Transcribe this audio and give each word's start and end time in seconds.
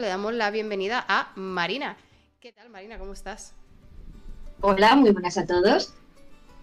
le 0.00 0.08
damos 0.08 0.32
la 0.34 0.50
bienvenida 0.50 1.04
a 1.08 1.32
Marina. 1.36 1.96
¿Qué 2.40 2.52
tal, 2.52 2.70
Marina? 2.70 2.98
¿Cómo 2.98 3.12
estás? 3.12 3.54
Hola, 4.62 4.96
muy 4.96 5.10
buenas 5.10 5.36
a 5.38 5.46
todos. 5.46 5.92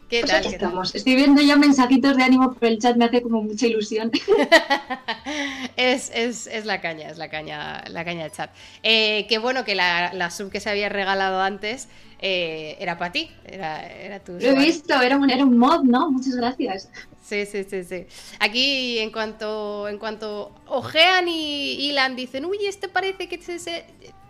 ¿Qué 0.08 0.22
Pues 0.22 0.26
tal? 0.26 0.40
aquí 0.40 0.50
¿Qué 0.50 0.60
tal? 0.60 0.78
estamos. 0.78 0.96
Estoy 0.96 1.16
viendo 1.16 1.42
ya 1.42 1.58
mensajitos 1.58 2.18
de 2.18 2.24
ánimo 2.24 2.54
por 2.54 2.66
el 2.66 2.80
chat, 2.80 2.98
me 2.98 3.06
hace 3.06 3.22
como 3.22 3.44
mucha 3.44 3.68
ilusión. 3.68 4.12
es, 5.78 6.12
es- 6.14 6.48
es 6.48 6.66
la 6.66 6.82
caña, 6.82 7.10
es 7.10 7.18
la 7.18 7.30
caña, 7.30 7.84
la 7.88 8.06
caña 8.06 8.24
del 8.24 8.32
chat. 8.32 8.52
Eh, 8.84 9.26
qué 9.30 9.38
bueno 9.38 9.64
que 9.66 9.76
la, 9.76 10.14
la 10.14 10.30
sub 10.32 10.52
que 10.52 10.60
se 10.60 10.70
había 10.70 10.90
regalado 10.90 11.42
antes 11.42 11.88
eh, 12.20 12.78
era 12.80 12.98
para 12.98 13.12
ti, 13.12 13.32
era, 13.46 13.88
era 13.88 14.20
tu 14.24 14.34
Lo 14.40 14.48
he 14.50 14.56
visto, 14.56 15.02
era 15.02 15.18
un, 15.18 15.30
era 15.30 15.44
un 15.46 15.58
mod, 15.58 15.84
¿no? 15.84 16.12
Muchas 16.12 16.36
gracias. 16.36 16.90
Sí, 17.28 17.46
sí, 17.46 17.66
sí, 17.70 17.84
sí. 17.84 18.06
Aquí 18.40 19.00
en 19.00 19.12
cuanto, 19.12 19.88
en 19.90 19.98
cuanto 19.98 20.52
ojean 20.68 21.28
y 21.28 21.74
hilan, 21.74 22.16
dicen, 22.16 22.46
uy, 22.46 22.58
este 22.66 22.88
parece 22.88 23.28
que 23.28 23.42
se... 23.42 23.60
se-". 23.60 23.86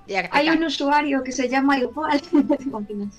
Ya, 0.08 0.28
Hay 0.32 0.50
un 0.50 0.64
usuario 0.64 1.22
que 1.24 1.32
se 1.32 1.48
llama 1.48 1.78
igual. 1.78 2.20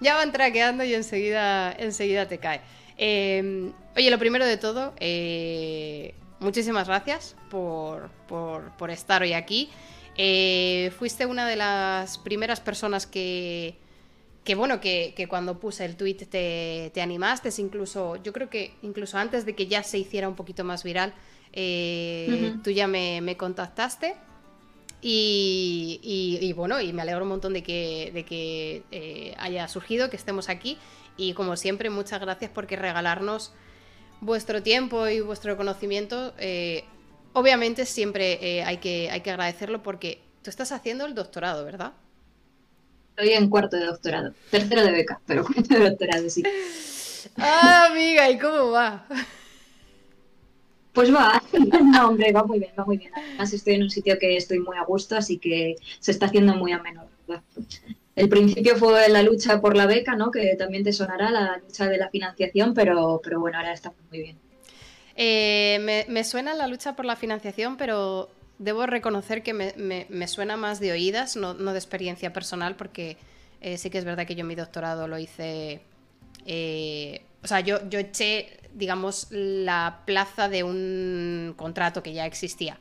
Ya 0.00 0.14
van 0.14 0.32
traqueando 0.32 0.84
y 0.84 0.94
enseguida, 0.94 1.70
enseguida 1.72 2.26
te 2.26 2.38
cae. 2.38 2.62
Eh, 2.96 3.70
oye, 3.94 4.10
lo 4.10 4.18
primero 4.18 4.46
de 4.46 4.56
todo, 4.56 4.94
eh, 4.98 6.14
muchísimas 6.38 6.88
gracias 6.88 7.36
por, 7.50 8.08
por- 8.26 8.70
por 8.78 8.90
estar 8.90 9.20
hoy 9.20 9.34
aquí. 9.34 9.68
Eh, 10.16 10.90
fuiste 10.98 11.26
una 11.26 11.46
de 11.46 11.56
las 11.56 12.16
primeras 12.16 12.60
personas 12.60 13.06
que, 13.06 13.76
que 14.50 14.56
bueno, 14.56 14.80
que, 14.80 15.14
que 15.16 15.28
cuando 15.28 15.60
puse 15.60 15.84
el 15.84 15.94
tweet 15.94 16.26
te, 16.28 16.90
te 16.92 17.00
animaste, 17.00 17.50
incluso, 17.58 18.16
yo 18.16 18.32
creo 18.32 18.50
que 18.50 18.74
incluso 18.82 19.16
antes 19.16 19.46
de 19.46 19.54
que 19.54 19.68
ya 19.68 19.84
se 19.84 19.96
hiciera 19.96 20.28
un 20.28 20.34
poquito 20.34 20.64
más 20.64 20.82
viral, 20.82 21.14
eh, 21.52 22.54
tú 22.64 22.72
ya 22.72 22.88
me, 22.88 23.20
me 23.20 23.36
contactaste. 23.36 24.16
Y, 25.02 26.00
y- 26.02 26.44
y 26.44 26.52
bueno, 26.52 26.80
y 26.80 26.92
me 26.92 27.02
alegro 27.02 27.22
un 27.22 27.28
montón 27.28 27.52
de 27.52 27.62
que, 27.62 28.10
de 28.12 28.24
que 28.24 28.82
eh, 28.90 29.34
haya 29.38 29.68
surgido, 29.68 30.10
que 30.10 30.16
estemos 30.16 30.48
aquí. 30.48 30.78
Y 31.16 31.32
como 31.34 31.54
siempre, 31.56 31.88
muchas 31.88 32.20
gracias 32.20 32.50
por 32.50 32.66
que 32.66 32.74
regalarnos 32.74 33.52
vuestro 34.20 34.64
tiempo 34.64 35.06
y 35.06 35.20
vuestro 35.20 35.56
conocimiento. 35.56 36.34
Eh, 36.38 36.82
obviamente 37.34 37.86
siempre 37.86 38.64
hay, 38.64 38.78
que, 38.78 39.10
hay 39.12 39.20
que 39.20 39.30
agradecerlo 39.30 39.80
porque 39.84 40.20
tú 40.42 40.50
estás 40.50 40.72
haciendo 40.72 41.06
el 41.06 41.14
doctorado, 41.14 41.64
¿verdad? 41.64 41.92
Estoy 43.20 43.34
en 43.34 43.50
cuarto 43.50 43.76
de 43.76 43.84
doctorado. 43.84 44.32
Tercero 44.50 44.82
de 44.82 44.92
beca, 44.92 45.20
pero 45.26 45.44
cuarto 45.52 45.74
de 45.74 45.90
doctorado, 45.90 46.30
sí. 46.30 46.42
Ah, 47.36 47.88
amiga, 47.90 48.30
¿y 48.30 48.38
cómo 48.38 48.70
va? 48.70 49.06
Pues 50.94 51.14
va, 51.14 51.42
no, 51.84 52.08
hombre, 52.08 52.32
va 52.32 52.44
muy 52.44 52.60
bien, 52.60 52.72
va 52.78 52.86
muy 52.86 52.96
bien. 52.96 53.12
Además 53.14 53.52
estoy 53.52 53.74
en 53.74 53.82
un 53.82 53.90
sitio 53.90 54.18
que 54.18 54.38
estoy 54.38 54.60
muy 54.60 54.78
a 54.78 54.84
gusto, 54.84 55.16
así 55.16 55.36
que 55.36 55.76
se 55.98 56.12
está 56.12 56.26
haciendo 56.26 56.54
muy 56.54 56.72
ameno, 56.72 57.10
¿verdad? 57.28 57.42
El 58.16 58.30
principio 58.30 58.76
fue 58.76 59.06
la 59.10 59.22
lucha 59.22 59.60
por 59.60 59.76
la 59.76 59.84
beca, 59.84 60.16
¿no? 60.16 60.30
Que 60.30 60.56
también 60.56 60.82
te 60.82 60.94
sonará, 60.94 61.30
la 61.30 61.58
lucha 61.58 61.90
de 61.90 61.98
la 61.98 62.08
financiación, 62.08 62.72
pero, 62.72 63.20
pero 63.22 63.38
bueno, 63.38 63.58
ahora 63.58 63.74
está 63.74 63.92
muy 64.08 64.22
bien. 64.22 64.38
Eh, 65.14 65.78
me, 65.82 66.06
me 66.08 66.24
suena 66.24 66.54
la 66.54 66.66
lucha 66.66 66.96
por 66.96 67.04
la 67.04 67.16
financiación, 67.16 67.76
pero 67.76 68.30
debo 68.60 68.86
reconocer 68.86 69.42
que 69.42 69.54
me, 69.54 69.74
me- 69.76 70.06
me 70.10 70.28
suena 70.28 70.56
más 70.56 70.80
de 70.80 70.92
oídas, 70.92 71.36
no, 71.36 71.54
no 71.54 71.72
de 71.72 71.78
experiencia 71.78 72.32
personal, 72.32 72.76
porque 72.76 73.18
eh, 73.60 73.78
sí 73.78 73.90
que 73.90 73.98
es 73.98 74.04
verdad 74.04 74.26
que 74.26 74.36
yo 74.36 74.44
mi 74.44 74.54
doctorado 74.54 75.08
lo 75.08 75.18
hice. 75.18 75.82
eh, 76.46 77.22
o 77.42 77.48
sea, 77.48 77.60
yo, 77.60 77.88
yo 77.88 77.98
eché, 77.98 78.60
digamos, 78.74 79.28
la 79.30 80.02
plaza 80.06 80.48
de 80.48 80.62
un 80.62 81.54
contrato 81.56 82.02
que 82.02 82.12
ya 82.12 82.26
existía. 82.26 82.78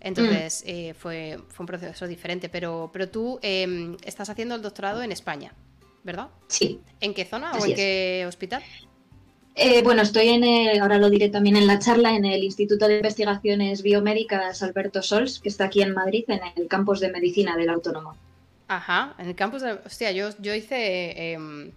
Entonces 0.00 0.62
eh, 0.66 0.94
fue, 0.94 1.38
fue 1.48 1.64
un 1.64 1.66
proceso 1.66 2.06
diferente, 2.06 2.48
pero, 2.48 2.90
pero 2.92 3.08
tú 3.08 3.38
eh, 3.42 3.96
estás 4.04 4.30
haciendo 4.30 4.54
el 4.54 4.62
doctorado 4.62 5.02
en 5.02 5.12
España, 5.12 5.54
¿verdad? 6.04 6.28
Sí. 6.48 6.80
¿En 7.00 7.14
qué 7.14 7.24
zona 7.24 7.56
o 7.58 7.64
en 7.64 7.72
es. 7.72 7.76
qué 7.76 8.24
hospital? 8.26 8.64
Eh, 9.62 9.82
bueno, 9.82 10.00
estoy 10.00 10.28
en, 10.30 10.42
el- 10.42 10.80
ahora 10.80 10.96
lo 10.96 11.10
diré 11.10 11.28
también 11.28 11.54
en 11.56 11.66
la 11.66 11.78
charla, 11.78 12.14
en 12.16 12.24
el 12.24 12.42
Instituto 12.42 12.88
de 12.88 12.96
Investigaciones 12.96 13.82
Biomédicas 13.82 14.62
Alberto 14.62 15.02
Sols, 15.02 15.38
que 15.38 15.50
está 15.50 15.64
aquí 15.64 15.82
en 15.82 15.92
Madrid, 15.92 16.24
en 16.28 16.40
el 16.56 16.66
campus 16.66 16.98
de 17.00 17.10
medicina 17.10 17.56
del 17.58 17.68
Autónoma. 17.68 18.16
Ajá, 18.68 19.14
en 19.18 19.28
el 19.28 19.34
campus 19.34 19.60
de... 19.60 19.72
Hostia, 19.84 20.12
yo, 20.12 20.30
yo 20.38 20.54
hice 20.54 21.32
em, 21.34 21.72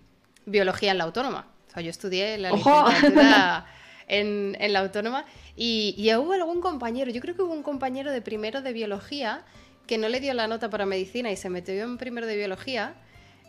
biología 0.45 0.91
en 0.91 0.97
la 0.99 1.03
autónoma. 1.03 1.47
O 1.67 1.71
sea, 1.73 1.81
yo 1.83 1.89
estudié 1.89 2.37
la 2.37 2.53
¡Ojo! 2.53 2.85
licenciatura 2.87 3.65
en, 4.07 4.55
en 4.61 4.71
la 4.73 4.79
autónoma 4.79 5.25
y, 5.57 5.93
y 5.97 6.13
hubo 6.15 6.31
algún 6.31 6.61
compañero, 6.61 7.11
yo 7.11 7.19
creo 7.19 7.35
que 7.35 7.41
hubo 7.41 7.53
un 7.53 7.63
compañero 7.63 8.11
de 8.11 8.21
primero 8.21 8.61
de 8.61 8.71
biología 8.71 9.41
que 9.87 9.97
no 9.97 10.07
le 10.07 10.21
dio 10.21 10.33
la 10.33 10.47
nota 10.47 10.69
para 10.69 10.85
medicina 10.85 11.31
y 11.31 11.35
se 11.35 11.49
metió 11.49 11.73
en 11.83 11.97
primero 11.97 12.27
de 12.27 12.37
biología 12.37 12.93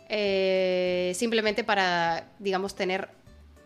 eh, 0.09 1.13
simplemente 1.15 1.63
para, 1.63 2.27
digamos, 2.39 2.75
tener 2.75 3.07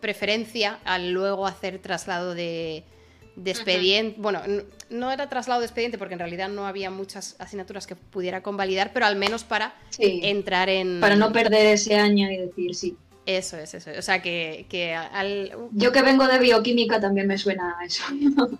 preferencia 0.00 0.78
al 0.84 1.10
luego 1.12 1.46
hacer 1.46 1.78
traslado 1.78 2.34
de, 2.34 2.84
de 3.36 3.50
expediente. 3.50 4.20
Bueno, 4.20 4.40
no 4.90 5.10
era 5.12 5.28
traslado 5.28 5.60
de 5.60 5.66
expediente 5.66 5.98
porque 5.98 6.14
en 6.14 6.20
realidad 6.20 6.48
no 6.48 6.66
había 6.66 6.90
muchas 6.90 7.36
asignaturas 7.38 7.86
que 7.86 7.96
pudiera 7.96 8.42
convalidar, 8.42 8.92
pero 8.92 9.06
al 9.06 9.16
menos 9.16 9.44
para 9.44 9.74
Sí. 9.90 10.20
entrar 10.22 10.68
en... 10.68 11.00
Para 11.00 11.16
no 11.16 11.32
perder 11.32 11.66
ese 11.66 11.94
año 11.96 12.30
y 12.30 12.36
decir 12.36 12.74
sí. 12.74 12.96
Eso 13.26 13.56
es, 13.58 13.74
eso 13.74 13.90
es. 13.90 13.98
O 13.98 14.02
sea, 14.02 14.22
que, 14.22 14.66
que 14.68 14.94
al... 14.94 15.52
Yo 15.72 15.92
que 15.92 16.02
vengo 16.02 16.26
de 16.26 16.38
bioquímica 16.38 16.98
también 17.00 17.26
me 17.26 17.38
suena 17.38 17.76
a 17.80 17.84
eso. 17.84 18.02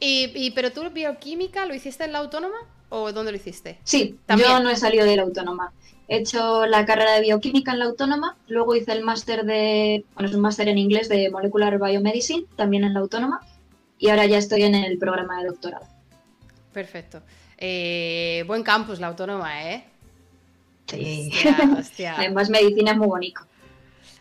Y, 0.00 0.32
y- 0.34 0.50
¿Pero 0.52 0.72
tú 0.72 0.88
bioquímica 0.90 1.66
lo 1.66 1.74
hiciste 1.74 2.04
en 2.04 2.12
la 2.12 2.18
autónoma 2.20 2.56
o 2.88 3.12
dónde 3.12 3.30
lo 3.30 3.36
hiciste? 3.36 3.78
Sí, 3.84 4.18
También. 4.26 4.48
yo 4.50 4.60
no 4.60 4.70
he 4.70 4.76
salido 4.76 5.04
de 5.04 5.16
la 5.16 5.22
autónoma. 5.22 5.72
He 6.10 6.16
hecho 6.16 6.66
la 6.66 6.84
carrera 6.84 7.12
de 7.12 7.20
bioquímica 7.20 7.70
en 7.70 7.78
la 7.78 7.84
autónoma, 7.84 8.36
luego 8.48 8.74
hice 8.74 8.90
el 8.90 9.04
máster 9.04 9.44
de, 9.44 10.04
bueno, 10.14 10.28
es 10.28 10.34
un 10.34 10.40
máster 10.40 10.66
en 10.66 10.76
inglés 10.76 11.08
de 11.08 11.30
Molecular 11.30 11.78
Biomedicine, 11.78 12.46
también 12.56 12.82
en 12.82 12.94
la 12.94 13.00
autónoma, 13.00 13.46
y 13.96 14.08
ahora 14.08 14.26
ya 14.26 14.36
estoy 14.36 14.64
en 14.64 14.74
el 14.74 14.98
programa 14.98 15.40
de 15.40 15.46
doctorado. 15.46 15.86
Perfecto. 16.72 17.22
Eh, 17.56 18.42
buen 18.48 18.64
campus 18.64 18.98
la 18.98 19.06
autónoma, 19.06 19.70
¿eh? 19.70 19.84
Sí. 20.88 21.30
Hostia, 21.32 21.76
hostia. 21.78 22.14
Además, 22.18 22.50
medicina 22.50 22.90
es 22.90 22.96
muy 22.96 23.06
bonito. 23.06 23.42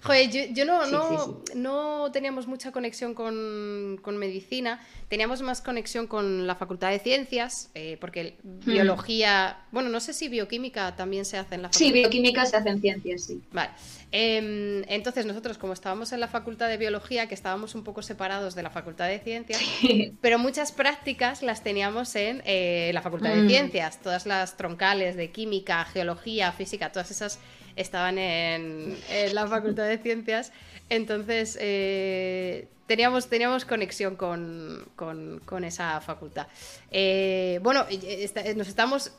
Joder, 0.02 0.30
yo, 0.32 0.42
yo 0.54 0.66
no, 0.66 0.86
Sí, 0.86 0.92
no, 0.92 1.26
sí, 1.26 1.52
no 1.56 2.12
teníamos 2.12 2.48
mucha 2.48 2.72
conexión 2.72 3.14
con, 3.14 4.00
con 4.02 4.18
medicina, 4.18 4.80
teníamos 5.10 5.42
más 5.42 5.62
conexión 5.62 6.08
con 6.08 6.48
la 6.48 6.56
Facultad 6.56 6.90
de 6.92 7.00
Ciencias, 7.00 7.70
eh, 7.76 7.98
porque 8.00 8.38
biología, 8.44 9.58
bueno, 9.72 9.90
no 9.90 10.00
sé 10.00 10.14
si 10.14 10.30
bioquímica 10.30 10.96
también 10.96 11.26
se 11.26 11.38
hace 11.38 11.56
en 11.56 11.64
la 11.64 11.70
Hmm. 11.70 11.74
Sí, 11.74 11.86
facultad. 11.86 12.00
bioquímica 12.10 12.46
se 12.46 12.58
hace 12.58 12.70
en 12.70 12.82
ciencias, 12.82 13.24
sí. 13.26 13.42
Vale. 13.52 13.72
Em, 14.12 14.84
entonces 14.88 15.26
nosotros, 15.26 15.58
como 15.60 15.74
estábamos 15.74 16.12
en 16.14 16.20
la 16.20 16.28
Facultad 16.28 16.68
de 16.68 16.78
Biología, 16.78 17.28
que 17.28 17.36
estábamos 17.36 17.76
un 17.76 17.84
poco 17.84 18.02
separados 18.02 18.56
de 18.56 18.64
la 18.64 18.70
Facultad 18.72 19.08
de 19.08 19.20
Ciencias, 19.20 19.60
pero 20.22 20.40
muchas 20.40 20.72
prácticas 20.72 21.44
las 21.44 21.62
teníamos 21.62 22.16
en 22.16 22.42
eh, 22.46 22.92
la 22.94 23.02
Facultad 23.02 23.30
de 23.36 23.44
Mm. 23.44 23.48
Ciencias, 23.50 24.02
todas 24.02 24.26
las 24.26 24.58
troncales 24.58 25.16
de 25.16 25.30
química, 25.32 25.84
geología, 25.86 26.52
física, 26.54 26.92
todas 26.92 27.12
esas 27.12 27.40
estaban 27.80 28.18
en, 28.18 28.98
en 29.10 29.36
la 29.36 29.48
Facultad 29.48 29.88
de 29.88 29.98
Ciencias. 29.98 30.52
Entonces 30.90 31.58
eh, 31.62 32.68
teníamos, 32.88 33.28
teníamos 33.30 33.66
conexión 33.66 34.16
con, 34.16 34.86
con- 34.96 35.40
con 35.46 35.64
esa 35.64 36.02
facultad. 36.02 36.48
Eh, 36.92 37.60
bueno, 37.62 37.86
eh, 37.90 38.54
nos 38.56 38.68
estamos 38.68 39.12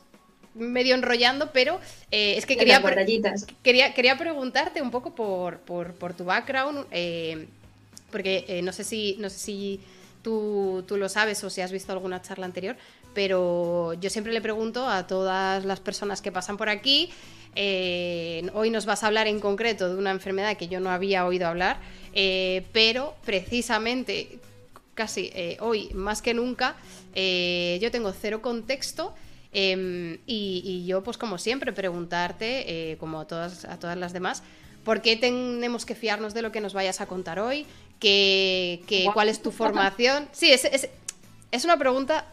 medio 0.53 0.95
enrollando, 0.95 1.51
pero 1.53 1.79
eh, 2.11 2.35
es 2.37 2.45
que 2.45 2.55
quería... 2.59 2.79
Quería, 3.63 3.93
quería 3.93 4.17
preguntarte 4.17 4.81
un 4.81 4.91
poco 4.91 5.15
por, 5.15 5.59
por- 5.59 5.93
por 5.93 6.13
tu 6.13 6.25
background, 6.25 6.85
porque 8.11 8.59
no 8.63 8.73
sé 8.73 8.83
si, 8.83 9.15
no 9.19 9.29
sé 9.29 9.39
si 9.39 9.79
tú, 10.21 10.83
tú 10.87 10.97
lo 10.97 11.07
sabes 11.07 11.41
o 11.45 11.49
si 11.49 11.61
has 11.61 11.71
visto 11.71 11.93
alguna 11.93 12.21
charla 12.21 12.45
anterior, 12.45 12.75
pero 13.13 13.93
yo 13.93 14.09
siempre 14.09 14.33
le 14.33 14.41
pregunto 14.41 14.87
a 14.87 15.07
todas 15.07 15.63
las 15.63 15.79
personas 15.79 16.21
que 16.21 16.31
pasan 16.31 16.57
por 16.57 16.67
aquí, 16.69 17.11
eh, 17.55 18.49
hoy 18.53 18.69
nos 18.69 18.85
vas 18.85 19.03
a 19.03 19.07
hablar 19.07 19.27
en 19.27 19.39
concreto 19.39 19.89
de 19.89 19.95
una 19.95 20.11
enfermedad 20.11 20.57
que 20.57 20.67
yo 20.67 20.79
no 20.79 20.89
había 20.89 21.25
oído 21.25 21.47
hablar, 21.47 21.77
eh, 22.13 22.63
pero 22.71 23.15
precisamente 23.25 24.39
casi 24.93 25.31
eh, 25.33 25.57
hoy 25.61 25.89
más 25.93 26.21
que 26.21 26.33
nunca 26.33 26.75
yo 27.15 27.91
tengo 27.91 28.13
cero 28.13 28.41
contexto 28.41 29.13
eh, 29.53 30.19
y, 30.25 30.61
y 30.65 30.85
yo 30.85 31.03
pues 31.03 31.17
como 31.17 31.37
siempre 31.37 31.73
preguntarte 31.73 32.95
como 32.99 33.19
a 33.21 33.25
todas, 33.27 33.65
a 33.65 33.77
todas 33.79 33.97
las 33.97 34.13
demás 34.13 34.43
¿por 34.85 35.01
qué 35.01 35.15
tenemos 35.17 35.85
que 35.85 35.93
fiarnos 35.95 36.33
de 36.33 36.41
lo 36.41 36.51
que 36.51 36.61
nos 36.61 36.73
vayas 36.73 37.01
a 37.01 37.05
contar 37.05 37.39
hoy? 37.39 37.65
¿Qué, 37.99 38.81
qué- 38.87 39.07
¿Cuál 39.13 39.29
es 39.29 39.41
tu 39.41 39.51
formación? 39.51 40.27
Sí, 40.31 40.51
es, 40.51 40.65
es, 40.65 40.89
es 41.51 41.65
una 41.65 41.77
pregunta 41.77 42.25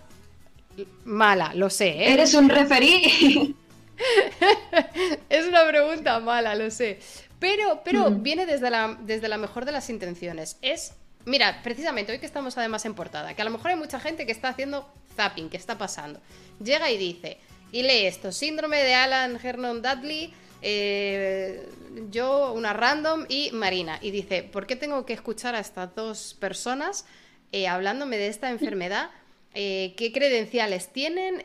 mala, 1.04 1.52
lo 1.54 1.70
sé, 1.70 1.88
¿eh? 1.88 2.12
¿Eres 2.12 2.34
un 2.34 2.48
referí? 2.48 3.54
Es 5.28 5.46
una 5.46 5.66
pregunta 5.66 6.18
mala, 6.20 6.54
lo 6.54 6.70
sé. 6.70 6.98
Pero, 7.38 7.82
pero 7.84 8.10
Mm. 8.10 8.22
viene 8.22 8.46
desde 8.46 8.70
la, 8.70 8.96
desde 9.00 9.28
la 9.28 9.38
mejor 9.38 9.64
de 9.64 9.72
las 9.72 9.90
intenciones. 9.90 10.56
Es, 10.62 10.92
mira, 11.24 11.60
precisamente 11.62 12.12
hoy 12.12 12.18
que 12.18 12.26
estamos 12.26 12.56
además 12.58 12.84
en 12.84 12.94
portada, 12.94 13.34
que 13.34 13.42
a 13.42 13.44
lo 13.44 13.50
mejor 13.50 13.70
hay 13.70 13.76
mucha 13.76 14.00
gente 14.00 14.26
que 14.26 14.32
está 14.32 14.48
haciendo 14.48 14.88
zapping, 15.16 15.48
que 15.48 15.56
está 15.56 15.78
pasando. 15.78 16.20
Llega 16.62 16.90
y 16.90 16.98
dice, 16.98 17.38
Y 17.70 17.82
lee 17.82 18.06
esto, 18.06 18.32
síndrome 18.32 18.78
de 18.82 18.94
Alan 18.94 19.38
Hernon 19.42 19.82
Dudley, 19.82 20.32
eh, 20.62 21.68
yo, 22.10 22.52
una 22.54 22.72
random 22.72 23.26
y 23.28 23.50
Marina. 23.52 23.98
Y 24.00 24.10
dice, 24.10 24.42
¿por 24.42 24.66
qué 24.66 24.74
tengo 24.74 25.04
que 25.04 25.12
escuchar 25.12 25.54
a 25.54 25.60
estas 25.60 25.94
dos 25.94 26.34
personas 26.40 27.04
eh, 27.52 27.68
hablándome 27.68 28.16
de 28.16 28.28
esta 28.28 28.50
enfermedad? 28.50 29.10
Eh, 29.54 29.94
¿Qué 29.98 30.12
credenciales 30.12 30.88
tienen? 30.92 31.42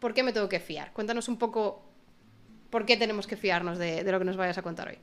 ¿Por 0.00 0.14
qué 0.14 0.22
me 0.22 0.32
tengo 0.32 0.48
que 0.48 0.60
fiar? 0.60 0.92
Cuéntanos 0.92 1.28
un 1.28 1.38
poco 1.38 1.82
por 2.70 2.86
qué 2.86 2.96
tenemos 2.96 3.26
que 3.26 3.36
fiarnos 3.36 3.78
de, 3.78 4.02
de 4.02 4.12
lo 4.12 4.18
que 4.18 4.24
nos 4.24 4.36
vayas 4.36 4.58
a 4.58 4.62
contar 4.62 4.88
hoy. 4.88 4.98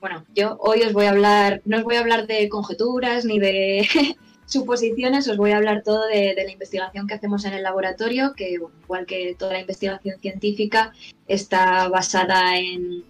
Bueno, 0.00 0.26
yo 0.34 0.56
hoy 0.60 0.82
os 0.82 0.92
voy 0.92 1.06
a 1.06 1.10
hablar, 1.10 1.62
no 1.64 1.78
os 1.78 1.84
voy 1.84 1.96
a 1.96 2.00
hablar 2.00 2.26
de 2.26 2.48
conjeturas 2.48 3.24
ni 3.24 3.38
de 3.38 3.88
suposiciones, 4.46 5.28
os 5.28 5.36
voy 5.36 5.52
a 5.52 5.56
hablar 5.56 5.82
todo 5.82 6.06
de, 6.06 6.34
la 6.34 6.50
investigación 6.50 7.06
que 7.06 7.14
hacemos 7.14 7.44
en 7.44 7.54
el 7.54 7.62
laboratorio, 7.62 8.34
que 8.34 8.50
igual 8.50 9.06
que 9.06 9.34
toda 9.38 9.52
la 9.52 9.60
investigación 9.60 10.18
científica 10.20 10.92
está 11.26 11.88
basada 11.88 12.58
en, 12.58 13.04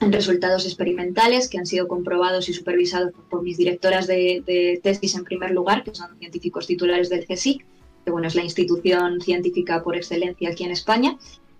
resultados 0.00 0.66
experimentales 0.66 1.48
que 1.48 1.58
han 1.58 1.66
sido 1.66 1.86
comprobados 1.86 2.48
y 2.48 2.52
supervisados 2.52 3.12
por 3.30 3.42
mis 3.42 3.56
directoras 3.56 4.08
de, 4.08 4.80
tesis 4.82 5.14
en 5.14 5.22
primer 5.22 5.52
lugar, 5.52 5.84
que 5.84 5.94
son 5.94 6.18
científicos 6.18 6.66
titulares 6.66 7.08
del 7.08 7.24
CSIC, 7.24 7.64
que 8.06 8.12
bueno, 8.12 8.28
es 8.28 8.36
la 8.36 8.44
institución 8.44 9.20
científica 9.20 9.82
por 9.82 9.96
excelencia 9.96 10.50
aquí 10.50 10.62
en 10.62 10.70
España, 10.70 11.18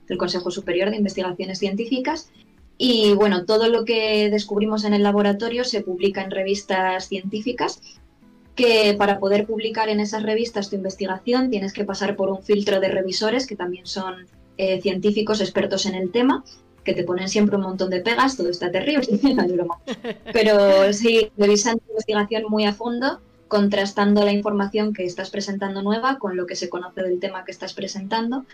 el 0.08 0.16
Consejo 0.16 0.52
Superior 0.52 0.90
de 0.90 0.96
Investigaciones 0.96 1.58
Científicas. 1.58 2.30
Y 2.78 3.14
bueno, 3.14 3.44
todo 3.46 3.68
lo 3.68 3.84
que 3.84 4.30
descubrimos 4.30 4.84
en 4.84 4.94
el 4.94 5.02
laboratorio 5.02 5.64
se 5.64 5.80
publica 5.80 6.22
en 6.22 6.30
revistas 6.30 7.08
científicas 7.08 7.80
que 8.54 8.94
para 8.96 9.18
poder 9.18 9.44
publicar 9.44 9.88
en 9.88 9.98
esas 9.98 10.22
revistas 10.22 10.70
tu 10.70 10.76
investigación 10.76 11.50
tienes 11.50 11.72
que 11.72 11.84
pasar 11.84 12.14
por 12.14 12.30
un 12.30 12.44
filtro 12.44 12.78
de 12.78 12.90
revisores 12.90 13.44
que 13.44 13.56
también 13.56 13.84
son 13.86 14.26
eh, 14.56 14.80
científicos 14.80 15.40
expertos 15.40 15.84
en 15.84 15.96
el 15.96 16.12
tema, 16.12 16.44
que 16.84 16.94
te 16.94 17.02
ponen 17.02 17.28
siempre 17.28 17.56
un 17.56 17.62
montón 17.62 17.90
de 17.90 18.02
pegas, 18.02 18.36
todo 18.36 18.50
está 18.50 18.70
terrible, 18.70 19.18
Pero 20.32 20.92
sí, 20.92 21.28
revisan 21.36 21.78
tu 21.78 21.90
investigación 21.90 22.44
muy 22.48 22.66
a 22.66 22.72
fondo, 22.72 23.18
contrastando 23.48 24.24
la 24.24 24.32
información 24.32 24.92
que 24.92 25.04
estás 25.04 25.30
presentando 25.30 25.82
nueva 25.82 26.18
con 26.18 26.36
lo 26.36 26.46
que 26.46 26.56
se 26.56 26.68
conoce 26.68 27.02
del 27.02 27.20
tema 27.20 27.44
que 27.44 27.52
estás 27.52 27.74
presentando 27.74 28.44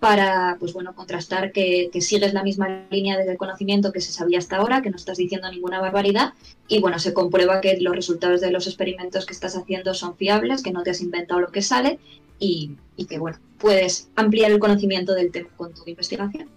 para 0.00 0.56
pues 0.60 0.72
bueno, 0.72 0.94
contrastar 0.94 1.50
que, 1.52 1.90
sigues 2.00 2.32
la 2.32 2.44
misma 2.44 2.86
línea 2.90 3.18
de 3.18 3.36
conocimiento 3.36 3.92
que 3.92 4.00
se 4.00 4.12
sabía 4.12 4.38
hasta 4.38 4.56
ahora, 4.56 4.80
que 4.80 4.90
no 4.90 4.96
estás 4.96 5.18
diciendo 5.18 5.50
ninguna 5.50 5.80
barbaridad, 5.80 6.34
y 6.68 6.80
bueno, 6.80 6.98
se 6.98 7.12
comprueba 7.12 7.60
que 7.60 7.78
los 7.80 7.96
resultados 7.96 8.40
de 8.40 8.52
los 8.52 8.66
experimentos 8.66 9.26
que 9.26 9.32
estás 9.32 9.56
haciendo 9.56 9.94
son 9.94 10.16
fiables, 10.16 10.62
que 10.62 10.70
no 10.70 10.82
te 10.82 10.90
has 10.90 11.00
inventado 11.00 11.40
lo 11.40 11.48
que 11.48 11.62
sale, 11.62 11.98
y, 12.38 12.76
que 13.08 13.18
bueno, 13.18 13.38
puedes 13.58 14.08
ampliar 14.14 14.52
el 14.52 14.60
conocimiento 14.60 15.14
del 15.14 15.32
tema 15.32 15.48
con 15.56 15.74
tu 15.74 15.82
investigación. 15.86 16.48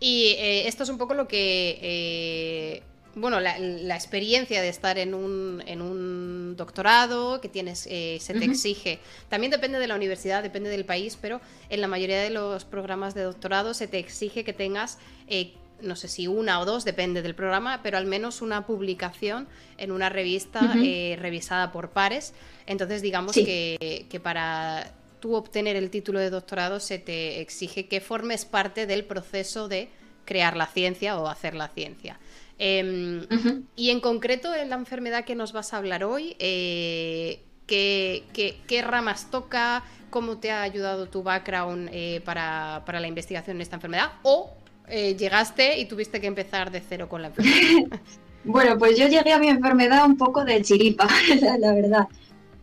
Y 0.00 0.34
eh, 0.38 0.68
esto 0.68 0.82
es 0.82 0.88
un 0.88 0.98
poco 0.98 1.14
lo 1.14 1.28
que 1.28 1.78
eh, 1.80 2.82
bueno, 3.20 3.40
la, 3.40 3.94
experiencia 3.94 4.62
de 4.62 4.68
estar 4.68 4.98
en 4.98 5.14
un, 5.14 5.62
en 5.66 5.82
un 5.82 6.54
doctorado 6.56 7.40
que 7.40 7.48
tienes, 7.48 7.86
eh, 7.90 8.18
se 8.20 8.34
te 8.34 8.44
exige. 8.44 8.98
También 9.28 9.50
depende 9.50 9.78
de 9.78 9.86
la 9.86 9.94
universidad, 9.94 10.42
depende 10.42 10.70
del 10.70 10.84
país, 10.84 11.18
pero 11.20 11.40
en 11.68 11.80
la 11.80 11.88
mayoría 11.88 12.20
de 12.20 12.30
los 12.30 12.64
programas 12.64 13.14
de 13.14 13.22
doctorado 13.22 13.74
se 13.74 13.88
te 13.88 13.98
exige 13.98 14.44
que 14.44 14.52
tengas, 14.52 14.98
eh, 15.28 15.52
no 15.80 15.96
sé 15.96 16.08
si 16.08 16.26
una 16.26 16.60
o 16.60 16.64
dos, 16.64 16.84
depende 16.84 17.22
del 17.22 17.34
programa, 17.34 17.80
pero 17.82 17.98
al 17.98 18.06
menos 18.06 18.42
una 18.42 18.66
publicación 18.66 19.48
en 19.76 19.92
una 19.92 20.08
revista 20.08 20.74
eh, 20.82 21.16
revisada 21.20 21.72
por 21.72 21.90
pares. 21.90 22.34
Entonces, 22.66 23.02
digamos 23.02 23.34
que, 23.34 24.06
que 24.08 24.20
para 24.20 24.92
tú 25.20 25.34
obtener 25.34 25.76
el 25.76 25.90
título 25.90 26.20
de 26.20 26.30
doctorado 26.30 26.80
se 26.80 26.98
te 26.98 27.40
exige 27.40 27.86
que 27.86 28.00
formes 28.00 28.44
parte 28.44 28.86
del 28.86 29.04
proceso 29.04 29.68
de 29.68 29.88
crear 30.28 30.56
la 30.56 30.66
ciencia 30.66 31.18
o 31.18 31.26
hacer 31.26 31.54
la 31.54 31.68
ciencia. 31.68 32.18
Em, 32.58 33.24
y 33.76 33.90
en 33.90 34.00
concreto, 34.00 34.52
en 34.54 34.68
la 34.68 34.76
enfermedad 34.76 35.24
que 35.24 35.36
nos 35.36 35.52
vas 35.52 35.72
a 35.72 35.76
hablar 35.76 36.02
hoy, 36.02 36.36
eh, 36.40 37.40
¿qué, 37.66 38.84
ramas 38.84 39.30
toca? 39.30 39.84
¿Cómo 40.10 40.38
te 40.38 40.50
ha 40.50 40.62
ayudado 40.62 41.06
tu 41.06 41.22
background 41.22 41.88
eh, 41.92 42.20
para, 42.24 42.82
la 42.86 43.06
investigación 43.06 43.58
en 43.58 43.62
esta 43.62 43.76
enfermedad? 43.76 44.12
¿O 44.22 44.50
eh, 44.88 45.14
llegaste 45.16 45.78
y 45.78 45.86
tuviste 45.86 46.20
que 46.20 46.26
empezar 46.26 46.72
de 46.72 46.80
cero 46.80 47.08
con 47.08 47.22
la 47.22 47.28
enfermedad? 47.28 48.00
bueno, 48.44 48.76
pues 48.76 48.98
yo 48.98 49.06
llegué 49.06 49.32
a 49.32 49.38
mi 49.38 49.48
enfermedad 49.48 50.04
un 50.04 50.16
poco 50.16 50.44
de 50.44 50.60
chiripa, 50.62 51.06
la, 51.58 51.72
verdad. 51.72 52.08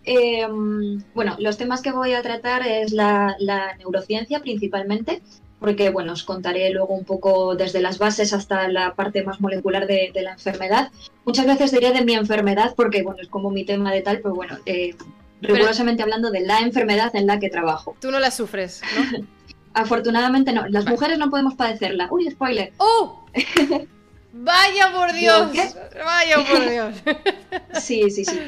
Em, 0.04 1.02
bueno, 1.14 1.38
los 1.40 1.58
temas 1.58 1.82
que 1.82 1.92
voy 1.92 2.14
a 2.14 2.22
tratar 2.22 2.68
es 2.68 2.92
la 2.92 3.36
neurociencia 3.78 4.42
principalmente 4.42 5.22
porque 5.60 5.90
bueno, 5.90 6.13
os 6.13 6.24
contaré 6.24 6.69
luego 6.69 6.94
un 6.94 7.06
poco 7.06 7.56
desde 7.56 7.81
las 7.81 7.98
bases 7.98 8.34
hasta 8.34 8.68
la 8.68 8.94
parte 8.94 9.24
más 9.24 9.42
molecular 9.42 9.88
de, 9.88 10.12
la 10.16 10.34
enfermedad. 10.34 10.92
Muchas 11.25 11.46
veces 11.46 11.72
diré 11.72 11.92
de 11.92 12.04
mi 12.04 12.13
enfermedad 12.13 12.74
porque 12.75 13.04
bueno, 13.04 13.22
es 13.22 13.28
como 13.28 13.50
mi 13.50 13.66
tema 13.66 13.92
de 13.92 14.02
tal, 14.02 14.19
pero 14.19 14.36
bueno, 14.36 14.57
eh, 14.66 14.96
rigurosamente 15.42 16.04
hablando 16.04 16.31
de 16.31 16.42
la 16.42 16.60
enfermedad 16.60 17.16
en 17.16 17.28
la 17.28 17.40
que 17.40 17.50
trabajo. 17.50 17.96
Tú 18.00 18.12
no 18.12 18.19
la 18.19 18.31
sufres, 18.31 18.81
¿no? 18.96 19.25
Afortunadamente 19.74 20.54
no, 20.54 20.68
las 20.68 20.86
mujeres 20.86 21.18
no 21.18 21.30
podemos 21.30 21.56
padecerla. 21.56 22.08
Uy, 22.10 22.31
spoiler. 22.31 22.72
¡Oh! 22.78 23.25
Vaya 24.38 24.92
por 24.94 25.13
Dios, 25.13 25.50
vaya 26.06 26.36
por 26.46 26.69
Dios. 26.69 26.96
sí, 27.81 28.10
sí, 28.10 28.25
sí. 28.25 28.40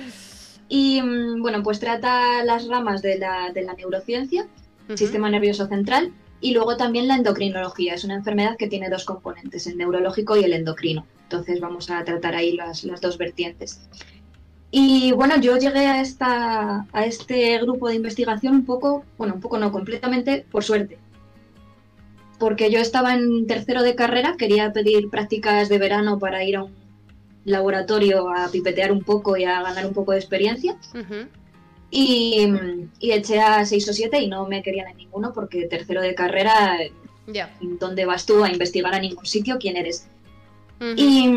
Y 0.68 1.02
mm, 1.02 1.42
bueno, 1.42 1.64
pues 1.64 1.80
trata 1.80 2.44
las 2.44 2.68
ramas 2.68 3.02
de 3.02 3.18
la, 3.18 3.52
neurociencia, 3.78 4.48
sistema 4.96 5.30
nervioso 5.30 5.68
central, 5.68 6.12
y 6.40 6.54
luego 6.54 6.78
también 6.78 7.08
la 7.08 7.16
endocrinología, 7.16 7.96
es 7.96 8.04
una 8.04 8.16
enfermedad 8.16 8.58
que 8.58 8.68
tiene 8.68 8.90
dos 8.90 9.06
componentes, 9.06 9.66
el 9.68 9.78
neurológico 9.78 10.38
y 10.38 10.44
el 10.44 10.54
endocrino. 10.54 11.06
Entonces 11.24 11.60
vamos 11.60 11.90
a 11.90 12.04
tratar 12.04 12.36
ahí 12.36 12.54
las, 12.54 12.86
dos 13.02 13.18
vertientes. 13.18 13.82
Y 14.70 15.12
bueno, 15.14 15.40
yo 15.40 15.58
llegué 15.58 15.88
a, 15.88 16.02
esta, 16.02 16.86
a 16.92 17.06
este 17.06 17.58
grupo 17.60 17.90
de 17.90 17.96
investigación 17.96 18.54
un 18.54 18.66
poco, 18.66 19.04
bueno, 19.18 19.36
un 19.36 19.42
poco 19.42 19.58
no, 19.58 19.72
completamente 19.72 20.46
por 20.52 20.64
suerte. 20.64 21.00
Porque 22.38 22.70
yo 22.70 22.80
estaba 22.80 23.16
en 23.16 23.48
tercero 23.48 23.82
de 23.82 23.96
carrera, 23.96 24.36
quería 24.38 24.72
pedir 24.72 25.10
prácticas 25.10 25.70
de 25.70 25.80
verano 25.80 26.20
para 26.20 26.44
ir 26.44 26.58
a 26.58 26.64
un 26.64 26.76
laboratorio 27.46 28.30
a 28.30 28.50
pipetear 28.52 28.92
un 28.92 29.02
poco 29.02 29.38
y 29.38 29.46
a 29.46 29.64
ganar 29.64 29.88
un 29.88 29.94
poco 29.94 30.12
de 30.12 30.20
experiencia. 30.20 30.78
Y, 31.90 32.48
eché 33.00 33.40
a 33.40 33.66
seis 33.66 33.88
o 33.90 33.94
siete 33.94 34.20
y 34.20 34.28
no 34.28 34.48
me 34.48 34.62
querían 34.62 34.90
en 34.90 34.98
ninguno 34.98 35.34
porque 35.34 35.68
tercero 35.68 36.02
de 36.02 36.16
carrera, 36.16 36.80
¿dónde 37.62 38.06
vas 38.06 38.26
tú 38.26 38.44
a 38.44 38.52
investigar 38.52 38.94
a 38.94 39.00
ningún 39.00 39.26
sitio? 39.26 39.58
¿Quién 39.60 39.78
eres? 39.78 40.08
y, 40.96 41.34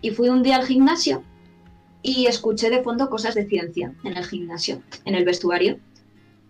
y, 0.00 0.10
fui 0.10 0.28
un 0.28 0.42
día 0.42 0.56
al 0.56 0.66
gimnasio 0.66 1.22
y 2.02 2.26
escuché 2.26 2.68
de 2.68 2.82
fondo 2.82 3.08
cosas 3.08 3.34
de 3.34 3.46
ciencia 3.46 3.92
en 4.02 4.16
el 4.16 4.24
gimnasio, 4.24 4.82
en 5.04 5.14
el 5.14 5.24
vestuario. 5.24 5.78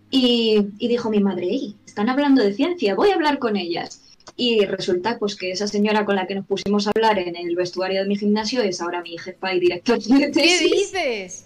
Y, 0.09 0.67
y 0.77 0.87
dijo 0.87 1.09
mi 1.09 1.19
madre, 1.19 1.75
están 1.85 2.09
hablando 2.09 2.43
de 2.43 2.53
ciencia, 2.53 2.95
voy 2.95 3.09
a 3.09 3.15
hablar 3.15 3.39
con 3.39 3.55
ellas. 3.55 4.01
Y 4.37 4.65
resulta 4.65 5.17
pues 5.17 5.35
que 5.35 5.51
esa 5.51 5.67
señora 5.67 6.03
con 6.03 6.15
la 6.15 6.27
que 6.27 6.35
nos 6.35 6.45
pusimos 6.45 6.87
a 6.87 6.91
hablar 6.93 7.19
en 7.19 7.35
el 7.35 7.55
vestuario 7.55 8.01
de 8.01 8.07
mi 8.07 8.17
gimnasio 8.17 8.61
es 8.61 8.81
ahora 8.81 9.01
mi 9.01 9.17
jefa 9.17 9.53
y 9.53 9.59
director 9.59 10.01
de 10.01 10.27
tesis. 10.29 10.59
¿Qué 10.59 10.75
dices? 10.75 11.45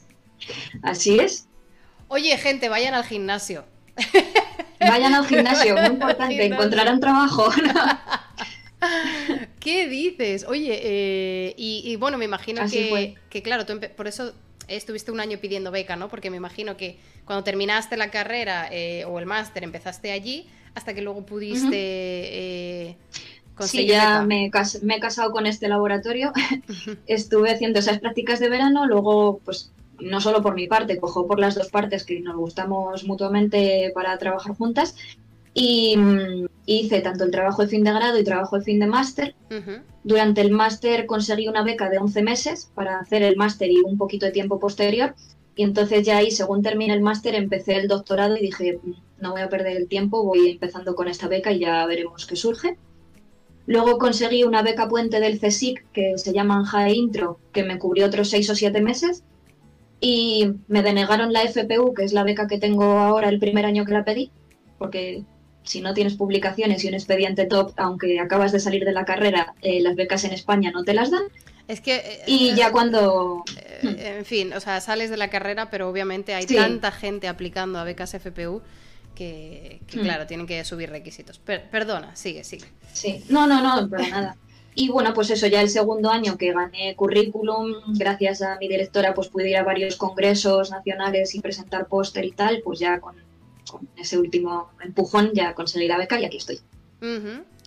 Así 0.82 1.20
es. 1.20 1.48
Oye, 2.08 2.38
gente, 2.38 2.70
vayan 2.70 2.94
al 2.94 3.04
gimnasio. 3.04 3.66
Vayan 4.80 5.14
al 5.14 5.28
gimnasio, 5.28 5.76
muy 5.76 5.88
importante, 5.88 6.46
encontrarán 6.46 7.02
trabajo. 7.02 7.50
¿Qué 9.60 9.90
dices? 9.90 10.46
Oye, 10.48 10.80
eh, 10.82 11.54
y, 11.58 11.96
bueno, 11.98 12.18
me 12.18 12.26
imagino 12.26 12.62
que, 12.70 13.42
claro, 13.44 13.66
por 13.96 14.08
eso 14.08 14.34
estuviste 14.68 15.12
un 15.12 15.20
año 15.20 15.38
pidiendo 15.40 15.72
beca, 15.72 15.96
¿no? 15.96 16.08
Porque 16.08 16.30
me 16.30 16.38
imagino 16.38 16.78
que 16.78 16.98
cuando 17.26 17.44
terminaste 17.44 17.98
la 17.98 18.10
carrera 18.10 18.70
eh, 18.72 19.04
o 19.06 19.20
el 19.20 19.26
máster 19.26 19.64
empezaste 19.64 20.12
allí, 20.12 20.48
hasta 20.76 20.94
que 20.94 21.02
luego 21.02 21.26
pudiste 21.26 21.70
eh, 21.74 22.96
conseguir. 23.56 23.88
Sí, 23.88 23.92
ya 23.92 24.22
me, 24.22 24.46
he 24.46 25.00
casado 25.00 25.32
con 25.32 25.46
este 25.46 25.68
laboratorio. 25.68 26.32
Estuve 27.08 27.52
haciendo 27.52 27.80
esas 27.80 28.00
prácticas 28.00 28.40
de 28.40 28.50
verano, 28.50 28.86
luego 28.86 29.42
pues 29.44 29.72
no 30.02 30.22
solo 30.22 30.42
por 30.42 30.56
mi 30.56 30.68
parte, 30.68 31.00
cojo 31.00 31.28
por 31.28 31.40
las 31.40 31.56
dos 31.56 31.70
partes 31.70 32.04
que 32.04 32.20
nos 32.22 32.36
gustamos 32.36 33.04
mutuamente 33.06 33.92
para 33.94 34.18
trabajar 34.18 34.56
juntas. 34.56 34.96
Y 35.54 35.98
mm, 35.98 36.48
hice 36.66 37.02
tanto 37.02 37.24
el 37.24 37.32
trabajo 37.32 37.64
de 37.64 37.68
fin 37.68 37.84
de 37.84 37.92
grado 37.92 38.20
y 38.20 38.24
trabajo 38.24 38.58
de 38.58 38.64
fin 38.64 38.80
de 38.80 38.88
máster. 38.88 39.36
Durante 40.04 40.42
el 40.42 40.52
máster 40.52 41.06
conseguí 41.06 41.48
una 41.48 41.64
beca 41.64 41.90
de 41.90 41.98
11 41.98 42.22
meses 42.24 42.72
para 42.76 43.00
hacer 43.00 43.24
el 43.24 43.36
máster 43.36 43.70
y 43.70 43.80
un 43.80 43.98
poquito 43.98 44.26
de 44.26 44.32
tiempo 44.32 44.60
posterior. 44.60 45.16
Y 45.56 45.64
entonces 45.64 46.06
ya 46.06 46.18
ahí, 46.18 46.32
según 46.32 46.62
terminé 46.62 46.94
el 46.94 47.02
máster, 47.02 47.36
empecé 47.36 47.76
el 47.76 47.88
doctorado 47.88 48.38
y 48.38 48.42
dije, 48.42 48.80
mm, 48.82 48.94
no 49.22 49.32
voy 49.32 49.42
a 49.42 49.50
perder 49.50 49.78
el 49.78 49.88
tiempo, 49.88 50.24
voy 50.24 50.52
empezando 50.52 50.96
con 50.96 51.08
esta 51.08 51.28
beca 51.28 51.52
y 51.52 51.60
ya 51.60 51.86
veremos 51.86 52.26
qué 52.26 52.36
surge. 52.36 52.78
Luego 53.66 54.00
conseguí 54.00 54.44
una 54.44 54.64
beca 54.64 54.88
puente 54.88 55.20
del 55.20 55.40
CSIC 55.40 55.92
que 55.92 56.18
se 56.18 56.34
llama 56.34 56.66
JAE 56.66 56.94
Intro, 56.94 57.40
que 57.52 57.64
me 57.64 57.78
cubrió 57.78 58.08
otros 58.08 58.30
seis 58.30 58.50
o 58.50 58.56
siete 58.56 58.82
meses 58.82 59.24
y 60.02 60.52
me 60.68 60.82
denegaron 60.84 61.34
la 61.34 61.44
FPU, 61.44 61.94
que 61.94 62.04
es 62.04 62.14
la 62.14 62.24
beca 62.24 62.48
que 62.48 62.58
tengo 62.60 62.84
ahora 63.00 63.30
el 63.30 63.40
primer 63.40 63.66
año 63.66 63.86
que 63.86 63.94
la 63.94 64.06
pedí, 64.06 64.32
porque 64.78 65.24
si 65.64 65.82
no 65.82 65.94
tienes 65.94 66.16
publicaciones 66.16 66.84
y 66.84 66.88
un 66.88 66.94
expediente 66.96 67.46
top, 67.46 67.74
aunque 67.78 68.20
acabas 68.20 68.52
de 68.52 68.60
salir 68.60 68.86
de 68.86 68.94
la 68.94 69.06
carrera, 69.06 69.54
eh, 69.62 69.82
las 69.82 69.96
becas 69.96 70.24
en 70.24 70.32
España 70.34 70.72
no 70.72 70.84
te 70.84 70.94
las 70.94 71.12
dan. 71.12 71.24
Es 71.68 71.82
que... 71.82 71.98
eh, 71.98 72.22
Y 72.26 72.56
ya 72.56 72.72
cuando... 72.72 73.44
eh, 73.58 74.16
en 74.20 74.26
fin, 74.26 74.54
o 74.54 74.60
sea, 74.60 74.82
sales 74.82 75.10
de 75.12 75.18
la 75.18 75.30
carrera, 75.30 75.70
pero 75.70 75.90
obviamente 75.90 76.34
hay 76.34 76.48
Sí. 76.48 76.56
tanta 76.56 76.92
gente 76.92 77.28
aplicando 77.28 77.78
a 77.78 77.84
becas 77.84 78.14
FPU 78.16 78.62
que, 79.16 79.82
que, 79.86 79.98
Hmm. 80.00 80.04
claro, 80.04 80.26
tienen 80.28 80.48
que 80.48 80.64
subir 80.64 80.90
requisitos. 80.90 81.38
Per- 81.40 81.70
perdona, 81.70 82.16
sigue, 82.16 82.44
sigue. 82.44 82.66
Sí, 82.94 83.24
no, 83.30 83.46
no, 83.48 83.62
no, 83.62 83.88
para 83.90 84.08
nada. 84.08 84.38
Y 84.82 84.88
bueno, 84.88 85.14
pues 85.14 85.30
eso, 85.30 85.46
ya 85.46 85.60
el 85.60 85.70
segundo 85.70 86.10
año 86.10 86.38
que 86.38 86.54
gané 86.54 86.96
currículum, 86.96 87.74
gracias 87.98 88.42
a 88.42 88.58
mi 88.60 88.70
directora, 88.70 89.14
pues 89.14 89.28
pude 89.28 89.50
ir 89.50 89.58
a 89.58 89.64
varios 89.64 89.98
congresos 89.98 90.72
nacionales 90.72 91.36
y 91.36 91.42
presentar 91.42 91.88
póster 91.88 92.24
y 92.24 92.32
tal, 92.32 92.62
pues 92.64 92.80
ya 92.80 93.02
con, 93.02 93.18
con 93.70 93.90
ese 93.98 94.18
último 94.18 94.70
empujón 94.82 95.32
ya 95.34 95.54
conseguí 95.54 95.86
la 95.86 95.98
beca 95.98 96.18
y 96.18 96.24
aquí 96.24 96.38
estoy. 96.38 96.62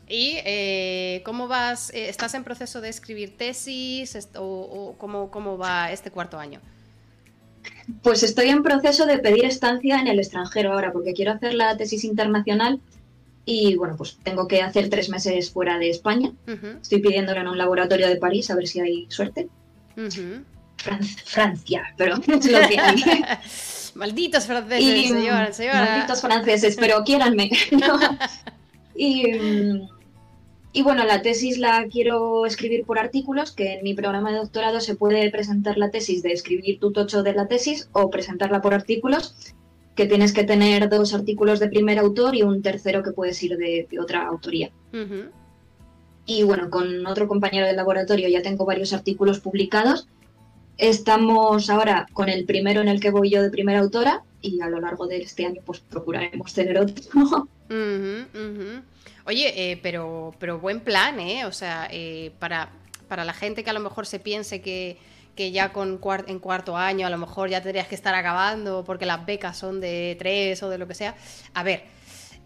¿Y 0.08 0.38
eh, 0.46 1.20
cómo 1.22 1.48
vas? 1.48 1.92
eh, 1.92 2.08
¿Estás 2.08 2.32
en 2.32 2.44
proceso 2.44 2.80
de 2.80 2.88
escribir 2.88 3.36
tesis 3.36 4.16
o, 4.36 4.42
o 4.42 4.96
cómo, 4.96 5.30
cómo 5.30 5.58
va 5.58 5.92
este 5.92 6.10
cuarto 6.10 6.38
año? 6.38 6.60
Pues 8.02 8.22
estoy 8.22 8.48
en 8.48 8.62
proceso 8.62 9.04
de 9.04 9.18
pedir 9.18 9.44
estancia 9.44 10.00
en 10.00 10.06
el 10.06 10.18
extranjero 10.18 10.72
ahora, 10.72 10.92
porque 10.92 11.12
quiero 11.12 11.32
hacer 11.32 11.52
la 11.52 11.76
tesis 11.76 12.04
internacional 12.04 12.80
y 13.44 13.74
bueno, 13.76 13.96
pues 13.96 14.18
tengo 14.22 14.46
que 14.46 14.62
hacer 14.62 14.88
tres 14.88 15.08
meses 15.08 15.50
fuera 15.50 15.78
de 15.78 15.90
España. 15.90 16.32
Estoy 16.80 17.00
pidiéndolo 17.00 17.40
en 17.40 17.48
un 17.48 17.58
laboratorio 17.58 18.08
de 18.08 18.16
París 18.16 18.50
a 18.50 18.54
ver 18.54 18.66
si 18.68 18.80
hay 18.80 19.06
suerte. 19.08 19.48
Fran- 19.96 21.04
Francia, 21.24 21.82
pero 21.96 22.16
es 22.16 22.26
lo 22.50 22.68
que 22.68 22.78
hay. 22.78 23.02
Malditos 23.94 24.46
franceses, 24.46 25.10
Y, 25.10 25.12
Malditos 25.68 26.20
franceses, 26.20 26.76
pero 26.80 27.02
quiéranme. 27.04 27.50
¿no? 27.72 27.98
Y, 28.94 29.24
y 30.72 30.82
bueno, 30.82 31.04
la 31.04 31.20
tesis 31.20 31.58
la 31.58 31.86
quiero 31.90 32.46
escribir 32.46 32.84
por 32.84 32.98
artículos, 32.98 33.52
que 33.52 33.74
en 33.74 33.82
mi 33.84 33.92
programa 33.94 34.30
de 34.32 34.38
doctorado 34.38 34.80
se 34.80 34.94
puede 34.94 35.30
presentar 35.30 35.76
la 35.76 35.90
tesis 35.90 36.22
de 36.22 36.32
escribir 36.32 36.78
tu 36.80 36.92
tocho 36.92 37.22
de 37.22 37.34
la 37.34 37.48
tesis 37.48 37.88
o 37.92 38.08
presentarla 38.08 38.62
por 38.62 38.72
artículos, 38.72 39.34
que 39.94 40.06
tienes 40.06 40.32
que 40.32 40.44
tener 40.44 40.88
dos 40.88 41.12
artículos 41.14 41.60
de 41.60 41.68
primer 41.68 41.98
autor 41.98 42.34
y 42.34 42.42
un 42.42 42.62
tercero 42.62 43.02
que 43.02 43.12
puedes 43.12 43.42
ir 43.42 43.56
de, 43.56 43.86
de 43.90 44.00
otra 44.00 44.26
autoría. 44.26 44.70
Y 46.24 46.42
bueno, 46.44 46.70
con 46.70 47.06
otro 47.06 47.28
compañero 47.28 47.66
del 47.66 47.76
laboratorio 47.76 48.28
ya 48.28 48.42
tengo 48.42 48.64
varios 48.64 48.92
artículos 48.92 49.40
publicados. 49.40 50.08
Estamos 50.78 51.68
ahora 51.68 52.06
con 52.12 52.28
el 52.28 52.44
primero 52.44 52.80
en 52.80 52.88
el 52.88 53.00
que 53.00 53.10
voy 53.10 53.30
yo 53.30 53.42
de 53.42 53.50
primera 53.50 53.80
autora 53.80 54.22
y 54.40 54.60
a 54.60 54.68
lo 54.68 54.80
largo 54.80 55.06
de 55.06 55.18
este 55.18 55.44
año 55.46 55.60
pues 55.64 55.80
procuraremos 55.80 56.52
tener 56.54 56.78
otro. 56.78 57.48
Oye, 59.24 59.72
eh, 59.72 59.78
pero, 59.82 60.34
pero 60.38 60.58
buen 60.58 60.80
plan, 60.80 61.20
¿eh? 61.20 61.44
O 61.44 61.52
sea, 61.52 61.88
eh, 61.90 62.32
para, 62.38 62.70
para 63.08 63.24
la 63.24 63.32
gente 63.32 63.62
que 63.62 63.70
a 63.70 63.74
lo 63.74 63.80
mejor 63.80 64.06
se 64.06 64.18
piense 64.18 64.60
que, 64.60 64.98
que 65.34 65.50
ya 65.50 65.72
con 65.72 66.00
cuar- 66.00 66.24
en 66.28 66.38
cuarto 66.38 66.76
año 66.76 67.06
a 67.06 67.10
lo 67.10 67.18
mejor 67.18 67.48
ya 67.48 67.62
tendrías 67.62 67.88
que 67.88 67.94
estar 67.94 68.14
acabando 68.14 68.84
porque 68.84 69.06
las 69.06 69.24
becas 69.24 69.56
son 69.56 69.80
de 69.80 70.16
tres 70.18 70.62
o 70.62 70.68
de 70.68 70.78
lo 70.78 70.86
que 70.86 70.94
sea. 70.94 71.14
A 71.54 71.62
ver, 71.62 71.84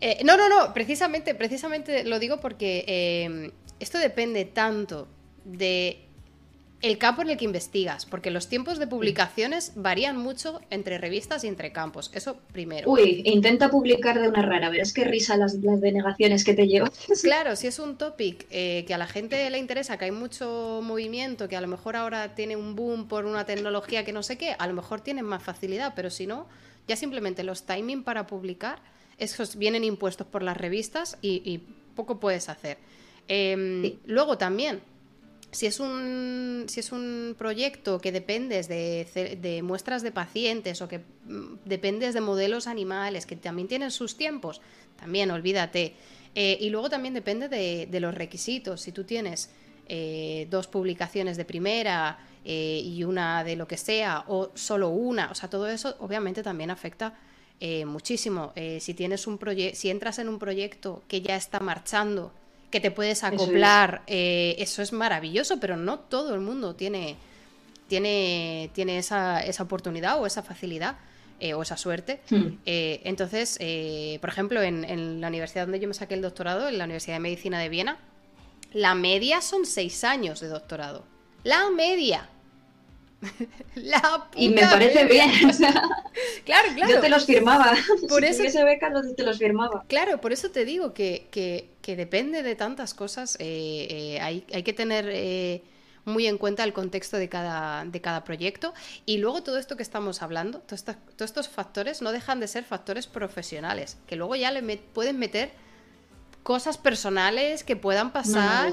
eh, 0.01 0.21
no, 0.25 0.37
no, 0.37 0.49
no, 0.49 0.73
precisamente, 0.75 1.35
precisamente 1.35 2.05
lo 2.05 2.19
digo 2.19 2.39
porque 2.39 2.85
eh, 2.87 3.51
esto 3.81 3.99
depende 3.99 4.45
tanto 4.45 5.09
de 5.45 6.03
el 6.83 6.99
campo 6.99 7.23
en 7.23 7.31
el 7.31 7.37
que 7.39 7.45
investigas, 7.45 8.05
porque 8.05 8.31
los 8.31 8.49
tiempos 8.49 8.79
de 8.79 8.87
publicaciones 8.87 9.73
varían 9.77 10.17
mucho 10.17 10.61
entre 10.71 10.99
revistas 10.99 11.43
y 11.45 11.49
entre 11.49 11.73
campos. 11.73 12.11
Eso 12.15 12.37
primero. 12.53 12.91
Uy, 12.91 13.23
intenta 13.25 13.71
publicar 13.71 14.21
de 14.21 14.29
una 14.29 14.43
rara, 14.43 14.69
verás 14.69 14.93
qué 14.93 15.05
risa 15.05 15.37
las, 15.37 15.55
las 15.55 15.81
denegaciones 15.81 16.45
que 16.45 16.55
te 16.55 16.67
llevo. 16.67 16.89
Claro, 17.23 17.57
si 17.57 17.67
es 17.67 17.79
un 17.79 17.97
topic 17.97 18.47
eh, 18.51 18.85
que 18.87 18.95
a 18.95 18.99
la 18.99 19.07
gente 19.07 19.49
le 19.51 19.59
interesa, 19.59 19.97
que 19.97 20.05
hay 20.05 20.11
mucho 20.11 20.81
movimiento, 20.83 21.49
que 21.49 21.57
a 21.57 21.61
lo 21.61 21.67
mejor 21.67 21.97
ahora 21.97 22.35
tiene 22.35 22.57
un 22.57 22.77
boom 22.77 23.09
por 23.09 23.25
una 23.25 23.47
tecnología 23.47 24.05
que 24.05 24.13
no 24.13 24.23
sé 24.23 24.37
qué, 24.39 24.55
a 24.59 24.67
lo 24.67 24.75
mejor 24.75 25.01
tienen 25.01 25.25
más 25.25 25.43
facilidad, 25.43 25.95
pero 25.97 26.11
si 26.11 26.27
no, 26.27 26.47
ya 26.87 26.95
simplemente 26.97 27.43
los 27.43 27.65
timing 27.65 28.05
para 28.05 28.27
publicar, 28.27 28.79
esos 29.19 29.57
vienen 29.57 29.83
impuestos 29.83 30.27
por 30.27 30.43
las 30.43 30.57
revistas 30.57 31.17
y, 31.23 31.43
y 31.45 31.59
poco 31.95 32.21
puedes 32.21 32.49
hacer. 32.49 32.79
Em, 33.29 33.83
Sí. 33.83 33.99
Luego 34.05 34.39
también, 34.39 34.81
si 35.57 35.65
es 35.65 35.81
un, 35.81 36.67
si 36.69 36.81
es 36.81 36.93
un 36.93 37.35
proyecto 37.39 37.99
que 37.99 38.13
dependes 38.13 38.69
de, 38.69 39.61
muestras 39.65 40.03
de 40.03 40.13
pacientes 40.13 40.83
o 40.83 40.87
que 40.89 40.99
mm, 40.99 41.65
dependes 41.65 42.13
de 42.13 42.21
modelos 42.21 42.67
animales 42.67 43.25
que 43.25 43.37
también 43.37 43.67
tienen 43.67 43.91
sus 43.91 44.19
tiempos, 44.19 44.61
también 44.97 45.31
olvídate. 45.31 45.95
Eh, 46.35 46.59
y 46.61 46.69
luego 46.69 46.91
también 46.91 47.15
depende 47.15 47.49
de, 47.49 48.01
los 48.01 48.15
requisitos. 48.15 48.83
Si 48.83 48.93
tú 48.93 49.05
tienes 49.05 49.49
eh, 49.89 50.47
dos 50.51 50.67
publicaciones 50.67 51.39
de 51.39 51.47
primera 51.47 52.19
eh, 52.45 52.83
y 52.85 53.05
una 53.05 53.43
de 53.43 53.57
lo 53.57 53.67
que 53.67 53.79
sea, 53.79 54.25
o 54.29 54.51
solo 54.55 54.91
una, 54.91 55.31
o 55.31 55.35
sea, 55.35 55.49
todo 55.49 55.69
eso 55.69 55.97
obviamente 56.01 56.43
también 56.43 56.71
afecta 56.71 57.15
eh, 57.61 57.87
muchísimo. 57.87 58.53
Si 58.79 58.93
tienes 58.93 59.27
un 59.27 59.39
proyecto, 59.39 59.79
si 59.79 59.89
entras 59.89 60.19
en 60.19 60.29
un 60.29 60.39
proyecto 60.39 61.03
que 61.09 61.23
ya 61.23 61.35
está 61.35 61.61
marchando, 61.61 62.35
que 62.71 62.81
te 62.81 62.91
puedes 62.91 63.19
es. 63.19 63.25
acoplar, 63.25 64.03
eh, 64.07 64.57
eso 64.59 64.83
es 64.83 64.93
maravilloso, 64.93 65.61
pero 65.61 65.77
no 65.77 65.99
todo 65.99 66.35
el 66.35 66.41
mundo 66.41 66.75
tiene, 66.75 67.17
tiene, 67.89 68.71
tiene 68.75 68.99
esa, 68.99 69.41
esa 69.41 69.63
oportunidad 69.63 70.21
o 70.21 70.27
esa 70.27 70.43
facilidad 70.43 70.97
eh, 71.39 71.55
o 71.55 71.63
esa 71.63 71.77
suerte. 71.77 72.21
Hmm. 72.31 72.59
Eh, 72.65 73.01
entonces, 73.05 73.57
eh, 73.61 74.19
por 74.21 74.31
ejemplo, 74.31 74.63
en, 74.63 74.85
en 74.85 75.21
la 75.21 75.29
universidad 75.29 75.65
donde 75.65 75.81
yo 75.81 75.89
me 75.89 75.95
saqué 75.95 76.15
el 76.15 76.23
doctorado, 76.23 76.69
en 76.69 76.79
la 76.79 76.85
Universidad 76.85 77.17
de 77.17 77.21
Medicina 77.21 77.59
de 77.59 77.69
Viena, 77.69 77.99
la 78.73 78.95
media 78.95 79.41
son 79.41 79.65
seis 79.67 80.03
años 80.05 80.41
de 80.41 80.49
doctorado. 80.49 81.05
La 81.45 81.71
media. 81.71 82.29
la 83.77 84.29
Y 84.37 84.49
me 84.51 84.57
puta 84.57 84.71
parece 84.71 85.05
bien, 85.07 85.31
o 85.49 85.53
sea, 85.53 85.73
Claro, 86.45 86.69
claro. 86.75 86.93
yo 86.93 87.01
te 87.01 87.09
los 87.09 87.25
firmaba. 87.25 87.73
Por 88.09 88.21
si 88.23 88.27
eso- 88.29 88.39
tuviese 88.39 89.15
te 89.17 89.23
los 89.25 89.39
firmaba. 89.39 89.85
Claro, 89.89 90.21
por 90.21 90.33
eso 90.33 90.51
te 90.51 90.65
digo 90.65 90.93
que, 90.95 91.29
que- 91.31 91.71
que 91.83 91.97
depende 91.97 92.43
de 92.43 92.55
tantas 92.57 92.95
cosas. 92.95 93.37
eh, 93.41 93.87
eh, 93.91 94.21
hay, 94.21 94.45
hay 94.53 94.63
que 94.63 94.73
tener 94.73 95.09
eh, 95.11 95.63
muy 96.05 96.27
en 96.27 96.39
cuenta 96.39 96.63
el 96.65 96.73
contexto 96.73 97.17
de 97.17 97.29
cada, 97.29 97.85
de 97.85 98.01
cada 98.01 98.23
proyecto. 98.25 98.75
Y 99.07 99.19
luego 99.19 99.43
todo 99.43 99.59
esto 99.59 99.77
que 99.77 99.83
estamos 99.83 100.23
hablando, 100.23 100.61
todos 100.61 100.81
estos, 100.81 100.97
todos 101.17 101.31
estos 101.31 101.49
factores 101.49 102.03
no 102.03 102.13
dejan 102.13 102.39
de 102.41 102.49
ser 102.49 102.65
factores 102.65 103.07
profesionales, 103.07 103.97
que 104.07 104.17
luego 104.17 104.37
ya 104.37 104.51
le 104.53 104.63
met- 104.63 104.81
pueden 104.93 105.19
meter 105.19 105.51
cosas 106.47 106.79
personales 106.79 107.65
que 107.65 107.75
puedan 107.75 108.07
No, 108.07 108.11
no, 108.11 108.13
pasar, 108.13 108.73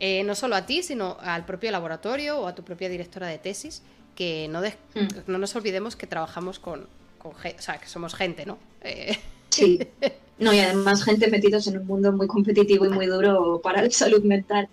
eh, 0.00 0.24
no 0.24 0.34
solo 0.34 0.56
a 0.56 0.66
ti, 0.66 0.82
sino 0.82 1.16
al 1.20 1.44
propio 1.46 1.70
laboratorio 1.70 2.40
o 2.40 2.48
a 2.48 2.54
tu 2.56 2.64
propia 2.64 2.88
directora 2.88 3.28
de 3.28 3.38
tesis, 3.38 3.82
que 4.16 4.48
no, 4.50 4.60
de- 4.60 4.74
Hmm. 4.94 5.06
no 5.28 5.38
nos 5.38 5.54
olvidemos 5.54 5.94
que 5.94 6.08
trabajamos 6.08 6.58
con, 6.58 6.88
con 7.18 7.30
o 7.32 7.62
sea, 7.62 7.78
que 7.78 7.86
somos 7.86 8.14
gente, 8.14 8.44
¿no? 8.44 8.58
Eh, 8.82 9.16
Sí. 9.50 9.78
No, 10.38 10.52
y 10.52 10.58
además 10.58 11.04
gente 11.04 11.28
metidos 11.30 11.68
en 11.68 11.78
un 11.78 11.86
mundo 11.86 12.10
muy 12.10 12.26
competitivo 12.26 12.84
y 12.86 12.88
muy 12.88 13.06
duro 13.06 13.60
para 13.62 13.82
la 13.82 13.90
salud 13.90 14.24
mental. 14.24 14.68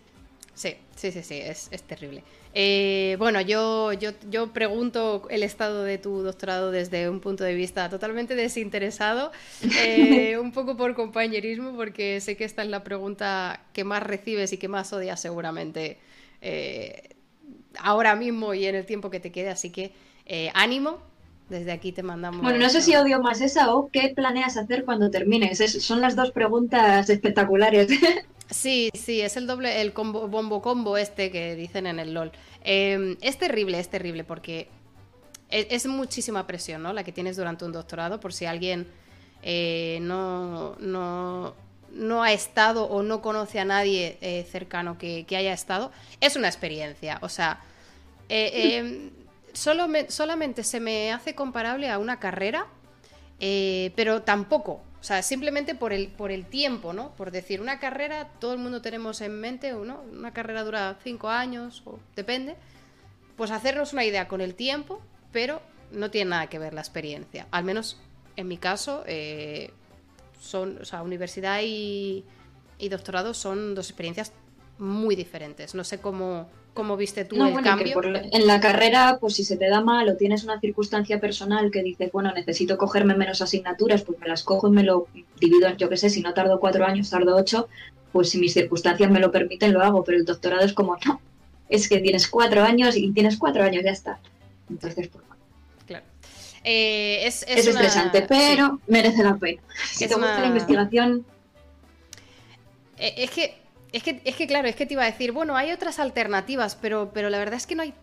Sí, 0.55 0.73
sí, 0.95 1.11
sí, 1.11 1.21
sí, 1.21 1.35
es, 1.35 1.67
es 1.69 1.83
terrible. 1.83 2.23
Eh, 2.53 3.15
bueno, 3.19 3.41
yo, 3.41 3.93
yo, 3.93 4.11
yo 4.29 4.51
pregunto 4.53 5.27
el 5.29 5.43
estado 5.43 5.83
de 5.83 5.99
tu 5.99 6.23
doctorado 6.23 6.71
desde 6.71 7.07
un 7.09 7.19
punto 7.19 7.43
de 7.43 7.53
vista 7.53 7.89
totalmente 7.89 8.35
desinteresado, 8.35 9.31
eh, 9.75 10.37
un 10.39 10.51
poco 10.51 10.75
por 10.75 10.95
compañerismo, 10.95 11.75
porque 11.75 12.19
sé 12.21 12.35
que 12.37 12.45
esta 12.45 12.63
es 12.63 12.69
la 12.69 12.83
pregunta 12.83 13.61
que 13.73 13.83
más 13.83 14.01
recibes 14.01 14.51
y 14.53 14.57
que 14.57 14.67
más 14.67 14.91
odias 14.93 15.19
seguramente 15.19 15.99
eh, 16.41 17.09
ahora 17.77 18.15
mismo 18.15 18.53
y 18.53 18.65
en 18.65 18.75
el 18.75 18.85
tiempo 18.85 19.09
que 19.09 19.19
te 19.19 19.31
quede, 19.31 19.49
así 19.49 19.69
que 19.71 19.93
eh, 20.25 20.51
ánimo, 20.55 20.99
desde 21.49 21.71
aquí 21.71 21.91
te 21.91 22.03
mandamos... 22.03 22.41
Bueno, 22.41 22.59
no 22.59 22.69
sé 22.69 22.81
si 22.81 22.95
odio 22.95 23.19
más 23.21 23.41
esa 23.41 23.73
o 23.73 23.89
qué 23.91 24.11
planeas 24.15 24.57
hacer 24.57 24.85
cuando 24.85 25.09
termines. 25.09 25.59
Es- 25.61 25.83
son 25.83 26.01
las 26.01 26.15
dos 26.15 26.31
preguntas 26.31 27.09
espectaculares. 27.09 27.89
Sí, 28.49 28.89
sí, 28.95 29.21
es 29.21 29.37
el 29.37 29.45
doble, 29.45 29.81
el 29.81 29.93
combo, 29.93 30.27
bombo 30.27 30.61
combo 30.61 30.97
este 30.97 31.31
que 31.31 31.55
dicen 31.55 31.85
en 31.85 31.99
el 31.99 32.13
LOL. 32.13 32.31
Eh, 32.63 33.15
es 33.21 33.37
terrible, 33.37 33.79
es 33.79 33.89
terrible 33.89 34.23
porque 34.23 34.67
es, 35.49 35.67
es 35.69 35.85
muchísima 35.85 36.47
presión, 36.47 36.81
¿no? 36.81 36.91
La 36.93 37.03
que 37.03 37.11
tienes 37.11 37.37
durante 37.37 37.65
un 37.65 37.71
doctorado, 37.71 38.19
por 38.19 38.33
si 38.33 38.45
alguien 38.45 38.87
eh, 39.43 39.99
no, 40.01 40.75
no, 40.79 41.53
no 41.93 42.23
ha 42.23 42.31
estado 42.33 42.85
o 42.85 43.03
no 43.03 43.21
conoce 43.21 43.59
a 43.59 43.65
nadie 43.65 44.17
eh, 44.21 44.45
cercano 44.51 44.97
que, 44.97 45.25
que 45.27 45.37
haya 45.37 45.53
estado. 45.53 45.91
Es 46.19 46.35
una 46.35 46.47
experiencia, 46.47 47.19
o 47.21 47.29
sea, 47.29 47.59
eh, 48.29 48.51
eh, 48.53 49.11
solo 49.53 49.87
me- 49.87 50.09
solamente 50.09 50.63
se 50.63 50.79
me 50.79 51.11
hace 51.13 51.35
comparable 51.35 51.89
a 51.89 51.99
una 51.99 52.19
carrera, 52.19 52.65
pero 53.95 54.23
tampoco. 54.23 54.81
O 54.99 55.03
sea, 55.03 55.21
simplemente 55.21 55.75
por 55.75 55.93
el, 55.93 56.09
por 56.09 56.31
el 56.31 56.45
tiempo, 56.45 56.91
¿no? 56.91 57.15
Por 57.15 57.31
decir, 57.31 57.61
una 57.61 57.79
carrera, 57.79 58.27
todo 58.39 58.53
el 58.53 58.59
mundo 58.59 58.81
tenemos 58.81 59.21
en 59.21 59.39
mente, 59.39 59.71
¿no? 59.71 60.01
Una 60.11 60.33
carrera 60.33 60.63
dura 60.63 60.97
cinco 61.01 61.29
años, 61.29 61.83
o 61.85 61.99
depende. 62.15 62.55
Pues 63.37 63.51
hacernos 63.51 63.93
una 63.93 64.03
idea 64.03 64.27
con 64.27 64.41
el 64.41 64.55
tiempo, 64.55 65.01
pero 65.31 65.61
no 65.91 66.11
tiene 66.11 66.31
nada 66.31 66.47
que 66.47 66.59
ver 66.59 66.73
la 66.73 66.81
experiencia. 66.81 67.47
Al 67.51 67.63
menos 67.63 67.97
en 68.35 68.47
mi 68.47 68.57
caso, 68.57 69.03
eh, 69.07 69.71
son, 70.39 70.79
o 70.81 70.85
sea, 70.85 71.01
universidad 71.01 71.61
y, 71.63 72.25
y 72.77 72.89
doctorado 72.89 73.33
son 73.33 73.75
dos 73.75 73.89
experiencias 73.89 74.33
muy 74.77 75.15
diferentes. 75.15 75.75
No 75.75 75.83
sé 75.83 75.99
cómo, 75.99 76.49
cómo 76.73 76.97
viste 76.97 77.25
tú 77.25 77.43
el 77.45 77.61
cambio. 77.61 78.01
en 78.03 78.47
la 78.47 78.59
carrera, 78.59 79.17
pues 79.19 79.35
si 79.35 79.43
se 79.43 79.57
te 79.57 79.69
da 79.69 79.81
mal 79.81 80.07
o 80.09 80.15
tienes 80.15 80.43
una 80.43 80.59
circunstancia 80.59 81.19
personal 81.19 81.71
que 81.71 81.83
dices, 81.83 82.11
bueno, 82.11 82.31
necesito 82.33 82.77
cogerme 82.77 83.15
menos 83.15 83.41
asignaturas, 83.41 84.03
pues 84.03 84.19
me 84.19 84.27
las 84.27 84.43
cojo 84.43 84.67
y 84.67 84.71
me 84.71 84.83
lo 84.83 85.07
divido, 85.39 85.69
yo 85.75 85.89
qué 85.89 85.97
sé, 85.97 86.09
si 86.09 86.21
no 86.21 86.33
tardo 86.33 86.59
cuatro 86.59 86.85
años, 86.85 87.09
tardo 87.09 87.35
ocho, 87.35 87.67
pues 88.11 88.29
si 88.29 88.39
mis 88.39 88.53
circunstancias 88.53 89.09
me 89.11 89.19
lo 89.19 89.31
permiten, 89.31 89.73
lo 89.73 89.81
hago. 89.81 90.03
Pero 90.03 90.17
el 90.17 90.25
doctorado 90.25 90.63
es 90.63 90.73
como, 90.73 90.97
no, 91.05 91.21
es 91.69 91.87
que 91.89 91.99
tienes 91.99 92.27
cuatro 92.27 92.63
años 92.63 92.95
y 92.95 93.11
tienes 93.11 93.37
cuatro 93.37 93.63
años, 93.63 93.83
ya 93.83 93.91
está. 93.91 94.19
Entonces, 94.69 95.07
pues 95.07 95.23
Claro. 95.85 96.05
Eh, 96.63 97.25
es, 97.25 97.43
estresante, 97.47 98.23
pero 98.23 98.79
merece 98.87 99.23
la 99.23 99.35
pena. 99.35 99.61
Si 99.91 100.07
te 100.07 100.13
gusta 100.13 100.39
la 100.39 100.47
investigación. 100.47 101.25
Eh, 102.97 103.13
es 103.17 103.31
que 103.31 103.57
es 103.91 104.03
que, 104.03 104.21
es 104.23 104.35
que, 104.35 104.47
claro, 104.47 104.67
es 104.67 104.75
que 104.75 104.85
te 104.85 104.93
iba 104.93 105.03
a 105.03 105.07
decir, 105.07 105.31
bueno, 105.31 105.55
hay 105.55 105.71
otras 105.71 105.99
alternativas, 105.99 106.75
pero, 106.75 107.11
pero 107.13 107.29
la 107.29 107.39
verdad 107.39 107.55
es 107.55 107.65
que 107.65 107.75
no 107.75 107.83
hay 107.83 107.93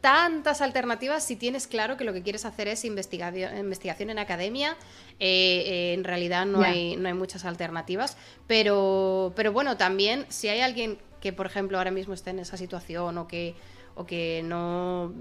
tantas 0.00 0.60
alternativas 0.60 1.24
si 1.24 1.36
tienes 1.36 1.66
claro 1.66 1.96
que 1.96 2.04
lo 2.04 2.12
que 2.12 2.22
quieres 2.22 2.44
hacer 2.44 2.68
es 2.68 2.84
investigación, 2.84 3.56
investigación 3.58 4.10
en 4.10 4.18
academia. 4.18 4.76
Eh, 5.18 5.64
eh, 5.66 5.94
en 5.94 6.04
realidad 6.04 6.46
no, 6.46 6.62
hay, 6.62 6.96
no 6.96 7.08
hay 7.08 7.14
muchas 7.14 7.44
alternativas. 7.44 8.16
Pero, 8.46 9.32
pero 9.36 9.52
bueno, 9.52 9.76
también 9.76 10.24
si 10.28 10.48
hay 10.48 10.60
alguien 10.60 10.98
que, 11.20 11.32
por 11.32 11.46
ejemplo, 11.46 11.78
ahora 11.78 11.90
mismo 11.90 12.14
esté 12.14 12.30
en 12.30 12.38
esa 12.38 12.56
situación 12.56 13.18
o 13.18 13.26
que, 13.26 13.56
o 13.96 14.06
que 14.06 14.42
no 14.44 15.12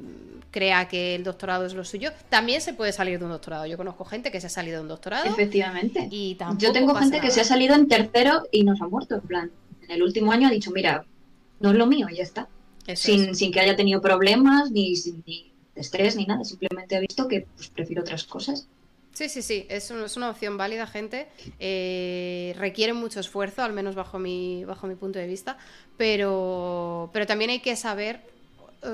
crea 0.52 0.88
que 0.88 1.16
el 1.16 1.24
doctorado 1.24 1.66
es 1.66 1.74
lo 1.74 1.84
suyo, 1.84 2.12
también 2.30 2.62
se 2.62 2.74
puede 2.74 2.92
salir 2.92 3.18
de 3.18 3.26
un 3.26 3.32
doctorado. 3.32 3.66
Yo 3.66 3.78
conozco 3.78 4.06
gente 4.06 4.32
que 4.32 4.40
se 4.40 4.48
ha 4.48 4.52
salido 4.52 4.78
de 4.78 4.84
un 4.84 4.90
doctorado. 4.90 5.26
Efectivamente. 5.26 6.08
Y 6.12 6.38
Yo 6.60 6.72
tengo 6.72 6.94
gente 6.94 7.20
que 7.20 7.32
se 7.32 7.42
ha 7.42 7.46
salido 7.46 7.74
en 7.74 7.88
tercero 7.88 8.44
y 8.52 8.64
no 8.64 8.76
se 8.76 8.84
ha 8.84 8.88
muerto, 8.88 9.16
en 9.16 9.22
plan 9.22 9.52
en 9.88 9.96
el 9.96 10.04
último 10.04 10.32
año 10.32 10.48
ha 10.48 10.52
dicho, 10.52 10.72
mira, 10.72 11.06
no 11.60 11.72
es 11.72 11.76
lo 11.78 11.86
mío, 11.86 12.08
ya 12.14 12.24
está. 12.24 12.48
Sin, 12.96 13.36
sin, 13.36 13.52
que 13.52 13.60
haya 13.60 13.76
tenido 13.76 14.02
problemas, 14.02 14.72
ni, 14.72 14.94
ni, 15.26 15.52
estrés, 15.76 16.16
ni 16.16 16.26
nada. 16.26 16.46
Simplemente 16.46 16.96
ha 16.96 17.00
visto 17.02 17.28
que 17.28 17.46
pues, 17.56 17.68
prefiero 17.70 18.02
otras 18.02 18.24
cosas. 18.24 18.68
Sí, 19.12 19.28
sí, 19.28 19.42
sí, 19.42 19.66
es, 19.68 19.92
es 19.92 20.16
una 20.16 20.30
opción 20.30 20.58
válida, 20.58 20.88
gente. 20.88 21.28
Eh, 21.60 22.56
requiere 22.58 22.94
mucho 22.94 23.20
esfuerzo, 23.20 23.64
al 23.64 23.74
menos 23.74 23.96
bajo 23.96 24.20
mi, 24.20 24.64
bajo 24.64 24.88
mi 24.88 24.96
punto 24.96 25.20
de 25.20 25.28
vista, 25.28 25.58
pero, 25.98 27.10
pero 27.12 27.26
también 27.26 27.50
hay 27.50 27.60
que 27.60 27.76
saber, 27.76 28.22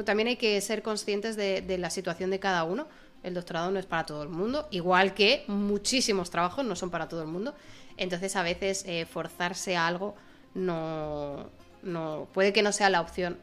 también 0.06 0.30
hay 0.30 0.38
que 0.38 0.60
ser 0.62 0.82
conscientes 0.82 1.36
de, 1.36 1.62
de 1.62 1.78
la 1.78 1.90
situación 1.90 2.32
de 2.32 2.40
cada 2.40 2.64
uno. 2.64 2.88
El 3.22 3.34
doctorado 3.34 3.70
no 3.70 3.80
es 3.80 3.86
para 3.86 4.06
todo 4.06 4.24
el 4.24 4.30
mundo, 4.30 4.68
igual 4.72 5.14
que 5.14 5.44
muchísimos 5.48 6.30
trabajos 6.30 6.66
no 6.66 6.76
son 6.76 6.90
para 6.90 7.08
todo 7.08 7.22
el 7.22 7.28
mundo. 7.28 7.54
Entonces, 7.98 8.36
a 8.36 8.44
veces 8.44 8.84
eh, 8.88 9.06
forzarse 9.06 9.76
a 9.76 9.88
algo 9.88 10.16
no, 10.56 11.50
no, 11.82 12.28
puede 12.34 12.54
que 12.54 12.62
no 12.62 12.72
sea 12.72 12.90
la 12.90 13.02
opción 13.02 13.38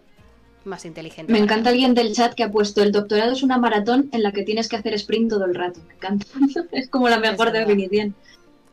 más 0.65 0.85
inteligente. 0.85 1.33
Me 1.33 1.39
encanta 1.39 1.71
alguien 1.71 1.95
del 1.95 2.15
chat 2.15 2.35
que 2.35 2.43
ha 2.43 2.51
puesto 2.51 2.83
el 2.83 2.93
doctorado 2.93 3.33
es 3.33 3.43
una 3.43 3.59
maratón 3.59 4.09
en 4.13 4.23
la 4.23 4.33
que 4.33 4.43
tienes 4.43 4.69
que 4.69 4.77
hacer 4.77 4.95
sprint 4.95 5.31
todo 5.31 5.45
el 5.45 5.55
rato. 5.55 5.81
Me 5.87 5.95
encanta. 5.95 6.27
es 6.73 6.89
como 6.89 7.09
la 7.09 7.19
mejor 7.19 7.53
definición. 7.53 8.15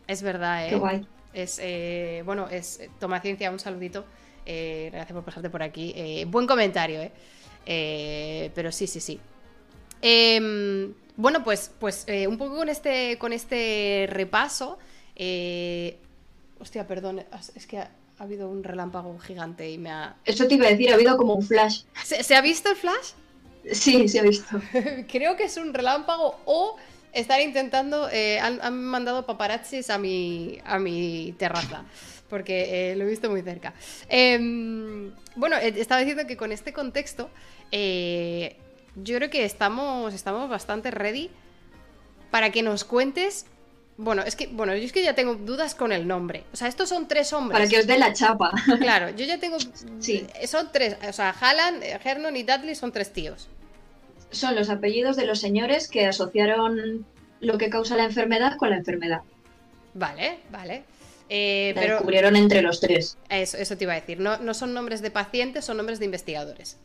Es 0.08 0.22
verdad, 0.22 0.66
¿eh? 0.66 0.70
Qué 0.70 0.76
guay. 0.76 1.06
Es, 1.34 1.60
eh, 1.62 2.24
bueno, 2.26 2.48
es 2.50 2.82
Toma 3.00 3.22
Ciencia, 3.22 3.52
un 3.52 3.60
saludito. 3.60 4.06
Eh, 4.46 4.90
gracias 4.92 5.14
por 5.14 5.24
pasarte 5.24 5.50
por 5.50 5.62
aquí. 5.62 5.94
Eh, 5.96 6.26
buen 6.28 6.48
comentario, 6.48 7.02
¿eh? 7.02 8.52
pero 8.56 8.72
sí, 8.72 8.88
sí, 8.88 9.00
sí. 9.00 9.20
Em, 10.02 10.94
bueno, 11.16 11.44
pues, 11.44 11.72
pues 11.80 12.06
un 12.28 12.38
poco 12.38 12.56
con 12.56 12.70
este, 12.70 13.18
con 13.18 13.34
este 13.34 14.08
repaso. 14.10 14.78
hostia, 16.60 16.88
perdón, 16.88 17.24
es 17.56 17.68
que 17.68 17.84
ha 18.20 18.24
habido 18.24 18.50
un 18.50 18.64
relámpago 18.64 19.18
gigante 19.20 19.70
y 19.70 19.78
me 19.78 19.92
ha... 19.92 20.16
Eso 20.26 20.48
te 20.48 20.56
iba 20.56 20.68
a 20.68 20.70
decir, 20.70 20.90
ha 20.90 20.96
habido 20.96 21.18
como 21.18 21.36
un 21.36 21.44
flash. 21.44 21.84
¿Se, 22.04 22.36
ha 22.36 22.42
visto 22.42 22.70
el 22.70 22.76
flash? 22.76 23.12
Sí, 23.72 24.08
se 24.08 24.20
ha 24.20 24.24
visto. 24.24 24.60
Creo 25.12 25.36
que 25.36 25.44
es 25.44 25.58
un 25.58 25.74
relámpago 25.74 26.40
o 26.46 26.78
estar 27.14 27.40
intentando... 27.42 28.10
Eh, 28.12 28.40
han, 28.40 28.84
mandado 28.84 29.26
paparazzis 29.26 29.90
a 29.92 30.00
mi, 30.00 30.60
a 30.66 30.80
mi 30.80 31.36
terraza. 31.38 31.84
Porque 32.28 32.92
eh, 32.92 32.96
lo 32.96 33.06
he 33.06 33.08
visto 33.08 33.30
muy 33.30 33.42
cerca. 33.44 33.74
Em, 34.10 35.14
bueno, 35.36 35.56
eh, 35.58 35.74
estaba 35.78 36.02
diciendo 36.02 36.26
que 36.26 36.38
con 36.38 36.52
este 36.52 36.74
contexto, 36.74 37.30
yo 37.72 39.18
creo 39.18 39.30
que 39.30 39.46
estamos, 39.46 40.14
estamos 40.14 40.50
bastante 40.50 40.90
ready 40.90 41.30
para 42.32 42.52
que 42.52 42.64
nos 42.64 42.84
cuentes 42.84 43.46
bueno, 43.98 44.22
es 44.22 44.36
que, 44.36 44.46
bueno, 44.48 44.76
yo 44.76 44.84
es 44.84 44.92
que 44.92 45.04
ya 45.04 45.16
tengo 45.16 45.34
dudas 45.36 45.74
con 45.74 45.92
el 45.92 46.08
nombre. 46.08 46.44
O 46.54 46.56
sea, 46.56 46.68
estos 46.68 46.88
son 46.90 47.08
tres 47.08 47.34
hombres. 47.34 47.60
Para 47.60 47.70
que 47.70 47.80
os 47.80 47.88
dé 47.88 47.98
la 47.98 48.14
chapa. 48.14 48.52
Claro, 48.80 49.10
yo 49.10 49.26
ya 49.26 49.40
tengo. 49.40 49.58
Sí. 50.00 50.28
Son 50.46 50.70
tres. 50.72 50.98
O 51.08 51.14
sea, 51.14 51.32
Halland, 51.32 51.84
Hernon 51.84 52.36
y 52.36 52.44
Dudley 52.44 52.76
son 52.76 52.92
tres 52.92 53.12
tíos. 53.12 53.50
Son 54.30 54.56
los 54.56 54.70
apellidos 54.70 55.16
de 55.16 55.26
los 55.26 55.40
señores 55.40 55.88
que 55.88 56.06
asociaron 56.06 57.06
lo 57.40 57.58
que 57.58 57.70
causa 57.70 57.96
la 57.96 58.04
enfermedad 58.04 58.56
con 58.58 58.70
la 58.70 58.78
enfermedad. 58.78 59.22
Vale, 59.96 60.40
vale. 60.52 60.84
Eh, 61.30 61.72
pero 61.76 61.96
descubrieron 61.96 62.36
entre 62.36 62.62
los 62.62 62.80
tres. 62.80 63.18
Eso, 63.30 63.58
eso 63.58 63.78
te 63.78 63.86
iba 63.86 63.94
a 63.94 64.00
decir. 64.00 64.20
No, 64.20 64.38
no 64.38 64.54
son 64.54 64.76
nombres 64.76 65.02
de 65.02 65.10
pacientes, 65.10 65.66
son 65.66 65.78
nombres 65.78 65.98
de 65.98 66.06
investigadores. 66.06 66.78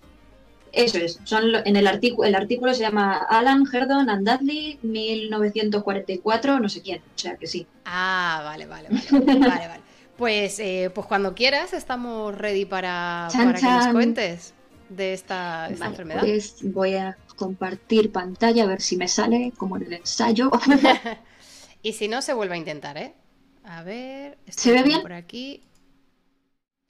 Eso 0.73 0.99
es, 0.99 1.21
son 1.25 1.55
en 1.65 1.77
el 1.77 1.87
artículo, 1.87 2.27
el 2.27 2.35
artículo 2.35 2.73
se 2.73 2.81
llama 2.81 3.19
Alan 3.29 3.65
Herdon 3.71 4.09
and 4.09 4.29
Dudley 4.29 4.79
1944, 4.83 6.61
no 6.61 6.69
sé 6.69 6.81
quién, 6.81 7.03
o 7.15 7.19
sea 7.19 7.37
que 7.37 7.47
sí. 7.47 7.67
Ah, 7.85 8.41
vale, 8.43 8.67
vale, 8.67 8.89
vale, 8.91 9.39
vale, 9.39 9.69
vale. 9.69 9.83
Pues, 10.17 10.59
eh, 10.61 10.91
pues 10.95 11.07
cuando 11.07 11.35
quieras 11.35 11.73
estamos 11.73 12.37
ready 12.37 12.65
para, 12.65 13.29
que 13.33 13.45
nos 13.45 13.89
cuentes 13.89 14.55
de 14.89 15.13
esta, 15.13 15.69
enfermedad. 15.69 16.21
Pues 16.21 16.57
voy 16.63 16.95
a 16.95 17.17
compartir 17.37 18.13
pantalla 18.13 18.65
a 18.65 18.67
ver 18.67 18.81
si 18.81 18.97
me 18.97 19.09
sale 19.09 19.53
como 19.57 19.77
en 19.77 19.85
el 19.85 19.93
ensayo. 19.95 20.51
y 21.83 21.93
si 21.93 22.09
no, 22.09 22.23
se 22.23 22.35
vuelve 22.35 22.55
a 22.55 22.59
intentar, 22.59 22.97
¿eh? 22.99 23.15
A 23.65 23.83
ver, 23.83 24.39
¿se 24.49 24.73
ve 24.73 24.83
bien? 24.83 25.03
Por 25.03 25.13
aquí. 25.13 25.63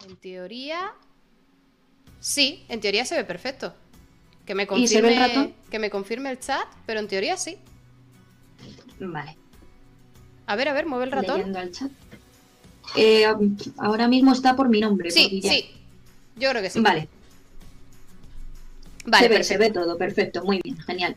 En 0.07 0.17
teoría, 0.17 0.93
Sí, 2.23 2.65
en 2.69 2.81
teoría 2.81 3.05
se 3.05 3.17
ve 3.17 3.25
perfecto. 3.25 3.75
Que 4.47 4.55
me 4.55 4.69
confirme, 4.69 5.25
el 5.25 5.55
Que 5.71 5.81
me 5.81 5.91
confirme 5.91 6.31
el 6.31 6.39
chat, 6.39 6.67
pero 6.87 7.01
en 7.01 7.09
teoría 7.09 7.37
sí. 7.37 7.59
Vale. 9.01 9.37
A 10.47 10.55
ver, 10.55 10.69
a 10.69 10.73
ver, 10.73 10.87
mueve 10.87 11.07
el 11.07 11.11
ratón. 11.11 11.53
Eh, 12.97 13.27
ahora 13.77 14.07
mismo 14.07 14.33
está 14.33 14.55
por 14.55 14.69
mi 14.69 14.81
nombre. 14.81 15.11
Sí, 15.11 15.41
sí. 15.43 15.71
Yo 16.37 16.51
creo 16.51 16.63
que 16.63 16.71
sí. 16.71 16.81
Vale. 16.81 17.09
Vale, 19.05 19.27
se 19.27 19.35
ve, 19.35 19.45
se 19.45 19.59
ve 19.59 19.71
todo, 19.71 19.99
perfecto, 19.99 20.45
muy 20.45 20.61
bien, 20.63 20.79
genial. 20.79 21.17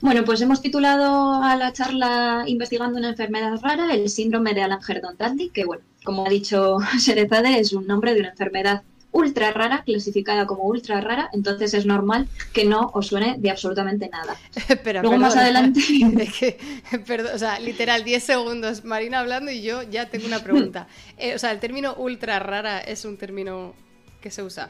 Bueno, 0.00 0.24
pues 0.24 0.40
hemos 0.40 0.62
titulado 0.62 1.34
a 1.42 1.54
la 1.56 1.72
charla 1.74 2.44
Investigando 2.46 2.98
una 2.98 3.10
enfermedad 3.10 3.60
rara 3.60 3.92
el 3.92 4.08
síndrome 4.08 4.54
de 4.54 4.62
Alan 4.62 4.80
Herdon 4.86 5.16
Dudley, 5.18 5.50
que 5.50 5.66
bueno, 5.66 5.82
como 6.02 6.24
ha 6.24 6.30
dicho 6.30 6.78
Serezade, 6.98 7.58
es 7.58 7.74
un 7.74 7.86
nombre 7.86 8.14
de 8.14 8.20
una 8.20 8.30
enfermedad 8.30 8.82
ultra 9.12 9.50
rara, 9.52 9.82
clasificada 9.84 10.46
como 10.46 10.64
ultra 10.64 11.00
rara, 11.00 11.30
entonces 11.32 11.74
es 11.74 11.86
normal 11.86 12.28
que 12.52 12.64
no 12.64 12.90
os 12.94 13.06
suene 13.08 13.36
de 13.38 13.50
absolutamente 13.50 14.08
nada. 14.08 14.36
Pero, 14.84 15.02
Luego 15.02 15.16
más 15.18 15.36
adelante... 15.36 15.80
perdón, 17.06 17.32
o 17.34 17.38
sea, 17.38 17.58
literal, 17.58 18.04
10 18.04 18.22
segundos, 18.22 18.84
Marina 18.84 19.20
hablando 19.20 19.50
y 19.50 19.62
yo 19.62 19.82
ya 19.82 20.08
tengo 20.08 20.26
una 20.26 20.40
pregunta. 20.40 20.86
Eh, 21.20 21.34
o 21.34 21.38
sea, 21.38 21.50
el 21.50 21.58
término 21.58 21.94
ultra 21.94 22.38
rara 22.38 22.78
es 22.78 23.04
un 23.04 23.16
término 23.16 23.74
que 24.20 24.30
se 24.30 24.42
usa. 24.42 24.68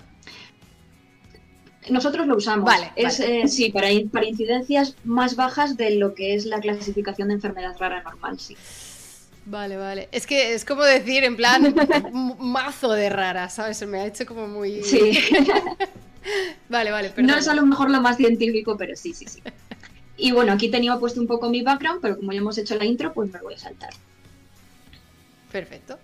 Nosotros 1.91 2.27
lo 2.27 2.37
usamos. 2.37 2.65
Vale, 2.65 2.91
es, 2.97 3.21
eh, 3.21 3.47
sí, 3.49 3.71
para, 3.71 3.89
para 4.11 4.27
incidencias 4.27 4.97
más 5.05 5.37
bajas 5.37 5.77
de 5.77 5.97
lo 5.97 6.15
que 6.15 6.35
es 6.35 6.47
la 6.47 6.61
clasificación 6.61 7.29
de 7.29 7.35
enfermedad 7.35 7.77
rara 7.79 8.03
normal, 8.03 8.41
sí. 8.41 8.57
Vale, 9.49 9.79
vale. 9.79 10.09
Es 10.13 10.27
que 10.27 10.53
es 10.53 10.65
como 10.67 10.83
decir, 10.83 11.25
en 11.25 11.35
plan, 11.35 11.75
mazo 12.39 12.93
de 12.93 13.09
rara, 13.09 13.49
¿sabes? 13.49 13.79
Se 13.79 13.87
me 13.87 13.99
ha 13.99 14.07
hecho 14.07 14.27
como 14.27 14.47
muy. 14.47 14.83
Sí. 14.83 15.19
vale, 16.69 16.91
vale, 16.91 17.09
perdón. 17.09 17.31
No 17.31 17.37
es 17.39 17.49
a 17.49 17.55
lo 17.55 17.65
mejor 17.65 17.91
lo 17.91 18.01
más 18.03 18.19
científico, 18.19 18.77
pero 18.77 18.95
sí, 18.95 19.15
sí, 19.15 19.25
sí. 19.27 19.43
Y 20.19 20.33
bueno, 20.33 20.53
aquí 20.53 20.69
tenía 20.71 20.99
puesto 20.99 21.21
un 21.21 21.27
poco 21.27 21.49
mi 21.49 21.63
background, 21.63 22.01
pero 22.03 22.17
como 22.17 22.33
ya 22.33 22.39
hemos 22.39 22.59
hecho 22.59 22.75
la 22.75 22.85
intro, 22.85 23.15
pues 23.15 23.33
me 23.33 23.41
voy 23.41 23.55
a 23.55 23.59
saltar. 23.59 23.91
Perfecto. 25.51 25.99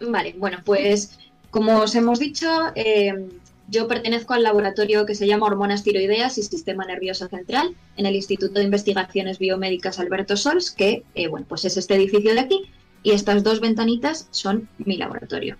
Vale, 0.00 0.34
bueno, 0.38 0.58
pues 0.64 1.18
como 1.50 1.80
os 1.80 1.94
hemos 1.94 2.18
dicho, 2.18 2.48
eh, 2.74 3.28
yo 3.68 3.88
pertenezco 3.88 4.34
al 4.34 4.42
laboratorio 4.42 5.06
que 5.06 5.14
se 5.14 5.26
llama 5.26 5.46
Hormonas 5.46 5.82
Tiroideas 5.82 6.38
y 6.38 6.42
Sistema 6.42 6.84
Nervioso 6.84 7.28
Central 7.28 7.74
en 7.96 8.06
el 8.06 8.14
Instituto 8.14 8.54
de 8.54 8.64
Investigaciones 8.64 9.38
Biomédicas 9.38 9.98
Alberto 9.98 10.36
Sols, 10.36 10.70
que 10.70 11.04
eh, 11.14 11.28
bueno, 11.28 11.46
pues 11.48 11.64
es 11.64 11.76
este 11.76 11.94
edificio 11.94 12.34
de 12.34 12.40
aquí, 12.40 12.70
y 13.02 13.12
estas 13.12 13.42
dos 13.42 13.60
ventanitas 13.60 14.28
son 14.30 14.68
mi 14.78 14.96
laboratorio. 14.96 15.56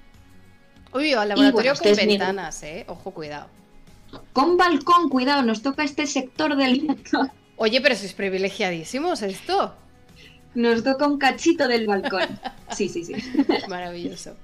Uy, 0.92 1.12
al 1.12 1.30
laboratorio 1.30 1.74
con 1.74 1.88
este 1.88 2.06
ventanas, 2.06 2.62
eh. 2.62 2.84
Ojo, 2.88 3.12
cuidado. 3.12 3.48
Con 4.32 4.56
balcón, 4.56 5.08
cuidado, 5.08 5.42
nos 5.42 5.62
toca 5.62 5.84
este 5.84 6.06
sector 6.06 6.56
del 6.56 6.96
Oye, 7.56 7.80
pero 7.80 7.94
sois 7.94 8.12
privilegiadísimos 8.12 9.22
esto. 9.22 9.74
Nos 10.54 10.84
toca 10.84 11.06
un 11.06 11.18
cachito 11.18 11.68
del 11.68 11.86
balcón. 11.86 12.28
Sí, 12.76 12.88
sí, 12.88 13.04
sí. 13.04 13.14
Maravilloso. 13.68 14.36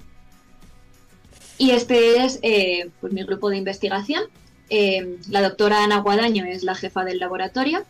Y 1.59 1.73
este 1.73 2.25
es 2.25 2.38
eh, 2.42 2.90
pues, 3.01 3.12
mi 3.12 3.25
grupo 3.25 3.51
de 3.51 3.57
investigación. 3.57 4.23
Eh, 4.71 5.18
la 5.29 5.42
doctora 5.42 5.83
Ana 5.83 6.01
Guadaño 6.01 6.44
es 6.44 6.62
la 6.62 6.77
jefa 6.77 7.05
del 7.05 7.18
laboratorio. 7.18 7.85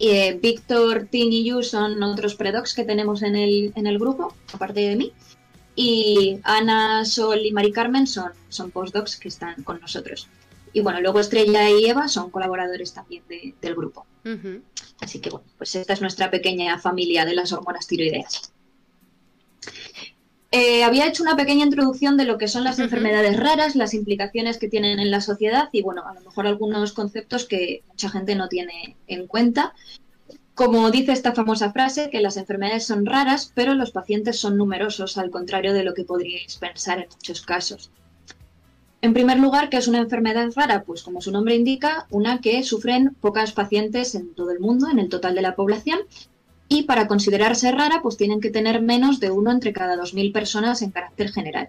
Eh, 0.00 0.38
Víctor, 0.42 1.06
Ting 1.08 1.30
y 1.30 1.44
Yu 1.44 1.62
son 1.62 2.02
otros 2.02 2.34
predocs 2.34 2.74
que 2.74 2.84
tenemos 2.84 3.22
en 3.22 3.36
el, 3.36 3.72
en 3.76 3.86
el 3.86 3.98
grupo, 4.00 4.34
aparte 4.52 4.80
de 4.80 4.96
mí. 4.96 5.12
Y 5.76 6.40
Ana, 6.42 7.04
Sol 7.04 7.46
y 7.46 7.52
Mari 7.52 7.72
Carmen 7.72 8.06
son, 8.06 8.32
son 8.48 8.72
postdocs 8.72 9.16
que 9.16 9.28
están 9.28 9.62
con 9.62 9.80
nosotros. 9.80 10.28
Y 10.72 10.80
bueno, 10.80 11.00
luego 11.00 11.20
Estrella 11.20 11.70
y 11.70 11.86
Eva 11.86 12.08
son 12.08 12.30
colaboradores 12.30 12.92
también 12.92 13.22
del 13.28 13.74
grupo. 13.74 14.06
Así 15.00 15.20
que 15.20 15.30
bueno, 15.30 15.46
pues 15.58 15.74
esta 15.74 15.92
es 15.92 16.00
nuestra 16.00 16.30
pequeña 16.30 16.78
familia 16.78 17.24
de 17.24 17.34
las 17.34 17.52
hormonas 17.52 17.86
tiroideas. 17.86 18.51
Eh, 20.54 20.84
había 20.84 21.06
hecho 21.06 21.22
una 21.22 21.34
pequeña 21.34 21.64
introducción 21.64 22.18
de 22.18 22.26
lo 22.26 22.36
que 22.36 22.46
son 22.46 22.62
las 22.62 22.78
enfermedades 22.78 23.40
raras, 23.40 23.74
las 23.74 23.94
implicaciones 23.94 24.58
que 24.58 24.68
tienen 24.68 25.00
en 25.00 25.10
la 25.10 25.22
sociedad 25.22 25.70
y, 25.72 25.80
bueno, 25.80 26.06
a 26.06 26.12
lo 26.12 26.20
mejor 26.20 26.46
algunos 26.46 26.92
conceptos 26.92 27.46
que 27.46 27.82
mucha 27.88 28.10
gente 28.10 28.34
no 28.34 28.48
tiene 28.48 28.96
en 29.06 29.26
cuenta. 29.26 29.72
Como 30.54 30.90
dice 30.90 31.12
esta 31.12 31.32
famosa 31.32 31.72
frase, 31.72 32.10
que 32.10 32.20
las 32.20 32.36
enfermedades 32.36 32.84
son 32.84 33.06
raras, 33.06 33.50
pero 33.54 33.74
los 33.74 33.92
pacientes 33.92 34.38
son 34.38 34.58
numerosos, 34.58 35.16
al 35.16 35.30
contrario 35.30 35.72
de 35.72 35.84
lo 35.84 35.94
que 35.94 36.04
podríais 36.04 36.58
pensar 36.58 36.98
en 36.98 37.08
muchos 37.08 37.40
casos. 37.40 37.90
En 39.00 39.14
primer 39.14 39.38
lugar, 39.40 39.70
¿qué 39.70 39.78
es 39.78 39.88
una 39.88 40.00
enfermedad 40.00 40.52
rara? 40.54 40.82
Pues 40.84 41.02
como 41.02 41.22
su 41.22 41.32
nombre 41.32 41.56
indica, 41.56 42.06
una 42.10 42.42
que 42.42 42.62
sufren 42.62 43.16
pocas 43.22 43.52
pacientes 43.52 44.14
en 44.14 44.34
todo 44.34 44.50
el 44.50 44.60
mundo, 44.60 44.90
en 44.90 44.98
el 44.98 45.08
total 45.08 45.34
de 45.34 45.42
la 45.42 45.56
población, 45.56 46.00
y 46.72 46.84
para 46.84 47.06
considerarse 47.06 47.70
rara, 47.70 48.00
pues 48.02 48.16
tienen 48.16 48.40
que 48.40 48.50
tener 48.50 48.80
menos 48.80 49.20
de 49.20 49.30
uno 49.30 49.50
entre 49.50 49.74
cada 49.74 49.94
2.000 49.94 50.32
personas 50.32 50.80
en 50.80 50.90
carácter 50.90 51.30
general. 51.30 51.68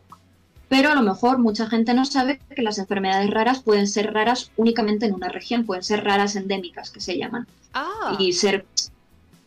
Pero 0.69 0.89
a 0.89 0.95
lo 0.95 1.01
mejor 1.01 1.39
mucha 1.39 1.67
gente 1.67 1.93
no 1.93 2.05
sabe 2.05 2.39
que 2.55 2.61
las 2.61 2.77
enfermedades 2.77 3.29
raras 3.29 3.61
pueden 3.61 3.87
ser 3.87 4.13
raras 4.13 4.51
únicamente 4.55 5.05
en 5.05 5.13
una 5.13 5.27
región, 5.27 5.65
pueden 5.65 5.83
ser 5.83 6.05
raras 6.05 6.37
endémicas, 6.37 6.89
que 6.89 7.01
se 7.01 7.17
llaman. 7.17 7.47
Ah. 7.73 8.15
Y 8.17 8.31
ser, 8.31 8.65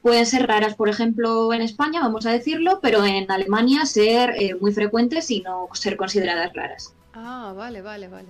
pueden 0.03 0.27
ser 0.27 0.47
raras, 0.47 0.75
por 0.75 0.91
ejemplo, 0.91 1.55
en 1.55 1.63
España, 1.63 2.01
vamos 2.01 2.27
a 2.27 2.33
decirlo, 2.33 2.81
pero 2.83 3.03
en 3.07 3.31
Alemania 3.31 3.87
ser 3.87 4.35
eh, 4.39 4.57
muy 4.61 4.73
frecuentes 4.73 5.31
y 5.31 5.41
no 5.41 5.69
ser 5.73 5.97
consideradas 5.97 6.53
raras. 6.53 6.93
Ah, 7.15 7.55
vale, 7.57 7.81
vale, 7.81 8.09
vale. 8.09 8.29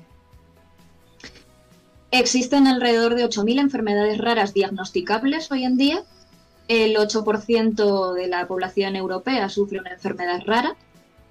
Existen 2.13 2.69
alrededor 2.69 3.17
de 3.17 3.25
8.000 3.25 3.59
enfermedades 3.59 4.19
raras 4.19 4.55
diagnosticables 4.55 5.51
hoy 5.51 5.65
en 5.65 5.77
día 5.77 6.05
el 6.69 6.97
8% 6.97 8.13
de 8.15 8.27
la 8.27 8.47
población 8.47 8.97
europea 8.97 9.49
sufre 9.49 9.81
una 9.81 9.93
enfermedad 9.93 10.43
rara, 10.47 10.77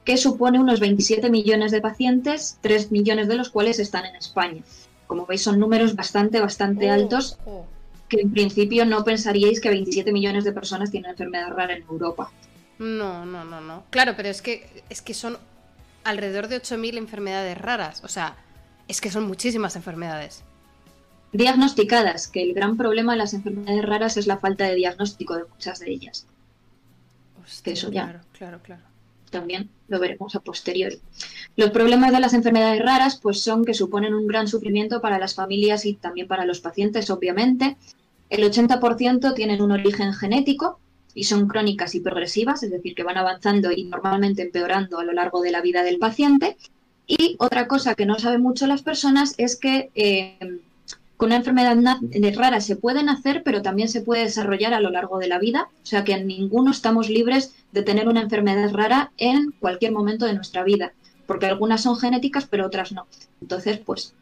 que 0.03 0.17
supone 0.17 0.59
unos 0.59 0.79
27 0.79 1.29
millones 1.29 1.71
de 1.71 1.81
pacientes, 1.81 2.57
3 2.61 2.91
millones 2.91 3.27
de 3.27 3.35
los 3.35 3.49
cuales 3.49 3.79
están 3.79 4.05
en 4.05 4.15
España. 4.15 4.61
Como 5.07 5.25
veis, 5.25 5.41
son 5.41 5.59
números 5.59 5.95
bastante, 5.95 6.39
bastante 6.39 6.89
altos, 6.89 7.37
que 8.07 8.21
en 8.21 8.31
principio 8.31 8.85
no 8.85 9.03
pensaríais 9.03 9.59
que 9.59 9.69
27 9.69 10.11
millones 10.11 10.43
de 10.43 10.51
personas 10.51 10.91
tienen 10.91 11.11
enfermedad 11.11 11.49
rara 11.49 11.73
en 11.73 11.83
Europa. 11.83 12.31
No, 12.77 13.25
no, 13.25 13.43
no, 13.43 13.61
no. 13.61 13.83
Claro, 13.89 14.13
pero 14.15 14.29
es 14.29 14.41
que, 14.41 14.83
es 14.89 15.01
que 15.01 15.13
son 15.13 15.37
alrededor 16.03 16.47
de 16.47 16.61
8.000 16.61 16.97
enfermedades 16.97 17.57
raras. 17.57 18.03
O 18.03 18.07
sea, 18.07 18.35
es 18.87 19.01
que 19.01 19.09
son 19.09 19.27
muchísimas 19.27 19.75
enfermedades 19.75 20.43
diagnosticadas, 21.35 22.27
que 22.27 22.41
el 22.41 22.53
gran 22.53 22.77
problema 22.77 23.13
de 23.13 23.19
las 23.19 23.33
enfermedades 23.33 23.83
raras 23.83 24.17
es 24.17 24.25
la 24.25 24.37
falta 24.37 24.65
de 24.65 24.75
diagnóstico 24.75 25.35
de 25.35 25.43
muchas 25.45 25.79
de 25.79 25.91
ellas. 25.91 26.25
eso 27.65 27.91
ya 27.91 28.03
claro, 28.03 28.19
claro, 28.31 28.59
claro. 28.63 28.81
también 29.29 29.69
lo 29.89 29.99
veremos 29.99 30.35
a 30.35 30.39
posteriori. 30.39 30.99
Los 31.57 31.71
problemas 31.71 32.11
de 32.11 32.21
las 32.21 32.33
enfermedades 32.33 32.81
raras 32.81 33.19
pues 33.21 33.41
son 33.41 33.65
que 33.65 33.73
suponen 33.73 34.13
un 34.13 34.27
gran 34.27 34.47
sufrimiento 34.47 35.01
para 35.01 35.19
las 35.19 35.35
familias 35.35 35.85
y 35.85 35.95
también 35.95 36.27
para 36.27 36.45
los 36.45 36.61
pacientes, 36.61 37.09
obviamente. 37.09 37.75
El 38.29 38.43
80% 38.43 39.33
tienen 39.35 39.61
un 39.61 39.71
origen 39.71 40.13
genético 40.13 40.79
y 41.13 41.25
son 41.25 41.47
crónicas 41.47 41.95
y 41.95 41.99
progresivas, 41.99 42.63
es 42.63 42.71
decir, 42.71 42.95
que 42.95 43.03
van 43.03 43.17
avanzando 43.17 43.71
y 43.71 43.83
normalmente 43.83 44.41
empeorando 44.41 44.99
a 44.99 45.03
lo 45.03 45.13
largo 45.13 45.41
de 45.41 45.51
la 45.51 45.61
vida 45.61 45.83
del 45.83 45.97
paciente. 45.97 46.57
Y 47.07 47.35
otra 47.39 47.67
cosa 47.67 47.93
que 47.93 48.05
no 48.05 48.17
saben 48.17 48.41
mucho 48.41 48.67
las 48.67 48.81
personas 48.81 49.35
es 49.37 49.55
que 49.55 49.91
eh, 49.95 50.59
con 51.17 51.27
una 51.27 51.37
enfermedad 51.37 51.77
rara 52.35 52.59
se 52.59 52.75
pueden 52.75 53.09
hacer, 53.09 53.41
pero 53.43 53.61
también 53.61 53.87
se 53.87 54.01
puede 54.01 54.23
desarrollar 54.23 54.73
a 54.73 54.81
lo 54.81 54.89
largo 54.89 55.17
de 55.17 55.27
la 55.27 55.39
vida. 55.39 55.69
O 55.83 55.85
sea 55.85 56.03
que 56.03 56.13
en 56.13 56.27
ninguno 56.27 56.71
estamos 56.71 57.09
libres 57.09 57.55
de 57.71 57.83
tener 57.83 58.07
una 58.09 58.21
enfermedad 58.21 58.73
rara 58.73 59.11
en 59.17 59.51
cualquier 59.59 59.91
momento 59.91 60.25
de 60.25 60.33
nuestra 60.33 60.63
vida, 60.63 60.93
porque 61.25 61.45
algunas 61.45 61.81
son 61.81 61.97
genéticas, 61.97 62.47
pero 62.47 62.65
otras 62.65 62.91
no. 62.91 63.07
Entonces, 63.41 63.79
pues 63.79 64.13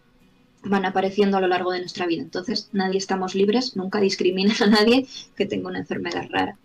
van 0.64 0.86
apareciendo 0.86 1.38
a 1.38 1.42
lo 1.42 1.48
largo 1.48 1.72
de 1.72 1.80
nuestra 1.80 2.06
vida. 2.06 2.22
Entonces, 2.22 2.70
nadie 2.72 2.98
estamos 2.98 3.36
libres, 3.36 3.76
nunca 3.76 4.00
discriminen 4.00 4.56
a 4.62 4.68
nadie 4.68 5.08
que 5.36 5.46
tenga 5.46 5.70
una 5.70 5.80
enfermedad 5.80 6.28
rara. 6.30 6.58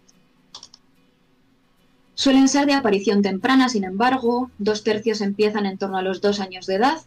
Suelen 2.15 2.49
ser 2.49 2.67
de 2.67 2.75
aparición 2.75 3.23
temprana, 3.23 3.69
sin 3.69 3.85
embargo, 3.85 4.51
dos 4.59 4.83
tercios 4.83 5.21
empiezan 5.21 5.67
en 5.67 5.79
torno 5.79 5.99
a 5.99 6.03
los 6.03 6.21
dos 6.21 6.41
años 6.41 6.67
de 6.67 6.75
edad, 6.75 6.99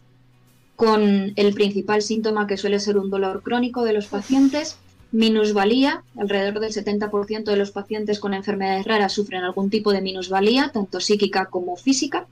con 0.76 1.32
el 1.36 1.54
principal 1.54 2.02
síntoma 2.02 2.46
que 2.46 2.56
suele 2.56 2.80
ser 2.80 2.98
un 2.98 3.10
dolor 3.10 3.42
crónico 3.42 3.84
de 3.84 3.92
los 3.92 4.06
pacientes, 4.06 4.78
minusvalía, 5.12 6.02
alrededor 6.16 6.60
del 6.60 6.72
70% 6.72 7.44
de 7.44 7.56
los 7.56 7.70
pacientes 7.70 8.18
con 8.18 8.34
enfermedades 8.34 8.86
raras 8.86 9.12
sufren 9.12 9.44
algún 9.44 9.70
tipo 9.70 9.92
de 9.92 10.00
minusvalía, 10.00 10.70
tanto 10.72 11.00
psíquica 11.00 11.46
como 11.46 11.76
física. 11.76 12.26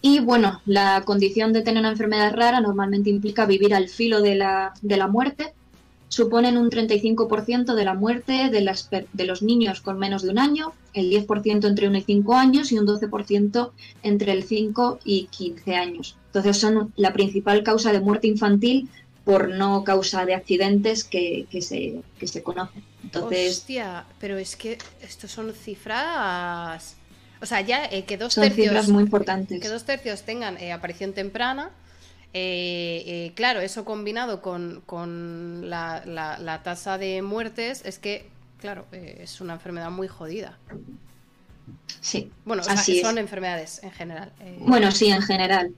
Y 0.00 0.20
bueno, 0.20 0.60
la 0.64 1.02
condición 1.04 1.52
de 1.52 1.62
tener 1.62 1.80
una 1.80 1.90
enfermedad 1.90 2.34
rara 2.34 2.60
normalmente 2.60 3.10
implica 3.10 3.46
vivir 3.46 3.74
al 3.74 3.88
filo 3.88 4.20
de 4.20 4.36
la, 4.36 4.72
de 4.80 4.96
la 4.96 5.08
muerte. 5.08 5.54
Suponen 6.08 6.56
un 6.56 6.70
35% 6.70 7.74
de 7.74 7.84
la 7.84 7.94
muerte 7.94 8.48
de, 8.50 8.60
las, 8.60 8.88
de 8.90 9.24
los 9.24 9.42
niños 9.42 9.80
con 9.80 9.98
menos 9.98 10.22
de 10.22 10.30
un 10.30 10.38
año, 10.38 10.72
el 10.94 11.10
10% 11.10 11.66
entre 11.66 11.88
1 11.88 11.98
y 11.98 12.02
5 12.02 12.34
años 12.34 12.72
y 12.72 12.78
un 12.78 12.86
12% 12.86 13.70
entre 14.02 14.32
el 14.32 14.44
5 14.44 15.00
y 15.04 15.26
15 15.26 15.74
años. 15.74 16.16
Entonces 16.38 16.60
son 16.60 16.92
la 16.96 17.12
principal 17.12 17.64
causa 17.64 17.90
de 17.90 18.00
muerte 18.00 18.28
infantil 18.28 18.88
por 19.24 19.48
no 19.48 19.82
causa 19.82 20.24
de 20.24 20.34
accidentes 20.34 21.02
que, 21.02 21.46
se, 21.60 22.00
se 22.24 22.42
conocen. 22.44 22.84
Entonces, 23.02 23.58
Hostia, 23.58 24.06
pero 24.20 24.38
es 24.38 24.54
que 24.54 24.78
estos 25.02 25.32
son 25.32 25.52
cifras... 25.52 26.94
O 27.42 27.46
sea, 27.46 27.60
ya 27.60 27.84
eh, 27.86 28.04
que 28.04 28.16
dos 28.16 28.34
son 28.34 28.44
tercios... 28.44 28.68
Cifras 28.68 28.88
muy 28.88 29.02
importantes. 29.02 29.60
Que 29.60 29.68
dos 29.68 29.82
tercios 29.82 30.22
tengan 30.22 30.56
eh, 30.58 30.72
aparición 30.72 31.12
temprana, 31.12 31.72
eh, 32.32 33.32
claro, 33.34 33.60
eso 33.60 33.84
combinado 33.84 34.40
con, 34.40 35.68
la, 35.68 36.04
la, 36.06 36.62
tasa 36.62 36.98
de 36.98 37.20
muertes 37.20 37.82
es 37.84 37.98
que, 37.98 38.28
claro, 38.60 38.86
es 38.92 39.40
una 39.40 39.54
enfermedad 39.54 39.90
muy 39.90 40.06
jodida. 40.06 40.56
Sí. 42.00 42.30
Bueno, 42.44 42.62
son 42.62 43.18
enfermedades 43.18 43.82
en 43.82 43.90
general. 43.90 44.32
Bueno, 44.60 44.92
sí, 44.92 45.06
en 45.06 45.22
general. 45.22 45.74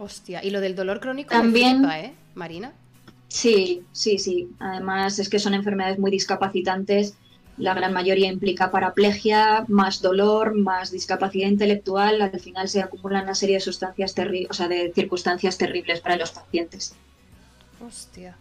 Hostia, 0.00 0.42
y 0.42 0.48
lo 0.48 0.62
del 0.62 0.74
dolor 0.74 0.98
crónico 0.98 1.28
también, 1.28 1.84
¿eh, 1.84 2.14
Marina? 2.34 2.72
Sí, 3.28 3.84
sí, 3.92 4.18
sí. 4.18 4.48
Además 4.58 5.18
es 5.18 5.28
que 5.28 5.38
son 5.38 5.52
enfermedades 5.52 5.98
muy 5.98 6.10
discapacitantes. 6.10 7.14
La 7.58 7.74
gran 7.74 7.92
mayoría 7.92 8.32
implica 8.32 8.70
paraplegia, 8.70 9.66
más 9.68 10.00
dolor, 10.00 10.54
más 10.54 10.90
discapacidad 10.90 11.48
intelectual. 11.48 12.22
Al 12.22 12.40
final 12.40 12.66
se 12.70 12.80
acumulan 12.80 13.24
una 13.24 13.34
serie 13.34 13.56
de 13.56 13.60
sustancias 13.60 14.14
terribles, 14.14 14.50
o 14.50 14.54
sea, 14.54 14.68
de 14.68 14.90
circunstancias 14.94 15.58
terribles 15.58 16.00
para 16.00 16.16
los 16.16 16.30
pacientes. 16.30 16.94
Hostia. 17.86 18.34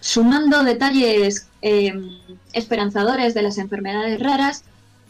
Sumando 0.00 0.64
detalles 0.64 1.46
em, 1.62 2.18
esperanzadores 2.52 3.32
de 3.32 3.42
las 3.42 3.58
enfermedades 3.58 4.18
raras, 4.18 4.64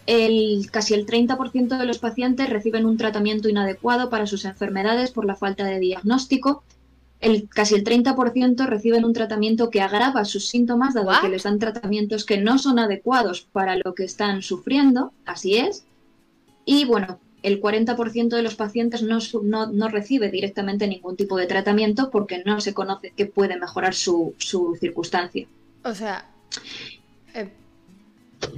el, 0.07 0.69
casi 0.71 0.95
el 0.95 1.07
30% 1.07 1.79
de 1.79 1.87
los 1.87 1.99
pacientes 1.99 2.51
reciben 2.51 2.87
un 2.87 2.97
tratamiento 2.97 3.49
inadecuado 3.49 4.11
para 4.11 4.27
sus 4.27 4.45
enfermedades 4.45 5.11
por 5.11 5.25
la 5.25 5.37
falta 5.37 5.65
de 5.65 5.79
diagnóstico. 5.79 6.63
El, 7.21 7.49
casi 7.49 7.75
el 7.75 7.85
30% 7.85 8.67
reciben 8.67 9.05
un 9.05 9.15
tratamiento 9.15 9.71
que 9.71 9.81
agrava 9.81 10.25
sus 10.27 10.47
síntomas, 10.47 10.93
dado 10.93 11.11
que 11.23 11.31
les 11.31 11.45
dan 11.45 11.59
tratamientos 11.59 12.25
que 12.25 12.39
no 12.39 12.59
son 12.59 12.79
adecuados 12.79 13.43
para 13.53 13.77
lo 13.77 13.95
que 13.95 14.05
están 14.05 14.43
sufriendo. 14.43 15.13
Así 15.25 15.57
es. 15.57 15.85
Y 16.67 16.85
bueno, 16.85 17.19
el 17.43 17.61
40% 17.61 18.29
de 18.29 18.43
los 18.43 18.57
pacientes 18.57 19.03
no, 19.03 19.19
no, 19.43 19.89
recibe 19.89 20.31
directamente 20.31 20.87
ningún 20.87 21.17
tipo 21.17 21.37
de 21.37 21.47
tratamiento 21.47 22.11
porque 22.11 22.43
no 22.45 22.61
se 22.61 22.75
conoce 22.75 23.13
que 23.17 23.27
puede 23.27 23.59
mejorar 23.59 23.95
su, 23.95 24.35
su 24.39 24.77
circunstancia. 24.81 25.47
O 25.83 25.95
sea, 25.95 26.31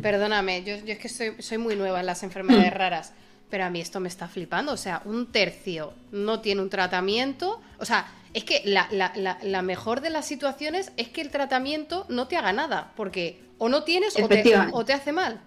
Perdóname, 0.02 0.62
yo, 0.64 0.74
es 0.74 0.98
que 0.98 1.08
soy, 1.08 1.58
muy 1.58 1.76
nueva 1.76 2.00
en 2.00 2.06
las 2.06 2.22
enfermedades 2.22 2.72
mm. 2.72 2.76
raras, 2.76 3.12
pero 3.50 3.64
a 3.64 3.70
mí 3.70 3.80
esto 3.80 4.00
me 4.00 4.08
está 4.08 4.28
flipando. 4.28 4.72
O 4.72 4.76
sea, 4.76 5.02
un 5.04 5.32
tercio 5.32 5.92
no 6.12 6.40
tiene 6.40 6.62
un 6.62 6.70
tratamiento. 6.70 7.60
O 7.78 7.84
sea, 7.84 8.06
es 8.34 8.44
que 8.44 8.62
la, 8.64 9.62
mejor 9.62 10.00
de 10.00 10.10
las 10.10 10.26
situaciones 10.26 10.92
es 10.96 11.08
que 11.08 11.20
el 11.20 11.30
tratamiento 11.30 12.06
no 12.08 12.28
te 12.28 12.36
haga 12.36 12.52
nada, 12.52 12.92
porque 12.96 13.40
O 13.58 13.68
no 13.68 13.84
tienes 13.84 14.18
o 14.20 14.28
te, 14.28 14.44
o 14.72 14.84
te 14.84 14.92
hace 14.92 15.12
mal. 15.12 15.40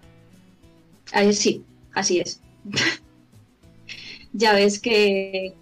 sí, 1.31 1.63
así 1.93 2.19
es. 2.19 2.41
ya 4.33 4.53
ves 4.53 4.79
que 4.79 5.53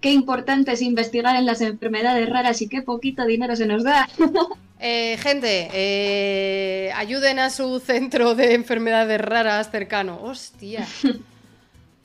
qué 0.00 0.12
importante 0.12 0.72
es 0.72 0.82
investigar 0.82 1.36
en 1.36 1.46
las 1.46 1.60
enfermedades 1.60 2.28
raras 2.28 2.62
y 2.62 2.68
qué 2.68 2.82
poquito 2.82 3.24
dinero 3.24 3.56
se 3.56 3.66
nos 3.66 3.84
da. 3.84 4.08
Eh, 4.82 5.18
gente, 5.18 5.68
eh, 5.74 6.90
ayuden 6.94 7.38
a 7.38 7.50
su 7.50 7.80
centro 7.80 8.34
de 8.34 8.54
enfermedades 8.54 9.20
raras 9.20 9.70
cercano. 9.70 10.18
Hostia. 10.22 10.86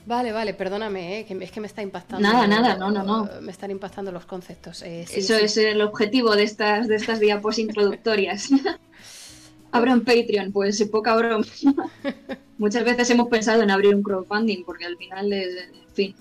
Vale, 0.07 0.31
vale, 0.31 0.53
perdóname, 0.53 1.21
eh, 1.21 1.25
que 1.25 1.33
es 1.43 1.51
que 1.51 1.59
me 1.59 1.65
está 1.65 1.81
impactando. 1.81 2.21
Nada, 2.21 2.45
nada, 2.45 2.77
no, 2.77 2.91
no, 2.91 3.01
no. 3.01 3.27
Me 3.41 3.51
están 3.51 3.71
impactando 3.71 4.11
los 4.11 4.27
conceptos. 4.27 4.83
Eso 4.83 5.35
es 5.35 5.57
el 5.57 5.81
objetivo 5.81 6.35
de 6.35 6.43
estas, 6.43 6.87
de 6.87 6.95
estas 6.95 7.19
diapos 7.19 7.57
introductorias. 7.57 8.49
Abro 9.71 9.91
en 9.91 10.01
Patreon, 10.01 10.51
pues 10.51 10.79
poca 10.91 11.15
broma. 11.15 11.43
Muchas 12.59 12.83
veces 12.83 13.09
hemos 13.09 13.29
pensado 13.29 13.63
en 13.63 13.71
abrir 13.71 13.95
un 13.95 14.03
crowdfunding, 14.03 14.63
porque 14.63 14.85
al 14.85 14.95
final 14.95 15.33
es, 15.33 15.55
en 15.73 15.95
fin. 15.95 16.15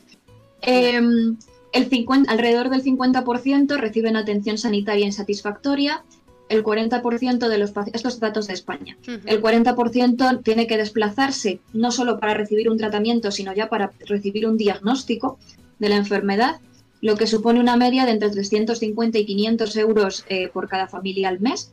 Em, 0.62 1.36
el 1.74 1.90
50, 1.90 2.32
alrededor 2.32 2.70
del 2.70 2.82
50% 2.82 3.76
reciben 3.76 4.16
atención 4.16 4.56
sanitaria 4.56 5.04
insatisfactoria, 5.04 6.02
el 6.48 6.62
40% 6.62 7.48
de 7.48 7.58
los 7.58 7.72
pacientes, 7.72 8.00
estos 8.00 8.20
datos 8.20 8.46
de 8.46 8.54
España, 8.54 8.96
el 9.06 9.42
40% 9.42 10.42
tiene 10.42 10.66
que 10.66 10.76
desplazarse 10.76 11.60
no 11.72 11.90
solo 11.90 12.18
para 12.18 12.34
recibir 12.34 12.70
un 12.70 12.78
tratamiento, 12.78 13.30
sino 13.30 13.54
ya 13.54 13.68
para 13.68 13.92
recibir 14.06 14.46
un 14.46 14.56
diagnóstico 14.56 15.38
de 15.78 15.88
la 15.88 15.96
enfermedad, 15.96 16.60
lo 17.00 17.16
que 17.16 17.26
supone 17.26 17.60
una 17.60 17.76
media 17.76 18.04
de 18.04 18.12
entre 18.12 18.30
350 18.30 19.18
y 19.18 19.26
500 19.26 19.76
euros 19.76 20.24
eh, 20.28 20.48
por 20.48 20.68
cada 20.68 20.86
familia 20.86 21.28
al 21.28 21.40
mes, 21.40 21.72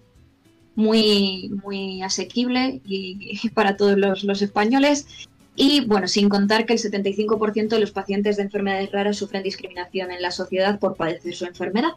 muy, 0.75 1.51
muy 1.63 2.01
asequible 2.01 2.81
y, 2.85 3.49
para 3.49 3.77
todos 3.77 3.97
los 3.97 4.41
españoles. 4.41 5.07
Y 5.55 5.81
bueno, 5.85 6.07
sin 6.07 6.29
contar 6.29 6.65
que 6.65 6.73
el 6.73 6.79
75% 6.79 7.67
de 7.67 7.79
los 7.79 7.91
pacientes 7.91 8.37
de 8.37 8.43
enfermedades 8.43 8.91
raras 8.91 9.17
sufren 9.17 9.43
discriminación 9.43 10.11
en 10.11 10.21
la 10.21 10.31
sociedad 10.31 10.79
por 10.79 10.95
padecer 10.95 11.35
su 11.35 11.45
enfermedad. 11.45 11.91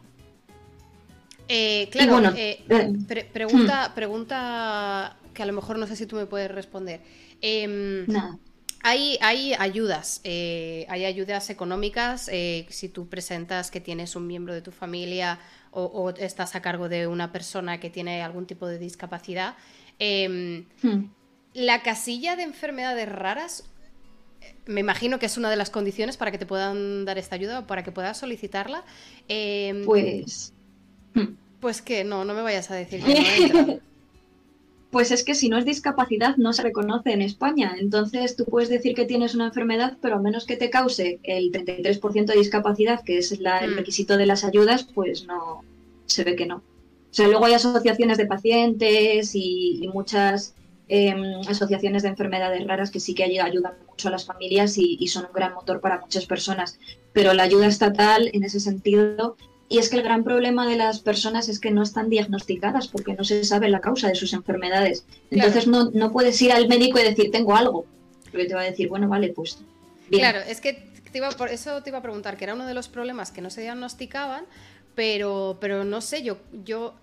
Eh, 1.47 1.89
claro, 1.91 2.33
eh, 2.35 2.63
eh, 2.69 3.25
pregunta, 3.31 3.89
hmm. 3.89 3.93
pregunta 3.93 5.17
que 5.33 5.43
a 5.43 5.45
lo 5.45 5.53
mejor 5.53 5.77
no 5.77 5.87
sé 5.87 5.95
si 5.95 6.05
tú 6.05 6.15
me 6.15 6.25
puedes 6.25 6.49
responder. 6.49 7.01
Em, 7.41 8.05
hay, 8.81 9.17
hay, 9.21 9.53
ayudas, 9.53 10.21
hay 10.23 11.05
ayudas 11.05 11.49
económicas 11.49 12.29
si 12.69 12.89
tú 12.89 13.07
presentas 13.07 13.71
que 13.71 13.81
tienes 13.81 14.15
un 14.15 14.27
miembro 14.27 14.53
de 14.53 14.61
tu 14.61 14.71
familia 14.71 15.39
o, 15.71 16.11
estás 16.11 16.55
a 16.55 16.61
cargo 16.61 16.87
de 16.87 17.07
una 17.07 17.31
persona 17.31 17.79
que 17.79 17.89
tiene 17.89 18.21
algún 18.23 18.45
tipo 18.45 18.67
de 18.67 18.79
discapacidad. 18.79 19.55
Em, 19.99 20.65
hmm. 20.81 21.09
La 21.53 21.81
casilla 21.83 22.35
de 22.35 22.43
enfermedades 22.43 23.07
raras, 23.09 23.63
me 24.65 24.81
imagino 24.81 25.19
que 25.19 25.25
es 25.25 25.37
una 25.37 25.49
de 25.49 25.55
las 25.55 25.69
condiciones 25.69 26.17
para 26.17 26.31
que 26.31 26.37
te 26.37 26.45
puedan 26.45 27.05
dar 27.05 27.17
esta 27.17 27.35
ayuda 27.35 27.59
o 27.59 27.67
para 27.67 27.83
que 27.83 27.91
puedas 27.91 28.17
solicitarla. 28.17 28.83
Em, 29.27 29.85
pues. 29.85 30.54
Pues 31.61 31.81
que 31.81 32.03
no, 32.03 32.25
no 32.25 32.35
me 32.35 32.43
vayas 32.43 32.69
a 32.69 32.75
decir 32.75 33.01
que 33.03 33.49
no 33.53 33.79
Pues 34.91 35.11
es 35.11 35.23
que 35.23 35.33
si 35.33 35.49
no 35.49 35.57
es 35.57 35.65
discapacidad 35.65 36.37
no 36.37 36.53
se 36.53 36.61
reconoce 36.61 37.11
en 37.11 37.21
España. 37.21 37.75
Entonces 37.79 38.35
tú 38.35 38.45
puedes 38.45 38.69
decir 38.69 38.93
que 38.93 39.05
tienes 39.05 39.33
una 39.33 39.47
enfermedad, 39.47 39.97
pero 39.99 40.17
a 40.17 40.19
menos 40.19 40.45
que 40.45 40.57
te 40.57 40.69
cause 40.69 41.19
el 41.23 41.51
33% 41.51 42.25
de 42.27 42.37
discapacidad, 42.37 43.03
que 43.03 43.17
es 43.17 43.31
el 43.31 43.43
hmm. 43.43 43.75
requisito 43.75 44.15
de 44.15 44.25
las 44.27 44.43
ayudas, 44.43 44.83
pues 44.83 45.25
no, 45.25 45.63
se 46.05 46.23
ve 46.23 46.35
que 46.35 46.45
no. 46.45 46.57
O 46.57 47.13
sea, 47.15 47.27
luego 47.27 47.45
hay 47.45 47.53
asociaciones 47.53 48.17
de 48.17 48.27
pacientes 48.27 49.31
y 49.33 49.89
muchas 49.93 50.55
Em, 50.87 51.41
asociaciones 51.47 52.03
de 52.03 52.09
enfermedades 52.09 52.65
raras 52.67 52.91
que 52.91 52.99
sí 52.99 53.15
que 53.15 53.23
ayudan 53.23 53.73
mucho 53.87 54.07
a 54.07 54.11
las 54.11 54.25
familias 54.25 54.77
y, 54.77 55.07
son 55.07 55.25
un 55.25 55.33
gran 55.33 55.53
motor 55.55 55.81
para 55.81 55.99
muchas 55.99 56.27
personas. 56.27 56.79
Pero 57.11 57.33
la 57.33 57.43
ayuda 57.43 57.65
estatal 57.65 58.29
en 58.33 58.43
ese 58.43 58.59
sentido, 58.59 59.35
y 59.67 59.79
es 59.79 59.89
que 59.89 59.97
el 59.97 60.03
gran 60.03 60.23
problema 60.23 60.67
de 60.67 60.75
las 60.75 60.99
personas 60.99 61.49
es 61.49 61.59
que 61.59 61.71
no 61.71 61.81
están 61.81 62.09
diagnosticadas 62.09 62.87
porque 62.87 63.13
no 63.13 63.23
se 63.23 63.43
sabe 63.43 63.69
la 63.69 63.81
causa 63.81 64.07
de 64.07 64.15
sus 64.15 64.33
enfermedades. 64.33 65.05
Entonces 65.31 65.67
no, 65.67 65.89
no 65.91 66.11
puedes 66.11 66.39
ir 66.41 66.51
al 66.51 66.67
médico 66.67 66.99
y 66.99 67.03
decir 67.03 67.31
tengo 67.31 67.55
algo, 67.55 67.85
porque 68.31 68.45
te 68.45 68.53
va 68.53 68.61
a 68.61 68.65
decir, 68.65 68.89
bueno, 68.89 69.07
vale, 69.07 69.29
pues... 69.29 69.59
Claro, 70.11 70.39
es 70.47 70.61
que 70.61 70.93
por 71.37 71.49
eso 71.49 71.81
te 71.81 71.89
iba 71.89 71.99
a 71.99 72.01
preguntar, 72.01 72.37
que 72.37 72.43
era 72.43 72.53
uno 72.53 72.67
de 72.67 72.73
los 72.73 72.89
problemas 72.89 73.31
que 73.31 73.41
no 73.41 73.49
se 73.49 73.61
diagnosticaban, 73.61 74.45
pero, 74.93 75.57
pero 75.59 75.83
no 75.83 76.01
sé, 76.01 76.23
yo, 76.23 76.37
yo 76.63 76.93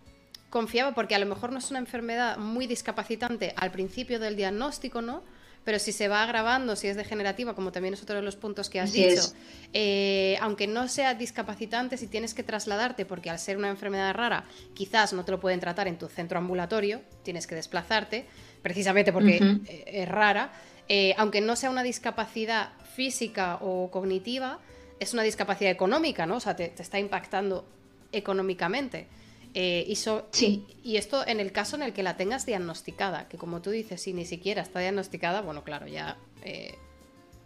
confiaba 0.50 0.94
porque 0.94 1.14
a 1.14 1.18
lo 1.18 1.26
mejor 1.26 1.50
no 1.50 1.58
es 1.58 1.70
una 1.70 1.78
enfermedad 1.78 2.36
muy 2.36 2.66
discapacitante 2.66 3.54
al 3.56 3.70
principio 3.70 4.20
del 4.20 4.36
diagnóstico, 4.36 5.02
¿no? 5.02 5.22
Pero 5.64 5.78
si 5.78 5.92
se 5.92 6.08
va 6.08 6.22
agravando, 6.22 6.74
si 6.74 6.88
es 6.88 6.96
degenerativa, 6.96 7.54
como 7.54 7.70
también 7.70 7.94
es 7.94 8.02
otro 8.02 8.16
de 8.16 8.22
los 8.22 8.36
puntos 8.36 8.68
que 8.68 8.80
has 8.80 8.92
dicho, 8.92 9.32
eh, 9.72 10.36
aunque 10.40 10.66
no 10.66 10.88
sea 10.88 11.14
discapacitante, 11.14 11.96
si 11.96 12.08
tienes 12.08 12.34
que 12.34 12.42
trasladarte, 12.42 13.04
porque 13.06 13.30
al 13.30 13.38
ser 13.38 13.56
una 13.56 13.68
enfermedad 13.68 14.12
rara, 14.14 14.44
quizás 14.74 15.12
no 15.12 15.24
te 15.24 15.30
lo 15.30 15.38
pueden 15.38 15.60
tratar 15.60 15.86
en 15.86 15.98
tu 15.98 16.08
centro 16.08 16.38
ambulatorio, 16.38 17.00
tienes 17.22 17.46
que 17.46 17.54
desplazarte, 17.54 18.26
precisamente 18.60 19.12
porque 19.12 19.36
eh, 19.66 19.84
es 19.86 20.08
rara, 20.08 20.52
eh, 20.88 21.14
aunque 21.16 21.40
no 21.40 21.54
sea 21.54 21.70
una 21.70 21.84
discapacidad 21.84 22.72
física 22.96 23.58
o 23.60 23.90
cognitiva, 23.90 24.58
es 24.98 25.12
una 25.12 25.22
discapacidad 25.22 25.70
económica, 25.70 26.26
¿no? 26.26 26.36
O 26.36 26.40
sea, 26.40 26.56
te, 26.56 26.68
te 26.68 26.82
está 26.82 26.98
impactando 26.98 27.64
económicamente. 28.10 29.06
Eh, 29.54 29.84
y, 29.86 30.62
y, 30.82 30.96
esto 30.96 31.26
en 31.26 31.38
el 31.38 31.52
caso 31.52 31.76
en 31.76 31.82
el 31.82 31.92
que 31.92 32.02
la 32.02 32.16
tengas 32.16 32.46
diagnosticada, 32.46 33.28
que 33.28 33.36
como 33.36 33.60
tú 33.60 33.70
dices, 33.70 34.00
si 34.00 34.14
ni 34.14 34.24
siquiera 34.24 34.62
está 34.62 34.80
diagnosticada, 34.80 35.42
bueno, 35.42 35.62
claro, 35.62 35.86
ya... 35.86 36.16
Eh, 36.42 36.74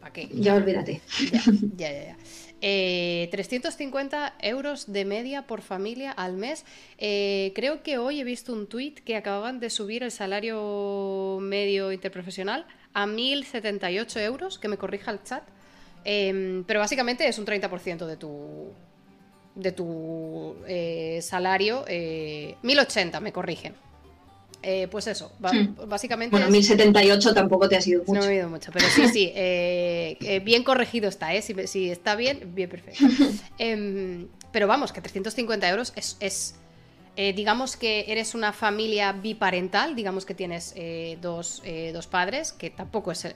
¿Para 0.00 0.12
qué? 0.12 0.28
Ya, 0.32 0.54
olvídate. 0.54 1.00
Ya, 1.76 1.90
ya, 1.90 2.04
ya. 2.04 2.16
350 2.60 4.26
eh, 4.28 4.48
euros 4.48 4.92
de 4.92 5.04
media 5.04 5.46
por 5.46 5.62
familia 5.62 6.12
al 6.12 6.36
mes. 6.36 6.64
creo 6.96 7.82
que 7.82 7.98
hoy 7.98 8.20
he 8.20 8.24
visto 8.24 8.52
un 8.52 8.66
tuit 8.66 9.00
que 9.00 9.16
acababan 9.16 9.58
de 9.58 9.68
subir 9.68 10.02
el 10.02 10.12
salario 10.12 11.38
medio 11.40 11.92
interprofesional 11.92 12.66
a 12.94 13.06
1.078 13.06 14.20
euros, 14.20 14.58
que 14.58 14.68
me 14.68 14.78
corrija 14.78 15.10
el 15.10 15.22
chat. 15.22 15.42
Em, 16.04 16.62
pero 16.64 16.78
básicamente 16.78 17.26
es 17.26 17.36
un 17.36 17.44
30% 17.44 18.06
de 18.06 18.16
tu, 18.16 18.72
de 19.56 19.72
tu 19.72 20.54
eh, 20.68 21.18
salario, 21.22 21.84
eh, 21.88 22.56
1080, 22.62 23.20
me 23.20 23.32
corrigen. 23.32 23.74
Eh, 24.62 24.88
pues 24.90 25.06
eso, 25.06 25.32
hmm. 25.38 25.88
básicamente. 25.88 26.34
Bueno, 26.34 26.50
1078 26.50 27.34
tampoco 27.34 27.68
te 27.68 27.76
ha 27.76 27.80
sido 27.80 28.02
mucho. 28.06 28.20
No 28.20 28.26
me 28.26 28.32
ha 28.32 28.34
ido 28.34 28.48
mucho, 28.48 28.70
pero 28.72 28.86
sí, 28.88 29.08
sí, 29.08 29.32
eh, 29.34 30.42
bien 30.44 30.64
corregido 30.64 31.08
está, 31.08 31.34
¿eh? 31.34 31.42
Si, 31.42 31.90
está 31.90 32.16
bien, 32.16 32.52
bien 32.54 32.68
perfecto. 32.68 33.04
Em, 33.58 34.28
pero 34.52 34.66
vamos, 34.66 34.92
que 34.92 35.00
350 35.00 35.68
euros 35.68 35.92
es. 36.20 36.54
digamos 37.16 37.76
que 37.76 38.06
eres 38.08 38.34
una 38.34 38.52
familia 38.52 39.12
biparental, 39.12 39.94
digamos 39.94 40.26
que 40.26 40.34
tienes 40.34 40.74
dos, 41.20 41.62
dos, 41.92 42.06
padres, 42.06 42.52
que 42.52 42.70
tampoco 42.70 43.12
es 43.12 43.34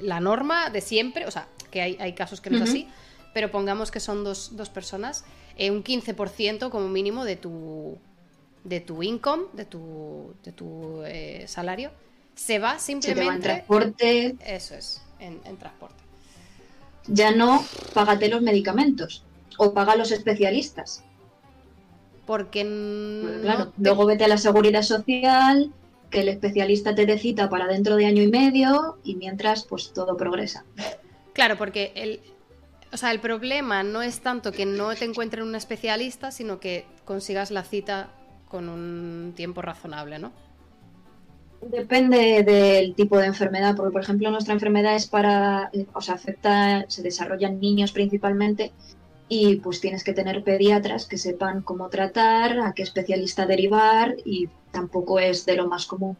la 0.00 0.20
norma 0.20 0.70
de 0.70 0.80
siempre, 0.80 1.26
o 1.26 1.30
sea, 1.30 1.46
que 1.70 1.82
hay, 1.82 1.96
hay 2.00 2.14
casos 2.14 2.40
que 2.40 2.50
no 2.50 2.56
es 2.56 2.62
así, 2.62 2.88
pero 3.32 3.50
pongamos 3.50 3.90
que 3.90 4.00
son 4.00 4.24
dos, 4.24 4.56
dos 4.56 4.70
personas. 4.70 5.24
Eh, 5.56 5.70
un 5.70 5.84
15% 5.84 6.70
como 6.70 6.88
mínimo 6.88 7.24
de 7.24 7.36
tu, 7.36 7.98
de 8.64 8.80
tu 8.80 9.02
income, 9.02 9.44
de 9.52 9.64
tu, 9.64 10.34
de 10.42 10.52
tu 10.52 11.02
eh, 11.04 11.44
salario, 11.46 11.90
se 12.34 12.58
va 12.58 12.78
simplemente... 12.78 13.34
en 13.34 13.40
transporte. 13.40 14.36
Eso 14.44 14.74
es, 14.74 15.02
en, 15.20 15.40
transporte. 15.56 16.02
Ya 17.06 17.32
no 17.32 17.64
págate 17.92 18.28
los 18.28 18.42
medicamentos 18.42 19.22
o 19.58 19.72
paga 19.72 19.94
los 19.94 20.10
especialistas. 20.10 21.04
Porque, 22.26 22.62
claro, 23.42 23.72
luego 23.76 24.06
vete 24.06 24.24
a 24.24 24.28
la 24.28 24.38
seguridad 24.38 24.82
social, 24.82 25.70
que 26.10 26.20
el 26.20 26.28
especialista 26.28 26.94
te 26.94 27.04
dé 27.04 27.18
cita 27.18 27.50
para 27.50 27.66
dentro 27.66 27.96
de 27.96 28.06
año 28.06 28.22
y 28.22 28.28
medio 28.28 28.96
y 29.04 29.16
mientras 29.16 29.64
pues 29.64 29.92
todo 29.92 30.16
progresa. 30.16 30.64
Claro, 31.34 31.58
porque 31.58 31.92
el, 31.96 32.20
o 32.94 32.96
sea, 32.96 33.10
el 33.10 33.18
problema 33.18 33.82
no 33.82 34.02
es 34.02 34.20
tanto 34.20 34.52
que 34.52 34.66
no 34.66 34.94
te 34.94 35.04
encuentren 35.04 35.42
un 35.42 35.56
especialista, 35.56 36.30
sino 36.30 36.60
que 36.60 36.86
consigas 37.04 37.50
la 37.50 37.64
cita 37.64 38.10
con 38.48 38.68
un 38.68 39.32
tiempo 39.34 39.62
razonable, 39.62 40.20
¿no? 40.20 40.30
Depende 41.60 42.44
del 42.44 42.94
tipo 42.94 43.18
de 43.18 43.26
enfermedad, 43.26 43.74
porque 43.74 43.90
por 43.90 44.02
ejemplo 44.02 44.30
nuestra 44.30 44.54
enfermedad 44.54 44.94
es 44.94 45.08
para, 45.08 45.72
o 45.92 46.00
sea, 46.00 46.14
afecta, 46.14 46.84
se 46.86 47.02
desarrollan 47.02 47.58
niños 47.58 47.90
principalmente 47.90 48.70
y 49.28 49.56
pues 49.56 49.80
tienes 49.80 50.04
que 50.04 50.12
tener 50.12 50.44
pediatras 50.44 51.06
que 51.06 51.18
sepan 51.18 51.62
cómo 51.62 51.88
tratar, 51.88 52.60
a 52.60 52.74
qué 52.74 52.84
especialista 52.84 53.44
derivar 53.44 54.14
y 54.24 54.48
tampoco 54.70 55.18
es 55.18 55.46
de 55.46 55.56
lo 55.56 55.66
más 55.66 55.86
común. 55.86 56.16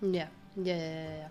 Ya, 0.00 0.28
ya, 0.56 0.76
ya. 0.76 1.30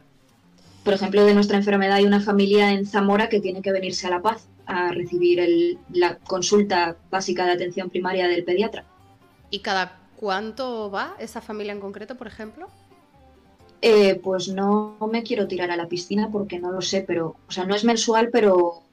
Por 0.85 0.93
ejemplo, 0.93 1.25
de 1.25 1.33
nuestra 1.33 1.57
enfermedad 1.57 1.97
hay 1.97 2.05
una 2.05 2.21
familia 2.21 2.71
en 2.71 2.85
Zamora 2.85 3.27
que 3.27 3.41
tiene 3.41 3.61
que 3.61 3.73
venirse 3.73 4.07
a 4.07 4.11
La 4.11 4.21
Paz 4.21 4.47
a 4.69 4.91
recibir 4.91 5.79
la 5.91 6.17
consulta 6.19 6.95
básica 7.09 7.45
de 7.45 7.53
atención 7.53 7.89
primaria 7.89 8.27
del 8.27 8.43
pediatra. 8.43 8.85
¿Y 9.49 9.59
cada 9.59 9.99
cuánto 10.15 10.91
va 10.91 11.15
esa 11.19 11.41
familia 11.41 11.73
en 11.73 11.79
concreto, 11.79 12.15
por 12.15 12.27
ejemplo? 12.27 12.67
Eh, 13.81 14.15
pues 14.15 14.47
no 14.49 14.97
me 15.11 15.23
quiero 15.23 15.47
tirar 15.47 15.71
a 15.71 15.77
la 15.77 15.87
piscina 15.87 16.29
porque 16.31 16.59
no 16.59 16.71
lo 16.71 16.81
sé, 16.81 17.01
pero, 17.01 17.37
o 17.47 17.51
sea, 17.51 17.65
no 17.65 17.73
es 17.73 17.83
mensual, 17.83 18.29
pero, 18.31 18.83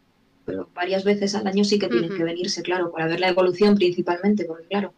pero 0.47 0.71
varias 0.75 1.05
veces 1.05 1.35
al 1.35 1.47
año 1.47 1.65
sí 1.65 1.79
que 1.79 1.89
tienen 1.89 2.17
que 2.17 2.25
venirse, 2.25 2.63
claro, 2.63 2.91
para 2.91 3.07
ver 3.07 3.21
la 3.21 3.29
evolución 3.29 3.75
principalmente, 3.75 4.45
porque 4.47 4.69
claro. 4.69 4.95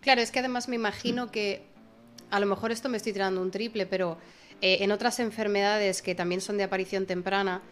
Claro, 0.00 0.22
es 0.22 0.32
que 0.32 0.40
además 0.40 0.68
me 0.68 0.76
imagino 0.76 1.30
que 1.30 1.62
a 2.30 2.40
lo 2.40 2.46
mejor 2.46 2.72
esto 2.72 2.88
me 2.88 2.96
estoy 2.96 3.12
tirando 3.12 3.40
un 3.40 3.52
triple, 3.52 3.86
pero 3.86 4.18
eh, 4.60 4.78
en 4.80 4.90
otras 4.90 5.20
enfermedades 5.20 6.02
que 6.02 6.16
también 6.16 6.40
son 6.40 6.56
de 6.56 6.64
aparición 6.64 7.06
temprana, 7.06 7.62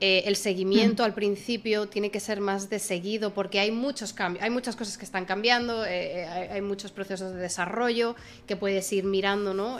eh, 0.00 0.24
el 0.26 0.36
seguimiento 0.36 1.02
mm. 1.02 1.06
al 1.06 1.14
principio 1.14 1.88
tiene 1.88 2.10
que 2.10 2.20
ser 2.20 2.40
más 2.40 2.68
de 2.70 2.78
seguido 2.78 3.32
porque 3.32 3.60
hay 3.60 3.70
muchos 3.70 4.12
cambios, 4.12 4.44
hay 4.44 4.50
muchas 4.50 4.76
cosas 4.76 4.98
que 4.98 5.04
están 5.04 5.24
cambiando, 5.24 5.82
hay, 5.82 6.60
muchos 6.62 6.92
procesos 6.92 7.34
de 7.34 7.40
desarrollo 7.40 8.16
que 8.46 8.56
puedes 8.56 8.92
ir 8.92 9.04
mirando, 9.04 9.54
¿no? 9.54 9.78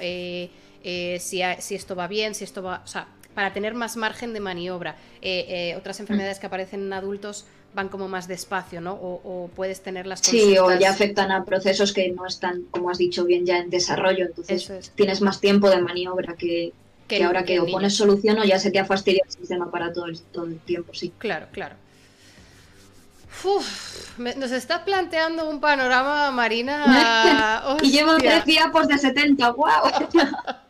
Eh, 0.87 1.17
si, 1.19 1.41
esto 1.43 1.97
va 1.97 2.07
bien, 2.09 2.35
si 2.35 2.45
esto 2.45 2.63
va... 2.63 2.83
O 2.85 2.87
sea, 2.87 3.09
para 3.35 3.53
tener 3.53 3.75
más 3.75 3.97
margen 3.97 4.33
de 4.33 4.41
maniobra. 4.41 4.97
Eh, 5.21 5.47
eh, 5.49 5.77
otras 5.77 5.99
enfermedades 6.01 6.39
que 6.39 6.47
aparecen 6.47 6.83
en 6.83 6.93
adultos 6.93 7.47
van 7.75 7.89
como 7.89 8.07
más 8.07 8.29
despacio, 8.29 8.81
¿no? 8.81 8.93
O, 8.93 9.51
puedes 9.57 9.83
tener 9.83 10.07
las 10.07 10.21
Sí, 10.21 10.57
o 10.59 10.79
ya 10.79 10.91
afectan 10.91 11.33
a 11.33 11.45
procesos 11.45 11.93
que 11.93 12.09
no 12.13 12.25
están, 12.25 12.63
como 12.71 12.89
has 12.91 12.99
dicho 12.99 13.25
bien, 13.25 13.45
ya 13.45 13.59
en 13.59 13.69
desarrollo. 13.71 14.27
Entonces 14.27 14.93
tienes 14.95 15.21
más 15.21 15.41
tiempo 15.41 15.69
de 15.69 15.81
maniobra 15.81 16.37
que, 16.37 16.73
que, 17.09 17.25
ahora 17.25 17.45
que, 17.45 17.61
o 17.61 17.67
pones 17.67 17.95
solución 17.95 18.39
o 18.39 18.45
ya 18.45 18.59
se 18.59 18.71
te 18.71 18.79
ha 18.79 18.85
fastidiado 18.85 19.29
el 19.29 19.37
sistema 19.37 19.71
para 19.71 19.93
todo 19.93 20.07
el, 20.07 20.21
todo 20.21 20.47
el 20.47 20.59
tiempo, 20.61 20.95
sí. 20.95 21.13
Claro, 21.19 21.47
claro. 21.53 21.77
nos 24.37 24.53
está 24.53 24.85
planteando 24.85 25.49
un 25.49 25.61
panorama, 25.61 26.31
Marina. 26.31 27.63
y 27.83 27.91
llevo 27.91 28.17
tres 28.17 28.45
diapos 28.45 28.89
de 28.89 28.99
70, 28.99 29.51
¡wow! 29.53 29.67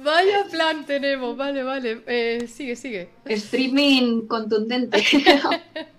Vaya 0.00 0.44
plan 0.48 0.86
tenemos, 0.86 1.36
vale, 1.36 1.64
vale. 1.64 2.02
Eh, 2.06 2.46
sigue, 2.46 2.76
sigue. 2.76 3.10
Streaming 3.24 4.28
contundente. 4.28 5.02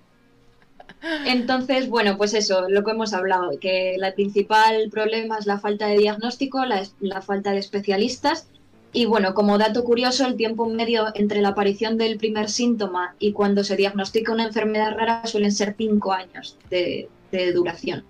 Entonces, 1.25 1.89
bueno, 1.89 2.17
pues 2.17 2.33
eso, 2.33 2.67
lo 2.69 2.83
que 2.83 2.91
hemos 2.91 3.13
hablado, 3.13 3.51
que 3.59 3.95
el 3.95 4.13
principal 4.13 4.89
problema 4.89 5.37
es 5.37 5.45
la 5.45 5.59
falta 5.59 5.87
de 5.87 5.97
diagnóstico, 5.97 6.63
la, 6.65 7.21
falta 7.21 7.51
de 7.51 7.59
especialistas. 7.59 8.47
Y 8.91 9.05
bueno, 9.05 9.33
como 9.33 9.57
dato 9.57 9.83
curioso, 9.83 10.25
el 10.25 10.35
tiempo 10.35 10.65
medio 10.67 11.07
entre 11.13 11.41
la 11.41 11.49
aparición 11.49 11.97
del 11.97 12.17
primer 12.17 12.49
síntoma 12.49 13.15
y 13.19 13.33
cuando 13.33 13.63
se 13.63 13.75
diagnostica 13.75 14.31
una 14.33 14.45
enfermedad 14.45 14.95
rara 14.95 15.25
suelen 15.25 15.51
ser 15.51 15.75
cinco 15.77 16.11
años 16.11 16.57
de, 16.69 17.07
de 17.31 17.53
duración. 17.53 18.03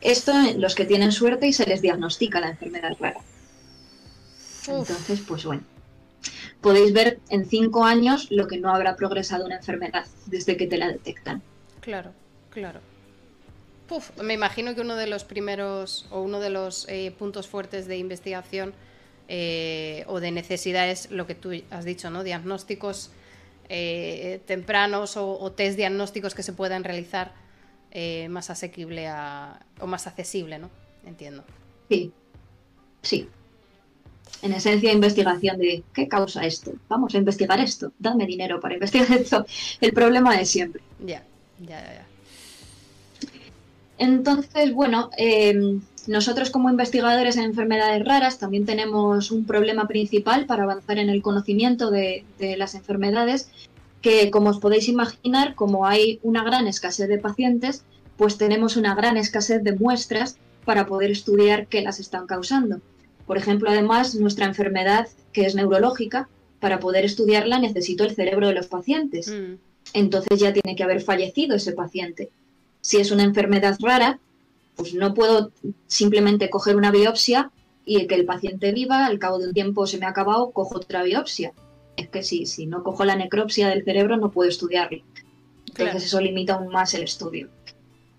Esto 0.00 0.32
los 0.56 0.74
que 0.74 0.84
tienen 0.84 1.12
suerte 1.12 1.46
y 1.48 1.52
se 1.52 1.66
les 1.66 1.82
diagnostica 1.82 2.40
la 2.40 2.50
enfermedad 2.50 2.96
rara. 3.00 3.20
Entonces, 4.68 5.20
pues 5.26 5.44
bueno, 5.44 5.62
podéis 6.60 6.92
ver 6.92 7.18
en 7.28 7.46
cinco 7.46 7.84
años 7.84 8.28
lo 8.30 8.46
que 8.46 8.58
no 8.58 8.72
habrá 8.72 8.96
progresado 8.96 9.44
una 9.44 9.56
enfermedad 9.56 10.06
desde 10.26 10.56
que 10.56 10.66
te 10.66 10.78
la 10.78 10.88
detectan. 10.88 11.42
Claro, 11.80 12.12
claro. 12.50 12.80
me 14.22 14.34
imagino 14.34 14.74
que 14.74 14.82
uno 14.82 14.96
de 14.96 15.06
los 15.06 15.24
primeros 15.24 16.06
o 16.10 16.20
uno 16.20 16.40
de 16.40 16.50
los 16.50 16.86
eh, 16.88 17.14
puntos 17.18 17.48
fuertes 17.48 17.86
de 17.86 17.98
investigación 17.98 18.74
eh, 19.32 20.04
o 20.08 20.18
de 20.18 20.32
necesidad 20.32 20.90
es 20.90 21.10
lo 21.10 21.26
que 21.26 21.36
tú 21.36 21.52
has 21.70 21.84
dicho, 21.84 22.10
¿no? 22.10 22.24
Diagnósticos 22.24 23.10
eh, 23.68 24.40
tempranos 24.44 25.16
o, 25.16 25.52
test 25.52 25.76
diagnósticos 25.76 26.34
que 26.34 26.42
se 26.42 26.52
puedan 26.52 26.84
realizar 26.84 27.32
más 28.28 28.50
asequible 28.50 29.08
o 29.80 29.86
más 29.86 30.06
accesible, 30.06 30.58
¿no? 30.58 30.70
Entiendo. 31.04 31.44
Sí, 31.88 32.12
sí 33.02 33.28
en 34.42 34.52
esencia 34.52 34.92
investigación 34.92 35.58
de 35.58 35.82
qué 35.92 36.08
causa 36.08 36.46
esto. 36.46 36.72
Vamos 36.88 37.14
a 37.14 37.18
investigar 37.18 37.60
esto. 37.60 37.92
Dame 37.98 38.26
dinero 38.26 38.60
para 38.60 38.74
investigar 38.74 39.12
esto. 39.20 39.46
El 39.80 39.92
problema 39.92 40.36
de 40.36 40.44
siempre. 40.44 40.82
Ya, 41.04 41.22
ya, 41.60 41.80
ya. 41.80 42.06
Entonces, 43.98 44.72
bueno, 44.72 45.10
em, 45.16 45.82
nosotros 46.06 46.50
como 46.50 46.70
investigadores 46.70 47.36
en 47.36 47.44
enfermedades 47.44 48.04
raras 48.04 48.38
también 48.38 48.66
tenemos 48.66 49.30
un 49.30 49.44
problema 49.44 49.86
principal 49.86 50.46
para 50.46 50.64
avanzar 50.64 50.98
en 50.98 51.10
el 51.10 51.22
conocimiento 51.22 51.90
de, 51.90 52.24
de 52.38 52.56
las 52.56 52.74
enfermedades, 52.74 53.50
que 54.00 54.30
como 54.30 54.50
os 54.50 54.58
podéis 54.58 54.88
imaginar, 54.88 55.54
como 55.54 55.86
hay 55.86 56.20
una 56.22 56.42
gran 56.42 56.66
escasez 56.66 57.08
de 57.08 57.18
pacientes, 57.18 57.84
pues 58.16 58.38
tenemos 58.38 58.76
una 58.76 58.94
gran 58.94 59.16
escasez 59.16 59.62
de 59.62 59.76
muestras 59.76 60.36
para 60.64 60.86
poder 60.86 61.10
estudiar 61.10 61.66
qué 61.66 61.82
las 61.82 62.00
están 62.00 62.26
causando. 62.26 62.80
Por 63.26 63.38
ejemplo, 63.38 63.70
además, 63.70 64.14
nuestra 64.14 64.46
enfermedad, 64.46 65.08
que 65.32 65.46
es 65.46 65.54
neurológica, 65.54 66.28
para 66.58 66.80
poder 66.80 67.04
estudiarla 67.04 67.58
necesito 67.58 68.04
el 68.04 68.14
cerebro 68.14 68.48
de 68.48 68.54
los 68.54 68.66
pacientes. 68.66 69.28
Mm. 69.28 69.54
Entonces 69.94 70.38
ya 70.38 70.52
tiene 70.52 70.76
que 70.76 70.82
haber 70.82 71.00
fallecido 71.00 71.56
ese 71.56 71.72
paciente. 71.72 72.30
Si 72.80 72.98
es 72.98 73.10
una 73.10 73.24
enfermedad 73.24 73.76
rara, 73.80 74.20
pues 74.76 74.94
no 74.94 75.14
puedo 75.14 75.52
simplemente 75.86 76.50
coger 76.50 76.76
una 76.76 76.90
biopsia 76.90 77.50
y 77.84 78.06
que 78.06 78.14
el 78.14 78.24
paciente 78.24 78.72
viva, 78.72 79.06
al 79.06 79.18
cabo 79.18 79.38
de 79.38 79.48
un 79.48 79.54
tiempo 79.54 79.86
se 79.86 79.98
me 79.98 80.06
ha 80.06 80.10
acabado, 80.10 80.50
cojo 80.50 80.76
otra 80.76 81.02
biopsia. 81.02 81.52
Es 81.96 82.08
que 82.08 82.22
si, 82.22 82.46
si 82.46 82.66
no 82.66 82.82
cojo 82.82 83.04
la 83.04 83.16
necropsia 83.16 83.68
del 83.68 83.84
cerebro 83.84 84.16
no 84.16 84.30
puedo 84.30 84.48
estudiarlo. 84.48 85.02
Entonces 85.66 86.04
eso 86.04 86.20
limita 86.20 86.54
aún 86.54 86.68
más 86.68 86.94
el 86.94 87.02
estudio. 87.02 87.48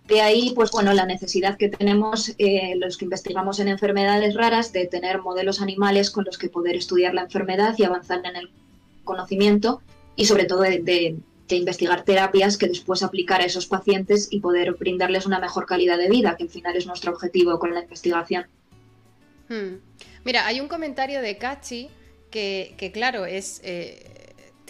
De 0.08 0.20
ahí, 0.22 0.52
pues 0.56 0.72
bueno, 0.72 0.94
la 0.94 1.06
necesidad 1.06 1.58
que 1.58 1.70
tenemos 1.70 2.34
eh, 2.38 2.74
los 2.76 2.98
que 2.98 3.06
investigamos 3.06 3.60
en 3.60 3.70
enfermedades 3.70 4.36
raras 4.36 4.74
de 4.74 4.88
tener 4.88 5.22
modelos 5.22 5.62
animales 5.62 6.12
con 6.12 6.26
los 6.26 6.38
que 6.38 6.50
poder 6.50 6.76
estudiar 6.76 7.14
la 7.14 7.22
enfermedad 7.22 7.76
y 7.78 7.84
avanzar 7.84 8.22
en 8.26 8.36
el 8.36 8.52
conocimiento 9.04 9.82
y 10.16 10.26
sobre 10.26 10.46
todo 10.46 10.62
de, 10.62 11.16
investigar 11.56 12.04
terapias 12.04 12.58
que 12.58 12.68
después 12.68 13.04
aplicar 13.04 13.42
a 13.42 13.46
esos 13.46 13.66
pacientes 13.66 14.28
y 14.32 14.40
poder 14.40 14.74
brindarles 14.74 15.26
una 15.26 15.40
mejor 15.40 15.66
calidad 15.66 15.98
de 15.98 16.10
vida, 16.10 16.36
que 16.38 16.44
al 16.44 16.50
final 16.50 16.76
es 16.76 16.86
nuestro 16.86 17.12
objetivo 17.12 17.60
con 17.60 17.74
la 17.74 17.82
investigación. 17.82 18.48
Hmm. 19.50 19.78
Mira, 20.24 20.46
hay 20.46 20.60
un 20.60 20.68
comentario 20.68 21.22
de 21.22 21.38
Cachi 21.38 21.90
que, 22.30 22.76
que 22.78 22.92
claro, 22.92 23.26
es... 23.26 23.62
Eh, 23.64 24.18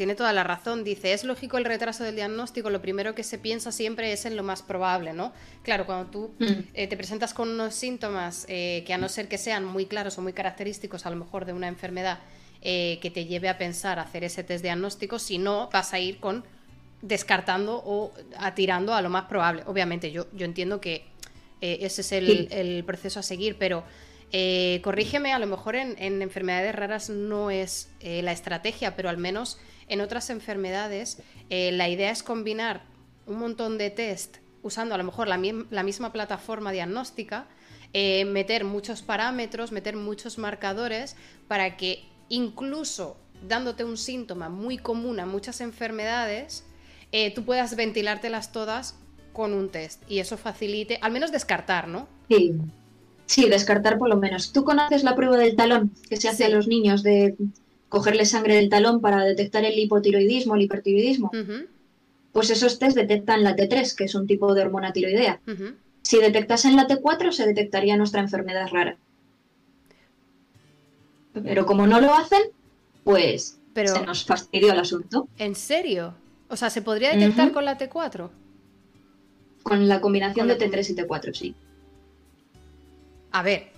tiene 0.02 0.16
toda 0.16 0.34
la 0.34 0.44
razón. 0.44 0.84
Dice, 0.84 1.14
es 1.14 1.24
lógico 1.24 1.60
el 1.60 1.66
retraso 1.66 2.04
del 2.04 2.16
diagnóstico, 2.16 2.72
lo 2.72 2.82
primero 2.82 3.14
que 3.14 3.22
se 3.22 3.38
piensa 3.38 3.72
siempre 3.72 4.12
es 4.12 4.26
en 4.26 4.36
lo 4.36 4.42
más 4.42 4.64
probable, 4.64 5.14
¿no? 5.14 5.32
Claro, 5.62 5.86
cuando 5.86 6.10
tú 6.10 6.34
mm. 6.40 6.46
eh, 6.74 6.88
te 6.88 6.98
presentas 6.98 7.36
con 7.36 7.50
unos 7.50 7.76
síntomas 7.76 8.48
eh, 8.50 8.84
que 8.88 8.96
a 8.96 8.98
no 8.98 9.10
ser 9.10 9.28
que 9.28 9.38
sean 9.38 9.64
muy 9.64 9.86
claros 9.86 10.18
o 10.18 10.24
muy 10.24 10.34
característicos 10.34 11.06
a 11.06 11.12
lo 11.12 11.18
mejor 11.18 11.46
de 11.46 11.54
una 11.54 11.68
enfermedad 11.68 12.18
eh, 12.62 12.98
que 13.02 13.12
te 13.12 13.26
lleve 13.26 13.48
a 13.48 13.60
pensar 13.60 14.00
hacer 14.00 14.24
ese 14.24 14.44
test 14.44 14.64
diagnóstico, 14.64 15.20
si 15.20 15.38
no, 15.38 15.70
vas 15.72 15.94
a 15.94 16.00
ir 16.00 16.20
con 16.20 16.46
descartando 17.02 17.82
o 17.86 18.12
atirando 18.38 18.94
a 18.94 19.02
lo 19.02 19.10
más 19.10 19.26
probable. 19.26 19.64
Obviamente, 19.66 20.12
yo, 20.12 20.28
yo 20.34 20.46
entiendo 20.46 20.80
que 20.82 21.06
ese 21.62 22.02
es 22.02 22.12
el, 22.12 22.84
proceso 22.86 23.20
a 23.20 23.24
seguir, 23.24 23.58
pero... 23.58 23.84
corrígeme, 24.84 25.34
a 25.34 25.40
lo 25.40 25.46
mejor 25.46 25.76
en, 25.76 25.96
en 25.98 26.22
enfermedades 26.22 26.74
raras 26.74 27.10
no 27.10 27.52
es 27.52 27.90
la 28.02 28.32
estrategia, 28.32 28.96
pero 28.96 29.10
al 29.10 29.18
menos 29.18 29.60
en 29.92 30.00
otras 30.00 30.30
enfermedades, 30.30 31.18
eh, 31.50 31.74
la 31.74 31.90
idea 31.90 32.12
es 32.12 32.24
combinar 32.24 32.82
un 33.26 33.40
montón 33.40 33.78
de 33.78 33.90
test 33.90 34.38
usando 34.64 34.96
a 34.96 34.98
lo 34.98 35.04
mejor 35.04 35.28
la, 35.28 35.38
misma 35.38 36.14
plataforma 36.14 36.72
diagnóstica, 36.72 37.48
eh, 37.92 38.24
meter 38.24 38.64
muchos 38.64 39.02
parámetros, 39.02 39.74
meter 39.74 39.98
muchos 39.98 40.38
marcadores 40.38 41.18
para 41.50 41.76
que 41.76 42.06
incluso 42.30 43.18
dándote 43.46 43.84
un 43.84 43.98
síntoma 43.98 44.48
muy 44.48 44.78
común 44.78 45.20
a 45.20 45.26
muchas 45.26 45.60
enfermedades, 45.60 46.64
eh, 47.12 47.34
tú 47.34 47.44
puedas 47.44 47.76
ventilártelas 47.76 48.52
todas 48.52 48.96
con 49.34 49.54
un 49.54 49.70
test 49.70 50.02
y 50.10 50.20
eso 50.20 50.38
facilite, 50.38 51.00
al 51.02 51.12
menos 51.12 51.32
descartar, 51.32 51.88
¿no? 51.88 52.08
Sí. 52.30 52.54
Sí, 53.26 53.48
descartar 53.48 53.98
por 53.98 54.10
lo 54.10 54.18
menos. 54.18 54.52
¿Tú 54.52 54.66
conoces 54.66 55.04
la 55.04 55.16
prueba 55.16 55.38
del 55.38 55.56
talón 55.56 55.92
que 56.10 56.18
se 56.18 56.28
hace 56.28 56.44
a 56.44 56.50
los 56.50 56.68
niños 56.68 57.02
de 57.02 57.36
cogerle 57.92 58.26
sangre 58.26 58.56
del 58.56 58.70
talón 58.70 59.02
para 59.02 59.26
detectar 59.26 59.66
el 59.66 59.78
hipotiroidismo, 59.78 60.56
el 60.56 60.62
hipertiroidismo. 60.62 61.30
Pues 62.32 62.50
esos 62.50 62.80
test 62.80 62.96
detectan 62.96 63.44
la 63.44 63.58
T3, 63.58 63.96
que 63.96 64.06
es 64.06 64.16
un 64.16 64.28
tipo 64.28 64.54
de 64.54 64.62
hormona 64.62 64.94
tiroidea. 64.94 65.42
Si 66.02 66.18
detectasen 66.18 66.78
la 66.78 66.88
T4, 66.88 67.34
se 67.34 67.46
detectaría 67.46 67.98
nuestra 67.98 68.22
enfermedad 68.22 68.70
rara. 68.72 68.98
Pero 71.34 71.66
como 71.66 71.86
no 71.86 72.00
lo 72.00 72.14
hacen, 72.14 72.42
pues 73.04 73.60
se 73.76 74.06
nos 74.06 74.24
fastidió 74.24 74.72
el 74.72 74.80
asunto. 74.80 75.28
¿En 75.38 75.54
serio? 75.56 76.14
O 76.52 76.58
sea, 76.58 76.70
¿se 76.70 76.82
podría 76.82 77.16
detectar 77.16 77.52
con 77.52 77.66
la 77.66 77.78
T4? 77.78 78.30
Con 79.64 79.88
la 79.88 80.02
combinación 80.02 80.48
de 80.48 80.58
T3 80.58 80.90
y 80.90 80.96
T4, 80.96 81.34
sí. 81.34 81.56
A 83.32 83.42
ver, 83.42 83.72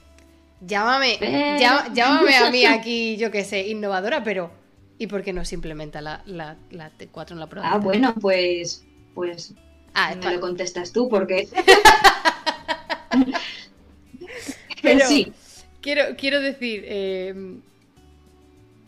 Llámame, 0.65 1.17
eh. 1.19 1.57
llámame 1.93 2.37
a 2.37 2.49
mí 2.49 2.65
aquí, 2.65 3.17
yo 3.17 3.31
qué 3.31 3.43
sé, 3.43 3.67
innovadora, 3.67 4.23
pero 4.23 4.49
¿y 4.97 5.07
por 5.07 5.23
qué 5.23 5.33
no 5.33 5.43
se 5.43 5.55
implementa 5.55 5.99
la, 6.01 6.23
la, 6.25 6.55
T4 6.71 7.31
en 7.31 7.39
la 7.39 7.47
prueba? 7.47 7.69
Ah, 7.69 7.79
bueno, 7.79 8.15
pues, 8.15 8.85
pues 9.13 9.53
ah, 9.93 10.15
me 10.15 10.35
lo 10.35 10.39
contestas 10.39 10.93
tú, 10.93 11.09
porque... 11.09 11.49
pero 14.81 15.05
sí. 15.05 15.33
Quiero, 15.81 16.15
quiero 16.17 16.39
decir, 16.39 16.85
em, 16.87 17.61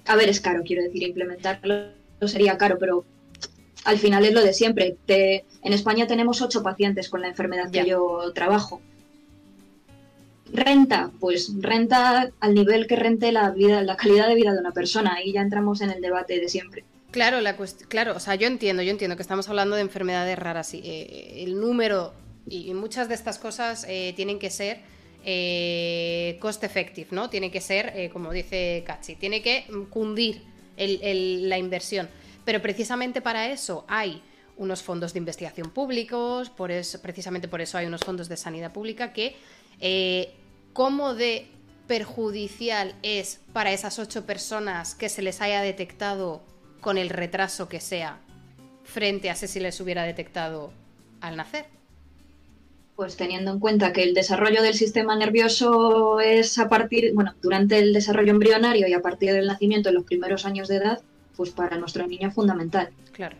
a 0.05 0.15
ver, 0.15 0.29
es 0.29 0.39
caro, 0.39 0.63
quiero 0.65 0.81
decir, 0.81 1.03
implementarlo 1.03 1.89
sería 2.25 2.57
caro, 2.57 2.77
pero 2.79 3.03
al 3.85 3.99
final 3.99 4.25
es 4.25 4.33
lo 4.33 4.41
de 4.41 4.53
siempre. 4.53 4.97
en 5.07 5.73
España 5.73 6.07
tenemos 6.07 6.41
ocho 6.41 6.63
pacientes 6.63 7.07
con 7.09 7.21
la 7.21 7.27
enfermedad 7.29 7.71
que 7.71 7.85
yo 7.85 8.31
trabajo. 8.33 8.81
Renta, 10.51 11.11
pues 11.19 11.51
renta 11.59 12.31
al 12.39 12.53
nivel 12.53 12.87
que 12.87 12.95
rente 12.95 13.31
la 13.31 13.51
vida, 13.51 13.81
la 13.83 13.95
calidad 13.95 14.27
de 14.27 14.35
vida 14.35 14.53
de 14.53 14.59
una 14.59 14.71
persona. 14.71 15.15
Ahí 15.15 15.33
ya 15.33 15.41
entramos 15.41 15.81
en 15.81 15.91
el 15.91 16.01
debate 16.01 16.39
de 16.39 16.49
siempre. 16.49 16.83
Claro, 17.11 17.39
la 17.41 17.55
claro, 17.87 18.15
o 18.15 18.19
sea, 18.19 18.35
yo 18.35 18.47
entiendo, 18.47 18.83
yo 18.83 18.91
entiendo 18.91 19.15
que 19.15 19.21
estamos 19.21 19.47
hablando 19.47 19.75
de 19.75 19.81
enfermedades 19.81 20.37
raras. 20.37 20.73
y 20.73 20.81
eh, 20.83 21.43
el 21.43 21.59
número 21.59 22.13
y 22.47 22.73
muchas 22.73 23.07
de 23.07 23.15
estas 23.15 23.39
cosas 23.39 23.85
eh, 23.87 24.13
tienen 24.15 24.37
que 24.37 24.49
ser 24.49 24.81
eh, 25.23 26.37
cost 26.41 26.63
effective, 26.63 27.07
¿no? 27.11 27.29
Tiene 27.29 27.51
que 27.51 27.61
ser, 27.61 28.11
como 28.11 28.31
dice 28.31 28.83
Kachi, 28.85 29.15
tiene 29.15 29.41
que 29.41 29.65
cundir 29.89 30.41
la 30.77 31.57
inversión. 31.57 32.09
Pero 32.45 32.61
precisamente 32.61 33.21
para 33.21 33.49
eso 33.49 33.83
hay 33.87 34.21
unos 34.57 34.83
fondos 34.83 35.13
de 35.13 35.19
investigación 35.19 35.69
públicos, 35.71 36.49
por 36.49 36.71
eso, 36.71 37.01
precisamente 37.01 37.47
por 37.47 37.59
eso 37.59 37.77
hay 37.77 37.87
unos 37.87 38.01
fondos 38.01 38.29
de 38.29 38.37
sanidad 38.37 38.71
pública 38.71 39.11
que, 39.11 39.35
eh, 39.81 40.31
¿cómo 40.71 41.13
de 41.13 41.47
perjudicial 41.87 42.95
es 43.03 43.41
para 43.53 43.73
esas 43.73 43.99
ocho 43.99 44.25
personas 44.25 44.95
que 44.95 45.09
se 45.09 45.21
les 45.21 45.41
haya 45.41 45.61
detectado 45.61 46.41
con 46.81 46.97
el 46.97 47.09
retraso 47.09 47.67
que 47.67 47.79
sea 47.81 48.19
frente 48.83 49.29
a 49.29 49.35
si 49.35 49.59
les 49.59 49.79
hubiera 49.81 50.03
detectado 50.03 50.71
al 51.21 51.35
nacer? 51.35 51.65
Pues 52.95 53.17
teniendo 53.17 53.51
en 53.51 53.59
cuenta 53.59 53.91
que 53.91 54.03
el 54.03 54.13
desarrollo 54.13 54.61
del 54.61 54.73
sistema 54.73 55.17
nervioso 55.17 56.21
es 56.21 56.57
a 56.57 56.69
partir, 56.69 57.13
bueno, 57.13 57.35
durante 57.41 57.77
el 57.79 57.91
desarrollo 57.91 58.31
embrionario 58.31 58.87
y 58.87 58.93
a 58.93 59.01
partir 59.01 59.33
del 59.33 59.47
nacimiento 59.47 59.89
en 59.89 59.95
los 59.95 60.05
primeros 60.05 60.45
años 60.45 60.69
de 60.69 60.77
edad, 60.77 61.01
pues 61.35 61.51
para 61.51 61.77
nuestro 61.77 62.05
niño 62.07 62.29
es 62.29 62.33
fundamental. 62.33 62.89
Claro. 63.11 63.37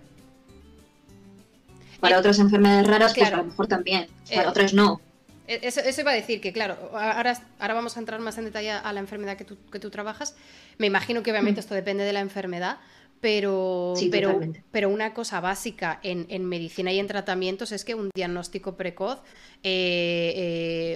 Para 2.00 2.16
eh, 2.16 2.20
otras 2.20 2.40
enfermedades 2.40 2.88
raras, 2.88 3.14
pues 3.16 3.32
a 3.32 3.38
lo 3.38 3.46
mejor 3.46 3.68
también. 3.68 4.08
Para 4.30 4.44
eh, 4.44 4.48
otras 4.48 4.74
no. 4.74 5.02
Eh, 5.48 5.60
eso, 5.64 5.82
iba 6.00 6.12
a 6.12 6.16
decir 6.16 6.42
que, 6.42 6.54
claro, 6.54 6.78
ahora, 6.94 7.40
ahora 7.60 7.74
vamos 7.74 7.98
a 7.98 8.00
entrar 8.00 8.20
más 8.20 8.38
en 8.38 8.46
detalle 8.46 8.72
a 8.72 8.94
la 8.94 9.00
enfermedad 9.00 9.38
que 9.38 9.46
tú, 9.46 9.58
que 9.72 9.80
tú 9.80 9.90
trabajas. 9.90 10.36
Me 10.78 10.88
imagino 10.88 11.24
que 11.24 11.32
obviamente 11.32 11.60
mm. 11.60 11.64
esto 11.64 11.76
depende 11.76 12.04
de 12.04 12.14
la 12.14 12.20
enfermedad, 12.20 12.78
pero, 13.22 13.94
pero, 14.12 14.40
pero, 14.72 14.90
una 14.90 15.14
cosa 15.14 15.40
básica 15.40 16.00
en, 16.04 16.46
medicina 16.46 16.92
y 16.92 17.00
en 17.00 17.08
tratamientos 17.08 17.72
es 17.72 17.84
que 17.84 17.96
un 17.96 18.12
diagnóstico 18.14 18.76
precoz 18.76 19.20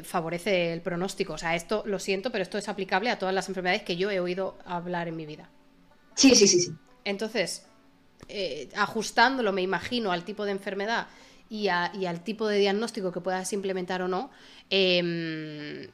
favorece 0.04 0.74
el 0.74 0.82
pronóstico. 0.82 1.34
O 1.34 1.38
sea, 1.38 1.56
esto 1.56 1.82
lo 1.88 1.97
siento, 1.97 2.32
pero 2.32 2.43
esto 2.43 2.58
es 2.60 2.70
aplicable 2.70 3.10
a 3.10 3.18
todas 3.18 3.34
las 3.34 3.47
enfermedades 3.47 3.84
que 3.84 3.97
yo 3.97 4.12
he 4.12 4.20
oído 4.20 4.60
hablar 4.66 5.08
en 5.08 5.16
mi 5.16 5.26
vida. 5.26 5.50
Sí, 6.14 6.36
sí, 6.36 6.47
sí, 6.47 6.60
sí. 6.60 6.72
Entonces, 7.06 7.66
eh, 8.28 8.70
ajustándolo, 8.76 9.52
me 9.54 9.62
imagino, 9.62 10.12
al 10.12 10.24
tipo 10.24 10.45
de 10.45 10.52
enfermedad 10.52 11.08
y, 11.50 11.68
al 11.68 12.24
tipo 12.24 12.47
de 12.47 12.60
diagnóstico 12.60 13.12
que 13.12 13.22
puedas 13.22 13.52
implementar 13.54 14.02
o 14.02 14.08
no, 14.08 14.30
em, 14.70 15.88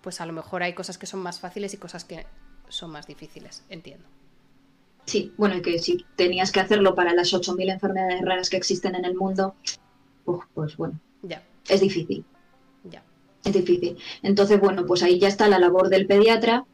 pues 0.00 0.20
a 0.20 0.26
lo 0.26 0.32
mejor 0.32 0.62
hay 0.62 0.74
cosas 0.74 0.98
que 0.98 1.06
son 1.06 1.20
más 1.20 1.40
fáciles 1.40 1.74
y 1.74 1.78
cosas 1.78 2.04
que 2.04 2.26
son 2.68 2.90
más 2.90 3.06
difíciles, 3.06 3.64
entiendo. 3.68 4.06
Sí, 5.04 5.32
bueno, 5.36 5.56
y 5.56 5.62
que 5.62 5.78
si 5.80 6.06
tenías 6.14 6.52
que 6.52 6.60
hacerlo 6.60 6.94
para 6.94 7.12
las 7.12 7.32
8.000 7.32 7.72
enfermedades 7.72 8.22
raras 8.22 8.50
que 8.50 8.56
existen 8.56 8.94
en 8.94 9.04
el 9.04 9.16
mundo, 9.16 9.56
pues 10.54 10.76
bueno, 10.76 11.00
ya. 11.22 11.42
es 11.68 11.80
difícil. 11.80 12.24
Ya. 12.84 13.02
Es 13.44 13.52
difícil. 13.52 13.98
Entonces, 14.22 14.60
bueno, 14.60 14.86
pues 14.86 15.02
ahí 15.02 15.18
ya 15.18 15.26
está 15.26 15.48
la 15.48 15.58
labor 15.58 15.88
del 15.88 16.06
pediatra 16.06 16.64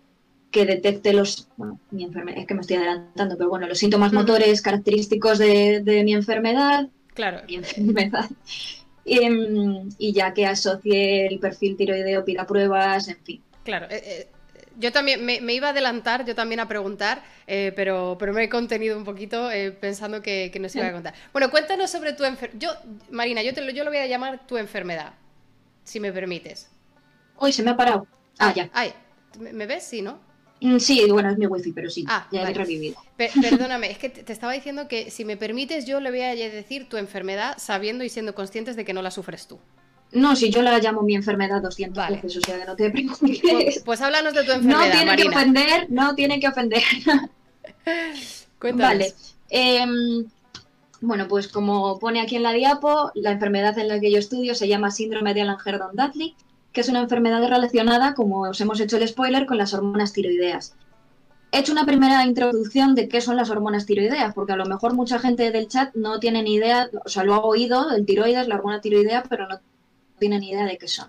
que 0.51 0.65
detecte 0.65 1.13
los, 1.13 1.49
bueno, 1.57 1.79
mi 1.91 2.05
enfermedad, 2.05 2.41
es 2.41 2.47
que 2.47 2.55
me 2.55 2.61
estoy 2.61 2.77
adelantando, 2.77 3.37
pero 3.37 3.51
bueno, 3.51 3.67
los 3.67 3.79
síntomas 3.79 4.13
motores 4.13 4.63
característicos 4.63 5.39
de, 5.39 6.03
mi 6.05 6.15
enfermedad. 6.15 6.89
Claro. 7.15 7.43
Mi 7.47 7.57
enfermedad. 7.57 8.29
Em, 9.11 9.89
y, 9.97 10.13
ya 10.13 10.35
que 10.35 10.45
asocie 10.45 11.27
el 11.29 11.39
perfil 11.39 11.79
tiroideo, 11.79 12.27
pida 12.27 12.47
pruebas, 12.47 13.09
en 13.09 13.17
fin. 13.25 13.43
Claro. 13.65 13.87
Eh, 13.89 14.03
eh, 14.05 14.29
yo 14.79 14.93
también 14.93 15.25
me, 15.25 15.55
iba 15.55 15.69
a 15.69 15.71
adelantar, 15.71 16.27
yo 16.27 16.35
también 16.35 16.61
a 16.61 16.69
preguntar, 16.69 17.23
eh, 17.47 17.73
pero, 17.75 18.17
pero 18.19 18.35
me 18.35 18.45
he 18.45 18.49
contenido 18.51 18.99
un 18.99 19.05
poquito 19.05 19.49
pensando 19.81 20.21
que, 20.21 20.51
que 20.53 20.61
nos 20.61 20.77
iba 20.77 20.89
a 20.89 20.93
contar. 20.93 21.15
Bueno, 21.33 21.51
cuéntanos 21.51 21.91
sobre 21.91 22.13
tu 22.13 22.25
enfermedad. 22.25 22.61
Yo, 22.61 22.71
Marina, 23.11 23.43
yo, 23.43 23.55
te 23.55 23.63
lo, 23.63 23.71
yo 23.71 23.83
lo 23.83 23.91
voy 23.91 24.01
a 24.01 24.07
llamar 24.07 24.47
tu 24.47 24.59
enfermedad, 24.59 25.15
si 25.85 26.01
me 26.01 26.13
permites. 26.13 26.69
Hoy 27.37 27.53
se 27.55 27.63
me 27.63 27.71
ha 27.71 27.77
parado. 27.79 28.07
Ah, 28.39 28.53
ya. 28.55 28.69
Ay, 28.75 28.93
¿me 29.39 29.65
ves? 29.65 29.85
Sí, 29.85 30.03
¿no? 30.03 30.28
Mm, 30.61 30.79
sí, 30.79 31.07
bueno, 31.11 31.31
es 31.31 31.39
mi 31.39 31.47
wifi, 31.47 31.73
pero 31.73 31.89
sí, 31.89 32.05
ah, 32.09 32.27
ya 32.33 32.43
he 32.43 32.53
revivido. 32.53 32.97
perdóname, 33.17 33.91
es 33.91 33.99
que 33.99 34.09
te, 34.09 34.33
estaba 34.33 34.53
diciendo 34.53 34.89
que 34.89 35.11
si 35.11 35.25
me 35.25 35.37
permites, 35.37 35.87
yo 35.87 36.01
le 36.01 36.11
voy 36.11 36.23
a 36.23 36.35
decir 36.35 36.89
tu 36.89 36.97
enfermedad 36.97 37.57
sabiendo 37.59 38.05
y 38.05 38.09
siendo 38.09 38.35
conscientes 38.35 38.75
de 38.75 38.85
que 38.85 38.93
no 38.93 39.03
la 39.03 39.11
sufres 39.11 39.47
tú. 39.47 39.59
No, 40.11 40.35
si 40.35 40.51
yo 40.51 40.63
la 40.63 40.79
llamo 40.79 41.03
mi 41.03 41.15
enfermedad 41.15 41.61
200 41.61 42.09
veces, 42.09 42.37
o 42.39 42.41
sea 42.41 42.59
que 42.59 42.65
no 42.65 42.77
te 42.77 42.91
preocupes. 42.91 43.41
Pues, 43.43 43.83
pues, 43.85 44.01
háblanos 44.01 44.35
de 44.35 44.43
tu 44.43 44.53
enfermedad. 44.53 44.87
No 44.87 44.91
tiene 44.91 45.17
que 45.17 45.29
ofender, 45.29 45.87
no 45.91 46.15
tiene 46.15 46.41
que 46.41 46.49
ofender. 46.49 46.83
Cuéntanos. 48.59 48.99
Vale. 48.99 49.15
Em, 49.51 50.25
bueno, 51.01 51.29
pues 51.29 51.49
como 51.49 51.99
pone 51.99 52.21
aquí 52.21 52.37
en 52.37 52.43
la 52.43 52.53
diapo, 52.53 53.13
la 53.15 53.31
enfermedad 53.31 53.79
en 53.79 53.89
la 53.89 54.01
que 54.01 54.11
yo 54.11 54.19
estudio 54.19 54.55
se 54.55 54.67
llama 54.67 54.91
síndrome 54.91 55.35
de 55.35 55.45
Langer-Don-Dudley 55.45 56.35
que 56.73 56.81
es 56.81 56.89
una 56.89 57.01
enfermedad 57.01 57.47
relacionada, 57.49 58.15
como 58.15 58.43
os 58.43 58.61
hemos 58.61 58.81
hecho 58.81 58.97
el 58.97 59.09
spoiler, 59.09 59.47
con 59.47 59.59
las 59.59 59.75
hormonas 59.75 60.13
tiroideas. 60.13 60.75
He 61.51 61.61
hecho 61.61 61.73
una 61.73 61.87
primera 61.87 62.27
introducción 62.27 62.95
de 62.95 63.09
qué 63.09 63.21
son 63.21 63.37
las 63.37 63.49
hormonas 63.49 63.87
tiroideas, 63.87 64.35
porque 64.35 64.53
a 64.53 64.57
lo 64.57 64.67
mejor 64.67 64.95
mucha 64.95 65.19
gente 65.19 65.51
del 65.51 65.69
chat 65.69 65.95
no 65.95 66.21
tiene 66.21 66.43
ni 66.43 66.55
idea, 66.55 66.91
o 67.05 67.09
sea, 67.09 67.25
lo 67.25 67.35
ha 67.35 67.41
oído, 67.41 67.91
el 67.91 68.05
tiroides, 68.05 68.49
la 68.49 68.57
hormona 68.57 68.81
tiroidea, 68.83 69.23
pero 69.29 69.49
no 69.49 69.59
tiene 70.19 70.39
ni 70.39 70.51
idea 70.51 70.67
de 70.67 70.77
qué 70.77 70.89
son. 70.89 71.09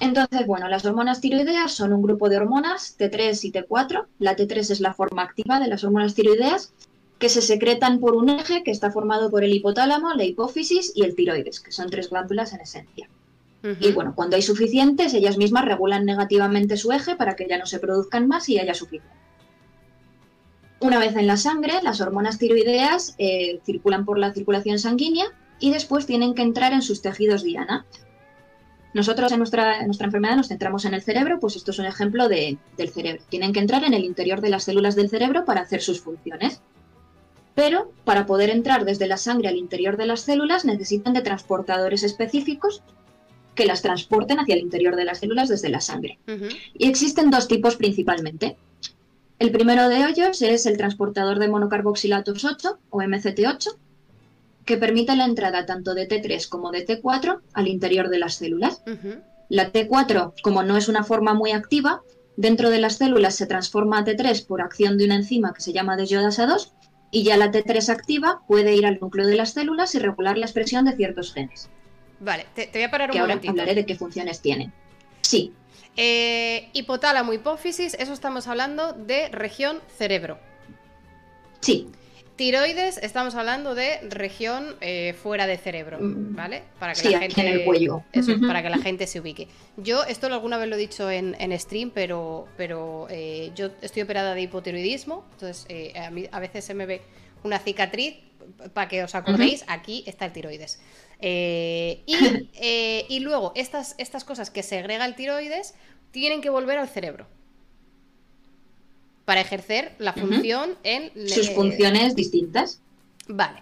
Entonces, 0.00 0.46
bueno, 0.46 0.68
las 0.68 0.86
hormonas 0.86 1.20
tiroideas 1.20 1.72
son 1.72 1.92
un 1.92 2.02
grupo 2.02 2.30
de 2.30 2.38
hormonas, 2.38 2.96
T3 2.98 3.44
y 3.44 3.52
T4. 3.52 4.06
La 4.18 4.36
T3 4.36 4.70
es 4.70 4.80
la 4.80 4.94
forma 4.94 5.22
activa 5.22 5.60
de 5.60 5.68
las 5.68 5.84
hormonas 5.84 6.14
tiroideas, 6.14 6.72
que 7.18 7.28
se 7.28 7.42
secretan 7.42 8.00
por 8.00 8.16
un 8.16 8.30
eje 8.30 8.64
que 8.64 8.70
está 8.70 8.90
formado 8.90 9.30
por 9.30 9.44
el 9.44 9.52
hipotálamo, 9.52 10.14
la 10.14 10.24
hipófisis 10.24 10.92
y 10.94 11.04
el 11.04 11.14
tiroides, 11.14 11.60
que 11.60 11.72
son 11.72 11.90
tres 11.90 12.08
glándulas 12.08 12.52
en 12.54 12.62
esencia. 12.62 13.08
Y 13.78 13.92
bueno, 13.92 14.12
cuando 14.16 14.34
hay 14.34 14.42
suficientes, 14.42 15.14
ellas 15.14 15.38
mismas 15.38 15.64
regulan 15.64 16.04
negativamente 16.04 16.76
su 16.76 16.90
eje 16.90 17.14
para 17.14 17.36
que 17.36 17.46
ya 17.48 17.58
no 17.58 17.66
se 17.66 17.78
produzcan 17.78 18.26
más 18.26 18.48
y 18.48 18.58
haya 18.58 18.74
suficiente. 18.74 19.16
Una 20.80 20.98
vez 20.98 21.14
en 21.14 21.28
la 21.28 21.36
sangre, 21.36 21.74
las 21.80 22.00
hormonas 22.00 22.38
tiroideas 22.38 23.14
eh, 23.18 23.60
circulan 23.64 24.04
por 24.04 24.18
la 24.18 24.32
circulación 24.32 24.80
sanguínea 24.80 25.26
y 25.60 25.70
después 25.70 26.06
tienen 26.06 26.34
que 26.34 26.42
entrar 26.42 26.72
en 26.72 26.82
sus 26.82 27.02
tejidos 27.02 27.44
diana. 27.44 27.86
Nosotros 28.94 29.30
en 29.30 29.38
nuestra, 29.38 29.86
nuestra 29.86 30.06
enfermedad 30.06 30.36
nos 30.36 30.48
centramos 30.48 30.84
en 30.84 30.94
el 30.94 31.02
cerebro, 31.02 31.38
pues 31.38 31.54
esto 31.54 31.70
es 31.70 31.78
un 31.78 31.86
ejemplo 31.86 32.28
del 32.28 32.58
cerebro. 32.92 33.22
Tienen 33.28 33.52
que 33.52 33.60
entrar 33.60 33.84
en 33.84 33.94
el 33.94 34.04
interior 34.04 34.40
de 34.40 34.50
las 34.50 34.64
células 34.64 34.96
del 34.96 35.08
cerebro 35.08 35.44
para 35.44 35.60
hacer 35.60 35.80
sus 35.80 36.00
funciones. 36.00 36.60
Pero 37.54 37.92
para 38.04 38.26
poder 38.26 38.50
entrar 38.50 38.84
desde 38.84 39.06
la 39.06 39.18
sangre 39.18 39.48
al 39.48 39.56
interior 39.56 39.96
de 39.96 40.06
las 40.06 40.22
células 40.22 40.64
necesitan 40.64 41.12
de 41.12 41.22
transportadores 41.22 42.02
específicos 42.02 42.82
que 43.54 43.66
las 43.66 43.82
transporten 43.82 44.40
hacia 44.40 44.54
el 44.54 44.62
interior 44.62 44.96
de 44.96 45.04
las 45.04 45.18
células 45.18 45.48
desde 45.48 45.68
la 45.68 45.80
sangre. 45.80 46.18
Y 46.74 46.88
existen 46.88 47.30
dos 47.30 47.48
tipos 47.48 47.76
principalmente. 47.76 48.56
El 49.38 49.50
primero 49.50 49.88
de 49.88 50.04
ellos 50.04 50.40
es 50.40 50.66
el 50.66 50.76
transportador 50.76 51.38
de 51.38 51.48
monocarboxilatos 51.48 52.44
8 52.44 52.78
o 52.90 52.98
MCT8, 52.98 53.76
que 54.64 54.76
permite 54.76 55.16
la 55.16 55.24
entrada 55.24 55.66
tanto 55.66 55.94
de 55.94 56.08
T3 56.08 56.48
como 56.48 56.70
de 56.70 56.86
T4 56.86 57.40
al 57.52 57.68
interior 57.68 58.08
de 58.08 58.18
las 58.18 58.34
células. 58.34 58.82
La 59.48 59.72
T4, 59.72 60.34
como 60.42 60.62
no 60.62 60.76
es 60.76 60.88
una 60.88 61.02
forma 61.02 61.34
muy 61.34 61.50
activa, 61.50 62.02
dentro 62.36 62.70
de 62.70 62.78
las 62.78 62.96
células 62.96 63.34
se 63.34 63.46
transforma 63.46 63.98
a 63.98 64.04
T3 64.04 64.46
por 64.46 64.62
acción 64.62 64.96
de 64.96 65.04
una 65.04 65.16
enzima 65.16 65.52
que 65.52 65.60
se 65.60 65.72
llama 65.72 65.96
deshiodasa 65.96 66.46
2 66.46 66.72
y 67.10 67.24
ya 67.24 67.36
la 67.36 67.50
T3 67.50 67.88
activa 67.90 68.42
puede 68.46 68.74
ir 68.74 68.86
al 68.86 68.98
núcleo 69.00 69.26
de 69.26 69.36
las 69.36 69.52
células 69.52 69.94
y 69.94 69.98
regular 69.98 70.38
la 70.38 70.46
expresión 70.46 70.84
de 70.84 70.96
ciertos 70.96 71.34
genes. 71.34 71.68
Vale, 72.22 72.46
te, 72.54 72.70
voy 72.72 72.82
a 72.82 72.90
parar 72.90 73.10
un 73.10 73.14
que 73.14 73.18
ahora 73.18 73.40
hablaré 73.46 73.74
de 73.74 73.84
qué 73.84 73.96
funciones 73.96 74.40
tienen. 74.40 74.72
Sí. 75.22 75.52
Eh, 75.96 76.70
hipotálamo, 76.72 77.32
hipófisis, 77.32 77.94
eso 77.94 78.12
estamos 78.12 78.46
hablando 78.46 78.92
de 78.92 79.28
región 79.28 79.80
cerebro. 79.98 80.38
Sí. 81.60 81.88
Tiroides, 82.36 82.98
estamos 82.98 83.34
hablando 83.34 83.74
de 83.74 84.00
región 84.08 84.76
eh, 84.80 85.14
fuera 85.20 85.46
de 85.46 85.58
cerebro, 85.58 85.98
mm. 86.00 86.34
¿vale? 86.34 86.62
Para 86.78 86.94
que 86.94 87.10
la 87.10 87.18
gente. 87.18 87.40
En 87.40 87.48
el 87.48 87.64
cuello. 87.64 88.04
Eso, 88.12 88.32
para 88.46 88.62
que 88.62 88.70
la 88.70 88.78
gente 88.78 89.06
se 89.08 89.20
ubique. 89.20 89.48
Yo, 89.76 90.04
esto 90.04 90.28
alguna 90.28 90.58
vez 90.58 90.68
lo 90.68 90.76
he 90.76 90.78
dicho 90.78 91.10
en, 91.10 91.58
stream, 91.58 91.90
pero, 91.90 92.46
pero 92.56 93.08
eh, 93.10 93.50
yo 93.56 93.70
estoy 93.82 94.02
operada 94.02 94.34
de 94.34 94.42
hipotiroidismo, 94.42 95.24
entonces 95.32 95.66
a, 95.96 96.10
mí, 96.10 96.26
a 96.30 96.40
veces 96.40 96.64
se 96.64 96.74
me 96.74 96.86
ve 96.86 97.02
una 97.42 97.58
cicatriz, 97.58 98.14
para 98.72 98.88
que 98.88 99.02
os 99.02 99.14
acordéis, 99.14 99.64
aquí 99.66 100.04
está 100.06 100.26
el 100.26 100.32
tiroides. 100.32 100.80
Eh, 101.22 102.02
eh, 102.54 103.06
y, 103.08 103.20
luego, 103.20 103.52
estas, 103.54 103.94
estas 103.98 104.24
cosas 104.24 104.50
que 104.50 104.62
segrega 104.62 105.06
el 105.06 105.14
tiroides 105.14 105.74
tienen 106.10 106.42
que 106.42 106.50
volver 106.50 106.78
al 106.78 106.88
cerebro. 106.88 107.26
para 109.24 109.40
ejercer 109.40 109.94
la 109.98 110.12
función 110.12 110.76
en... 110.82 111.12
Sus 111.28 111.48
eh, 111.48 111.54
funciones 111.54 112.16
distintas. 112.16 112.80
Vale. 113.28 113.58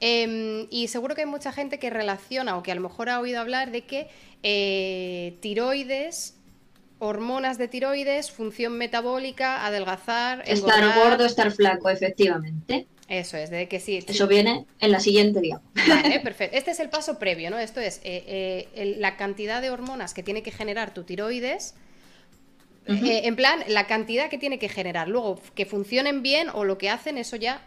Em, 0.00 0.66
y 0.68 0.88
seguro 0.88 1.14
que 1.14 1.22
hay 1.22 1.26
mucha 1.26 1.52
gente 1.52 1.78
que 1.78 1.90
relaciona 1.90 2.56
o 2.56 2.62
que 2.62 2.72
a 2.72 2.74
lo 2.74 2.80
mejor 2.80 3.08
ha 3.08 3.20
oído 3.20 3.40
hablar 3.40 3.70
de 3.70 3.82
que 3.82 4.08
eh, 4.42 5.36
tiroides, 5.40 6.34
hormonas 6.98 7.56
de 7.56 7.68
tiroides, 7.68 8.30
función 8.30 8.76
metabólica, 8.76 9.64
adelgazar, 9.64 10.42
Estar 10.46 10.82
engordar. 10.82 11.08
gordo, 11.10 11.24
estar 11.24 11.52
flaco, 11.52 11.88
efectivamente. 11.88 12.86
Eso 13.08 13.36
es, 13.36 13.50
de 13.50 13.68
que 13.68 13.78
sí. 13.78 14.00
Eso 14.06 14.26
viene 14.26 14.66
en 14.80 14.90
la 14.90 14.98
siguiente, 15.00 15.40
digamos. 15.40 15.64
Vale, 15.88 16.20
perfecto. 16.24 16.56
Este 16.56 16.72
es 16.72 16.80
el 16.80 16.88
paso 16.88 17.18
previo, 17.18 17.50
¿no? 17.50 17.58
Esto 17.58 17.80
es 17.80 18.00
eh, 18.02 18.68
eh, 18.74 18.94
la 18.98 19.16
cantidad 19.16 19.62
de 19.62 19.70
hormonas 19.70 20.12
que 20.12 20.22
tiene 20.22 20.42
que 20.42 20.50
generar 20.50 20.92
tu 20.92 21.04
tiroides. 21.04 21.74
Eh, 22.88 23.22
en 23.24 23.34
plan, 23.36 23.64
la 23.68 23.86
cantidad 23.86 24.28
que 24.28 24.38
tiene 24.38 24.58
que 24.58 24.68
generar. 24.68 25.08
Luego, 25.08 25.40
que 25.54 25.66
funcionen 25.66 26.22
bien 26.22 26.48
o 26.50 26.64
lo 26.64 26.78
que 26.78 26.88
hacen, 26.90 27.18
eso 27.18 27.36
ya 27.36 27.60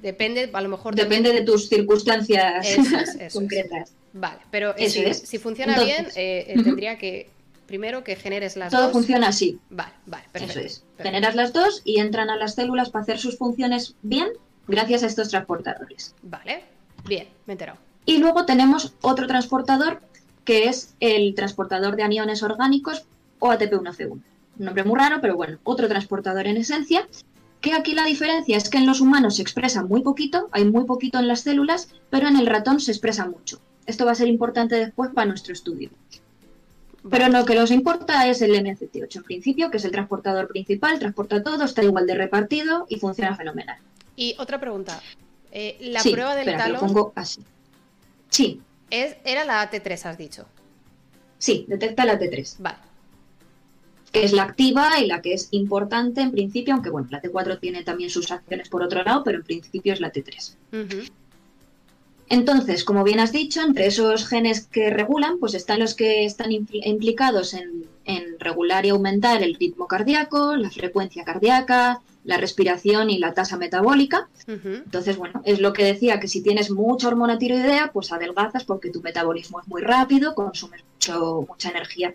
depende, 0.00 0.50
a 0.52 0.60
lo 0.60 0.68
mejor 0.68 0.94
Depende 0.94 1.32
de 1.32 1.42
tus 1.42 1.68
circunstancias 1.68 2.68
Eso 2.68 2.80
es, 2.82 3.08
eso 3.08 3.18
es. 3.20 3.32
concretas. 3.32 3.92
Vale, 4.12 4.38
pero 4.50 4.76
Eso 4.76 5.00
si, 5.00 5.06
es. 5.06 5.18
si 5.18 5.38
funciona 5.38 5.74
Entonces, 5.74 6.14
bien, 6.14 6.62
tendría 6.64 6.98
que 6.98 7.30
primero 7.66 8.04
que 8.04 8.16
generes 8.16 8.56
las 8.56 8.70
Todo 8.70 8.82
dos. 8.82 8.92
funciona 8.92 9.28
así. 9.28 9.58
Vale, 9.70 9.92
vale, 10.06 10.24
perfecto. 10.30 10.60
Eso 10.60 10.66
es. 10.66 10.84
Generas 11.02 11.34
las 11.34 11.52
dos 11.52 11.82
y 11.84 12.00
entran 12.00 12.30
a 12.30 12.36
las 12.36 12.54
células 12.54 12.90
para 12.90 13.02
hacer 13.02 13.18
sus 13.18 13.36
funciones 13.36 13.96
bien 14.02 14.28
gracias 14.68 15.02
a 15.02 15.06
estos 15.06 15.28
transportadores. 15.28 16.14
Vale, 16.22 16.64
bien, 17.04 17.28
me 17.46 17.52
he 17.52 17.54
enterado. 17.54 17.78
Y 18.04 18.18
luego 18.18 18.44
tenemos 18.44 18.94
otro 19.00 19.26
transportador 19.26 20.00
que 20.44 20.68
es 20.68 20.94
el 21.00 21.34
transportador 21.34 21.96
de 21.96 22.02
aniones 22.02 22.42
orgánicos 22.42 23.06
o 23.38 23.50
ATP1C1. 23.50 24.10
Un 24.10 24.24
nombre 24.58 24.84
muy 24.84 24.98
raro, 24.98 25.20
pero 25.20 25.36
bueno, 25.36 25.58
otro 25.64 25.88
transportador 25.88 26.46
en 26.46 26.56
esencia. 26.56 27.08
Que 27.60 27.74
aquí 27.74 27.94
la 27.94 28.04
diferencia 28.04 28.56
es 28.56 28.68
que 28.68 28.78
en 28.78 28.86
los 28.86 29.00
humanos 29.00 29.36
se 29.36 29.42
expresa 29.42 29.84
muy 29.84 30.02
poquito, 30.02 30.48
hay 30.50 30.64
muy 30.64 30.84
poquito 30.84 31.20
en 31.20 31.28
las 31.28 31.42
células, 31.42 31.88
pero 32.10 32.26
en 32.26 32.36
el 32.36 32.46
ratón 32.46 32.80
se 32.80 32.90
expresa 32.90 33.26
mucho. 33.26 33.60
Esto 33.86 34.04
va 34.04 34.12
a 34.12 34.16
ser 34.16 34.28
importante 34.28 34.76
después 34.76 35.10
para 35.14 35.26
nuestro 35.26 35.52
estudio. 35.52 35.90
Pero 37.10 37.28
lo 37.28 37.44
que 37.44 37.54
nos 37.56 37.70
importa 37.70 38.28
es 38.28 38.42
el 38.42 38.52
MCT8 38.54 39.16
en 39.16 39.22
principio, 39.24 39.70
que 39.70 39.78
es 39.78 39.84
el 39.84 39.90
transportador 39.90 40.46
principal, 40.48 40.98
transporta 40.98 41.42
todo, 41.42 41.64
está 41.64 41.82
igual 41.82 42.06
de 42.06 42.14
repartido 42.14 42.86
y 42.88 42.98
funciona 43.00 43.34
fenomenal. 43.36 43.78
Y 44.14 44.36
otra 44.38 44.60
pregunta. 44.60 45.00
Eh, 45.50 45.78
la 45.80 46.00
Sí, 46.00 46.12
prueba 46.12 46.34
del 46.36 46.48
espera, 46.48 46.66
que 46.66 46.72
lo 46.72 46.78
pongo 46.80 47.12
así. 47.16 47.42
Sí, 48.30 48.60
es, 48.90 49.16
era 49.24 49.44
la 49.44 49.68
AT3, 49.68 50.04
has 50.06 50.16
dicho. 50.18 50.46
sí, 51.38 51.64
detecta 51.68 52.04
la 52.04 52.18
T3, 52.20 52.56
Vale. 52.60 52.76
que 54.12 54.24
es 54.24 54.32
la 54.32 54.44
activa 54.44 55.00
y 55.00 55.06
la 55.06 55.20
que 55.20 55.34
es 55.34 55.48
importante 55.50 56.20
en 56.20 56.30
principio, 56.30 56.72
aunque 56.74 56.90
bueno, 56.90 57.08
la 57.10 57.20
T4 57.20 57.58
tiene 57.58 57.82
también 57.82 58.10
sus 58.10 58.30
acciones 58.30 58.68
por 58.68 58.82
otro 58.82 59.02
lado, 59.02 59.24
pero 59.24 59.38
en 59.38 59.44
principio 59.44 59.92
es 59.92 60.00
la 60.00 60.12
T3. 60.12 60.56
Ujú. 60.72 61.12
Entonces, 62.32 62.82
como 62.82 63.04
bien 63.04 63.20
has 63.20 63.30
dicho, 63.30 63.60
entre 63.60 63.86
esos 63.86 64.26
genes 64.26 64.66
que 64.66 64.88
regulan, 64.88 65.36
pues 65.38 65.52
están 65.52 65.80
los 65.80 65.94
que 65.94 66.24
están 66.24 66.50
impl- 66.50 66.80
implicados 66.86 67.52
en, 67.52 67.84
en 68.06 68.40
regular 68.40 68.86
y 68.86 68.88
aumentar 68.88 69.42
el 69.42 69.54
ritmo 69.54 69.86
cardíaco, 69.86 70.56
la 70.56 70.70
frecuencia 70.70 71.24
cardíaca, 71.24 72.00
la 72.24 72.38
respiración 72.38 73.10
y 73.10 73.18
la 73.18 73.34
tasa 73.34 73.58
metabólica. 73.58 74.30
Entonces, 74.46 75.18
bueno, 75.18 75.42
es 75.44 75.60
lo 75.60 75.74
que 75.74 75.84
decía, 75.84 76.20
que 76.20 76.28
si 76.28 76.40
tienes 76.42 76.70
mucha 76.70 77.08
hormona 77.08 77.36
tiroidea, 77.36 77.90
pues 77.92 78.12
adelgazas 78.12 78.64
porque 78.64 78.88
tu 78.88 79.02
metabolismo 79.02 79.60
es 79.60 79.68
muy 79.68 79.82
rápido, 79.82 80.34
consumes 80.34 80.82
mucho, 80.94 81.44
mucha 81.46 81.68
energía. 81.68 82.14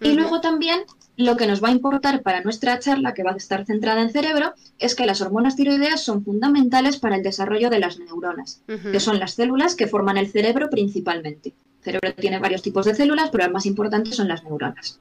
Y 0.00 0.12
luego 0.14 0.40
también 0.40 0.80
lo 1.18 1.36
que 1.36 1.46
nos 1.48 1.62
va 1.62 1.68
a 1.68 1.72
importar 1.72 2.22
para 2.22 2.40
nuestra 2.42 2.78
charla, 2.78 3.12
que 3.12 3.24
va 3.24 3.32
a 3.32 3.36
estar 3.36 3.66
centrada 3.66 4.00
en 4.02 4.10
cerebro, 4.10 4.54
es 4.78 4.94
que 4.94 5.04
las 5.04 5.20
hormonas 5.20 5.56
tiroideas 5.56 6.00
son 6.00 6.24
fundamentales 6.24 6.96
para 6.98 7.16
el 7.16 7.24
desarrollo 7.24 7.70
de 7.70 7.80
las 7.80 7.98
neuronas, 7.98 8.62
que 8.66 9.00
son 9.00 9.18
las 9.18 9.34
células 9.34 9.74
que 9.74 9.88
forman 9.88 10.16
el 10.16 10.30
cerebro 10.30 10.70
principalmente. 10.70 11.48
El 11.80 11.84
cerebro 11.84 12.14
tiene 12.14 12.38
varios 12.38 12.62
tipos 12.62 12.86
de 12.86 12.94
células, 12.94 13.30
pero 13.30 13.42
las 13.44 13.52
más 13.52 13.66
importantes 13.66 14.14
son 14.14 14.28
las 14.28 14.44
neuronas. 14.44 15.00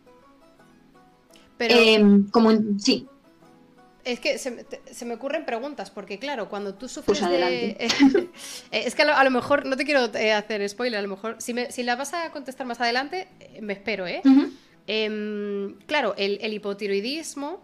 Pero 1.57 1.76
Em, 1.78 2.28
como 2.32 2.51
sí, 2.80 3.05
es 4.03 4.20
que 4.20 4.39
se, 4.39 4.49
me- 4.51 4.63
te- 4.63 4.82
se 4.91 5.05
me 5.05 5.13
ocurren 5.15 5.45
preguntas, 5.45 5.91
porque 5.91 6.18
claro, 6.18 6.49
cuando 6.49 6.74
tú 6.74 6.88
Pues 6.88 6.93
sufres 6.93 7.20
de... 7.22 7.26
adelante. 7.26 7.88
es 8.72 8.95
que 8.95 9.01
a 9.03 9.05
lo, 9.05 9.13
a 9.13 9.24
lo 9.24 9.30
mejor, 9.32 9.68
no 9.68 9.78
te 9.78 9.86
quiero 9.86 10.05
eh, 10.15 10.34
hacer 10.34 10.68
spoiler, 10.68 10.97
a 10.97 11.01
lo 11.03 11.09
mejor, 11.09 11.36
si, 11.39 11.53
me- 11.53 11.72
si 11.72 11.84
la 11.84 11.95
vas 11.95 12.13
a 12.15 12.32
contestar 12.32 12.65
más 12.65 12.82
adelante, 12.82 13.28
eh, 13.39 13.61
me 13.61 13.74
espero, 13.74 14.07
¿eh? 14.07 14.22
ujú, 14.26 14.49
Em, 14.88 15.75
claro, 15.85 16.15
el, 16.17 16.39
el 16.41 16.53
hipotiroidismo 16.53 17.61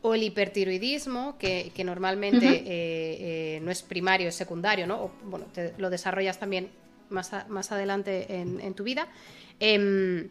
o 0.00 0.14
el 0.14 0.22
hipertiroidismo, 0.24 1.38
que, 1.38 1.70
que 1.74 1.84
normalmente 1.84 2.56
eh, 2.56 2.64
eh, 2.66 3.60
no 3.62 3.70
es 3.70 3.82
primario, 3.82 4.28
es 4.28 4.34
secundario, 4.34 4.86
¿no? 4.86 5.04
O, 5.04 5.10
bueno, 5.24 5.46
te 5.52 5.74
lo 5.78 5.90
desarrollas 5.90 6.38
también 6.40 6.70
más, 7.10 7.32
a- 7.34 7.44
más 7.48 7.70
adelante 7.72 8.26
en, 8.34 8.60
en 8.60 8.74
tu 8.74 8.82
vida. 8.84 9.06
Em, 9.60 10.30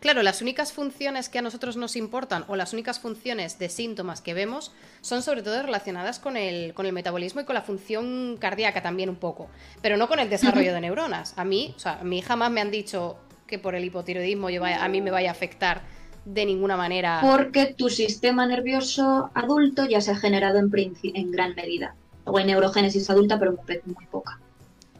claro, 0.00 0.22
las 0.22 0.40
únicas 0.40 0.72
funciones 0.72 1.28
que 1.28 1.38
a 1.40 1.42
nosotros 1.42 1.76
nos 1.76 1.96
importan 1.96 2.44
o 2.48 2.56
las 2.56 2.72
únicas 2.72 2.98
funciones 3.00 3.58
de 3.58 3.68
síntomas 3.68 4.22
que 4.22 4.32
vemos 4.32 4.72
son 5.02 5.22
sobre 5.22 5.42
todo 5.42 5.60
relacionadas 5.62 6.18
con 6.18 6.36
el, 6.38 6.72
con 6.72 6.86
el 6.86 6.92
metabolismo 6.92 7.40
y 7.42 7.44
con 7.44 7.54
la 7.54 7.62
función 7.62 8.38
cardíaca 8.40 8.80
también 8.80 9.10
un 9.10 9.16
poco, 9.16 9.50
pero 9.82 9.96
no 9.98 10.08
con 10.08 10.18
el 10.20 10.30
desarrollo 10.30 10.72
de 10.72 10.80
neuronas. 10.80 11.34
A 11.36 11.44
mí, 11.44 11.74
o 11.76 11.78
sea, 11.80 11.98
a 11.98 12.04
mí 12.04 12.22
jamás 12.22 12.50
me 12.50 12.60
han 12.62 12.70
dicho 12.70 13.18
que 13.48 13.58
por 13.58 13.74
el 13.74 13.84
hipotiroidismo 13.84 14.50
yo 14.50 14.60
vaya- 14.60 14.84
a 14.84 14.88
mí 14.88 15.00
me 15.00 15.10
vaya 15.10 15.30
a 15.30 15.32
afectar 15.32 15.80
de 16.24 16.44
ninguna 16.44 16.76
manera. 16.76 17.20
porque 17.22 17.74
tu 17.76 17.88
sistema 17.88 18.46
nervioso 18.46 19.30
adulto 19.34 19.86
ya 19.86 20.00
se 20.00 20.10
ha 20.12 20.16
generado 20.16 20.58
en, 20.58 20.70
en 21.02 21.30
gran 21.32 21.54
medida. 21.56 21.94
Luego 22.26 22.38
hay 22.38 22.44
neurogénesis 22.44 23.08
adulta, 23.08 23.38
pero 23.38 23.52
muy, 23.52 23.80
muy 23.96 24.06
poca. 24.06 24.38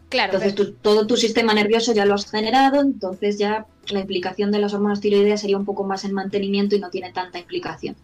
Claro, 0.09 0.33
Entonces 0.33 0.55
pero- 0.57 0.73
todo 0.81 1.07
tu 1.07 1.19
sistema 1.19 1.53
nervioso 1.53 1.93
ya 1.93 2.07
lo 2.07 2.15
has 2.15 2.31
generado, 2.31 2.81
entonces 2.81 3.37
ya 3.39 3.67
la 3.91 4.01
implicación 4.01 4.51
de 4.51 4.59
las 4.59 4.73
hormonas 4.73 5.01
tiroideas 5.01 5.43
sería 5.43 5.59
un 5.59 5.67
poco 5.67 5.85
más 5.85 6.05
en 6.07 6.15
mantenimiento 6.15 6.75
y 6.75 6.81
no 6.81 6.89
tiene 6.89 7.13
tanta 7.13 7.39
implicación. 7.39 7.95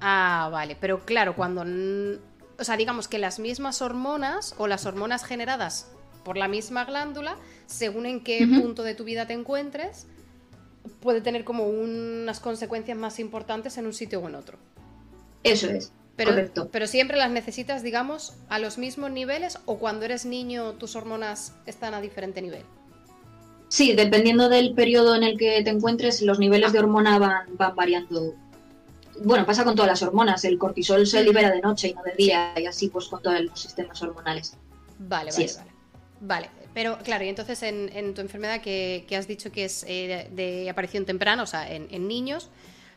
Ah, 0.00 0.48
vale, 0.50 0.76
pero 0.80 1.00
claro, 1.04 1.36
cuando... 1.36 1.62
O 2.58 2.64
sea, 2.64 2.78
digamos 2.78 3.08
que 3.08 3.18
las 3.18 3.38
mismas 3.38 3.82
hormonas 3.82 4.54
o 4.56 4.66
las 4.66 4.86
hormonas 4.86 5.24
generadas 5.24 5.90
por 6.24 6.36
la 6.36 6.48
misma 6.48 6.84
glándula, 6.84 7.36
según 7.66 8.06
en 8.06 8.22
qué 8.22 8.46
punto 8.46 8.82
de 8.82 8.94
tu 8.94 9.04
vida 9.04 9.26
te 9.26 9.32
encuentres, 9.32 10.06
puede 11.00 11.20
tener 11.20 11.44
como 11.44 11.66
unas 11.66 12.40
consecuencias 12.40 12.96
más 12.96 13.18
importantes 13.18 13.76
en 13.78 13.86
un 13.86 13.92
sitio 13.92 14.20
o 14.20 14.28
en 14.28 14.34
otro. 14.34 14.58
Eso 15.42 15.68
es, 15.68 15.92
Pero, 16.16 16.32
correcto. 16.32 16.68
pero 16.70 16.86
siempre 16.86 17.16
las 17.16 17.30
necesitas, 17.30 17.82
digamos, 17.82 18.34
a 18.48 18.58
los 18.58 18.76
mismos 18.78 19.10
niveles 19.10 19.58
o 19.64 19.78
cuando 19.78 20.04
eres 20.04 20.26
niño 20.26 20.72
tus 20.74 20.96
hormonas 20.96 21.54
están 21.66 21.94
a 21.94 22.00
diferente 22.00 22.42
nivel. 22.42 22.62
Sí, 23.68 23.94
dependiendo 23.94 24.48
del 24.48 24.74
periodo 24.74 25.14
en 25.14 25.22
el 25.22 25.38
que 25.38 25.62
te 25.62 25.70
encuentres, 25.70 26.22
los 26.22 26.38
niveles 26.40 26.72
de 26.72 26.80
hormona 26.80 27.18
van, 27.18 27.56
van 27.56 27.74
variando. 27.76 28.34
Bueno, 29.22 29.46
pasa 29.46 29.64
con 29.64 29.74
todas 29.76 29.90
las 29.90 30.02
hormonas. 30.02 30.44
El 30.44 30.58
cortisol 30.58 31.06
se 31.06 31.18
Ujú. 31.18 31.26
libera 31.26 31.50
de 31.50 31.60
noche 31.60 31.88
y 31.88 31.94
no 31.94 32.02
de 32.02 32.12
día, 32.16 32.52
y 32.58 32.66
así 32.66 32.88
pues 32.88 33.06
con 33.06 33.22
todos 33.22 33.40
los 33.40 33.60
sistemas 33.60 34.02
hormonales. 34.02 34.56
Vale, 34.98 35.30
Sí 35.30 35.42
vale, 35.46 35.54
vale. 35.58 35.69
Vale, 36.20 36.50
pero 36.74 36.98
claro, 36.98 37.24
y 37.24 37.28
entonces 37.28 37.62
en, 37.62 37.90
en 37.94 38.12
tu 38.12 38.20
enfermedad 38.20 38.60
que, 38.60 39.04
que 39.08 39.16
has 39.16 39.26
dicho 39.26 39.50
que 39.50 39.64
es 39.64 39.84
eh, 39.88 40.28
de, 40.30 40.42
de 40.42 40.70
aparición 40.70 41.06
temprana, 41.06 41.42
o 41.42 41.46
sea, 41.46 41.72
en, 41.72 41.88
en 41.90 42.06
niños, 42.08 42.50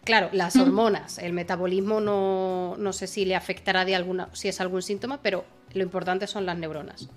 claro, 0.03 0.30
las 0.34 0.55
Ujú. 0.55 0.65
hormonas, 0.65 1.19
el 1.19 1.32
metabolismo 1.32 2.01
no, 2.01 2.76
no 2.78 2.91
sé 2.91 3.07
si 3.07 3.24
le 3.24 3.36
afectará 3.36 3.86
de 3.86 3.95
alguna, 3.95 4.28
si 4.34 4.49
es 4.49 4.59
algún 4.59 4.82
síntoma, 4.82 5.21
pero 5.21 5.45
lo 5.74 5.84
importante 5.84 6.28
son 6.28 6.45
las 6.45 6.57
neuronas. 6.57 7.07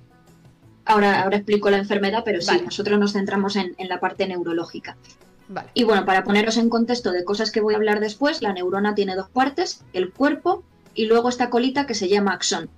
Ahora, 0.84 1.22
ahora 1.24 1.38
explico 1.38 1.68
la 1.68 1.78
enfermedad, 1.78 2.22
pero 2.24 2.40
sí, 2.40 2.60
nosotros 2.64 3.00
nos 3.00 3.12
centramos 3.12 3.56
en, 3.56 3.74
en 3.76 3.88
la 3.88 3.98
parte 3.98 4.28
neurológica. 4.28 4.96
Vale. 5.48 5.70
Y 5.74 5.82
bueno, 5.82 6.04
para 6.04 6.22
poneros 6.22 6.56
en 6.56 6.68
contexto 6.68 7.10
de 7.10 7.24
cosas 7.24 7.50
que 7.50 7.60
voy 7.60 7.74
a 7.74 7.78
hablar 7.78 7.98
después, 7.98 8.40
la 8.42 8.52
neurona 8.52 8.94
tiene 8.94 9.16
dos 9.16 9.28
partes, 9.28 9.84
el 9.92 10.12
cuerpo 10.12 10.62
y 10.94 11.06
luego 11.06 11.28
esta 11.28 11.50
colita 11.50 11.86
que 11.86 11.94
se 11.94 12.08
llama 12.08 12.32
axón, 12.32 12.70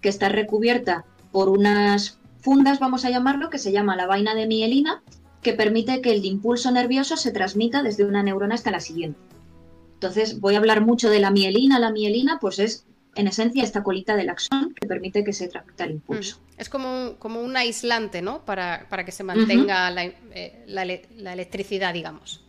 que 0.00 0.08
está 0.08 0.28
recubierta 0.28 1.04
por 1.32 1.48
unas 1.48 2.18
fundas, 2.46 2.78
vamos 2.78 3.04
a 3.04 3.10
llamarlo, 3.10 3.50
que 3.50 3.58
se 3.58 3.72
llama 3.72 3.96
la 3.96 4.06
vaina 4.06 4.36
de 4.36 4.46
mielina, 4.46 5.02
que 5.42 5.52
permite 5.52 6.00
que 6.00 6.12
el 6.12 6.24
impulso 6.24 6.70
nervioso 6.70 7.16
se 7.16 7.32
transmita 7.32 7.82
desde 7.82 8.04
una 8.04 8.22
neurona 8.22 8.54
hasta 8.54 8.70
la 8.70 8.78
siguiente. 8.78 9.18
Entonces, 9.94 10.38
voy 10.40 10.54
a 10.54 10.58
hablar 10.58 10.80
mucho 10.80 11.10
de 11.10 11.18
la 11.18 11.30
mielina. 11.32 11.80
La 11.80 11.90
mielina, 11.90 12.38
pues 12.40 12.60
es, 12.60 12.86
en 13.16 13.26
esencia, 13.26 13.64
esta 13.64 13.82
colita 13.82 14.14
del 14.14 14.28
axón 14.30 14.74
que 14.80 14.86
permite 14.86 15.24
que 15.24 15.32
se 15.32 15.48
transmita 15.48 15.84
el 15.84 15.90
impulso. 15.92 16.36
Mm. 16.38 16.60
Es 16.60 16.68
como, 16.68 16.86
un- 16.92 17.14
como 17.16 17.40
un 17.42 17.56
aislante, 17.56 18.22
¿no? 18.22 18.44
Para, 18.44 18.86
para 18.90 19.04
que 19.04 19.10
se 19.12 19.24
mantenga 19.24 19.90
la, 19.90 20.04
eh, 20.04 20.62
la 20.68 20.82
ele- 20.84 21.06
la 21.16 21.32
electricidad, 21.32 21.92
digamos. 21.94 22.44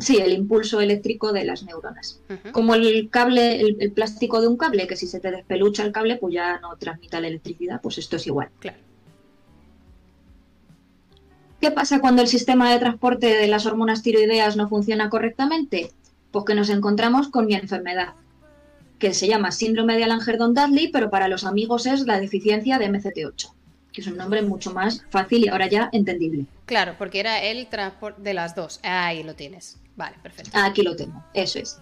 Sí, 0.00 0.16
el 0.18 0.32
impulso 0.32 0.80
eléctrico 0.80 1.32
de 1.32 1.44
las 1.44 1.62
neuronas. 1.62 2.20
Como 2.52 2.74
el 2.74 3.08
cable, 3.10 3.60
el, 3.60 3.76
el 3.80 3.92
plástico 3.92 4.40
de 4.42 4.48
un 4.48 4.56
cable, 4.58 4.86
que 4.86 4.96
si 4.96 5.06
se 5.06 5.20
te 5.20 5.30
despelucha 5.30 5.82
el 5.84 5.92
cable, 5.92 6.16
pues 6.16 6.34
ya 6.34 6.58
no 6.60 6.76
transmite 6.76 7.20
la 7.20 7.28
electricidad, 7.28 7.80
pues 7.82 7.96
esto 7.98 8.16
es 8.16 8.26
igual. 8.26 8.48
Claro. 8.60 8.78
¿Qué 11.60 11.70
pasa 11.70 12.00
cuando 12.00 12.22
el 12.22 12.28
sistema 12.28 12.72
de 12.72 12.78
transporte 12.78 13.26
de 13.26 13.46
las 13.48 13.66
hormonas 13.66 14.02
tiroideas 14.02 14.56
no 14.56 14.68
funciona 14.68 15.10
correctamente? 15.10 15.90
Pues 16.30 16.44
que 16.44 16.54
nos 16.54 16.70
encontramos 16.70 17.28
con 17.28 17.46
mi 17.46 17.54
enfermedad. 17.54 18.14
que 18.98 19.14
se 19.14 19.28
llama 19.28 19.52
síndrome 19.52 19.96
de 19.96 20.04
Alan-Gerdon-Dudley, 20.04 20.90
pero 20.92 21.10
para 21.10 21.28
los 21.28 21.44
amigos 21.44 21.86
es 21.86 22.00
la 22.06 22.18
deficiencia 22.20 22.78
de 22.78 22.90
MCT8, 22.90 23.52
que 23.92 24.00
es 24.00 24.06
un 24.06 24.16
nombre 24.16 24.42
mucho 24.42 24.72
más 24.72 25.04
fácil 25.10 25.44
y 25.44 25.48
ahora 25.48 25.68
ya 25.68 25.88
entendible. 25.92 26.46
Claro, 26.66 26.96
porque 26.98 27.20
era 27.20 27.40
el 27.42 27.68
transporte 27.68 28.22
de 28.22 28.34
las 28.34 28.54
dos. 28.54 28.80
Ahí 28.82 29.22
lo 29.22 29.34
tienes. 29.34 29.78
Vale, 29.96 30.16
perfecto. 30.22 30.50
Aquí 30.54 30.82
lo 30.82 30.96
tengo, 30.96 31.22
eso 31.34 31.58
es. 31.60 31.80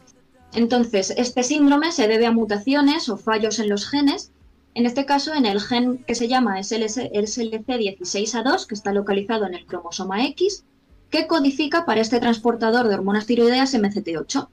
Entonces, 0.54 1.12
este 1.16 1.42
síndrome 1.42 1.90
se 1.92 2.06
debe 2.06 2.26
a 2.26 2.32
mutaciones 2.32 3.08
o 3.08 3.16
fallos 3.16 3.58
en 3.58 3.68
los 3.68 3.88
genes, 3.88 4.30
en 4.76 4.84
este 4.84 5.06
caso 5.06 5.32
en 5.32 5.46
el 5.46 5.58
gen 5.60 6.04
que 6.06 6.14
se 6.14 6.28
llama 6.28 6.58
SLC16A2, 6.58 8.66
que 8.66 8.74
está 8.74 8.92
localizado 8.92 9.46
en 9.46 9.54
el 9.54 9.64
cromosoma 9.64 10.26
X, 10.26 10.64
que 11.10 11.26
codifica 11.26 11.86
para 11.86 12.02
este 12.02 12.20
transportador 12.20 12.86
de 12.86 12.94
hormonas 12.94 13.24
tiroideas 13.24 13.72
MCT8. 13.74 14.48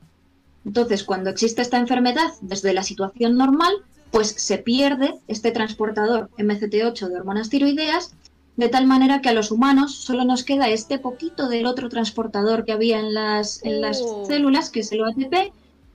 Entonces, 0.66 1.04
cuando 1.04 1.30
existe 1.30 1.62
esta 1.62 1.78
enfermedad 1.78 2.32
desde 2.40 2.74
la 2.74 2.84
situación 2.84 3.38
normal, 3.38 3.74
pues 4.12 4.30
se 4.30 4.60
pierde 4.60 5.16
este 5.28 5.52
transportador 5.52 6.30
MCT8 6.38 7.10
de 7.10 7.16
hormonas 7.18 7.50
tiroideas, 7.50 8.14
de 8.56 8.70
tal 8.70 8.88
manera 8.88 9.20
que 9.22 9.28
a 9.28 9.34
los 9.34 9.52
humanos 9.52 9.94
solo 9.94 10.24
nos 10.24 10.46
queda 10.46 10.70
este 10.70 11.00
poquito 11.00 11.50
del 11.50 11.66
otro 11.66 11.90
transportador 11.90 12.64
que 12.64 12.72
había 12.72 13.00
en 13.00 13.14
las, 13.14 13.62
en 13.66 13.82
las 13.82 14.00
Oh. 14.02 14.26
células, 14.26 14.70
que 14.70 14.80
es 14.82 14.92
el 14.94 15.02
OATP, 15.02 15.52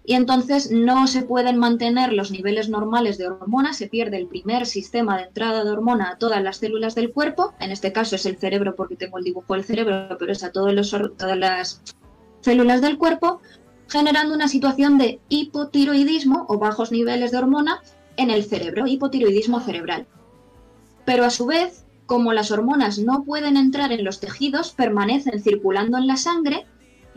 y 0.08 0.14
entonces 0.14 0.70
no 0.70 1.06
se 1.06 1.20
pueden 1.20 1.58
mantener 1.58 2.14
los 2.14 2.30
niveles 2.30 2.70
normales 2.70 3.18
de 3.18 3.26
hormonas, 3.26 3.76
se 3.76 3.88
pierde 3.88 4.16
el 4.16 4.26
primer 4.26 4.64
sistema 4.64 5.18
de 5.18 5.24
entrada 5.24 5.64
de 5.64 5.70
hormona 5.70 6.08
a 6.08 6.16
todas 6.16 6.42
las 6.42 6.56
células 6.56 6.94
del 6.94 7.12
cuerpo, 7.12 7.52
en 7.60 7.72
este 7.72 7.92
caso 7.92 8.16
es 8.16 8.24
el 8.24 8.38
cerebro 8.38 8.74
porque 8.74 8.96
tengo 8.96 9.18
el 9.18 9.24
dibujo 9.24 9.52
del 9.52 9.64
cerebro, 9.64 10.16
pero 10.18 10.32
es 10.32 10.42
a 10.42 10.50
todas 10.50 10.72
las 10.72 11.82
células 12.40 12.80
del 12.80 12.96
cuerpo, 12.96 13.42
generando 13.86 14.34
una 14.34 14.48
situación 14.48 14.96
de 14.96 15.20
hipotiroidismo 15.28 16.46
o 16.48 16.58
bajos 16.58 16.90
niveles 16.90 17.30
de 17.30 17.36
hormona 17.36 17.82
en 18.16 18.30
el 18.30 18.44
cerebro, 18.44 18.86
hipotiroidismo 18.86 19.60
cerebral. 19.60 20.06
Pero 21.04 21.26
a 21.26 21.30
su 21.30 21.44
vez, 21.44 21.84
como 22.06 22.32
las 22.32 22.50
hormonas 22.50 22.98
no 22.98 23.24
pueden 23.24 23.58
entrar 23.58 23.92
en 23.92 24.04
los 24.04 24.20
tejidos, 24.20 24.70
permanecen 24.70 25.42
circulando 25.42 25.98
en 25.98 26.06
la 26.06 26.16
sangre 26.16 26.64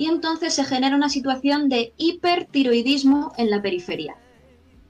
y 0.02 0.08
entonces 0.08 0.56
se 0.56 0.66
genera 0.66 0.96
una 0.96 1.10
situación 1.10 1.70
de 1.70 1.94
hipertiroidismo 1.96 3.34
en 3.38 3.52
la 3.52 3.62
periferia. 3.62 4.16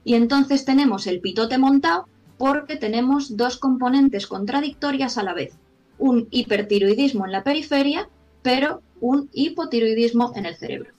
Y 0.04 0.14
entonces 0.14 0.64
tenemos 0.64 1.06
el 1.06 1.20
pitote 1.20 1.58
montado 1.58 2.08
porque 2.38 2.76
tenemos 2.76 3.36
dos 3.36 3.58
componentes 3.58 4.26
contradictorias 4.26 5.18
a 5.18 5.22
la 5.22 5.34
vez. 5.34 5.52
Un 5.98 6.28
hipertiroidismo 6.30 7.26
en 7.26 7.32
la 7.32 7.44
periferia, 7.44 8.08
pero 8.40 8.80
un 9.02 9.28
hipotiroidismo 9.34 10.32
en 10.34 10.46
el 10.46 10.56
cerebro. 10.56 10.92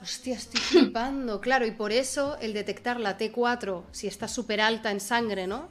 Hostia, 0.00 0.36
estoy 0.36 0.60
flipando. 0.60 1.40
Claro, 1.40 1.66
y 1.66 1.72
por 1.72 1.90
eso 1.90 2.36
el 2.40 2.52
detectar 2.52 3.00
la 3.00 3.18
T4, 3.18 3.82
si 3.90 4.06
está 4.06 4.28
súper 4.28 4.60
alta 4.60 4.92
en 4.92 5.00
sangre, 5.00 5.48
¿no? 5.48 5.66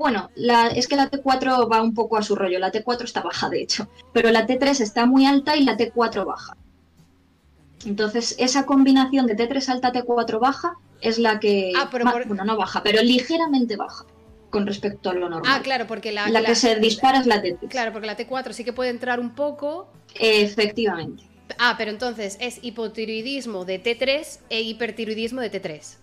Bueno, 0.00 0.30
la- 0.34 0.68
es 0.68 0.88
que 0.88 0.96
la 0.96 1.10
T4 1.10 1.70
va 1.70 1.82
un 1.82 1.92
poco 1.92 2.16
a 2.16 2.22
su 2.22 2.34
rollo. 2.34 2.58
La 2.58 2.72
T4 2.72 3.04
está 3.04 3.20
baja, 3.20 3.50
de 3.50 3.60
hecho. 3.60 3.86
Pero 4.14 4.30
la 4.30 4.46
T3 4.46 4.80
está 4.80 5.04
muy 5.04 5.26
alta 5.26 5.56
y 5.58 5.62
la 5.64 5.76
T4 5.76 6.24
baja. 6.24 6.56
Entonces, 7.84 8.34
esa 8.38 8.64
combinación 8.64 9.26
de 9.26 9.36
T3 9.36 9.68
alta, 9.68 9.92
T4 9.92 10.38
baja 10.40 10.72
es 11.02 11.18
la 11.18 11.38
que... 11.38 11.72
Ah, 11.76 11.90
pero 11.92 12.06
por- 12.10 12.26
Bueno, 12.26 12.46
no 12.46 12.56
baja, 12.56 12.82
pero 12.82 13.02
ligeramente 13.02 13.76
baja 13.76 14.06
con 14.48 14.66
respecto 14.66 15.10
a 15.10 15.12
lo 15.12 15.28
normal. 15.28 15.52
Ah, 15.54 15.60
claro, 15.62 15.86
porque 15.86 16.12
la, 16.12 16.30
la, 16.30 16.42
que 16.44 16.54
se 16.54 16.76
dispara 16.76 17.18
es 17.20 17.26
la 17.26 17.42
T3. 17.42 17.68
Claro, 17.68 17.92
porque 17.92 18.06
la 18.06 18.16
T4 18.16 18.52
sí 18.54 18.64
que 18.64 18.72
puede 18.72 18.88
entrar 18.88 19.20
un 19.20 19.34
poco. 19.34 19.86
Efectivamente. 20.18 21.24
Ah, 21.58 21.74
pero 21.76 21.90
entonces 21.90 22.38
es 22.40 22.58
hipotiroidismo 22.62 23.66
de 23.66 23.82
T3 23.82 24.38
e 24.48 24.62
hipertiroidismo 24.62 25.42
de 25.42 25.50
T3. 25.52 25.96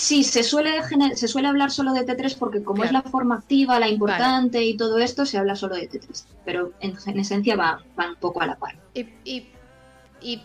Sí, 0.00 0.22
se 0.22 0.44
suele, 0.44 0.80
se 1.16 1.26
suele 1.26 1.48
hablar 1.48 1.72
solo 1.72 1.92
de 1.92 2.06
T3 2.06 2.36
porque 2.38 2.62
como 2.62 2.84
es 2.84 2.92
la 2.92 3.02
forma 3.02 3.34
activa, 3.34 3.80
la 3.80 3.88
importante 3.88 4.62
y 4.62 4.76
todo 4.76 5.00
esto, 5.00 5.26
se 5.26 5.38
habla 5.38 5.56
solo 5.56 5.74
de 5.74 5.90
T3. 5.90 6.24
Pero 6.44 6.72
en, 6.78 6.94
en 7.04 7.18
esencia 7.18 7.56
va, 7.56 7.82
un 7.96 8.14
poco 8.20 8.40
a 8.40 8.46
la 8.46 8.54
par. 8.54 8.76
Y, 8.94 9.08
y- 9.24 9.48
y- 10.20 10.42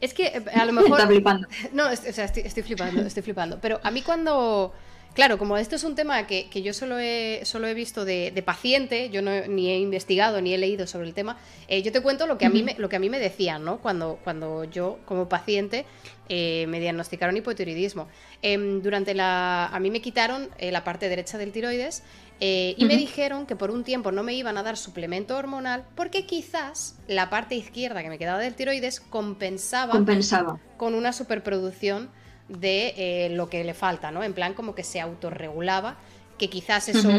es 0.00 0.14
que 0.14 0.26
eh, 0.26 0.44
a 0.54 0.64
lo 0.64 0.70
Está 0.80 0.82
mejor 0.82 1.06
flipando. 1.08 1.48
no, 1.72 1.88
es- 1.88 2.06
o 2.08 2.12
sea, 2.12 2.26
estoy, 2.26 2.44
estoy 2.44 2.62
flipando, 2.62 3.02
estoy 3.02 3.24
flipando. 3.24 3.58
Pero 3.60 3.80
a 3.82 3.90
mí 3.90 4.02
cuando, 4.02 4.72
claro, 5.14 5.36
como 5.36 5.56
esto 5.58 5.74
es 5.74 5.82
un 5.82 5.96
tema 5.96 6.24
que, 6.28 6.48
que 6.48 6.62
yo 6.62 6.72
solo 6.74 7.00
he, 7.00 7.40
solo 7.42 7.66
he 7.66 7.74
visto 7.74 8.04
de, 8.04 8.30
de 8.32 8.42
paciente, 8.44 9.10
yo 9.10 9.20
no, 9.20 9.32
ni 9.48 9.68
he 9.70 9.78
investigado 9.80 10.40
ni 10.40 10.54
he 10.54 10.58
leído 10.58 10.86
sobre 10.86 11.08
el 11.08 11.14
tema, 11.14 11.38
eh, 11.66 11.82
yo 11.82 11.90
te 11.90 12.00
cuento 12.00 12.28
lo 12.28 12.38
que 12.38 12.46
a 12.46 12.50
mí 12.50 12.62
me, 12.62 12.74
lo 12.78 12.88
que 12.88 12.94
a 12.94 13.00
mí 13.00 13.10
me 13.10 13.18
decían, 13.18 13.64
¿no? 13.64 13.78
Cuando, 13.78 14.20
cuando 14.22 14.62
yo 14.62 15.00
como 15.06 15.28
paciente 15.28 15.86
eh, 16.34 16.64
me 16.66 16.80
diagnosticaron 16.80 17.36
hipotiroidismo. 17.36 18.08
Em, 18.40 18.80
durante 18.80 19.12
la, 19.12 19.66
a 19.66 19.78
mí 19.80 19.90
me 19.90 20.00
quitaron 20.00 20.48
eh, 20.56 20.72
la 20.72 20.82
parte 20.82 21.10
derecha 21.10 21.36
del 21.36 21.52
tiroides 21.52 22.02
eh, 22.40 22.74
y 22.78 22.86
me 22.86 22.96
dijeron 22.96 23.44
que 23.44 23.54
por 23.54 23.70
un 23.70 23.84
tiempo 23.84 24.12
no 24.12 24.22
me 24.22 24.32
iban 24.32 24.56
a 24.56 24.62
dar 24.62 24.78
suplemento 24.78 25.36
hormonal 25.36 25.84
porque 25.94 26.24
quizás 26.24 26.96
la 27.06 27.28
parte 27.28 27.54
izquierda 27.54 28.02
que 28.02 28.08
me 28.08 28.16
quedaba 28.16 28.38
del 28.38 28.54
tiroides 28.54 29.00
compensaba 29.00 29.92
Compensaba. 29.92 30.58
con 30.78 30.94
una 30.94 31.12
superproducción 31.12 32.08
de 32.48 33.28
lo 33.32 33.50
que 33.50 33.62
le 33.62 33.74
falta, 33.74 34.10
¿no? 34.10 34.22
En 34.24 34.32
plan 34.32 34.54
como 34.54 34.74
que 34.74 34.84
se 34.84 35.00
autorregulaba, 35.00 35.98
que 36.38 36.48
quizás 36.48 36.88
eso 36.88 37.10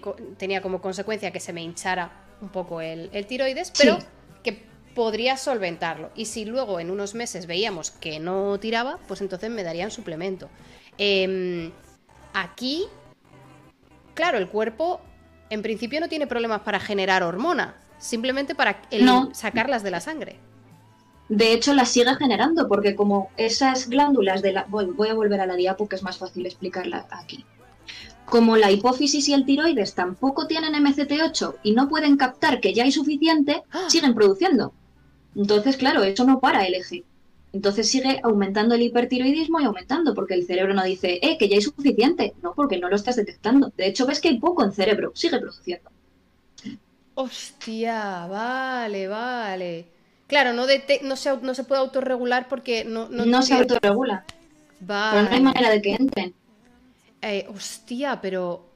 co- 0.00 0.16
tenía 0.38 0.62
como 0.62 0.80
consecuencia 0.80 1.30
que 1.30 1.40
se 1.40 1.52
me 1.52 1.60
hinchara 1.62 2.10
un 2.40 2.48
poco 2.48 2.80
el, 2.80 3.10
el 3.12 3.26
tiroides, 3.26 3.70
pero 3.76 4.00
Sí. 4.00 4.06
Podría 4.94 5.36
solventarlo. 5.36 6.10
Y 6.14 6.26
si 6.26 6.44
luego 6.44 6.80
en 6.80 6.90
unos 6.90 7.14
meses 7.14 7.46
veíamos 7.46 7.90
que 7.90 8.20
no 8.20 8.58
tiraba, 8.60 8.98
pues 9.08 9.20
entonces 9.20 9.50
me 9.50 9.62
darían 9.62 9.90
suplemento. 9.90 10.48
Em, 10.98 11.72
aquí, 12.32 12.84
claro, 14.14 14.38
el 14.38 14.48
cuerpo 14.48 15.00
en 15.50 15.62
principio 15.62 16.00
no 16.00 16.08
tiene 16.08 16.26
problemas 16.26 16.60
para 16.62 16.80
generar 16.80 17.22
hormona, 17.22 17.76
simplemente 17.98 18.54
para 18.54 18.80
el- 18.90 19.04
No. 19.04 19.30
sacarlas 19.34 19.82
de 19.82 19.90
la 19.90 20.00
sangre. 20.00 20.38
De 21.28 21.52
hecho, 21.52 21.72
la 21.72 21.86
sigue 21.86 22.14
generando, 22.16 22.68
porque 22.68 22.94
como 22.94 23.30
esas 23.36 23.88
glándulas 23.88 24.42
de 24.42 24.52
la... 24.52 24.64
Voy, 24.64 24.86
voy 24.86 25.08
a 25.08 25.14
volver 25.14 25.40
a 25.40 25.46
la 25.46 25.56
diapo, 25.56 25.88
que 25.88 25.96
es 25.96 26.02
más 26.02 26.18
fácil 26.18 26.44
explicarla 26.44 27.06
aquí. 27.10 27.44
Como 28.26 28.56
la 28.56 28.70
hipófisis 28.70 29.28
y 29.28 29.34
el 29.34 29.44
tiroides 29.46 29.94
tampoco 29.94 30.46
tienen 30.46 30.74
MCT8 30.74 31.56
y 31.62 31.72
no 31.72 31.88
pueden 31.88 32.16
captar 32.16 32.60
que 32.60 32.72
ya 32.74 32.84
hay 32.84 32.92
suficiente, 32.92 33.62
¡Ah! 33.70 33.86
siguen 33.88 34.14
produciendo. 34.14 34.72
Entonces, 35.36 35.76
claro, 35.76 36.02
eso 36.04 36.24
no 36.24 36.40
para 36.40 36.66
el 36.66 36.74
eje. 36.74 37.04
Entonces 37.52 37.88
sigue 37.88 38.20
aumentando 38.24 38.74
el 38.74 38.82
hipertiroidismo 38.82 39.60
y 39.60 39.64
aumentando, 39.64 40.12
porque 40.12 40.34
el 40.34 40.44
cerebro 40.44 40.74
no 40.74 40.82
dice, 40.82 41.20
eh, 41.22 41.38
que 41.38 41.48
ya 41.48 41.54
hay 41.54 41.62
suficiente. 41.62 42.34
No, 42.42 42.52
porque 42.52 42.78
no 42.78 42.88
lo 42.88 42.96
estás 42.96 43.14
detectando. 43.14 43.72
De 43.76 43.86
hecho, 43.86 44.06
ves 44.06 44.20
que 44.20 44.28
hay 44.28 44.40
poco 44.40 44.64
en 44.64 44.72
cerebro, 44.72 45.12
sigue 45.14 45.38
produciendo. 45.38 45.88
Hostia, 47.14 48.26
vale, 48.26 49.06
vale. 49.06 49.86
Claro, 50.26 50.52
no, 50.52 50.66
no, 51.02 51.16
se, 51.16 51.36
no 51.36 51.54
se 51.54 51.64
puede 51.64 51.80
autorregular 51.80 52.48
porque 52.48 52.84
no, 52.84 53.08
no, 53.08 53.24
No, 53.24 53.42
se 53.42 53.54
autorregula, 53.54 54.24
Vale. 54.80 55.12
pero 55.12 55.28
no 55.28 55.36
hay 55.36 55.42
manera 55.42 55.70
de 55.70 55.80
que 55.80 55.94
entren. 55.94 56.34
Eh, 57.22 57.46
hostia, 57.54 58.20
pero... 58.20 58.68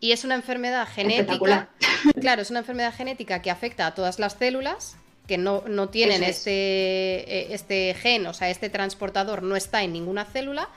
Y 0.00 0.10
es 0.12 0.24
una 0.24 0.34
enfermedad 0.34 0.86
genética. 0.92 1.68
Claro, 2.20 2.42
es 2.42 2.50
una 2.50 2.60
enfermedad 2.60 2.94
genética 2.94 3.42
que 3.42 3.50
afecta 3.50 3.86
a 3.86 3.94
todas 3.94 4.18
las 4.18 4.34
células 4.34 4.96
que 5.28 5.38
no, 5.38 5.62
no 5.68 5.90
tienen 5.90 6.24
es. 6.24 6.38
este, 6.38 6.50
eh, 6.50 7.46
este 7.54 7.94
gen, 7.94 8.26
o 8.26 8.32
sea, 8.34 8.50
este 8.50 8.70
transportador 8.70 9.42
no 9.44 9.54
está 9.54 9.84
en 9.84 9.92
ninguna 9.92 10.24
célula, 10.24 10.68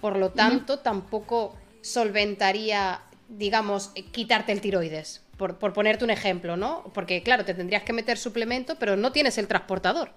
por 0.00 0.16
lo 0.16 0.30
tanto 0.30 0.78
tampoco 0.80 1.54
solventaría, 1.82 3.02
digamos, 3.28 3.90
quitarte 4.10 4.52
el 4.52 4.60
tiroides, 4.60 5.22
por, 5.36 5.58
por 5.58 5.72
ponerte 5.74 6.04
un 6.04 6.10
ejemplo, 6.10 6.56
¿no? 6.56 6.90
Porque 6.94 7.22
claro, 7.22 7.44
te 7.44 7.54
tendrías 7.54 7.82
que 7.82 7.92
meter 7.92 8.18
suplemento, 8.18 8.74
pero 8.76 8.96
no 8.96 9.12
tienes 9.12 9.38
el 9.38 9.46
transportador. 9.46 10.10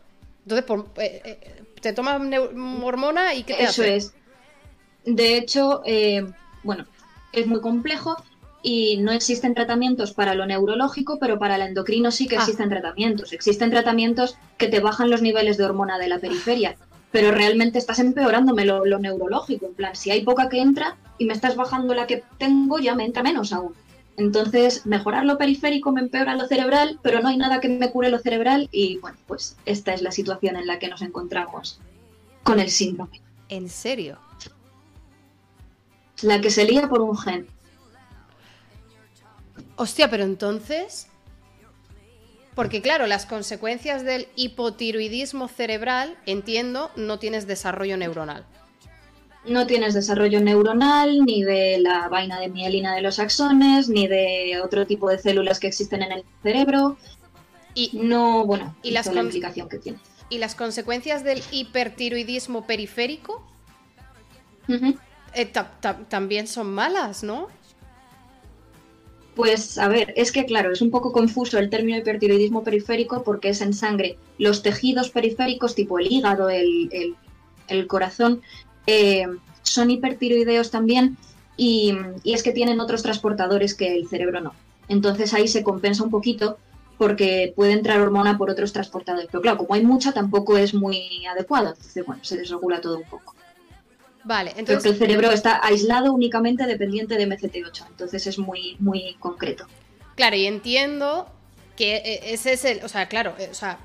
Entonces, 0.44 0.66
por- 0.66 0.88
eh, 0.98 1.22
eh, 1.26 1.64
te 1.82 1.94
tomas 1.94 2.22
hormona 2.82 3.34
y 3.34 3.44
¿qué 3.44 3.54
te 3.54 3.64
Eso 3.64 3.84
hace? 3.84 3.96
es. 3.96 4.14
De 5.06 5.38
hecho, 5.38 5.82
eh, 5.86 6.26
bueno, 6.64 6.86
es 7.34 7.46
muy 7.48 7.60
complejo 7.60 8.16
y 8.64 8.98
no 8.98 9.12
existen 9.12 9.54
tratamientos 9.54 10.14
para 10.14 10.34
lo 10.34 10.46
neurológico, 10.46 11.20
pero 11.20 11.38
para 11.38 11.56
el 11.58 11.62
endocrino 11.64 12.10
sí 12.12 12.28
que 12.28 12.38
Ah. 12.38 12.40
existen 12.40 12.70
tratamientos. 12.70 13.34
Existen 13.34 13.70
tratamientos 13.70 14.38
que 14.58 14.70
te 14.70 14.80
bajan 14.80 15.10
los 15.12 15.22
niveles 15.22 15.58
de 15.58 15.66
hormona 15.66 16.00
de 16.00 16.08
la 16.08 16.18
periferia, 16.20 16.76
pero 17.12 17.32
realmente 17.32 17.78
estás 17.78 18.00
empeorándome 18.00 18.64
lo, 18.66 18.86
lo 18.86 18.98
neurológico. 19.00 19.66
En 19.68 19.74
plan, 19.76 19.96
si 19.96 20.10
hay 20.12 20.24
poca 20.24 20.48
que 20.50 20.62
entra 20.62 20.96
y 21.18 21.26
me 21.26 21.34
estás 21.34 21.56
bajando 21.58 21.94
la 21.94 22.08
que 22.08 22.24
tengo, 22.40 22.80
ya 22.80 22.96
me 22.96 23.06
entra 23.06 23.22
menos 23.22 23.52
aún. 23.54 23.74
Entonces, 24.16 24.86
mejorar 24.86 25.26
lo 25.26 25.38
periférico 25.38 25.92
me 25.92 26.00
empeora 26.02 26.36
lo 26.36 26.48
cerebral, 26.48 27.00
pero 27.02 27.20
no 27.20 27.28
hay 27.30 27.38
nada 27.38 27.60
que 27.60 27.68
me 27.68 27.90
cure 27.92 28.10
lo 28.10 28.20
cerebral 28.20 28.70
y 28.72 28.98
bueno, 29.00 29.18
pues 29.28 29.58
esta 29.66 29.94
es 29.94 30.02
la 30.04 30.12
situación 30.12 30.56
en 30.56 30.68
la 30.68 30.80
que 30.80 30.88
nos 30.88 31.02
encontramos 31.02 31.80
con 32.44 32.60
el 32.60 32.70
síndrome. 32.70 33.22
¿En 33.50 33.68
serio? 33.70 34.20
La 36.22 36.40
que 36.42 36.50
se 36.52 36.64
lía 36.66 36.88
por 36.88 37.02
un 37.02 37.18
gen. 37.18 37.48
Hostia, 39.76 40.10
pero 40.10 40.24
entonces. 40.24 41.08
Porque 42.56 42.82
claro, 42.82 43.08
las 43.08 43.26
consecuencias 43.26 44.04
del 44.04 44.28
hipotiroidismo 44.36 45.48
cerebral, 45.48 46.18
entiendo, 46.26 46.92
no 46.96 47.18
tienes 47.18 47.48
desarrollo 47.48 47.98
neuronal. 47.98 48.46
No 49.46 49.68
tienes 49.68 49.94
desarrollo 49.94 50.40
neuronal, 50.40 51.26
ni 51.26 51.44
de 51.44 51.80
la 51.80 52.08
vaina 52.08 52.40
de 52.40 52.50
mielina 52.50 52.96
de 52.96 53.02
los 53.02 53.20
axones, 53.20 53.90
ni 53.90 54.08
de 54.08 54.62
otro 54.64 54.86
tipo 54.86 55.10
de 55.10 55.18
células 55.18 55.60
que 55.60 55.68
existen 55.68 56.04
en 56.04 56.12
el 56.12 56.24
cerebro. 56.44 56.98
Y 57.74 57.90
no, 57.94 58.46
bueno, 58.46 58.76
y 58.84 58.92
la 58.92 59.02
implicación 59.04 59.68
que 59.68 59.80
tiene. 59.80 60.00
¿Y 60.30 60.38
las 60.38 60.56
consecuencias 60.56 61.24
del 61.24 61.42
hipertiroidismo 61.52 62.66
periférico? 62.66 63.46
Eh, 65.34 65.52
también 66.10 66.48
son 66.48 66.74
malas, 66.74 67.24
¿no? 67.24 67.48
Pues 69.36 69.80
a 69.80 69.88
ver, 69.88 70.14
es 70.16 70.32
que 70.32 70.46
claro, 70.46 70.72
es 70.72 70.82
un 70.82 70.92
poco 70.92 71.12
confuso 71.12 71.58
el 71.58 71.70
término 71.70 71.98
hipertiroidismo 71.98 72.64
periférico 72.64 73.24
porque 73.24 73.50
es 73.50 73.62
en 73.62 73.74
sangre. 73.74 74.18
Los 74.38 74.62
tejidos 74.62 75.10
periféricos, 75.10 75.74
tipo 75.74 75.98
el 75.98 76.12
hígado, 76.12 76.50
el, 76.50 77.16
corazón, 77.88 78.42
eh, 78.86 79.26
son 79.64 79.90
hipertiroideos 79.90 80.70
también 80.70 81.18
y, 81.58 81.96
y, 82.24 82.34
es 82.34 82.44
que 82.44 82.52
tienen 82.52 82.80
otros 82.80 83.02
transportadores 83.02 83.74
que 83.74 83.96
el 83.96 84.08
cerebro 84.08 84.42
no. 84.42 84.54
Entonces 84.88 85.34
ahí 85.34 85.48
se 85.48 85.64
compensa 85.64 86.04
un 86.04 86.12
poquito 86.12 86.58
porque 86.98 87.54
puede 87.56 87.74
entrar 87.74 88.00
hormona 88.00 88.38
por 88.38 88.50
otros 88.50 88.72
transportadores. 88.72 89.28
Pero 89.32 89.42
claro, 89.42 89.58
como 89.58 89.74
hay 89.74 89.84
mucha, 89.84 90.14
tampoco 90.14 90.58
es 90.58 90.74
muy 90.74 91.26
adecuado. 91.26 91.70
Entonces, 91.70 92.06
bueno, 92.06 92.24
se 92.24 92.38
desregula 92.38 92.82
todo 92.82 92.98
un 92.98 93.04
poco. 93.04 93.36
Vale, 94.24 94.54
entonces. 94.56 94.94
el 94.94 94.98
cerebro 94.98 95.32
está 95.32 95.60
aislado 95.64 96.14
únicamente 96.14 96.66
dependiente 96.66 97.18
de 97.18 97.28
MCT8, 97.28 97.88
entonces 97.90 98.26
es 98.28 98.40
muy, 98.40 98.78
muy 98.80 99.16
concreto. 99.20 99.68
Claro, 100.16 100.36
y 100.36 100.46
entiendo 100.46 101.28
que 101.76 101.98
e, 101.98 102.34
ese 102.34 102.54
es 102.54 102.66
el. 102.66 102.84
O 102.84 102.88
sea, 102.88 103.08
claro, 103.08 103.36
eh, 103.38 103.50
o 103.52 103.54
sea. 103.54 103.80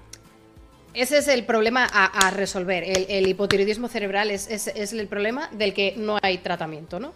Ese 0.94 1.18
es 1.18 1.28
el 1.28 1.44
problema 1.44 1.84
a, 1.84 2.30
resolver. 2.30 2.82
El, 2.82 3.28
hipotiroidismo 3.28 3.88
cerebral 3.88 4.32
es, 4.32 4.48
es, 4.48 4.92
el 4.92 5.06
problema 5.06 5.48
del 5.52 5.72
que 5.72 5.94
no 5.96 6.18
hay 6.20 6.38
tratamiento, 6.38 6.98
¿no? 6.98 7.12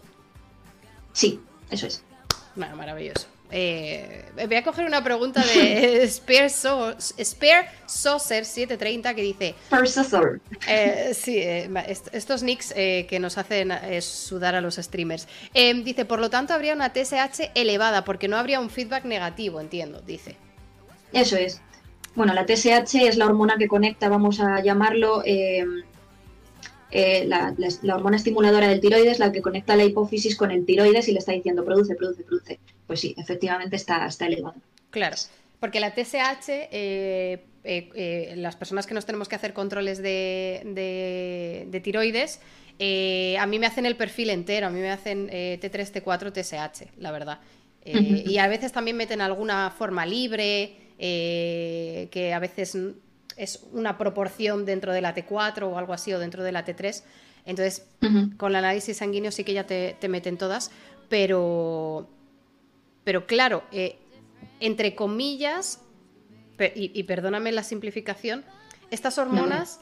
Sí, 1.12 1.40
eso 1.70 1.86
es. 1.86 2.04
Bueno, 2.54 2.76
maravilloso. 2.76 3.31
Eh, 3.54 4.24
voy 4.34 4.56
a 4.56 4.64
coger 4.64 4.86
una 4.86 5.04
pregunta 5.04 5.44
de 5.44 6.08
Spare, 6.08 6.48
Saucer 7.86 8.44
730 8.44 9.14
que 9.14 9.22
dice... 9.22 9.54
Eh, 10.66 11.12
sí, 11.14 11.36
eh, 11.38 11.70
estos 12.12 12.42
nicks 12.42 12.72
eh, 12.74 13.06
que 13.08 13.20
nos 13.20 13.36
hacen 13.36 13.72
sudar 14.00 14.54
a 14.54 14.60
los 14.60 14.76
streamers. 14.76 15.28
dice, 15.52 16.04
por 16.06 16.18
lo 16.18 16.30
tanto 16.30 16.54
habría 16.54 16.74
una 16.74 16.92
TSH 16.92 17.50
elevada 17.54 18.04
porque 18.04 18.26
no 18.26 18.38
habría 18.38 18.58
un 18.58 18.70
feedback 18.70 19.04
negativo, 19.04 19.60
entiendo, 19.60 20.00
dice. 20.00 20.36
Eso 21.12 21.36
es. 21.36 21.60
Bueno, 22.14 22.32
la 22.32 22.46
TSH 22.46 22.94
es 23.06 23.16
la 23.16 23.26
hormona 23.26 23.56
que 23.58 23.68
conecta, 23.68 24.08
vamos 24.08 24.40
a 24.40 24.62
llamarlo, 24.62 25.22
la, 26.92 27.54
la, 27.82 27.94
hormona 27.94 28.16
estimuladora 28.16 28.68
del 28.68 28.80
tiroides, 28.80 29.18
la 29.18 29.32
que 29.32 29.40
conecta 29.40 29.76
la 29.76 29.84
hipófisis 29.84 30.36
con 30.36 30.50
el 30.50 30.66
tiroides 30.66 31.08
y 31.08 31.12
le 31.12 31.18
está 31.18 31.32
diciendo 31.32 31.64
produce, 31.64 31.94
produce, 31.94 32.22
produce 32.22 32.58
pues 32.86 33.00
sí, 33.00 33.14
efectivamente 33.16 33.76
está, 33.76 34.06
está 34.06 34.26
elevado. 34.26 34.56
Claro, 34.90 35.16
porque 35.62 35.80
la 35.80 35.94
TSH, 35.94 36.48
eh, 36.48 37.44
eh, 37.64 37.90
eh, 37.94 38.34
las 38.36 38.56
personas 38.56 38.86
que 38.86 38.94
nos 38.94 39.06
tenemos 39.06 39.28
que 39.28 39.36
hacer 39.36 39.54
controles 39.54 40.02
de, 40.02 41.80
tiroides, 41.82 42.40
a 43.38 43.46
mí 43.46 43.58
me 43.58 43.66
hacen 43.66 43.86
el 43.86 43.96
perfil 43.96 44.30
entero, 44.30 44.66
a 44.66 44.70
mí 44.70 44.80
me 44.80 44.90
hacen 44.90 45.28
T3, 45.28 46.02
T4, 46.02 46.32
TSH, 46.32 46.98
la 46.98 47.12
verdad. 47.12 47.38
Y 47.84 48.38
a 48.38 48.48
veces 48.48 48.72
también 48.72 48.96
meten 48.96 49.20
alguna 49.20 49.70
forma 49.70 50.04
libre, 50.04 50.76
que 50.98 52.32
a 52.34 52.38
veces 52.38 52.76
es 53.36 53.64
una 53.72 53.98
proporción 53.98 54.64
dentro 54.64 54.92
de 54.92 55.00
la 55.00 55.14
T4 55.14 55.62
o 55.62 55.78
algo 55.78 55.92
así, 55.92 56.12
o 56.12 56.18
dentro 56.18 56.42
de 56.42 56.52
la 56.52 56.64
T3. 56.64 57.02
Entonces, 57.44 57.86
con 58.36 58.50
el 58.50 58.56
análisis 58.56 58.98
sanguíneo 58.98 59.32
sí 59.32 59.42
que 59.44 59.52
ya 59.52 59.66
te, 59.66 59.96
te 59.98 60.08
meten 60.08 60.38
todas, 60.38 60.70
pero 61.08 62.08
pero 63.04 63.26
claro, 63.26 63.64
eh, 63.72 63.96
entre 64.60 64.94
comillas, 64.94 65.80
y, 66.74 67.02
perdóname 67.04 67.50
la 67.50 67.64
simplificación, 67.64 68.44
estas 68.90 69.18
hormonas, 69.18 69.80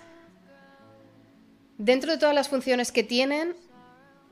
dentro 1.76 2.12
de 2.12 2.18
todas 2.18 2.34
las 2.34 2.48
funciones 2.48 2.90
que 2.90 3.02
tienen, 3.02 3.54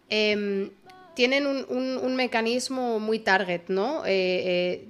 em, 0.08 0.70
tienen 1.14 1.46
un, 1.46 2.16
mecanismo 2.16 2.98
muy 3.00 3.18
target, 3.18 3.62
¿no? 3.68 4.06
Eh, 4.06 4.10
eh, 4.10 4.88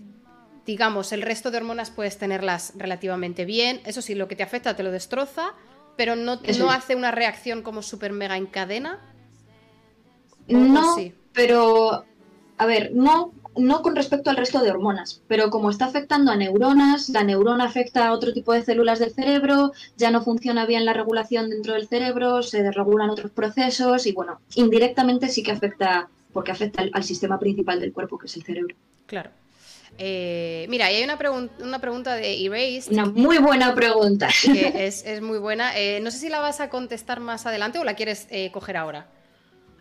digamos, 0.69 1.13
el 1.13 1.23
resto 1.23 1.51
de 1.51 1.57
hormonas 1.57 1.91
puedes 1.91 2.19
tenerlas 2.19 2.75
relativamente 2.77 3.47
bien. 3.47 3.81
Eso 3.87 4.03
sí, 4.03 4.15
lo 4.15 4.29
que 4.29 4.37
te 4.37 4.43
afecta 4.43 4.77
te 4.77 4.83
lo 4.83 4.93
destroza, 4.93 5.55
pero 5.97 6.15
no, 6.15 6.39
no 6.59 6.71
hace 6.71 6.95
una 6.95 7.11
reacción 7.11 7.63
como 7.63 7.81
super 7.81 8.13
mega 8.13 8.37
en 8.37 8.45
cadena. 8.45 9.01
No, 10.47 10.95
pero 11.33 12.05
a 12.59 12.67
ver, 12.67 12.91
no, 12.93 13.33
no 13.57 13.81
con 13.81 13.97
respecto 13.97 14.29
al 14.29 14.37
resto 14.37 14.61
de 14.61 14.71
hormonas, 14.71 15.23
pero 15.27 15.49
como 15.49 15.71
está 15.71 15.87
afectando 15.87 16.31
a 16.33 16.37
neuronas, 16.37 17.09
la 17.09 17.25
neurona 17.25 17.65
afecta 17.65 18.07
a 18.07 18.13
otro 18.13 18.35
tipo 18.35 18.53
de 18.53 18.63
células 18.63 18.99
del 18.99 19.15
cerebro, 19.15 19.73
ya 19.97 20.11
no 20.11 20.21
funciona 20.21 20.67
bien 20.67 20.85
la 20.85 20.93
regulación 20.93 21.49
dentro 21.49 21.73
del 21.73 21.89
cerebro, 21.89 22.43
se 22.43 22.63
desregulan 22.63 23.09
otros 23.09 23.31
procesos 23.31 24.07
y 24.07 24.13
bueno, 24.13 24.43
indirectamente 24.55 25.29
sí 25.29 25.43
que 25.43 25.53
afecta, 25.53 26.11
porque 26.35 26.53
afecta 26.53 26.85
al, 26.93 27.05
sistema 27.05 27.39
principal 27.39 27.81
del 27.81 27.95
cuerpo, 27.95 28.19
que 28.19 28.27
es 28.27 28.37
el 28.37 28.43
cerebro. 28.43 28.77
Claro. 29.07 29.31
Eh, 29.99 30.67
mira, 30.69 30.87
hay 30.87 31.03
una, 31.03 31.19
una 31.61 31.81
pregunta 31.81 32.15
de 32.15 32.47
Erased. 32.47 32.93
Una 32.93 33.07
muy 33.07 33.39
buena 33.39 33.75
pregunta. 33.75 34.29
Que 34.43 34.87
es, 34.87 35.05
muy 35.21 35.39
buena. 35.39 35.77
Eh, 35.77 36.01
no 36.01 36.11
sé 36.11 36.19
si 36.19 36.29
la 36.29 36.39
vas 36.39 36.61
a 36.61 36.71
contestar 36.71 37.21
más 37.21 37.47
adelante 37.47 37.79
o 37.79 37.85
la 37.85 37.95
quieres 37.95 38.29
eh, 38.31 38.51
coger 38.53 38.77
ahora. 38.77 39.09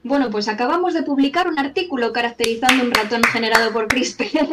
Bueno, 0.04 0.30
pues 0.30 0.48
acabamos 0.48 0.94
de 0.94 1.04
publicar 1.04 1.48
un 1.48 1.60
artículo 1.60 2.14
caracterizando 2.14 2.84
un 2.84 2.92
ratón 2.92 3.24
generado 3.24 3.72
por 3.72 3.88
CRISPR. 3.88 4.48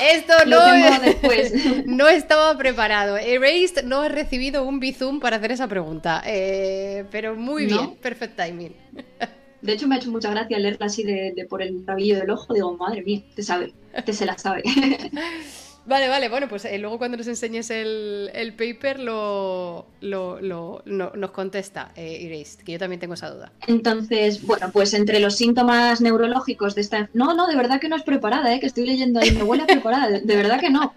Esto 0.00 0.32
no, 0.46 0.58
no 1.86 2.08
estaba 2.08 2.56
preparado. 2.56 3.16
Erased 3.16 3.84
no 3.84 4.02
ha 4.02 4.08
recibido 4.08 4.64
un 4.64 4.80
bizum 4.80 5.20
para 5.20 5.36
hacer 5.36 5.52
esa 5.52 5.68
pregunta. 5.68 6.22
Eh, 6.24 7.04
pero 7.10 7.36
muy 7.36 7.66
bien, 7.66 7.96
perfect 7.96 8.36
timing. 8.36 8.74
De 9.62 9.72
hecho, 9.72 9.86
me 9.86 9.94
ha 9.94 9.98
hecho 9.98 10.10
mucha 10.10 10.30
gracia 10.30 10.58
leerla 10.58 10.86
así 10.86 11.02
de, 11.02 11.46
por 11.48 11.62
el 11.62 11.86
rabillo 11.86 12.18
del 12.18 12.30
ojo. 12.30 12.54
Digo, 12.54 12.76
madre 12.76 13.02
mía, 13.02 13.22
te 13.34 13.42
sabe, 13.42 13.74
te 14.04 14.12
se 14.12 14.26
la 14.26 14.38
sabe. 14.38 14.62
Vale, 15.86 16.08
vale, 16.08 16.28
bueno, 16.28 16.48
pues 16.48 16.64
eh, 16.66 16.78
luego 16.78 16.98
cuando 16.98 17.16
nos 17.16 17.26
enseñes 17.26 17.70
el, 17.70 18.54
paper 18.56 19.00
lo, 19.00 19.86
nos 20.02 21.30
contesta 21.30 21.92
eh, 21.96 22.44
que 22.64 22.72
yo 22.72 22.78
también 22.78 23.00
tengo 23.00 23.14
esa 23.14 23.30
duda. 23.30 23.52
Entonces, 23.66 24.46
bueno, 24.46 24.70
pues 24.72 24.94
entre 24.94 25.20
los 25.20 25.36
síntomas 25.36 26.00
neurológicos 26.00 26.74
de 26.74 26.82
esta... 26.82 27.08
No, 27.14 27.34
no, 27.34 27.46
de 27.46 27.56
verdad 27.56 27.80
que 27.80 27.88
no 27.88 27.96
es 27.96 28.02
preparada, 28.02 28.54
¿eh? 28.54 28.60
que 28.60 28.66
estoy 28.66 28.86
leyendo 28.86 29.20
ahí, 29.20 29.30
me 29.32 29.42
huele 29.42 29.64
a 29.64 29.66
preparada, 29.66 30.08
de, 30.08 30.36
verdad 30.36 30.60
que 30.60 30.70
no. 30.70 30.94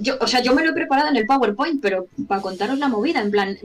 Yo, 0.00 0.16
o 0.20 0.26
sea, 0.26 0.40
yo 0.40 0.54
me 0.54 0.62
lo 0.62 0.70
he 0.70 0.74
preparado 0.74 1.08
en 1.08 1.16
el 1.16 1.26
PowerPoint, 1.26 1.80
pero 1.80 2.06
para 2.28 2.40
contaros 2.40 2.78
la 2.78 2.88
movida, 2.88 3.20
en 3.20 3.30
plan, 3.30 3.56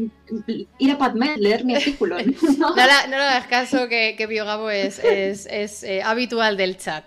ir 0.47 0.91
a 0.91 0.97
PubMed, 0.97 1.37
leer 1.37 1.65
mi 1.65 1.75
artículo. 1.75 2.17
No, 2.17 2.33
no, 2.57 2.75
no, 2.75 2.75
le 2.75 3.23
hagas 3.23 3.47
caso 3.47 3.87
que, 3.87 4.15
que 4.17 4.25
Biogabo 4.25 4.69
es, 4.69 4.99
es, 4.99 5.47
es 5.51 5.83
eh, 5.83 6.01
habitual 6.01 6.57
del 6.57 6.77
chat. 6.77 7.03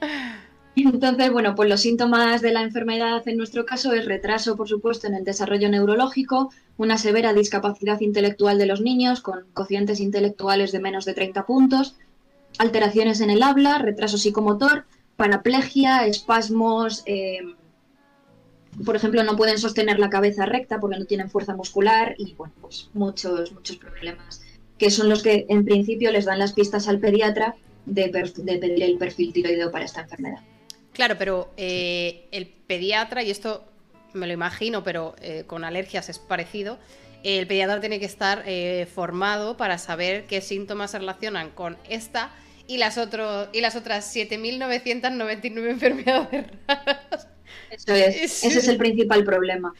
Entonces, 0.76 1.32
bueno, 1.32 1.54
pues 1.54 1.70
los 1.70 1.80
síntomas 1.80 2.42
de 2.42 2.52
la 2.52 2.62
enfermedad 2.62 3.26
en 3.26 3.38
nuestro 3.38 3.64
caso 3.64 3.94
es 3.94 4.04
retraso, 4.04 4.56
por 4.56 4.68
supuesto, 4.68 5.06
en 5.06 5.14
el 5.14 5.24
desarrollo 5.24 5.70
neurológico, 5.70 6.52
una 6.76 6.98
severa 6.98 7.32
discapacidad 7.32 8.00
intelectual 8.00 8.58
de 8.58 8.66
los 8.66 8.82
niños 8.82 9.22
con 9.22 9.46
cocientes 9.54 10.00
intelectuales 10.00 10.72
de 10.72 10.80
menos 10.80 11.06
de 11.06 11.14
30 11.14 11.46
puntos, 11.46 11.96
alteraciones 12.58 13.20
en 13.22 13.30
el 13.30 13.42
habla, 13.42 13.78
retraso 13.78 14.18
psicomotor, 14.18 14.84
paraplegia, 15.16 16.06
espasmos, 16.06 17.02
eh, 17.06 17.38
por 18.84 18.94
ejemplo, 18.94 19.24
no 19.24 19.36
pueden 19.36 19.56
sostener 19.56 19.98
la 19.98 20.10
cabeza 20.10 20.44
recta 20.44 20.78
porque 20.78 20.98
no 20.98 21.06
tienen 21.06 21.30
fuerza 21.30 21.56
muscular 21.56 22.14
y, 22.18 22.34
bueno, 22.34 22.52
pues 22.60 22.90
muchos, 22.92 23.50
muchos 23.52 23.76
problemas 23.78 24.42
que 24.76 24.90
son 24.90 25.08
los 25.08 25.22
que 25.22 25.46
en 25.48 25.64
principio 25.64 26.12
les 26.12 26.26
dan 26.26 26.38
las 26.38 26.52
pistas 26.52 26.86
al 26.86 26.98
pediatra 26.98 27.54
de, 27.86 28.08
de 28.08 28.58
pedir 28.58 28.82
el 28.82 28.98
perfil 28.98 29.32
tiroideo 29.32 29.70
para 29.70 29.86
esta 29.86 30.02
enfermedad. 30.02 30.40
Claro, 30.96 31.16
pero 31.18 31.50
eh, 31.58 32.26
el 32.32 32.46
pediatra, 32.46 33.22
y 33.22 33.30
esto 33.30 33.62
me 34.14 34.26
lo 34.26 34.32
imagino, 34.32 34.82
pero 34.82 35.14
eh, 35.20 35.44
con 35.46 35.62
alergias 35.62 36.08
es 36.08 36.18
parecido, 36.18 36.78
el 37.22 37.46
pediatra 37.46 37.80
tiene 37.80 38.00
que 38.00 38.06
estar 38.06 38.44
eh, 38.46 38.88
formado 38.94 39.58
para 39.58 39.76
saber 39.76 40.24
qué 40.24 40.40
síntomas 40.40 40.92
se 40.92 40.98
relacionan 40.98 41.50
con 41.50 41.76
esta 41.86 42.30
y 42.66 42.78
las, 42.78 42.98
y 43.52 43.60
las 43.60 43.76
otras 43.76 44.16
7.999 44.16 45.68
enfermedades 45.68 46.46
raras. 46.66 47.28
Eso 47.70 47.92
es, 47.94 48.42
ese 48.44 48.58
es 48.58 48.66
el 48.68 48.78
principal 48.78 49.22
problema. 49.22 49.74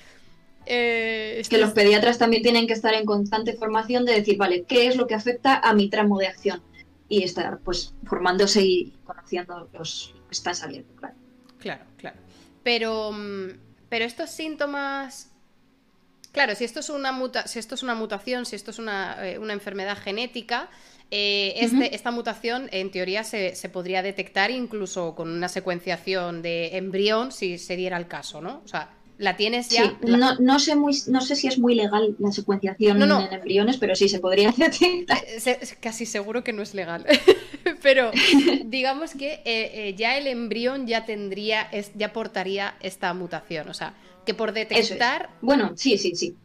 Es 0.67 1.49
que 1.49 1.57
los 1.57 1.71
pediatras 1.71 2.19
también 2.19 2.43
tienen 2.43 2.67
que 2.67 2.75
estar 2.75 2.93
en 2.93 3.07
constante 3.07 3.55
formación 3.55 4.05
de 4.05 4.13
decir, 4.13 4.37
vale, 4.37 4.65
¿qué 4.65 4.87
es 4.87 4.97
lo 4.97 5.07
que 5.07 5.15
afecta 5.15 5.57
a 5.57 5.73
mi 5.73 5.89
tramo 5.89 6.19
de 6.19 6.27
acción? 6.27 6.61
Y 7.09 7.23
estar 7.23 7.59
pues 7.61 7.95
formándose 8.05 8.61
y 8.63 8.93
conociendo 9.07 9.71
los, 9.73 10.16
está 10.37 10.55
saliendo, 10.55 10.95
claro. 10.97 11.15
Claro, 11.59 11.85
claro. 11.97 12.17
Pero, 12.63 13.13
mm, 13.13 13.49
pero 13.89 14.05
estos 14.05 14.31
síntomas 14.31 15.31
Claro, 16.37 16.55
si 16.55 16.65
esto 16.65 16.81
es 16.81 16.91
una, 16.91 17.13
muta 17.13 17.47
si 17.49 17.59
esto 17.59 17.77
es 17.77 17.83
una 17.83 17.95
mutación, 17.95 18.45
si 18.45 18.57
esto 18.57 18.71
es 18.71 18.79
una, 18.79 19.27
eh, 19.27 19.41
enfermedad 19.49 19.97
genética, 19.97 20.69
eh, 21.11 21.55
este, 21.57 21.95
esta 21.95 22.11
mutación 22.11 22.69
en 22.73 22.91
teoría 22.91 23.25
se, 23.25 23.55
podría 23.73 24.03
detectar 24.03 24.51
incluso 24.51 25.15
con 25.15 25.31
una 25.31 25.49
secuenciación 25.49 26.43
de 26.43 26.77
embrión 26.77 27.33
si 27.33 27.57
se 27.57 27.75
diera 27.75 27.97
el 27.97 28.07
caso, 28.07 28.43
¿no? 28.43 28.61
O 28.63 28.69
sea, 28.69 28.91
la 29.19 29.37
tienes 29.37 29.69
ya. 29.69 29.85
Sí, 29.85 29.97
no, 30.07 30.37
no, 30.37 30.59
sé 30.59 30.77
muy, 30.77 30.97
no 31.07 31.21
sé 31.21 31.37
si 31.37 31.49
es 31.49 31.59
muy 31.59 31.75
legal 31.75 32.17
la 32.19 32.33
secuenciación 32.33 33.03
en 33.03 33.33
embriones, 33.33 33.79
pero 33.79 33.95
sí 33.95 34.09
se 34.09 34.19
podría 34.19 34.53
detectar. 34.57 35.19
Eh, 35.27 35.59
casi 35.81 36.07
seguro 36.07 36.45
que 36.45 36.53
no 36.53 36.63
es 36.63 36.75
legal. 36.75 37.07
pero 37.83 38.11
digamos 38.65 39.13
que 39.15 39.95
ya 39.97 40.17
el 40.17 40.27
embrión 40.27 40.87
ya 40.87 41.05
tendría, 41.05 41.69
ya 41.95 42.13
portaría 42.13 42.77
esta 42.81 43.13
mutación. 43.15 43.69
O 43.69 43.75
sea, 43.75 43.95
que 44.25 44.35
por 44.35 44.53
detectar. 44.53 45.31
Bueno, 45.41 45.73
sí, 45.77 45.97
sí, 45.97 46.15
sí. 46.15 46.37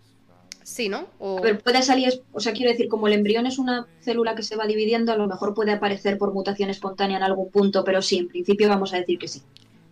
Sí, 0.63 0.89
¿no? 0.89 1.07
O... 1.19 1.41
puede 1.63 1.81
salir, 1.81 2.21
o 2.31 2.39
sea, 2.39 2.53
quiero 2.53 2.71
decir, 2.71 2.87
como 2.87 3.07
el 3.07 3.13
embrión 3.13 3.45
es 3.47 3.57
una 3.57 3.87
célula 3.99 4.35
que 4.35 4.43
se 4.43 4.55
va 4.55 4.67
dividiendo, 4.67 5.11
a 5.11 5.17
lo 5.17 5.27
mejor 5.27 5.53
puede 5.53 5.71
aparecer 5.71 6.17
por 6.17 6.33
mutación 6.33 6.69
espontánea 6.69 7.17
en 7.17 7.23
algún 7.23 7.49
punto, 7.49 7.83
pero 7.83 8.01
sí, 8.01 8.19
en 8.19 8.27
principio 8.27 8.69
vamos 8.69 8.93
a 8.93 8.97
decir 8.97 9.17
que 9.17 9.27
sí. 9.27 9.41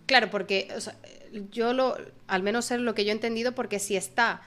Claro, 0.05 0.30
porque 0.30 0.67
yo 1.51 1.73
lo, 1.73 1.97
al 2.27 2.43
menos 2.43 2.71
es 2.71 2.80
lo 2.80 2.95
que 2.95 3.05
yo 3.05 3.11
he 3.11 3.13
entendido, 3.13 3.53
porque 3.53 3.80
si 3.80 3.95
está 3.95 4.41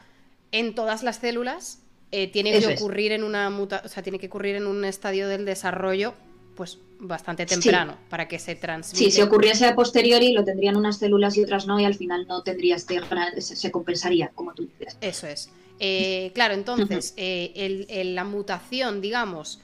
en 0.50 0.74
todas 0.74 1.02
las 1.02 1.16
células, 1.16 1.80
eh, 2.10 2.28
tiene 2.30 2.58
que 2.58 2.74
ocurrir 2.74 3.12
en 3.12 3.24
una 3.24 3.48
muta, 3.50 3.82
o 3.84 3.88
sea, 3.88 4.02
tiene 4.02 4.18
que 4.18 4.26
ocurrir 4.26 4.56
en 4.56 4.66
un 4.66 4.84
estadio 4.84 5.28
del 5.28 5.44
desarrollo 5.44 6.14
pues 6.54 6.78
bastante 6.98 7.46
temprano 7.46 7.96
para 8.08 8.28
que 8.28 8.38
se 8.38 8.54
transmita. 8.54 8.98
Sí, 8.98 9.10
si 9.10 9.22
ocurriese 9.22 9.66
a 9.66 9.74
posteriori 9.74 10.32
lo 10.32 10.44
tendrían 10.44 10.76
unas 10.76 10.98
células 10.98 11.36
y 11.36 11.42
otras 11.42 11.66
no 11.66 11.80
y 11.80 11.84
al 11.84 11.94
final 11.94 12.26
no 12.28 12.42
tendría 12.42 12.76
este 12.76 13.00
se, 13.38 13.70
compensaría, 13.70 14.30
como 14.34 14.52
tú 14.54 14.66
dices. 14.66 14.98
Eso 15.00 15.26
es. 15.26 15.50
Eh, 15.80 16.30
claro, 16.34 16.54
entonces 16.54 17.14
eh, 17.16 18.02
la 18.14 18.24
mutación, 18.24 19.00
digamos, 19.00 19.60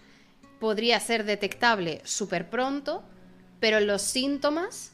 podría 0.59 0.99
ser 1.01 1.25
detectable 1.25 2.01
súper 2.05 2.51
pronto, 2.51 3.03
pero 3.61 3.81
los 3.81 4.03
síntomas, 4.03 4.93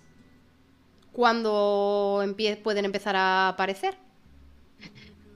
¿cuándo 1.14 2.22
pueden 2.62 2.84
empezar 2.84 3.16
a 3.16 3.48
aparecer? 3.48 3.96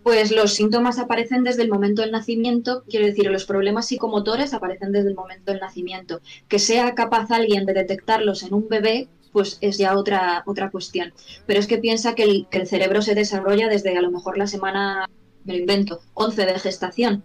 pues 0.08 0.30
los 0.30 0.54
síntomas 0.54 0.98
aparecen 0.98 1.44
desde 1.44 1.62
el 1.62 1.68
momento 1.68 2.00
del 2.00 2.12
nacimiento, 2.12 2.82
quiero 2.88 3.04
decir, 3.04 3.30
los 3.30 3.44
problemas 3.44 3.88
psicomotores 3.88 4.54
aparecen 4.54 4.90
desde 4.90 5.10
el 5.10 5.14
momento 5.14 5.52
del 5.52 5.60
nacimiento. 5.60 6.22
Que 6.48 6.58
sea 6.58 6.94
capaz 6.94 7.30
alguien 7.30 7.66
de 7.66 7.74
detectarlos 7.74 8.42
en 8.42 8.54
un 8.54 8.68
bebé, 8.68 9.08
pues 9.32 9.58
es 9.60 9.76
ya 9.76 9.98
otra, 9.98 10.44
otra 10.46 10.70
cuestión. 10.70 11.12
Pero 11.46 11.60
es 11.60 11.66
que 11.66 11.76
piensa 11.76 12.14
que 12.14 12.22
el, 12.22 12.46
que 12.50 12.56
el 12.56 12.66
cerebro 12.66 13.02
se 13.02 13.14
desarrolla 13.14 13.68
desde 13.68 13.98
a 13.98 14.00
lo 14.00 14.10
mejor 14.10 14.38
la 14.38 14.46
semana, 14.46 15.10
me 15.44 15.52
lo 15.52 15.58
invento, 15.58 16.00
11 16.14 16.46
de 16.46 16.58
gestación. 16.58 17.24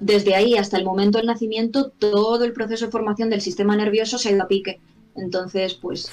Desde 0.00 0.34
ahí 0.34 0.56
hasta 0.56 0.76
el 0.76 0.84
momento 0.84 1.18
del 1.18 1.28
nacimiento, 1.28 1.90
todo 1.90 2.44
el 2.44 2.52
proceso 2.52 2.86
de 2.86 2.90
formación 2.90 3.30
del 3.30 3.42
sistema 3.42 3.76
nervioso 3.76 4.18
se 4.18 4.30
ha 4.30 4.32
ido 4.32 4.42
a 4.42 4.48
pique. 4.48 4.80
Entonces, 5.14 5.74
pues 5.74 6.10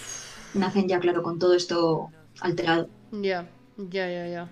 nacen 0.53 0.87
ya, 0.87 0.99
claro, 0.99 1.23
con 1.23 1.39
todo 1.39 1.55
esto 1.55 2.09
alterado. 2.39 2.89
Ya, 3.11 3.47
ya, 3.77 4.09
ya, 4.09 4.27
ya. 4.27 4.49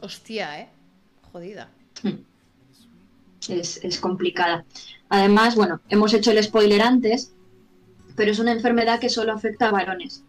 Hostia, 0.00 0.60
¿eh? 0.60 0.68
Jodida. 1.32 1.70
Hmm. 2.02 2.22
Es, 3.48 3.82
es, 3.82 3.98
complicada. 3.98 4.64
Además, 5.08 5.56
bueno, 5.56 5.80
hemos 5.88 6.12
hecho 6.12 6.30
el 6.30 6.42
spoiler 6.42 6.82
antes, 6.82 7.32
pero 8.16 8.30
es 8.30 8.38
una 8.38 8.52
enfermedad 8.52 9.00
que 9.00 9.08
solo 9.08 9.32
afecta 9.32 9.68
a 9.68 9.72
varones. 9.72 10.24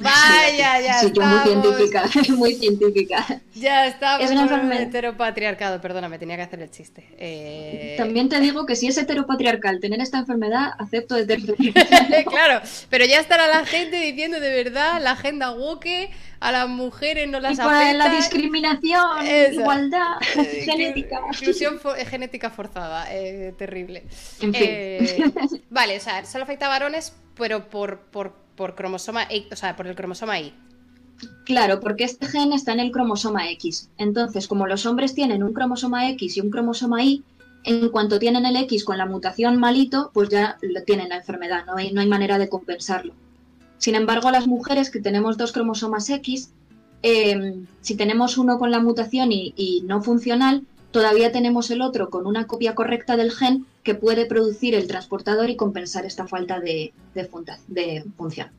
Vaya, 0.00 0.80
ya 0.80 1.00
sí, 1.00 1.12
muy 1.14 1.38
científica, 1.44 2.04
muy 2.36 2.54
científica. 2.54 3.40
Ya 3.54 3.86
está. 3.86 4.18
Es 4.18 4.30
una 4.30 4.42
enfermedad 4.42 4.82
heteropatriarcado, 4.82 5.80
perdóname, 5.80 6.18
tenía 6.18 6.36
que 6.36 6.42
hacer 6.42 6.60
el 6.60 6.70
chiste. 6.70 7.06
Eh, 7.18 7.94
También 7.96 8.28
te 8.28 8.40
digo 8.40 8.66
que 8.66 8.74
si 8.74 8.88
es 8.88 8.98
heteropatriarcal 8.98 9.78
tener 9.80 10.00
esta 10.00 10.18
enfermedad, 10.18 10.72
acepto 10.78 11.14
de 11.14 12.24
Claro, 12.28 12.60
pero 12.90 13.04
ya 13.04 13.20
estará 13.20 13.46
la 13.46 13.64
gente 13.64 13.96
diciendo 14.00 14.40
de 14.40 14.50
verdad 14.50 15.00
la 15.00 15.12
agenda 15.12 15.52
woke 15.52 16.10
a 16.40 16.52
las 16.52 16.68
mujeres 16.68 17.28
no 17.28 17.40
las 17.40 17.58
afecta. 17.58 17.94
la 17.94 18.08
discriminación, 18.10 19.26
igualdad 19.52 20.16
eh, 20.36 20.62
genética. 20.64 21.20
Inclusión 21.32 21.78
genética 22.06 22.50
forzada, 22.50 23.06
eh, 23.14 23.54
terrible. 23.56 24.04
En 24.40 24.54
fin. 24.54 25.62
vale, 25.70 25.96
o 25.96 26.00
sea, 26.00 26.24
solo 26.24 26.44
afecta 26.44 26.66
a 26.66 26.70
varones, 26.70 27.14
pero 27.36 27.68
por, 27.68 28.00
por 28.00 28.44
por 28.56 28.74
cromosoma 28.74 29.26
o 29.50 29.56
sea, 29.56 29.76
por 29.76 29.86
el 29.86 29.96
cromosoma 29.96 30.40
Y. 30.40 30.54
Claro, 31.44 31.80
porque 31.80 32.04
este 32.04 32.26
gen 32.26 32.52
está 32.52 32.72
en 32.72 32.80
el 32.80 32.90
cromosoma 32.90 33.50
X. 33.50 33.90
Entonces, 33.98 34.48
como 34.48 34.66
los 34.66 34.84
hombres 34.86 35.14
tienen 35.14 35.42
un 35.42 35.52
cromosoma 35.52 36.08
X 36.10 36.36
y 36.36 36.40
un 36.40 36.50
cromosoma 36.50 37.02
Y, 37.04 37.22
en 37.64 37.88
cuanto 37.88 38.18
tienen 38.18 38.46
el 38.46 38.56
X 38.56 38.84
con 38.84 38.98
la 38.98 39.06
mutación 39.06 39.58
malito, 39.58 40.10
pues 40.12 40.28
ya 40.28 40.58
tienen 40.86 41.08
la 41.08 41.16
enfermedad, 41.16 41.64
no 41.66 41.76
hay, 41.76 41.92
no 41.92 42.00
hay 42.00 42.06
manera 42.06 42.38
de 42.38 42.48
compensarlo. 42.48 43.14
Sin 43.78 43.94
embargo, 43.94 44.30
las 44.30 44.46
mujeres 44.46 44.90
que 44.90 45.00
tenemos 45.00 45.36
dos 45.36 45.52
cromosomas 45.52 46.08
X, 46.08 46.50
em, 47.02 47.66
si 47.80 47.96
tenemos 47.96 48.38
uno 48.38 48.58
con 48.58 48.70
la 48.70 48.80
mutación 48.80 49.30
y, 49.30 49.82
no 49.86 50.02
funcional, 50.02 50.64
todavía 50.90 51.32
tenemos 51.32 51.70
el 51.70 51.82
otro 51.82 52.08
con 52.08 52.26
una 52.26 52.46
copia 52.46 52.74
correcta 52.74 53.16
del 53.16 53.32
gen 53.32 53.66
que 53.82 53.94
puede 53.94 54.26
producir 54.26 54.74
el 54.74 54.86
transportador 54.86 55.50
y 55.50 55.56
compensar 55.56 56.06
esta 56.06 56.26
falta 56.26 56.60
de, 56.60 56.92
función. 58.16 58.50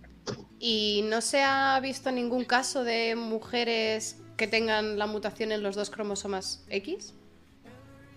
¿Y 0.59 1.03
no 1.09 1.21
se 1.21 1.43
ha 1.43 1.79
visto 1.79 2.11
ningún 2.11 2.43
caso 2.45 2.83
de 2.83 3.15
mujeres 3.15 4.17
que 4.37 4.47
tengan 4.47 4.97
la 4.99 5.07
mutación 5.07 5.51
en 5.51 5.63
los 5.63 5.75
dos 5.75 5.89
cromosomas 5.89 6.63
X? 6.69 7.13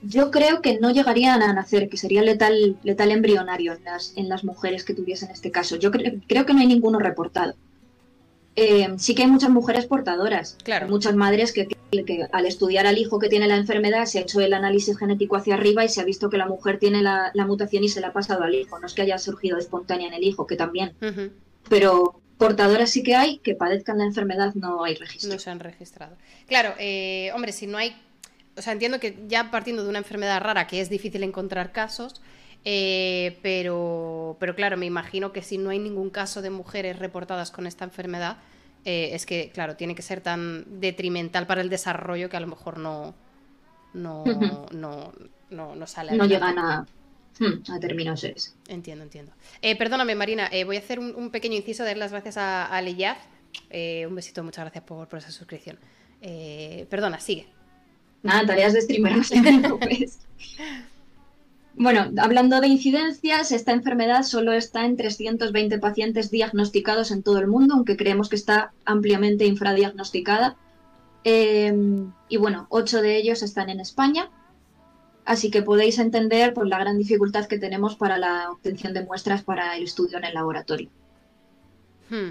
Yo 0.03 0.31
creo 0.31 0.63
que 0.63 0.79
no 0.79 0.91
llegarían 0.91 1.43
a 1.43 1.53
nacer, 1.53 1.89
que 1.89 1.97
sería 1.97 2.23
letal, 2.23 2.77
letal 2.83 3.11
embrionario 3.11 3.73
en 3.73 3.85
las, 3.85 4.13
en 4.17 4.29
las 4.29 4.45
mujeres 4.45 4.85
que 4.85 4.95
tuviesen 4.95 5.31
este 5.31 5.51
caso. 5.51 5.77
Yo 5.77 5.91
creo 5.91 6.47
que 6.47 6.55
no 6.55 6.61
hay 6.61 6.67
ninguno 6.67 6.99
reportado. 6.99 7.55
Eh, 8.61 8.89
sí 8.99 9.15
que 9.15 9.23
hay 9.23 9.29
muchas 9.29 9.51
mujeres 9.51 9.87
portadoras, 9.87 10.57
claro. 10.65 10.89
muchas 10.89 11.15
madres 11.15 11.53
que, 11.53 11.69
al 12.33 12.45
estudiar 12.45 12.89
al 12.89 12.99
hijo 12.99 13.21
que 13.21 13.29
tiene 13.29 13.47
la 13.47 13.55
enfermedad 13.55 14.07
se 14.07 14.19
ha 14.19 14.23
hecho 14.23 14.41
el 14.41 14.53
análisis 14.53 14.99
genético 14.99 15.37
hacia 15.37 15.55
arriba 15.55 15.85
y 15.85 15.89
se 15.89 16.01
ha 16.01 16.05
visto 16.05 16.29
que 16.29 16.39
la 16.39 16.47
mujer 16.47 16.81
tiene 16.81 17.01
la, 17.01 17.31
mutación 17.47 17.85
y 17.85 17.89
se 17.89 18.01
la 18.01 18.09
ha 18.09 18.13
pasado 18.13 18.43
al 18.43 18.57
hijo. 18.57 18.81
No 18.81 18.89
es 18.89 18.95
que 18.95 19.03
haya 19.03 19.17
surgido 19.19 19.59
espontánea 19.59 20.09
en 20.09 20.15
el 20.15 20.25
hijo, 20.25 20.49
que 20.49 20.57
también. 20.57 20.93
Pero 21.69 22.21
portadoras 22.37 22.91
sí 22.91 23.05
que 23.05 23.15
hay, 23.15 23.39
que 23.39 23.55
padezcan 23.55 23.99
la 23.99 24.05
enfermedad 24.05 24.53
no 24.57 24.83
hay 24.83 24.97
registro. 24.97 25.35
No 25.35 25.39
se 25.39 25.51
han 25.51 25.61
registrado. 25.61 26.17
Claro, 26.49 26.75
eh, 26.81 27.31
hombre, 27.35 27.53
si 27.53 27.69
no 27.69 27.79
hay... 27.79 27.95
O 28.59 28.63
sea, 28.63 28.73
entiendo 28.73 28.99
que 28.99 29.17
ya 29.29 29.51
partiendo 29.51 29.85
de 29.85 29.89
una 29.89 29.99
enfermedad 29.99 30.41
rara, 30.41 30.67
que 30.67 30.81
es 30.81 30.91
difícil 30.91 31.23
encontrar 31.23 31.73
casos, 31.73 32.21
eh, 32.65 33.39
pero, 33.43 34.37
pero 34.41 34.55
claro, 34.55 34.77
me 34.77 34.87
imagino 34.87 35.33
que 35.33 35.43
si 35.43 35.59
no 35.59 35.71
hay 35.71 35.79
ningún 35.79 36.11
caso 36.11 36.43
de 36.43 36.51
mujeres 36.51 36.99
reportadas 36.99 37.51
con 37.51 37.67
esta 37.67 37.85
enfermedad, 37.85 38.39
eh, 38.85 39.11
es 39.13 39.27
que, 39.27 39.51
claro, 39.51 39.77
tiene 39.77 39.95
que 39.95 40.03
ser 40.03 40.21
tan 40.21 40.81
detrimental 40.81 41.47
para 41.47 41.61
el 41.61 41.71
desarrollo 41.71 42.29
que 42.29 42.37
a 42.37 42.41
lo 42.41 42.47
mejor 42.47 42.79
no, 42.79 43.15
no, 43.95 44.25
no, 44.73 45.13
no, 45.51 45.87
sale. 45.87 46.17
No 46.17 46.27
llegan 46.27 46.59
a, 46.59 46.87
hmm, 47.39 47.73
a 47.73 47.81
términos 47.81 48.27
Entiendo, 48.67 49.05
entiendo. 49.05 49.33
Eh, 49.63 49.77
perdóname, 49.77 50.15
Marina, 50.15 50.51
voy 50.67 50.77
a 50.77 50.81
hacer 50.81 50.99
un, 50.99 51.31
pequeño 51.31 51.57
inciso, 51.57 51.85
dar 51.85 51.97
las 51.97 52.11
gracias 52.11 52.37
a, 52.37 52.67
a 52.67 52.83
un 52.83 54.15
besito, 54.15 54.43
muchas 54.43 54.65
gracias 54.65 54.85
por, 54.85 55.09
por 55.09 55.21
esa 55.21 55.31
suscripción. 55.31 55.79
perdona, 56.91 57.21
sigue. 57.21 57.58
Nada, 58.23 58.47
tareas 58.47 58.73
de 58.73 58.83
streamer, 58.83 59.17
no 59.17 59.23
te 59.23 59.41
preocupes. 59.43 60.19
Bueno, 61.81 62.11
hablando 62.21 62.61
de 62.61 62.67
incidencias, 62.67 63.53
esta 63.53 63.71
enfermedad 63.71 64.25
solo 64.25 64.53
está 64.53 64.85
en 64.85 64.97
320 64.97 65.79
pacientes 65.79 66.29
diagnosticados 66.29 67.13
en 67.13 67.23
todo 67.23 67.39
el 67.39 67.47
mundo, 67.47 67.75
aunque 67.75 67.97
creemos 67.97 68.29
que 68.29 68.35
está 68.35 68.73
ampliamente 68.85 69.47
infradiagnosticada. 69.47 70.57
Eh, 71.23 71.73
y 72.29 72.37
bueno, 72.37 72.67
ocho 72.69 73.01
de 73.01 73.17
ellos 73.17 73.45
están 73.45 73.71
en 73.71 73.79
España, 73.79 74.29
así 75.25 75.53
que 75.53 75.63
podéis 75.63 76.01
entender 76.01 76.53
por 76.53 76.67
la 76.67 76.81
gran 76.81 76.99
dificultad 76.99 77.47
que 77.47 77.59
tenemos 77.59 77.95
para 77.95 78.19
la 78.19 78.51
obtención 78.51 78.93
de 78.93 79.05
muestras 79.05 79.45
para 79.45 79.77
el 79.77 79.85
estudio 79.85 80.19
en 80.19 80.25
el 80.25 80.35
laboratorio. 80.35 80.91
Hmm. 82.11 82.31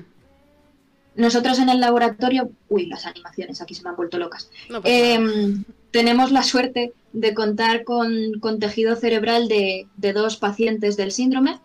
Nosotros 1.18 1.57
en 1.57 1.70
el 1.70 1.80
laboratorio, 1.80 2.51
uy, 2.70 2.86
las 2.86 3.07
animaciones 3.07 3.59
aquí 3.59 3.74
se 3.74 3.82
me 3.82 3.89
han 3.89 3.95
vuelto 3.95 4.20
locas. 4.20 4.51
Em, 4.84 5.63
tenemos 5.89 6.32
la 6.32 6.43
suerte 6.43 6.93
de 7.11 7.34
contar 7.34 7.84
con, 7.84 8.39
tejido 8.59 8.95
cerebral 8.95 9.47
de, 9.47 9.88
dos 10.13 10.38
pacientes 10.38 10.95
del 10.95 11.11
síndrome, 11.11 11.59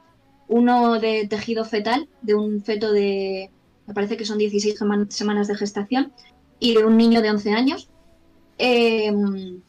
uno 0.49 0.99
de 0.99 1.27
tejido 1.29 1.67
fetal, 1.67 2.09
de 2.23 2.35
un 2.35 2.63
feto 2.63 2.93
de, 2.93 3.51
me 3.87 3.93
parece 3.93 4.17
que 4.17 4.25
son 4.25 4.39
16 4.39 4.75
semanas 5.11 5.49
de 5.49 5.55
gestación, 5.55 6.13
y 6.59 6.75
de 6.75 6.85
un 6.85 6.97
niño 6.97 7.21
de 7.21 7.31
11 7.31 7.53
años. 7.53 7.91
Em, 8.57 9.61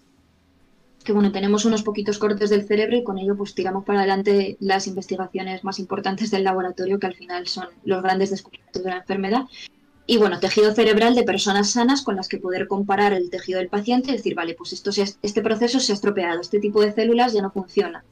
que 1.03 1.13
bueno, 1.13 1.31
tenemos 1.31 1.65
unos 1.65 1.83
poquitos 1.83 2.17
cortes 2.17 2.49
del 2.49 2.65
cerebro 2.65 2.97
y 2.97 3.03
con 3.03 3.17
ello 3.17 3.35
pues 3.35 3.53
tiramos 3.53 3.83
para 3.85 3.99
adelante 3.99 4.57
las 4.59 4.87
investigaciones 4.87 5.63
más 5.63 5.79
importantes 5.79 6.31
del 6.31 6.43
laboratorio, 6.43 6.99
que 6.99 7.07
al 7.07 7.15
final 7.15 7.47
son 7.47 7.67
los 7.83 8.01
grandes 8.01 8.31
descubrimientos 8.31 8.83
de 8.83 8.89
la 8.89 8.97
enfermedad. 8.97 9.43
y 10.05 10.17
bueno, 10.17 10.39
tejido 10.39 10.73
cerebral 10.73 11.15
de 11.15 11.23
personas 11.23 11.71
sanas 11.71 12.01
con 12.01 12.17
las 12.17 12.27
que 12.27 12.37
poder 12.37 12.67
comparar 12.67 13.13
el 13.13 13.29
tejido 13.29 13.59
del 13.59 13.69
paciente 13.69 14.11
y 14.11 14.13
decir, 14.13 14.35
vale, 14.35 14.53
pues 14.53 14.73
esto 14.73 14.91
este 15.21 15.41
proceso 15.41 15.79
se 15.79 15.93
ha 15.93 15.95
estropeado, 15.95 16.41
este 16.41 16.59
tipo 16.59 16.81
de 16.81 16.91
células 16.91 17.31
ya 17.33 17.41
no 17.41 17.51
funciona. 17.51 18.03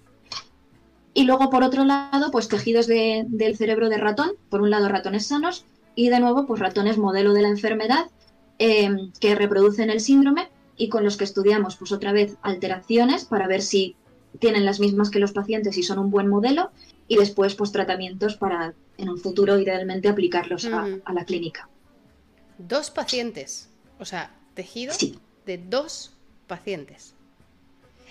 Y 1.14 1.26
luego, 1.26 1.50
por 1.50 1.64
otro 1.64 1.84
lado, 1.84 2.32
pues 2.32 2.48
tejidos 2.48 2.88
del 2.88 3.58
cerebro 3.58 3.90
de 3.90 3.98
ratón, 3.98 4.32
por 4.50 4.62
un 4.62 4.70
lado 4.70 4.88
ratones 4.88 5.28
sanos 5.28 5.66
y 5.96 6.10
de 6.10 6.20
nuevo, 6.20 6.46
pues 6.46 6.62
ratones 6.62 6.98
modelo 6.98 7.34
de 7.34 7.42
la 7.42 7.50
enfermedad 7.50 8.06
em, 8.60 9.12
que 9.20 9.36
reproducen 9.36 9.90
el 9.90 10.00
síndrome 10.00 10.50
y 10.82 10.90
con 10.90 11.04
los 11.04 11.16
que 11.16 11.26
estudiamos, 11.26 11.76
pues 11.76 11.92
otra 11.92 12.12
vez, 12.12 12.38
alteraciones 12.42 13.24
para 13.26 13.46
ver 13.46 13.62
si 13.62 13.96
tienen 14.40 14.66
las 14.66 14.80
mismas 14.80 15.12
que 15.12 15.20
los 15.20 15.32
pacientes 15.32 15.78
y 15.78 15.84
son 15.84 16.00
un 16.00 16.10
buen 16.10 16.28
modelo 16.28 16.72
y 17.08 17.18
después, 17.18 17.54
pues 17.54 17.72
tratamientos 17.72 18.36
para 18.36 18.74
en 18.98 19.10
un 19.10 19.20
futuro 19.20 19.60
idealmente 19.60 20.10
aplicarlos 20.10 20.66
a 20.66 21.14
la 21.14 21.26
clínica. 21.26 21.70
Dos 22.58 22.90
pacientes. 22.90 23.70
O 24.00 24.06
sea, 24.06 24.32
tejido 24.56 24.96
de 25.46 25.60
dos 25.60 26.16
pacientes. 26.48 27.14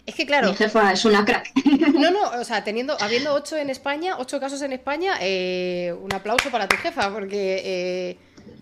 Es 0.07 0.15
que 0.15 0.25
claro. 0.25 0.51
Mi 0.51 0.55
jefa 0.55 0.93
es 0.93 1.05
una 1.05 1.25
crack. 1.25 1.51
No, 1.95 2.13
no, 2.13 2.41
o 2.41 2.45
sea, 2.45 2.63
teniendo, 2.63 2.97
habiendo 3.01 3.35
ocho 3.35 3.57
en 3.57 3.69
España, 3.69 4.17
ocho 4.19 4.39
casos 4.39 4.63
en 4.63 4.73
España, 4.73 5.15
eh, 5.21 5.93
un 6.01 6.15
aplauso 6.15 6.51
para 6.51 6.69
tu 6.69 6.77
jefa, 6.77 7.13
porque 7.13 7.63
eh, 7.65 8.19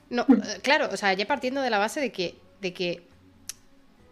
no, 0.08 0.24
claro, 0.62 0.88
o 0.90 0.96
sea, 0.96 1.12
ya 1.12 1.26
partiendo 1.26 1.60
de 1.60 1.68
la 1.68 1.78
base 1.78 2.00
de 2.00 2.10
que, 2.10 2.36
de 2.62 2.72
que 2.72 3.07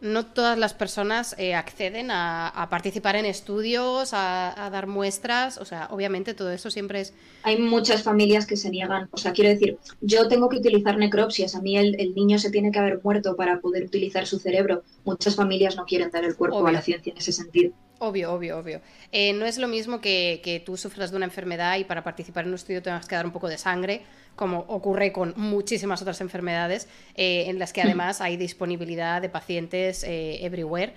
no 0.00 0.26
todas 0.26 0.58
las 0.58 0.74
personas 0.74 1.34
eh, 1.38 1.54
acceden 1.54 2.10
a, 2.10 2.66
participar 2.70 3.16
en 3.16 3.24
estudios, 3.24 4.10
a, 4.12 4.68
dar 4.70 4.86
muestras, 4.86 5.58
o 5.58 5.64
sea, 5.64 5.88
obviamente 5.90 6.34
todo 6.34 6.50
eso 6.50 6.70
siempre 6.70 7.00
es... 7.00 7.14
Hay 7.42 7.58
muchas 7.58 8.02
familias 8.02 8.46
que 8.46 8.56
se 8.56 8.70
niegan, 8.70 9.08
o 9.10 9.16
sea, 9.16 9.32
quiero 9.32 9.50
decir, 9.50 9.78
yo 10.00 10.28
tengo 10.28 10.48
que 10.48 10.56
utilizar 10.56 10.98
necropsias, 10.98 11.54
a 11.54 11.62
mí 11.62 11.76
el, 11.78 12.14
niño 12.14 12.38
se 12.38 12.50
tiene 12.50 12.70
que 12.70 12.78
haber 12.78 13.00
muerto 13.02 13.36
para 13.36 13.60
poder 13.60 13.84
utilizar 13.84 14.26
su 14.26 14.38
cerebro, 14.38 14.82
muchas 15.04 15.34
familias 15.34 15.76
no 15.76 15.84
quieren 15.84 16.10
dar 16.10 16.24
el 16.24 16.36
cuerpo 16.36 16.66
a 16.66 16.72
la 16.72 16.82
ciencia 16.82 17.12
en 17.12 17.18
ese 17.18 17.32
sentido. 17.32 17.72
Obvio, 17.98 18.32
obvio, 18.34 18.58
obvio. 18.58 18.82
Eh, 19.10 19.32
no 19.32 19.46
es 19.46 19.56
lo 19.56 19.68
mismo 19.68 20.02
que, 20.02 20.42
que, 20.44 20.60
tú 20.60 20.76
sufras 20.76 21.10
de 21.10 21.16
una 21.16 21.24
enfermedad 21.24 21.78
y 21.78 21.84
para 21.84 22.04
participar 22.04 22.44
en 22.44 22.50
un 22.50 22.56
estudio 22.56 22.82
tengas 22.82 23.06
que 23.06 23.14
dar 23.14 23.24
un 23.24 23.32
poco 23.32 23.48
de 23.48 23.56
sangre, 23.56 24.02
como 24.36 24.60
ocurre 24.68 25.12
con 25.12 25.34
muchísimas 25.36 26.00
otras 26.02 26.20
enfermedades, 26.20 26.88
eh, 27.14 27.46
en 27.48 27.58
las 27.58 27.72
que 27.72 27.82
hmm. 27.82 27.86
además 27.86 28.20
hay 28.20 28.36
disponibilidad 28.36 29.20
de 29.20 29.28
pacientes 29.28 30.04
eh, 30.04 30.44
everywhere. 30.44 30.94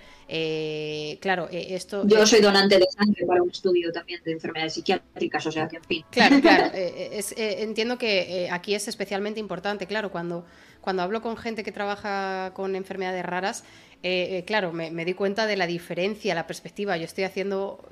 claro, 1.20 1.48
esto... 1.50 2.06
Yo 2.06 2.26
soy 2.26 2.40
donante 2.40 2.78
de 2.78 2.86
sangre 2.96 3.26
para 3.26 3.42
un 3.42 3.50
estudio 3.50 3.90
también 3.92 4.22
de 4.24 4.32
enfermedades 4.32 4.74
psiquiátricas, 4.74 5.46
o 5.46 5.52
sea 5.52 5.66
que 5.66 5.76
en 5.76 5.84
fin. 5.84 6.04
Claro, 6.10 6.40
claro. 6.42 6.70
entiendo 6.74 7.98
que 7.98 8.48
aquí 8.50 8.74
es 8.74 8.86
especialmente 8.86 9.40
importante, 9.40 9.86
claro, 9.86 10.12
cuando, 10.12 10.44
cuando 10.80 11.02
hablo 11.02 11.20
con 11.22 11.36
gente 11.36 11.64
que 11.64 11.72
trabaja 11.72 12.52
con 12.54 12.76
enfermedades 12.76 13.24
raras, 13.24 13.64
eh, 14.02 14.38
eh, 14.38 14.44
claro, 14.46 14.72
me, 14.72 15.04
di 15.04 15.14
cuenta 15.14 15.46
de 15.46 15.56
la 15.56 15.66
diferencia, 15.66 16.34
la 16.34 16.46
perspectiva. 16.46 16.96
Yo 16.96 17.04
estoy 17.04 17.24
haciendo 17.24 17.86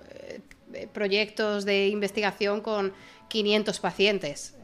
eh, 0.73 0.89
proyectos 0.93 1.65
de 1.67 1.89
investigación 1.89 2.63
con 2.63 2.93
500 3.29 3.81
pacientes. 3.81 4.55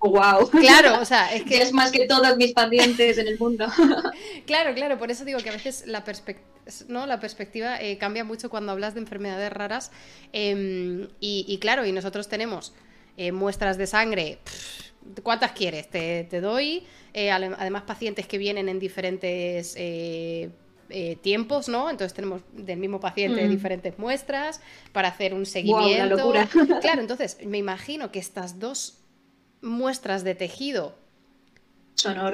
¡Wow! 0.00 0.50
Claro, 0.50 1.00
o 1.00 1.04
sea, 1.04 1.34
es 1.34 1.42
que... 1.48 1.62
es 1.62 1.72
más 1.72 1.90
que 1.90 2.06
todos 2.06 2.36
mis 2.36 2.52
pacientes 2.52 3.18
en 3.18 3.28
el 3.28 3.38
mundo. 3.38 3.66
claro, 4.46 4.74
claro, 4.74 4.98
por 4.98 5.10
eso 5.10 5.24
digo 5.24 5.38
que 5.40 5.50
a 5.50 5.52
veces 5.52 5.84
la, 5.86 6.04
¿no? 6.88 7.06
la 7.06 7.20
perspectiva 7.20 7.78
cambia 7.98 8.24
mucho 8.24 8.50
cuando 8.50 8.72
hablas 8.72 8.94
de 8.94 9.00
enfermedades 9.00 9.52
raras. 9.52 9.90
Em, 10.32 11.08
y, 11.20 11.58
claro, 11.60 11.84
y 11.86 11.92
nosotros 11.92 12.28
tenemos 12.28 12.74
muestras 13.32 13.78
de 13.78 13.86
sangre. 13.86 14.38
¿Cuántas 15.22 15.52
quieres? 15.52 15.88
Te, 15.88 16.40
doy. 16.40 16.84
además, 17.14 17.82
pacientes 17.82 18.26
que 18.26 18.38
vienen 18.38 18.68
en 18.68 18.78
diferentes 18.78 19.74
eh, 20.90 21.16
tiempos, 21.16 21.68
¿no? 21.68 21.90
Entonces 21.90 22.14
tenemos 22.14 22.42
del 22.52 22.78
mismo 22.78 23.00
paciente 23.00 23.44
mm. 23.44 23.50
diferentes 23.50 23.98
muestras 23.98 24.60
para 24.92 25.08
hacer 25.08 25.34
un 25.34 25.46
seguimiento. 25.46 26.32
claro, 26.80 27.00
entonces 27.00 27.38
me 27.44 27.58
imagino 27.58 28.12
que 28.12 28.18
estas 28.18 28.58
dos 28.58 28.98
muestras 29.62 30.24
de 30.24 30.34
tejido 30.34 30.94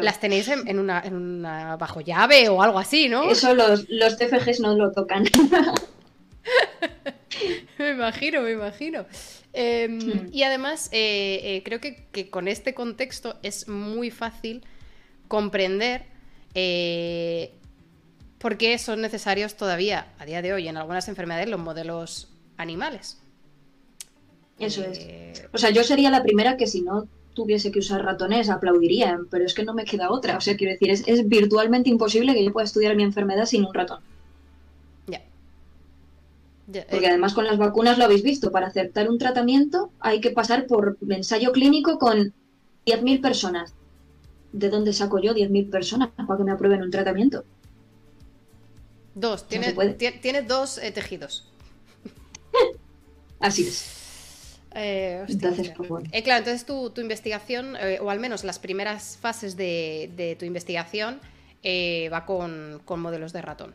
las 0.00 0.20
tenéis 0.20 0.48
en, 0.48 0.78
una, 0.78 1.03
en, 1.05 1.42
bajo 1.42 2.00
llave 2.00 2.48
o 2.48 2.62
algo 2.62 2.78
así, 2.78 3.09
¿no? 3.09 3.30
Eso 3.30 3.55
los, 3.55 3.88
los 3.88 4.16
TFGs 4.16 4.61
no 4.61 4.74
lo 4.74 4.92
tocan. 4.92 5.24
me 7.78 7.90
imagino, 7.90 8.42
me 8.42 8.53
imagino. 8.53 9.07
Em. 9.53 10.28
Y 10.32 10.42
además, 10.42 10.88
eh, 10.92 11.40
eh, 11.42 11.62
creo 11.64 11.80
que, 11.80 12.07
que, 12.11 12.28
con 12.28 12.48
este 12.48 12.74
contexto 12.74 13.36
es 13.42 13.68
muy 13.68 14.11
fácil 14.11 14.64
comprender 15.28 16.07
¿Por 18.43 18.57
qué 18.57 18.76
son 18.76 19.01
necesarios 19.01 19.55
todavía, 19.55 20.09
a 20.18 20.26
día 20.26 20.43
de 20.43 20.53
hoy, 20.53 20.66
en 20.66 20.76
algunas 20.76 21.07
enfermedades, 21.07 21.49
los 21.49 21.61
modelos 21.61 22.28
animales. 22.57 23.18
Eso 24.59 24.82
es. 24.82 24.99
Eh, 24.99 25.32
o 25.53 25.59
sea, 25.59 25.70
yo 25.70 25.84
sería 25.84 26.11
la 26.11 26.24
primera 26.24 26.57
que 26.57 26.66
si 26.66 26.82
no 26.82 27.07
tuviese 27.34 27.70
que 27.70 27.78
usar 27.78 28.05
ratones 28.05 28.51
aplaudiría, 28.51 29.20
pero 29.30 29.45
es 29.45 29.55
que 29.55 29.62
no 29.62 29.74
me 29.74 29.84
queda 29.84 30.11
otra. 30.11 30.36
O 30.36 30.40
sea, 30.40 30.57
quiero 30.57 30.72
decir, 30.72 30.90
es, 30.90 31.28
virtualmente 31.28 31.88
imposible 31.88 32.34
que 32.34 32.45
yo 32.45 32.53
pueda 32.53 32.64
estudiar 32.64 32.97
mi 32.97 33.05
enfermedad 33.05 33.47
sin 33.47 33.64
un 33.64 33.72
ratón. 33.72 34.01
Ya. 35.07 35.22
Porque 36.66 37.07
eh. 37.07 37.11
además 37.11 37.34
con 37.34 37.45
las 37.45 37.59
vacunas 37.59 37.97
lo 37.97 38.07
habéis 38.07 38.24
visto, 38.24 38.51
para 38.51 38.66
aceptar 38.66 39.09
un 39.09 39.18
tratamiento 39.18 39.93
hay 40.01 40.20
que 40.20 40.32
pasar 40.32 40.66
por 40.66 40.99
ensayo 41.09 41.53
clínico 41.53 41.97
con 41.97 42.32
10.000 42.86 43.20
personas. 43.22 43.72
¿De 44.53 44.68
dónde 44.68 44.93
saco 44.93 45.20
yo 45.20 45.32
10.000 45.32 45.70
personas 45.70 46.11
para 46.26 46.36
que 46.36 46.45
me 46.45 46.51
aprueben 46.51 46.82
un 46.82 46.90
tratamiento? 46.90 47.45
Dos, 49.14 49.46
tiene, 49.46 50.42
dos 50.42 50.78
eh, 50.78 50.90
tejidos. 50.90 51.44
Así 53.40 53.66
es. 53.68 54.58
Eh, 54.74 55.22
entonces, 55.28 55.72
pues 55.76 56.04
eh, 56.12 56.22
claro, 56.22 56.38
entonces 56.38 56.64
tu, 56.64 56.90
tu 56.90 57.02
investigación, 57.02 57.76
o 58.00 58.10
al 58.10 58.20
menos 58.20 58.42
las 58.42 58.58
primeras 58.58 59.18
fases 59.20 59.56
de, 59.56 60.36
tu 60.38 60.46
investigación, 60.46 61.20
va 61.64 62.24
con, 62.24 62.80
modelos 62.86 63.32
de 63.32 63.42
ratón. 63.42 63.74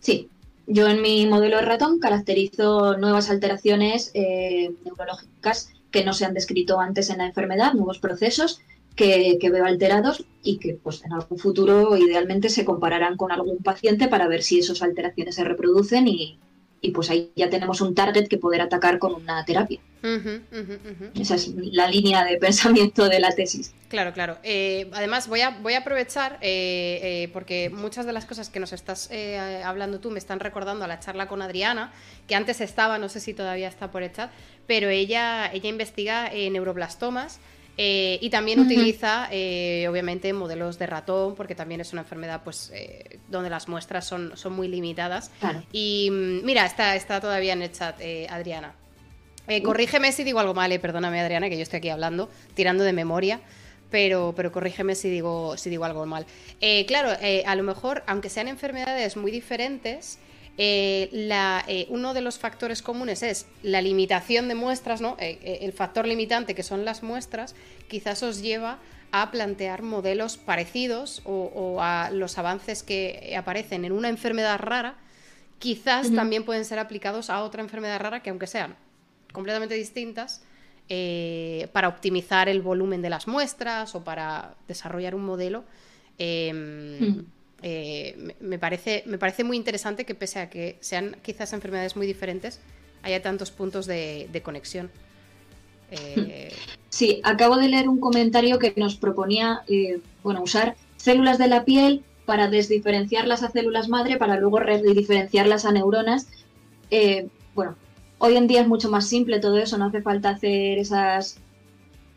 Sí, 0.00 0.28
yo 0.66 0.86
en 0.88 1.00
mi 1.00 1.26
modelo 1.26 1.56
de 1.56 1.62
ratón 1.62 1.98
caracterizo 1.98 2.98
nuevas 2.98 3.30
alteraciones 3.30 4.12
neurológicas 4.14 5.70
que 5.90 6.04
no 6.04 6.12
se 6.12 6.26
han 6.26 6.34
descrito 6.34 6.78
antes 6.78 7.08
en 7.08 7.18
la 7.18 7.26
enfermedad, 7.26 7.72
nuevos 7.72 7.98
procesos 7.98 8.60
que, 8.96 9.38
veo 9.52 9.64
alterados 9.64 10.24
y 10.42 10.58
que 10.58 10.74
pues 10.82 11.04
en 11.04 11.12
algún 11.12 11.38
futuro 11.38 11.96
idealmente 11.96 12.48
se 12.48 12.64
compararán 12.64 13.16
con 13.16 13.30
algún 13.30 13.58
paciente 13.58 14.08
para 14.08 14.26
ver 14.26 14.42
si 14.42 14.58
esas 14.58 14.82
alteraciones 14.82 15.34
se 15.34 15.44
reproducen 15.44 16.08
y, 16.08 16.38
pues 16.94 17.10
ahí 17.10 17.32
ya 17.34 17.50
tenemos 17.50 17.80
un 17.80 17.96
target 17.96 18.28
que 18.28 18.38
poder 18.38 18.60
atacar 18.60 19.00
con 19.00 19.12
una 19.12 19.44
terapia. 19.44 19.80
Esa 21.20 21.34
es 21.34 21.52
la 21.72 21.88
línea 21.88 22.22
de 22.24 22.36
pensamiento 22.36 23.08
de 23.08 23.18
la 23.18 23.34
tesis. 23.34 23.74
Claro, 23.88 24.12
claro. 24.12 24.38
Eh, 24.44 24.88
además, 24.92 25.26
voy 25.26 25.40
a, 25.40 25.50
voy 25.50 25.72
a 25.72 25.78
aprovechar, 25.78 26.38
eh, 26.42 27.00
eh, 27.02 27.30
porque 27.32 27.70
muchas 27.70 28.06
de 28.06 28.12
las 28.12 28.24
cosas 28.24 28.50
que 28.50 28.60
nos 28.60 28.72
estás 28.72 29.10
hablando 29.64 29.98
tú 29.98 30.12
me 30.12 30.20
están 30.20 30.38
recordando 30.38 30.84
a 30.84 30.88
la 30.88 31.00
charla 31.00 31.26
con 31.26 31.42
Adriana, 31.42 31.92
que 32.28 32.36
antes 32.36 32.60
estaba, 32.60 32.98
no 32.98 33.08
sé 33.08 33.18
si 33.18 33.34
todavía 33.34 33.66
está 33.66 33.90
por 33.90 34.04
el 34.04 34.12
pero 34.68 34.88
ella, 34.88 35.50
ella 35.52 35.68
investiga 35.68 36.30
neuroblastomas 36.30 37.40
eh, 37.78 38.18
y 38.22 38.30
también 38.30 38.60
utiliza, 38.60 39.28
eh, 39.30 39.86
obviamente, 39.88 40.32
modelos 40.32 40.78
de 40.78 40.86
ratón, 40.86 41.34
porque 41.34 41.54
también 41.54 41.80
es 41.80 41.92
una 41.92 42.02
enfermedad 42.02 42.42
pues, 42.42 42.70
eh, 42.74 43.18
donde 43.28 43.50
las 43.50 43.68
muestras 43.68 44.06
son, 44.06 44.32
son 44.36 44.54
muy 44.54 44.68
limitadas. 44.68 45.30
Y 45.72 46.08
mm, 46.10 46.44
mira, 46.44 46.64
está, 46.64 46.96
está 46.96 47.20
todavía 47.20 47.52
en 47.52 47.62
el 47.62 47.72
chat, 47.72 48.00
Adriana. 48.30 48.74
corrígeme 49.62 50.12
si 50.12 50.24
digo 50.24 50.40
algo 50.40 50.54
mal, 50.54 50.78
perdóname, 50.80 51.20
Adriana, 51.20 51.48
que 51.48 51.56
yo 51.56 51.62
estoy 51.62 51.78
aquí 51.78 51.88
hablando, 51.90 52.30
tirando 52.54 52.84
de 52.84 52.92
memoria. 52.92 53.40
Pero, 53.88 54.32
pero 54.34 54.50
corrígeme 54.50 54.96
si 54.96 55.08
digo, 55.08 55.56
si 55.56 55.70
digo 55.70 55.84
algo 55.84 56.04
mal. 56.06 56.26
claro, 56.88 57.10
a 57.46 57.54
lo 57.54 57.62
mejor, 57.62 58.02
aunque 58.08 58.30
sean 58.30 58.48
enfermedades 58.48 59.16
muy 59.16 59.30
diferentes, 59.30 60.18
eh, 60.58 61.10
eh, 61.68 61.86
uno 61.90 62.14
de 62.14 62.22
los 62.22 62.38
factores 62.38 62.80
comunes 62.80 63.22
es 63.22 63.46
la 63.62 63.82
limitación 63.82 64.48
de 64.48 64.54
muestras, 64.54 65.00
¿no? 65.00 65.16
Eh, 65.20 65.58
el 65.62 65.72
factor 65.72 66.06
limitante 66.06 66.54
que 66.54 66.62
son 66.62 66.84
las 66.84 67.02
muestras, 67.02 67.54
quizás 67.88 68.22
os 68.22 68.40
lleva 68.40 68.78
a 69.12 69.30
plantear 69.30 69.82
modelos 69.82 70.36
parecidos 70.36 71.22
o, 71.24 71.78
a 71.80 72.10
los 72.10 72.38
avances 72.38 72.82
que 72.82 73.34
aparecen 73.38 73.84
en 73.84 73.92
una 73.92 74.08
enfermedad 74.08 74.58
rara, 74.58 74.96
quizás 75.58 76.12
también 76.12 76.44
pueden 76.44 76.64
ser 76.64 76.78
aplicados 76.78 77.30
a 77.30 77.42
otra 77.42 77.62
enfermedad 77.62 78.00
rara 78.00 78.22
que 78.22 78.30
aunque 78.30 78.46
sean 78.46 78.76
completamente 79.32 79.74
distintas, 79.74 80.42
para 81.72 81.88
optimizar 81.88 82.48
el 82.48 82.62
volumen 82.62 83.02
de 83.02 83.10
las 83.10 83.26
muestras 83.26 83.94
o 83.94 84.04
para 84.04 84.54
desarrollar 84.68 85.14
un 85.14 85.24
modelo. 85.24 85.64
Em, 86.18 87.26
eh, 87.62 88.34
me, 88.40 88.58
parece, 88.58 89.02
me 89.06 89.18
parece 89.18 89.44
muy 89.44 89.56
interesante 89.56 90.04
que 90.04 90.14
pese 90.14 90.40
a 90.40 90.50
que 90.50 90.76
sean 90.80 91.16
quizás 91.22 91.52
enfermedades 91.52 91.96
muy 91.96 92.06
diferentes, 92.06 92.60
haya 93.02 93.22
tantos 93.22 93.50
puntos 93.50 93.86
de, 93.86 94.40
conexión. 94.44 94.90
Eh, 95.90 96.52
Sí, 96.88 97.20
acabo 97.24 97.56
de 97.56 97.68
leer 97.68 97.88
un 97.88 98.00
comentario 98.00 98.58
que 98.58 98.72
nos 98.76 98.96
proponía, 98.96 99.62
eh, 99.68 100.00
bueno, 100.22 100.42
usar 100.42 100.76
células 100.96 101.36
de 101.36 101.48
la 101.48 101.64
piel 101.64 102.04
para 102.24 102.48
desdiferenciarlas 102.48 103.42
a 103.42 103.50
células 103.50 103.88
madre 103.88 104.16
para 104.16 104.38
luego 104.38 104.60
rediferenciarlas 104.60 105.66
a 105.66 105.72
neuronas. 105.72 106.26
Bueno, 107.54 107.76
hoy 108.18 108.36
en 108.36 108.46
día 108.46 108.62
es 108.62 108.68
mucho 108.68 108.90
más 108.90 109.06
simple 109.08 109.40
todo 109.40 109.58
eso, 109.58 109.76
no 109.76 109.86
hace 109.86 110.00
falta 110.00 110.30
hacer 110.30 110.78
esas 110.78 111.38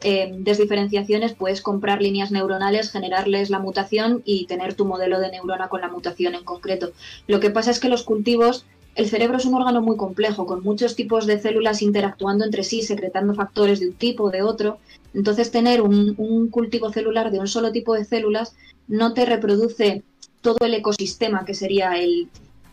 eh, 0.01 0.31
desdiferenciaciones, 0.37 1.33
puedes 1.33 1.61
comprar 1.61 2.01
líneas 2.01 2.31
neuronales, 2.31 2.91
generarles 2.91 3.49
la 3.49 3.59
mutación 3.59 4.21
y 4.25 4.45
tener 4.45 4.73
tu 4.73 4.85
modelo 4.85 5.19
de 5.19 5.29
neurona 5.31 5.67
con 5.67 5.81
la 5.81 5.89
mutación 5.89 6.35
en 6.35 6.43
concreto. 6.43 6.91
Lo 7.27 7.39
que 7.39 7.49
pasa 7.49 7.71
es 7.71 7.79
que 7.79 7.89
los 7.89 8.03
cultivos, 8.03 8.65
el 8.95 9.09
cerebro 9.09 9.37
es 9.37 9.45
un 9.45 9.55
órgano 9.55 9.81
muy 9.81 9.97
complejo, 9.97 10.45
con 10.45 10.63
muchos 10.63 10.95
tipos 10.95 11.25
de 11.25 11.39
células 11.39 11.81
interactuando 11.81 12.45
entre 12.45 12.63
sí, 12.63 12.81
secretando 12.81 13.33
factores 13.33 13.79
de 13.79 13.89
un 13.89 13.95
tipo 13.95 14.25
o 14.25 14.31
de 14.31 14.41
otro. 14.41 14.77
Entonces, 15.13 15.51
tener 15.51 15.81
un, 15.81 16.15
un 16.17 16.49
cultivo 16.49 16.91
celular 16.91 17.31
de 17.31 17.39
un 17.39 17.47
solo 17.47 17.71
tipo 17.71 17.93
de 17.93 18.05
células 18.05 18.55
no 18.87 19.13
te 19.13 19.25
reproduce 19.25 20.03
todo 20.41 20.57
el 20.61 20.73
ecosistema 20.73 21.43
que 21.43 21.53
sería 21.53 21.97
el, 21.99 22.29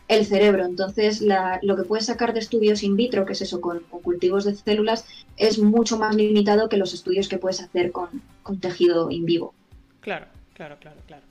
el 0.07 0.25
cerebro. 0.25 0.65
Entonces, 0.65 1.23
lo 1.61 1.75
que 1.75 1.83
puedes 1.83 2.05
sacar 2.05 2.33
de 2.33 2.39
estudios 2.39 2.83
in 2.83 2.95
vitro, 2.95 3.25
que 3.25 3.33
es 3.33 3.41
eso, 3.41 3.61
con, 3.61 3.79
cultivos 3.79 4.45
de 4.45 4.55
células, 4.55 5.05
es 5.35 5.59
mucho 5.59 5.97
más 5.97 6.15
limitado 6.15 6.69
que 6.69 6.77
los 6.77 6.93
estudios 6.93 7.27
que 7.27 7.37
puedes 7.37 7.61
hacer 7.61 7.91
con, 7.91 8.21
con 8.43 8.59
tejido 8.59 9.11
in 9.11 9.25
vivo. 9.25 9.53
Claro, 10.01 10.27
claro, 10.53 10.77
claro, 10.79 10.97
claro. 11.05 11.26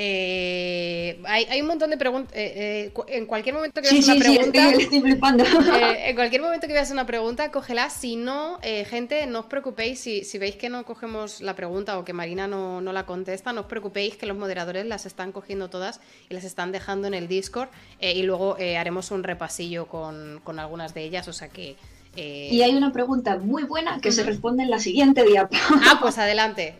Eh, 0.00 1.20
hay, 1.24 1.60
un 1.60 1.66
montón 1.66 1.90
de 1.90 1.96
preguntas. 1.96 2.32
Eh, 2.36 2.92
eh, 2.94 3.02
en 3.08 3.26
cualquier 3.26 3.56
momento 3.56 3.82
que 3.82 3.90
veas 3.90 4.06
una 4.06 4.20
pregunta. 4.20 4.70
en 6.08 6.14
cualquier 6.14 6.40
momento 6.40 6.68
que 6.68 6.72
veas 6.72 6.92
una 6.92 7.04
pregunta, 7.04 7.50
cógela. 7.50 7.90
Si 7.90 8.14
no, 8.14 8.60
gente, 8.62 9.26
no 9.26 9.40
os 9.40 9.46
preocupéis. 9.46 9.98
Si, 9.98 10.22
si, 10.22 10.38
veis 10.38 10.54
que 10.54 10.68
no 10.68 10.84
cogemos 10.84 11.40
la 11.40 11.56
pregunta 11.56 11.98
o 11.98 12.04
que 12.04 12.12
Marina 12.12 12.46
no, 12.46 12.80
no, 12.80 12.92
la 12.92 13.06
contesta, 13.06 13.52
no 13.52 13.62
os 13.62 13.66
preocupéis 13.66 14.16
que 14.16 14.26
los 14.26 14.36
moderadores 14.36 14.86
las 14.86 15.04
están 15.04 15.32
cogiendo 15.32 15.68
todas 15.68 16.00
y 16.30 16.34
las 16.34 16.44
están 16.44 16.70
dejando 16.70 17.08
en 17.08 17.14
el 17.14 17.26
Discord. 17.26 17.68
y 18.00 18.22
luego 18.22 18.56
haremos 18.78 19.10
un 19.10 19.24
repasillo 19.24 19.86
con, 19.86 20.40
con, 20.44 20.60
algunas 20.60 20.94
de 20.94 21.02
ellas. 21.02 21.26
O 21.26 21.32
sea 21.32 21.48
que. 21.48 21.74
Y 22.14 22.62
hay 22.62 22.76
una 22.76 22.92
pregunta 22.92 23.36
muy 23.38 23.64
buena 23.64 24.00
que 24.00 24.12
se 24.12 24.22
responde 24.22 24.62
en 24.62 24.70
la 24.70 24.78
siguiente 24.78 25.24
diapo. 25.24 25.56
Ah, 25.90 25.98
pues 26.00 26.18
adelante. 26.18 26.76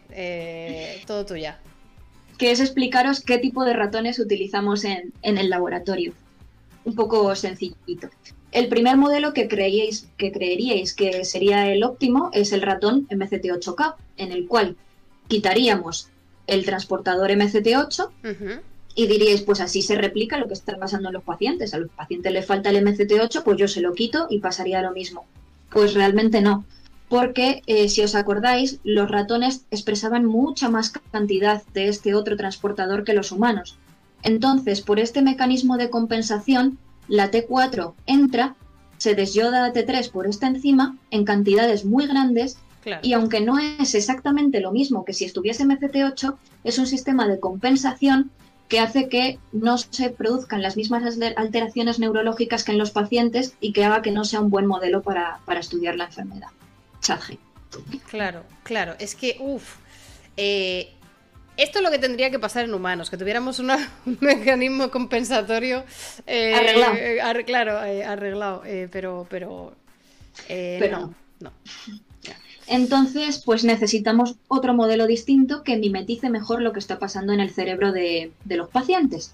todo 1.05 1.27
tuya 1.27 1.59
que 2.39 2.53
es 2.53 2.61
explicaros 2.61 3.21
qué 3.21 3.39
tipo 3.39 3.65
de 3.65 3.75
ratones 3.75 4.19
utilizamos 4.19 4.85
en, 4.85 5.13
el 5.23 5.51
laboratorio. 5.51 6.15
Un 6.85 6.95
poco 6.95 7.35
sencillito. 7.35 8.09
El 8.53 8.69
primer 8.69 8.97
modelo 8.97 9.35
que, 9.35 9.49
creíais, 9.49 10.09
que 10.17 10.33
creeríais 10.33 10.95
que 10.95 11.25
sería 11.25 11.71
el 11.71 11.83
óptimo 11.85 12.31
es 12.33 12.53
el 12.53 12.63
ratón 12.63 13.07
MCT8K, 13.09 13.97
en 14.17 14.33
el 14.33 14.47
cual 14.47 14.77
quitaríamos 15.27 16.09
el 16.47 16.65
transportador 16.65 17.31
MCT8 17.31 18.63
y 18.95 19.07
diríais, 19.07 19.43
pues 19.43 19.61
así 19.61 19.83
se 19.83 19.97
replica 19.97 20.39
lo 20.39 20.49
que 20.49 20.55
está 20.55 20.77
pasando 20.79 21.09
en 21.09 21.15
los 21.15 21.25
pacientes. 21.25 21.75
A 21.75 21.79
los 21.79 21.91
pacientes 21.91 22.33
les 22.33 22.47
falta 22.47 22.71
el 22.71 22.85
MCT8, 22.85 23.43
pues 23.43 23.59
yo 23.59 23.69
se 23.69 23.81
lo 23.81 23.93
quito 23.93 24.29
y 24.31 24.39
pasaría 24.39 24.81
lo 24.81 24.93
mismo. 24.93 25.27
Pues 25.71 25.93
realmente 25.93 26.41
no 26.41 26.65
porque 27.09 27.63
eh, 27.67 27.89
si 27.89 28.03
os 28.03 28.15
acordáis, 28.15 28.81
los 28.85 29.11
ratones 29.11 29.65
expresaban 29.71 30.25
mucha 30.25 30.69
más 30.69 30.91
cantidad 31.11 31.63
de 31.73 31.89
este 31.89 32.15
otro 32.15 32.37
transportador 32.37 33.05
que 33.05 33.15
los 33.15 33.33
humanos. 33.33 33.79
Entonces, 34.23 34.83
por 34.83 35.01
este 35.01 35.23
mecanismo 35.23 35.77
de 35.77 35.91
compensación, 35.91 36.79
la 37.07 37.31
T4 37.31 37.95
entra, 38.07 38.57
se 38.99 39.15
desyoda 39.15 39.65
a 39.65 39.73
T3 39.73 40.11
por 40.11 40.27
esta 40.27 40.49
enzima 40.49 40.97
en 41.11 41.25
cantidades 41.25 41.85
muy 41.85 42.07
grandes 42.07 42.59
y 43.03 43.13
aunque 43.13 43.41
no 43.41 43.59
es 43.59 43.95
exactamente 43.95 44.61
lo 44.61 44.73
mismo 44.73 45.05
que 45.05 45.13
si 45.13 45.25
estuviese 45.25 45.65
MCT8, 45.65 46.37
es 46.65 46.79
un 46.79 46.87
sistema 46.87 47.29
de 47.29 47.39
compensación 47.39 48.31
que 48.67 48.81
hace 48.81 49.09
que 49.09 49.39
no 49.53 49.77
se 49.79 50.11
produzcan 50.11 50.63
las 50.63 50.77
mismas 50.77 51.03
alteraciones 51.37 51.99
neurológicas 51.99 52.65
que 52.65 52.73
en 52.73 52.79
los 52.79 52.91
pacientes 52.91 53.55
y 53.61 53.73
que 53.73 53.85
haga 53.85 54.03
que 54.03 54.11
no 54.11 54.25
sea 54.25 54.41
un 54.41 54.51
buen 54.51 54.67
modelo 54.67 55.03
para 55.03 55.41
estudiar 55.61 55.97
la 55.97 56.07
enfermedad. 56.07 56.49
Claro, 58.11 58.45
claro. 58.63 58.95
Es 58.99 59.15
que, 59.15 59.37
uff. 59.41 59.77
Eh, 60.37 60.93
esto 61.57 61.79
es 61.79 61.85
lo 61.85 61.91
que 61.91 61.99
tendría 61.99 62.31
que 62.31 62.39
pasar 62.39 62.65
en 62.65 62.73
humanos, 62.73 63.11
que 63.11 63.17
tuviéramos 63.17 63.59
un 63.61 63.71
mecanismo 64.21 64.91
compensatorio 64.91 65.85
eh, 66.27 66.55
arreglado. 66.55 67.45
claro, 67.45 67.85
eh, 67.85 68.05
arreglado, 68.05 68.63
pero, 68.93 69.27
pero, 69.29 69.75
no, 70.91 71.15
no. 71.41 71.53
Entonces, 72.69 73.43
pues 73.45 73.65
necesitamos 73.65 74.37
otro 74.47 74.75
modelo 74.75 75.07
distinto 75.07 75.65
que 75.65 75.79
mimetice 75.79 76.29
mejor 76.31 76.61
lo 76.61 76.73
que 76.73 76.79
está 76.79 76.99
pasando 76.99 77.33
en 77.33 77.41
el 77.41 77.51
cerebro 77.51 77.93
de, 77.93 78.31
de 78.45 78.57
los 78.57 78.69
pacientes. 78.69 79.33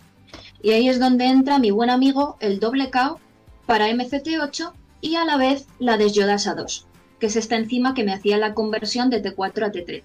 Y 0.63 0.71
ahí 0.71 0.89
es 0.89 0.99
donde 0.99 1.27
entra 1.27 1.59
mi 1.59 1.73
buen 1.73 1.91
amigo 1.91 2.39
el 2.41 2.59
doble 2.59 2.91
KO 2.91 3.21
para 3.67 3.89
MCT8 3.89 4.73
y 5.01 5.17
a 5.17 5.25
la 5.25 5.37
vez 5.37 5.67
la 5.79 5.99
desyodasa 5.99 6.55
2 6.55 6.87
que 7.25 7.29
es 7.29 7.37
esta 7.37 7.57
enzima 7.57 7.95
que 7.95 8.05
me 8.05 8.13
hacía 8.13 8.37
la 8.37 8.53
conversión 8.53 9.09
de 9.09 9.23
T4 9.23 9.63
a 9.65 9.73
T3. 9.73 10.03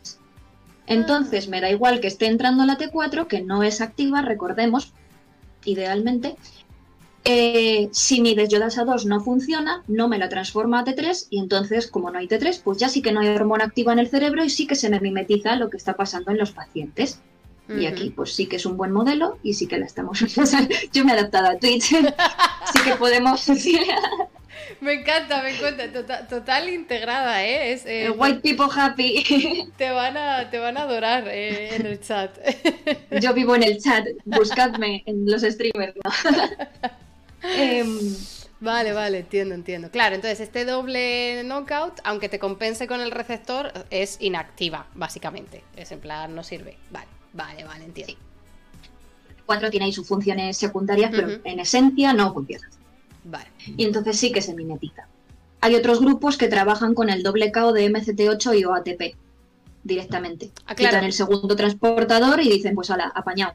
Entonces 0.88 1.50
me 1.50 1.60
da 1.60 1.70
igual 1.70 2.00
que 2.00 2.08
esté 2.08 2.28
entrando 2.28 2.66
la 2.66 2.78
T4, 2.78 3.28
que 3.28 3.42
no 3.42 3.62
es 3.62 3.82
activa, 3.82 4.22
recordemos, 4.22 4.94
idealmente. 5.66 6.38
Eh, 7.26 7.90
si 7.92 8.22
mi 8.22 8.36
desyodasa 8.36 8.86
2 8.86 9.06
no 9.06 9.20
funciona, 9.20 9.84
no 9.90 10.08
me 10.08 10.18
la 10.18 10.30
transforma 10.30 10.80
a 10.80 10.86
T3 10.86 11.28
y 11.30 11.40
entonces, 11.40 11.88
como 11.88 12.10
no 12.10 12.20
hay 12.20 12.30
T3, 12.30 12.62
pues 12.64 12.78
ya 12.78 12.88
sí 12.88 13.02
que 13.02 13.12
no 13.12 13.20
hay 13.20 13.28
hormona 13.28 13.66
activa 13.66 13.92
en 13.92 14.00
el 14.00 14.08
cerebro 14.08 14.46
y 14.46 14.50
sí 14.50 14.66
que 14.66 14.76
se 14.76 14.90
me 14.90 15.02
mimetiza 15.02 15.58
lo 15.58 15.70
que 15.70 15.76
está 15.76 15.98
pasando 15.98 16.32
en 16.32 16.38
los 16.38 16.52
pacientes. 16.52 17.20
Y 17.68 17.86
aquí 17.86 18.12
pues 18.12 18.34
sí 18.34 18.46
que 18.48 18.56
es 18.56 18.66
un 18.66 18.78
buen 18.78 18.94
modelo 18.94 19.40
y 19.44 19.56
sí 19.56 19.68
que 19.68 19.78
la 19.78 19.86
estamos 19.86 20.20
Yo 20.94 21.04
me 21.04 21.12
he 21.12 21.16
adaptado 21.16 21.50
a 21.50 21.60
Twitch, 21.60 21.84
sí 22.74 22.80
que 22.84 22.96
podemos 22.98 23.46
Me 24.82 24.94
encanta, 24.94 25.42
me 25.44 25.56
encanta. 25.56 26.28
Total, 26.28 26.70
integrada, 26.70 27.44
¿eh? 27.44 27.74
Es, 27.74 27.86
eh, 27.86 28.10
White 28.10 28.42
people 28.42 28.68
happy. 28.74 29.70
Te 29.78 29.90
van 29.92 30.18
a, 30.18 30.50
te 30.50 30.60
van 30.60 30.78
a 30.78 30.84
adorar 30.84 31.28
eh, 31.28 31.76
en 31.76 31.86
el 31.86 32.00
chat. 32.00 32.38
Yo 33.22 33.34
vivo 33.34 33.56
en 33.56 33.64
el 33.64 33.82
chat. 33.82 34.06
Buscadme 34.26 35.04
en 35.06 35.30
los 35.30 35.42
streamers, 35.42 35.94
em, 37.44 38.16
Vale, 38.62 38.92
vale, 38.92 39.20
entiendo, 39.20 39.56
entiendo. 39.56 39.90
Claro, 39.90 40.16
entonces 40.16 40.42
este 40.42 40.66
doble 40.66 41.44
knockout, 41.46 42.02
aunque 42.04 42.28
te 42.28 42.40
compense 42.40 42.88
con 42.88 43.00
el 43.00 43.12
receptor, 43.12 43.72
es 43.90 44.18
inactiva, 44.20 44.88
básicamente. 44.96 45.64
Es 45.78 45.94
en 45.94 46.02
plan, 46.02 46.36
no 46.36 46.44
sirve. 46.44 46.78
Vale, 46.92 47.08
vale, 47.32 47.64
vale, 47.64 47.86
entiendo. 47.86 48.14
Sí. 48.14 48.20
Cuatro 49.46 49.70
tiene 49.70 49.86
ahí 49.86 49.94
sus 49.94 50.08
funciones 50.08 50.58
secundarias, 50.58 51.10
pero 51.12 51.40
en 51.44 51.60
esencia 51.60 52.14
no 52.14 52.34
funciona. 52.34 52.70
Y 53.78 53.86
entonces 53.86 54.18
sí 54.18 54.32
que 54.32 54.42
se 54.42 54.54
mimetiza. 54.54 55.08
Hay 55.62 55.76
otros 55.76 56.00
grupos 56.00 56.38
que 56.38 56.48
trabajan 56.48 56.94
con 56.94 57.10
el 57.10 57.24
doble 57.24 57.52
KO 57.52 57.74
de 57.74 57.92
MCT8 57.92 58.60
y 58.60 58.66
OATP 58.66 59.16
directamente. 59.84 60.52
Ah, 60.66 60.76
Quitan 60.76 61.04
el 61.04 61.14
segundo 61.14 61.56
transportador 61.56 62.42
y 62.42 62.50
dicen, 62.50 62.76
pues 62.76 62.90
ala, 62.90 63.12
apañado. 63.14 63.54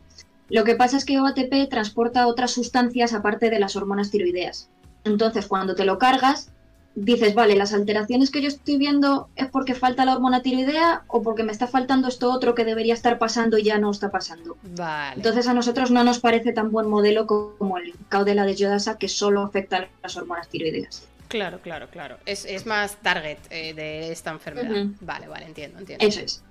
Lo 0.48 0.64
que 0.64 0.74
pasa 0.74 0.96
es 0.96 1.04
que 1.04 1.18
OATP 1.18 1.68
transporta 1.70 2.26
otras 2.26 2.50
sustancias 2.50 3.14
aparte 3.14 3.50
de 3.50 3.58
las 3.58 3.76
hormonas 3.76 4.10
tiroideas. 4.10 4.68
Entonces, 5.04 5.46
cuando 5.46 5.74
te 5.74 5.84
lo 5.84 5.98
cargas, 5.98 6.50
dices, 6.94 7.34
vale, 7.34 7.56
las 7.56 7.72
alteraciones 7.72 8.30
que 8.30 8.40
yo 8.40 8.48
estoy 8.48 8.78
viendo 8.78 9.28
es 9.36 9.48
porque 9.48 9.74
falta 9.74 10.04
la 10.04 10.14
hormona 10.14 10.42
tiroidea 10.42 11.02
o 11.08 11.22
porque 11.22 11.42
me 11.42 11.52
está 11.52 11.66
faltando 11.66 12.08
esto 12.08 12.30
otro 12.30 12.54
que 12.54 12.64
debería 12.64 12.94
estar 12.94 13.18
pasando 13.18 13.58
y 13.58 13.64
ya 13.64 13.78
no 13.78 13.90
está 13.90 14.10
pasando. 14.10 14.56
Vale. 14.76 15.16
Entonces 15.16 15.46
a 15.48 15.54
nosotros 15.54 15.90
no 15.90 16.04
nos 16.04 16.20
parece 16.20 16.52
tan 16.52 16.70
buen 16.70 16.88
modelo 16.88 17.26
como 17.26 17.78
el 17.78 17.94
caudela 18.08 18.46
de 18.46 18.54
Yodasa 18.54 18.98
que 18.98 19.08
solo 19.08 19.42
afecta 19.42 19.78
a 19.78 19.88
las 20.02 20.16
hormonas 20.16 20.48
tiroideas. 20.48 21.08
Claro, 21.28 21.58
claro, 21.60 21.88
claro. 21.90 22.18
Es, 22.26 22.66
más 22.66 22.96
target 22.96 23.38
eh, 23.50 23.74
de 23.74 24.12
esta 24.12 24.30
enfermedad. 24.30 24.86
Vale, 25.00 25.26
vale, 25.26 25.46
entiendo, 25.46 25.80
entiendo. 25.80 26.06
Eso 26.06 26.20
es. 26.20 26.42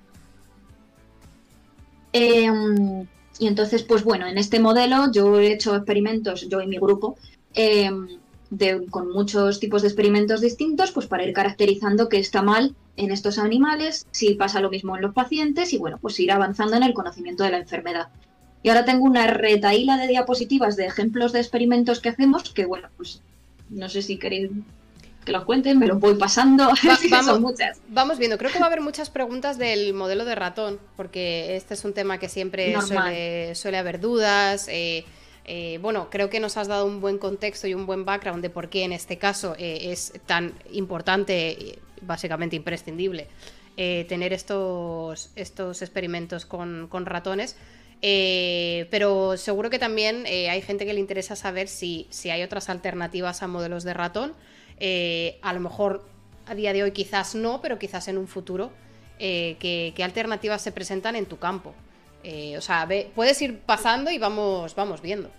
Em, 2.11 3.07
y 3.40 3.48
entonces, 3.48 3.84
pues 3.84 4.03
bueno, 4.03 4.28
en 4.28 4.38
este 4.38 4.60
modelo 4.60 5.11
yo 5.11 5.40
he 5.40 5.53
hecho 5.53 5.76
experimentos, 5.76 6.48
yo 6.49 6.61
y 6.61 6.68
mi 6.68 6.78
grupo, 6.78 7.18
eh, 7.56 7.90
con 8.90 9.12
muchos 9.12 9.60
tipos 9.60 9.82
de 9.82 9.88
experimentos 9.88 10.42
distintos, 10.42 10.92
pues 10.92 11.08
para 11.08 11.24
ir 11.24 11.34
caracterizando 11.34 12.10
qué 12.10 12.20
está 12.20 12.42
mal 12.42 12.76
en 12.98 13.12
estos 13.12 13.40
animales, 13.40 14.08
si 14.12 14.36
pasa 14.36 14.60
lo 14.60 14.70
mismo 14.70 14.96
en 14.96 15.02
los 15.02 15.14
pacientes 15.14 15.74
y 15.74 15.78
bueno, 15.78 15.98
pues 16.02 16.20
ir 16.20 16.32
avanzando 16.32 16.76
en 16.76 16.84
el 16.84 16.94
conocimiento 16.94 17.44
de 17.44 17.52
la 17.52 17.58
enfermedad. 17.58 18.10
Y 18.62 18.70
ahora 18.70 18.86
tengo 18.86 19.06
una 19.06 19.28
retaíla 19.28 19.98
de 19.98 20.08
diapositivas 20.08 20.76
de 20.76 20.86
ejemplos 20.86 21.34
de 21.34 21.40
experimentos 21.40 22.00
que 22.00 22.10
hacemos, 22.10 22.50
que 22.52 22.66
bueno, 22.66 22.90
pues 22.96 23.22
no 23.70 23.90
sé 23.90 24.02
si 24.02 24.18
queréis 24.18 24.52
que 25.26 25.32
los 25.32 25.46
cuenten, 25.46 25.80
me 25.80 25.88
los 25.88 26.00
voy 26.00 26.16
pasando. 26.16 26.70
vamos, 27.10 27.40
muchas. 27.40 27.80
vamos 27.90 28.18
viendo, 28.18 28.38
creo 28.38 28.52
que 28.52 28.60
va 28.60 28.66
a 28.66 28.68
haber 28.68 28.82
muchas 28.82 29.10
preguntas 29.10 29.58
del 29.58 29.94
modelo 29.94 30.26
de 30.26 30.36
ratón, 30.36 30.80
porque 30.96 31.56
este 31.56 31.74
es 31.74 31.84
un 31.86 31.94
tema 31.94 32.20
que 32.20 32.30
siempre 32.30 32.80
suele, 32.82 33.56
suele, 33.56 33.78
haber 33.78 34.00
dudas. 34.00 34.68
Eh, 34.70 35.06
eh, 35.45 35.78
bueno, 35.82 36.10
creo 36.10 36.30
que 36.30 36.40
nos 36.40 36.56
has 36.57 36.68
dado 36.68 36.86
un 36.86 37.02
buen 37.02 37.18
contexto 37.18 37.68
y 37.68 37.74
un 37.74 37.86
buen 37.86 38.06
background 38.06 38.41
de 38.41 38.49
por 38.49 38.70
qué 38.70 38.84
en 38.84 38.94
este 38.94 39.18
caso 39.18 39.56
eh, 39.57 39.91
es 39.91 40.14
tan 40.26 40.53
importante, 40.72 41.80
básicamente 42.02 42.56
imprescindible, 42.56 43.28
eh, 43.76 44.06
tener 44.07 44.32
estos, 44.32 45.32
estos 45.36 45.82
experimentos 45.82 46.45
con, 46.45 46.90
ratones. 47.06 47.57
Eh, 48.06 48.88
pero 48.91 49.38
seguro 49.38 49.70
que 49.70 49.80
también 49.80 50.26
hay 50.26 50.61
gente 50.61 50.86
que 50.86 50.94
le 50.94 50.99
interesa 50.99 51.36
saber 51.38 51.70
si, 51.70 52.07
si, 52.10 52.30
hay 52.30 52.44
otras 52.44 52.70
alternativas 52.70 53.44
a 53.44 53.48
modelos 53.48 53.84
de 53.84 53.94
ratón. 53.94 54.34
a 55.41 55.53
lo 55.53 55.60
mejor 55.60 56.06
a 56.45 56.56
día 56.56 56.74
de 56.74 56.84
hoy 56.84 56.91
quizás 56.91 57.36
no, 57.36 57.61
pero 57.61 57.80
quizás 57.80 58.07
en 58.07 58.18
un 58.18 58.28
futuro. 58.28 58.72
¿qué, 59.18 59.94
alternativas 60.03 60.61
se 60.61 60.74
presentan 60.74 61.15
en 61.15 61.26
tu 61.26 61.38
campo? 61.38 61.74
O 62.58 62.62
sea, 62.62 62.88
puedes 63.16 63.41
ir 63.41 63.60
pasando 63.60 64.12
y 64.12 64.18
vamos, 64.18 64.76
vamos 64.76 65.02
viendo. 65.02 65.30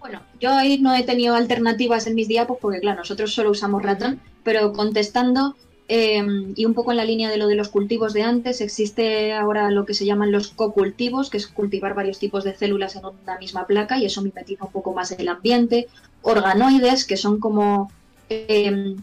Bueno, 0.00 0.22
yo 0.40 0.52
ahí 0.52 0.78
no 0.78 0.94
he 0.94 1.02
tenido 1.02 1.34
alternativas 1.34 2.06
en 2.06 2.14
mis 2.14 2.28
diapos 2.28 2.58
porque, 2.60 2.80
claro, 2.80 2.98
nosotros 2.98 3.34
solo 3.34 3.50
usamos 3.50 3.82
ratón, 3.82 4.20
pero 4.44 4.72
contestando, 4.72 5.56
Em, 5.90 6.52
y 6.54 6.66
un 6.66 6.74
poco 6.74 6.90
en 6.90 6.98
la 6.98 7.04
línea 7.06 7.30
de 7.30 7.38
lo 7.38 7.46
de 7.46 7.54
los 7.54 7.70
cultivos 7.70 8.12
de 8.12 8.22
antes, 8.22 8.60
existe 8.60 9.32
ahora 9.32 9.70
lo 9.70 9.86
que 9.86 9.94
se 9.94 10.04
llaman 10.04 10.30
los 10.30 10.48
co-cultivos, 10.48 11.30
que 11.30 11.38
es 11.38 11.46
cultivar 11.46 11.94
varios 11.94 12.18
tipos 12.18 12.44
de 12.44 12.54
células 12.54 12.94
en 12.96 13.06
una 13.06 13.38
misma 13.38 13.66
placa 13.66 13.96
y 13.96 14.04
eso 14.04 14.20
mimetiza 14.20 14.66
un 14.66 14.70
poco 14.70 14.92
más 14.92 15.12
el 15.12 15.28
ambiente. 15.28 15.88
Organoides, 16.20 17.06
que 17.06 17.16
son 17.16 17.40
como 17.40 17.90
em, 18.28 18.96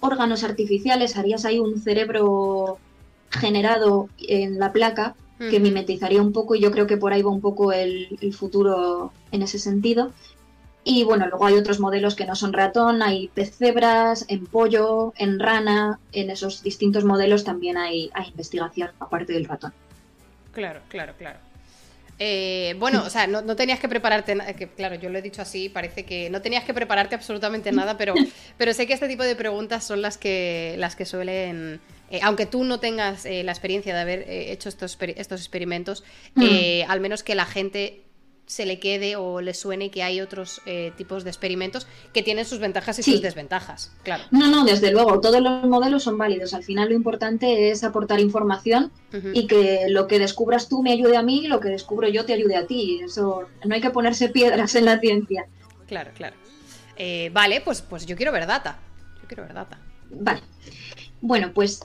órganos 0.00 0.44
artificiales, 0.44 1.18
harías 1.18 1.44
ahí 1.44 1.58
un 1.58 1.78
cerebro 1.78 2.78
generado 3.30 4.08
en 4.18 4.58
la 4.58 4.72
placa 4.72 5.14
que 5.38 5.60
mimetizaría 5.60 6.20
un 6.20 6.32
poco 6.32 6.54
y 6.54 6.60
yo 6.60 6.70
creo 6.70 6.86
que 6.86 6.96
por 6.96 7.12
ahí 7.12 7.22
va 7.22 7.30
un 7.30 7.40
poco 7.40 7.72
el 7.72 8.34
futuro 8.34 9.12
en 9.30 9.42
ese 9.42 9.58
sentido. 9.58 10.12
Y 10.90 11.04
bueno, 11.04 11.26
luego 11.28 11.44
hay 11.44 11.54
otros 11.54 11.80
modelos 11.80 12.14
que 12.14 12.24
no 12.24 12.34
son 12.34 12.54
ratón, 12.54 13.02
hay 13.02 13.28
pez 13.28 13.54
cebras, 13.56 14.24
en 14.28 14.46
pollo, 14.46 15.12
en 15.18 15.38
rana, 15.38 15.98
en 16.12 16.30
esos 16.30 16.62
distintos 16.62 17.04
modelos 17.04 17.44
también 17.44 17.76
hay, 17.76 18.10
investigación 18.26 18.90
aparte 18.98 19.34
del 19.34 19.44
ratón. 19.44 19.74
Claro, 20.52 20.80
claro, 20.88 21.12
claro. 21.18 21.40
Eh, 22.20 22.74
bueno, 22.78 23.04
o 23.04 23.10
sea, 23.10 23.26
no, 23.28 23.54
tenías 23.54 23.78
que 23.78 23.88
prepararte, 23.88 24.36
que 24.56 24.68
claro, 24.68 24.96
yo 24.96 25.08
lo 25.08 25.18
he 25.18 25.22
dicho 25.22 25.40
así, 25.40 25.68
parece 25.68 26.04
que 26.04 26.30
no 26.30 26.42
tenías 26.42 26.64
que 26.64 26.74
prepararte 26.74 27.14
absolutamente 27.14 27.70
nada, 27.70 27.96
pero, 27.96 28.14
pero 28.56 28.74
sé 28.74 28.86
que 28.86 28.92
este 28.92 29.06
tipo 29.08 29.22
de 29.22 29.36
preguntas 29.36 29.84
son 29.84 30.02
las 30.02 30.18
que, 30.18 30.74
las 30.78 30.96
que 30.96 31.06
suelen, 31.06 31.80
eh, 32.10 32.20
aunque 32.22 32.46
tú 32.46 32.64
no 32.64 32.80
tengas 32.80 33.24
eh, 33.24 33.44
la 33.44 33.52
experiencia 33.52 33.94
de 33.94 34.00
haber 34.00 34.24
hecho 34.28 34.68
estos, 34.68 34.98
estos 35.00 35.40
experimentos, 35.40 36.02
mm. 36.34 36.88
al 36.88 37.00
menos 37.00 37.22
que 37.22 37.36
la 37.36 37.46
gente 37.46 38.07
se 38.48 38.64
le 38.64 38.80
quede 38.80 39.14
o 39.14 39.40
le 39.40 39.52
suene 39.52 39.90
que 39.90 40.02
hay 40.02 40.20
otros 40.20 40.62
eh, 40.64 40.90
tipos 40.96 41.22
de 41.22 41.30
experimentos 41.30 41.86
que 42.14 42.22
tienen 42.22 42.46
sus 42.46 42.58
ventajas 42.58 42.98
y 42.98 43.02
sus 43.02 43.20
desventajas, 43.20 43.92
claro. 44.02 44.24
No, 44.30 44.48
no, 44.48 44.64
desde 44.64 44.90
luego, 44.90 45.20
todos 45.20 45.40
los 45.40 45.64
modelos 45.66 46.02
son 46.02 46.16
válidos. 46.16 46.54
Al 46.54 46.64
final 46.64 46.88
lo 46.88 46.94
importante 46.94 47.70
es 47.70 47.84
aportar 47.84 48.20
información 48.20 48.90
y 49.34 49.46
que 49.46 49.84
lo 49.88 50.06
que 50.06 50.18
descubras 50.18 50.68
tú 50.68 50.82
me 50.82 50.92
ayude 50.92 51.16
a 51.16 51.22
mí 51.22 51.44
y 51.44 51.48
lo 51.48 51.60
que 51.60 51.68
descubro 51.68 52.08
yo 52.08 52.24
te 52.24 52.32
ayude 52.32 52.56
a 52.56 52.66
ti. 52.66 53.00
Eso 53.04 53.42
no 53.64 53.74
hay 53.74 53.82
que 53.82 53.90
ponerse 53.90 54.30
piedras 54.30 54.74
en 54.74 54.86
la 54.86 54.98
ciencia. 54.98 55.46
Claro, 55.86 56.10
claro. 56.14 56.34
Eh, 56.96 57.30
vale, 57.32 57.60
pues, 57.60 57.82
pues 57.82 58.06
yo 58.06 58.16
quiero 58.16 58.32
ver 58.32 58.46
data. 58.46 58.78
Yo 59.20 59.28
quiero 59.28 59.44
ver 59.44 59.54
data. 59.54 59.78
Vale. 60.10 60.40
Bueno, 61.20 61.52
pues 61.52 61.80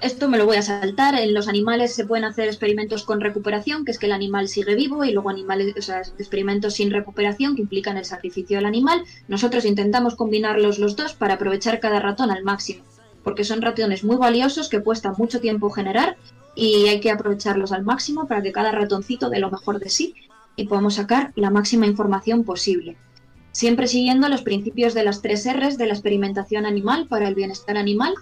esto 0.00 0.28
me 0.28 0.38
lo 0.38 0.46
voy 0.46 0.56
a 0.56 0.62
saltar. 0.62 1.14
En 1.14 1.34
los 1.34 1.48
animales 1.48 1.94
se 1.94 2.04
pueden 2.04 2.24
hacer 2.24 2.46
experimentos 2.46 3.04
con 3.04 3.20
recuperación, 3.20 3.84
que 3.84 3.92
es 3.92 3.98
que 3.98 4.06
el 4.06 4.12
animal 4.12 4.48
sigue 4.48 4.74
vivo, 4.74 5.04
y 5.04 5.12
luego 5.12 5.30
animales, 5.30 5.74
o 5.78 5.82
sea, 5.82 6.00
experimentos 6.00 6.74
sin 6.74 6.90
recuperación, 6.90 7.54
que 7.54 7.62
implican 7.62 7.96
el 7.96 8.04
sacrificio 8.04 8.56
del 8.56 8.66
animal. 8.66 9.02
Nosotros 9.28 9.64
intentamos 9.64 10.16
combinarlos 10.16 10.78
los 10.78 10.96
dos 10.96 11.14
para 11.14 11.34
aprovechar 11.34 11.80
cada 11.80 12.00
ratón 12.00 12.30
al 12.30 12.42
máximo, 12.42 12.84
porque 13.22 13.44
son 13.44 13.62
ratones 13.62 14.04
muy 14.04 14.16
valiosos 14.16 14.68
que 14.68 14.82
cuesta 14.82 15.12
mucho 15.16 15.40
tiempo 15.40 15.70
generar 15.70 16.16
y 16.54 16.88
hay 16.88 17.00
que 17.00 17.10
aprovecharlos 17.10 17.72
al 17.72 17.84
máximo 17.84 18.26
para 18.26 18.42
que 18.42 18.52
cada 18.52 18.72
ratoncito 18.72 19.30
dé 19.30 19.38
lo 19.38 19.50
mejor 19.50 19.78
de 19.78 19.88
sí 19.88 20.14
y 20.56 20.66
podamos 20.66 20.94
sacar 20.94 21.32
la 21.36 21.50
máxima 21.50 21.86
información 21.86 22.44
posible. 22.44 22.96
Siempre 23.52 23.86
siguiendo 23.86 24.28
los 24.28 24.42
principios 24.42 24.94
de 24.94 25.02
las 25.02 25.22
tres 25.22 25.46
R's 25.46 25.76
de 25.76 25.86
la 25.86 25.94
experimentación 25.94 26.66
animal 26.66 27.08
para 27.08 27.28
el 27.28 27.34
bienestar 27.34 27.76
animal, 27.76 28.14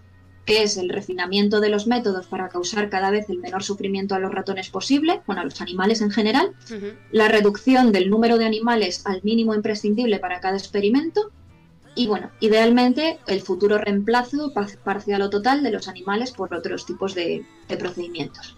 que 0.48 0.62
es 0.62 0.78
el 0.78 0.88
refinamiento 0.88 1.60
de 1.60 1.68
los 1.68 1.86
métodos 1.86 2.26
para 2.26 2.48
causar 2.48 2.88
cada 2.88 3.10
vez 3.10 3.28
el 3.28 3.38
menor 3.38 3.62
sufrimiento 3.62 4.14
a 4.14 4.18
los 4.18 4.32
ratones 4.32 4.70
posible, 4.70 5.20
bueno, 5.26 5.42
a 5.42 5.44
los 5.44 5.60
animales 5.60 6.00
en 6.00 6.10
general, 6.10 6.54
la 7.12 7.28
reducción 7.28 7.92
del 7.92 8.08
número 8.08 8.38
de 8.38 8.46
animales 8.46 9.02
al 9.04 9.20
mínimo 9.22 9.54
imprescindible 9.54 10.18
para 10.18 10.40
cada 10.40 10.56
experimento 10.56 11.32
y, 11.94 12.06
bueno, 12.06 12.30
idealmente 12.40 13.18
el 13.26 13.42
futuro 13.42 13.76
reemplazo 13.76 14.54
parcial 14.82 15.20
o 15.20 15.28
total 15.28 15.62
de 15.62 15.70
los 15.70 15.86
animales 15.86 16.32
por 16.32 16.54
otros 16.54 16.86
tipos 16.86 17.14
de, 17.14 17.44
procedimientos. 17.78 18.56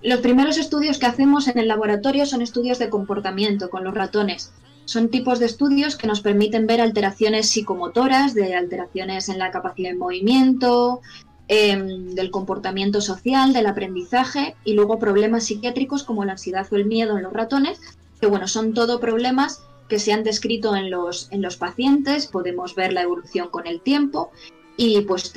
Los 0.00 0.20
primeros 0.20 0.56
estudios 0.56 0.98
que 0.98 1.04
hacemos 1.04 1.48
en 1.48 1.58
el 1.58 1.68
laboratorio 1.68 2.24
son 2.24 2.40
estudios 2.40 2.78
de 2.78 2.88
comportamiento 2.88 3.68
con 3.68 3.84
los 3.84 3.92
ratones 3.92 4.54
son 4.84 5.08
tipos 5.08 5.38
de 5.38 5.46
estudios 5.46 5.96
que 5.96 6.06
nos 6.06 6.20
permiten 6.20 6.66
ver 6.66 6.80
alteraciones 6.80 7.48
psicomotoras, 7.48 8.34
de 8.34 8.54
alteraciones 8.54 9.28
en 9.28 9.38
la 9.38 9.50
capacidad 9.50 9.90
de 9.90 9.96
movimiento, 9.96 11.00
em, 11.48 12.14
del 12.14 12.30
comportamiento 12.30 13.00
social, 13.00 13.52
del 13.52 13.66
aprendizaje 13.66 14.56
y 14.64 14.74
luego 14.74 14.98
problemas 14.98 15.44
psiquiátricos 15.44 16.04
como 16.04 16.24
la 16.24 16.32
ansiedad 16.32 16.66
o 16.70 16.76
el 16.76 16.86
miedo 16.86 17.16
en 17.16 17.24
los 17.24 17.32
ratones, 17.32 17.80
que 18.20 18.26
bueno, 18.26 18.48
son 18.48 18.74
todo 18.74 19.00
problemas 19.00 19.62
que 19.88 19.98
se 19.98 20.12
han 20.12 20.24
descrito 20.24 20.74
en 20.74 20.90
los, 20.90 21.28
en 21.32 21.42
los 21.42 21.56
pacientes, 21.56 22.26
podemos 22.26 22.74
ver 22.74 22.92
la 22.92 23.02
evolución 23.02 23.48
con 23.50 23.66
el 23.66 23.80
tiempo 23.80 24.30
y 24.76 25.02
pues 25.02 25.32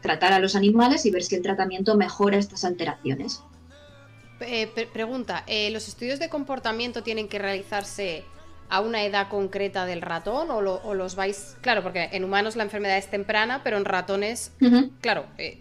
tratar 0.00 0.32
a 0.32 0.38
los 0.38 0.56
animales 0.56 1.04
y 1.04 1.10
ver 1.10 1.22
si 1.22 1.34
el 1.34 1.42
tratamiento 1.42 1.96
mejora 1.96 2.38
estas 2.38 2.64
alteraciones. 2.64 3.42
Eh, 4.40 4.68
pregunta, 4.92 5.44
eh, 5.46 5.70
¿los 5.70 5.86
estudios 5.86 6.18
de 6.18 6.30
comportamiento 6.30 7.02
tienen 7.02 7.28
que 7.28 7.38
realizarse 7.38 8.24
a 8.70 8.80
una 8.80 9.04
edad 9.04 9.28
concreta 9.28 9.84
del 9.84 10.00
ratón 10.00 10.48
o, 10.50 10.94
los 10.94 11.16
vais, 11.16 11.56
claro, 11.60 11.82
porque 11.82 12.08
en 12.12 12.24
humanos 12.24 12.56
la 12.56 12.62
enfermedad 12.62 12.96
es 12.96 13.10
temprana, 13.10 13.62
pero 13.64 13.76
en 13.76 13.84
ratones, 13.84 14.52
claro, 15.00 15.26
eh, 15.38 15.58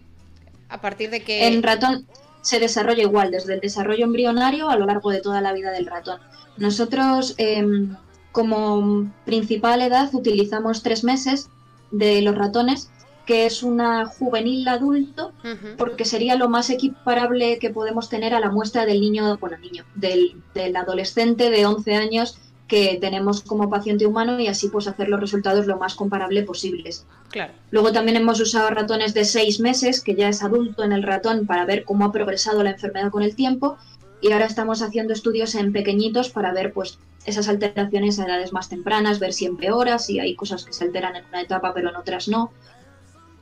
a 0.69 0.79
partir 0.79 1.09
de 1.09 1.21
que... 1.23 1.47
En 1.47 1.63
ratón 1.63 2.07
se 2.41 2.59
desarrolla 2.59 3.01
igual, 3.01 3.31
desde 3.31 3.55
el 3.55 3.59
desarrollo 3.59 4.05
embrionario 4.05 4.69
a 4.69 4.77
lo 4.77 4.85
largo 4.85 5.09
de 5.09 5.21
toda 5.21 5.41
la 5.41 5.53
vida 5.53 5.71
del 5.71 5.87
ratón. 5.87 6.19
Nosotros, 6.57 7.33
em, 7.37 7.95
como 8.31 9.11
principal 9.25 9.81
edad, 9.81 10.13
utilizamos 10.13 10.83
tres 10.83 11.03
meses 11.03 11.49
de 11.91 12.21
los 12.21 12.35
ratones, 12.35 12.91
que 13.25 13.45
es 13.45 13.63
una 13.63 14.05
juvenil 14.05 14.67
adulto, 14.67 15.33
porque 15.77 16.05
sería 16.05 16.35
lo 16.35 16.49
más 16.49 16.69
equiparable 16.69 17.59
que 17.59 17.69
podemos 17.69 18.09
tener 18.09 18.33
a 18.33 18.39
la 18.39 18.49
muestra 18.49 18.85
del 18.85 19.01
niño, 19.01 19.37
bueno, 19.37 19.57
niño, 19.57 19.85
del, 19.95 20.41
del 20.55 20.75
adolescente 20.75 21.51
de 21.51 21.65
11 21.65 21.95
años 21.95 22.39
que 22.69 22.99
tenemos 23.01 23.41
como 23.41 23.69
paciente 23.69 24.05
humano 24.05 24.39
y 24.39 24.47
así 24.47 24.69
pues 24.69 24.87
hacer 24.87 25.09
los 25.09 25.19
resultados 25.19 25.65
lo 25.65 25.77
más 25.77 25.95
comparable 25.95 26.43
posibles. 26.43 27.05
Claro. 27.29 27.51
Luego 27.71 27.91
también 27.91 28.15
hemos 28.15 28.39
usado 28.39 28.69
ratones 28.69 29.13
de 29.13 29.25
seis 29.25 29.59
meses, 29.59 30.01
que 30.01 30.15
ya 30.15 30.29
es 30.29 30.43
adulto 30.43 30.83
en 30.83 30.93
el 30.93 31.03
ratón, 31.03 31.47
para 31.47 31.65
ver 31.65 31.83
cómo 31.83 32.05
ha 32.05 32.11
progresado 32.11 32.63
la 32.63 32.69
enfermedad 32.69 33.09
con 33.09 33.23
el 33.23 33.35
tiempo. 33.35 33.77
Y 34.21 34.31
ahora 34.31 34.45
estamos 34.45 34.81
haciendo 34.83 35.13
estudios 35.13 35.55
en 35.55 35.73
pequeñitos 35.73 36.29
para 36.29 36.53
ver 36.53 36.71
pues 36.71 36.99
esas 37.25 37.49
alteraciones 37.49 38.19
a 38.19 38.25
edades 38.25 38.53
más 38.53 38.69
tempranas, 38.69 39.19
ver 39.19 39.33
si 39.33 39.45
empeora, 39.45 39.97
si 39.97 40.19
hay 40.19 40.35
cosas 40.35 40.63
que 40.63 40.73
se 40.73 40.85
alteran 40.85 41.15
en 41.15 41.25
una 41.25 41.41
etapa 41.41 41.73
pero 41.73 41.89
en 41.89 41.95
otras 41.95 42.27
no. 42.27 42.51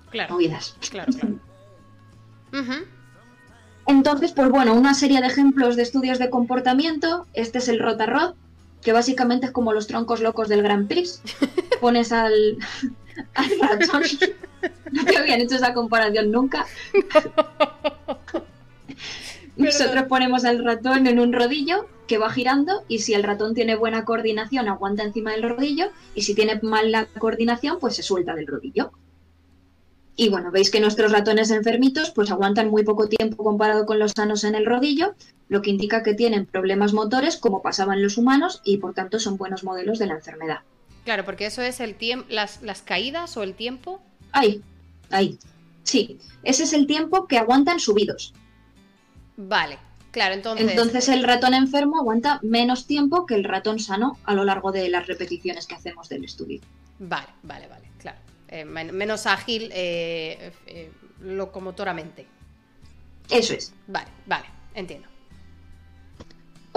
Claro. 0.09 0.35
Movidas. 0.35 0.77
Claro, 0.89 1.11
claro. 1.11 1.35
Entonces, 3.87 4.31
pues 4.31 4.49
bueno, 4.49 4.73
una 4.73 4.93
serie 4.93 5.19
de 5.19 5.27
ejemplos 5.27 5.75
de 5.75 5.83
estudios 5.83 6.17
de 6.17 6.29
comportamiento. 6.29 7.25
Este 7.33 7.57
es 7.57 7.67
el 7.67 7.79
Rotarod, 7.79 8.35
que 8.87 8.93
básicamente 8.93 9.47
es 9.47 9.51
como 9.51 9.73
los 9.73 9.85
troncos 9.85 10.21
locos 10.21 10.47
del 10.47 10.63
Grand 10.63 10.87
Prix. 10.87 11.21
Pones 11.81 12.13
al, 12.13 12.57
ratón. 13.59 14.03
No 14.93 15.03
te 15.03 15.17
habían 15.17 15.41
hecho 15.41 15.57
esa 15.57 15.73
comparación 15.73 16.31
nunca. 16.31 16.65
Nosotros 19.57 20.05
ponemos 20.05 20.45
al 20.45 20.63
ratón 20.63 21.05
en 21.05 21.19
un 21.19 21.33
rodillo 21.33 21.89
que 22.07 22.17
va 22.17 22.29
girando 22.29 22.85
y 22.87 22.99
si 22.99 23.13
el 23.13 23.23
ratón 23.23 23.53
tiene 23.53 23.75
buena 23.75 24.05
coordinación 24.05 24.69
aguanta 24.69 25.03
encima 25.03 25.33
del 25.33 25.43
rodillo 25.43 25.89
y 26.15 26.21
si 26.21 26.33
tiene 26.33 26.57
mala 26.63 27.07
coordinación 27.19 27.79
pues 27.81 27.97
se 27.97 28.03
suelta 28.03 28.35
del 28.35 28.47
rodillo. 28.47 28.93
Y 30.15 30.29
bueno, 30.29 30.49
veis 30.49 30.71
que 30.71 30.79
nuestros 30.79 31.11
ratones 31.11 31.51
enfermitos 31.51 32.11
pues 32.11 32.31
aguantan 32.31 32.69
muy 32.69 32.85
poco 32.85 33.09
tiempo 33.09 33.43
comparado 33.43 33.85
con 33.85 33.99
los 33.99 34.13
sanos 34.13 34.45
en 34.45 34.55
el 34.55 34.65
rodillo, 34.65 35.13
lo 35.49 35.61
que 35.61 35.69
indica 35.69 36.03
que 36.03 36.13
tienen 36.13 36.45
problemas 36.45 36.93
motores 36.93 37.37
como 37.37 37.61
pasaban 37.61 38.01
los 38.01 38.17
humanos 38.17 38.61
y 38.63 38.77
por 38.77 38.93
tanto 38.93 39.19
son 39.19 39.37
buenos 39.37 39.63
modelos 39.63 39.99
de 39.99 40.07
la 40.07 40.15
enfermedad. 40.15 40.59
Claro, 41.05 41.23
porque 41.23 41.45
eso 41.45 41.61
es 41.61 41.79
el 41.79 41.95
tiempo, 41.95 42.27
las, 42.29 42.61
las 42.61 42.81
caídas 42.81 43.37
o 43.37 43.43
el 43.43 43.53
tiempo. 43.53 44.01
Ahí, 44.33 44.61
ahí. 45.09 45.39
Sí, 45.83 46.19
ese 46.43 46.63
es 46.63 46.73
el 46.73 46.85
tiempo 46.85 47.27
que 47.27 47.37
aguantan 47.37 47.79
subidos. 47.79 48.33
Vale, 49.37 49.77
claro, 50.11 50.33
entonces. 50.33 50.69
Entonces 50.69 51.07
el 51.07 51.23
ratón 51.23 51.53
enfermo 51.53 51.97
aguanta 51.97 52.39
menos 52.43 52.87
tiempo 52.87 53.25
que 53.25 53.35
el 53.35 53.45
ratón 53.45 53.79
sano 53.79 54.19
a 54.25 54.33
lo 54.33 54.43
largo 54.43 54.73
de 54.73 54.89
las 54.89 55.07
repeticiones 55.07 55.65
que 55.65 55.75
hacemos 55.75 56.09
del 56.09 56.25
estudio. 56.25 56.59
Vale, 56.99 57.27
vale, 57.43 57.67
vale, 57.67 57.89
claro. 57.99 58.17
Eh, 58.49 58.65
menos 58.65 59.27
ágil, 59.27 59.69
eh, 59.73 60.51
eh, 60.65 60.91
locomotoramente. 61.21 62.27
Eso 63.29 63.53
es. 63.53 63.73
Vale, 63.87 64.09
vale, 64.25 64.47
entiendo. 64.73 65.07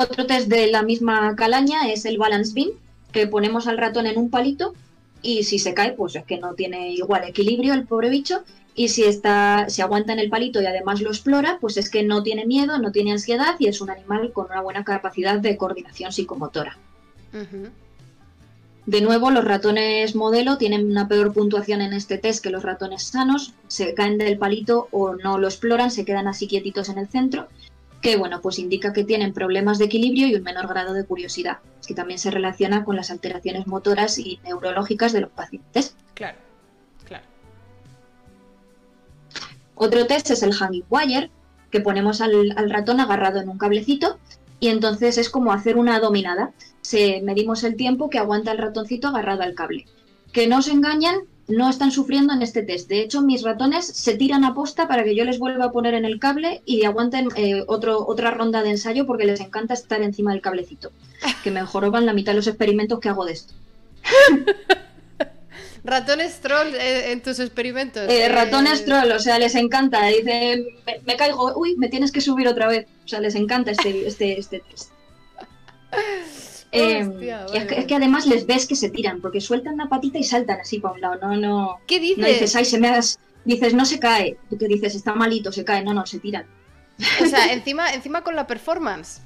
Otro 0.01 0.25
test 0.25 0.49
de 0.49 0.69
la 0.69 0.83
misma 0.83 1.37
calaña 1.37 1.91
es 1.93 2.07
el 2.07 2.17
balance 2.17 2.55
beam, 2.55 2.71
que 3.13 3.27
ponemos 3.27 3.67
al 3.67 3.77
ratón 3.77 4.07
en 4.07 4.17
un 4.17 4.31
palito 4.31 4.73
y 5.21 5.43
si 5.45 5.59
se 5.59 5.75
cae, 5.75 5.93
pues 5.93 6.17
es 6.17 6.25
que 6.25 6.39
no 6.39 6.55
tiene 6.55 6.93
igual 6.93 7.25
equilibrio 7.25 7.75
el 7.75 7.87
pobre 7.87 8.09
bicho. 8.09 8.43
Y 8.75 8.89
si 8.89 9.05
está, 9.05 9.67
si 9.69 9.83
aguanta 9.83 10.15
en 10.15 10.19
el 10.19 10.31
palito 10.31 10.63
y 10.63 10.65
además 10.65 11.03
lo 11.03 11.11
explora, 11.11 11.59
pues 11.61 11.77
es 11.77 11.91
que 11.91 12.03
no 12.03 12.23
tiene 12.23 12.47
miedo, 12.47 12.79
no 12.79 12.93
tiene 12.93 13.13
ansiedad 13.13 13.57
y 13.59 13.67
es 13.67 13.83
un 13.83 13.91
animal 13.91 14.33
con 14.33 14.47
una 14.47 14.63
buena 14.63 14.85
capacidad 14.85 15.39
de 15.39 15.59
coordinación 15.59 16.13
psicomotora. 16.13 16.79
De 18.87 19.01
nuevo, 19.03 19.31
los 19.31 19.45
ratones 19.45 20.15
modelo 20.15 20.57
tienen 20.57 20.91
una 20.91 21.09
peor 21.09 21.35
puntuación 21.35 21.83
en 21.83 21.93
este 21.93 22.17
test 22.17 22.43
que 22.43 22.49
los 22.49 22.63
ratones 22.63 23.03
sanos, 23.03 23.53
se 23.69 23.93
caen 23.93 24.17
del 24.17 24.39
palito 24.39 24.89
o 24.93 25.15
no 25.15 25.37
lo 25.37 25.47
exploran, 25.47 25.91
se 25.91 26.07
quedan 26.07 26.27
así 26.27 26.47
quietitos 26.47 26.89
en 26.89 26.97
el 26.97 27.09
centro, 27.09 27.49
que 28.01 28.17
bueno, 28.17 28.41
pues 28.41 28.59
indica 28.59 28.93
que 28.93 29.05
tienen 29.05 29.33
problemas 29.33 29.79
de 29.79 29.87
equilibrio 29.87 30.27
y 30.27 30.35
un 30.35 30.43
menor 30.43 30.69
grado 30.69 30.93
de 30.95 31.05
curiosidad, 31.05 31.59
que 31.87 31.95
también 31.95 32.19
se 32.19 32.31
relaciona 32.31 32.85
con 32.85 32.97
las 32.97 33.11
alteraciones 33.11 33.67
motoras 33.67 34.19
y 34.19 34.41
neurológicas 34.45 35.13
de 35.13 35.21
los 35.21 35.31
pacientes. 35.31 35.97
Claro, 36.15 36.39
claro. 37.05 37.25
Otro 39.75 40.07
test 40.07 40.31
es 40.31 40.43
el 40.43 40.55
hanging 40.55 40.85
wire, 40.89 41.31
que 41.71 41.81
ponemos 41.81 42.21
al, 42.21 42.53
al 42.57 42.71
ratón 42.71 43.01
agarrado 43.01 43.41
en 43.41 43.49
un 43.49 43.59
cablecito 43.59 44.19
y 44.61 44.69
entonces 44.69 45.19
es 45.19 45.31
como 45.31 45.53
hacer 45.53 45.77
una 45.77 46.01
dominada 46.01 46.53
se 46.83 47.21
medimos 47.23 47.63
el 47.65 47.77
tiempo 47.77 48.11
que 48.11 48.19
aguanta 48.19 48.53
el 48.53 48.59
ratoncito 48.59 49.09
agarrado 49.09 49.43
al 49.43 49.55
cable. 49.55 49.87
Que 50.33 50.47
no 50.47 50.63
se 50.63 50.73
engañan, 50.73 51.21
no 51.51 51.69
están 51.69 51.91
sufriendo 51.91 52.33
en 52.33 52.43
este 52.43 52.63
test. 52.63 52.89
De 52.89 53.01
hecho, 53.01 53.23
mis 53.23 53.43
ratones 53.43 53.87
se 53.87 54.15
tiran 54.15 54.45
a 54.45 54.55
posta 54.55 54.89
para 54.89 55.05
que 55.05 55.15
yo 55.15 55.25
les 55.25 55.39
vuelva 55.39 55.67
a 55.67 55.73
poner 55.73 55.95
en 55.95 56.05
el 56.05 56.19
cable 56.19 56.63
y 56.65 56.85
aguanten 56.85 57.29
eh, 57.37 57.65
otro, 57.67 58.07
otra 58.07 58.31
ronda 58.31 58.63
de 58.63 58.71
ensayo 58.71 59.07
porque 59.07 59.25
les 59.25 59.41
encanta 59.41 59.75
estar 59.75 60.01
encima 60.03 60.33
del 60.33 60.41
cablecito. 60.41 60.93
Que 61.45 61.51
me 61.51 61.63
joroban 61.63 62.07
la 62.07 62.13
mitad 62.13 62.33
de 62.33 62.37
los 62.37 62.47
experimentos 62.47 63.01
que 63.01 63.09
hago 63.09 63.25
de 63.25 63.33
esto. 63.33 63.55
Ratones 65.83 66.41
troll 66.41 66.75
eh, 66.75 67.13
en 67.13 67.23
tus 67.23 67.39
experimentos. 67.41 68.03
Eh, 68.11 68.29
ratones 68.29 68.85
troll, 68.85 69.11
o 69.13 69.19
sea, 69.19 69.39
les 69.39 69.55
encanta. 69.55 70.07
Dicen, 70.09 70.67
me, 71.07 71.17
caigo, 71.17 71.57
uy, 71.57 71.75
me 71.77 71.89
tienes 71.89 72.13
que 72.13 72.21
subir 72.21 72.49
otra 72.49 72.69
vez. 72.69 72.87
O 73.05 73.09
sea, 73.09 73.21
les 73.21 73.35
encanta 73.35 73.71
este, 73.71 74.07
este, 74.07 74.39
este 74.39 74.61
test. 74.61 74.91
Eh, 76.73 77.01
es, 77.53 77.87
que, 77.87 77.95
además 77.95 78.27
les 78.27 78.47
ves 78.47 78.67
que 78.67 78.77
se 78.77 78.91
tiran, 78.91 79.21
porque 79.21 79.41
sueltan 79.41 79.75
una 79.75 79.89
patita 79.89 80.19
y 80.19 80.25
saltan 80.25 80.61
así 80.61 80.79
para 80.79 80.95
un 80.95 81.01
lado. 81.01 81.19
No, 81.21 81.37
no. 81.37 81.79
¿Qué 81.87 81.99
dices? 81.99 82.19
No 82.19 82.27
dices, 82.27 82.57
ay, 82.57 82.65
se 82.65 82.79
me 82.79 82.91
Dices, 83.45 83.75
no 83.75 83.85
se 83.85 83.99
cae. 83.99 84.37
Tú 84.49 84.59
que 84.59 84.69
dices, 84.69 84.95
está 84.95 85.15
malito, 85.15 85.51
se 85.51 85.65
cae. 85.65 85.83
No, 85.83 85.95
no, 85.95 86.07
se 86.07 86.19
tiran. 86.19 86.47
O 87.23 87.27
sea, 87.27 87.47
encima, 87.53 87.93
encima 87.93 88.23
con 88.23 88.37
la 88.37 88.47
performance. 88.47 89.23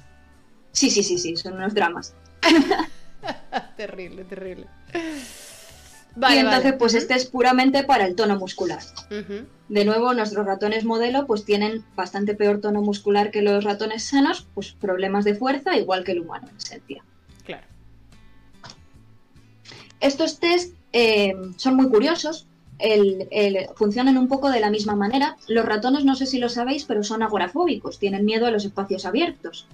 Sí, 0.71 0.89
sí, 0.89 1.03
sí, 1.03 1.17
sí, 1.17 1.35
son 1.35 1.53
unos 1.53 1.73
dramas. 1.73 2.15
terrible, 3.77 4.23
terrible. 4.25 4.67
y 4.93 6.37
entonces, 6.37 6.73
pues 6.77 6.93
este 6.93 7.13
es 7.15 7.25
puramente 7.25 7.83
para 7.83 8.05
el 8.05 8.15
tono 8.15 8.37
muscular. 8.37 8.79
De 9.69 9.85
nuevo, 9.85 10.13
nuestros 10.13 10.45
ratones 10.45 10.85
modelo 10.85 11.25
pues 11.27 11.45
tienen 11.45 11.83
bastante 11.95 12.35
peor 12.35 12.59
tono 12.61 12.81
muscular 12.81 13.31
que 13.31 13.41
los 13.41 13.63
ratones 13.63 14.03
sanos, 14.03 14.47
pues 14.53 14.73
problemas 14.73 15.25
de 15.25 15.35
fuerza, 15.35 15.77
igual 15.77 16.03
que 16.03 16.11
el 16.13 16.21
humano 16.21 16.47
en 16.49 16.57
esencia. 16.57 17.03
Estos 20.05 20.37
test 20.37 20.75
eh, 20.93 21.33
son 21.57 21.75
muy 21.75 21.89
curiosos, 21.89 22.45
funcionan 23.75 24.19
un 24.19 24.27
poco 24.27 24.51
de 24.51 24.59
la 24.59 24.69
misma 24.69 24.95
manera. 24.95 25.35
Los 25.47 25.65
ratones, 25.65 26.05
no 26.05 26.13
sé 26.13 26.27
si 26.27 26.37
lo 26.37 26.47
sabéis, 26.47 26.83
pero 26.85 27.03
son 27.03 27.23
agorafóbicos, 27.23 27.97
tienen 27.97 28.23
miedo 28.23 28.45
a 28.45 28.51
los 28.51 28.65
espacios 28.65 29.07
abiertos. 29.07 29.65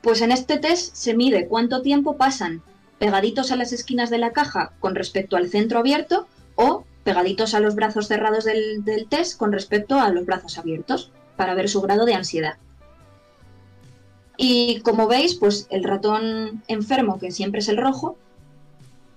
Pues 0.00 0.22
en 0.22 0.32
este 0.32 0.56
test 0.56 0.96
se 0.96 1.14
mide 1.14 1.46
cuánto 1.46 1.82
tiempo 1.82 2.16
pasan 2.16 2.62
pegaditos 2.98 3.52
a 3.52 3.56
las 3.56 3.74
esquinas 3.74 4.08
de 4.08 4.16
la 4.16 4.32
caja 4.32 4.72
con 4.80 4.94
respecto 4.94 5.36
al 5.36 5.50
centro 5.50 5.80
abierto 5.80 6.26
o 6.54 6.84
pegaditos 7.04 7.52
a 7.52 7.60
los 7.60 7.74
brazos 7.74 8.08
cerrados 8.08 8.44
del, 8.44 8.82
del 8.82 9.08
test 9.08 9.36
con 9.36 9.52
respecto 9.52 10.00
a 10.00 10.08
los 10.08 10.24
brazos 10.24 10.56
abiertos 10.56 11.10
para 11.36 11.54
ver 11.54 11.68
su 11.68 11.82
grado 11.82 12.06
de 12.06 12.14
ansiedad. 12.14 12.56
Y 14.38 14.80
como 14.80 15.06
veis, 15.06 15.34
pues 15.34 15.66
el 15.68 15.84
ratón 15.84 16.62
enfermo, 16.66 17.18
que 17.18 17.30
siempre 17.30 17.60
es 17.60 17.68
el 17.68 17.76
rojo, 17.76 18.16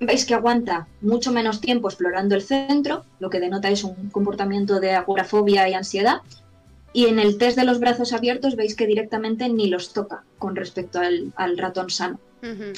veis 0.01 0.25
que 0.25 0.33
aguanta 0.33 0.87
mucho 1.01 1.31
menos 1.31 1.61
tiempo 1.61 1.87
explorando 1.87 2.35
el 2.35 2.41
centro, 2.41 3.05
lo 3.19 3.29
que 3.29 3.39
denota 3.39 3.69
es 3.69 3.83
un 3.83 4.09
comportamiento 4.09 4.79
de 4.79 4.91
agorafobia 4.91 5.69
y 5.69 5.73
ansiedad. 5.73 6.21
Y 6.93 7.05
en 7.05 7.19
el 7.19 7.37
test 7.37 7.57
de 7.57 7.63
los 7.63 7.79
brazos 7.79 8.11
abiertos 8.11 8.55
veis 8.55 8.75
que 8.75 8.87
directamente 8.87 9.47
ni 9.47 9.67
los 9.67 9.93
toca 9.93 10.23
con 10.37 10.55
respecto 10.55 10.99
al, 10.99 11.57
ratón 11.57 11.89
sano. 11.89 12.19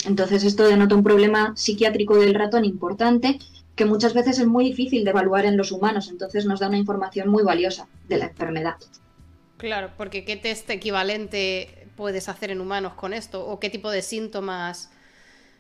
Entonces 0.06 0.44
esto 0.44 0.66
denota 0.66 0.94
un 0.94 1.04
problema 1.04 1.54
psiquiátrico 1.56 2.18
del 2.18 2.36
ratón 2.36 2.66
importante 2.66 3.40
que 3.76 3.86
muchas 3.86 4.14
veces 4.14 4.38
es 4.40 4.46
muy 4.46 4.66
difícil 4.66 5.04
de 5.06 5.12
evaluar 5.12 5.46
en 5.46 5.58
los 5.58 5.72
humanos, 5.72 6.10
entonces 6.10 6.46
nos 6.46 6.60
da 6.60 6.68
una 6.68 6.78
información 6.78 7.30
muy 7.30 7.44
valiosa 7.44 7.88
de 8.08 8.18
la 8.18 8.26
enfermedad. 8.26 8.76
Claro, 9.58 9.92
porque 9.98 10.26
¿qué 10.26 10.36
test 10.36 10.70
equivalente 10.70 11.88
puedes 11.96 12.28
hacer 12.28 12.52
en 12.52 12.60
humanos 12.60 12.94
con 12.94 13.14
esto? 13.14 13.48
¿O 13.48 13.60
qué 13.60 13.70
tipo 13.70 13.90
de 13.90 14.02
síntomas 14.02 14.92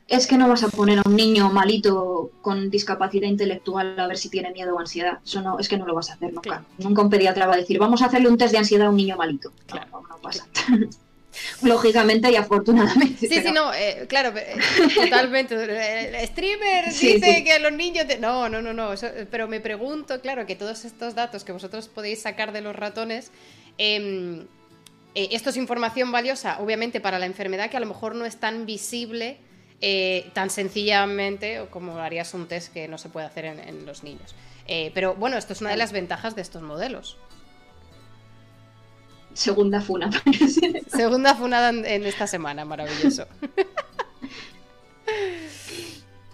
es 0.07 0.27
que 0.27 0.37
no 0.37 0.47
vas 0.47 0.63
a 0.63 0.67
poner 0.67 0.99
a 0.99 1.03
un 1.05 1.15
niño 1.15 1.49
malito 1.49 2.31
con 2.41 2.69
discapacidad 2.69 3.27
intelectual 3.27 3.99
a 3.99 4.07
ver 4.07 4.17
si 4.17 4.29
tiene 4.29 4.51
miedo 4.51 4.75
o 4.75 4.79
ansiedad. 4.79 5.19
Eso 5.25 5.41
no, 5.41 5.59
es 5.59 5.69
que 5.69 5.77
no 5.77 5.85
lo 5.85 5.95
vas 5.95 6.09
a 6.09 6.13
hacer 6.13 6.33
nunca. 6.33 6.63
Nunca 6.77 7.01
un 7.01 7.09
pediatra 7.09 7.47
va 7.47 7.53
a 7.53 7.57
decir, 7.57 7.79
vamos 7.79 8.01
a 8.01 8.07
hacerle 8.07 8.27
un 8.27 8.37
test 8.37 8.51
de 8.51 8.57
ansiedad 8.59 8.87
a 8.87 8.89
un 8.89 8.97
niño 8.97 9.15
malito. 9.15 9.51
Claro, 9.65 10.03
no, 10.09 10.17
pasa. 10.17 10.47
Lógicamente 11.63 12.31
y 12.31 12.35
afortunadamente. 12.35 13.27
Sí, 13.27 13.41
sí, 13.41 13.51
no, 13.51 13.73
eh, 13.73 14.05
claro, 14.07 14.37
eh, 14.37 14.55
totalmente. 14.93 15.55
El 15.55 16.27
streamer 16.27 16.85
dice 16.89 17.43
que 17.43 17.57
los 17.59 17.71
niños. 17.71 18.05
No, 18.19 18.49
no, 18.49 18.61
no, 18.61 18.73
no. 18.73 18.91
pero 19.31 19.47
me 19.47 19.59
pregunto, 19.59 20.21
claro, 20.21 20.45
que 20.45 20.55
todos 20.55 20.85
estos 20.85 21.15
datos 21.15 21.43
que 21.43 21.51
vosotros 21.51 21.87
podéis 21.87 22.21
sacar 22.21 22.51
de 22.51 22.61
los 22.61 22.75
ratones. 22.75 23.31
Em, 23.79 24.41
eh, 25.15 25.29
esto 25.31 25.49
es 25.49 25.57
información 25.57 26.11
valiosa, 26.11 26.59
obviamente, 26.59 27.01
para 27.01 27.17
la 27.17 27.25
enfermedad 27.25 27.71
que 27.71 27.77
a 27.77 27.79
lo 27.79 27.87
mejor 27.87 28.13
no 28.13 28.25
es 28.25 28.37
tan 28.37 28.67
visible 28.67 29.37
eh, 29.85 30.29
tan 30.31 30.49
sencillamente 30.49 31.67
como 31.69 31.97
harías 31.97 32.33
un 32.33 32.47
test 32.47 32.71
que 32.71 32.87
no 32.87 32.97
se 32.97 33.09
puede 33.09 33.25
hacer 33.25 33.43
en, 33.43 33.85
los 33.85 34.01
niños. 34.01 34.33
Eh, 34.65 34.91
pero 34.93 35.13
bueno, 35.15 35.37
esto 35.37 35.51
es 35.51 35.59
una 35.59 35.71
de 35.71 35.75
las 35.75 35.91
ventajas 35.91 36.37
de 36.37 36.41
estos 36.41 36.61
modelos. 36.61 37.17
Segunda 39.33 39.81
funa. 39.81 40.09
Segunda 40.87 41.35
funada 41.35 41.71
en 41.71 42.05
esta 42.05 42.27
semana, 42.27 42.63
maravilloso. 42.63 43.27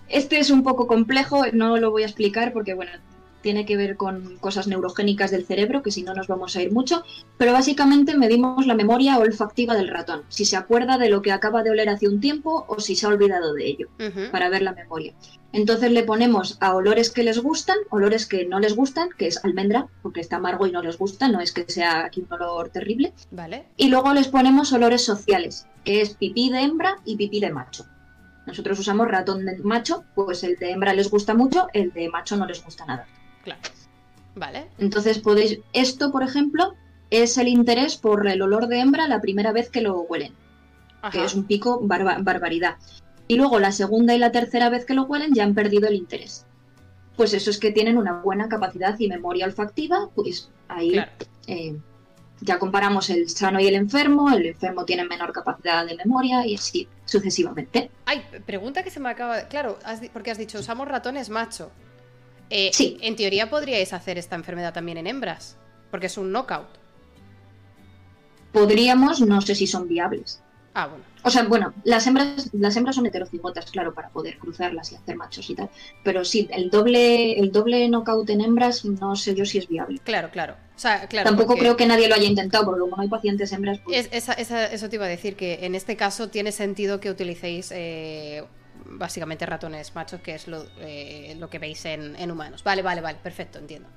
Este 0.10 0.40
es 0.40 0.52
un 0.52 0.64
poco 0.64 0.86
complejo, 0.88 1.46
no 1.54 1.78
lo 1.78 1.92
voy 1.92 2.04
a 2.04 2.06
explicar 2.06 2.52
porque, 2.54 2.74
bueno, 2.74 2.92
tiene 3.42 3.66
que 3.66 3.78
ver 3.78 3.98
con 3.98 4.38
cosas 4.38 4.68
neurogénicas 4.68 5.32
del 5.32 5.46
cerebro, 5.46 5.82
que 5.82 5.92
si 5.92 6.04
no 6.04 6.14
nos 6.14 6.28
vamos 6.28 6.56
a 6.56 6.62
ir 6.62 6.72
mucho, 6.72 7.04
pero 7.38 7.54
básicamente 7.54 8.18
medimos 8.18 8.66
la 8.68 8.76
memoria 8.76 9.18
olfactiva 9.18 9.76
del 9.76 9.88
ratón, 9.88 10.24
si 10.30 10.46
se 10.46 10.58
acuerda 10.58 10.98
de 10.98 11.10
lo 11.10 11.22
que 11.22 11.32
acaba 11.32 11.64
de 11.64 11.72
oler 11.72 11.90
hace 11.90 12.08
un 12.08 12.20
tiempo 12.20 12.66
o 12.68 12.80
si 12.80 12.96
se 12.96 13.06
ha 13.06 13.10
olvidado 13.10 13.54
de 13.54 13.68
ello, 13.68 13.88
para 14.32 14.50
ver 14.50 14.62
la 14.62 14.74
memoria. 14.74 15.14
Entonces 15.52 15.92
le 15.92 16.04
ponemos 16.04 16.58
a 16.60 16.76
olores 16.76 17.10
que 17.10 17.24
les 17.24 17.40
gustan, 17.40 17.78
olores 17.90 18.28
que 18.28 18.46
no 18.46 18.60
les 18.60 18.76
gustan, 18.76 19.10
que 19.18 19.28
es 19.28 19.44
almendra, 19.44 19.88
porque 20.04 20.22
está 20.22 20.36
amargo 20.36 20.68
y 20.68 20.72
no 20.72 20.84
les 20.84 20.98
gusta, 20.98 21.28
no 21.28 21.42
es 21.42 21.52
que 21.52 21.66
sea 21.68 22.06
aquí 22.06 22.22
un 22.22 22.34
olor 22.34 22.70
terrible. 22.70 23.14
Vale. 23.32 23.66
Y 23.76 23.88
luego 23.90 24.14
les 24.14 24.28
ponemos 24.28 24.72
olores 24.74 25.04
sociales, 25.04 25.66
que 25.84 26.02
es 26.02 26.14
pipí 26.14 26.50
de 26.52 26.62
hembra 26.62 26.98
y 27.04 27.16
pipí 27.16 27.40
de 27.40 27.50
macho. 27.50 27.86
Nosotros 28.46 28.80
usamos 28.80 29.08
ratón 29.08 29.46
de 29.46 29.58
macho, 29.60 30.04
pues 30.16 30.44
el 30.44 30.56
de 30.58 30.72
hembra 30.72 30.94
les 30.94 31.10
gusta 31.10 31.34
mucho, 31.34 31.68
el 31.74 31.94
de 31.94 32.10
macho 32.10 32.36
no 32.36 32.46
les 32.46 32.64
gusta 32.64 32.86
nada. 32.86 33.08
Claro. 33.44 33.62
Vale. 34.36 34.68
Entonces 34.78 35.20
podéis. 35.20 35.60
Esto, 35.74 36.12
por 36.12 36.24
ejemplo, 36.24 36.76
es 37.10 37.38
el 37.38 37.48
interés 37.48 37.98
por 37.98 38.28
el 38.28 38.42
olor 38.42 38.68
de 38.68 38.80
hembra 38.80 39.08
la 39.08 39.22
primera 39.22 39.52
vez 39.52 39.70
que 39.70 39.82
lo 39.82 40.02
huelen. 40.02 40.34
Que 41.12 41.24
es 41.24 41.34
un 41.34 41.46
pico 41.46 41.80
barbaridad. 41.82 42.76
Y 43.28 43.36
luego 43.36 43.60
la 43.60 43.72
segunda 43.72 44.14
y 44.16 44.18
la 44.18 44.32
tercera 44.32 44.70
vez 44.70 44.86
que 44.86 44.94
lo 44.94 45.04
huelen 45.04 45.34
ya 45.34 45.44
han 45.44 45.54
perdido 45.54 45.88
el 45.88 45.96
interés. 45.96 46.46
Pues 47.16 47.34
eso 47.34 47.50
es 47.50 47.58
que 47.58 47.72
tienen 47.72 47.98
una 47.98 48.14
buena 48.22 48.50
capacidad 48.50 48.98
y 49.00 49.08
memoria 49.08 49.46
olfactiva, 49.46 50.10
pues 50.16 50.50
ahí 50.68 51.00
eh, 51.48 51.78
ya 52.42 52.60
comparamos 52.60 53.10
el 53.10 53.30
sano 53.30 53.60
y 53.60 53.68
el 53.68 53.76
enfermo, 53.76 54.30
el 54.30 54.46
enfermo 54.46 54.86
tiene 54.86 55.06
menor 55.06 55.32
capacidad 55.32 55.86
de 55.86 55.96
memoria 55.96 56.46
y 56.46 56.56
así 56.56 56.88
sucesivamente. 57.06 57.92
Ay, 58.06 58.24
pregunta 58.46 58.84
que 58.84 58.90
se 58.90 59.00
me 59.00 59.10
acaba. 59.10 59.42
Claro, 59.44 59.78
porque 60.14 60.32
has 60.32 60.38
dicho, 60.38 60.60
usamos 60.60 60.88
ratones 60.88 61.30
macho. 61.30 61.72
Eh, 62.50 62.72
sí. 62.74 62.98
En 63.02 63.16
teoría 63.16 63.50
podríais 63.50 63.94
hacer 63.94 64.18
esta 64.18 64.36
enfermedad 64.36 64.74
también 64.74 64.98
en 64.98 65.08
hembras, 65.08 65.58
porque 65.92 66.08
es 66.08 66.18
un 66.18 66.32
knockout. 66.32 66.68
Podríamos, 68.52 69.22
no 69.22 69.42
sé 69.42 69.54
si 69.56 69.68
son 69.68 69.88
viables. 69.88 70.42
Ah, 70.74 70.88
bueno. 70.88 71.04
O 71.24 71.30
sea, 71.30 71.44
bueno, 71.44 71.74
las 71.84 72.08
hembras, 72.08 72.50
las 72.54 72.76
hembras 72.78 72.96
son 72.96 73.06
heterocigotas, 73.06 73.70
claro, 73.70 73.94
para 73.94 74.10
poder 74.10 74.38
cruzarlas 74.38 74.92
y 74.92 74.96
hacer 74.96 75.16
machos 75.18 75.50
y 75.50 75.56
tal. 75.56 75.70
Pero 76.04 76.24
sí, 76.24 76.48
el 76.52 76.70
doble, 76.70 77.38
el 77.40 77.52
doble 77.52 77.88
knockout 77.90 78.30
en 78.30 78.42
hembras, 78.42 78.86
no 78.86 79.16
sé 79.16 79.36
yo 79.36 79.46
si 79.46 79.58
es 79.58 79.68
viable. 79.68 80.00
Claro, 80.04 80.30
claro. 80.32 80.54
O 80.76 80.80
sea, 80.80 81.08
claro 81.08 81.28
Tampoco 81.30 81.58
creo 81.58 81.76
que 81.76 81.86
nadie 81.86 82.08
lo 82.08 82.16
haya 82.16 82.24
intentado, 82.30 82.66
porque 82.66 82.80
como 82.80 82.96
no 82.96 83.02
hay 83.02 83.10
pacientes 83.10 83.52
hembras, 83.52 83.80
pues... 83.84 83.98
es- 84.06 84.10
esa- 84.14 84.34
esa- 84.34 84.66
eso 84.68 84.90
te 84.90 84.96
iba 84.96 85.06
a 85.06 85.10
decir, 85.10 85.36
que 85.36 85.60
en 85.66 85.76
este 85.76 85.98
caso 85.98 86.30
tiene 86.30 86.52
sentido 86.54 87.00
que 87.02 87.10
utilicéis 87.12 87.72
eh, 87.76 88.46
básicamente 88.92 89.46
ratones 89.46 89.94
machos, 89.96 90.22
que 90.22 90.36
es 90.36 90.48
lo, 90.48 90.66
eh, 90.80 91.40
que 91.50 91.60
veis 91.60 91.86
en, 91.86 92.32
humanos. 92.32 92.64
Vale, 92.64 92.82
vale, 92.82 93.02
vale, 93.02 93.20
perfecto, 93.22 93.60
entiendo. 93.60 93.90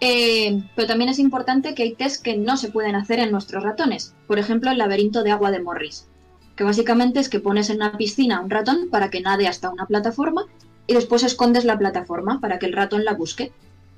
Eh, 0.00 0.62
pero 0.74 0.88
también 0.88 1.10
es 1.10 1.18
importante 1.18 1.74
que 1.74 1.82
hay 1.82 1.94
test 1.94 2.22
que 2.22 2.36
no 2.36 2.56
se 2.56 2.70
pueden 2.70 2.94
hacer 2.94 3.20
en 3.20 3.30
nuestros 3.30 3.62
ratones. 3.62 4.14
Por 4.26 4.38
ejemplo, 4.38 4.70
el 4.70 4.78
laberinto 4.78 5.22
de 5.22 5.30
agua 5.30 5.50
de 5.50 5.62
Morris, 5.62 6.08
que 6.56 6.64
básicamente 6.64 7.20
es 7.20 7.28
que 7.28 7.40
pones 7.40 7.70
en 7.70 7.76
una 7.76 7.96
piscina 7.96 8.40
un 8.40 8.50
ratón 8.50 8.88
para 8.90 9.10
que 9.10 9.20
nade 9.20 9.48
hasta 9.48 9.70
una 9.70 9.86
plataforma 9.86 10.44
y 10.86 10.94
después 10.94 11.22
escondes 11.22 11.64
la 11.64 11.78
plataforma 11.78 12.40
para 12.40 12.58
que 12.58 12.66
el 12.66 12.72
ratón 12.72 13.04
la 13.04 13.14
busque. 13.14 13.52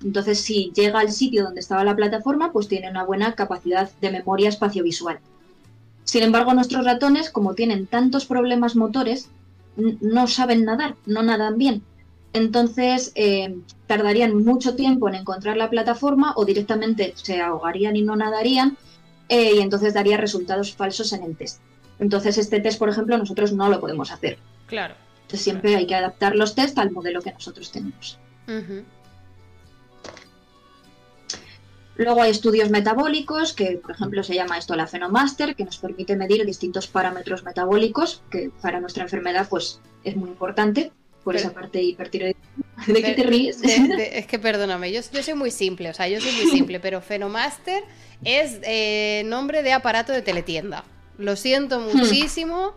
Entonces, 0.05 0.41
si 0.41 0.73
llega 0.75 1.01
al 1.01 1.11
sitio 1.11 1.45
donde 1.45 1.61
estaba 1.61 1.83
la 1.83 1.97
plataforma, 1.97 2.53
pues 2.53 2.69
tiene 2.69 2.91
una 2.91 3.05
buena 3.05 3.35
capacidad 3.35 3.91
de 4.01 4.11
memoria 4.11 4.49
espaciovisual. 4.49 5.19
Sin 6.07 6.23
embargo, 6.23 6.55
nuestros 6.55 6.85
ratones, 6.85 7.31
como 7.31 7.55
tienen 7.55 7.87
tantos 7.87 8.27
problemas 8.27 8.77
motores, 8.77 9.29
no 9.77 10.27
saben 10.29 10.65
nadar, 10.65 10.95
no 11.05 11.23
nadan 11.23 11.59
bien. 11.59 11.83
Entonces, 12.33 13.13
eh, 13.17 13.57
tardarían 13.89 14.45
mucho 14.45 14.77
tiempo 14.77 15.09
en 15.09 15.17
encontrar 15.17 15.57
la 15.57 15.69
plataforma 15.69 16.33
o 16.37 16.45
directamente 16.45 17.13
se 17.17 17.41
ahogarían 17.41 17.97
y 17.97 18.03
no 18.03 18.15
nadarían 18.15 18.77
eh, 19.29 19.55
y 19.57 19.61
entonces 19.61 19.95
daría 19.95 20.17
resultados 20.17 20.75
falsos 20.77 21.13
en 21.13 21.25
el 21.25 21.37
test. 21.37 21.61
Entonces, 21.99 22.39
este 22.39 22.61
test, 22.61 22.79
por 22.79 22.89
ejemplo, 22.89 23.19
nosotros 23.19 23.53
no 23.53 23.69
lo 23.69 23.81
podemos 23.81 24.13
hacer. 24.13 24.39
Claro. 24.67 24.95
Entonces, 25.23 25.43
siempre 25.43 25.75
hay 25.75 25.89
que 25.89 25.97
adaptar 25.97 26.37
los 26.37 26.55
test 26.55 26.79
al 26.79 26.93
modelo 26.93 27.21
que 27.21 27.33
nosotros 27.33 27.73
tenemos. 27.73 28.19
Luego 31.99 32.23
hay 32.23 32.31
estudios 32.31 32.71
metabólicos, 32.71 33.53
que 33.53 33.79
por 33.83 33.93
ejemplo 33.93 34.23
se 34.23 34.35
llama 34.35 34.59
esto 34.59 34.75
la 34.77 34.87
Phenomaster, 34.87 35.55
que 35.57 35.65
nos 35.65 35.79
permite 35.79 36.15
medir 36.17 36.45
distintos 36.45 36.87
parámetros 36.87 37.43
metabólicos, 37.45 38.23
que 38.31 38.51
para 38.61 38.81
nuestra 38.81 39.05
enfermedad 39.05 39.47
pues 39.49 39.81
es 40.05 40.15
muy 40.17 40.29
importante 40.29 40.93
por 41.25 41.35
Pero- 41.35 41.47
esa 41.47 41.55
parte 41.55 41.83
hipertiroidismo. 41.83 42.43
¿De 42.87 43.03
qué 43.03 43.13
te 43.13 43.23
ríes? 43.23 43.61
de- 43.63 43.79
de- 43.97 44.19
es 44.19 44.27
que 44.27 44.39
perdóname, 44.39 44.93
yo, 44.93 45.01
yo 45.13 45.23
soy 45.23 45.35
muy 45.35 45.51
simple, 45.51 45.89
o 45.91 45.95
sea, 45.95 46.07
yo 46.09 46.21
soy 46.21 46.33
muy 46.33 46.51
simple, 46.51 46.81
pero 46.81 47.01
Phenomaster 47.01 47.83
es 48.25 48.59
eh, 48.63 49.23
nombre 49.27 49.63
de 49.63 49.73
aparato 49.73 50.13
de 50.13 50.23
teletienda. 50.23 50.85
Lo 51.19 51.35
siento 51.35 51.81
muchísimo, 51.81 52.75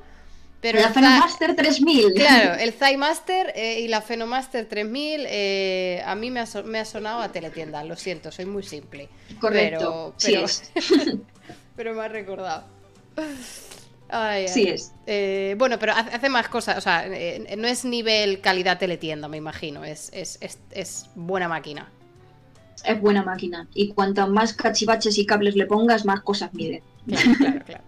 pero 0.61 0.80
la 0.80 0.90
Phenomaster 0.90 1.56
3000. 1.56 2.14
claro, 2.15 2.56
el 2.60 2.73
Thymaster 2.80 3.53
eh, 3.56 3.80
y 3.81 3.88
la 3.88 4.02
Phenomaster 4.02 4.65
3000 4.68 5.26
eh, 5.27 6.02
a 6.06 6.15
mí 6.15 6.31
me 6.31 6.41
ha, 6.41 6.45
so- 6.45 6.64
me 6.64 6.80
ha 6.80 6.86
sonado 6.86 7.22
a 7.22 7.31
teletienda, 7.31 7.84
lo 7.84 7.95
siento, 7.95 8.31
soy 8.31 8.45
muy 8.45 8.64
simple. 8.64 9.10
Correcto, 9.40 9.77
Pero, 9.80 10.14
sí 10.18 10.36
es. 10.36 10.72
pero 11.76 11.94
me 11.94 12.02
ha 12.02 12.07
recordado. 12.10 12.65
Ay, 14.11 14.48
ay. 14.48 14.48
Sí 14.48 14.68
es. 14.68 14.91
Eh, 15.06 15.56
bueno, 15.57 15.77
pero 15.80 15.94
hace 15.94 16.15
hace 16.15 16.30
más 16.30 16.48
cosas, 16.49 16.77
o 16.77 16.81
sea, 16.81 17.06
eh, 17.07 17.56
no 17.57 17.68
es 17.68 17.86
nivel 17.86 18.41
calidad 18.41 18.77
teletienda, 18.80 19.27
me 19.27 19.38
imagino, 19.38 19.86
es, 19.86 20.10
es, 20.14 20.38
es, 20.41 20.60
es 20.72 21.10
buena 21.15 21.48
máquina. 21.48 21.91
Es 22.84 22.99
buena 22.99 23.23
máquina. 23.23 23.68
Y 23.73 23.90
cuanto 23.94 24.26
más 24.27 24.53
cachivaches 24.53 25.18
y 25.18 25.26
cables 25.26 25.56
le 25.56 25.65
pongas, 25.65 26.06
más 26.06 26.22
cosas 26.22 26.53
mide. 26.53 26.81
Claro, 27.07 27.31
claro, 27.38 27.65
claro. 27.65 27.84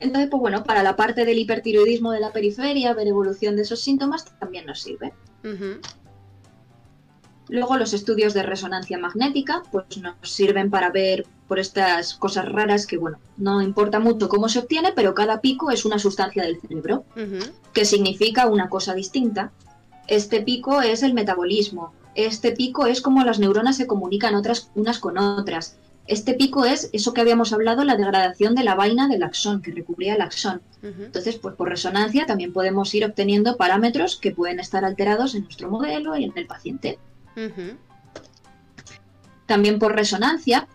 Entonces, 0.00 0.30
pues 0.30 0.40
bueno, 0.40 0.64
para 0.64 0.82
la 0.82 0.96
parte 0.96 1.24
del 1.24 1.38
hipertiroidismo 1.38 2.12
de 2.12 2.20
la 2.20 2.32
periferia, 2.32 2.94
ver 2.94 3.08
evolución 3.08 3.56
de 3.56 3.62
esos 3.62 3.80
síntomas, 3.80 4.24
también 4.38 4.66
nos 4.66 4.80
sirve. 4.80 5.12
Luego 7.48 7.76
los 7.78 7.94
estudios 7.94 8.34
de 8.34 8.42
resonancia 8.42 8.98
magnética, 8.98 9.62
pues 9.72 9.84
nos 9.98 10.14
sirven 10.22 10.70
para 10.70 10.90
ver 10.90 11.26
por 11.48 11.58
estas 11.58 12.14
cosas 12.14 12.46
raras 12.46 12.86
que, 12.86 12.98
bueno, 12.98 13.18
no 13.38 13.62
importa 13.62 13.98
mucho 14.00 14.28
cómo 14.28 14.48
se 14.48 14.58
obtiene, 14.58 14.92
pero 14.94 15.14
cada 15.14 15.40
pico 15.40 15.70
es 15.70 15.86
una 15.86 15.98
sustancia 15.98 16.42
del 16.42 16.60
cerebro, 16.60 17.04
que 17.72 17.84
significa 17.86 18.46
una 18.46 18.68
cosa 18.68 18.94
distinta. 18.94 19.50
Este 20.06 20.42
pico 20.42 20.82
es 20.82 21.02
el 21.02 21.14
metabolismo, 21.14 21.92
este 22.14 22.52
pico 22.52 22.86
es 22.86 23.00
como 23.00 23.24
las 23.24 23.38
neuronas 23.38 23.76
se 23.76 23.86
comunican 23.86 24.34
otras 24.34 24.70
unas 24.74 24.98
con 24.98 25.16
otras. 25.18 25.78
Este 26.08 26.32
pico 26.32 26.64
es 26.64 26.88
eso 26.94 27.12
que 27.12 27.20
habíamos 27.20 27.52
hablado, 27.52 27.84
la 27.84 27.96
degradación 27.96 28.54
de 28.54 28.64
la 28.64 28.74
vaina 28.74 29.08
del 29.08 29.22
axón, 29.22 29.60
que 29.60 29.72
recubría 29.72 30.14
el 30.14 30.22
axón. 30.22 30.62
Entonces, 30.82 31.36
pues 31.36 31.54
por 31.54 31.68
resonancia 31.68 32.24
también 32.24 32.54
podemos 32.54 32.94
ir 32.94 33.04
obteniendo 33.04 33.58
parámetros 33.58 34.16
que 34.16 34.30
pueden 34.30 34.58
estar 34.58 34.86
alterados 34.86 35.34
en 35.34 35.44
nuestro 35.44 35.70
modelo 35.70 36.16
y 36.16 36.24
en 36.24 36.32
el 36.34 36.46
paciente. 36.46 36.98
También 39.44 39.78
por 39.78 39.94
resonancia 39.94 40.66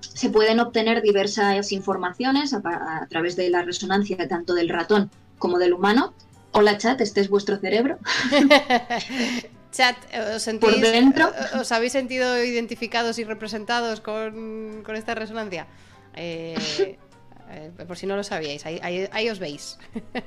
se 0.00 0.28
pueden 0.28 0.60
obtener 0.60 1.00
diversas 1.00 1.72
informaciones 1.72 2.52
a, 2.52 2.60
a 3.02 3.06
través 3.08 3.34
de 3.34 3.48
la 3.48 3.62
resonancia 3.62 4.28
tanto 4.28 4.52
del 4.54 4.68
ratón 4.68 5.10
como 5.38 5.58
del 5.58 5.72
humano. 5.72 6.12
Hola 6.52 6.76
chat, 6.76 7.00
este 7.00 7.22
es 7.22 7.30
vuestro 7.30 7.56
cerebro. 7.56 7.98
Chat, 9.76 9.96
¿os 10.34 10.42
sentís, 10.42 10.70
Por 10.70 10.80
dentro. 10.80 11.28
eh, 11.28 11.58
¿Os 11.60 11.70
habéis 11.70 11.92
sentido 11.92 12.42
identificados 12.42 13.18
y 13.18 13.24
representados 13.24 14.00
con, 14.00 14.82
con 14.84 14.96
esta 14.96 15.14
resonancia? 15.14 15.66
Eh, 16.14 16.56
eh, 17.50 17.70
por 17.86 17.96
si 17.98 18.06
no 18.06 18.16
lo 18.16 18.24
sabíais, 18.24 18.64
ahí, 18.64 18.80
ahí- 18.82 19.08
ahí 19.12 19.28
os 19.28 19.38
veis. 19.38 19.78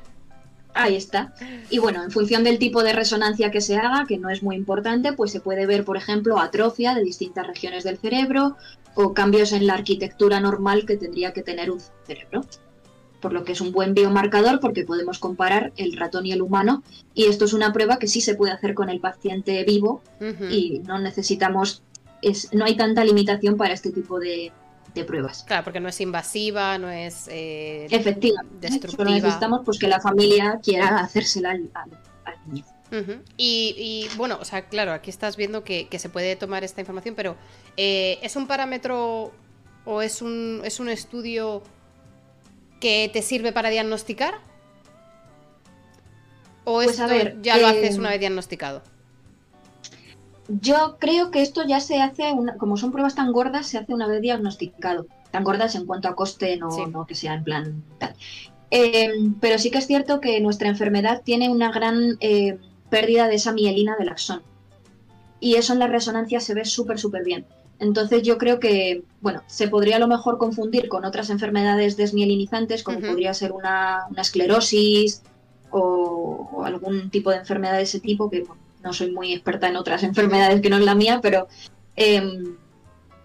Ahí 0.75 0.95
está. 0.95 1.33
Y 1.71 1.79
bueno, 1.79 2.03
en 2.03 2.11
función 2.11 2.43
del 2.43 2.59
tipo 2.59 2.83
de 2.83 2.93
resonancia 2.93 3.49
que 3.49 3.59
se 3.59 3.75
haga, 3.75 4.05
que 4.07 4.19
no 4.19 4.29
es 4.29 4.43
muy 4.43 4.55
importante, 4.55 5.13
pues 5.13 5.31
se 5.31 5.39
puede 5.41 5.65
ver, 5.65 5.83
por 5.83 5.97
ejemplo, 5.97 6.37
atrofia 6.39 6.93
de 6.93 7.03
distintas 7.03 7.47
regiones 7.47 7.83
del 7.83 7.97
cerebro 7.97 8.55
o 8.93 9.15
cambios 9.15 9.51
en 9.51 9.65
la 9.65 9.73
arquitectura 9.73 10.39
normal 10.39 10.85
que 10.85 10.95
tendría 10.95 11.33
que 11.33 11.41
tener 11.41 11.71
un 11.71 11.81
cerebro. 12.05 12.41
Por 13.19 13.33
lo 13.33 13.43
que 13.43 13.51
es 13.51 13.59
un 13.61 13.71
buen 13.71 13.93
biomarcador 13.93 14.59
porque 14.61 14.85
podemos 14.85 15.19
comparar 15.19 15.73
el 15.77 15.97
ratón 15.97 16.25
y 16.25 16.31
el 16.31 16.41
humano. 16.41 16.83
Y 17.13 17.25
esto 17.25 17.45
es 17.45 17.53
una 17.53 17.73
prueba 17.73 17.99
que 17.99 18.07
sí 18.07 18.21
se 18.21 18.35
puede 18.35 18.53
hacer 18.53 18.73
con 18.73 18.89
el 18.89 18.99
paciente 19.01 19.63
vivo 19.65 20.01
y 20.49 20.79
no 20.85 20.99
necesitamos, 20.99 21.83
es, 22.21 22.53
no 22.53 22.63
hay 22.65 22.77
tanta 22.77 23.03
limitación 23.03 23.57
para 23.57 23.73
este 23.73 23.91
tipo 23.91 24.19
de, 24.19 24.51
de 24.93 25.03
pruebas. 25.03 25.43
Claro, 25.45 25.63
porque 25.65 25.79
no 25.81 25.89
es 25.89 25.99
invasiva, 25.99 26.77
no 26.77 26.89
es 26.89 27.27
eh, 27.29 27.87
Efectivamente, 27.91 28.67
solo 28.69 28.79
destructiva. 28.79 29.09
necesitamos 29.11 29.61
pues, 29.65 29.77
que 29.79 29.87
la 29.89 29.99
familia 29.99 30.59
quiera 30.63 30.99
hacérsela 30.99 31.51
al, 31.51 31.69
al- 31.73 31.99
al 32.25 32.35
niño. 32.53 32.65
Y, 33.37 33.75
y, 33.77 34.17
bueno, 34.17 34.39
o 34.41 34.45
sea, 34.45 34.63
claro, 34.67 34.93
aquí 34.93 35.09
estás 35.11 35.37
viendo 35.37 35.63
que, 35.63 35.87
que 35.89 35.99
se 35.99 36.09
puede 36.09 36.35
tomar 36.35 36.63
esta 36.63 36.81
información, 36.81 37.13
pero 37.15 37.35
eh, 37.77 38.17
¿es 38.23 38.35
un 38.35 38.47
parámetro 38.47 39.31
o 39.85 40.01
es 40.01 40.21
un, 40.23 40.61
es 40.63 40.79
un 40.79 40.89
estudio 40.89 41.61
que 42.79 43.09
te 43.11 43.21
sirve 43.21 43.51
para 43.51 43.69
diagnosticar? 43.69 44.35
¿O 46.63 46.75
Pues, 46.75 46.91
esto 46.91 47.03
a 47.03 47.07
ver, 47.07 47.41
ya 47.41 47.57
lo 47.57 47.67
haces 47.67 47.97
una 47.97 48.09
vez 48.09 48.19
diagnosticado? 48.19 48.81
Yo 50.47 50.97
creo 50.99 51.29
que 51.31 51.41
esto 51.41 51.63
ya 51.67 51.79
se 51.79 52.01
hace, 52.01 52.31
una- 52.31 52.57
como 52.57 52.75
son 52.77 52.91
pruebas 52.91 53.15
tan 53.15 53.31
gordas, 53.31 53.67
se 53.67 53.77
hace 53.77 53.93
una 53.93 54.07
vez 54.07 54.21
diagnosticado. 54.21 55.05
Tan 55.31 55.43
gordas 55.43 55.75
en 55.75 55.85
cuanto 55.85 56.07
a 56.07 56.15
coste, 56.15 56.57
no, 56.57 56.71
Sí. 56.71 56.81
no 56.91 57.05
que 57.05 57.13
sea 57.15 57.35
en 57.35 57.43
plan 57.43 57.83
tal. 57.99 58.15
Eh, 58.71 59.11
pero 59.39 59.57
sí 59.59 59.69
que 59.71 59.77
es 59.79 59.87
cierto 59.87 60.19
que 60.19 60.39
nuestra 60.41 60.69
enfermedad 60.69 61.21
tiene 61.23 61.49
una 61.49 61.71
gran 61.71 62.17
eh, 62.19 62.57
pérdida 62.89 63.27
de 63.27 63.35
esa 63.35 63.51
mielina 63.51 63.95
del 63.97 64.09
axón. 64.09 64.41
Y 65.39 65.55
eso 65.55 65.73
en 65.73 65.79
la 65.79 65.87
resonancia 65.87 66.39
se 66.39 66.53
ve 66.55 66.65
súper, 66.65 66.99
súper 66.99 67.23
bien. 67.23 67.45
Entonces 67.79 68.23
yo 68.23 68.37
creo 68.37 68.59
que, 68.59 69.03
bueno, 69.21 69.41
se 69.47 69.67
podría 69.69 69.95
a 69.95 69.99
lo 69.99 70.07
mejor 70.07 70.37
confundir 70.37 70.89
con 70.89 71.05
otras 71.05 71.29
enfermedades 71.29 71.95
desmielinizantes, 71.95 72.83
como 72.83 72.99
podría 72.99 73.33
ser 73.33 73.53
una, 73.53 74.05
una 74.09 74.21
esclerosis 74.21 75.21
o, 75.71 76.49
o 76.51 76.65
algún 76.65 77.09
tipo 77.09 77.31
de 77.31 77.37
enfermedad 77.37 77.77
de 77.77 77.83
ese 77.83 77.99
tipo, 77.99 78.29
que 78.29 78.41
bueno, 78.41 78.61
no 78.83 78.93
soy 78.93 79.11
muy 79.11 79.33
experta 79.33 79.67
en 79.67 79.77
otras 79.77 80.03
enfermedades 80.11 80.61
que 80.61 80.69
no 80.69 80.77
es 80.77 80.85
la 80.85 80.95
mía, 80.95 81.19
pero 81.21 81.47
em, 81.95 82.57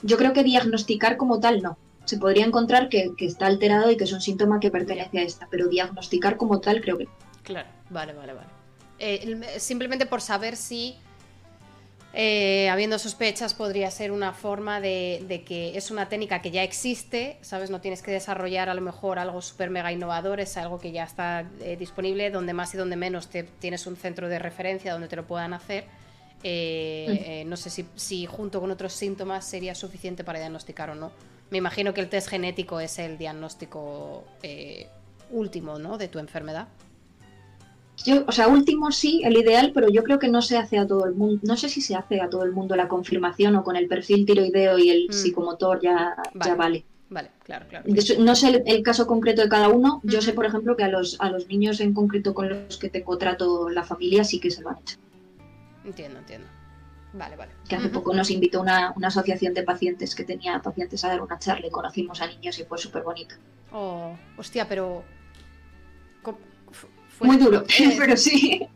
yo 0.02 0.16
creo 0.16 0.32
que 0.32 0.44
diagnosticar 0.44 1.16
como 1.16 1.40
tal 1.40 1.62
no. 1.62 1.76
Se 2.05 2.18
podría 2.18 2.44
encontrar 2.44 2.90
que, 2.90 3.12
que 3.16 3.24
está 3.24 3.47
alterado 3.47 3.90
y 3.90 3.97
que 3.97 4.05
es 4.05 4.12
un 4.12 4.20
síntoma 4.20 4.60
que 4.60 4.70
pertenece 4.70 5.18
a 5.18 5.22
esta, 5.22 5.48
pero 5.51 5.68
diagnosticar 5.68 6.36
como 6.36 6.60
tal 6.60 6.82
creo 6.82 6.98
que 6.98 7.05
no. 7.05 7.10
Claro, 7.43 7.68
vale, 7.90 8.12
vale, 8.12 8.35
vale. 8.35 8.48
Eh, 8.98 9.59
simplemente 9.59 10.06
por 10.06 10.20
saber 10.20 10.56
si, 10.56 10.97
eh, 12.15 12.69
habiendo 12.70 12.99
sospechas, 12.99 13.55
podría 13.55 13.91
ser 13.91 14.12
una 14.12 14.32
forma 14.32 14.81
de, 14.81 15.24
de 15.28 15.43
que 15.43 15.77
es 15.77 15.91
una 15.91 16.09
técnica 16.09 16.41
que 16.41 16.51
ya 16.51 16.62
existe, 16.62 17.39
¿sabes? 17.43 17.70
No 17.70 17.81
tienes 17.81 18.03
que 18.03 18.11
desarrollar 18.11 18.69
a 18.69 18.74
lo 18.74 18.81
mejor 18.81 19.19
algo 19.19 19.43
súper 19.43 19.70
mega 19.70 19.93
innovador, 19.93 20.41
es 20.41 20.57
algo 20.57 20.78
que 20.78 20.93
ya 20.93 21.05
está 21.05 21.49
eh, 21.61 21.77
disponible, 21.77 22.31
donde 22.31 22.53
más 22.53 22.74
y 22.74 22.77
donde 22.77 22.97
menos 22.97 23.28
te, 23.28 23.43
tienes 23.43 23.86
un 23.86 23.97
centro 23.97 24.28
de 24.28 24.39
referencia 24.39 24.93
donde 24.93 25.09
te 25.09 25.16
lo 25.16 25.27
puedan 25.27 25.53
hacer. 25.55 25.85
Eh, 26.47 27.41
eh, 27.41 27.45
no 27.47 27.57
sé 27.57 27.70
si, 27.70 27.86
si 27.97 28.27
junto 28.27 28.61
con 28.61 28.70
otros 28.70 28.93
síntomas 28.93 29.47
sería 29.47 29.74
suficiente 29.74 30.24
para 30.24 30.39
diagnosticar 30.39 30.91
o 30.91 30.95
no. 30.95 31.11
Me 31.51 31.59
imagino 31.59 31.95
que 31.95 32.03
el 32.03 32.11
test 32.11 32.28
genético 32.28 32.81
es 32.81 32.99
el 32.99 33.16
diagnóstico 33.16 34.24
eh, 34.43 34.89
último, 35.31 35.78
¿no? 35.78 35.97
De 35.97 36.09
tu 36.09 36.19
enfermedad. 36.19 36.69
Yo, 38.05 38.25
o 38.27 38.33
sea, 38.33 38.49
último 38.49 38.91
sí, 38.91 39.23
el 39.25 39.37
ideal, 39.37 39.71
pero 39.73 39.89
yo 39.89 40.03
creo 40.03 40.19
que 40.19 40.29
no 40.29 40.43
se 40.43 40.57
hace 40.59 40.79
a 40.79 40.87
todo 40.87 41.07
el 41.07 41.15
mundo. 41.15 41.41
No 41.45 41.57
sé 41.57 41.69
si 41.69 41.81
se 41.81 41.95
hace 41.95 42.21
a 42.21 42.29
todo 42.29 42.43
el 42.45 42.53
mundo 42.53 42.75
la 42.77 42.89
confirmación 42.89 43.55
o 43.57 43.62
con 43.65 43.77
el 43.77 43.87
perfil 43.89 44.27
tiroideo 44.27 44.79
y 44.79 44.91
el 44.91 45.07
Mm. 45.09 45.12
psicomotor 45.12 45.81
ya 45.81 46.15
Vale. 46.35 46.51
ya 46.51 46.55
vale. 46.57 46.85
Vale, 47.11 47.31
claro, 47.45 47.66
claro. 47.69 47.85
No 48.19 48.35
sé 48.35 48.49
el, 48.49 48.62
el 48.66 48.83
caso 48.83 49.07
concreto 49.07 49.43
de 49.43 49.49
cada 49.49 49.69
uno. 49.69 50.01
Yo 50.03 50.21
sé, 50.21 50.33
por 50.33 50.47
ejemplo, 50.47 50.77
que 50.77 50.83
a 50.83 50.89
los, 50.89 51.16
a 51.21 51.31
los 51.31 51.47
niños 51.47 51.81
en 51.81 51.95
concreto 51.95 52.35
con 52.35 52.49
los 52.49 52.77
que 52.77 52.89
tengo 52.89 53.16
trato 53.19 53.69
la 53.69 53.85
familia 53.85 54.25
sí 54.25 54.41
que 54.41 54.51
se 54.51 54.62
lo 54.62 54.71
han 54.71 54.79
hecho. 54.79 54.97
Entiendo, 55.85 56.19
entiendo. 56.19 56.49
Vale, 57.12 57.37
vale. 57.37 57.53
Que 57.69 57.77
hace 57.77 57.89
poco 57.91 58.12
nos 58.12 58.31
invitó 58.33 58.61
una, 58.61 58.93
una 58.97 59.09
asociación 59.09 59.55
de 59.55 59.62
pacientes 59.62 60.16
que 60.16 60.25
tenía 60.25 60.59
pacientes 60.61 61.05
a 61.05 61.09
dar 61.09 61.21
una 61.23 61.39
charla 61.39 61.66
y 61.69 61.71
conocimos 61.71 62.21
a 62.21 62.27
niños 62.27 62.59
y 62.59 62.65
fue 62.65 62.77
súper 62.79 63.05
bonito. 63.05 63.37
Oh, 63.71 64.16
hostia, 64.37 64.66
pero. 64.69 65.05
Fue- 67.19 67.27
Muy 67.28 67.36
duro, 67.36 67.65
pero 67.99 68.16
sí. 68.16 68.66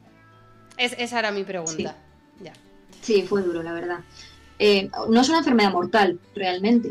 es- 0.77 0.95
esa 0.99 1.19
era 1.19 1.31
mi 1.31 1.45
pregunta. 1.45 1.97
Ya. 2.43 2.53
Sí, 3.01 3.23
fue 3.23 3.43
duro, 3.43 3.63
la 3.63 3.73
verdad. 3.73 4.01
Eh, 4.59 4.91
no 5.09 5.21
es 5.21 5.29
una 5.29 5.39
enfermedad 5.39 5.73
mortal, 5.73 6.19
realmente. 6.35 6.91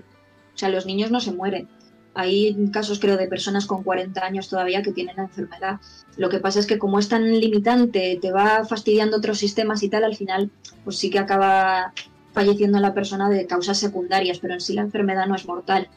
O 0.56 0.58
sea, 0.58 0.70
los 0.70 0.86
niños 0.86 1.12
no 1.12 1.20
se 1.20 1.32
mueren. 1.32 1.68
Hay 2.14 2.56
casos, 2.72 3.00
creo, 3.00 3.16
de 3.18 3.28
personas 3.28 3.66
con 3.68 3.84
40 3.84 4.24
años 4.26 4.50
todavía 4.50 4.82
que 4.82 4.92
tienen 4.92 5.18
la 5.18 5.24
enfermedad. 5.24 5.80
Lo 6.16 6.30
que 6.30 6.40
pasa 6.40 6.60
es 6.60 6.66
que 6.66 6.80
como 6.80 6.98
es 6.98 7.10
tan 7.10 7.30
limitante, 7.40 8.18
te 8.20 8.32
va 8.32 8.66
fastidiando 8.66 9.18
otros 9.18 9.38
sistemas 9.38 9.84
y 9.84 9.90
tal, 9.90 10.04
al 10.04 10.16
final, 10.16 10.50
pues 10.84 10.98
sí 10.98 11.12
que 11.12 11.20
acaba 11.20 11.94
falleciendo 12.34 12.80
la 12.80 12.94
persona 12.96 13.30
de 13.30 13.46
causas 13.46 13.78
secundarias, 13.78 14.40
pero 14.40 14.56
en 14.56 14.62
sí 14.62 14.74
la 14.74 14.82
enfermedad 14.82 15.28
no 15.28 15.36
es 15.36 15.46
mortal. 15.46 15.90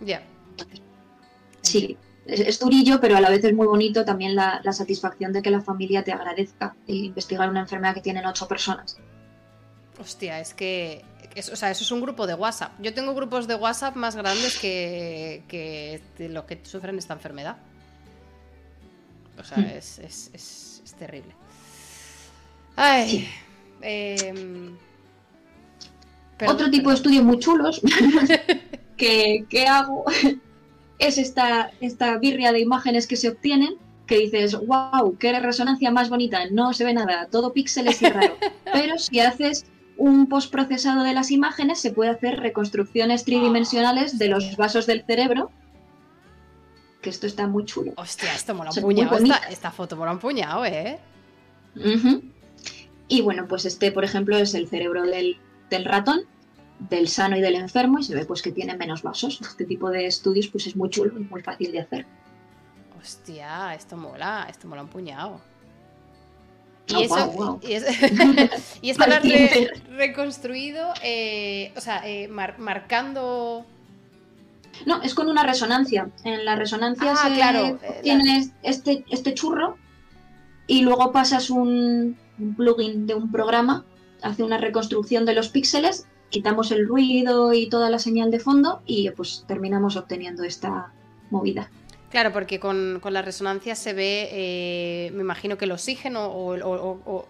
Ya. 0.00 0.22
Sí, 1.60 1.96
es, 2.26 2.40
es 2.40 2.58
durillo, 2.58 3.00
pero 3.00 3.16
a 3.16 3.20
la 3.20 3.30
vez 3.30 3.44
es 3.44 3.54
muy 3.54 3.66
bonito 3.66 4.04
también 4.04 4.34
la, 4.34 4.60
la 4.64 4.72
satisfacción 4.72 5.32
de 5.32 5.42
que 5.42 5.50
la 5.50 5.60
familia 5.60 6.04
te 6.04 6.12
agradezca 6.12 6.74
el 6.86 6.96
investigar 7.04 7.48
una 7.50 7.60
enfermedad 7.60 7.94
que 7.94 8.00
tienen 8.00 8.26
ocho 8.26 8.46
personas. 8.48 8.96
Hostia, 10.00 10.40
es 10.40 10.54
que. 10.54 11.04
es- 11.34 11.48
o 11.50 11.56
sea, 11.56 11.70
eso 11.70 11.84
es 11.84 11.90
un 11.92 12.00
grupo 12.00 12.26
de 12.26 12.34
WhatsApp. 12.34 12.72
Yo 12.80 12.92
tengo 12.94 13.14
grupos 13.14 13.46
de 13.46 13.54
WhatsApp 13.54 13.96
más 13.96 14.16
grandes 14.16 14.58
que, 14.58 15.42
que 15.48 16.00
los 16.28 16.44
que 16.44 16.60
sufren 16.64 16.98
esta 16.98 17.14
enfermedad. 17.14 17.56
O 19.38 19.44
sea, 19.44 19.58
Hmm. 19.58 19.64
es, 19.76 19.98
es- 19.98 20.94
terrible. 20.98 21.34
Ay. 22.76 23.08
Sí. 23.10 23.28
em, 23.82 24.76
Otro 26.46 26.70
tipo 26.70 26.90
de 26.90 26.94
estudios 26.96 27.24
muy 27.24 27.38
chulos 27.38 27.80
que, 28.96 29.46
que 29.48 29.66
hago 29.66 30.04
es 31.02 31.18
esta, 31.18 31.72
esta 31.80 32.16
birria 32.18 32.52
de 32.52 32.60
imágenes 32.60 33.06
que 33.06 33.16
se 33.16 33.28
obtienen, 33.28 33.74
que 34.06 34.18
dices, 34.18 34.56
wow, 34.66 35.16
qué 35.18 35.38
resonancia 35.38 35.90
más 35.90 36.08
bonita, 36.08 36.46
no 36.50 36.72
se 36.72 36.84
ve 36.84 36.94
nada, 36.94 37.26
todo 37.26 37.52
píxeles 37.52 38.00
y 38.02 38.06
raro. 38.06 38.36
Pero 38.72 38.98
si 38.98 39.20
haces 39.20 39.66
un 39.96 40.28
postprocesado 40.28 41.02
de 41.02 41.12
las 41.12 41.30
imágenes, 41.30 41.80
se 41.80 41.90
puede 41.90 42.10
hacer 42.10 42.40
reconstrucciones 42.40 43.24
tridimensionales 43.24 44.18
de 44.18 44.28
los 44.28 44.56
vasos 44.56 44.86
del 44.86 45.04
cerebro, 45.04 45.50
que 47.00 47.10
esto 47.10 47.26
está 47.26 47.48
muy 47.48 47.64
chulo. 47.64 47.92
Hostia, 47.96 48.32
esto 48.34 48.54
mola 48.54 48.70
un 48.74 48.80
puñado. 48.80 49.18
Esta, 49.50 49.72
foto 49.72 49.96
mola 49.96 50.12
un 50.12 50.20
puñado, 50.20 50.64
¿eh? 50.64 51.00
Y 53.08 53.22
bueno, 53.22 53.46
pues 53.48 53.64
este, 53.64 53.90
por 53.90 54.04
ejemplo, 54.04 54.36
es 54.38 54.54
el 54.54 54.68
cerebro 54.68 55.02
del, 55.02 55.36
del 55.68 55.84
ratón, 55.84 56.20
del 56.88 57.08
sano 57.08 57.36
y 57.36 57.40
del 57.40 57.54
enfermo, 57.56 57.98
y 57.98 58.02
se 58.04 58.14
ve 58.14 58.24
pues 58.24 58.42
que 58.42 58.52
tiene 58.52 58.76
menos 58.76 59.02
vasos. 59.02 59.40
Este 59.40 59.64
tipo 59.64 59.90
de 59.90 60.06
estudios 60.06 60.48
pues 60.48 60.66
es 60.66 60.76
muy 60.76 60.90
chulo 60.90 61.18
y 61.18 61.22
muy 61.24 61.42
fácil 61.42 61.72
de 61.72 61.80
hacer. 61.80 62.06
Hostia, 63.00 63.74
esto 63.74 63.96
mola, 63.96 64.46
esto 64.48 64.68
mola 64.68 64.82
un 64.82 64.88
puñado. 64.88 65.40
Y 66.88 66.94
Oh, 66.94 67.00
eso, 67.02 67.26
guau. 67.30 67.60
y, 67.62 67.72
es- 67.72 67.84
y 68.82 68.92
re- 68.96 69.70
reconstruido, 69.90 70.92
eh, 71.02 71.72
o 71.76 71.80
sea, 71.80 72.06
eh, 72.08 72.28
mar- 72.28 72.58
marcando. 72.58 73.64
No, 74.86 75.02
es 75.02 75.14
con 75.14 75.28
una 75.28 75.44
resonancia. 75.44 76.08
En 76.24 76.44
la 76.44 76.56
resonancia 76.56 77.12
Ah, 77.12 77.28
se 77.28 77.34
claro, 77.34 77.78
eh, 77.82 78.00
tienes 78.02 78.50
este, 78.62 79.04
este 79.10 79.34
churro 79.34 79.76
y 80.66 80.82
luego 80.82 81.12
pasas 81.12 81.50
un, 81.50 82.16
un 82.38 82.54
plugin 82.56 83.06
de 83.06 83.14
un 83.14 83.30
programa, 83.30 83.84
hace 84.22 84.42
una 84.42 84.58
reconstrucción 84.58 85.24
de 85.24 85.34
los 85.34 85.48
píxeles, 85.50 86.06
quitamos 86.32 86.72
el 86.72 86.88
ruido 86.88 87.52
y 87.52 87.68
toda 87.68 87.88
la 87.90 88.00
señal 88.00 88.30
de 88.32 88.40
fondo 88.40 88.80
y 88.86 89.08
pues 89.10 89.44
terminamos 89.46 89.94
obteniendo 89.96 90.42
esta 90.42 90.92
movida. 91.30 91.70
Claro, 92.10 92.32
porque 92.32 92.58
con, 92.58 92.98
con 93.00 93.12
la 93.12 93.22
resonancia 93.22 93.74
se 93.76 93.92
ve, 93.92 94.28
eh, 94.32 95.10
me 95.14 95.20
imagino 95.22 95.56
que 95.56 95.66
el 95.66 95.72
oxígeno 95.72 96.26
o, 96.26 96.56
o, 96.58 97.26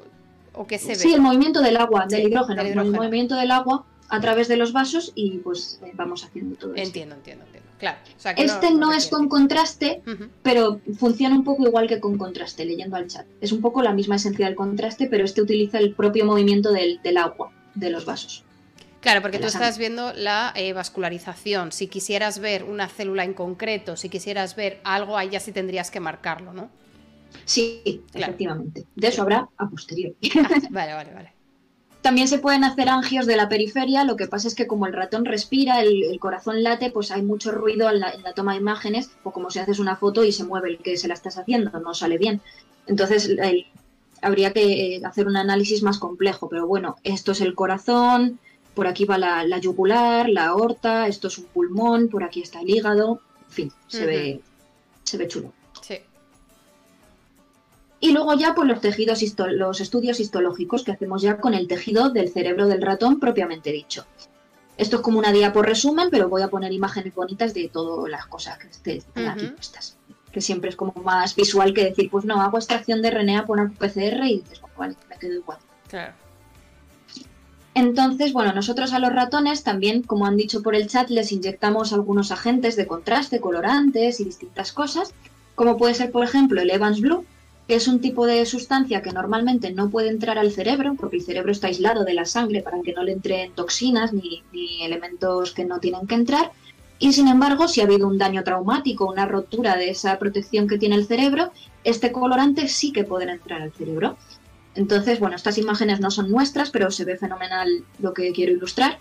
o- 0.55 0.67
qué 0.67 0.79
se 0.79 0.89
ve. 0.89 0.95
Sí, 0.97 1.13
el 1.13 1.21
movimiento 1.21 1.61
del 1.61 1.77
agua, 1.77 2.07
del, 2.09 2.23
Sí, 2.23 2.27
hidrógeno, 2.29 2.63
del 2.63 2.73
hidrógeno. 2.73 2.95
el 2.95 3.01
movimiento 3.01 3.37
del 3.37 3.51
agua 3.51 3.85
a 4.09 4.21
través 4.21 4.49
de 4.49 4.57
los 4.57 4.73
vasos 4.73 5.13
y 5.15 5.39
pues 5.39 5.81
eh, 5.85 5.93
vamos 5.95 6.25
haciendo 6.25 6.57
todo 6.57 6.75
eso. 6.75 6.83
Entiendo, 6.85 7.15
entiendo, 7.15 7.45
entiendo. 7.45 7.69
Claro. 7.79 7.99
o 8.17 8.21
sea, 8.21 8.35
que 8.35 8.45
Este 8.45 8.71
no, 8.73 8.93
es 8.93 9.09
con 9.09 9.29
contraste, 9.29 10.03
pero 10.45 10.81
funciona 10.99 11.35
un 11.35 11.43
poco 11.43 11.67
igual 11.67 11.89
que 11.89 11.99
con 11.99 12.17
contraste, 12.17 12.65
leyendo 12.65 12.95
al 12.97 13.09
chat. 13.09 13.27
Es 13.41 13.51
un 13.51 13.61
poco 13.61 13.83
la 13.83 13.93
misma 13.93 14.17
esencia 14.17 14.47
del 14.47 14.55
contraste, 14.55 15.09
pero 15.09 15.25
este 15.25 15.43
utiliza 15.43 15.79
el 15.79 15.93
propio 15.95 16.25
movimiento 16.25 16.71
del, 16.73 17.01
del 17.03 17.17
agua, 17.17 17.51
de 17.75 17.91
los 17.91 18.05
vasos. 18.05 18.45
Claro, 19.03 19.21
porque 19.21 19.39
tú 19.39 19.49
estás 19.49 19.79
viendo 19.79 20.13
la 20.15 20.53
eh, 20.57 20.73
vascularización. 20.73 21.73
Si 21.73 21.89
quisieras 21.89 22.39
ver 22.39 22.65
una 22.65 22.89
célula 22.89 23.25
en 23.25 23.35
concreto, 23.35 23.97
si 23.97 24.09
quisieras 24.09 24.55
ver 24.57 24.81
algo, 24.85 25.19
ahí 25.19 25.29
ya 25.31 25.41
sí 25.41 25.53
tendrías 25.53 25.91
que 25.91 26.01
marcarlo, 26.01 26.53
¿no? 26.55 26.71
Sí, 27.45 28.07
Claro. 28.15 28.33
efectivamente. 28.33 28.87
De 28.95 29.09
eso 29.09 29.23
habrá 29.23 29.49
a 29.57 29.69
posteriori. 29.69 30.17
Ah, 30.45 30.55
vale, 30.71 30.95
vale, 30.95 31.13
vale. 31.15 31.37
También 32.03 32.29
se 32.29 32.39
pueden 32.39 32.65
hacer 32.65 32.89
angios 32.89 33.27
de 33.27 33.37
la 33.37 33.49
periferia, 33.49 34.05
lo 34.05 34.17
que 34.17 34.27
pasa 34.29 34.49
es 34.49 34.55
que 34.57 34.67
como 34.67 34.87
el 34.87 34.93
ratón 34.93 35.25
respira, 35.25 35.81
el, 35.83 36.03
el 36.05 36.19
corazón 36.21 36.63
late, 36.63 36.91
pues 36.91 37.11
hay 37.13 37.23
mucho 37.23 37.53
ruido 37.53 37.91
en 37.91 38.01
la, 38.01 38.11
en 38.11 38.23
la 38.23 38.35
toma 38.35 38.53
de 38.55 38.59
imágenes, 38.61 39.11
o 39.23 39.33
como 39.33 39.51
si 39.51 39.61
haces 39.61 39.79
una 39.79 39.97
foto 39.97 40.25
y 40.25 40.33
se 40.33 40.45
mueve 40.45 40.71
el 40.71 40.79
que 40.79 40.97
se 40.97 41.09
la 41.09 41.15
estás 41.15 41.39
haciendo, 41.39 41.71
no 41.81 41.95
sale 41.95 42.19
bien. 42.19 42.43
Entonces 42.87 43.27
el- 43.29 43.67
habría 44.21 44.53
que 44.53 44.97
eh, 44.97 45.03
hacer 45.05 45.27
un 45.27 45.37
análisis 45.37 45.83
más 45.83 45.99
complejo, 45.99 46.49
pero 46.49 46.67
bueno, 46.67 46.97
esto 47.05 47.33
es 47.33 47.41
el 47.41 47.55
corazón, 47.55 48.41
por 48.75 48.87
aquí 48.87 49.05
va 49.05 49.19
la, 49.19 49.45
la 49.45 49.59
yugular, 49.59 50.29
la 50.29 50.47
aorta, 50.47 51.07
esto 51.07 51.29
es 51.29 51.39
un 51.39 51.45
pulmón, 51.47 52.09
por 52.09 52.25
aquí 52.25 52.43
está 52.43 52.61
el 52.61 52.71
hígado, 52.71 53.21
en 53.49 53.51
fin, 53.51 53.73
se, 53.87 54.07
ve, 54.07 54.41
se 55.03 55.19
ve 55.19 55.29
chulo. 55.29 55.53
Sí. 55.81 55.99
Y 58.01 58.13
luego 58.13 58.35
ya 58.35 58.55
pues 58.55 58.67
los 58.67 58.81
tejidos 58.81 59.23
los 59.51 59.81
estudios 59.81 60.19
histológicos 60.19 60.83
que 60.83 60.93
hacemos 60.93 61.23
ya 61.23 61.39
con 61.39 61.55
el 61.55 61.69
tejido 61.69 62.11
del 62.11 62.31
cerebro 62.31 62.67
del 62.67 62.83
ratón 62.83 63.21
propiamente 63.21 63.71
dicho. 63.71 64.07
Esto 64.77 64.97
es 64.97 65.03
como 65.03 65.19
una 65.19 65.33
diapo 65.33 65.63
resumen, 65.63 66.09
pero 66.11 66.29
voy 66.29 66.43
a 66.43 66.49
poner 66.49 66.73
imágenes 66.73 67.15
bonitas 67.15 67.55
de 67.55 67.69
todas 67.69 68.11
las 68.11 68.27
cosas 68.27 68.59
que 68.59 68.69
estén 68.69 69.29
aquí 69.29 69.47
puestas. 69.47 69.97
Que 70.33 70.41
siempre 70.41 70.71
es 70.71 70.77
como 70.77 70.95
más 71.05 71.37
visual 71.37 71.75
que 71.75 71.85
decir, 71.85 72.11
pues 72.11 72.25
no, 72.25 72.41
hago 72.41 72.57
extracción 72.57 73.03
de 73.03 73.11
RNA 73.11 73.45
por 73.45 73.61
una 73.61 73.71
PCR 73.71 74.25
y 74.25 74.41
dices, 74.41 74.61
bueno, 74.61 74.75
vale, 74.77 74.97
me 75.11 75.19
quedo 75.19 75.35
igual. 75.35 75.59
Claro. 75.89 76.15
Entonces, 77.75 78.33
bueno, 78.35 78.53
nosotros 78.53 78.93
a 78.93 78.99
los 78.99 79.13
ratones 79.13 79.63
también, 79.63 80.03
como 80.03 80.27
han 80.27 80.37
dicho 80.37 80.63
por 80.63 80.75
el 80.75 80.89
chat, 80.89 81.09
les 81.09 81.33
inyectamos 81.33 81.93
algunos 81.93 82.31
agentes 82.31 82.77
de 82.77 82.87
contraste, 82.87 83.41
colorantes 83.41 84.21
y 84.21 84.25
distintas 84.25 84.73
cosas, 84.73 85.15
como 85.55 85.79
puede 85.79 85.95
ser, 85.95 86.11
por 86.11 86.23
ejemplo, 86.23 86.61
el 86.61 86.71
Evans 86.71 87.01
Blue, 87.01 87.25
que 87.67 87.77
es 87.77 87.89
un 87.89 88.01
tipo 88.01 88.27
de 88.27 88.45
sustancia 88.45 89.01
que 89.01 89.13
normalmente 89.13 89.73
no 89.73 89.89
puede 89.89 90.09
entrar 90.09 90.39
al 90.39 90.51
cerebro, 90.51 90.95
porque 90.99 91.17
el 91.17 91.23
cerebro 91.23 91.53
está 91.53 91.69
aislado 91.69 92.05
de 92.05 92.13
la 92.13 92.27
sangre 92.27 92.61
para 92.61 92.83
que 92.83 92.93
no 92.93 93.05
le 93.05 93.13
entren 93.13 93.53
toxinas 93.53 94.13
ni, 94.13 94.43
ni 94.53 94.83
elementos 94.85 95.53
que 95.53 95.65
no 95.65 95.79
tienen 95.79 96.07
que 96.07 96.17
entrar. 96.17 96.51
Y 96.99 97.13
sin 97.15 97.29
embargo, 97.29 97.69
si 97.69 97.81
ha 97.81 97.85
habido 97.85 98.07
un 98.07 98.19
daño 98.19 98.45
traumático, 98.45 99.11
una 99.11 99.27
rotura 99.27 99.77
de 99.77 99.91
esa 99.91 100.19
protección 100.19 100.69
que 100.69 100.79
tiene 100.79 100.97
el 100.97 101.07
cerebro, 101.07 101.53
este 101.85 102.13
colorante 102.13 102.69
sí 102.69 102.93
que 102.93 103.05
puede 103.05 103.31
entrar 103.31 103.63
al 103.63 103.73
cerebro. 103.73 104.17
Entonces, 104.75 105.21
bueno, 105.21 105.37
estas 105.37 105.59
imágenes 105.59 106.01
no 106.01 106.11
son 106.11 106.31
nuestras, 106.31 106.71
pero 106.71 106.91
se 106.91 107.05
ve 107.05 107.17
fenomenal 107.17 107.85
lo 107.99 108.15
que 108.15 108.33
quiero 108.33 108.53
ilustrar. 108.53 108.99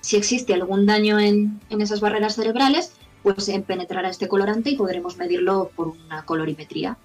Si 0.00 0.16
existe 0.16 0.54
algún 0.54 0.86
daño 0.86 1.18
en, 1.18 1.60
en 1.70 1.80
esas 1.80 2.00
barreras 2.00 2.34
cerebrales, 2.34 2.92
pues 3.22 3.48
eh, 3.48 3.62
penetrará 3.66 4.08
este 4.08 4.28
colorante 4.28 4.70
y 4.70 4.76
podremos 4.76 5.16
medirlo 5.16 5.70
por 5.76 5.88
una 5.88 6.24
colorimetría. 6.24 6.96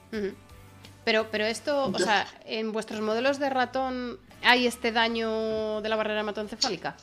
Pero, 1.04 1.28
pero 1.30 1.46
esto, 1.46 1.88
o 1.88 2.00
sea, 2.00 2.26
en 2.46 2.72
vuestros 2.72 3.02
modelos 3.02 3.38
de 3.38 3.50
ratón 3.50 4.18
hay 4.44 4.66
este 4.66 4.92
daño 4.92 5.82
de 5.82 5.90
la 5.90 5.96
barrera 5.96 6.22
hematoencefálica. 6.22 6.96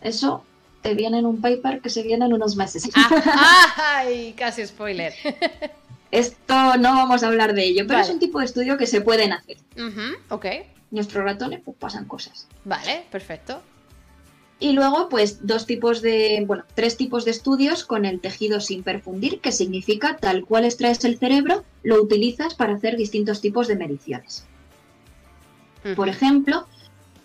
Eso 0.00 0.44
te 0.82 0.94
viene 0.94 1.18
en 1.18 1.26
un 1.26 1.40
paper 1.40 1.80
que 1.80 1.90
se 1.90 2.02
viene 2.02 2.26
en 2.26 2.32
unos 2.32 2.54
meses. 2.54 2.88
Ah, 2.94 3.74
¡Ay! 3.96 4.34
Casi 4.36 4.64
spoiler. 4.66 5.12
Esto 6.10 6.76
no 6.78 6.94
vamos 6.94 7.22
a 7.22 7.28
hablar 7.28 7.54
de 7.54 7.64
ello, 7.64 7.84
pero 7.86 7.98
Vale. 7.98 8.08
es 8.08 8.14
un 8.14 8.18
tipo 8.20 8.38
de 8.38 8.46
estudio 8.46 8.76
que 8.78 8.86
se 8.86 9.00
pueden 9.00 9.32
hacer. 9.32 9.58
Ok, 10.30 10.46
Nuestros 10.90 11.22
ratones 11.22 11.60
pues 11.64 11.76
pasan 11.78 12.06
cosas. 12.06 12.46
vale, 12.64 13.04
perfecto. 13.10 13.60
Y 14.60 14.72
luego, 14.72 15.08
pues, 15.08 15.46
dos 15.46 15.66
tipos 15.66 16.02
de, 16.02 16.42
bueno, 16.46 16.64
tres 16.74 16.96
tipos 16.96 17.24
de 17.24 17.30
estudios 17.30 17.84
con 17.84 18.04
el 18.04 18.20
tejido 18.20 18.60
sin 18.60 18.82
perfundir, 18.82 19.40
que 19.40 19.52
significa 19.52 20.16
tal 20.16 20.44
cual 20.44 20.64
extraes 20.64 21.04
el 21.04 21.16
cerebro, 21.16 21.64
lo 21.84 22.02
utilizas 22.02 22.54
para 22.54 22.74
hacer 22.74 22.96
distintos 22.96 23.40
tipos 23.40 23.68
de 23.68 23.76
mediciones. 23.76 24.44
Por 25.94 26.08
ejemplo, 26.08 26.66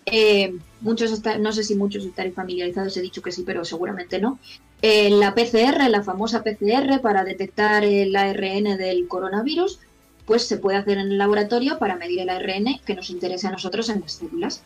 eh, 0.06 0.56
muchos 0.82 1.22
no 1.40 1.52
sé 1.52 1.64
si 1.64 1.76
muchos 1.76 2.06
estaréis 2.06 2.36
familiarizados, 2.36 2.96
he 2.98 3.02
dicho 3.02 3.22
que 3.22 3.32
sí, 3.32 3.44
pero 3.44 3.66
seguramente 3.66 4.20
no. 4.20 4.38
Eh, 4.86 5.10
la 5.12 5.34
PCR, 5.34 5.90
la 5.90 6.04
famosa 6.04 6.44
PCR 6.44 7.00
para 7.02 7.24
detectar 7.24 7.86
el 7.86 8.14
ARN 8.18 8.78
del 8.78 9.08
coronavirus, 9.08 9.80
pues 10.26 10.46
se 10.46 10.58
puede 10.58 10.78
hacer 10.78 10.98
en 10.98 11.08
el 11.08 11.18
laboratorio 11.18 11.80
para 11.80 11.96
medir 11.96 12.20
el 12.20 12.30
ARN 12.30 12.82
que 12.86 12.94
nos 12.94 13.10
interesa 13.10 13.48
a 13.48 13.54
nosotros 13.54 13.88
en 13.88 14.02
las 14.02 14.12
células. 14.12 14.62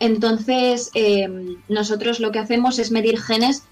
Entonces, 0.00 0.90
em, 0.94 1.58
nosotros 1.68 2.18
lo 2.18 2.32
que 2.32 2.40
hacemos 2.40 2.80
es 2.80 2.90
medir 2.90 3.20
genes 3.20 3.62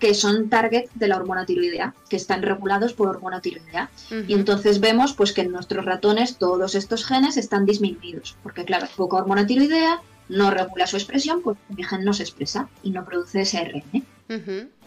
que 0.00 0.12
son 0.12 0.48
target 0.48 0.90
de 0.96 1.06
la 1.06 1.18
hormona 1.18 1.46
tiroidea, 1.46 1.94
que 2.08 2.16
están 2.16 2.42
regulados 2.42 2.92
por 2.92 3.06
hormona 3.06 3.40
tiroidea. 3.40 3.90
Y 4.26 4.34
entonces 4.34 4.80
vemos 4.80 5.12
pues, 5.12 5.32
que 5.32 5.42
en 5.42 5.52
nuestros 5.52 5.84
ratones 5.84 6.36
todos 6.36 6.74
estos 6.74 7.04
genes 7.04 7.36
están 7.36 7.64
disminuidos, 7.64 8.36
porque 8.42 8.64
claro, 8.64 8.88
poca 8.96 9.18
hormona 9.18 9.46
tiroidea, 9.46 10.00
no 10.28 10.50
regula 10.50 10.88
su 10.88 10.96
expresión, 10.96 11.42
pues 11.42 11.58
mi 11.68 11.84
gen 11.84 12.04
no 12.04 12.12
se 12.12 12.24
expresa 12.24 12.68
y 12.82 12.90
no 12.90 13.04
produce 13.04 13.42
ese 13.42 13.58
ARN. 13.58 14.79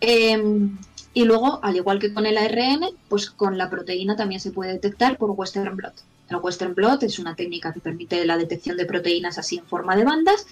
Y 0.00 1.24
luego, 1.24 1.58
al 1.62 1.76
igual 1.76 1.98
que 1.98 2.14
con 2.14 2.26
el 2.26 2.38
ARN, 2.38 2.84
pues 3.08 3.30
con 3.30 3.58
la 3.58 3.68
proteína 3.68 4.16
también 4.16 4.40
se 4.40 4.52
puede 4.52 4.72
detectar 4.72 5.16
por 5.16 5.30
Western 5.30 5.76
blot. 5.76 5.94
El 6.28 6.36
Western 6.36 6.74
blot 6.74 7.02
es 7.02 7.18
una 7.18 7.34
técnica 7.34 7.72
que 7.72 7.80
permite 7.80 8.24
la 8.24 8.36
detección 8.36 8.76
de 8.76 8.86
proteínas 8.86 9.36
así 9.36 9.58
en 9.58 9.66
forma 9.66 9.96
de 9.96 10.04
bandas. 10.04 10.46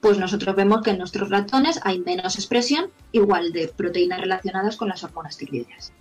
Pues 0.00 0.18
nosotros 0.18 0.56
vemos 0.56 0.82
que 0.82 0.90
en 0.90 0.98
nuestros 0.98 1.28
ratones 1.28 1.80
hay 1.82 1.98
menos 1.98 2.36
expresión 2.36 2.86
igual 3.12 3.52
de 3.52 3.68
proteínas 3.68 4.20
relacionadas 4.20 4.76
con 4.76 4.88
las 4.88 5.04
hormonas 5.04 5.36
tiroideas. 5.36 5.92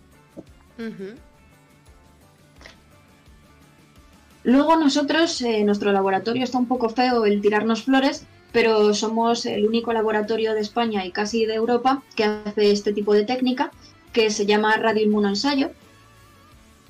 Luego 4.44 4.78
nosotros, 4.78 5.41
eh, 5.41 5.64
nuestro 5.65 5.91
laboratorio 5.91 6.44
está 6.44 6.57
un 6.57 6.68
poco 6.68 6.90
feo 6.90 7.26
el 7.26 7.41
tirarnos 7.41 7.84
flores, 7.84 8.26
pero 8.52 8.94
somos 8.94 9.45
el 9.45 9.68
único 9.68 9.94
laboratorio 9.94 10.53
de 10.53 10.61
España 10.61 11.06
y 11.06 11.11
casi 11.11 11.45
de 11.45 11.56
Europa 11.56 12.03
que 12.15 12.24
hace 12.24 12.72
este 12.72 12.94
tipo 12.94 13.14
de 13.14 13.26
técnica 13.26 13.72
que 14.14 14.30
se 14.32 14.45
llama 14.45 14.78
radioinmunoensayo, 14.78 15.72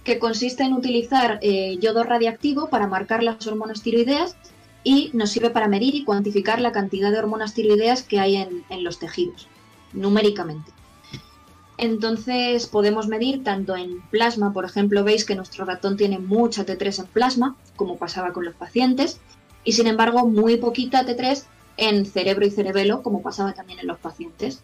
que 0.03 0.19
consiste 0.19 0.63
en 0.63 0.73
utilizar 0.73 1.39
eh, 1.41 1.77
yodo 1.79 2.03
radiactivo 2.03 2.69
para 2.69 2.88
marcar 2.88 3.23
las 3.23 3.45
hormonas 3.47 3.81
tiroideas 3.81 4.38
y 4.84 5.09
nos 5.13 5.31
sirve 5.31 5.49
para 5.49 5.67
medir 5.67 5.95
y 5.95 6.05
cuantificar 6.05 6.61
la 6.61 6.71
cantidad 6.71 7.11
de 7.11 7.19
hormonas 7.19 7.53
tiroideas 7.53 8.03
que 8.03 8.19
hay 8.19 8.38
en, 8.38 8.63
en 8.69 8.84
los 8.85 8.99
tejidos, 8.99 9.49
numéricamente. 9.91 10.71
Entonces 11.77 12.65
podemos 12.65 13.07
medir 13.07 13.43
tanto 13.43 13.75
en 13.75 14.01
plasma, 14.09 14.53
por 14.53 14.65
ejemplo, 14.65 15.03
veis 15.03 15.25
que 15.25 15.35
nuestro 15.35 15.65
ratón 15.65 15.97
tiene 15.97 16.17
mucha 16.17 16.65
T3 16.65 16.99
en 16.99 17.07
plasma, 17.07 17.55
como 17.75 17.97
pasaba 17.97 18.34
con 18.34 18.45
los 18.45 18.55
pacientes, 18.55 19.19
y 19.68 19.73
sin 19.73 19.85
embargo 19.85 20.26
muy 20.26 20.56
poquita 20.56 21.06
T3 21.06 21.44
en 21.76 22.06
cerebro 22.06 22.45
y 22.45 22.52
cerebelo, 22.52 23.03
como 23.03 23.22
pasaba 23.22 23.53
también 23.53 23.80
en 23.80 23.88
los 23.88 23.99
pacientes. 23.99 24.64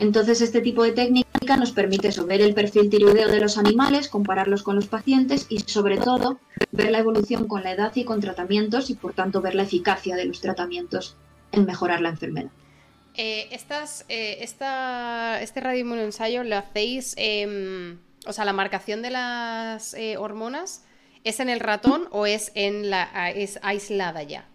Entonces, 0.00 0.40
este 0.40 0.60
tipo 0.60 0.82
de 0.82 0.90
técnica 0.90 1.56
nos 1.56 1.70
permite 1.70 2.10
ver 2.22 2.40
el 2.40 2.52
perfil 2.52 2.90
tiroideo 2.90 3.28
de 3.28 3.38
los 3.38 3.58
animales, 3.58 4.08
compararlos 4.08 4.64
con 4.64 4.74
los 4.74 4.88
pacientes 4.88 5.46
y, 5.48 5.60
sobre 5.60 5.98
todo, 5.98 6.40
ver 6.72 6.90
la 6.90 6.98
evolución 6.98 7.46
con 7.46 7.62
la 7.62 7.70
edad 7.70 7.92
y 7.94 8.04
con 8.04 8.20
tratamientos 8.20 8.90
y, 8.90 8.94
por 8.94 9.12
tanto, 9.12 9.40
ver 9.40 9.54
la 9.54 9.62
eficacia 9.62 10.16
de 10.16 10.24
los 10.24 10.40
tratamientos 10.40 11.16
en 11.52 11.64
mejorar 11.64 12.00
la 12.00 12.08
enfermedad. 12.08 12.50
Eh, 13.14 13.48
estas, 13.52 14.04
eh, 14.08 14.38
este 14.40 15.60
radioinmunoensayo 15.60 16.42
lo 16.42 16.56
hacéis, 16.56 17.14
em, 17.16 17.98
o 18.26 18.32
sea, 18.32 18.44
la 18.44 18.52
marcación 18.52 19.00
de 19.00 19.10
las 19.10 19.94
eh, 19.94 20.16
hormonas, 20.16 20.82
¿es 21.24 21.40
en 21.40 21.48
el 21.48 21.60
ratón 21.60 22.08
o 22.10 22.26
es, 22.26 22.52
en 22.54 22.90
la, 22.90 23.30
es 23.30 23.58
aislada 23.62 24.22
ya? 24.22 24.46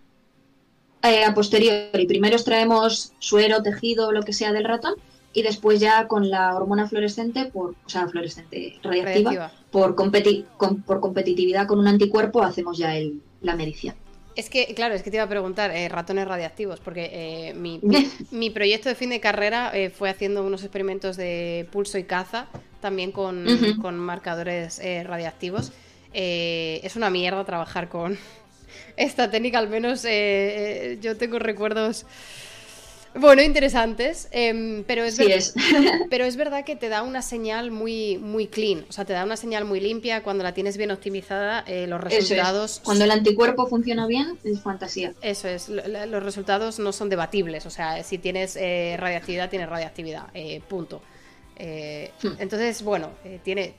a 1.01 1.33
posteriori, 1.33 2.05
primero 2.07 2.35
extraemos 2.35 3.11
suero, 3.19 3.61
tejido, 3.61 4.13
lo 4.13 4.23
que 4.23 4.31
sea 4.31 4.53
del 4.53 4.63
ratón 4.63 4.93
y 5.33 5.41
después 5.41 5.79
ya 5.79 6.07
con 6.07 6.29
la 6.29 6.55
hormona 6.55 6.87
fluorescente, 6.87 7.45
por, 7.45 7.71
o 7.71 7.89
sea, 7.89 8.07
fluorescente 8.07 8.79
radiactiva, 8.83 9.51
Por, 9.71 9.95
por 9.95 10.99
competitividad 10.99 11.67
con 11.67 11.79
un 11.79 11.87
anticuerpo 11.87 12.43
hacemos 12.43 12.77
ya 12.77 12.95
el, 12.95 13.21
la 13.41 13.55
medición. 13.55 13.95
Es 14.35 14.49
que, 14.49 14.73
claro, 14.73 14.95
es 14.95 15.03
que 15.03 15.11
te 15.11 15.17
iba 15.17 15.25
a 15.25 15.29
preguntar, 15.29 15.71
eh, 15.71 15.89
ratones 15.89 16.27
radiactivos, 16.27 16.79
porque 16.79 17.09
eh, 17.11 17.53
mi, 17.55 17.81
mi, 18.31 18.49
proyecto 18.49 18.89
de 18.89 18.95
fin 18.95 19.09
de 19.09 19.19
carrera 19.19 19.71
eh, 19.73 19.89
fue 19.89 20.09
haciendo 20.09 20.43
unos 20.43 20.63
experimentos 20.63 21.17
de 21.17 21.67
pulso 21.71 21.97
y 21.97 22.03
caza, 22.03 22.47
también 22.79 23.11
con, 23.11 23.45
con 23.81 23.97
marcadores 23.97 24.81
radiactivos. 25.05 25.71
Es 26.13 26.95
una 26.95 27.09
mierda 27.09 27.43
trabajar 27.43 27.89
con 27.89 28.17
esta 28.97 29.29
técnica, 29.29 29.59
al 29.59 29.69
menos 29.69 30.03
yo 30.03 31.17
tengo 31.17 31.39
recuerdos 31.39 32.05
bueno, 33.15 33.43
interesantes, 33.43 34.27
em, 34.31 34.83
pero, 34.85 35.03
es 35.03 35.19
pero 36.09 36.25
es 36.25 36.35
verdad 36.35 36.65
que 36.65 36.75
te 36.75 36.89
da 36.89 37.03
una 37.03 37.21
señal 37.21 37.69
muy, 37.69 38.17
muy 38.17 38.47
clean, 38.47 38.85
o 38.89 38.91
sea, 38.91 39.05
te 39.05 39.13
da 39.13 39.23
una 39.23 39.37
señal 39.37 39.65
muy 39.65 39.79
limpia 39.79 40.23
cuando 40.23 40.43
la 40.43 40.53
tienes 40.53 40.77
bien 40.77 40.89
optimizada, 40.89 41.63
eh, 41.67 41.85
los 41.85 42.01
resultados... 42.01 42.81
Cuando 42.83 43.03
el 43.03 43.11
anticuerpo 43.11 43.67
funciona 43.67 44.07
bien, 44.07 44.39
es 44.43 44.61
fantasía. 44.61 45.13
Eso 45.21 45.47
es, 45.47 45.69
los 45.69 46.23
resultados 46.23 46.79
no 46.79 46.91
son 46.91 47.09
debatibles, 47.09 47.65
o 47.67 47.69
sea, 47.69 48.03
si 48.03 48.17
tienes 48.17 48.55
eh, 48.55 48.95
radiactividad, 48.99 49.49
tienes 49.49 49.69
radiactividad, 49.69 50.27
eh, 50.33 50.61
punto. 50.67 51.01
Hmm. 51.55 52.27
Entonces, 52.39 52.81
bueno, 52.81 53.11
tiene 53.43 53.75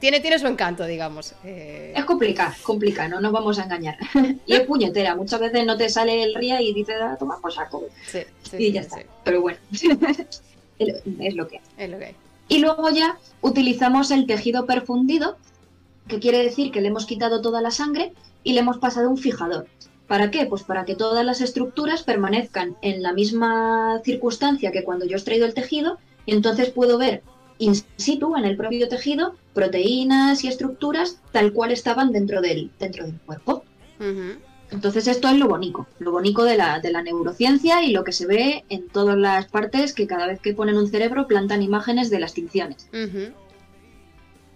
tiene, 0.00 0.20
tiene 0.20 0.38
su 0.38 0.46
encanto, 0.46 0.84
digamos. 0.86 1.34
Eh. 1.44 1.92
Es 1.94 2.04
complicado, 2.04 2.54
complicado, 2.62 3.10
no 3.10 3.20
nos 3.20 3.32
vamos 3.32 3.58
a 3.58 3.64
engañar. 3.64 3.98
y 4.46 4.54
es 4.54 4.60
puñetera, 4.62 5.14
muchas 5.14 5.40
veces 5.40 5.64
no 5.66 5.76
te 5.76 5.88
sale 5.88 6.22
el 6.22 6.34
ría 6.34 6.60
y 6.60 6.72
dices, 6.72 6.96
ah, 7.00 7.16
toma 7.18 7.38
por 7.40 7.52
saco. 7.52 7.84
Sí, 8.06 8.20
sí, 8.42 8.56
y 8.58 8.72
ya 8.72 8.80
está. 8.80 8.98
Pero 9.24 9.42
bueno, 9.42 9.58
es 10.78 11.34
lo 11.34 11.46
que 11.46 11.60
Es 11.76 11.90
lo 11.90 11.98
que 11.98 12.06
hay. 12.06 12.16
Y 12.48 12.58
luego 12.58 12.90
ya 12.90 13.16
utilizamos 13.42 14.10
el 14.10 14.26
tejido 14.26 14.66
perfundido, 14.66 15.36
que 16.08 16.18
quiere 16.18 16.42
decir 16.42 16.72
que 16.72 16.80
le 16.80 16.88
hemos 16.88 17.06
quitado 17.06 17.40
toda 17.40 17.60
la 17.60 17.70
sangre 17.70 18.12
y 18.42 18.54
le 18.54 18.60
hemos 18.60 18.78
pasado 18.78 19.08
un 19.08 19.18
fijador. 19.18 19.68
¿Para 20.08 20.32
qué? 20.32 20.46
Pues 20.46 20.64
para 20.64 20.84
que 20.84 20.96
todas 20.96 21.24
las 21.24 21.40
estructuras 21.40 22.02
permanezcan 22.02 22.76
en 22.82 23.02
la 23.02 23.12
misma 23.12 24.00
circunstancia 24.04 24.72
que 24.72 24.82
cuando 24.82 25.04
yo 25.04 25.12
he 25.12 25.16
extraído 25.16 25.46
el 25.46 25.54
tejido 25.54 25.98
y 26.26 26.32
entonces 26.32 26.70
puedo 26.70 26.98
ver 26.98 27.22
in 27.60 27.74
situ, 27.96 28.36
en 28.36 28.44
el 28.44 28.56
propio 28.56 28.88
tejido, 28.88 29.36
proteínas 29.54 30.42
y 30.42 30.48
estructuras 30.48 31.20
tal 31.30 31.52
cual 31.52 31.70
estaban 31.70 32.10
dentro 32.10 32.40
del, 32.40 32.70
dentro 32.80 33.04
del 33.04 33.14
cuerpo. 33.20 33.64
Entonces 34.70 35.06
esto 35.06 35.28
es 35.28 35.36
lo 35.36 35.46
bonito, 35.46 35.86
lo 35.98 36.10
bonito 36.10 36.44
de 36.44 36.56
la, 36.56 36.80
de 36.80 36.90
la 36.90 37.02
neurociencia 37.02 37.82
y 37.82 37.92
lo 37.92 38.02
que 38.02 38.12
se 38.12 38.26
ve 38.26 38.64
en 38.70 38.88
todas 38.88 39.18
las 39.18 39.46
partes 39.46 39.92
que 39.92 40.06
cada 40.06 40.26
vez 40.26 40.40
que 40.40 40.54
ponen 40.54 40.78
un 40.78 40.88
cerebro 40.88 41.26
plantan 41.26 41.62
imágenes 41.62 42.08
de 42.08 42.20
las 42.20 42.32
tinciones. 42.32 42.88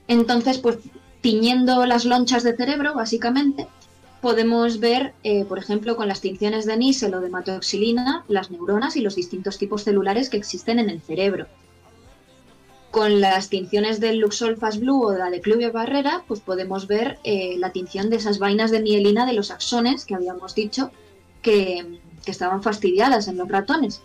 Entonces, 0.09 0.59
pues 0.59 0.79
tiñendo 1.21 1.85
las 1.85 2.05
lonchas 2.05 2.43
de 2.43 2.57
cerebro, 2.57 2.95
básicamente, 2.95 3.67
podemos 4.23 4.81
ver, 4.81 5.13
eh, 5.25 5.45
por 5.45 5.59
ejemplo, 5.59 5.97
con 5.97 6.09
las 6.09 6.23
tinciones 6.23 6.65
de 6.65 6.77
nísel 6.77 7.15
o 7.15 7.21
de 7.21 7.27
hematoxilina, 7.27 8.25
las 8.29 8.51
neuronas 8.51 8.97
y 8.97 9.01
los 9.03 9.17
distintos 9.17 9.59
tipos 9.59 9.85
celulares 9.85 10.31
que 10.31 10.39
existen 10.39 10.79
en 10.79 10.89
el 10.89 11.03
cerebro 11.03 11.47
con 12.95 13.21
las 13.21 13.49
tinciones 13.49 13.99
del 13.99 14.19
Luxol 14.19 14.57
Fast 14.57 14.79
Blue 14.79 15.03
o 15.03 15.13
la 15.19 15.29
de 15.29 15.41
Clubia 15.41 15.73
Barrera, 15.73 16.23
pues 16.29 16.39
podemos 16.39 16.87
ver 16.87 17.19
eh, 17.25 17.57
la 17.59 17.73
tinción 17.73 18.09
de 18.09 18.15
esas 18.15 18.39
vainas 18.39 18.71
de 18.71 18.81
mielina 18.81 19.27
de 19.27 19.33
los 19.33 19.51
axones 19.51 20.05
que 20.05 20.15
habíamos 20.15 20.55
dicho 20.55 20.93
que, 21.43 21.99
estaban 22.25 22.63
fastidiadas 22.63 23.27
en 23.27 23.37
los 23.37 23.49
ratones. 23.49 24.01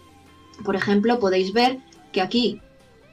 Por 0.66 0.76
ejemplo, 0.76 1.20
podéis 1.20 1.54
ver 1.54 1.78
que 2.12 2.20
aquí 2.20 2.62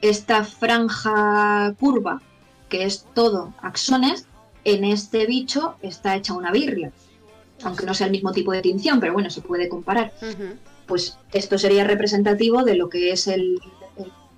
esta 0.01 0.43
franja 0.43 1.75
curva, 1.79 2.23
que 2.69 2.83
es 2.83 3.05
todo 3.13 3.53
axones, 3.61 4.25
en 4.65 4.83
este 4.83 5.27
bicho 5.27 5.75
está 5.83 6.15
hecha 6.15 6.33
una 6.33 6.51
birria. 6.51 6.91
Aunque 7.63 7.85
no 7.85 7.93
sea 7.93 8.07
el 8.07 8.11
mismo 8.11 8.31
tipo 8.31 8.51
de 8.51 8.63
tinción, 8.63 8.99
pero 8.99 9.13
bueno, 9.13 9.29
se 9.29 9.41
puede 9.41 9.69
comparar. 9.69 10.11
Pues 10.87 11.17
esto 11.31 11.57
sería 11.59 11.83
representativo 11.83 12.63
de 12.63 12.75
lo 12.75 12.89
que 12.89 13.11
es 13.11 13.27
el 13.27 13.61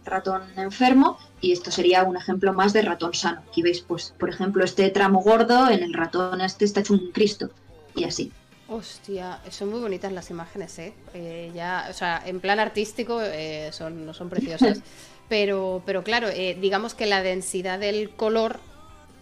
ratón 0.06 0.42
enfermo 0.56 1.18
y 1.42 1.52
esto 1.52 1.72
sería 1.72 2.04
un 2.04 2.18
ejemplo 2.18 2.54
más 2.54 2.74
de 2.74 2.82
ratón 2.82 3.14
sano. 3.14 3.42
Aquí 3.50 3.62
veis, 3.62 3.82
pues, 3.82 4.14
por 4.18 4.30
ejemplo, 4.30 4.64
este 4.64 4.90
tramo 4.90 5.22
gordo 5.22 5.70
en 5.70 5.84
el 5.84 5.94
ratón 5.94 6.42
este 6.42 6.66
está 6.66 6.82
hecho 6.82 6.94
un 6.94 7.12
Cristo 7.12 7.50
y 7.96 8.04
así. 8.04 8.32
Hostia, 8.68 9.40
son 9.50 9.70
muy 9.70 9.80
bonitas 9.80 10.12
las 10.12 10.30
imágenes, 10.30 10.78
¿eh? 10.78 10.94
eh 11.14 11.52
ya, 11.56 11.88
o 11.90 11.94
sea, 11.94 12.22
en 12.24 12.40
plan 12.40 12.60
artístico 12.60 13.20
eh, 13.22 13.70
son, 13.72 14.14
son 14.14 14.30
preciosas. 14.30 14.82
pero, 15.30 15.82
pero 15.86 16.04
claro, 16.04 16.28
eh, 16.28 16.56
digamos 16.60 16.94
que 16.94 17.08
la 17.08 17.24
densidad 17.24 17.80
del 17.80 18.12
color 18.12 18.60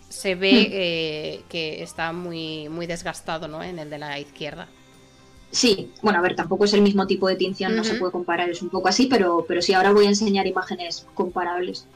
se 0.09 0.35
ve 0.35 1.41
hmm. 1.43 1.47
que 1.49 1.81
está 1.81 2.11
muy, 2.11 2.67
muy 2.69 2.87
desgastado, 2.87 3.47
¿no? 3.47 3.63
En 3.63 3.79
el 3.79 3.89
de 3.89 3.97
la 3.99 4.19
izquierda. 4.19 4.67
Sí, 5.52 5.91
bueno, 6.02 6.19
a 6.19 6.22
ver, 6.22 6.36
tampoco 6.36 6.65
es 6.65 6.74
el 6.74 6.82
mismo 6.82 7.07
tipo 7.07 7.28
de 7.28 7.36
tinción, 7.36 7.76
no 7.76 7.84
se 7.84 7.95
puede 7.95 8.11
comparar, 8.11 8.49
es 8.49 8.61
un 8.61 8.69
poco 8.69 8.90
así, 8.90 9.07
pero, 9.07 9.45
pero 9.48 9.61
sí, 9.61 9.74
ahora 9.74 9.94
voy 9.94 10.06
a 10.06 10.10
enseñar 10.10 10.45
imágenes 10.45 11.07
comparables. 11.14 11.88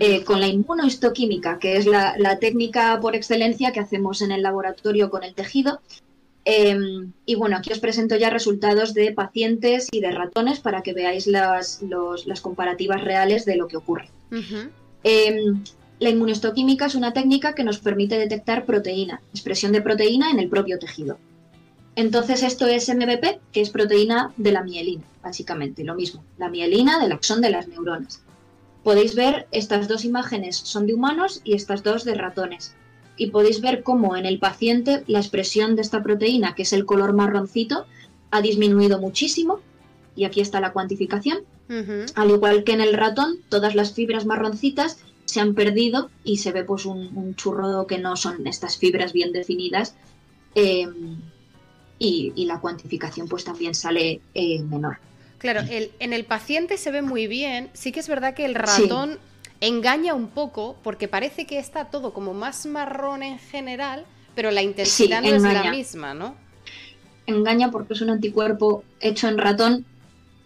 Eh, 0.00 0.24
con 0.24 0.40
la 0.40 0.48
inmunohistoquímica, 0.48 1.60
que 1.60 1.76
es 1.76 1.86
la, 1.86 2.38
técnica 2.40 2.98
por 3.00 3.14
excelencia 3.14 3.70
que 3.72 3.78
hacemos 3.78 4.20
en 4.20 4.32
el 4.32 4.42
laboratorio 4.42 5.10
con 5.10 5.22
el 5.22 5.34
tejido. 5.34 5.80
Em, 6.44 7.12
y 7.24 7.34
bueno, 7.36 7.56
aquí 7.56 7.72
os 7.72 7.78
presento 7.78 8.16
ya 8.16 8.30
resultados 8.30 8.94
de 8.94 9.12
pacientes 9.12 9.88
y 9.92 10.00
de 10.00 10.10
ratones 10.10 10.60
para 10.60 10.82
que 10.82 10.92
veáis 10.92 11.26
las, 11.26 11.82
las 12.24 12.40
comparativas 12.40 13.02
reales 13.02 13.44
de 13.44 13.56
lo 13.56 13.68
que 13.68 13.76
ocurre. 13.76 14.10
Em, 15.04 15.62
la 16.00 16.10
inmunohistoquímica 16.10 16.86
es 16.86 16.94
una 16.94 17.12
técnica 17.12 17.54
que 17.54 17.64
nos 17.64 17.78
permite 17.78 18.18
detectar 18.18 18.64
proteína, 18.66 19.20
expresión 19.32 19.70
de 19.70 19.82
proteína 19.82 20.30
en 20.30 20.40
el 20.40 20.48
propio 20.48 20.78
tejido. 20.78 21.18
Entonces 21.96 22.42
esto 22.42 22.66
es 22.66 22.94
MVP, 22.94 23.40
que 23.52 23.62
es 23.62 23.70
proteína 23.70 24.32
de 24.36 24.52
la 24.52 24.62
mielina, 24.62 25.02
básicamente, 25.22 25.82
lo 25.82 25.94
mismo, 25.94 26.22
la 26.36 26.50
mielina 26.50 27.00
del 27.00 27.12
axón 27.12 27.40
de 27.40 27.48
las 27.48 27.68
neuronas. 27.68 28.20
Podéis 28.84 29.14
ver 29.14 29.48
estas 29.50 29.88
dos 29.88 30.04
imágenes 30.04 30.56
son 30.56 30.86
de 30.86 30.94
humanos 30.94 31.40
y 31.42 31.54
estas 31.54 31.82
dos 31.82 32.04
de 32.04 32.14
ratones. 32.14 32.74
Y 33.16 33.30
podéis 33.30 33.62
ver 33.62 33.82
cómo 33.82 34.14
en 34.14 34.26
el 34.26 34.38
paciente 34.38 35.04
la 35.06 35.18
expresión 35.18 35.74
de 35.74 35.82
esta 35.82 36.02
proteína, 36.02 36.54
que 36.54 36.62
es 36.62 36.74
el 36.74 36.84
color 36.84 37.14
marroncito, 37.14 37.86
ha 38.30 38.42
disminuido 38.42 39.00
muchísimo. 39.00 39.60
Y 40.14 40.24
aquí 40.24 40.42
está 40.42 40.60
la 40.60 40.72
cuantificación. 40.72 41.38
Al 42.14 42.30
igual 42.30 42.62
que 42.62 42.72
en 42.72 42.82
el 42.82 42.92
ratón, 42.92 43.38
todas 43.48 43.74
las 43.74 43.94
fibras 43.94 44.26
marroncitas 44.26 44.98
se 45.24 45.40
han 45.40 45.54
perdido 45.54 46.10
y 46.22 46.36
se 46.36 46.52
ve 46.52 46.62
pues 46.62 46.84
un, 46.84 47.34
churro 47.36 47.86
que 47.86 47.98
no 47.98 48.16
son 48.16 48.46
estas 48.46 48.76
fibras 48.76 49.12
bien 49.14 49.32
definidas. 49.32 49.94
Eh, 50.54 50.86
y, 51.98 52.44
la 52.44 52.60
cuantificación 52.60 53.28
pues 53.28 53.44
también 53.44 53.74
sale 53.74 54.20
eh, 54.34 54.60
menor. 54.62 54.98
Claro, 55.38 55.60
el, 55.70 55.92
en 55.98 56.12
el 56.12 56.24
paciente 56.24 56.78
se 56.78 56.90
ve 56.90 57.02
muy 57.02 57.26
bien, 57.26 57.70
sí 57.72 57.92
que 57.92 58.00
es 58.00 58.08
verdad 58.08 58.34
que 58.34 58.44
el 58.44 58.54
ratón 58.54 59.18
engaña 59.60 60.14
un 60.14 60.28
poco 60.28 60.76
porque 60.82 61.08
parece 61.08 61.46
que 61.46 61.58
está 61.58 61.86
todo 61.86 62.12
como 62.12 62.34
más 62.34 62.66
marrón 62.66 63.22
en 63.22 63.38
general, 63.38 64.04
pero 64.34 64.50
la 64.50 64.62
intensidad 64.62 65.22
no 65.22 65.28
es 65.28 65.42
la 65.42 65.70
misma, 65.70 66.14
¿no? 66.14 66.34
Engaña 67.26 67.70
porque 67.70 67.94
es 67.94 68.00
un 68.00 68.10
anticuerpo 68.10 68.84
hecho 69.00 69.28
en 69.28 69.38
ratón, 69.38 69.84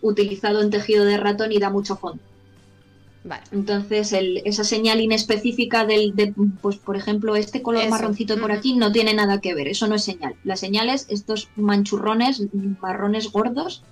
utilizado 0.01 0.63
en 0.63 0.71
tejido 0.71 1.05
de 1.05 1.17
ratón 1.19 1.53
y 1.53 1.59
da 1.59 1.71
mucho 1.71 1.97
fondo. 1.97 2.23
Entonces, 3.53 4.15
esa 4.15 4.65
señal 4.65 5.01
inespecífica 5.01 5.85
del, 5.85 6.17
de, 6.17 6.33
pues 6.63 6.77
por 6.77 6.97
ejemplo, 6.97 7.37
este 7.37 7.61
color 7.61 7.89
marroncito 7.89 8.39
por 8.41 8.51
aquí 8.51 8.75
no 8.75 8.93
tiene 8.93 9.13
nada 9.13 9.41
que 9.41 9.55
ver, 9.55 9.69
eso 9.69 9.87
no 9.87 9.97
es 9.97 10.05
señal. 10.05 10.37
La 10.43 10.57
señal 10.57 10.89
es 10.89 11.07
estos 11.11 11.51
manchurrones 11.57 12.43
marrones 12.81 13.31
gordos 13.31 13.83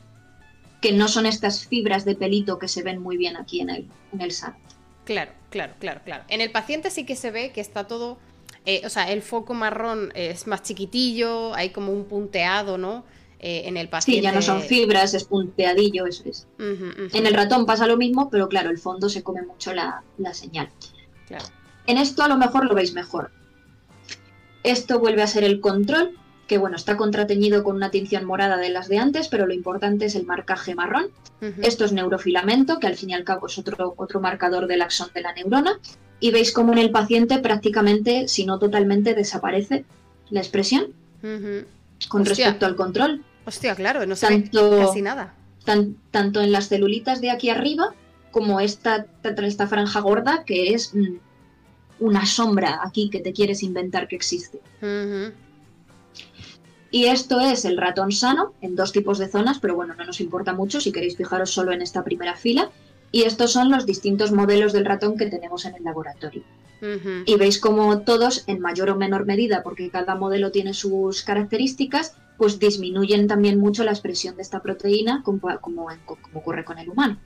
que 0.80 0.92
no 0.92 1.08
son 1.08 1.26
estas 1.26 1.66
fibras 1.66 2.04
de 2.04 2.14
pelito 2.14 2.58
que 2.58 2.68
se 2.68 2.82
ven 2.82 3.02
muy 3.02 3.16
bien 3.16 3.36
aquí 3.36 3.60
en 3.60 3.70
el, 3.70 3.88
en 4.12 4.20
el 4.20 4.32
Claro, 5.04 5.32
claro, 5.50 5.74
claro, 5.78 6.00
claro. 6.04 6.24
En 6.28 6.40
el 6.40 6.50
paciente 6.50 6.90
sí 6.90 7.04
que 7.04 7.16
se 7.16 7.30
ve 7.30 7.50
que 7.52 7.60
está 7.60 7.86
todo, 7.86 8.18
eh, 8.64 8.82
o 8.84 8.88
sea, 8.88 9.10
el 9.10 9.22
foco 9.22 9.54
marrón 9.54 10.10
es 10.14 10.46
más 10.46 10.62
chiquitillo, 10.62 11.54
hay 11.54 11.70
como 11.70 11.92
un 11.92 12.04
punteado, 12.04 12.78
¿no? 12.78 13.04
Eh, 13.40 13.68
en 13.68 13.76
el 13.76 13.88
paciente. 13.88 14.18
Sí, 14.18 14.22
ya 14.22 14.32
no 14.32 14.42
son 14.42 14.62
fibras, 14.62 15.14
es 15.14 15.22
punteadillo, 15.22 16.06
eso 16.06 16.24
es. 16.26 16.48
En 16.58 17.26
el 17.26 17.34
ratón 17.34 17.66
pasa 17.66 17.86
lo 17.86 17.96
mismo, 17.96 18.30
pero 18.30 18.48
claro, 18.48 18.70
el 18.70 18.78
fondo 18.78 19.08
se 19.08 19.22
come 19.22 19.42
mucho 19.42 19.72
la, 19.72 20.02
señal. 20.32 20.68
En 21.86 21.98
esto 21.98 22.24
a 22.24 22.28
lo 22.28 22.36
mejor 22.36 22.64
lo 22.64 22.74
veis 22.74 22.94
mejor. 22.94 23.30
Esto 24.64 24.98
vuelve 24.98 25.22
a 25.22 25.28
ser 25.28 25.44
el 25.44 25.60
control, 25.60 26.18
que 26.48 26.58
bueno, 26.58 26.74
está 26.74 26.96
contrateñido 26.96 27.62
con 27.62 27.76
una 27.76 27.92
tinción 27.92 28.24
morada 28.24 28.56
de 28.56 28.70
las 28.70 28.88
de 28.88 28.98
antes, 28.98 29.28
pero 29.28 29.46
lo 29.46 29.54
importante 29.54 30.06
es 30.06 30.16
el 30.16 30.26
marcaje 30.26 30.74
marrón. 30.74 31.06
Esto 31.62 31.84
es 31.84 31.92
neurofilamento, 31.92 32.80
que 32.80 32.88
al 32.88 32.96
fin 32.96 33.10
y 33.10 33.14
al 33.14 33.22
cabo 33.22 33.46
es 33.46 33.56
otro, 33.56 33.94
otro 33.96 34.20
marcador 34.20 34.66
del 34.66 34.82
axón 34.82 35.10
de 35.14 35.20
la 35.20 35.32
neurona. 35.32 35.78
Y 36.18 36.32
veis 36.32 36.50
cómo 36.50 36.72
en 36.72 36.78
el 36.78 36.90
paciente 36.90 37.38
prácticamente, 37.38 38.26
si 38.26 38.44
no 38.44 38.58
totalmente, 38.58 39.14
desaparece 39.14 39.84
la 40.30 40.40
expresión 40.40 40.92
con 42.08 42.24
respecto 42.24 42.66
al 42.66 42.74
control. 42.74 43.24
Hostia, 43.48 43.74
claro, 43.74 44.04
no 44.04 44.14
se 44.14 44.50
casi 44.50 45.00
nada. 45.00 45.34
tanto 45.64 46.42
en 46.42 46.52
las 46.52 46.68
celulitas 46.68 47.22
de 47.22 47.30
aquí 47.30 47.48
arriba 47.48 47.94
como 48.30 48.60
esta, 48.60 49.06
esta 49.22 49.66
franja 49.66 50.00
gorda 50.00 50.44
que 50.44 50.74
es 50.74 50.94
mm, 50.94 51.16
una 52.00 52.26
sombra 52.26 52.80
aquí 52.84 53.08
que 53.08 53.20
te 53.20 53.32
quieres 53.32 53.62
inventar 53.62 54.06
que 54.06 54.16
existe. 54.16 54.60
Y 56.90 57.06
esto 57.06 57.40
es 57.40 57.64
el 57.64 57.78
ratón 57.78 58.12
sano 58.12 58.52
en 58.60 58.76
dos 58.76 58.92
tipos 58.92 59.18
de 59.18 59.28
zonas, 59.28 59.58
pero 59.60 59.74
bueno, 59.74 59.94
no 59.94 60.04
nos 60.04 60.20
importa 60.20 60.52
mucho 60.52 60.78
si 60.82 60.92
queréis 60.92 61.16
fijaros 61.16 61.50
solo 61.50 61.72
en 61.72 61.80
esta 61.80 62.04
primera 62.04 62.36
fila. 62.36 62.70
Y 63.12 63.22
estos 63.22 63.52
son 63.52 63.70
los 63.70 63.86
distintos 63.86 64.30
modelos 64.30 64.74
del 64.74 64.84
ratón 64.84 65.16
que 65.16 65.24
tenemos 65.24 65.64
en 65.64 65.74
el 65.74 65.84
laboratorio. 65.84 66.42
Y 67.24 67.36
veis 67.36 67.58
como 67.58 68.00
todos, 68.02 68.44
en 68.46 68.60
mayor 68.60 68.90
o 68.90 68.96
menor 68.96 69.24
medida, 69.24 69.62
porque 69.62 69.88
cada 69.88 70.16
modelo 70.16 70.50
tiene 70.50 70.74
sus 70.74 71.22
características, 71.22 72.14
pues 72.38 72.58
disminuyen 72.58 73.26
también 73.26 73.60
mucho 73.60 73.84
la 73.84 73.90
expresión 73.90 74.36
de 74.36 74.42
esta 74.42 74.62
proteína, 74.62 75.22
como, 75.24 75.48
como, 75.60 75.88
ocurre 76.32 76.64
con 76.64 76.78
el 76.78 76.88
humano. 76.88 77.18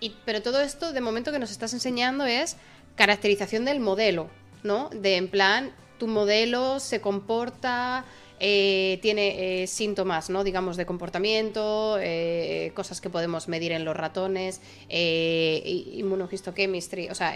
y, 0.00 0.14
pero 0.26 0.42
todo 0.42 0.60
esto, 0.60 0.92
de 0.92 1.00
momento 1.00 1.32
que 1.32 1.38
nos 1.38 1.50
estás 1.50 1.72
enseñando, 1.72 2.26
es 2.26 2.58
caracterización 2.96 3.64
del 3.64 3.80
modelo, 3.80 4.28
¿no? 4.62 4.90
De 4.90 5.16
en 5.16 5.28
plan, 5.28 5.72
tu 5.98 6.08
modelo 6.08 6.80
se 6.80 7.00
comporta 7.00 8.04
eh, 8.38 8.98
tiene 9.00 9.62
eh, 9.62 9.66
síntomas, 9.66 10.28
¿no? 10.28 10.44
digamos, 10.44 10.76
de 10.76 10.84
comportamiento, 10.84 11.96
eh, 11.98 12.70
cosas 12.74 13.00
que 13.00 13.08
podemos 13.08 13.48
medir 13.48 13.72
en 13.72 13.86
los 13.86 13.96
ratones, 13.96 14.60
inmunohistochemistry, 14.90 17.08
o 17.08 17.14
sea, 17.14 17.34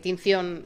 tinción 0.00 0.64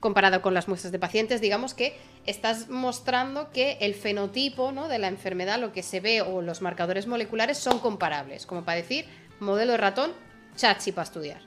comparado 0.00 0.42
con 0.42 0.54
las 0.54 0.68
muestras 0.68 0.92
de 0.92 0.98
pacientes, 0.98 1.40
digamos 1.40 1.74
que 1.74 1.96
estás 2.26 2.68
mostrando 2.68 3.50
que 3.50 3.78
el 3.80 3.94
fenotipo 3.94 4.72
¿no? 4.72 4.88
de 4.88 4.98
la 4.98 5.08
enfermedad, 5.08 5.60
lo 5.60 5.72
que 5.72 5.82
se 5.82 6.00
ve 6.00 6.22
o 6.22 6.42
los 6.42 6.62
marcadores 6.62 7.06
moleculares 7.06 7.58
son 7.58 7.78
comparables, 7.78 8.46
como 8.46 8.64
para 8.64 8.76
decir, 8.76 9.06
modelo 9.40 9.72
de 9.72 9.78
ratón, 9.78 10.12
chachi 10.56 10.92
para 10.92 11.04
estudiar. 11.04 11.40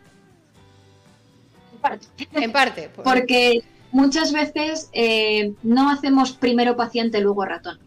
En 1.73 1.79
parte. 1.79 2.07
En 2.33 2.51
parte. 2.51 2.89
Porque 3.03 3.63
muchas 3.91 4.33
veces 4.33 4.89
eh, 4.93 5.53
no 5.63 5.89
hacemos 5.89 6.31
primero 6.33 6.75
paciente, 6.75 7.21
luego 7.21 7.45
ratón. 7.45 7.79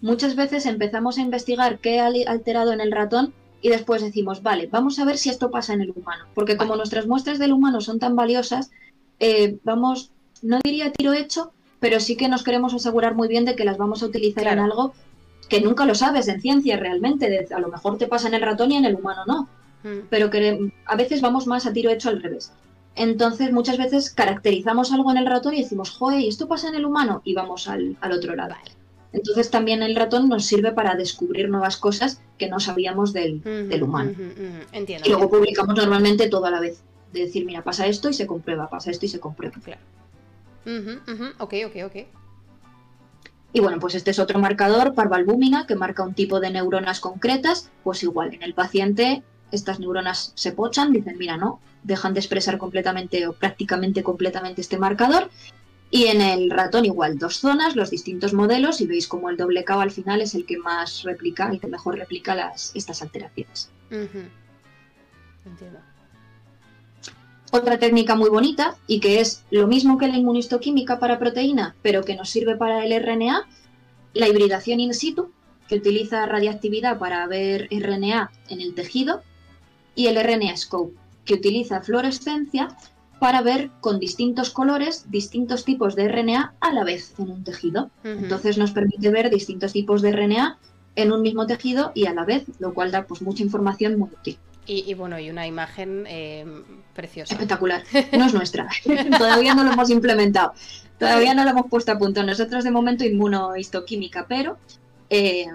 Muchas 0.00 0.36
veces 0.36 0.66
empezamos 0.66 1.18
a 1.18 1.22
investigar 1.22 1.78
qué 1.78 2.00
ha 2.00 2.06
alterado 2.06 2.72
en 2.72 2.80
el 2.80 2.92
ratón 2.92 3.32
y 3.62 3.70
después 3.70 4.02
decimos, 4.02 4.42
vale, 4.42 4.66
vamos 4.66 4.98
a 4.98 5.04
ver 5.04 5.16
si 5.18 5.30
esto 5.30 5.50
pasa 5.50 5.72
en 5.72 5.80
el 5.80 5.90
humano. 5.90 6.26
Porque 6.34 6.56
como 6.56 6.76
nuestras 6.76 7.06
muestras 7.06 7.38
del 7.38 7.52
humano 7.52 7.80
son 7.80 7.98
tan 7.98 8.14
valiosas, 8.14 8.70
eh, 9.20 9.58
vamos, 9.64 10.10
no 10.42 10.58
diría 10.62 10.92
tiro 10.92 11.12
hecho, 11.12 11.52
pero 11.80 12.00
sí 12.00 12.16
que 12.16 12.28
nos 12.28 12.42
queremos 12.42 12.74
asegurar 12.74 13.14
muy 13.14 13.28
bien 13.28 13.44
de 13.44 13.56
que 13.56 13.64
las 13.64 13.78
vamos 13.78 14.02
a 14.02 14.06
utilizar 14.06 14.46
en 14.46 14.58
algo 14.58 14.94
que 15.48 15.60
nunca 15.60 15.86
lo 15.86 15.94
sabes 15.94 16.28
en 16.28 16.40
ciencia 16.40 16.76
realmente. 16.76 17.46
a 17.54 17.60
lo 17.60 17.68
mejor 17.68 17.98
te 17.98 18.06
pasa 18.06 18.28
en 18.28 18.34
el 18.34 18.42
ratón 18.42 18.72
y 18.72 18.76
en 18.76 18.84
el 18.84 18.94
humano 18.94 19.22
no. 19.26 19.48
Mm. 19.84 20.06
Pero 20.10 20.30
que 20.30 20.72
a 20.86 20.96
veces 20.96 21.20
vamos 21.20 21.46
más 21.46 21.66
a 21.66 21.72
tiro 21.72 21.90
hecho 21.90 22.08
al 22.08 22.22
revés. 22.22 22.52
Entonces, 22.96 23.52
muchas 23.52 23.76
veces 23.76 24.10
caracterizamos 24.10 24.90
algo 24.90 25.10
en 25.10 25.18
el 25.18 25.26
ratón 25.26 25.54
y 25.54 25.62
decimos, 25.62 25.90
joder, 25.90 26.20
¿y 26.20 26.28
esto 26.28 26.48
pasa 26.48 26.68
en 26.68 26.76
el 26.76 26.86
humano? 26.86 27.20
Y 27.24 27.34
vamos 27.34 27.68
al, 27.68 27.96
otro 28.10 28.34
lado. 28.34 28.54
Entonces, 29.12 29.50
también 29.50 29.82
el 29.82 29.94
ratón 29.94 30.28
nos 30.30 30.46
sirve 30.46 30.72
para 30.72 30.94
descubrir 30.94 31.50
nuevas 31.50 31.76
cosas 31.76 32.22
que 32.38 32.48
no 32.48 32.58
sabíamos 32.58 33.12
del, 33.12 33.42
humano. 33.82 34.12
entiendo, 34.72 35.06
y 35.06 35.10
luego 35.10 35.28
publicamos 35.28 35.76
normalmente 35.76 36.28
todo 36.28 36.46
a 36.46 36.50
la 36.50 36.60
vez. 36.60 36.82
De 37.12 37.20
decir, 37.20 37.44
mira, 37.46 37.62
pasa 37.62 37.86
esto 37.86 38.08
y 38.10 38.14
se 38.14 38.26
comprueba, 38.26 38.68
pasa 38.68 38.90
esto 38.90 39.06
y 39.06 39.08
se 39.08 39.20
comprueba. 39.20 39.56
Claro. 39.62 39.80
ok, 41.38 41.54
ok, 41.66 41.76
ok. 41.84 41.96
Y 43.52 43.60
bueno, 43.60 43.78
pues 43.80 43.94
este 43.94 44.10
es 44.10 44.18
otro 44.18 44.38
marcador, 44.38 44.94
parvalbúmina, 44.94 45.66
que 45.66 45.76
marca 45.76 46.02
un 46.02 46.14
tipo 46.14 46.40
de 46.40 46.50
neuronas 46.50 47.00
concretas. 47.00 47.70
Pues 47.84 48.02
igual, 48.02 48.34
en 48.34 48.42
el 48.42 48.54
paciente 48.54 49.22
estas 49.50 49.78
neuronas 49.80 50.32
se 50.34 50.52
pochan, 50.52 50.92
dicen, 50.92 51.16
mira, 51.18 51.36
no, 51.36 51.60
dejan 51.82 52.14
de 52.14 52.20
expresar 52.20 52.58
completamente 52.58 53.26
o 53.26 53.32
prácticamente 53.32 54.02
completamente 54.02 54.60
este 54.60 54.78
marcador. 54.78 55.30
Y 55.90 56.06
en 56.06 56.20
el 56.20 56.50
ratón 56.50 56.84
igual, 56.84 57.16
dos 57.16 57.38
zonas, 57.38 57.76
los 57.76 57.90
distintos 57.90 58.34
modelos, 58.34 58.80
y 58.80 58.86
veis 58.86 59.06
como 59.06 59.30
el 59.30 59.36
doble 59.36 59.64
K 59.64 59.80
al 59.80 59.92
final 59.92 60.20
es 60.20 60.34
el 60.34 60.44
que 60.44 60.58
más 60.58 61.04
replica, 61.04 61.48
el 61.48 61.60
que 61.60 61.68
mejor 61.68 61.96
replica 61.96 62.34
las, 62.34 62.74
estas 62.74 63.02
alteraciones. 63.02 63.70
Entiendo. 65.46 65.78
Otra 67.52 67.78
técnica 67.78 68.16
muy 68.16 68.28
bonita, 68.28 68.76
y 68.86 69.00
que 69.00 69.20
es 69.20 69.44
lo 69.50 69.66
mismo 69.66 69.98
que 69.98 70.08
la 70.08 70.16
inmunistoquímica 70.16 70.98
para 70.98 71.18
proteína, 71.18 71.76
pero 71.82 72.02
que 72.02 72.16
nos 72.16 72.30
sirve 72.30 72.56
para 72.56 72.84
el 72.84 72.92
RNA, 73.00 73.46
la 74.14 74.28
hibridación 74.28 74.80
in 74.80 74.94
situ, 74.94 75.30
que 75.68 75.76
utiliza 75.76 76.26
radiactividad 76.26 76.98
para 76.98 77.26
ver 77.26 77.68
RNA 77.70 78.30
en 78.48 78.60
el 78.60 78.74
tejido, 78.74 79.22
y 79.94 80.06
el 80.08 80.16
RNA 80.22 80.56
Scope, 80.56 80.94
que 81.24 81.34
utiliza 81.34 81.80
fluorescencia 81.80 82.68
para 83.18 83.42
ver 83.42 83.70
con 83.80 83.98
distintos 83.98 84.50
colores 84.50 85.10
distintos 85.10 85.64
tipos 85.64 85.96
de 85.96 86.08
RNA 86.08 86.54
a 86.60 86.72
la 86.72 86.84
vez 86.84 87.14
en 87.18 87.30
un 87.30 87.44
tejido. 87.44 87.90
Entonces 88.04 88.58
nos 88.58 88.72
permite 88.72 89.10
ver 89.10 89.30
distintos 89.30 89.72
tipos 89.72 90.02
de 90.02 90.12
RNA 90.12 90.58
en 90.96 91.12
un 91.12 91.22
mismo 91.22 91.46
tejido 91.46 91.92
y 91.94 92.06
a 92.06 92.14
la 92.14 92.24
vez, 92.24 92.44
lo 92.58 92.74
cual 92.74 92.90
da 92.90 93.06
pues 93.06 93.22
mucha 93.22 93.42
información 93.42 93.98
muy 93.98 94.10
útil. 94.10 94.38
Y, 94.68 94.92
bueno, 94.94 95.18
y 95.20 95.30
una 95.30 95.46
imagen 95.46 96.04
eh, 96.08 96.44
preciosa. 96.92 97.34
Espectacular. 97.34 97.84
No 98.12 98.26
es 98.26 98.34
nuestra. 98.34 98.68
Todavía 99.18 99.54
no 99.54 99.62
lo 99.62 99.72
hemos 99.72 99.90
implementado. 99.90 100.54
Todavía 100.98 101.34
no 101.34 101.44
lo 101.44 101.50
hemos 101.50 101.66
puesto 101.70 101.92
a 101.92 101.98
punto. 101.98 102.22
Nosotros 102.24 102.64
de 102.64 102.70
momento 102.72 103.04
inmunohistoquímica, 103.04 104.26
pero 104.28 104.58
eh, 105.08 105.46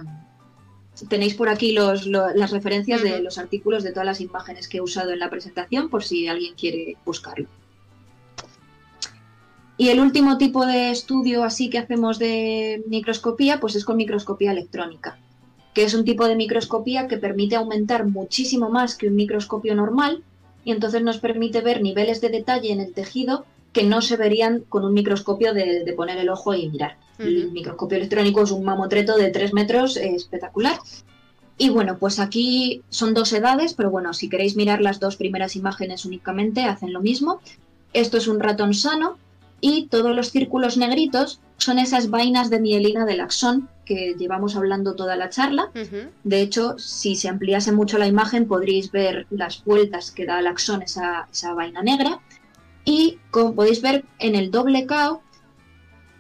tenéis 1.10 1.34
por 1.34 1.50
aquí 1.50 1.74
los, 1.74 2.06
las 2.08 2.52
referencias 2.52 3.02
de 3.02 3.22
los 3.22 3.38
artículos 3.38 3.84
de 3.84 3.92
todas 3.92 4.06
las 4.06 4.22
imágenes 4.22 4.68
que 4.68 4.78
he 4.78 4.82
usado 4.82 5.12
en 5.12 5.20
la 5.20 5.30
presentación 5.30 5.90
por 5.90 6.04
si 6.04 6.28
alguien 6.28 6.54
quiere 6.56 6.96
buscarlo. 7.06 7.48
Y 9.78 9.90
el 9.90 10.00
último 10.00 10.38
tipo 10.38 10.66
de 10.66 10.92
estudio 10.92 11.44
así 11.44 11.70
que 11.70 11.80
hacemos 11.80 12.20
de 12.20 12.84
microscopía, 12.88 13.60
pues 13.60 13.76
es 13.76 13.84
con 13.84 13.98
microscopía 13.98 14.52
electrónica, 14.52 15.18
que 15.73 15.84
es 15.84 15.93
un 15.93 16.06
tipo 16.06 16.27
de 16.27 16.35
microscopía 16.35 17.07
que 17.07 17.18
permite 17.18 17.56
aumentar 17.56 18.06
muchísimo 18.06 18.69
más 18.69 18.95
que 18.95 19.07
un 19.07 19.15
microscopio 19.15 19.76
normal 19.76 20.23
y 20.64 20.72
entonces 20.72 21.02
nos 21.02 21.18
permite 21.18 21.61
ver 21.61 21.81
niveles 21.81 22.22
de 22.22 22.30
detalle 22.30 22.72
en 22.72 22.81
el 22.81 22.93
tejido 22.93 23.45
que 23.73 23.84
no 23.84 24.02
se 24.02 24.18
verían 24.18 24.64
con 24.68 24.84
un 24.84 24.93
microscopio 24.93 25.53
de, 25.53 25.93
poner 25.95 26.18
el 26.18 26.30
ojo 26.30 26.53
y 26.53 26.69
mirar. 26.69 26.98
El 27.18 27.52
microscopio 27.52 27.98
electrónico 27.98 28.43
es 28.43 28.52
un 28.52 28.64
mamotreto 28.64 29.15
de 29.15 29.30
3 29.30 29.53
metros 29.53 29.95
espectacular. 29.95 30.77
Y 31.57 31.69
bueno, 31.69 31.98
pues 31.99 32.19
aquí 32.19 32.81
son 32.89 33.14
dos 33.14 33.31
edades, 33.34 33.73
pero 33.73 33.91
bueno, 33.91 34.14
si 34.14 34.30
queréis 34.30 34.56
mirar 34.56 34.81
las 34.81 34.99
dos 34.99 35.15
primeras 35.15 35.56
imágenes 35.56 36.06
únicamente, 36.06 36.64
hacen 36.64 36.91
lo 36.91 37.02
mismo. 37.02 37.39
Esto 37.93 38.18
es 38.18 38.27
un 38.27 38.39
ratón 38.39 38.73
sano 38.73 39.18
y 39.61 39.85
todos 39.85 40.15
los 40.15 40.31
círculos 40.31 40.77
negritos 40.77 41.39
son 41.57 41.77
esas 41.77 42.10
vainas 42.10 42.49
de 42.49 42.60
mielina 42.60 43.06
del 43.06 43.22
axón 43.22 43.69
que 43.91 44.15
llevamos 44.18 44.55
hablando 44.55 44.95
toda 44.95 45.18
la 45.18 45.30
charla. 45.30 45.69
De 46.23 46.41
hecho, 46.41 46.77
si 46.77 47.18
se 47.18 47.27
ampliase 47.27 47.73
mucho 47.73 47.97
la 47.97 48.07
imagen, 48.07 48.47
podréis 48.47 48.89
ver 48.89 49.27
las 49.30 49.65
vueltas 49.65 50.11
que 50.11 50.26
da 50.26 50.39
el 50.39 50.47
axón, 50.47 50.81
esa, 50.81 51.27
esa 51.30 51.53
vaina 51.53 51.81
negra. 51.81 52.22
Y 52.85 53.19
como 53.31 53.53
podéis 53.53 53.81
ver 53.81 54.05
en 54.19 54.35
el 54.35 54.49
doble 54.49 54.85
cao, 54.85 55.22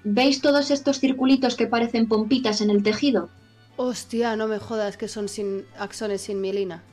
¿veis 0.03 0.41
todos 0.41 0.69
estos 0.69 0.99
circulitos 0.99 1.55
que 1.55 1.65
parecen 1.65 2.09
pompitas 2.09 2.59
en 2.59 2.71
el 2.71 2.83
tejido? 2.83 3.29
Hostia, 3.77 4.35
no 4.35 4.49
me 4.49 4.59
jodas 4.59 4.97
que 4.97 5.07
son 5.07 5.29
sin 5.29 5.63
axones 5.79 6.23
sin 6.23 6.41
mielina. 6.41 6.83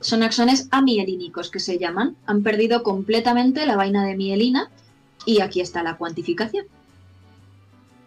Son 0.00 0.22
axones 0.22 0.68
amielínicos 0.70 1.50
que 1.50 1.60
se 1.60 1.78
llaman. 1.78 2.14
Han 2.26 2.42
perdido 2.42 2.82
completamente 2.82 3.64
la 3.64 3.76
vaina 3.76 4.04
de 4.04 4.16
mielina 4.16 4.70
y 5.24 5.40
aquí 5.40 5.62
está 5.62 5.82
la 5.82 5.96
cuantificación. 5.96 6.66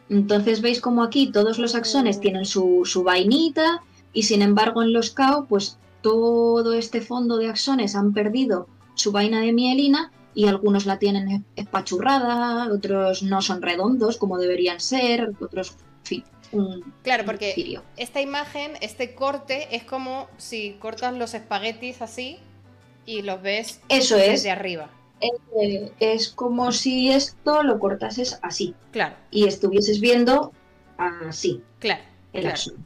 Entonces 0.10 0.62
veis 0.62 0.82
como 0.82 1.04
aquí 1.04 1.32
todos 1.32 1.58
los 1.58 1.76
axones 1.76 2.20
tienen 2.20 2.46
su, 2.46 2.82
su 2.86 3.04
vainita 3.04 3.82
y 4.14 4.24
sin 4.24 4.42
embargo 4.42 4.84
en 4.84 4.94
los 4.94 5.12
cao 5.12 5.46
pues 5.46 5.78
todo 6.02 6.74
este 6.74 7.02
fondo 7.02 7.38
de 7.38 7.50
axones 7.50 7.96
han 7.96 8.14
perdido 8.14 8.68
su 8.94 9.12
vaina 9.12 9.42
de 9.42 9.54
mielina 9.54 10.12
y 10.36 10.48
algunos 10.48 10.86
la 10.86 11.00
tienen 11.00 11.46
espachurrada, 11.56 12.72
otros 12.72 13.24
no 13.24 13.42
son 13.42 13.62
redondos 13.62 14.18
como 14.18 14.38
deberían 14.38 14.80
ser, 14.80 15.32
otros, 15.40 15.76
fin. 16.04 16.24
claro, 17.02 17.26
porque 17.26 17.80
esta 17.98 18.22
imagen, 18.22 18.74
este 18.82 19.16
corte, 19.16 19.76
es 19.76 19.84
como 19.84 20.28
si 20.38 20.74
cortas 20.74 21.16
los 21.16 21.34
espaguetis 21.34 22.02
así 22.02 22.38
y 23.06 23.22
los 23.22 23.42
ves 23.42 23.80
Eso 23.88 24.18
desde 24.18 24.52
arriba. 24.52 24.90
Eh, 25.22 25.92
es 26.00 26.30
como 26.30 26.72
si 26.72 27.12
esto 27.12 27.64
lo 27.64 27.80
cortases 27.80 28.40
así. 28.42 28.76
Claro. 28.92 29.16
Y 29.32 29.48
estuvieses 29.48 30.00
viendo 30.00 30.52
así. 30.98 31.62
Claro. 31.80 32.04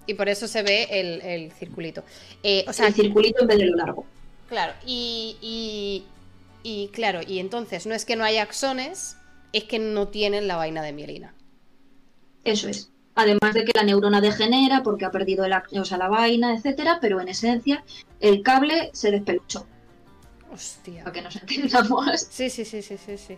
Y 0.06 0.14
por 0.14 0.30
eso 0.30 0.48
se 0.48 0.62
ve 0.62 0.88
el, 0.92 1.52
circulito. 1.54 2.04
Eh, 2.44 2.66
o 2.68 2.74
sea, 2.74 2.88
el 2.88 2.94
circulito 2.94 3.42
en 3.42 3.48
vez 3.48 3.58
de 3.58 3.66
lo 3.66 3.78
largo. 3.78 4.06
Claro, 4.48 4.74
y, 4.86 6.04
y 6.64 6.88
claro, 6.90 7.22
y 7.26 7.40
entonces 7.40 7.86
no 7.86 7.94
es 7.94 8.06
que 8.06 8.16
no 8.16 8.24
haya 8.24 8.44
axones, 8.44 9.18
es 9.54 9.64
que 9.64 9.80
no 9.80 10.08
tienen 10.08 10.48
la 10.48 10.56
vaina 10.56 10.82
de 10.82 10.94
mielina. 10.94 11.34
Eso 12.44 12.68
es. 12.68 12.92
Además 13.16 13.54
de 13.54 13.66
que 13.66 13.74
la 13.76 13.84
neurona 13.84 14.22
degenera 14.22 14.82
porque 14.82 15.06
ha 15.06 15.12
perdido 15.12 15.44
el, 15.46 15.54
o 15.54 15.86
sea, 15.86 15.98
la 15.98 16.08
vaina, 16.08 16.56
etcétera, 16.56 17.00
pero 17.02 17.20
en 17.20 17.28
esencia 17.28 17.84
el 18.20 18.44
cable 18.44 18.92
se 18.94 19.12
despeluchó. 19.12 19.66
Hostia. 20.52 21.04
Para 21.04 21.14
que 21.14 21.22
nos 21.22 21.36
entendamos. 21.36 22.20
Sí, 22.30 22.50
sí, 22.50 22.66
sí, 22.66 22.82
sí, 22.82 22.98
sí, 22.98 23.18
sí. 23.18 23.38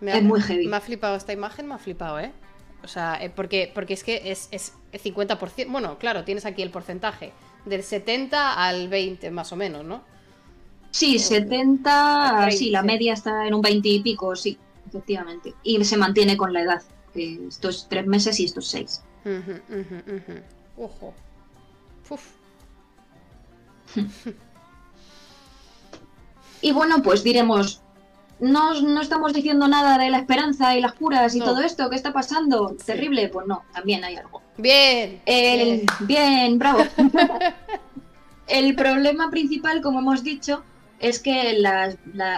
es 0.00 0.22
muy 0.22 0.40
heavy. 0.40 0.66
Me 0.66 0.76
ha 0.76 0.80
flipado 0.80 1.16
esta 1.16 1.32
imagen, 1.32 1.66
me 1.66 1.74
ha 1.74 1.78
flipado, 1.78 2.20
¿eh? 2.20 2.32
O 2.84 2.88
sea, 2.88 3.22
eh, 3.22 3.30
porque, 3.30 3.70
porque 3.72 3.94
es 3.94 4.04
que 4.04 4.32
es, 4.32 4.48
es 4.50 4.74
el 4.92 5.00
50%. 5.00 5.70
Bueno, 5.70 5.98
claro, 5.98 6.24
tienes 6.24 6.44
aquí 6.44 6.62
el 6.62 6.70
porcentaje. 6.70 7.32
Del 7.64 7.82
70 7.82 8.54
al 8.54 8.88
20, 8.88 9.30
más 9.30 9.52
o 9.52 9.56
menos, 9.56 9.84
¿no? 9.84 10.02
Sí, 10.90 11.18
70, 11.18 12.50
sí, 12.50 12.70
la 12.70 12.82
media 12.82 13.14
está 13.14 13.46
en 13.46 13.54
un 13.54 13.62
20 13.62 13.88
y 13.88 14.02
pico, 14.02 14.36
sí, 14.36 14.58
efectivamente. 14.86 15.54
Y 15.62 15.82
se 15.84 15.96
mantiene 15.96 16.36
con 16.36 16.52
la 16.52 16.62
edad. 16.62 16.82
estos 17.14 17.88
tres 17.88 18.06
meses 18.06 18.38
y 18.40 18.44
estos 18.44 18.68
seis. 18.68 19.02
Ojo. 20.76 21.14
y 26.62 26.72
bueno, 26.72 27.02
pues 27.02 27.22
diremos, 27.22 27.82
no, 28.40 28.80
no, 28.80 29.00
estamos 29.00 29.32
diciendo 29.32 29.68
nada 29.68 29.98
de 29.98 30.10
la 30.10 30.18
esperanza 30.18 30.76
y 30.76 30.80
las 30.80 30.94
curas 30.94 31.34
y 31.34 31.40
todo 31.40 31.60
esto, 31.60 31.90
¿qué 31.90 31.96
está 31.96 32.12
pasando? 32.12 32.76
Terrible, 32.84 33.28
pues 33.28 33.46
no, 33.46 33.62
también 33.74 34.04
hay 34.04 34.16
algo. 34.16 34.40
Bien. 34.56 35.20
bien. 35.26 35.82
bien, 36.00 36.58
bravo. 36.58 36.80
El 38.48 38.74
problema 38.74 39.30
principal, 39.30 39.80
como 39.80 40.00
hemos 40.00 40.22
dicho, 40.22 40.64
es 40.98 41.18
que 41.20 41.62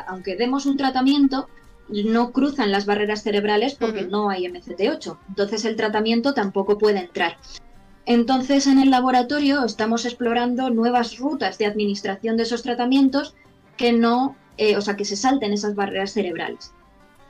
aunque 0.06 0.36
demos 0.36 0.66
un 0.66 0.76
tratamiento, 0.76 1.48
no 1.88 2.32
cruzan 2.32 2.72
las 2.72 2.86
barreras 2.86 3.22
cerebrales 3.22 3.74
porque 3.74 4.02
no 4.02 4.30
hay 4.30 4.44
MCT8. 4.44 5.18
Entonces 5.28 5.64
el 5.64 5.76
tratamiento 5.76 6.34
tampoco 6.34 6.78
puede 6.78 7.00
entrar. 7.00 7.36
Entonces 8.06 8.66
en 8.66 8.78
el 8.78 8.90
laboratorio 8.90 9.64
estamos 9.64 10.04
explorando 10.04 10.70
nuevas 10.70 11.18
rutas 11.18 11.58
de 11.58 11.66
administración 11.66 12.36
de 12.36 12.42
esos 12.44 12.62
tratamientos 12.62 13.34
que 13.76 13.92
no, 13.92 14.36
eh, 14.56 14.76
o 14.76 14.80
sea, 14.80 14.96
que 14.96 15.04
se 15.04 15.16
salten 15.16 15.52
esas 15.52 15.74
barreras 15.74 16.12
cerebrales. 16.12 16.72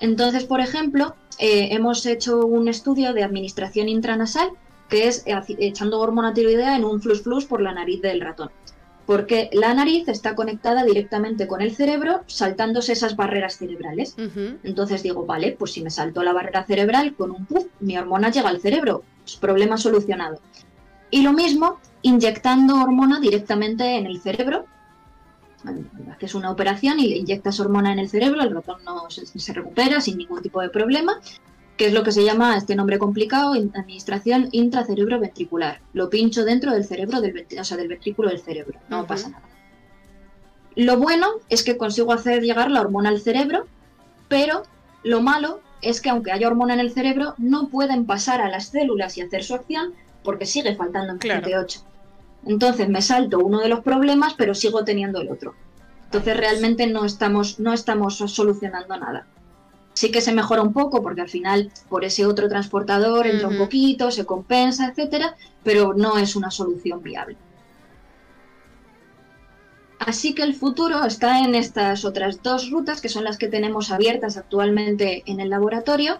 Entonces, 0.00 0.44
por 0.44 0.60
ejemplo, 0.60 1.14
eh, 1.38 1.68
hemos 1.72 2.04
hecho 2.06 2.46
un 2.46 2.68
estudio 2.68 3.12
de 3.12 3.22
administración 3.22 3.88
intranasal 3.88 4.50
que 4.88 5.08
es 5.08 5.24
echando 5.26 6.00
hormona 6.00 6.34
tiroidea 6.34 6.76
en 6.76 6.84
un 6.84 7.00
flux 7.00 7.22
flux 7.22 7.46
por 7.46 7.60
la 7.60 7.72
nariz 7.72 8.02
del 8.02 8.20
ratón 8.20 8.50
porque 9.06 9.50
la 9.52 9.74
nariz 9.74 10.08
está 10.08 10.34
conectada 10.34 10.84
directamente 10.84 11.46
con 11.46 11.60
el 11.60 11.74
cerebro, 11.74 12.22
saltándose 12.26 12.92
esas 12.92 13.16
barreras 13.16 13.58
cerebrales. 13.58 14.16
Entonces 14.62 15.02
digo, 15.02 15.26
vale, 15.26 15.54
pues 15.58 15.72
si 15.72 15.82
me 15.82 15.90
salto 15.90 16.22
la 16.22 16.32
barrera 16.32 16.64
cerebral 16.64 17.14
con 17.14 17.30
un 17.30 17.44
puff, 17.44 17.66
mi 17.80 17.98
hormona 17.98 18.30
llega 18.30 18.48
al 18.48 18.60
cerebro, 18.60 19.02
problema 19.40 19.76
solucionado. 19.76 20.40
Y 21.10 21.22
lo 21.22 21.32
mismo, 21.32 21.78
inyectando 22.02 22.82
hormona 22.82 23.20
directamente 23.20 23.96
en 23.96 24.06
el 24.06 24.20
cerebro. 24.20 24.66
Haces 26.12 26.34
una 26.34 26.50
operación 26.50 27.00
y 27.00 27.08
le 27.08 27.16
inyectas 27.16 27.60
hormona 27.60 27.92
en 27.92 27.98
el 27.98 28.08
cerebro, 28.08 28.42
el 28.42 28.54
ratón 28.54 28.84
no 28.84 29.08
se 29.08 29.52
recupera 29.52 30.00
sin 30.00 30.18
ningún 30.18 30.42
tipo 30.42 30.60
de 30.60 30.68
problema 30.68 31.20
que 31.76 31.86
es 31.86 31.92
lo 31.92 32.02
que 32.02 32.12
se 32.12 32.24
llama 32.24 32.56
este 32.56 32.76
nombre 32.76 32.98
complicado, 32.98 33.52
administración 33.52 34.48
intracerebro-ventricular. 34.52 35.80
Lo 35.92 36.08
pincho 36.08 36.44
dentro 36.44 36.72
del 36.72 36.84
cerebro, 36.84 37.20
del, 37.20 37.46
o 37.58 37.64
sea, 37.64 37.76
del 37.76 37.88
ventrículo 37.88 38.28
del 38.28 38.40
cerebro, 38.40 38.78
no 38.88 39.06
pasa 39.06 39.30
nada. 39.30 39.42
Lo 40.76 40.98
bueno 40.98 41.26
es 41.48 41.62
que 41.62 41.76
consigo 41.76 42.12
hacer 42.12 42.42
llegar 42.42 42.70
la 42.70 42.80
hormona 42.80 43.08
al 43.08 43.20
cerebro, 43.20 43.66
pero 44.28 44.64
lo 45.02 45.20
malo 45.20 45.60
es 45.82 46.00
que 46.00 46.10
aunque 46.10 46.32
haya 46.32 46.48
hormona 46.48 46.74
en 46.74 46.80
el 46.80 46.92
cerebro, 46.92 47.34
no 47.38 47.68
pueden 47.68 48.06
pasar 48.06 48.40
a 48.40 48.48
las 48.48 48.68
células 48.68 49.16
y 49.16 49.22
hacer 49.22 49.44
su 49.44 49.54
acción 49.54 49.94
porque 50.22 50.46
sigue 50.46 50.74
faltando 50.74 51.12
en 51.12 51.54
8 51.54 51.80
Entonces 52.46 52.88
me 52.88 53.02
salto 53.02 53.38
uno 53.38 53.60
de 53.60 53.68
los 53.68 53.80
problemas, 53.80 54.34
pero 54.34 54.54
sigo 54.54 54.84
teniendo 54.84 55.20
el 55.20 55.30
otro. 55.30 55.54
Entonces 56.04 56.36
realmente 56.36 56.86
no 56.86 57.04
estamos, 57.04 57.58
no 57.58 57.72
estamos 57.72 58.16
solucionando 58.16 58.96
nada 58.96 59.26
sí 59.94 60.10
que 60.10 60.20
se 60.20 60.34
mejora 60.34 60.62
un 60.62 60.72
poco 60.72 61.02
porque 61.02 61.22
al 61.22 61.28
final 61.28 61.72
por 61.88 62.04
ese 62.04 62.26
otro 62.26 62.48
transportador 62.48 63.26
entra 63.26 63.48
un 63.48 63.56
poquito, 63.56 64.10
se 64.10 64.26
compensa, 64.26 64.88
etcétera, 64.88 65.36
pero 65.62 65.94
no 65.94 66.18
es 66.18 66.36
una 66.36 66.50
solución 66.50 67.02
viable. 67.02 67.36
Así 70.00 70.34
que 70.34 70.42
el 70.42 70.54
futuro 70.54 71.04
está 71.04 71.40
en 71.40 71.54
estas 71.54 72.04
otras 72.04 72.42
dos 72.42 72.70
rutas 72.70 73.00
que 73.00 73.08
son 73.08 73.24
las 73.24 73.38
que 73.38 73.48
tenemos 73.48 73.90
abiertas 73.90 74.36
actualmente 74.36 75.22
en 75.26 75.40
el 75.40 75.48
laboratorio, 75.48 76.18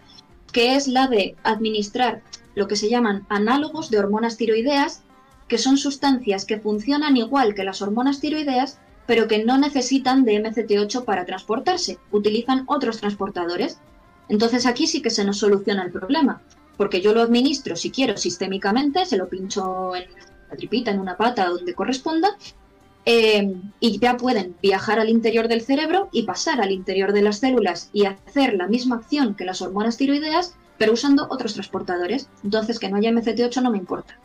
que 0.52 0.76
es 0.76 0.88
la 0.88 1.08
de 1.08 1.36
administrar 1.42 2.22
lo 2.54 2.68
que 2.68 2.76
se 2.76 2.88
llaman 2.88 3.26
análogos 3.28 3.90
de 3.90 3.98
hormonas 3.98 4.36
tiroideas, 4.36 5.02
que 5.48 5.58
son 5.58 5.76
sustancias 5.76 6.44
que 6.44 6.58
funcionan 6.58 7.16
igual 7.16 7.54
que 7.54 7.64
las 7.64 7.82
hormonas 7.82 8.20
tiroideas, 8.20 8.78
pero 9.06 9.28
que 9.28 9.44
no 9.44 9.58
necesitan 9.58 10.24
de 10.24 10.42
MCT8 10.42 11.04
para 11.04 11.26
transportarse, 11.26 11.98
utilizan 12.10 12.64
otros 12.66 12.98
transportadores. 12.98 13.78
Entonces 14.28 14.66
aquí 14.66 14.86
sí 14.86 15.02
que 15.02 15.10
se 15.10 15.24
nos 15.24 15.38
soluciona 15.38 15.84
el 15.84 15.92
problema, 15.92 16.40
porque 16.76 17.00
yo 17.02 17.12
lo 17.12 17.22
administro 17.22 17.76
si 17.76 17.90
quiero 17.90 18.16
sistémicamente, 18.16 19.04
se 19.04 19.18
lo 19.18 19.28
pincho 19.28 19.94
en 19.94 20.04
la 20.50 20.56
tripita, 20.56 20.90
en 20.90 21.00
una 21.00 21.16
pata, 21.16 21.48
donde 21.48 21.74
corresponda, 21.74 22.36
eh, 23.06 23.54
y 23.80 23.98
ya 23.98 24.16
pueden 24.16 24.56
viajar 24.62 24.98
al 24.98 25.10
interior 25.10 25.48
del 25.48 25.60
cerebro 25.60 26.08
y 26.10 26.22
pasar 26.22 26.62
al 26.62 26.72
interior 26.72 27.12
de 27.12 27.20
las 27.20 27.38
células 27.38 27.90
y 27.92 28.06
hacer 28.06 28.54
la 28.54 28.66
misma 28.66 28.96
acción 28.96 29.34
que 29.34 29.44
las 29.44 29.60
hormonas 29.60 29.98
tiroideas, 29.98 30.54
pero 30.78 30.94
usando 30.94 31.26
otros 31.28 31.52
transportadores. 31.52 32.28
Entonces, 32.42 32.78
que 32.78 32.88
no 32.88 32.96
haya 32.96 33.10
MCT8 33.10 33.62
no 33.62 33.70
me 33.70 33.78
importa. 33.78 34.18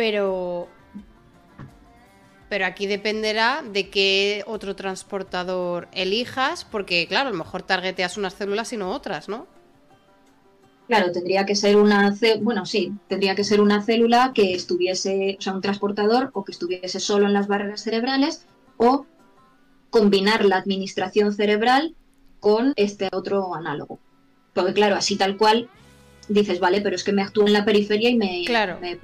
Pero. 0.00 0.66
Pero 2.48 2.64
aquí 2.64 2.86
dependerá 2.86 3.62
de 3.62 3.90
qué 3.90 4.42
otro 4.46 4.74
transportador 4.74 5.88
elijas, 5.92 6.64
porque, 6.64 7.06
claro, 7.06 7.28
a 7.28 7.32
lo 7.32 7.36
mejor 7.36 7.64
targeteas 7.64 8.16
unas 8.16 8.32
células 8.32 8.72
y 8.72 8.78
no 8.78 8.92
otras, 8.92 9.28
¿no? 9.28 9.46
Claro, 10.88 11.12
tendría 11.12 11.44
que 11.44 11.54
ser 11.54 11.76
una, 11.76 12.16
bueno, 12.40 12.64
sí, 12.64 12.94
tendría 13.08 13.34
que 13.34 13.44
ser 13.44 13.60
una 13.60 13.82
célula 13.82 14.32
que 14.34 14.54
estuviese, 14.54 15.36
o 15.38 15.42
sea, 15.42 15.52
un 15.52 15.60
transportador 15.60 16.30
o 16.32 16.46
que 16.46 16.52
estuviese 16.52 16.98
solo 16.98 17.26
en 17.26 17.34
las 17.34 17.46
barreras 17.46 17.82
cerebrales 17.82 18.46
o 18.78 19.04
combinar 19.90 20.46
la 20.46 20.56
administración 20.56 21.34
cerebral 21.34 21.94
con 22.40 22.72
este 22.76 23.10
otro 23.12 23.54
análogo. 23.54 24.00
Porque 24.54 24.72
claro, 24.72 24.96
así 24.96 25.16
tal 25.16 25.36
cual 25.36 25.68
dices, 26.30 26.60
vale, 26.60 26.80
pero 26.80 26.96
es 26.96 27.04
que 27.04 27.12
me 27.12 27.22
actúa 27.22 27.46
en 27.46 27.52
la 27.52 27.64
periferia 27.64 28.08
y 28.08 28.16
me, 28.16 28.44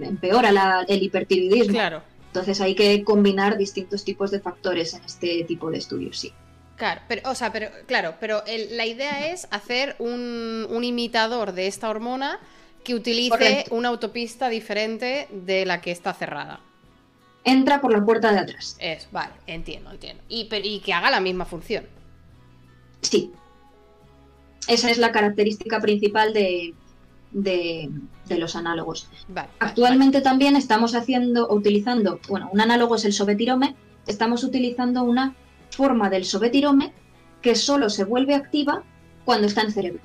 empeora 0.00 0.84
el 0.88 1.02
hipertiroidismo. 1.02 1.72
Claro. 1.72 2.02
Entonces 2.28 2.60
hay 2.60 2.74
que 2.74 3.02
combinar 3.02 3.56
distintos 3.56 4.04
tipos 4.04 4.30
de 4.30 4.40
factores 4.40 4.94
en 4.94 5.04
este 5.04 5.44
tipo 5.44 5.70
de 5.70 5.78
estudios, 5.78 6.18
sí. 6.18 6.32
Claro, 6.76 7.00
pero, 7.08 7.30
o 7.30 7.34
sea, 7.34 7.52
pero, 7.52 7.70
claro, 7.86 8.14
pero 8.20 8.42
la 8.70 8.84
idea 8.84 9.32
es 9.32 9.48
hacer 9.50 9.96
un, 9.98 10.68
imitador 10.82 11.52
de 11.52 11.66
esta 11.66 11.88
hormona 11.88 12.38
que 12.84 12.94
utilice 12.94 13.64
una 13.70 13.88
autopista 13.88 14.48
diferente 14.50 15.26
de 15.30 15.64
la 15.64 15.80
que 15.80 15.90
está 15.90 16.12
cerrada. 16.12 16.60
Entra 17.44 17.80
por 17.80 17.92
la 17.92 18.04
puerta 18.04 18.30
de 18.32 18.40
atrás. 18.40 18.76
Es, 18.78 19.08
vale, 19.10 19.32
entiendo, 19.46 19.90
entiendo. 19.90 20.22
Y, 20.28 20.48
y 20.62 20.80
que 20.80 20.92
haga 20.92 21.10
la 21.10 21.20
misma 21.20 21.46
función. 21.46 21.86
Sí. 23.00 23.32
Esa 24.68 24.90
es 24.90 24.98
la 24.98 25.12
característica 25.12 25.80
principal 25.80 26.34
de, 26.34 26.74
de, 27.32 27.90
los 28.30 28.56
análogos. 28.56 29.08
Actualmente 29.58 30.20
también 30.20 30.56
estamos 30.56 30.94
haciendo, 30.94 31.52
utilizando, 31.52 32.20
bueno, 32.28 32.48
un 32.52 32.60
análogo 32.60 32.96
es 32.96 33.04
el 33.04 33.12
sobetirome, 33.12 33.76
estamos 34.06 34.44
utilizando 34.44 35.02
una 35.02 35.34
forma 35.70 36.10
del 36.10 36.24
sobetirome 36.24 36.92
que 37.42 37.54
solo 37.54 37.90
se 37.90 38.04
vuelve 38.04 38.34
activa 38.34 38.82
cuando 39.24 39.46
está 39.46 39.62
en 39.62 39.72
cerebro. 39.72 40.02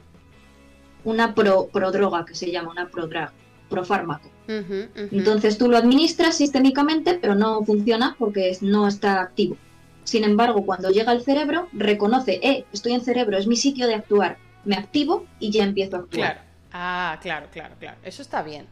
Una 1.03 1.33
pro, 1.33 1.67
prodroga 1.71 2.25
que 2.25 2.35
se 2.35 2.51
llama, 2.51 2.71
una 2.71 2.89
prodrug, 2.89 3.29
profármaco. 3.69 4.29
Entonces 4.47 5.57
tú 5.57 5.69
lo 5.69 5.77
administras 5.77 6.35
sistémicamente, 6.35 7.17
pero 7.19 7.35
no 7.35 7.63
funciona 7.63 8.15
porque 8.19 8.57
no 8.61 8.87
está 8.87 9.21
activo. 9.21 9.55
Sin 10.03 10.25
embargo, 10.25 10.65
cuando 10.65 10.89
llega 10.89 11.11
al 11.11 11.21
cerebro, 11.21 11.69
reconoce, 11.71 12.39
eh, 12.43 12.65
estoy 12.73 12.93
en 12.93 13.01
cerebro, 13.01 13.37
es 13.37 13.47
mi 13.47 13.55
sitio 13.55 13.87
de 13.87 13.95
actuar. 13.95 14.37
Me 14.65 14.75
activo 14.75 15.25
y 15.39 15.51
ya 15.51 15.63
empiezo 15.63 15.95
a 15.95 15.99
actuar. 15.99 16.33
Claro. 16.33 16.50
Ah, 16.73 17.19
claro, 17.21 17.47
claro, 17.51 17.75
claro. 17.79 17.97
Eso 18.03 18.21
está 18.21 18.41
bien. 18.41 18.67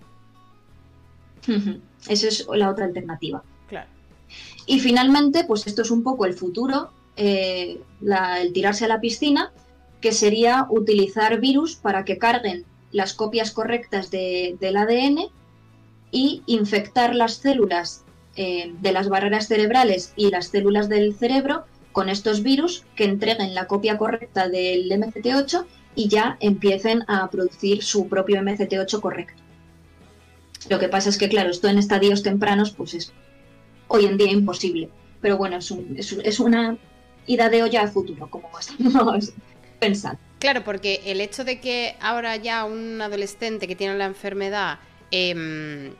Esa 2.07 2.27
es 2.27 2.47
la 2.53 2.69
otra 2.69 2.85
alternativa. 2.85 3.43
Claro. 3.67 3.89
Y 4.65 4.79
finalmente, 4.79 5.43
pues 5.45 5.65
esto 5.67 5.81
es 5.81 5.91
un 5.91 6.03
poco 6.03 6.25
el 6.25 6.33
futuro, 6.33 6.91
eh, 7.15 7.81
el 8.01 8.53
tirarse 8.53 8.85
a 8.85 8.87
la 8.87 9.01
piscina, 9.01 9.51
que 10.01 10.11
sería 10.11 10.67
utilizar 10.69 11.39
virus 11.39 11.75
para 11.75 12.05
que 12.05 12.17
carguen 12.17 12.65
las 12.91 13.13
copias 13.13 13.51
correctas 13.51 14.09
del 14.11 14.77
ADN 14.77 15.29
y 16.11 16.43
infectar 16.47 17.15
las 17.15 17.35
células 17.35 18.03
eh, 18.35 18.73
de 18.79 18.91
las 18.91 19.09
barreras 19.09 19.47
cerebrales 19.47 20.13
y 20.15 20.29
las 20.29 20.47
células 20.47 20.89
del 20.89 21.13
cerebro 21.15 21.65
con 21.91 22.09
estos 22.09 22.43
virus 22.43 22.85
que 22.95 23.03
entreguen 23.03 23.53
la 23.53 23.67
copia 23.67 23.97
correcta 23.97 24.47
del 24.47 24.89
MCT8 24.89 25.65
y 25.99 26.07
ya 26.07 26.37
empiecen 26.39 27.03
a 27.09 27.29
producir 27.29 27.83
su 27.83 28.07
propio 28.07 28.39
MCT8 28.39 29.01
correcto. 29.01 29.43
Lo 30.69 30.79
que 30.79 30.87
pasa 30.87 31.09
es 31.09 31.17
que, 31.17 31.27
claro, 31.27 31.49
esto 31.49 31.67
en 31.67 31.77
estadios 31.77 32.23
tempranos, 32.23 32.71
pues 32.71 32.93
es 32.93 33.11
hoy 33.89 34.05
en 34.05 34.15
día 34.17 34.31
imposible. 34.31 34.87
Pero 35.19 35.35
bueno, 35.35 35.57
es, 35.57 35.71
es, 36.23 36.39
una 36.39 36.77
ida 37.27 37.49
de 37.49 37.63
olla 37.63 37.81
al 37.81 37.89
futuro, 37.89 38.29
como 38.29 38.49
estamos 38.59 39.33
pensando. 39.77 40.21
Claro, 40.39 40.63
porque 40.63 41.01
el 41.03 41.19
hecho 41.19 41.43
de 41.43 41.59
que 41.59 41.97
ahora 41.99 42.37
ya 42.37 42.63
un 42.63 43.01
adolescente 43.01 43.67
que 43.67 43.75
tiene 43.75 43.97
la 43.97 44.05
enfermedad, 44.05 44.79
em, 45.11 45.95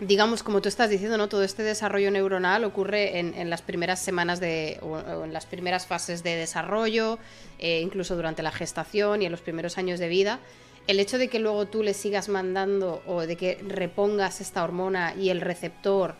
digamos, 0.00 0.42
como 0.42 0.62
tú 0.62 0.68
estás 0.68 0.90
diciendo, 0.90 1.16
¿no? 1.16 1.28
Todo 1.28 1.42
este 1.42 1.62
desarrollo 1.62 2.10
neuronal 2.10 2.64
ocurre 2.64 3.18
en, 3.18 3.50
las 3.50 3.62
primeras 3.62 4.00
semanas 4.00 4.40
de. 4.40 4.78
o, 4.82 5.24
en 5.24 5.32
las 5.32 5.46
primeras 5.46 5.86
fases 5.86 6.22
de 6.22 6.36
desarrollo, 6.36 7.18
eh, 7.58 7.80
incluso 7.80 8.16
durante 8.16 8.42
la 8.42 8.52
gestación 8.52 9.22
y 9.22 9.26
en 9.26 9.32
los 9.32 9.40
primeros 9.40 9.78
años 9.78 9.98
de 9.98 10.08
vida. 10.08 10.40
El 10.86 11.00
hecho 11.00 11.18
de 11.18 11.28
que 11.28 11.38
luego 11.38 11.66
tú 11.66 11.82
le 11.82 11.92
sigas 11.92 12.28
mandando 12.28 13.02
o 13.06 13.26
de 13.26 13.36
que 13.36 13.58
repongas 13.66 14.40
esta 14.40 14.64
hormona 14.64 15.14
y 15.14 15.28
el 15.28 15.42
receptor 15.42 16.14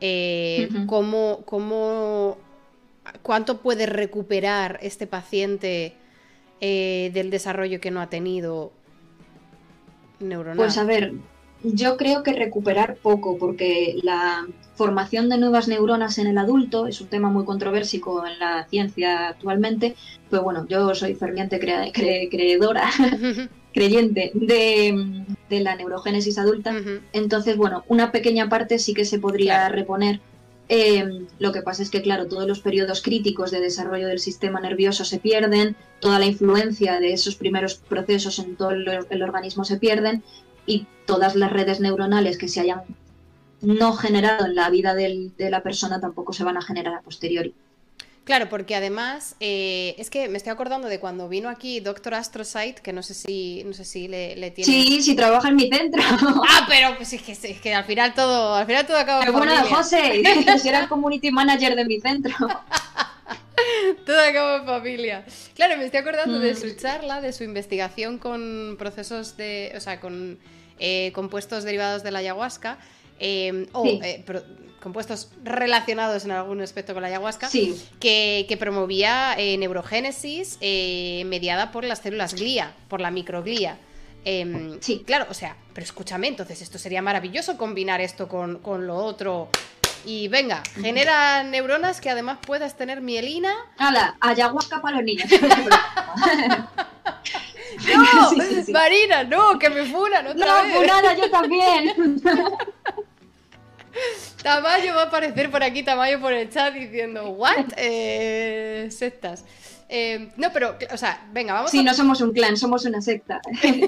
eh, 0.00 0.68
cómo, 0.86 1.44
cuánto 3.22 3.60
puede 3.60 3.86
recuperar 3.86 4.78
este 4.82 5.06
paciente 5.06 5.94
eh, 6.60 7.10
del 7.14 7.30
desarrollo 7.30 7.80
que 7.80 7.90
no 7.90 8.00
ha 8.00 8.08
tenido 8.08 8.72
neuronal. 10.20 10.56
Pues 10.56 10.76
a 10.76 10.84
ver, 10.84 11.14
yo 11.64 11.96
creo 11.96 12.22
que 12.22 12.32
recuperar 12.32 12.96
poco, 12.96 13.38
porque 13.38 13.96
la 14.02 14.46
formación 14.74 15.28
de 15.28 15.38
nuevas 15.38 15.68
neuronas 15.68 16.18
en 16.18 16.26
el 16.26 16.38
adulto 16.38 16.86
es 16.86 17.00
un 17.00 17.08
tema 17.08 17.30
muy 17.30 17.44
controversico 17.44 18.26
en 18.26 18.38
la 18.38 18.66
ciencia 18.68 19.28
actualmente. 19.28 19.94
Pues 20.30 20.42
bueno, 20.42 20.66
yo 20.68 20.94
soy 20.94 21.14
ferviente 21.14 21.60
creedora 21.60 22.90
creyente 23.72 24.30
de, 24.34 25.24
la 25.50 25.76
neurogénesis 25.76 26.38
adulta. 26.38 26.74
Entonces, 27.12 27.56
bueno, 27.56 27.84
una 27.88 28.12
pequeña 28.12 28.48
parte 28.48 28.78
sí 28.78 28.94
que 28.94 29.04
se 29.04 29.18
podría 29.18 29.68
reponer. 29.68 30.20
Em, 30.68 31.26
lo 31.38 31.52
que 31.52 31.60
pasa 31.60 31.82
es 31.82 31.90
que, 31.90 32.00
claro, 32.00 32.28
todos 32.28 32.46
los 32.46 32.60
periodos 32.60 33.02
críticos 33.02 33.50
de 33.50 33.60
desarrollo 33.60 34.06
del 34.06 34.20
sistema 34.20 34.60
nervioso 34.60 35.04
se 35.04 35.18
pierden, 35.18 35.76
toda 36.00 36.18
la 36.18 36.26
influencia 36.26 36.98
de 37.00 37.12
esos 37.12 37.34
primeros 37.34 37.74
procesos 37.74 38.38
en 38.38 38.56
todo 38.56 38.70
el, 38.70 39.22
organismo 39.22 39.64
se 39.64 39.76
pierden 39.76 40.22
y 40.66 40.86
todas 41.06 41.34
las 41.34 41.52
redes 41.52 41.80
neuronales 41.80 42.38
que 42.38 42.48
se 42.48 42.60
hayan 42.60 42.82
no 43.60 43.92
generado 43.92 44.46
en 44.46 44.54
la 44.54 44.70
vida 44.70 44.94
de 44.94 45.30
la 45.38 45.62
persona 45.62 46.00
tampoco 46.00 46.32
se 46.32 46.44
van 46.44 46.56
a 46.56 46.62
generar 46.62 46.94
a 46.94 47.02
posteriori. 47.02 47.54
Claro, 48.24 48.48
porque 48.48 48.76
además 48.76 49.34
eh, 49.40 49.96
es 49.98 50.08
que 50.08 50.28
me 50.28 50.36
estoy 50.36 50.52
acordando 50.52 50.86
de 50.86 51.00
cuando 51.00 51.28
vino 51.28 51.48
aquí 51.48 51.80
Doctor 51.80 52.14
Astrosite, 52.14 52.76
que 52.80 52.92
no 52.92 53.02
sé 53.02 53.14
si 53.14 53.64
no 53.64 53.72
sé 53.72 53.84
si 53.84 54.06
le, 54.06 54.36
tiene. 54.52 54.64
Sí, 54.64 55.02
sí 55.02 55.16
trabaja 55.16 55.48
en 55.48 55.56
mi 55.56 55.68
centro. 55.68 56.02
Ah, 56.48 56.66
pero 56.68 56.96
pues 56.96 57.12
es 57.12 57.22
que, 57.22 57.32
es 57.32 57.60
que 57.60 57.74
al 57.74 57.84
final 57.84 58.14
todo, 58.14 58.54
al 58.54 58.66
final 58.66 58.86
todo 58.86 58.96
acaba 58.96 59.20
Pero 59.20 59.32
bueno, 59.32 59.52
José, 59.64 60.22
si 60.60 60.68
era 60.68 60.80
el 60.80 60.88
community 60.88 61.32
manager 61.32 61.74
de 61.74 61.84
mi 61.84 62.00
centro. 62.00 62.34
todo 64.06 64.20
acaba 64.20 64.56
en 64.58 64.66
familia. 64.66 65.24
Claro, 65.54 65.76
me 65.76 65.84
estoy 65.84 66.00
acordando 66.00 66.38
de 66.38 66.54
su 66.54 66.66
mm. 66.66 66.76
charla, 66.76 67.20
de 67.20 67.32
su 67.32 67.42
investigación 67.42 68.18
con 68.18 68.76
procesos 68.78 69.36
de, 69.36 69.72
o 69.76 69.80
sea, 69.80 69.98
con 69.98 70.38
eh, 70.78 71.10
compuestos 71.12 71.64
derivados 71.64 72.04
de 72.04 72.12
la 72.12 72.20
ayahuasca. 72.20 72.78
Eh, 73.18 73.66
o 73.72 73.84
compuestos 74.82 75.30
relacionados 75.44 76.24
en 76.24 76.32
algún 76.32 76.60
aspecto 76.60 76.92
con 76.92 77.02
la 77.02 77.08
ayahuasca, 77.08 77.48
que, 77.48 78.56
promovía 78.58 79.34
eh, 79.38 79.56
neurogénesis 79.56 80.58
eh, 80.60 81.22
mediada 81.26 81.72
por 81.72 81.84
las 81.84 82.00
células 82.00 82.34
glía, 82.34 82.74
por 82.88 83.00
la 83.00 83.10
microglía. 83.10 83.78
Em, 84.24 84.80
sí, 84.80 85.02
claro, 85.06 85.26
o 85.30 85.34
sea, 85.34 85.56
pero 85.72 85.84
escúchame, 85.84 86.28
entonces 86.28 86.62
esto 86.62 86.78
sería 86.78 87.02
maravilloso 87.02 87.56
combinar 87.56 88.00
esto 88.00 88.28
con, 88.28 88.60
lo 88.86 88.96
otro. 88.96 89.48
Y 90.04 90.26
venga, 90.28 90.62
genera 90.80 91.44
neuronas 91.44 92.00
que 92.00 92.10
además 92.10 92.38
puedas 92.44 92.76
tener 92.76 93.00
mielina. 93.00 93.54
¡Hala! 93.78 94.16
Ayahuasca 94.20 94.82
para 94.82 94.96
los 94.96 95.04
niños. 95.04 95.26
¡No! 97.86 98.32
Marina, 98.72 99.24
no, 99.24 99.58
que 99.58 99.70
me 99.70 99.84
funan 99.86 100.26
otra 100.26 100.64
no, 100.64 100.84
nada, 100.84 101.14
yo 101.14 101.30
también. 101.30 102.20
Tamayo 104.42 104.94
va 104.94 105.02
a 105.02 105.04
aparecer 105.06 105.50
por 105.50 105.62
aquí, 105.62 105.82
Tamayo 105.82 106.20
por 106.20 106.32
el 106.32 106.50
chat 106.50 106.74
diciendo, 106.74 107.30
¿what? 107.30 107.72
Eh, 107.76 108.88
sectas. 108.90 109.44
Eh, 109.94 110.30
no, 110.38 110.50
pero, 110.54 110.78
o 110.90 110.96
sea, 110.96 111.28
venga, 111.32 111.52
vamos. 111.52 111.70
Sí, 111.70 111.84
no 111.84 111.92
somos 111.92 112.22
un 112.22 112.32
clan, 112.32 112.56
somos 112.56 112.86
una 112.86 113.02
secta. 113.02 113.42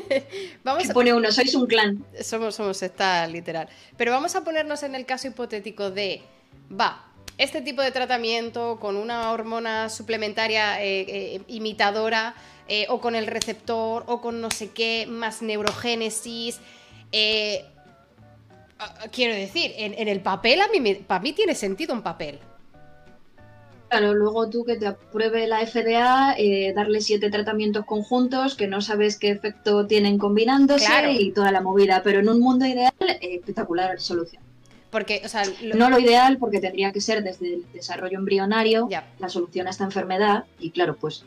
vamos 0.62 0.86
pone 0.88 1.14
uno, 1.14 1.32
sois 1.32 1.54
un 1.54 1.66
clan. 1.66 2.04
Somos, 2.22 2.54
somos 2.54 2.76
secta 2.76 3.26
literal. 3.26 3.70
Pero 3.96 4.12
vamos 4.12 4.36
a 4.36 4.44
ponernos 4.44 4.82
en 4.82 4.94
el 4.94 5.06
caso 5.06 5.28
hipotético 5.28 5.90
de, 5.90 6.20
va, 6.70 7.06
este 7.38 7.62
tipo 7.62 7.80
de 7.80 7.90
tratamiento 7.90 8.78
con 8.78 8.96
una 8.96 9.30
hormona 9.30 9.88
suplementaria 9.88 10.82
eh, 10.84 11.06
eh, 11.08 11.42
imitadora 11.48 12.34
o 12.88 13.00
con 13.00 13.14
el 13.14 13.26
receptor 13.26 14.04
o 14.06 14.20
con 14.20 14.42
no 14.42 14.50
sé 14.50 14.72
qué, 14.72 15.06
más 15.08 15.40
neurogénesis. 15.40 16.60
Quiero 19.12 19.34
decir, 19.34 19.72
en, 19.76 20.08
el 20.08 20.20
papel, 20.20 20.60
a 20.60 20.68
mí, 20.68 20.94
para 20.94 21.20
mí 21.20 21.32
tiene 21.32 21.54
sentido 21.54 21.94
un 21.94 22.02
papel. 22.02 22.38
Claro, 23.88 24.14
luego 24.14 24.50
tú 24.50 24.64
que 24.64 24.76
te 24.76 24.86
apruebe 24.86 25.46
la 25.46 25.64
FDA, 25.64 26.36
darle 26.74 27.00
siete 27.00 27.30
tratamientos 27.30 27.84
conjuntos 27.84 28.56
que 28.56 28.66
no 28.66 28.80
sabes 28.80 29.18
qué 29.18 29.30
efecto 29.30 29.86
tienen 29.86 30.18
combinándose 30.18 31.12
y 31.12 31.30
toda 31.32 31.52
la 31.52 31.60
movida, 31.60 32.02
pero 32.02 32.20
en 32.20 32.28
un 32.28 32.40
mundo 32.40 32.66
ideal, 32.66 32.92
espectacular 33.20 34.00
solución. 34.00 34.42
Porque, 34.90 35.22
o 35.24 35.28
sea, 35.28 35.42
No 35.74 35.90
lo 35.90 35.98
ideal, 35.98 36.38
porque 36.38 36.60
tendría 36.60 36.92
que 36.92 37.00
ser 37.00 37.24
desde 37.24 37.54
el 37.54 37.66
desarrollo 37.72 38.16
embrionario 38.16 38.88
la 39.18 39.28
solución 39.28 39.66
a 39.66 39.70
esta 39.70 39.84
enfermedad. 39.84 40.44
Y 40.60 40.70
claro, 40.70 40.96
pues 40.96 41.24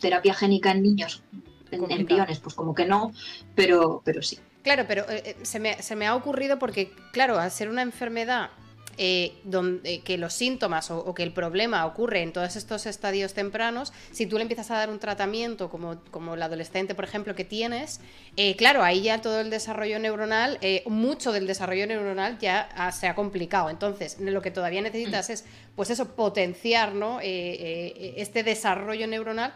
terapia 0.00 0.34
génica 0.34 0.72
en 0.72 0.82
niños, 0.82 1.22
en 1.70 1.90
embriones, 1.90 2.40
pues 2.40 2.54
como 2.54 2.74
que 2.74 2.86
no, 2.86 3.12
pero, 3.54 4.02
pero 4.04 4.22
sí. 4.22 4.38
Claro, 4.62 4.84
pero 4.86 5.08
eh, 5.08 5.22
eh, 5.24 5.36
se, 5.42 5.58
me, 5.58 5.82
se 5.82 5.96
me 5.96 6.06
ha 6.06 6.14
ocurrido 6.14 6.58
porque, 6.58 6.92
claro, 7.12 7.38
al 7.38 7.50
ser 7.50 7.68
una 7.68 7.82
enfermedad 7.82 8.50
eh, 9.02 9.32
donde, 9.44 9.94
eh, 9.94 10.00
que 10.02 10.18
los 10.18 10.34
síntomas 10.34 10.90
o, 10.90 11.14
que 11.14 11.22
el 11.22 11.32
problema 11.32 11.86
ocurre 11.86 12.20
en 12.20 12.34
todos 12.34 12.54
estos 12.56 12.84
estadios 12.84 13.32
tempranos, 13.32 13.94
si 14.10 14.26
tú 14.26 14.36
le 14.36 14.42
empiezas 14.42 14.70
a 14.70 14.74
dar 14.74 14.90
un 14.90 14.98
tratamiento 14.98 15.70
como, 15.70 16.02
como 16.10 16.34
el 16.34 16.42
adolescente, 16.42 16.94
por 16.94 17.04
ejemplo, 17.04 17.34
que 17.34 17.44
tienes, 17.44 18.00
claro, 18.58 18.82
ahí 18.82 19.00
ya 19.00 19.22
todo 19.22 19.40
el 19.40 19.48
desarrollo 19.48 19.98
neuronal, 19.98 20.58
mucho 20.84 21.32
del 21.32 21.46
desarrollo 21.46 21.86
neuronal 21.86 22.38
ya 22.38 22.68
se 22.92 23.08
ha 23.08 23.14
complicado. 23.14 23.70
Entonces, 23.70 24.18
lo 24.20 24.42
que 24.42 24.50
todavía 24.50 24.82
necesitas 24.82 25.30
mm. 25.30 25.32
es, 25.32 25.44
pues 25.76 25.88
eso, 25.88 26.14
potenciar 26.14 26.94
¿no? 26.94 27.20
este 27.22 28.42
desarrollo 28.42 29.06
neuronal. 29.06 29.54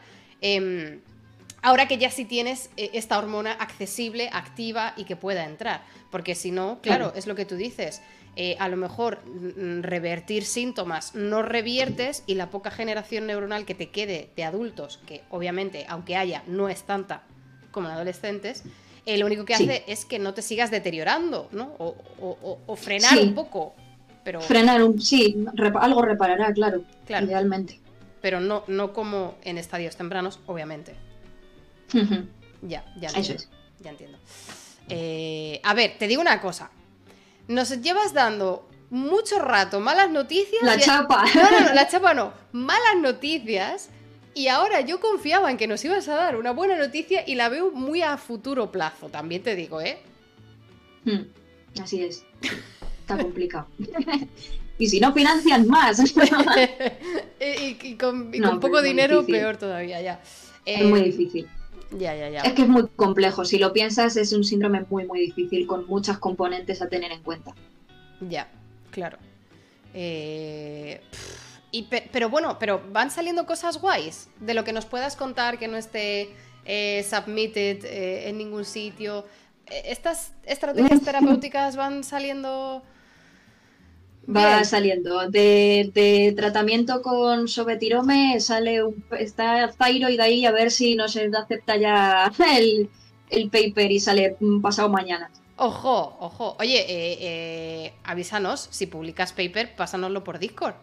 Ahora 1.65 1.89
que 1.89 1.97
ya 1.97 2.11
sí 2.11 2.27
tienes 2.27 2.69
esta 2.77 3.19
hormona 3.19 3.53
accesible, 3.53 4.29
activa 4.33 4.93
y 4.99 5.05
que 5.05 5.17
pueda 5.17 5.47
entrar. 5.47 5.83
Porque 6.11 6.35
si 6.35 6.51
no, 6.51 6.79
claro, 6.83 7.15
es 7.17 7.27
lo 7.27 7.35
que 7.35 7.47
tú 7.47 7.57
dices. 7.57 8.03
Eh, 8.37 8.57
a 8.59 8.69
lo 8.69 8.77
mejor 8.77 9.21
mm, 9.27 9.83
revertir 9.83 10.45
síntomas 10.45 11.15
no 11.15 11.43
reviertes 11.43 12.25
y 12.27 12.35
la 12.35 12.51
poca 12.51 12.73
generación 12.73 13.27
neuronal 13.29 13.65
que 13.65 13.75
te 13.75 13.91
quede 13.91 14.31
de 14.35 14.45
adultos, 14.45 14.99
que 15.07 15.23
obviamente, 15.31 15.87
aunque 15.89 16.17
haya, 16.17 16.43
no 16.49 16.69
es 16.69 16.83
tanta 16.83 17.23
como 17.71 17.89
en 17.89 17.95
adolescentes, 17.95 18.65
eh, 19.07 19.19
lo 19.19 19.27
único 19.27 19.45
que 19.45 19.55
hace 19.55 19.85
es 19.87 20.05
que 20.05 20.19
no 20.19 20.35
te 20.35 20.43
sigas 20.43 20.71
deteriorando, 20.71 21.49
¿no? 21.53 21.75
O, 21.79 22.77
frenar 22.77 23.19
un 23.19 23.35
poco. 23.35 23.75
Pero... 24.25 24.41
Frenar 24.41 24.83
un, 24.83 25.01
sí, 25.01 25.45
algo 25.81 26.03
reparará, 26.03 26.53
claro, 26.53 26.83
claro, 27.07 27.27
idealmente. 27.27 27.81
Pero 28.21 28.41
no, 28.41 28.65
no 28.67 28.93
como 28.93 29.37
en 29.45 29.59
estadios 29.59 29.97
tempranos, 29.97 30.41
obviamente. 30.47 30.95
Ya, 32.63 32.85
ya 32.99 33.09
entiendo. 33.09 33.45
Ya 33.81 33.91
entiendo. 33.91 34.19
Eh, 34.89 35.61
a 35.63 35.75
ver, 35.75 35.97
te 35.99 36.07
digo 36.07 36.21
una 36.21 36.41
cosa 36.41 36.71
nos 37.49 37.81
llevas 37.81 38.13
dando 38.13 38.69
mucho 38.91 39.39
rato 39.39 39.81
malas 39.81 40.11
noticias. 40.11 40.63
La 40.63 40.79
chapa. 40.79 41.25
No, 41.35 41.51
no, 41.51 41.61
no, 41.61 41.75
la 41.75 41.89
chapa 41.89 42.15
no. 42.15 42.33
Malas 42.53 42.97
noticias. 43.01 43.91
Y 44.35 44.49
ahora 44.49 44.81
yo 44.81 45.01
confiaba 45.01 45.51
en 45.51 45.57
que 45.57 45.69
nos 45.69 45.85
ibas 45.85 46.09
a 46.09 46.15
dar 46.17 46.37
una 46.37 46.51
buena 46.51 46.77
noticia 46.77 47.23
y 47.27 47.37
la 47.37 47.49
veo 47.49 47.71
muy 47.71 48.03
a 48.03 48.17
futuro 48.17 48.73
plazo, 48.73 49.09
también 49.09 49.45
te 49.45 49.55
digo, 49.55 49.81
¿eh? 49.81 49.99
Hmm, 51.05 51.81
así 51.81 52.03
es. 52.03 52.25
Está 53.01 53.17
complicado. 53.17 53.69
y 54.79 54.89
si 54.89 54.99
no 54.99 55.13
financian 55.13 55.69
más. 55.69 56.01
y, 57.41 57.95
con, 57.95 58.33
poco 58.61 58.83
dinero, 58.83 59.25
peor 59.25 59.57
todavía, 59.57 60.03
ya. 60.03 60.21
es 60.67 60.85
muy 60.85 61.03
eh, 61.03 61.05
difícil. 61.05 61.49
Ya, 61.99 62.15
ya, 62.15 62.29
ya. 62.29 62.41
Es 62.41 62.55
que 62.55 62.63
es 62.63 62.69
muy 62.69 62.89
complejo. 62.89 63.45
Si 63.45 63.59
lo 63.59 63.73
piensas, 63.73 64.17
es 64.17 64.33
un 64.33 64.45
síndrome 64.45 64.85
muy, 64.91 65.07
muy 65.07 65.21
difícil, 65.21 65.67
con 65.67 65.87
muchas 65.87 66.19
componentes 66.19 66.83
a 66.83 66.89
tener 66.89 67.13
en 67.13 67.23
cuenta. 67.23 67.55
Ya, 68.21 68.49
claro. 68.91 69.19
Eh, 69.93 71.01
pero 72.13 72.29
bueno, 72.29 72.59
pero 72.59 72.83
van 72.93 73.11
saliendo 73.11 73.47
cosas 73.47 73.81
guays 73.81 74.29
de 74.41 74.55
lo 74.55 74.65
que 74.65 74.73
nos 74.73 74.87
puedas 74.87 75.17
contar 75.17 75.59
que 75.59 75.69
no 75.69 75.77
esté 75.77 76.31
eh, 76.65 77.05
submitted 77.09 77.85
eh, 77.85 78.29
en 78.29 78.39
ningún 78.39 78.65
sitio. 78.65 79.25
¿Estas 79.67 80.33
estrategias 80.45 81.03
terapéuticas 81.03 81.77
van 81.77 82.05
saliendo 82.05 82.83
va 84.29 84.65
saliendo. 84.65 85.29
De, 85.31 86.33
tratamiento 86.37 87.03
con 87.03 87.49
sobetirome 87.49 88.41
sale 88.41 88.83
un, 88.83 89.05
está 89.19 89.69
de 90.17 90.23
ahí 90.23 90.47
a 90.47 90.53
ver 90.53 90.71
si 90.71 90.95
nos 90.95 91.17
acepta 91.17 91.77
ya 91.77 92.33
el, 92.59 92.91
el 93.31 93.51
paper 93.51 93.93
y 93.93 94.01
sale 94.01 94.37
pasado 94.63 94.89
mañana. 94.89 95.31
Ojo, 95.57 96.17
ojo. 96.19 96.57
Oye, 96.59 96.81
eh, 96.81 97.19
eh, 97.21 97.93
avísanos 98.03 98.69
si 98.71 98.87
publicas 98.87 99.33
paper, 99.33 99.77
pásanoslo 99.77 100.25
por 100.25 100.39
Discord. 100.39 100.75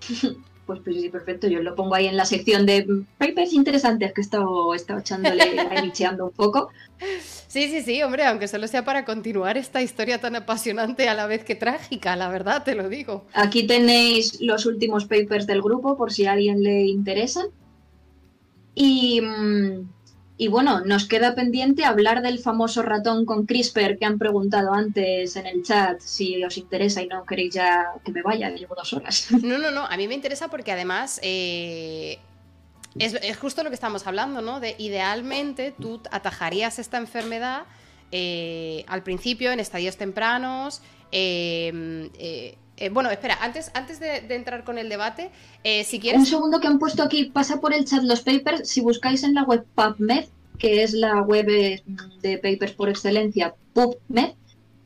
Pues, 0.68 0.80
pues 0.84 1.00
sí, 1.00 1.08
perfecto. 1.08 1.48
Yo 1.48 1.62
lo 1.62 1.74
pongo 1.74 1.94
ahí 1.94 2.08
en 2.08 2.16
la 2.18 2.26
sección 2.26 2.66
de 2.66 2.86
papers 3.16 3.54
interesantes 3.54 4.12
que 4.12 4.20
he 4.20 4.22
estado, 4.22 4.74
echándole, 4.74 5.44
iniciando 5.82 6.26
un 6.26 6.30
poco. 6.32 6.68
Sí, 7.46 7.70
sí, 7.70 7.80
sí, 7.80 8.02
hombre, 8.02 8.26
aunque 8.26 8.48
solo 8.48 8.68
sea 8.68 8.84
para 8.84 9.06
continuar 9.06 9.56
esta 9.56 9.80
historia 9.80 10.20
tan 10.20 10.36
apasionante 10.36 11.08
a 11.08 11.14
la 11.14 11.26
vez 11.26 11.42
que 11.42 11.54
trágica, 11.54 12.16
la 12.16 12.28
verdad, 12.28 12.64
te 12.64 12.74
lo 12.74 12.90
digo. 12.90 13.24
Aquí 13.32 13.66
tenéis 13.66 14.42
los 14.42 14.66
últimos 14.66 15.06
papers 15.06 15.46
del 15.46 15.62
grupo 15.62 15.96
por 15.96 16.12
si 16.12 16.26
a 16.26 16.32
alguien 16.32 16.62
le 16.62 16.82
interesan. 16.82 17.46
Y, 18.74 19.22
mm, 19.22 19.88
y 20.40 20.46
bueno, 20.46 20.80
nos 20.84 21.06
queda 21.06 21.34
pendiente 21.34 21.84
hablar 21.84 22.22
del 22.22 22.38
famoso 22.38 22.82
ratón 22.82 23.26
con 23.26 23.44
CRISPR 23.44 23.98
que 23.98 24.04
han 24.04 24.18
preguntado 24.18 24.72
antes 24.72 25.34
en 25.34 25.46
el 25.46 25.64
chat 25.64 25.98
si 26.00 26.44
os 26.44 26.56
interesa 26.56 27.02
y 27.02 27.08
no 27.08 27.26
queréis 27.26 27.54
ya 27.54 27.86
que 28.04 28.12
me 28.12 28.22
vaya, 28.22 28.48
llevo 28.50 28.76
dos 28.76 28.92
horas. 28.92 29.28
No, 29.42 29.58
no, 29.58 29.72
no, 29.72 29.84
a 29.84 29.96
mí 29.96 30.06
me 30.06 30.14
interesa 30.14 30.48
porque 30.48 30.70
además 30.70 31.18
eh, 31.24 32.18
es, 33.00 33.36
justo 33.36 33.64
lo 33.64 33.70
que 33.70 33.74
estamos 33.74 34.06
hablando, 34.06 34.40
¿no? 34.40 34.60
De 34.60 34.76
idealmente 34.78 35.74
tú 35.78 36.00
atajarías 36.12 36.78
esta 36.78 36.98
enfermedad 36.98 37.62
eh, 38.12 38.84
al 38.86 39.02
principio, 39.02 39.50
en 39.50 39.58
estadios 39.58 39.96
tempranos. 39.96 40.82
Eh, 41.10 42.56
bueno, 42.92 43.10
espera, 43.10 43.38
antes, 43.40 43.70
antes 43.74 44.00
de, 44.00 44.20
de, 44.20 44.34
entrar 44.34 44.64
con 44.64 44.78
el 44.78 44.88
debate, 44.88 45.30
si 45.84 45.98
quieres... 45.98 46.20
Un 46.20 46.26
segundo 46.26 46.60
que 46.60 46.66
han 46.66 46.78
puesto 46.78 47.02
aquí, 47.02 47.26
pasa 47.26 47.60
por 47.60 47.74
el 47.74 47.84
chat 47.84 48.02
los 48.02 48.20
papers, 48.20 48.68
si 48.68 48.80
buscáis 48.80 49.22
en 49.22 49.34
la 49.34 49.42
web 49.42 49.64
PubMed, 49.74 50.26
que 50.58 50.82
es 50.82 50.92
la 50.92 51.22
web 51.22 51.46
de 51.46 52.38
papers 52.38 52.72
por 52.72 52.88
excelencia, 52.88 53.54
PubMed, 53.72 54.34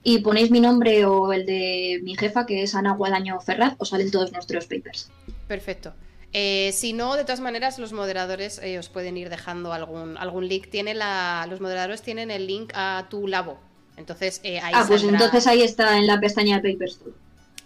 y 0.04 0.18
ponéis 0.18 0.50
mi 0.50 0.60
nombre 0.60 1.04
o 1.04 1.32
el 1.32 1.46
de 1.46 2.00
mi 2.02 2.16
jefa, 2.16 2.44
que 2.44 2.62
es 2.62 2.74
Ana 2.74 2.94
Guadaño 2.94 3.40
Ferraz, 3.40 3.74
os 3.78 3.90
salen 3.90 4.10
todos 4.10 4.32
nuestros 4.32 4.66
papers. 4.66 5.10
Perfecto. 5.46 5.94
Eh, 6.32 6.70
si 6.72 6.92
no, 6.92 7.14
de 7.14 7.24
todas 7.24 7.40
maneras, 7.40 7.78
los 7.78 7.92
moderadores 7.92 8.58
eh, 8.62 8.78
os 8.78 8.88
pueden 8.88 9.16
ir 9.16 9.28
dejando 9.28 9.72
algún, 9.72 10.16
algún 10.16 10.48
link. 10.48 10.68
Tiene 10.70 10.94
la, 10.94 11.46
los 11.48 11.60
moderadores 11.60 12.02
tienen 12.02 12.30
el 12.30 12.46
link 12.46 12.72
a 12.74 13.06
tu 13.10 13.28
labo. 13.28 13.60
Entonces, 13.96 14.40
eh, 14.42 14.58
ahí 14.60 14.72
Ah, 14.74 14.84
pues 14.88 15.04
entonces 15.04 15.46
ahí 15.46 15.62
está 15.62 15.98
en 15.98 16.06
la 16.06 16.18
pestaña 16.18 16.58
de 16.58 16.72
Papers. 16.72 17.00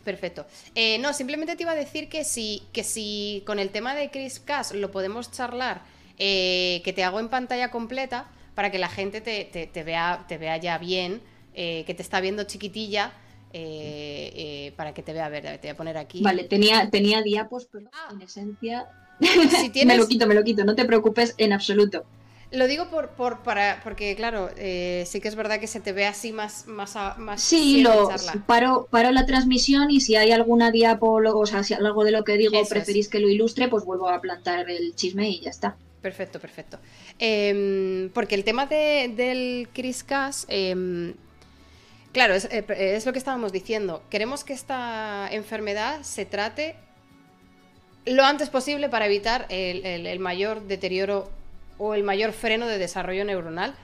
Perfecto. 0.07 0.47
no, 1.01 1.13
simplemente 1.13 1.57
te 1.57 1.65
iba 1.65 1.73
a 1.73 1.77
decir 1.77 2.09
que 2.09 2.25
si, 2.25 2.63
que 2.73 2.83
si 2.83 3.43
con 3.45 3.59
el 3.59 3.69
tema 3.69 3.95
de 3.95 4.11
Chris 4.11 4.41
Cass 4.41 4.73
lo 4.73 4.91
podemos 4.91 5.31
charlar, 5.31 5.83
que 6.17 6.93
te 6.95 7.05
hago 7.05 7.21
en 7.21 7.29
pantalla 7.29 7.71
completa 7.71 8.31
para 8.55 8.71
que 8.71 8.79
la 8.79 8.89
gente 8.89 9.21
te, 9.21 9.83
vea, 9.85 10.25
te 10.27 10.39
vea 10.39 10.57
ya 10.57 10.79
bien, 10.79 11.21
que 11.55 11.95
te 11.95 12.03
está 12.03 12.21
viendo 12.21 12.45
chiquitilla 12.45 13.13
eh, 13.59 14.33
eh, 14.35 14.73
para 14.77 14.93
que 14.93 15.03
te 15.03 15.15
vea, 15.15 15.25
a 15.25 15.29
ver, 15.31 15.45
te 15.45 15.69
voy 15.69 15.71
a 15.71 15.77
poner 15.77 15.97
aquí. 15.97 16.21
Vale, 16.21 16.45
tenía, 16.45 16.91
tenía 16.91 17.23
diapos, 17.23 17.67
pero 17.73 17.89
ah. 17.91 18.13
en 18.13 18.21
esencia... 18.21 18.87
me 19.87 19.97
lo 19.97 20.07
quito, 20.07 20.27
me 20.27 20.35
lo 20.35 20.45
quito, 20.45 20.65
no 20.67 20.75
te 20.75 20.85
preocupes 20.85 21.35
en 21.39 21.55
absoluto. 21.55 22.05
Lo 22.53 22.69
digo 22.69 22.89
por, 22.89 23.11
por 23.11 23.41
para, 23.43 23.81
porque, 23.83 24.15
claro, 24.15 24.51
eh, 24.57 25.05
sí 25.07 25.21
que 25.21 25.29
es 25.29 25.35
verdad 25.35 25.59
que 25.59 25.67
se 25.67 25.81
te 25.81 25.93
ve 25.93 26.07
así 26.07 26.33
más... 26.33 26.67
más, 26.67 26.97
más 27.19 27.43
sí, 27.43 27.83
lo, 27.83 28.09
paro, 28.47 28.87
paro 28.91 29.11
la 29.11 29.27
transmisión 29.27 29.91
y 29.91 30.01
si 30.01 30.17
hay 30.17 30.31
alguna 30.31 30.71
diapo, 30.71 31.21
o 31.23 31.47
sea, 31.47 31.63
si 31.63 31.75
algo 31.75 32.05
de 32.05 32.13
lo 32.13 32.25
que 32.25 32.37
digo 32.37 32.63
preferís 32.69 33.09
que 33.09 33.19
lo 33.19 33.29
ilustre, 33.29 33.69
pues 33.69 33.85
vuelvo 33.85 34.09
a 34.09 34.21
plantar 34.21 34.71
el 34.71 34.95
chisme 34.95 35.29
y 35.29 35.41
ya 35.41 35.51
está. 35.51 35.77
Perfecto, 36.01 36.39
perfecto. 36.39 36.79
Em, 37.19 38.11
porque 38.11 38.37
el 38.37 38.45
tema 38.45 38.67
de, 38.67 39.13
del 39.15 39.69
Chris 39.73 40.05
Cass, 40.05 40.47
em, 40.49 41.15
Claro, 42.17 42.35
eh, 42.35 42.65
es, 42.97 43.05
lo 43.05 43.13
que 43.13 43.19
estábamos 43.19 43.53
diciendo. 43.53 44.03
Queremos 44.09 44.43
que 44.43 44.55
esta 44.55 45.29
enfermedad 45.31 46.01
se 46.01 46.25
trate 46.25 46.75
lo 48.07 48.25
antes 48.25 48.49
posible 48.49 48.89
para 48.89 49.05
evitar 49.05 49.45
el, 49.51 50.19
mayor 50.19 50.63
deterioro 50.63 51.31
o 51.79 51.95
el 51.95 52.03
mayor 52.03 52.33
freno 52.33 52.67
de 52.67 52.79
desarrollo 52.79 53.25
neuronal, 53.25 53.75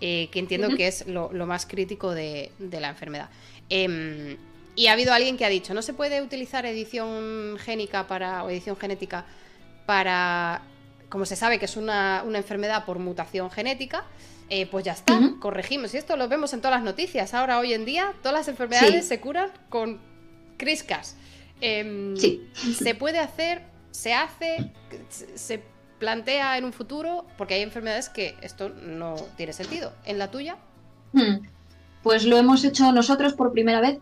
eh, 0.00 0.28
que 0.32 0.38
entiendo 0.38 0.68
que 0.76 0.86
es 0.86 1.06
lo, 1.06 1.30
más 1.46 1.66
crítico 1.66 2.14
de, 2.14 2.50
la 2.58 2.88
enfermedad. 2.88 3.28
Em, 3.68 4.36
Y 4.76 4.86
ha 4.86 4.92
habido 4.92 5.12
alguien 5.12 5.36
que 5.36 5.44
ha 5.44 5.48
dicho, 5.48 5.74
no 5.74 5.82
se 5.82 5.92
puede 5.92 6.22
utilizar 6.22 6.64
edición 6.64 7.58
génica 7.58 8.06
para, 8.06 8.44
o 8.44 8.50
edición 8.50 8.76
genética 8.76 9.26
para, 9.84 10.62
como 11.08 11.26
se 11.26 11.36
sabe 11.36 11.58
que 11.58 11.64
es 11.64 11.76
una, 11.76 12.24
enfermedad 12.34 12.84
por 12.84 12.98
mutación 12.98 13.50
genética, 13.50 14.04
eh, 14.48 14.66
pues 14.66 14.84
ya 14.84 14.92
está, 14.92 15.20
corregimos. 15.38 15.92
Y 15.94 15.98
esto 15.98 16.16
lo 16.16 16.28
vemos 16.28 16.52
en 16.54 16.60
todas 16.60 16.76
las 16.76 16.84
noticias. 16.84 17.34
Ahora, 17.34 17.58
hoy 17.58 17.74
en 17.74 17.84
día, 17.84 18.14
todas 18.22 18.38
las 18.38 18.48
enfermedades 18.48 19.06
se 19.06 19.20
curan 19.20 19.50
con 19.68 20.00
CRISCAS. 20.56 21.16
Em, 21.60 22.16
sí. 22.16 22.48
Se 22.54 22.94
puede 22.94 23.18
hacer, 23.18 23.62
se 23.90 24.14
hace, 24.14 24.70
se 25.34 25.60
plantea 26.00 26.58
en 26.58 26.64
un 26.64 26.72
futuro, 26.72 27.24
porque 27.38 27.54
hay 27.54 27.62
enfermedades 27.62 28.08
que 28.08 28.34
esto 28.42 28.70
no 28.70 29.14
tiene 29.36 29.52
sentido. 29.52 29.92
¿En 30.04 30.18
la 30.18 30.32
tuya? 30.32 30.56
Hmm. 31.12 31.46
Pues 32.02 32.24
lo 32.24 32.36
hemos 32.38 32.64
hecho 32.64 32.90
nosotros 32.90 33.34
por 33.34 33.52
primera 33.52 33.80
vez 33.80 33.98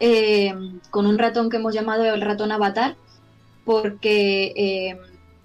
eh, 0.00 0.52
con 0.90 1.06
un 1.06 1.18
ratón 1.18 1.48
que 1.48 1.58
hemos 1.58 1.74
llamado 1.74 2.04
el 2.04 2.22
ratón 2.22 2.50
avatar, 2.50 2.96
porque 3.64 4.52
eh, 4.56 4.98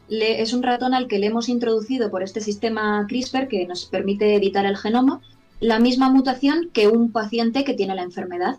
es 0.09 0.53
un 0.53 0.63
ratón 0.63 0.95
al 0.95 1.07
que 1.07 1.19
le 1.19 1.27
hemos 1.27 1.49
introducido 1.49 2.09
por 2.09 2.23
este 2.23 2.41
sistema 2.41 3.05
CRISPR 3.07 3.47
que 3.49 3.67
nos 3.67 3.85
permite 3.85 4.33
editar 4.33 4.65
el 4.65 4.77
genoma 4.77 5.21
la 5.59 5.79
misma 5.79 6.09
mutación 6.09 6.69
que 6.71 6.87
un 6.87 7.11
paciente 7.11 7.63
que 7.63 7.73
tiene 7.73 7.95
la 7.95 8.03
enfermedad. 8.03 8.57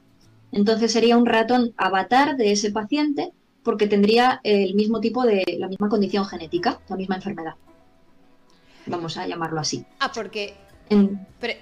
Entonces 0.53 0.93
sería 0.93 1.17
un 1.17 1.27
ratón 1.27 1.73
avatar 1.77 2.37
de 2.37 2.53
ese 2.53 2.71
paciente 2.71 3.33
porque 3.63 3.87
tendría 3.87 4.41
el 4.45 4.75
mismo 4.75 5.01
tipo 5.01 5.25
de, 5.25 5.45
la 5.59 5.69
misma 5.69 5.89
condición 5.89 6.25
genética, 6.25 6.81
la 6.89 6.97
misma 6.97 7.17
enfermedad. 7.17 7.55
Vamos 8.87 9.17
a 9.17 9.27
llamarlo 9.27 9.61
así. 9.61 9.85
Ah, 10.01 10.11
porque... 10.13 10.55
Eh, 10.91 11.19
eh, 11.43 11.59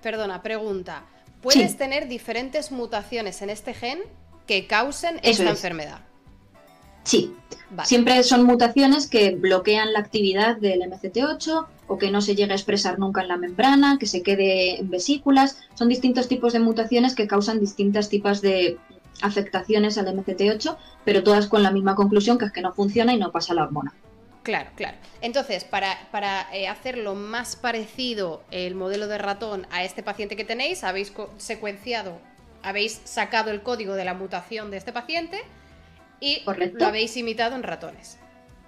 perdona, 0.00 0.42
pregunta. 0.42 1.04
¿Puedes 1.42 1.76
tener 1.76 2.08
diferentes 2.08 2.72
mutaciones 2.72 3.42
en 3.42 3.50
este 3.50 3.74
gen 3.74 4.00
que 4.46 4.66
causen 4.66 5.20
esta 5.22 5.50
enfermedad? 5.50 6.00
Sí. 7.02 7.34
Siempre 7.84 8.22
son 8.22 8.44
mutaciones 8.44 9.06
que 9.06 9.34
bloquean 9.34 9.92
la 9.92 9.98
actividad 9.98 10.56
del 10.56 10.80
MCT8 10.80 11.66
o 11.86 11.98
que 11.98 12.10
no 12.10 12.22
se 12.22 12.34
llegue 12.34 12.52
a 12.52 12.56
expresar 12.56 12.98
nunca 12.98 13.20
en 13.20 13.28
la 13.28 13.36
membrana, 13.36 13.98
que 13.98 14.06
se 14.06 14.22
quede 14.22 14.80
en 14.80 14.90
vesículas. 14.90 15.58
Son 15.74 15.88
distintos 15.88 16.28
tipos 16.28 16.52
de 16.52 16.60
mutaciones 16.60 17.14
que 17.14 17.26
causan 17.26 17.60
distintas 17.60 18.08
tipos 18.08 18.40
de 18.40 18.78
afectaciones 19.24 19.96
al 19.98 20.06
MCT8, 20.06 20.76
pero 21.04 21.22
todas 21.22 21.48
con 21.48 21.62
la 21.62 21.70
misma 21.70 21.94
conclusión, 21.94 22.38
que 22.38 22.44
es 22.44 22.52
que 22.52 22.60
no 22.60 22.72
funciona 22.72 23.14
y 23.14 23.18
no 23.18 23.32
pasa 23.32 23.54
la 23.54 23.62
hormona. 23.62 23.92
Claro, 24.42 24.70
claro. 24.76 24.98
Entonces, 25.22 25.64
para, 25.64 26.08
para 26.12 26.54
eh, 26.54 26.68
hacerlo 26.68 27.14
más 27.14 27.56
parecido 27.56 28.42
el 28.50 28.74
modelo 28.74 29.08
de 29.08 29.16
ratón 29.16 29.66
a 29.70 29.84
este 29.84 30.02
paciente 30.02 30.36
que 30.36 30.44
tenéis, 30.44 30.84
habéis 30.84 31.14
secuenciado, 31.38 32.18
habéis 32.62 33.00
sacado 33.04 33.50
el 33.50 33.62
código 33.62 33.94
de 33.94 34.04
la 34.04 34.12
mutación 34.12 34.70
de 34.70 34.76
este 34.76 34.92
paciente 34.92 35.40
y 36.20 36.42
lo 36.44 36.86
habéis 36.86 37.16
imitado 37.16 37.56
en 37.56 37.62
ratones. 37.62 38.18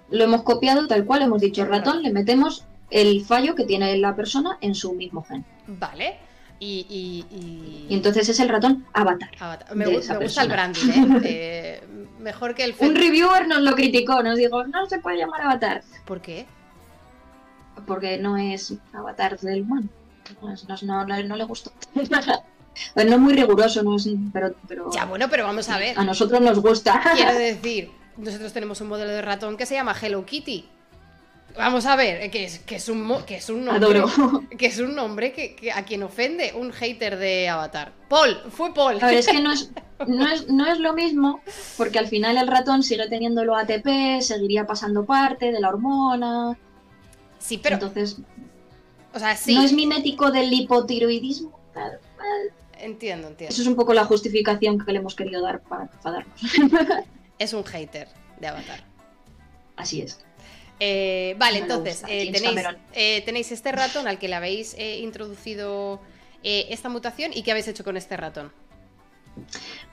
Lo 0.09 0.23
hemos 0.23 0.41
copiado 0.41 0.87
tal 0.87 1.05
cual, 1.05 1.21
hemos 1.21 1.41
dicho 1.41 1.63
ratón, 1.65 2.01
le 2.01 2.11
metemos 2.11 2.65
el 2.89 3.23
fallo 3.23 3.53
que 3.53 3.65
tiene 3.65 3.95
la 3.97 4.15
persona 4.15 4.57
en 4.61 4.73
su 4.73 4.93
mismo 4.93 5.23
gen. 5.23 5.45
Vale. 5.67 6.17
Y, 6.59 7.87
entonces 7.89 8.29
es 8.29 8.39
el 8.39 8.49
ratón 8.49 8.85
Avatar. 8.93 9.29
Me, 9.75 9.85
gusta 9.87 10.17
el 10.41 10.49
branding, 10.49 10.89
¿eh? 10.89 11.21
¿eh? 11.23 11.83
mejor 12.19 12.55
que 12.55 12.63
el. 12.63 12.75
Un 12.79 12.95
reviewer 12.95 13.47
nos 13.47 13.61
lo 13.61 13.75
criticó, 13.75 14.23
nos 14.23 14.37
dijo, 14.37 14.65
no 14.65 14.85
se 14.87 14.99
puede 14.99 15.17
llamar 15.17 15.41
Avatar. 15.41 15.83
¿Por 16.05 16.21
qué? 16.21 16.47
Porque 17.85 18.17
no 18.17 18.37
es 18.37 18.73
Avatar 18.93 19.39
del 19.39 19.61
humano. 19.61 19.87
No, 20.81 21.35
le 21.35 21.43
gustó. 21.43 21.71
no 21.93 23.01
es 23.01 23.19
muy 23.19 23.33
riguroso, 23.33 23.83
no 23.83 23.95
es, 23.95 24.09
pero, 24.33 24.55
pero. 24.67 24.89
Ya, 24.91 25.05
bueno, 25.05 25.29
pero 25.29 25.45
vamos 25.45 25.69
a 25.69 25.77
ver. 25.77 25.97
A 25.97 26.03
nosotros 26.03 26.41
nos 26.41 26.59
gusta. 26.59 27.01
Quiero 27.15 27.33
decir, 27.37 27.91
nosotros 28.17 28.51
tenemos 28.51 28.81
un 28.81 28.87
modelo 28.87 29.11
de 29.11 29.21
ratón 29.21 29.57
que 29.57 29.65
se 29.65 29.75
llama 29.75 29.95
Hello 29.99 30.25
Kitty. 30.25 30.67
Vamos 31.57 31.85
a 31.85 31.95
ver, 31.95 32.29
que 32.29 32.43
es, 32.43 32.59
que 32.59 32.75
es, 32.75 32.87
un, 32.87 33.23
que 33.25 33.37
es 33.37 33.49
un 33.49 33.65
nombre, 33.65 34.03
que 34.57 34.67
es 34.67 34.79
un 34.79 34.95
nombre 34.95 35.33
que, 35.33 35.71
a 35.71 35.83
quien 35.83 36.03
ofende 36.03 36.53
un 36.55 36.71
hater 36.71 37.17
de 37.17 37.49
Avatar. 37.49 37.93
Paul, 38.07 38.39
fue 38.51 38.73
Paul. 38.73 38.99
A 39.01 39.07
ver, 39.07 39.15
es 39.15 39.27
que 39.27 39.41
no 39.41 39.51
es, 39.51 39.71
no, 40.07 40.27
es, 40.27 40.47
no 40.47 40.67
es 40.71 40.79
lo 40.79 40.93
mismo, 40.93 41.41
porque 41.75 41.99
al 41.99 42.07
final 42.07 42.37
el 42.37 42.47
ratón 42.47 42.83
sigue 42.83 43.07
teniendo 43.09 43.43
lo 43.43 43.55
ATP, 43.55 44.21
seguiría 44.21 44.67
pasando 44.67 45.05
parte 45.05 45.51
de 45.51 45.59
la 45.59 45.69
hormona. 45.69 46.57
Sí, 47.39 47.57
pero. 47.57 47.75
Entonces. 47.75 48.17
O 49.13 49.19
sea, 49.19 49.35
sí. 49.35 49.55
No 49.55 49.63
es 49.63 49.73
mimético 49.73 50.29
del 50.31 50.53
hipotiroidismo. 50.53 51.59
Claro. 51.73 51.97
Entiendo, 52.79 53.29
entiendo. 53.29 53.51
Eso 53.51 53.63
es 53.63 53.67
un 53.67 53.75
poco 53.75 53.93
la 53.93 54.05
justificación 54.05 54.77
que 54.77 54.91
le 54.91 54.99
hemos 54.99 55.15
querido 55.15 55.41
dar 55.41 55.61
para 55.61 55.83
enfadarnos. 55.83 56.39
es 57.39 57.53
un 57.53 57.63
hater 57.63 58.07
de 58.39 58.47
Avatar. 58.47 58.83
Así 59.75 60.01
es. 60.01 60.26
Eh, 60.79 61.35
vale, 61.39 61.59
entonces, 61.59 62.03
eh, 62.07 62.31
tenéis, 62.31 62.67
eh, 62.93 63.21
tenéis, 63.25 63.51
este 63.51 63.71
ratón 63.71 64.07
al 64.07 64.19
que 64.19 64.27
le 64.27 64.35
habéis 64.35 64.75
introducido 64.77 65.99
esta 66.43 66.87
mutación 66.87 67.31
y 67.33 67.43
qué 67.43 67.51
habéis 67.51 67.67
hecho 67.67 67.83
con 67.83 67.97
este 67.97 68.15
ratón. 68.15 68.51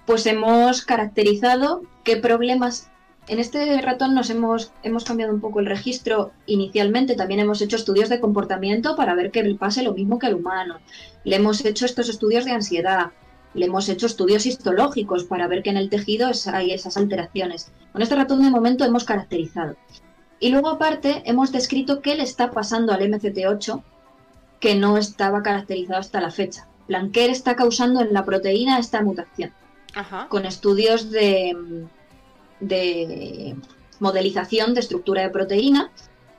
Pues 0.07 0.25
hemos 0.27 0.83
caracterizado 0.83 1.83
qué 2.05 2.17
problemas. 2.17 2.91
En 3.27 3.39
este 3.39 3.81
ratón 3.81 4.15
nos 4.15 4.31
hemos, 4.31 4.73
hemos 4.83 5.05
cambiado 5.05 5.33
un 5.33 5.41
poco 5.41 5.59
el 5.59 5.67
registro 5.67 6.33
inicialmente, 6.47 7.17
también 7.17 7.41
hemos 7.41 7.61
hecho 7.63 7.77
estudios 7.77 8.11
de 8.11 8.21
comportamiento 8.21 8.95
para 8.97 9.15
ver 9.15 9.31
que 9.31 9.43
le 9.43 9.55
pase 9.55 9.83
lo 9.83 9.95
mismo 9.95 10.19
que 10.19 10.27
al 10.27 10.35
humano. 10.35 10.79
Le 11.25 11.37
hemos 11.37 11.65
hecho 11.65 11.87
estos 11.87 12.09
estudios 12.09 12.45
de 12.45 12.53
ansiedad, 12.53 13.13
le 13.55 13.67
hemos 13.67 13.89
hecho 13.89 14.07
estudios 14.07 14.47
histológicos 14.47 15.25
para 15.25 15.49
ver 15.49 15.63
que 15.63 15.71
en 15.71 15.79
el 15.79 15.89
tejido 15.89 16.31
hay 16.53 16.73
esas 16.73 16.97
alteraciones. 16.97 17.73
Con 17.93 18.03
este 18.03 18.15
ratón 18.15 18.43
de 18.43 18.51
momento 18.51 18.85
hemos 18.85 19.05
caracterizado. 19.05 19.77
Y 20.41 20.51
luego 20.51 20.69
aparte 20.69 21.23
hemos 21.25 21.53
descrito 21.53 22.01
qué 22.01 22.15
le 22.15 22.23
está 22.23 22.51
pasando 22.51 22.93
al 22.93 23.01
MCT8 23.01 23.83
que 24.61 24.75
no 24.75 24.97
estaba 24.97 25.43
caracterizado 25.43 26.01
hasta 26.01 26.21
la 26.21 26.31
fecha. 26.31 26.69
Plan, 26.87 27.13
¿qué 27.13 27.27
está 27.27 27.57
causando 27.57 28.01
en 28.01 28.13
la 28.13 28.25
proteína 28.25 28.79
esta 28.79 29.03
mutación? 29.03 29.53
Con 30.29 30.45
estudios 30.45 31.11
de, 31.11 31.87
de 32.61 33.57
modelización 34.01 34.75
de 34.75 34.81
estructura 34.81 35.23
de 35.23 35.31
proteína, 35.31 35.93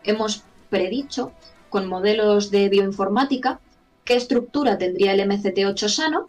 hemos 0.04 0.44
predicho 0.70 1.32
con 1.70 1.88
modelos 1.88 2.52
de 2.52 2.70
bioinformática 2.70 3.60
qué 4.04 4.16
estructura 4.16 4.78
tendría 4.78 5.14
el 5.14 5.22
MCT8 5.22 5.88
sano 5.90 6.28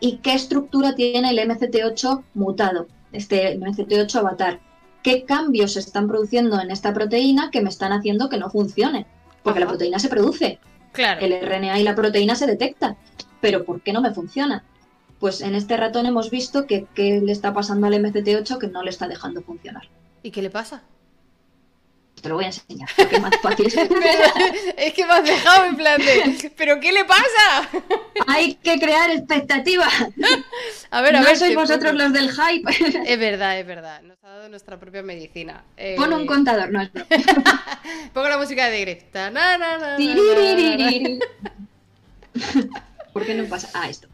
y 0.00 0.18
qué 0.18 0.34
estructura 0.34 0.94
tiene 0.94 1.30
el 1.30 1.38
MCT8 1.38 2.24
mutado, 2.34 2.86
este 3.12 3.58
MCT8 3.58 4.14
avatar 4.16 4.60
qué 5.02 5.24
cambios 5.24 5.72
se 5.72 5.80
están 5.80 6.08
produciendo 6.08 6.60
en 6.60 6.70
esta 6.70 6.92
proteína 6.92 7.50
que 7.50 7.60
me 7.60 7.68
están 7.68 7.92
haciendo 7.92 8.28
que 8.28 8.38
no 8.38 8.50
funcione. 8.50 9.06
Porque 9.42 9.60
la 9.60 9.66
proteína 9.66 9.98
se 9.98 10.08
produce. 10.08 10.58
Claro. 10.92 11.24
El 11.24 11.40
RNA 11.40 11.78
y 11.78 11.82
la 11.82 11.94
proteína 11.94 12.34
se 12.34 12.46
detectan. 12.46 12.96
Pero 13.40 13.64
¿por 13.64 13.80
qué 13.80 13.92
no 13.92 14.00
me 14.00 14.12
funciona? 14.12 14.64
Pues 15.20 15.40
en 15.40 15.54
este 15.54 15.76
ratón 15.76 16.06
hemos 16.06 16.30
visto 16.30 16.66
que 16.66 16.86
qué 16.94 17.20
le 17.20 17.32
está 17.32 17.52
pasando 17.52 17.86
al 17.86 17.94
MCT8 17.94 18.58
que 18.58 18.68
no 18.68 18.82
le 18.82 18.90
está 18.90 19.08
dejando 19.08 19.42
funcionar. 19.42 19.88
¿Y 20.22 20.30
qué 20.30 20.42
le 20.42 20.50
pasa? 20.50 20.82
Te 22.20 22.28
lo 22.28 22.34
voy 22.36 22.44
a 22.44 22.48
enseñar, 22.48 22.88
es 22.96 23.20
más 23.20 23.36
fácil. 23.40 23.66
es 24.76 24.94
que 24.94 25.06
me 25.06 25.12
has 25.12 25.24
dejado 25.24 25.64
en 25.66 25.76
plan 25.76 26.00
de, 26.00 26.52
¿pero 26.56 26.80
qué 26.80 26.92
le 26.92 27.04
pasa? 27.04 27.68
Hay 28.26 28.54
que 28.54 28.78
crear 28.78 29.10
expectativas. 29.10 29.92
A 30.90 31.02
ver, 31.02 31.16
a 31.16 31.20
no 31.20 31.26
ver. 31.26 31.36
Sois 31.36 31.54
vosotros 31.54 31.94
los 31.94 32.14
del 32.14 32.30
hype. 32.30 32.70
Es 33.04 33.18
verdad, 33.18 33.58
es 33.58 33.66
verdad. 33.66 34.00
Nos 34.02 34.16
ha 34.24 34.28
dado 34.28 34.48
nuestra 34.48 34.80
propia 34.80 35.02
medicina. 35.02 35.62
Eh... 35.76 35.96
Pon 35.98 36.14
un 36.14 36.26
contador, 36.26 36.70
no 36.70 36.80
es 36.80 36.90
Pongo 38.14 38.28
la 38.28 38.38
música 38.38 38.70
de 38.70 38.80
Griff. 38.80 39.02
¿Por 43.12 43.26
qué 43.26 43.34
no 43.34 43.44
pasa? 43.44 43.68
Ah, 43.74 43.90
esto. 43.90 44.08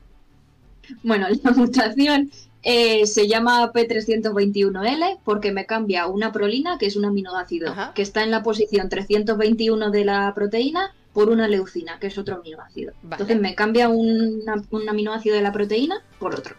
Bueno, 1.05 1.29
la 1.31 1.51
mutación 1.53 2.33
eh, 2.67 3.07
se 3.07 3.29
llama 3.29 3.71
P321L 3.73 5.19
porque 5.23 5.53
me 5.53 5.67
cambia 5.67 6.07
una 6.07 6.33
prolina, 6.33 6.79
que 6.79 6.87
es 6.87 6.97
un 6.97 7.05
aminoácido, 7.05 7.75
que 7.95 8.01
está 8.01 8.23
en 8.23 8.31
la 8.31 8.43
posición 8.43 8.89
321 8.89 9.91
de 9.91 10.05
la 10.07 10.33
proteína, 10.35 10.95
por 11.13 11.29
una 11.29 11.47
leucina, 11.47 11.99
que 12.01 12.09
es 12.09 12.19
otro 12.19 12.37
aminoácido. 12.37 12.95
Entonces 13.03 13.39
me 13.41 13.55
cambia 13.55 13.89
un, 13.89 14.43
aminoácido 14.89 15.37
de 15.37 15.43
la 15.43 15.53
proteína 15.53 16.03
por 16.19 16.35
otro. 16.35 16.57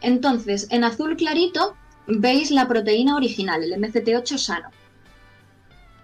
Entonces, 0.00 0.68
en 0.70 0.84
azul 0.84 1.16
clarito 1.16 1.74
veis 2.06 2.52
la 2.52 2.68
proteína 2.68 3.16
original, 3.16 3.64
el 3.64 3.72
MCT8 3.72 4.38
sano. 4.38 4.70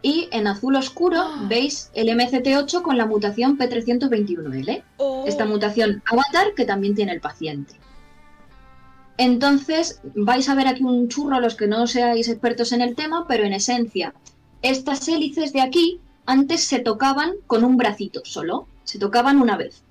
Y 0.02 0.28
en 0.32 0.48
azul 0.48 0.74
oscuro 0.74 1.24
veis 1.48 1.90
el 1.94 2.08
MCT8 2.08 2.82
con 2.82 2.98
la 2.98 3.06
mutación 3.06 3.56
P321L. 3.56 4.82
Esta 5.26 5.44
mutación 5.44 6.02
avatar 6.10 6.54
que 6.54 6.64
también 6.64 6.96
tiene 6.96 7.12
el 7.12 7.20
paciente. 7.20 7.74
Entonces, 9.18 10.00
vais 10.14 10.48
a 10.48 10.54
ver 10.54 10.66
aquí 10.66 10.82
un 10.82 11.08
churro 11.08 11.40
los 11.40 11.54
que 11.54 11.66
no 11.66 11.86
seáis 11.86 12.28
expertos 12.28 12.72
en 12.72 12.80
el 12.80 12.94
tema, 12.94 13.26
pero 13.28 13.44
en 13.44 13.52
esencia, 13.52 14.14
estas 14.62 15.06
hélices 15.08 15.52
de 15.52 15.60
aquí 15.60 16.00
antes 16.24 16.64
se 16.64 16.78
tocaban 16.78 17.32
con 17.46 17.64
un 17.64 17.76
bracito 17.76 18.22
solo, 18.24 18.66
se 18.84 18.98
tocaban 18.98 19.40
una 19.40 19.56
vez. 19.56 19.82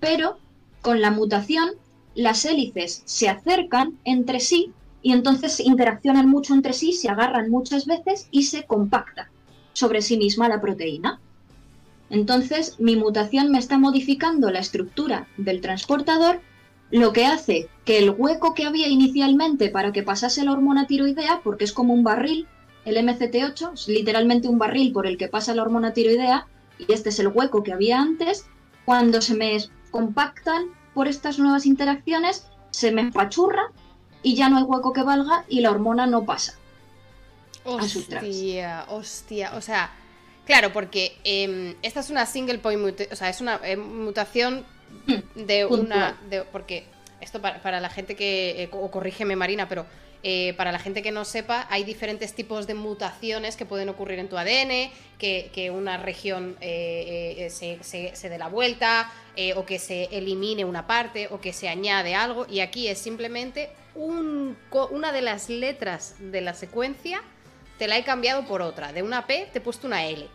Pero 0.00 0.38
con 0.80 1.00
la 1.00 1.10
mutación 1.10 1.70
las 2.14 2.44
hélices 2.44 3.02
se 3.04 3.28
acercan 3.28 3.98
entre 4.04 4.40
sí 4.40 4.72
y 5.02 5.12
entonces 5.12 5.60
interaccionan 5.60 6.28
mucho 6.28 6.54
entre 6.54 6.72
sí, 6.72 6.92
se 6.92 7.08
agarran 7.08 7.50
muchas 7.50 7.86
veces 7.86 8.28
y 8.30 8.44
se 8.44 8.64
compacta 8.64 9.30
sobre 9.72 10.00
sí 10.02 10.16
misma 10.16 10.48
la 10.48 10.60
proteína. 10.60 11.20
Entonces, 12.08 12.76
mi 12.78 12.96
mutación 12.96 13.50
me 13.50 13.58
está 13.58 13.78
modificando 13.78 14.50
la 14.50 14.60
estructura 14.60 15.28
del 15.36 15.60
transportador, 15.60 16.40
lo 16.90 17.12
que 17.12 17.26
hace 17.26 17.68
que 17.84 17.98
el 17.98 18.10
hueco 18.10 18.54
que 18.54 18.64
había 18.64 18.88
inicialmente 18.88 19.68
para 19.70 19.92
que 19.92 20.02
pasase 20.02 20.44
la 20.44 20.52
hormona 20.52 20.86
tiroidea, 20.86 21.40
porque 21.42 21.64
es 21.64 21.72
como 21.72 21.94
un 21.94 22.04
barril, 22.04 22.46
el 22.84 22.96
MCT8 22.96 23.74
es 23.74 23.88
literalmente 23.88 24.48
un 24.48 24.58
barril 24.58 24.92
por 24.92 25.06
el 25.06 25.18
que 25.18 25.28
pasa 25.28 25.54
la 25.54 25.62
hormona 25.62 25.92
tiroidea, 25.92 26.46
y 26.78 26.92
este 26.92 27.08
es 27.08 27.18
el 27.18 27.28
hueco 27.28 27.62
que 27.62 27.72
había 27.72 28.00
antes, 28.00 28.46
cuando 28.84 29.20
se 29.20 29.34
me 29.34 29.58
compactan 29.90 30.66
por 30.94 31.08
estas 31.08 31.38
nuevas 31.38 31.66
interacciones, 31.66 32.46
se 32.70 32.92
me 32.92 33.10
pachurra 33.10 33.72
y 34.22 34.34
ya 34.34 34.48
no 34.48 34.58
hay 34.58 34.64
hueco 34.64 34.92
que 34.92 35.02
valga 35.02 35.44
y 35.48 35.60
la 35.60 35.70
hormona 35.70 36.06
no 36.06 36.24
pasa. 36.24 36.54
Hostia, 37.64 38.84
hostia, 38.88 39.52
o 39.56 39.60
sea, 39.60 39.90
claro, 40.44 40.72
porque 40.72 41.18
em, 41.24 41.74
esta 41.82 42.00
es 42.00 42.10
una 42.10 42.26
single 42.26 42.58
point 42.58 42.80
mutación, 42.80 43.12
o 43.12 43.16
sea, 43.16 43.28
es 43.28 43.40
una 43.40 43.60
em, 43.64 44.04
mutación 44.04 44.64
de 45.34 45.66
una, 45.66 46.18
porque 46.52 46.84
esto 47.20 47.40
para, 47.40 47.80
la 47.80 47.88
gente 47.88 48.14
que, 48.14 48.62
eh, 48.62 48.68
o 48.72 48.90
corrígeme 48.90 49.36
Marina, 49.36 49.68
pero 49.68 49.86
eh, 50.22 50.54
para 50.56 50.72
la 50.72 50.78
gente 50.78 51.02
que 51.02 51.12
no 51.12 51.24
sepa, 51.24 51.66
hay 51.70 51.84
diferentes 51.84 52.34
tipos 52.34 52.66
de 52.66 52.74
mutaciones 52.74 53.56
que 53.56 53.64
pueden 53.64 53.88
ocurrir 53.88 54.18
en 54.18 54.28
tu 54.28 54.36
ADN, 54.36 54.90
que, 55.18 55.70
una 55.72 55.96
región 55.96 56.56
eh, 56.60 57.48
se, 57.50 57.82
se, 58.14 58.28
dé 58.28 58.38
la 58.38 58.48
vuelta, 58.48 59.12
o 59.54 59.66
que 59.66 59.78
se 59.78 60.04
elimine 60.12 60.64
una 60.64 60.86
parte, 60.86 61.28
o 61.30 61.40
que 61.40 61.52
se 61.52 61.68
añade 61.68 62.14
algo, 62.14 62.46
y 62.48 62.60
aquí 62.60 62.88
es 62.88 62.98
simplemente 62.98 63.70
una 63.94 65.12
de 65.12 65.22
las 65.22 65.48
letras 65.48 66.16
de 66.18 66.40
la 66.40 66.54
secuencia 66.54 67.22
te 67.78 67.88
la 67.88 67.98
he 67.98 68.04
cambiado 68.04 68.46
por 68.46 68.62
otra. 68.62 68.92
De 68.92 69.02
una 69.02 69.26
P 69.26 69.48
te 69.52 69.58
he 69.58 69.60
puesto 69.60 69.86
una 69.86 70.06
L. 70.06 70.28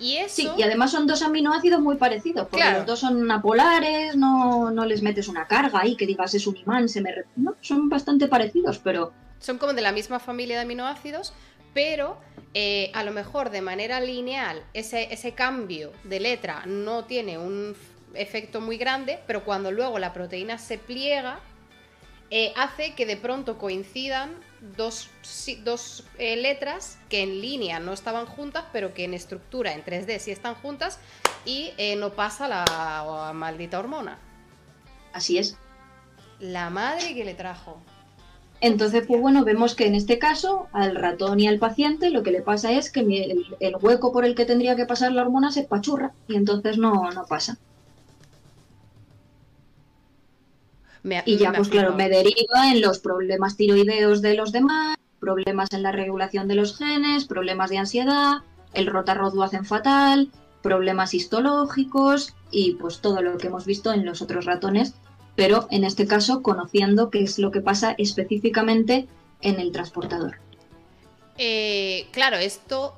Y 0.00 0.16
eso... 0.16 0.34
Sí, 0.34 0.48
y 0.56 0.62
además 0.62 0.90
son 0.90 1.06
dos 1.06 1.22
aminoácidos 1.22 1.80
muy 1.80 1.96
parecidos, 1.96 2.48
porque 2.48 2.70
los 2.72 2.86
dos 2.86 3.00
son 3.00 3.30
apolares, 3.30 4.16
no, 4.16 4.70
no 4.70 4.84
les 4.86 5.02
metes 5.02 5.28
una 5.28 5.46
carga 5.46 5.80
ahí 5.80 5.96
que 5.96 6.06
digas 6.06 6.34
es 6.34 6.46
un 6.46 6.56
imán, 6.56 6.88
se 6.88 7.00
me... 7.00 7.14
No, 7.36 7.54
son 7.60 7.88
bastante 7.88 8.26
parecidos, 8.26 8.78
pero... 8.78 9.12
Son 9.38 9.58
como 9.58 9.72
de 9.72 9.82
la 9.82 9.92
misma 9.92 10.18
familia 10.18 10.56
de 10.56 10.62
aminoácidos, 10.62 11.32
pero 11.74 12.18
eh, 12.54 12.90
a 12.94 13.04
lo 13.04 13.12
mejor 13.12 13.50
de 13.50 13.60
manera 13.60 14.00
lineal 14.00 14.62
ese, 14.74 15.12
ese 15.12 15.32
cambio 15.32 15.92
de 16.04 16.20
letra 16.20 16.64
no 16.66 17.04
tiene 17.04 17.38
un 17.38 17.76
efecto 18.14 18.60
muy 18.60 18.76
grande, 18.76 19.20
pero 19.26 19.44
cuando 19.44 19.70
luego 19.70 19.98
la 19.98 20.12
proteína 20.12 20.58
se 20.58 20.78
pliega, 20.78 21.38
eh, 22.30 22.52
hace 22.56 22.94
que 22.94 23.06
de 23.06 23.16
pronto 23.16 23.58
coincidan 23.58 24.30
dos, 24.76 25.08
dos 25.64 26.04
eh, 26.18 26.36
letras 26.36 26.98
que 27.08 27.22
en 27.22 27.40
línea 27.40 27.80
no 27.80 27.92
estaban 27.92 28.26
juntas, 28.26 28.64
pero 28.72 28.94
que 28.94 29.04
en 29.04 29.14
estructura, 29.14 29.72
en 29.72 29.84
3D, 29.84 30.18
sí 30.18 30.30
están 30.30 30.54
juntas 30.54 30.98
y 31.44 31.72
eh, 31.78 31.96
no 31.96 32.10
pasa 32.10 32.48
la, 32.48 33.32
maldita 33.34 33.78
hormona. 33.78 34.18
Así 35.12 35.38
es. 35.38 35.56
La 36.38 36.70
madre 36.70 37.14
que 37.14 37.24
le 37.24 37.34
trajo. 37.34 37.80
Entonces, 38.62 39.06
pues 39.06 39.20
bueno, 39.20 39.44
vemos 39.44 39.74
que 39.74 39.86
en 39.86 39.94
este 39.94 40.18
caso 40.18 40.68
al 40.72 40.94
ratón 40.94 41.40
y 41.40 41.48
al 41.48 41.58
paciente 41.58 42.10
lo 42.10 42.22
que 42.22 42.30
le 42.30 42.42
pasa 42.42 42.72
es 42.72 42.90
que 42.90 43.00
el, 43.00 43.76
hueco 43.80 44.12
por 44.12 44.26
el 44.26 44.34
que 44.34 44.44
tendría 44.44 44.76
que 44.76 44.84
pasar 44.84 45.12
la 45.12 45.22
hormona 45.22 45.50
se 45.50 45.64
pachurra 45.64 46.12
y 46.28 46.36
entonces 46.36 46.76
no, 46.76 47.10
no 47.10 47.24
pasa. 47.24 47.58
Y 51.24 51.36
ya, 51.36 51.52
pues 51.52 51.68
claro, 51.68 51.94
me 51.94 52.08
deriva 52.08 52.70
en 52.70 52.80
los 52.80 52.98
problemas 52.98 53.56
tiroideos 53.56 54.20
de 54.22 54.34
los 54.34 54.52
demás, 54.52 54.96
problemas 55.18 55.72
en 55.72 55.82
la 55.82 55.92
regulación 55.92 56.48
de 56.48 56.54
los 56.54 56.76
genes, 56.76 57.24
problemas 57.24 57.70
de 57.70 57.78
ansiedad, 57.78 58.38
el 58.74 58.86
rotarrodo 58.86 59.42
hacen 59.42 59.64
fatal, 59.64 60.30
problemas 60.62 61.14
histológicos 61.14 62.34
y 62.50 62.74
pues 62.74 63.00
todo 63.00 63.22
lo 63.22 63.38
que 63.38 63.46
hemos 63.46 63.64
visto 63.64 63.92
en 63.92 64.04
los 64.04 64.22
otros 64.22 64.44
ratones, 64.44 64.94
pero 65.36 65.66
en 65.70 65.84
este 65.84 66.06
caso 66.06 66.42
conociendo 66.42 67.10
qué 67.10 67.22
es 67.22 67.38
lo 67.38 67.50
que 67.50 67.60
pasa 67.60 67.94
específicamente 67.96 69.06
en 69.40 69.58
el 69.58 69.72
transportador. 69.72 70.36
Eh, 71.38 72.06
claro, 72.12 72.36
esto, 72.36 72.94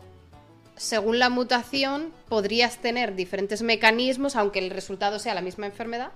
según 0.77 1.21
la 1.21 1.31
mutación, 1.31 2.13
podrías 2.29 2.79
tener 2.79 3.15
diferentes 3.15 3.63
mecanismos, 3.63 4.35
aunque 4.35 4.59
el 4.59 4.71
resultado 4.71 5.21
sea 5.21 5.35
la 5.35 5.43
misma 5.43 5.67
enfermedad. 5.67 6.11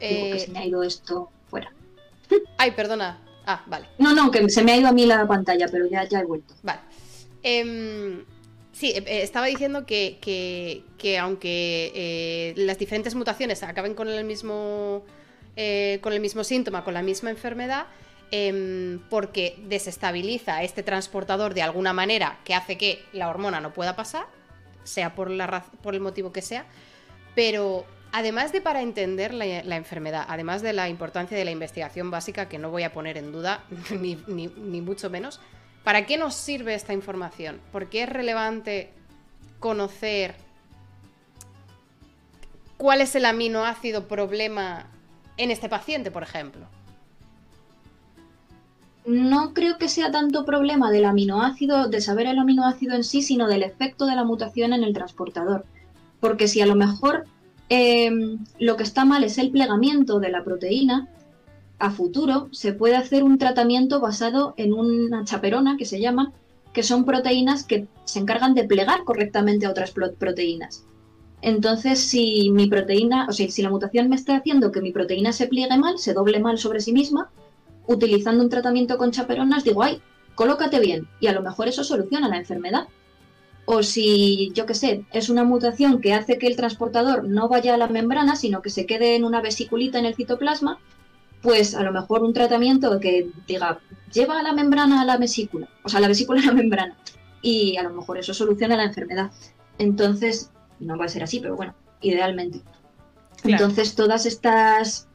Eh, 0.00 0.38
se 0.38 0.50
me 0.50 0.60
ha 0.60 0.66
ido 0.66 0.82
esto 0.82 1.30
fuera. 1.48 1.72
Ay, 2.56 2.72
perdona. 2.72 3.18
Ah, 3.46 3.62
vale. 3.66 3.88
No, 3.98 4.14
no, 4.14 4.30
que 4.30 4.48
se 4.48 4.62
me 4.62 4.72
ha 4.72 4.76
ido 4.76 4.88
a 4.88 4.92
mí 4.92 5.06
la 5.06 5.26
pantalla, 5.26 5.66
pero 5.70 5.86
ya, 5.86 6.04
ya 6.08 6.20
he 6.20 6.24
vuelto. 6.24 6.54
Vale. 6.62 6.80
Em, 7.42 8.24
sí, 8.72 8.90
eh, 8.90 9.04
eh, 9.06 9.22
estaba 9.22 9.46
diciendo 9.46 9.86
que, 9.86 10.18
que, 10.20 11.18
aunque 11.18 12.54
las 12.56 12.78
diferentes 12.78 13.14
mutaciones 13.14 13.62
acaben 13.62 13.94
con 13.94 14.08
el 14.08 14.24
mismo. 14.24 15.04
con 16.00 16.12
el 16.12 16.20
mismo 16.20 16.44
síntoma, 16.44 16.84
con 16.84 16.94
la 16.94 17.02
misma 17.02 17.30
enfermedad, 17.30 17.86
em, 18.30 19.00
porque 19.10 19.56
desestabiliza 19.66 20.62
este 20.62 20.82
transportador 20.82 21.52
de 21.52 21.62
alguna 21.62 21.92
manera 21.92 22.38
que 22.44 22.54
hace 22.54 22.78
que 22.78 23.02
la 23.12 23.28
hormona 23.28 23.60
no 23.60 23.72
pueda 23.74 23.96
pasar, 23.96 24.26
sea 24.84 25.14
por, 25.14 25.30
la, 25.30 25.64
por 25.82 25.94
el 25.94 26.00
motivo 26.00 26.32
que 26.32 26.40
sea, 26.40 26.64
pero 27.34 27.84
Además 28.12 28.52
de 28.52 28.60
para 28.60 28.82
entender 28.82 29.32
la, 29.32 29.76
enfermedad, 29.76 30.24
además 30.28 30.62
de 30.62 30.72
la 30.72 30.88
importancia 30.88 31.38
de 31.38 31.44
la 31.44 31.52
investigación 31.52 32.10
básica, 32.10 32.48
que 32.48 32.58
no 32.58 32.70
voy 32.70 32.82
a 32.82 32.92
poner 32.92 33.16
en 33.16 33.30
duda, 33.30 33.64
ni, 34.00 34.16
mucho 34.80 35.10
menos, 35.10 35.40
¿para 35.84 36.06
qué 36.06 36.16
nos 36.16 36.34
sirve 36.34 36.74
esta 36.74 36.92
información? 36.92 37.60
¿Por 37.70 37.88
qué 37.88 38.02
es 38.02 38.08
relevante 38.08 38.90
conocer 39.60 40.34
cuál 42.78 43.00
es 43.00 43.14
el 43.14 43.26
aminoácido 43.26 44.08
problema 44.08 44.86
en 45.36 45.52
este 45.52 45.68
paciente, 45.68 46.10
por 46.10 46.24
ejemplo? 46.24 46.66
No 49.06 49.54
creo 49.54 49.78
que 49.78 49.88
sea 49.88 50.10
tanto 50.10 50.44
problema 50.44 50.90
del 50.90 51.04
aminoácido, 51.04 51.88
de 51.88 52.00
saber 52.00 52.26
el 52.26 52.38
aminoácido 52.38 52.96
en 52.96 53.04
sí, 53.04 53.22
sino 53.22 53.46
del 53.46 53.62
efecto 53.62 54.04
de 54.06 54.16
la 54.16 54.24
mutación 54.24 54.72
en 54.72 54.82
el 54.82 54.94
transportador. 54.94 55.64
Porque 56.18 56.48
si 56.48 56.60
a 56.60 56.66
lo 56.66 56.74
mejor 56.74 57.24
Em, 57.72 58.44
lo 58.58 58.76
que 58.76 58.82
está 58.82 59.04
mal 59.04 59.22
es 59.22 59.38
el 59.38 59.52
plegamiento 59.52 60.18
de 60.18 60.30
la 60.30 60.42
proteína. 60.42 61.08
A 61.78 61.90
futuro 61.90 62.48
se 62.50 62.72
puede 62.72 62.96
hacer 62.96 63.22
un 63.22 63.38
tratamiento 63.38 64.00
basado 64.00 64.54
en 64.56 64.74
una 64.74 65.24
chaperona 65.24 65.76
que 65.76 65.84
se 65.84 66.00
llama, 66.00 66.32
que 66.74 66.82
son 66.82 67.04
proteínas 67.04 67.62
que 67.62 67.86
se 68.04 68.18
encargan 68.18 68.54
de 68.54 68.64
plegar 68.64 69.04
correctamente 69.04 69.66
a 69.66 69.70
otras 69.70 69.92
proteínas. 69.92 70.84
Entonces, 71.42 72.00
si 72.00 72.50
mi 72.50 72.66
proteína, 72.66 73.26
o 73.28 73.32
sea, 73.32 73.48
si 73.48 73.62
la 73.62 73.70
mutación 73.70 74.08
me 74.08 74.16
está 74.16 74.36
haciendo 74.36 74.72
que 74.72 74.82
mi 74.82 74.90
proteína 74.90 75.32
se 75.32 75.46
pliegue 75.46 75.78
mal, 75.78 75.98
se 75.98 76.12
doble 76.12 76.40
mal 76.40 76.58
sobre 76.58 76.80
sí 76.80 76.92
misma, 76.92 77.30
utilizando 77.86 78.42
un 78.42 78.50
tratamiento 78.50 78.98
con 78.98 79.12
chaperonas, 79.12 79.62
digo, 79.62 79.84
ay, 79.84 80.02
colócate 80.34 80.80
bien, 80.80 81.06
y 81.20 81.28
a 81.28 81.32
lo 81.32 81.40
mejor 81.40 81.68
eso 81.68 81.84
soluciona 81.84 82.28
la 82.28 82.36
enfermedad 82.36 82.88
o 83.72 83.84
si, 83.84 84.50
yo 84.52 84.66
qué 84.66 84.74
sé, 84.74 85.04
es 85.12 85.28
una 85.28 85.44
mutación 85.44 86.00
que 86.00 86.12
hace 86.12 86.38
que 86.38 86.48
el 86.48 86.56
transportador 86.56 87.28
no 87.28 87.48
vaya 87.48 87.74
a 87.74 87.76
la 87.76 87.86
membrana, 87.86 88.34
sino 88.34 88.62
que 88.62 88.70
se 88.70 88.84
quede 88.84 89.14
en 89.14 89.24
una 89.24 89.40
vesiculita 89.40 89.96
en 90.00 90.06
el 90.06 90.16
citoplasma, 90.16 90.80
pues 91.40 91.76
a 91.76 91.84
lo 91.84 91.92
mejor 91.92 92.24
un 92.24 92.32
tratamiento 92.32 92.98
que 92.98 93.28
diga, 93.46 93.78
lleva 94.12 94.40
a 94.40 94.42
la 94.42 94.54
membrana 94.54 95.00
a 95.00 95.04
la 95.04 95.18
vesícula, 95.18 95.68
o 95.84 95.88
sea, 95.88 96.00
la 96.00 96.08
vesícula 96.08 96.40
a 96.40 96.46
la 96.46 96.52
membrana, 96.52 96.96
y 97.42 97.76
a 97.76 97.84
lo 97.84 97.90
mejor 97.90 98.18
eso 98.18 98.34
soluciona 98.34 98.76
la 98.76 98.86
enfermedad. 98.86 99.30
Entonces, 99.78 100.50
no 100.80 100.98
va 100.98 101.04
a 101.04 101.08
ser 101.08 101.22
así, 101.22 101.38
pero 101.38 101.54
bueno, 101.54 101.72
idealmente. 102.00 102.62
Entonces, 103.44 103.94
todas 103.94 104.26
estas 104.26 105.06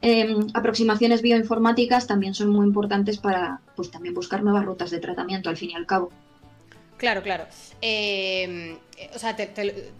em, 0.00 0.46
aproximaciones 0.54 1.22
bioinformáticas 1.22 2.06
también 2.06 2.34
son 2.34 2.50
muy 2.50 2.68
importantes 2.68 3.18
para, 3.18 3.62
pues, 3.74 3.90
también 3.90 4.14
buscar 4.14 4.44
nuevas 4.44 4.64
rutas 4.64 4.92
de 4.92 5.00
tratamiento, 5.00 5.50
al 5.50 5.56
fin 5.56 5.70
y 5.70 5.74
al 5.74 5.86
cabo. 5.86 6.12
Claro, 6.96 7.22
claro. 7.22 7.46
Em, 7.80 8.78
o 9.14 9.18
sea, 9.18 9.36
te, 9.36 9.92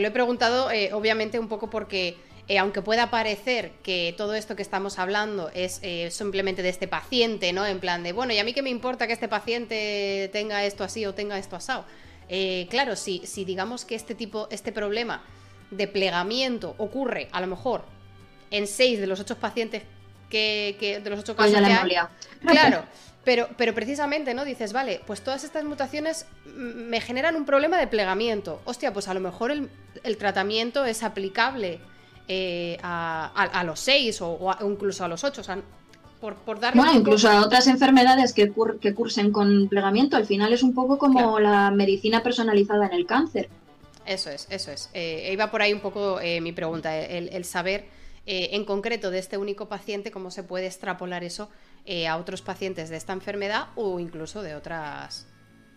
lo 0.00 0.08
he 0.08 0.10
preguntado 0.10 0.70
eh, 0.70 0.92
obviamente 0.92 1.38
un 1.38 1.48
poco 1.48 1.70
porque 1.70 2.16
eh, 2.48 2.58
aunque 2.58 2.82
pueda 2.82 3.10
parecer 3.10 3.72
que 3.82 4.14
todo 4.16 4.34
esto 4.34 4.54
que 4.54 4.62
estamos 4.62 4.98
hablando 4.98 5.50
es 5.54 5.80
eh, 5.82 6.10
simplemente 6.10 6.62
de 6.62 6.68
este 6.68 6.86
paciente, 6.86 7.52
¿no? 7.52 7.66
En 7.66 7.80
plan 7.80 8.02
de, 8.02 8.12
bueno, 8.12 8.32
¿y 8.32 8.38
a 8.38 8.44
mí 8.44 8.52
qué 8.52 8.62
me 8.62 8.70
importa 8.70 9.06
que 9.06 9.12
este 9.14 9.28
paciente 9.28 10.28
tenga 10.32 10.64
esto 10.64 10.84
así 10.84 11.06
o 11.06 11.14
tenga 11.14 11.38
esto 11.38 11.56
asado? 11.56 11.84
claro, 12.70 12.96
si, 12.96 13.22
si 13.24 13.44
digamos 13.44 13.84
que 13.84 13.94
este 13.94 14.16
tipo, 14.16 14.48
este 14.50 14.72
problema 14.72 15.22
de 15.70 15.86
plegamiento 15.86 16.74
ocurre 16.76 17.28
a 17.30 17.40
lo 17.40 17.46
mejor 17.46 17.84
en 18.50 18.66
seis 18.66 18.98
de 18.98 19.06
los 19.06 19.20
ocho 19.20 19.36
pacientes 19.36 19.84
que, 20.28 21.00
de 21.02 21.10
los 21.10 21.20
ocho 21.20 21.36
pues 21.36 21.52
casos 21.52 21.66
que 21.66 21.72
hay, 21.72 22.06
claro, 22.40 22.84
pero, 23.26 23.48
pero 23.56 23.74
precisamente, 23.74 24.34
¿no? 24.34 24.44
Dices, 24.44 24.72
vale, 24.72 25.00
pues 25.04 25.20
todas 25.20 25.42
estas 25.42 25.64
mutaciones 25.64 26.26
me 26.54 27.00
generan 27.00 27.34
un 27.34 27.44
problema 27.44 27.76
de 27.76 27.88
plegamiento. 27.88 28.60
Hostia, 28.64 28.92
pues 28.92 29.08
a 29.08 29.14
lo 29.14 29.18
mejor 29.20 29.50
el, 29.50 30.16
tratamiento 30.16 30.84
es 30.84 31.02
aplicable 31.02 31.80
eh, 32.28 32.78
a, 32.84 33.64
los 33.66 33.80
6 33.80 34.20
o, 34.22 34.56
incluso 34.64 35.04
a 35.04 35.08
los 35.08 35.24
8. 35.24 35.40
O 35.40 35.44
sea, 35.44 35.58
por, 36.20 36.36
por 36.36 36.60
darle 36.60 36.80
bueno, 36.80 36.96
incluso 36.96 37.28
a 37.28 37.40
otras 37.40 37.66
enfermedades 37.66 38.32
que, 38.32 38.52
que, 38.80 38.94
cursen 38.94 39.32
con 39.32 39.66
plegamiento. 39.68 40.16
Al 40.16 40.26
final 40.26 40.52
es 40.52 40.62
un 40.62 40.72
poco 40.72 40.96
como 40.96 41.40
la 41.40 41.72
medicina 41.72 42.22
personalizada 42.22 42.86
en 42.86 42.92
el 42.92 43.06
cáncer. 43.06 43.48
Eso 44.06 44.30
es, 44.30 44.46
eso 44.50 44.70
es. 44.70 44.88
Eh, 44.94 45.30
iba 45.32 45.50
por 45.50 45.62
ahí 45.62 45.72
un 45.72 45.80
poco 45.80 46.20
eh, 46.20 46.40
mi 46.40 46.52
pregunta, 46.52 46.96
el, 46.96 47.44
saber 47.44 47.86
en 48.24 48.64
concreto 48.64 49.10
de 49.10 49.18
este 49.18 49.36
único 49.36 49.68
paciente 49.68 50.12
cómo 50.12 50.30
se 50.30 50.44
puede 50.44 50.66
extrapolar 50.66 51.24
eso 51.24 51.48
a 52.08 52.16
otros 52.16 52.42
pacientes 52.42 52.88
de 52.88 52.96
esta 52.96 53.12
enfermedad 53.12 53.68
o 53.76 54.00
incluso 54.00 54.42
de 54.42 54.54
otras, 54.54 55.26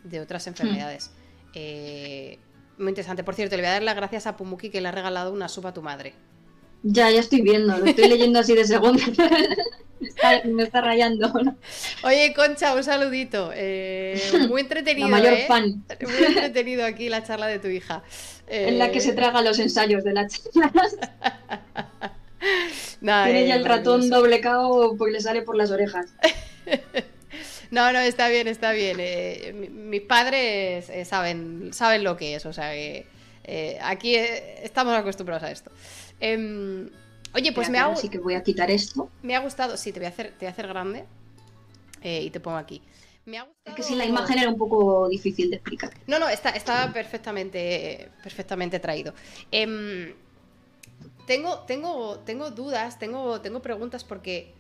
de 0.04 0.20
otras 0.20 0.46
hmm. 0.46 0.50
enfermedades. 0.50 1.12
muy 1.54 2.90
interesante. 2.90 3.24
Por 3.24 3.36
cierto, 3.36 3.56
le 3.56 3.62
voy 3.62 3.70
a 3.70 3.74
dar 3.74 3.84
las 3.84 3.96
gracias 3.96 4.28
a 4.28 4.38
Pumuki 4.38 4.70
que 4.70 4.82
le 4.82 4.88
ha 4.88 4.92
regalado 4.92 5.32
una 5.32 5.48
suba 5.48 5.70
a 5.70 5.74
tu 5.74 5.82
madre. 5.82 6.14
Ya, 6.82 7.10
ya 7.12 7.20
estoy 7.20 7.42
viendo, 7.42 7.78
lo 7.78 7.86
estoy 7.86 8.08
leyendo 8.08 8.40
así 8.40 8.56
de 8.56 8.64
segundo. 8.66 9.04
me, 10.46 10.64
está, 10.64 10.82
rayando. 10.82 11.32
Oye, 12.04 12.34
Concha, 12.34 12.74
un 12.74 12.84
saludito. 12.84 13.52
Eh, 13.54 14.20
muy 14.48 14.62
entretenido. 14.62 15.10
La 15.10 15.18
mayor 15.18 15.34
¿eh? 15.34 15.46
fan. 15.48 15.84
Muy 16.02 16.26
entretenido 16.26 16.86
aquí 16.86 17.10
la 17.10 17.24
charla 17.24 17.48
de 17.48 17.60
tu 17.60 17.68
hija. 17.68 18.04
En 18.48 18.80
la 18.80 18.92
que 18.92 19.02
se 19.02 19.10
eh, 19.10 19.14
traga 19.14 19.42
los 19.42 19.60
ensayos 19.60 20.04
de 20.04 20.14
la 20.14 20.28
charla. 23.02 23.26
Tiene 23.26 23.48
ya 23.48 23.56
el 23.56 23.66
ratón 23.66 24.10
doble 24.10 24.42
cao 24.42 24.96
porque 24.98 25.14
le 25.14 25.22
sale 25.22 25.42
por 25.42 25.56
las 25.56 25.72
orejas. 25.72 26.08
No, 27.72 27.94
no, 27.94 28.00
está 28.00 28.30
bien, 28.30 28.48
está 28.48 28.72
bien. 28.72 28.98
mis 29.90 30.02
padres 30.02 30.92
saben, 31.08 31.70
saben 31.72 32.04
lo 32.04 32.18
que 32.18 32.34
es, 32.34 32.44
o 32.48 32.52
sea 32.52 32.72
que 32.72 33.06
aquí 33.80 34.16
estamos 34.16 34.96
acostumbrados 34.96 35.44
a 35.44 35.52
esto. 35.52 35.72
Em, 36.20 36.90
oye, 37.36 37.52
pues 37.52 37.70
me 37.70 37.78
ha 37.78 37.86
Así 37.86 38.10
que 38.10 38.18
voy 38.18 38.34
a 38.34 38.42
quitar 38.42 38.72
esto. 38.72 39.12
Me 39.22 39.36
ha 39.36 39.40
gustado. 39.40 39.78
Sí, 39.78 39.92
te 39.92 40.00
voy 40.00 40.08
a 40.08 40.10
hacer, 40.10 40.30
te 40.32 40.46
voy 40.46 40.48
a 40.48 40.50
hacer 40.50 40.68
grande. 40.68 41.06
Eh, 42.02 42.24
y 42.24 42.32
te 42.32 42.40
pongo 42.40 42.58
aquí. 42.58 42.82
Es 43.66 43.76
que 43.76 43.84
si 43.84 43.96
la 43.96 44.06
imagen 44.06 44.40
era 44.40 44.50
un 44.50 44.58
poco 44.58 45.08
difícil 45.08 45.50
de 45.50 45.58
explicar. 45.58 45.92
No, 46.08 46.18
no, 46.18 46.28
está, 46.30 46.50
está 46.50 46.92
perfectamente, 46.92 48.10
perfectamente 48.24 48.80
traído. 48.80 49.14
Tengo, 51.30 51.60
tengo, 51.60 52.18
tengo 52.26 52.50
dudas, 52.50 52.98
tengo, 52.98 53.40
tengo 53.40 53.62
preguntas 53.62 54.04
porque. 54.04 54.52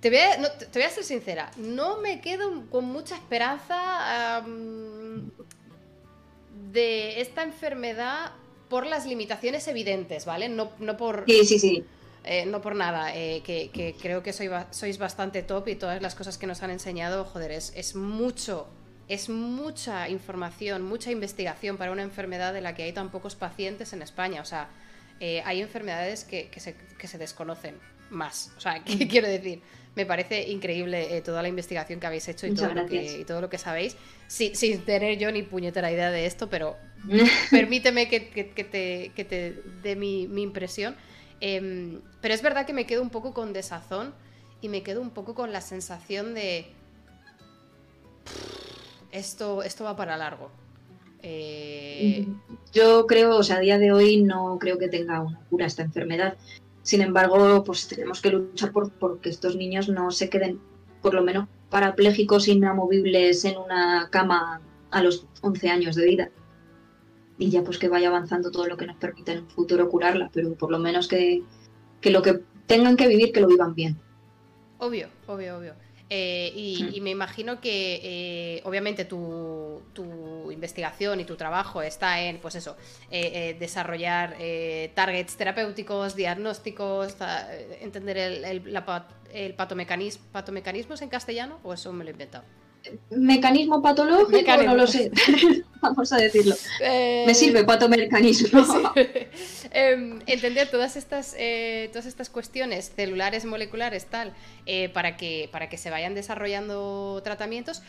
Te 0.00 0.08
voy, 0.08 0.20
a, 0.20 0.58
te 0.58 0.78
voy 0.78 0.84
a 0.84 0.88
ser 0.88 1.04
sincera, 1.04 1.50
no 1.58 1.98
me 1.98 2.22
quedo 2.22 2.64
con 2.70 2.86
mucha 2.86 3.14
esperanza 3.14 4.42
de 6.72 7.20
esta 7.20 7.42
enfermedad 7.42 8.32
por 8.70 8.86
las 8.86 9.04
limitaciones 9.04 9.68
evidentes, 9.68 10.24
¿vale? 10.24 10.48
No, 10.48 10.70
no 10.78 10.96
por... 10.96 11.24
Sí, 11.26 11.44
sí, 11.44 11.58
sí. 11.58 11.84
Eh, 12.24 12.46
no 12.46 12.62
por 12.62 12.74
nada, 12.74 13.14
eh, 13.14 13.42
que, 13.44 13.94
creo 14.00 14.22
que 14.22 14.32
sois 14.32 14.98
bastante 14.98 15.42
top 15.42 15.68
y 15.68 15.74
todas 15.74 16.00
las 16.00 16.14
cosas 16.14 16.38
que 16.38 16.46
nos 16.46 16.62
han 16.62 16.70
enseñado, 16.70 17.26
joder, 17.26 17.50
es, 17.50 17.94
mucho, 17.94 18.66
es 19.10 19.28
mucha 19.28 20.08
información, 20.08 20.82
mucha 20.82 21.10
investigación 21.10 21.76
para 21.76 21.90
una 21.90 22.02
enfermedad 22.02 22.54
de 22.54 22.60
la 22.60 22.76
que 22.76 22.84
hay 22.84 22.92
tan 22.92 23.10
pocos 23.10 23.34
pacientes 23.34 23.92
en 23.92 24.02
España. 24.02 24.40
O 24.40 24.44
sea, 24.44 24.68
eh, 25.18 25.42
hay 25.44 25.60
enfermedades 25.60 26.24
que, 26.24 26.48
se, 26.56 26.76
que, 26.96 27.08
se, 27.08 27.18
desconocen 27.18 27.74
más. 28.08 28.52
O 28.56 28.60
sea, 28.60 28.84
¿qué 28.84 29.08
quiero 29.08 29.26
decir? 29.26 29.62
Me 29.96 30.06
parece 30.06 30.48
increíble 30.48 31.20
toda 31.22 31.42
la 31.42 31.48
investigación 31.48 31.98
que 31.98 32.06
habéis 32.06 32.28
hecho 32.28 32.46
y 32.46 32.54
todo, 32.54 32.72
lo 32.72 32.86
que, 32.86 33.18
y 33.18 33.24
todo, 33.24 33.40
lo 33.40 33.50
que, 33.50 33.58
sabéis, 33.58 33.96
sin, 34.28 34.54
sin 34.54 34.84
tener 34.84 35.18
yo 35.18 35.32
ni 35.32 35.42
puñetera 35.42 35.90
idea 35.90 36.12
de 36.12 36.26
esto, 36.26 36.48
pero 36.48 36.76
permíteme 37.50 38.08
que, 38.08 38.20
te, 38.20 39.24
te, 39.24 39.62
dé 39.82 39.96
mi, 39.96 40.22
impresión. 40.22 40.94
Em, 41.40 42.00
pero 42.20 42.32
es 42.32 42.42
verdad 42.42 42.64
que 42.64 42.72
me 42.72 42.86
quedo 42.86 43.02
un 43.02 43.10
poco 43.10 43.34
con 43.34 43.52
desazón 43.52 44.14
y 44.60 44.68
me 44.68 44.84
quedo 44.84 45.00
un 45.00 45.10
poco 45.10 45.34
con 45.34 45.52
la 45.52 45.60
sensación 45.60 46.32
de... 46.34 46.66
Esto, 49.12 49.62
esto 49.62 49.84
va 49.84 49.96
para 49.96 50.16
largo. 50.16 50.50
Eh, 51.22 52.26
Yo 52.72 53.06
creo, 53.06 53.36
o 53.36 53.42
sea, 53.42 53.56
a 53.56 53.60
día 53.60 53.78
de 53.78 53.92
hoy 53.92 54.22
no 54.22 54.58
creo 54.58 54.78
que 54.78 54.88
tenga 54.88 55.20
una 55.20 55.40
cura 55.50 55.66
esta 55.66 55.82
enfermedad. 55.82 56.36
Sin 56.82 57.02
embargo, 57.02 57.62
pues 57.64 57.88
tenemos 57.88 58.20
que 58.20 58.30
luchar 58.30 58.72
por 58.72 59.20
que 59.20 59.28
estos 59.28 59.56
niños 59.56 59.88
no 59.88 60.10
se 60.10 60.30
queden, 60.30 60.60
por 61.02 61.14
lo 61.14 61.22
menos, 61.22 61.48
parapléjicos 61.68 62.48
inamovibles 62.48 63.44
en 63.44 63.58
una 63.58 64.08
cama 64.10 64.60
a 64.90 65.02
los 65.02 65.26
11 65.42 65.68
años 65.70 65.94
de 65.96 66.04
vida 66.06 66.30
y 67.40 67.48
ya 67.48 67.64
pues 67.64 67.78
que 67.78 67.88
vaya 67.88 68.08
avanzando 68.08 68.50
todo 68.50 68.66
lo 68.66 68.76
que 68.76 68.86
nos 68.86 68.96
permita 68.96 69.32
en 69.32 69.40
un 69.40 69.48
futuro 69.48 69.88
curarla, 69.88 70.30
pero 70.32 70.54
por 70.54 70.70
lo 70.70 70.78
menos 70.78 71.08
que, 71.08 71.42
lo 72.04 72.22
que 72.22 72.40
tengan 72.66 72.96
que 72.96 73.08
vivir, 73.08 73.32
que 73.32 73.40
lo 73.40 73.48
vivan 73.48 73.74
bien. 73.74 73.98
Obvio, 74.78 75.08
obvio, 75.26 75.56
obvio. 75.56 75.74
Eh, 76.12 76.52
y, 76.56 77.00
me 77.00 77.10
imagino 77.10 77.60
que 77.60 78.00
eh, 78.02 78.62
obviamente 78.64 79.04
tu, 79.04 79.80
investigación 80.50 81.20
y 81.20 81.24
tu 81.24 81.36
trabajo 81.36 81.80
está 81.80 82.20
en, 82.20 82.38
pues 82.38 82.56
eso, 82.56 82.76
eh, 83.10 83.56
desarrollar 83.58 84.36
targets 84.94 85.36
terapéuticos, 85.36 86.16
diagnósticos, 86.16 87.16
entender 87.80 88.18
el, 88.18 88.44
el, 88.44 88.82
el 89.32 89.54
patomecanismo, 89.54 90.24
patomecanismos 90.32 91.00
en 91.02 91.08
castellano, 91.08 91.60
o 91.62 91.72
eso 91.72 91.92
me 91.92 92.02
lo 92.02 92.10
he 92.10 92.12
inventado 92.12 92.44
mecanismo 93.10 93.82
patológico, 93.82 94.56
no 94.64 94.74
lo 94.74 94.86
sé. 94.86 95.10
Vamos 95.80 96.12
a 96.12 96.16
decirlo. 96.18 96.54
Eh, 96.80 97.24
Me 97.26 97.34
sirve 97.34 97.64
patomecanismo. 97.64 98.64
Em, 99.72 100.20
entender 100.26 100.68
todas 100.68 100.96
estas, 100.96 101.36
eh, 101.38 101.90
todas 101.92 102.06
estas 102.06 102.28
cuestiones 102.28 102.92
celulares, 102.96 103.44
moleculares, 103.44 104.06
tal, 104.06 104.34
eh, 104.66 104.88
para, 104.88 105.16
que, 105.16 105.48
para 105.52 105.68
que 105.68 105.78
se 105.78 105.90
vayan 105.90 106.12
desarrollando 106.14 107.20
tratamientos. 107.22 107.80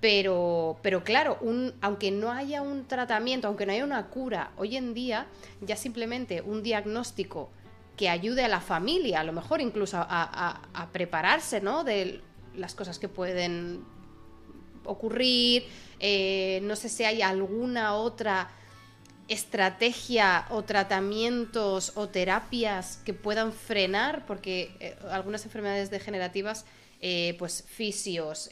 Pero, 0.00 0.80
pero 0.82 1.04
claro, 1.04 1.38
un, 1.40 1.74
aunque 1.80 2.10
no 2.10 2.32
haya 2.32 2.62
un 2.62 2.88
tratamiento, 2.88 3.46
aunque 3.46 3.66
no 3.66 3.72
haya 3.72 3.84
una 3.84 4.06
cura, 4.06 4.50
hoy 4.56 4.76
en 4.76 4.94
día 4.94 5.26
ya 5.60 5.76
simplemente 5.76 6.40
un 6.40 6.64
diagnóstico 6.64 7.50
que 7.96 8.08
ayude 8.08 8.44
a 8.44 8.48
la 8.48 8.60
familia, 8.60 9.20
a 9.20 9.24
lo 9.24 9.32
mejor 9.32 9.60
incluso 9.60 9.96
a, 9.98 10.60
a 10.72 10.88
prepararse, 10.92 11.60
¿no? 11.60 11.84
De 11.84 12.20
las 12.56 12.74
cosas 12.74 12.98
que 12.98 13.08
pueden 13.08 13.84
ocurrir. 14.88 15.64
Eh, 16.00 16.60
no 16.62 16.76
sé 16.76 16.88
si 16.88 17.04
hay 17.04 17.22
alguna 17.22 17.94
otra 17.94 18.50
estrategia 19.28 20.46
o 20.50 20.62
tratamientos 20.62 21.92
o 21.96 22.08
terapias 22.08 23.00
que 23.04 23.12
puedan 23.12 23.52
frenar, 23.52 24.24
porque 24.26 24.74
eh, 24.80 24.96
algunas 25.10 25.44
enfermedades 25.44 25.90
degenerativas, 25.90 26.64
eh, 27.00 27.36
pues 27.38 27.64
fisios, 27.68 28.48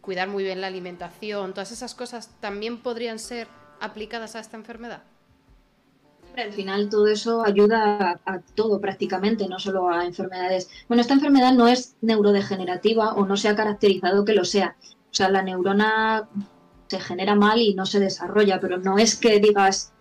cuidar 0.00 0.28
muy 0.28 0.44
bien 0.44 0.60
la 0.60 0.68
alimentación, 0.68 1.54
todas 1.54 1.72
esas 1.72 1.94
cosas 1.94 2.30
también 2.40 2.82
podrían 2.82 3.18
ser 3.18 3.48
aplicadas 3.80 4.36
a 4.36 4.40
esta 4.40 4.56
enfermedad. 4.56 5.02
Al 6.36 6.52
final 6.52 6.88
todo 6.88 7.06
eso 7.06 7.44
ayuda 7.44 8.18
a, 8.24 8.32
a, 8.32 8.40
todo 8.40 8.80
prácticamente, 8.80 9.48
no 9.48 9.60
solo 9.60 9.88
a 9.88 10.04
enfermedades. 10.04 10.68
Bueno, 10.88 11.00
esta 11.00 11.14
enfermedad 11.14 11.52
no 11.52 11.68
es 11.68 11.94
neurodegenerativa 12.00 13.14
o 13.14 13.24
no 13.24 13.36
se 13.36 13.48
ha 13.48 13.54
caracterizado 13.54 14.24
que 14.24 14.34
lo 14.34 14.44
sea. 14.44 14.76
O 15.14 15.16
sea, 15.16 15.30
la 15.30 15.42
neurona 15.42 16.28
se 16.88 16.98
genera 16.98 17.36
mal 17.36 17.60
y 17.60 17.72
no 17.74 17.86
se 17.86 18.00
desarrolla, 18.00 18.58
pero 18.58 18.78
no 18.78 18.98
es 18.98 19.14
que 19.14 19.38
digas 19.38 19.92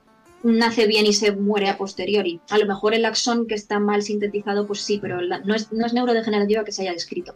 nace 0.42 0.88
bien 0.88 1.06
y 1.06 1.14
se 1.14 1.32
muere 1.32 1.70
a 1.70 1.78
posteriori. 1.78 2.42
A 2.50 2.58
lo 2.58 2.66
mejor 2.66 2.96
el 2.96 3.06
axón 3.06 3.46
que 3.46 3.54
está 3.54 3.80
mal 3.80 4.02
sintetizado, 4.02 4.66
pues 4.66 4.82
sí, 4.82 4.98
pero 5.00 5.22
no, 5.22 5.54
es, 5.56 5.72
neurodegenerativa 5.72 6.64
que 6.64 6.72
se 6.72 6.82
haya 6.82 6.94
descrito. 6.94 7.36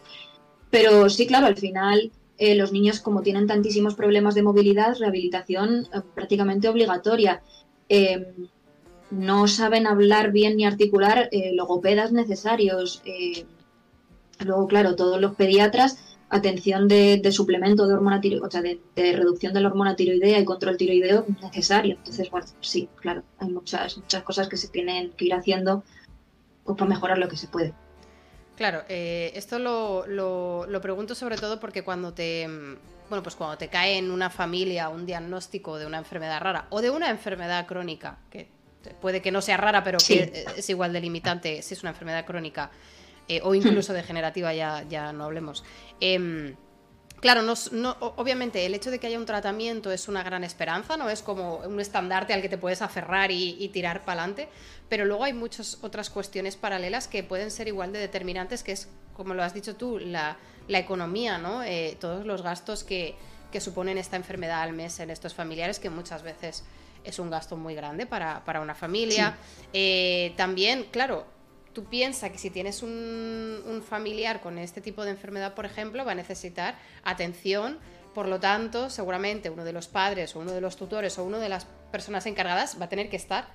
Pero 0.71 1.07
sí, 1.09 1.27
claro, 1.27 1.45
al 1.45 1.55
final 1.55 2.11
eh, 2.39 2.55
los 2.55 2.71
niños, 2.71 2.99
como 2.99 3.21
tienen 3.21 3.45
tantísimos 3.45 3.93
problemas 3.93 4.33
de 4.33 4.41
movilidad, 4.41 4.97
rehabilitación 4.97 5.87
eh, 5.93 6.01
prácticamente 6.15 6.67
obligatoria. 6.67 7.43
Em, 7.89 8.25
no 9.11 9.47
saben 9.47 9.85
hablar 9.85 10.31
bien 10.31 10.57
ni 10.57 10.65
articular 10.65 11.29
eh, 11.31 11.53
logopedas 11.53 12.11
necesarios. 12.11 13.03
luego, 14.43 14.67
claro, 14.67 14.95
todos 14.95 15.21
los 15.21 15.35
pediatras 15.35 15.97
atención 16.29 16.87
de, 16.87 17.21
suplemento 17.31 17.87
de 17.87 17.93
hormona 17.93 18.21
o 18.41 18.51
sea, 18.51 18.61
de, 18.61 18.79
reducción 18.95 19.53
de 19.53 19.61
la 19.61 19.69
hormona 19.69 19.95
tiroidea 19.95 20.39
y 20.39 20.45
control 20.45 20.77
tiroideo 20.77 21.25
necesario. 21.41 21.95
Entonces, 21.95 22.29
bueno, 22.29 22.47
sí, 22.61 22.89
claro, 22.97 23.23
hay 23.39 23.49
muchas, 23.49 23.97
muchas 23.97 24.23
cosas 24.23 24.49
que 24.49 24.57
se 24.57 24.67
tienen 24.67 25.11
que 25.11 25.25
ir 25.25 25.33
haciendo 25.33 25.83
pues, 26.63 26.77
para 26.77 26.89
mejorar 26.89 27.17
lo 27.17 27.27
que 27.27 27.37
se 27.37 27.47
puede. 27.47 27.73
Claro, 28.57 28.83
eh, 28.89 29.31
esto 29.35 29.59
lo, 29.59 30.05
lo, 30.07 30.81
pregunto 30.81 31.13
sobre 31.13 31.37
todo 31.37 31.59
porque 31.59 31.83
cuando 31.83 32.13
te, 32.13 32.47
bueno, 33.07 33.21
pues 33.21 33.35
cuando 33.35 33.57
te 33.57 33.69
cae 33.69 33.99
en 33.99 34.09
una 34.09 34.31
familia 34.31 34.89
un 34.89 35.05
diagnóstico 35.05 35.77
de 35.77 35.85
una 35.85 35.99
enfermedad 35.99 36.41
rara 36.41 36.65
o 36.71 36.81
de 36.81 36.89
una 36.89 37.11
enfermedad 37.11 37.67
crónica, 37.67 38.17
que 38.31 38.49
puede 38.99 39.21
que 39.21 39.31
no 39.31 39.41
sea 39.41 39.57
rara, 39.57 39.83
pero 39.83 39.99
que 39.99 40.45
es 40.57 40.69
igual 40.69 40.91
de 40.91 41.01
limitante 41.01 41.61
si 41.61 41.75
es 41.75 41.83
una 41.83 41.91
enfermedad 41.91 42.25
crónica, 42.25 42.71
eh, 43.27 43.41
o 43.43 43.53
incluso 43.55 43.93
degenerativa, 43.93 44.53
ya, 44.53 44.83
ya 44.89 45.11
no 45.13 45.25
hablemos. 45.25 45.63
Em, 45.99 46.55
Claro, 47.19 47.41
no, 47.41 47.55
no, 47.71 47.97
obviamente 47.99 48.65
el 48.65 48.75
hecho 48.75 48.91
de 48.91 48.99
que 48.99 49.07
haya 49.07 49.17
un 49.17 49.25
tratamiento 49.25 49.91
es 49.91 50.07
una 50.07 50.21
gran 50.21 50.43
esperanza, 50.43 50.97
no 50.97 51.09
es 51.09 51.23
como 51.23 51.57
un 51.57 51.79
estandarte 51.79 52.31
al 52.33 52.43
que 52.43 52.49
te 52.49 52.59
puedes 52.59 52.83
aferrar 52.83 53.31
y, 53.31 53.67
tirar 53.73 54.05
para 54.05 54.21
adelante, 54.21 54.49
pero 54.87 55.03
luego 55.05 55.23
hay 55.23 55.33
muchas 55.33 55.79
otras 55.81 56.11
cuestiones 56.11 56.55
paralelas 56.55 57.07
que 57.07 57.23
pueden 57.23 57.49
ser 57.49 57.67
igual 57.67 57.91
de 57.91 57.99
determinantes, 57.99 58.61
que 58.61 58.71
es, 58.73 58.87
como 59.15 59.33
lo 59.33 59.41
has 59.43 59.55
dicho 59.55 59.75
tú, 59.75 59.97
la, 59.97 60.37
economía, 60.67 61.39
¿no? 61.39 61.63
Eh, 61.63 61.97
todos 61.99 62.25
los 62.25 62.43
gastos 62.43 62.83
que, 62.83 63.15
que, 63.51 63.61
suponen 63.61 63.97
esta 63.97 64.15
enfermedad 64.15 64.61
al 64.61 64.73
mes 64.73 64.99
en 64.99 65.09
estos 65.09 65.33
familiares, 65.33 65.79
que 65.79 65.89
muchas 65.89 66.21
veces 66.21 66.65
es 67.03 67.17
un 67.17 67.31
gasto 67.31 67.57
muy 67.57 67.73
grande 67.73 68.05
para, 68.05 68.61
una 68.61 68.75
familia. 68.75 69.37
Eh, 69.73 70.33
también, 70.35 70.87
claro, 70.91 71.25
tú 71.77 71.83
piensas 71.83 72.31
que 72.31 72.39
si 72.39 72.49
tienes 72.49 72.81
un, 72.81 73.83
familiar 73.87 74.41
con 74.41 74.57
este 74.57 74.81
tipo 74.81 75.05
de 75.05 75.11
enfermedad, 75.11 75.53
por 75.53 75.63
ejemplo, 75.63 76.03
va 76.03 76.13
a 76.13 76.15
necesitar 76.15 76.73
atención. 77.03 77.77
Por 78.15 78.27
lo 78.27 78.39
tanto, 78.39 78.89
seguramente 78.89 79.51
uno 79.51 79.63
de 79.63 79.73
los 79.73 79.87
padres 79.87 80.35
o 80.35 80.39
uno 80.39 80.53
de 80.53 80.59
los 80.59 80.75
tutores 80.75 81.19
o 81.19 81.23
una 81.23 81.37
de 81.37 81.49
las 81.49 81.67
personas 81.91 82.25
encargadas 82.25 82.77
va 82.81 82.85
a 82.85 82.89
tener 82.89 83.11
que 83.11 83.15
estar 83.15 83.49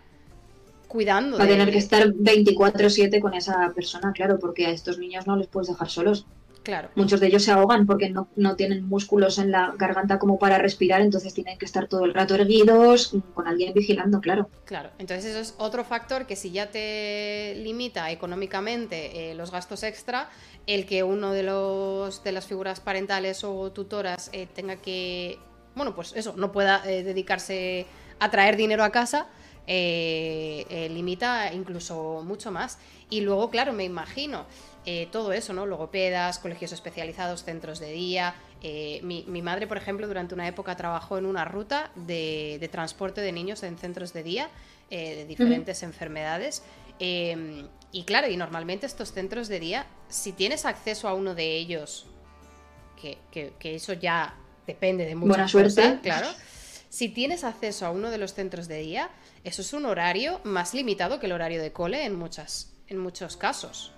cuidando. 0.86 1.36
Va 1.36 1.42
a 1.42 1.48
tener 1.48 1.72
que 1.72 1.78
estar 1.78 2.12
24/7 2.12 3.20
con 3.20 3.34
esa 3.34 3.72
persona, 3.74 4.12
claro, 4.12 4.38
porque 4.38 4.66
a 4.66 4.70
estos 4.70 4.98
niños 4.98 5.26
no 5.26 5.34
les 5.34 5.48
puedes 5.48 5.66
dejar 5.66 5.90
solos. 5.90 6.24
Claro. 6.62 6.90
Muchos 6.94 7.18
de 7.18 7.26
ellos 7.26 7.42
se 7.42 7.50
ahogan 7.50 7.86
porque 7.86 8.10
no, 8.10 8.56
tienen 8.56 8.88
músculos 8.88 9.38
en 9.38 9.50
la 9.50 9.74
garganta 9.76 10.18
como 10.18 10.38
para 10.38 10.58
respirar, 10.58 11.00
entonces 11.00 11.34
tienen 11.34 11.58
que 11.58 11.64
estar 11.64 11.88
todo 11.88 12.04
el 12.04 12.14
rato 12.14 12.36
erguidos, 12.36 13.16
con 13.34 13.48
alguien 13.48 13.72
vigilando, 13.74 14.20
claro. 14.20 14.48
Claro, 14.64 14.90
entonces 14.98 15.32
eso 15.32 15.40
es 15.40 15.54
otro 15.58 15.84
factor 15.84 16.26
que 16.26 16.36
si 16.36 16.52
ya 16.52 16.70
te 16.70 17.54
limita 17.56 18.10
económicamente 18.12 19.30
eh, 19.30 19.34
los 19.34 19.50
gastos 19.50 19.82
extra, 19.82 20.30
el 20.66 20.86
que 20.86 21.02
uno 21.02 21.32
de 21.32 21.42
los 21.42 22.22
de 22.22 22.30
las 22.30 22.46
figuras 22.46 22.78
parentales 22.78 23.42
o 23.42 23.72
tutoras 23.72 24.30
eh, 24.32 24.46
tenga 24.46 24.76
que, 24.76 25.38
bueno, 25.74 25.96
pues 25.96 26.12
eso, 26.14 26.34
no 26.36 26.52
pueda 26.52 26.88
eh, 26.88 27.02
dedicarse 27.02 27.86
a 28.20 28.30
traer 28.30 28.56
dinero 28.56 28.84
a 28.84 28.90
casa, 28.90 29.26
limita 29.66 31.52
incluso 31.52 32.22
mucho 32.24 32.52
más. 32.52 32.78
Y 33.10 33.20
luego, 33.20 33.50
claro, 33.50 33.72
me 33.72 33.84
imagino 33.84 34.46
eh, 34.84 35.08
todo 35.12 35.32
eso, 35.32 35.52
¿no? 35.52 35.64
Logopedas, 35.64 36.40
colegios 36.40 36.72
especializados, 36.72 37.44
centros 37.44 37.78
de 37.78 37.92
día. 37.92 38.34
Eh, 38.62 39.00
mi, 39.02 39.42
madre, 39.42 39.66
por 39.68 39.76
ejemplo, 39.76 40.08
durante 40.08 40.34
una 40.34 40.48
época 40.48 40.76
trabajó 40.76 41.18
en 41.18 41.26
una 41.26 41.44
ruta 41.44 41.92
de, 41.94 42.68
transporte 42.72 43.20
de 43.20 43.30
niños 43.30 43.62
en 43.62 43.78
centros 43.78 44.12
de 44.12 44.22
día 44.24 44.48
eh, 44.90 45.14
de 45.14 45.26
diferentes 45.26 45.84
enfermedades. 45.84 46.64
Em, 46.98 47.68
y 47.92 48.02
claro, 48.04 48.28
y 48.28 48.36
normalmente 48.36 48.86
estos 48.86 49.12
centros 49.12 49.48
de 49.48 49.60
día, 49.60 49.86
si 50.08 50.32
tienes 50.32 50.64
acceso 50.64 51.08
a 51.08 51.14
uno 51.14 51.34
de 51.34 51.56
ellos, 51.56 52.06
que, 53.00 53.52
eso 53.62 53.92
ya 53.92 54.34
depende 54.66 55.04
de 55.04 55.14
muchas 55.14 55.52
Buena 55.52 55.70
suerte. 55.72 56.00
claro. 56.02 56.28
Si 56.88 57.08
tienes 57.08 57.42
acceso 57.44 57.86
a 57.86 57.90
uno 57.90 58.10
de 58.10 58.18
los 58.18 58.34
centros 58.34 58.68
de 58.68 58.78
día, 58.78 59.10
eso 59.44 59.62
es 59.62 59.72
un 59.72 59.86
horario 59.86 60.40
más 60.44 60.74
limitado 60.74 61.20
que 61.20 61.26
el 61.26 61.32
horario 61.32 61.62
de 61.62 61.72
cole 61.72 62.04
en, 62.04 62.16
muchas, 62.16 62.74
en 62.86 62.98
muchos 62.98 63.36
casos. 63.36 63.92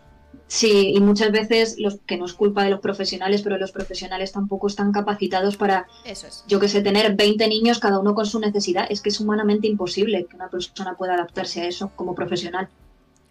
Sí, 0.47 0.93
y 0.95 1.01
muchas 1.01 1.33
veces 1.33 1.77
los 1.79 1.99
que 2.07 2.17
no 2.17 2.27
es 2.27 2.35
culpa 2.35 2.65
de 2.65 2.71
los 2.71 2.81
profesionales, 2.81 3.43
pero 3.43 3.59
los 3.59 3.73
profesionales 3.73 4.33
tampoco 4.33 4.67
están 4.67 4.93
capacitados 4.93 5.57
para, 5.57 5.87
Eso 6.05 6.27
es. 6.27 6.45
yo 6.47 6.61
que 6.61 6.69
sé, 6.69 6.83
tener 6.83 7.15
20 7.15 7.49
niños 7.49 7.79
cada 7.79 7.99
uno 7.99 8.15
con 8.15 8.27
su 8.27 8.41
necesidad. 8.41 8.87
Es 8.91 9.01
que 9.01 9.09
es 9.09 9.21
humanamente 9.21 9.67
imposible 9.67 10.27
que 10.27 10.37
una 10.37 10.49
persona 10.49 10.97
pueda 10.97 11.15
adaptarse 11.15 11.63
a 11.63 11.67
eso 11.67 11.93
como 11.97 12.15
profesional. 12.15 12.69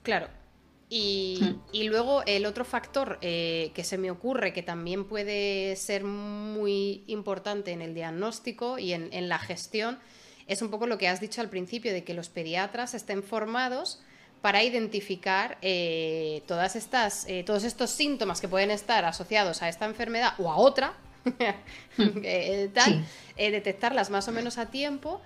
Claro. 0.01 0.27
Y, 0.89 1.39
hmm. 1.41 1.87
luego 1.87 2.23
el 2.25 2.45
otro 2.45 2.65
factor 2.65 3.17
eh, 3.21 3.71
que 3.73 3.83
se 3.83 3.97
me 3.97 4.11
ocurre 4.11 4.53
que 4.53 4.61
también 4.61 5.05
puede 5.05 5.75
ser 5.75 6.03
muy 6.03 7.03
importante 7.07 7.71
en 7.71 7.81
el 7.81 7.95
diagnóstico 7.95 8.77
y 8.77 8.93
en, 8.93 9.09
en 9.11 9.27
la 9.27 9.39
gestión 9.39 9.97
es 10.47 10.61
un 10.61 10.69
poco 10.69 10.87
lo 10.87 10.97
que 10.97 11.07
has 11.07 11.19
dicho 11.19 11.41
al 11.41 11.49
principio, 11.49 11.93
de 11.93 12.03
que 12.03 12.13
los 12.13 12.29
pediatras 12.29 12.93
estén 12.93 13.23
formados 13.23 14.01
para 14.43 14.61
identificar 14.61 15.57
eh, 15.61 16.43
todas 16.47 16.75
estas, 16.75 17.25
eh, 17.29 17.45
todos 17.45 17.63
estos 17.63 17.91
síntomas 17.91 18.41
que 18.41 18.49
pueden 18.49 18.71
estar 18.71 19.05
asociados 19.05 19.61
a 19.61 19.69
esta 19.69 19.85
enfermedad 19.85 20.33
o 20.37 20.51
a 20.51 20.57
otra, 20.57 20.95
eh, 21.97 22.69
detectarlas 23.37 24.09
más 24.09 24.27
o 24.27 24.33
menos 24.33 24.57
a 24.57 24.65
tiempo. 24.65 25.21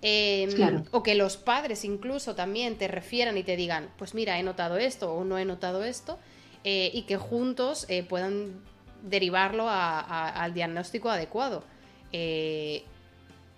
Em, 0.00 0.84
o 0.90 1.02
que 1.02 1.14
los 1.14 1.36
padres 1.36 1.84
incluso 1.84 2.34
también 2.34 2.78
te 2.78 2.88
refieran 2.88 3.36
y 3.36 3.42
te 3.42 3.56
digan, 3.56 3.90
pues 3.98 4.14
mira, 4.14 4.38
he 4.38 4.42
notado 4.42 4.78
esto 4.78 5.12
o 5.12 5.22
no 5.22 5.36
he 5.38 5.44
notado 5.44 5.84
esto, 5.84 6.18
y 6.64 7.02
que 7.02 7.18
juntos 7.18 7.86
puedan 8.08 8.62
derivarlo 9.02 9.66
al 9.68 10.54
diagnóstico 10.54 11.10
adecuado. 11.10 11.62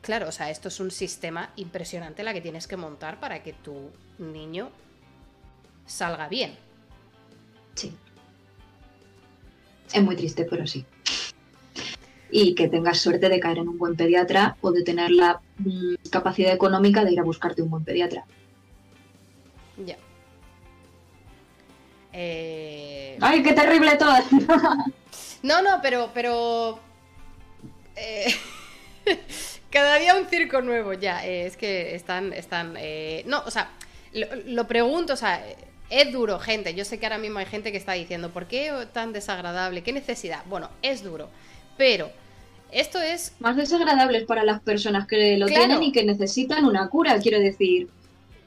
claro, 0.02 0.28
o 0.28 0.32
sea, 0.32 0.50
esto 0.50 0.68
es 0.68 0.80
un 0.80 0.90
sistema 0.90 1.52
impresionante 1.54 2.24
la 2.24 2.34
que 2.34 2.40
tienes 2.40 2.66
que 2.66 2.76
montar 2.76 3.20
para 3.20 3.44
que 3.44 3.52
tu 3.52 3.90
niño 4.18 4.70
salga 5.86 6.28
bien. 6.28 6.56
Sí. 7.74 7.92
Es 9.92 10.02
muy 10.02 10.16
triste, 10.16 10.46
pero 10.48 10.66
sí. 10.66 10.84
Y 12.30 12.54
que 12.54 12.68
tengas 12.68 12.98
suerte 12.98 13.28
de 13.28 13.38
caer 13.38 13.58
en 13.58 13.68
un 13.68 13.78
buen 13.78 13.96
pediatra 13.96 14.56
o 14.60 14.72
de 14.72 14.82
tener 14.82 15.10
la 15.10 15.40
mm, 15.58 15.94
capacidad 16.10 16.52
económica 16.52 17.04
de 17.04 17.12
ir 17.12 17.20
a 17.20 17.24
buscarte 17.24 17.62
un 17.62 17.70
buen 17.70 17.84
pediatra. 17.84 18.24
Ya. 19.84 19.96
Eh, 22.12 23.18
¡Ay, 23.20 23.42
qué 23.42 23.52
terrible 23.52 23.96
todo! 23.96 24.14
no, 25.42 25.62
no, 25.62 25.80
pero, 25.82 26.10
pero... 26.14 26.80
Eh, 27.96 28.34
cada 29.70 29.96
día 29.96 30.16
un 30.16 30.26
circo 30.26 30.60
nuevo, 30.60 30.92
ya. 30.92 31.24
Eh, 31.24 31.46
es 31.46 31.56
que 31.56 31.94
están, 31.94 32.32
están... 32.32 32.76
No, 33.26 33.42
o 33.46 33.50
sea, 33.50 33.70
lo, 34.12 34.26
lo 34.46 34.66
pregunto, 34.66 35.12
o 35.12 35.16
sea 35.16 35.44
es 35.90 36.12
duro, 36.12 36.38
gente. 36.38 36.74
Yo 36.74 36.84
sé 36.84 36.98
que 36.98 37.06
ahora 37.06 37.18
mismo 37.18 37.38
hay 37.38 37.46
gente 37.46 37.72
que 37.72 37.78
está 37.78 37.92
diciendo, 37.92 38.30
¿por 38.30 38.46
qué 38.46 38.72
tan 38.92 39.12
desagradable? 39.12 39.82
¿Qué 39.82 39.92
necesidad? 39.92 40.42
Bueno, 40.46 40.70
es 40.82 41.02
duro. 41.02 41.28
Pero 41.76 42.10
esto 42.70 43.00
es... 43.00 43.32
Más 43.38 43.56
desagradable 43.56 44.22
para 44.22 44.44
las 44.44 44.60
personas 44.60 45.06
que 45.06 45.36
lo 45.36 45.46
tienen 45.46 45.82
y 45.82 45.92
que 45.92 46.04
necesitan 46.04 46.64
una 46.64 46.88
cura, 46.88 47.18
quiero 47.20 47.38
decir. 47.38 47.88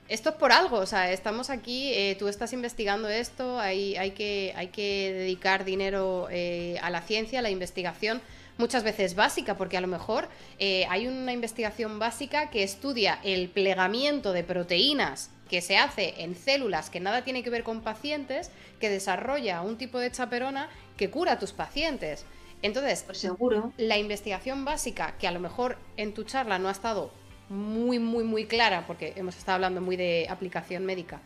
Esto 0.10 0.30
es 0.30 0.36
por 0.36 0.54
algo, 0.54 0.78
o 0.78 0.86
sea, 0.86 1.12
estamos 1.12 1.50
aquí, 1.50 1.92
eh, 1.94 2.16
tú 2.18 2.30
estás 2.30 2.54
investigando 2.54 3.10
esto, 3.10 3.60
hay, 3.60 3.98
hay, 3.98 4.12
que, 4.12 4.54
hay 4.56 4.68
que 4.68 5.12
dedicar 5.14 5.66
dinero 5.66 6.30
eh, 6.32 6.78
a 6.82 6.90
la 6.90 7.02
ciencia, 7.02 7.40
a 7.40 7.42
la 7.42 7.50
investigación, 7.50 8.22
muchas 8.58 8.84
veces 8.84 9.16
básica, 9.16 9.58
porque 9.58 9.78
a 9.78 9.82
lo 9.82 9.88
mejor 9.88 10.28
eh, 10.60 10.86
hay 10.90 11.08
una 11.08 11.34
investigación 11.34 12.00
básica 12.00 12.50
que 12.50 12.64
estudia 12.64 13.20
el 13.24 13.50
plegamiento 13.50 14.34
de 14.34 14.44
proteínas 14.44 15.30
que 15.50 15.62
se 15.62 15.78
hace 15.78 16.16
en 16.24 16.36
células 16.36 16.90
que 16.90 17.00
nada 17.00 17.24
tiene 17.24 17.44
que 17.44 17.50
ver 17.50 17.64
con 17.64 17.82
pacientes, 17.82 18.52
que 18.80 18.90
desarrolla 18.90 19.62
un 19.62 19.78
tipo 19.78 19.98
de 20.00 20.12
chaperona 20.12 20.70
que 20.98 21.10
cura 21.10 21.34
a 21.34 21.40
tus 21.40 21.54
pacientes. 21.54 22.26
Entonces, 22.62 23.06
seguro. 23.14 23.72
La 23.78 23.98
investigación 23.98 24.66
básica, 24.66 25.16
que 25.20 25.28
a 25.28 25.32
lo 25.32 25.40
mejor 25.40 25.78
en 25.96 26.14
tu 26.14 26.24
charla 26.24 26.60
no 26.60 26.68
ha 26.68 26.72
estado 26.72 27.12
muy, 27.50 28.00
muy, 28.00 28.24
muy 28.24 28.46
clara, 28.46 28.86
porque 28.88 29.14
hemos 29.16 29.38
estado 29.38 29.56
hablando 29.56 29.80
muy 29.80 29.96
de 29.96 30.28
aplicación 30.30 30.86
médica, 30.86 31.22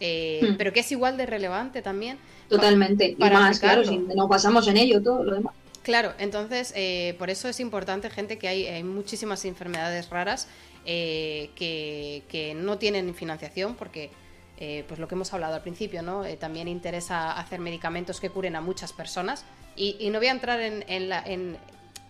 eh, 0.00 0.40
hmm. 0.42 0.56
pero 0.56 0.72
que 0.72 0.80
es 0.80 0.90
igual 0.90 1.16
de 1.16 1.26
relevante 1.26 1.82
también. 1.82 2.18
Totalmente. 2.48 3.14
Para 3.18 3.36
y 3.36 3.38
más, 3.38 3.60
claro, 3.60 3.84
si 3.84 3.98
no 3.98 4.28
pasamos 4.28 4.66
en 4.68 4.78
ello, 4.78 5.02
todo 5.02 5.22
lo 5.22 5.34
demás. 5.34 5.54
Claro, 5.90 6.12
entonces 6.18 6.72
eh, 6.76 7.16
por 7.18 7.30
eso 7.30 7.48
es 7.48 7.58
importante, 7.58 8.10
gente, 8.10 8.38
que 8.38 8.46
hay 8.46 8.84
muchísimas 8.84 9.44
enfermedades 9.44 10.08
raras 10.08 10.46
eh, 10.86 11.50
que, 11.56 12.54
no 12.54 12.78
tienen 12.78 13.12
financiación 13.12 13.74
porque, 13.74 14.12
eh, 14.58 14.84
pues 14.86 15.00
lo 15.00 15.08
que 15.08 15.16
hemos 15.16 15.34
hablado 15.34 15.56
al 15.56 15.62
principio, 15.62 16.02
¿no? 16.02 16.22
También 16.38 16.68
interesa 16.68 17.32
hacer 17.32 17.58
medicamentos 17.58 18.20
que 18.20 18.30
curen 18.30 18.54
a 18.54 18.60
muchas 18.60 18.92
personas. 18.92 19.44
Y, 19.74 20.08
no 20.10 20.20
voy 20.20 20.28
a 20.28 20.30
entrar 20.30 20.60
en, 20.60 21.56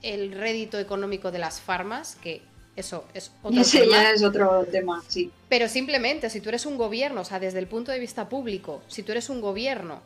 el 0.03 0.33
rédito 0.33 0.79
económico 0.79 1.31
de 1.31 1.39
las 1.39 1.63
farmas, 1.63 2.17
que 2.17 2.43
eso 2.77 3.07
es 3.15 3.33
otro 3.43 3.63
Ese 3.63 3.81
tema. 3.81 3.93
ya 3.93 4.11
es 4.11 4.23
otro 4.23 4.67
tema, 4.71 5.03
sí. 5.09 5.31
Pero 5.49 5.69
simplemente, 5.69 6.29
si 6.29 6.43
tú 6.43 6.51
eres 6.51 6.67
un 6.67 6.77
gobierno, 6.77 7.23
o 7.23 7.25
sea, 7.25 7.41
desde 7.41 7.61
el 7.61 7.67
punto 7.67 7.93
de 7.93 7.99
vista 7.99 8.29
público, 8.29 8.83
si 8.89 9.03
tú 9.03 9.13
eres 9.13 9.31
un 9.31 9.41
gobierno 9.41 10.03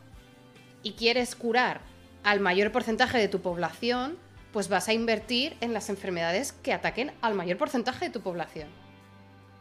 y 0.81 0.93
quieres 0.93 1.35
curar 1.35 1.81
al 2.25 2.39
mayor 2.39 2.71
porcentaje 2.71 3.19
de 3.19 3.27
tu 3.27 3.39
población, 3.39 4.17
pues 4.51 4.67
vas 4.67 4.87
a 4.87 4.93
invertir 4.93 5.55
en 5.61 5.73
las 5.73 5.89
enfermedades 5.89 6.53
que 6.53 6.73
ataquen 6.73 7.11
al 7.21 7.35
mayor 7.35 7.57
porcentaje 7.57 8.05
de 8.05 8.11
tu 8.11 8.21
población. 8.21 8.67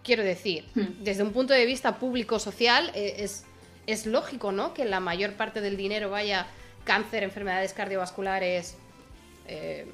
Quiero 0.03 0.23
decir, 0.23 0.65
hmm. 0.75 1.03
desde 1.05 1.23
un 1.23 1.33
punto 1.33 1.53
de 1.53 1.67
vista 1.67 1.99
público-social, 1.99 2.91
eh, 2.95 3.17
es, 3.19 3.45
es 3.87 4.07
lógico, 4.07 4.51
¿no? 4.51 4.73
Que 4.73 4.87
la 4.87 4.99
mayor 4.99 5.35
parte 5.35 5.61
del 5.61 5.77
dinero 5.77 6.09
vaya 6.09 6.47
cáncer, 6.85 7.23
enfermedades 7.23 7.75
cardiovasculares, 7.75 8.77
eh, 9.47 9.87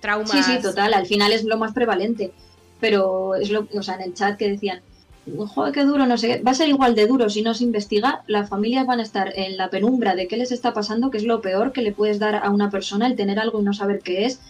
traumas. 0.00 0.30
Sí, 0.30 0.42
sí, 0.42 0.60
total. 0.60 0.92
Al 0.92 1.06
final 1.06 1.32
es 1.32 1.44
lo 1.44 1.56
más 1.56 1.72
prevalente. 1.72 2.32
Pero 2.80 3.34
es 3.34 3.50
lo, 3.50 3.66
o 3.72 3.82
sea, 3.82 3.94
en 3.94 4.02
el 4.02 4.14
chat 4.14 4.36
que 4.36 4.50
decían, 4.50 4.82
joder, 5.36 5.72
qué 5.72 5.84
duro, 5.84 6.06
no 6.06 6.16
sé, 6.16 6.42
va 6.46 6.52
a 6.52 6.54
ser 6.54 6.68
igual 6.68 6.94
de 6.94 7.06
duro 7.06 7.28
si 7.30 7.42
no 7.42 7.54
se 7.54 7.64
investiga, 7.64 8.22
las 8.26 8.48
familias 8.48 8.86
van 8.86 9.00
a 9.00 9.02
estar 9.02 9.32
en 9.36 9.56
la 9.56 9.70
penumbra 9.70 10.14
de 10.14 10.28
qué 10.28 10.36
les 10.36 10.52
está 10.52 10.72
pasando, 10.72 11.10
que 11.10 11.18
es 11.18 11.24
lo 11.24 11.40
peor 11.40 11.72
que 11.72 11.82
le 11.82 11.92
puedes 11.92 12.18
dar 12.18 12.36
a 12.36 12.50
una 12.50 12.70
persona, 12.70 13.06
el 13.06 13.16
tener 13.16 13.38
algo 13.38 13.60
y 13.60 13.64
no 13.64 13.72
saber 13.72 14.00
qué 14.00 14.26
es, 14.26 14.40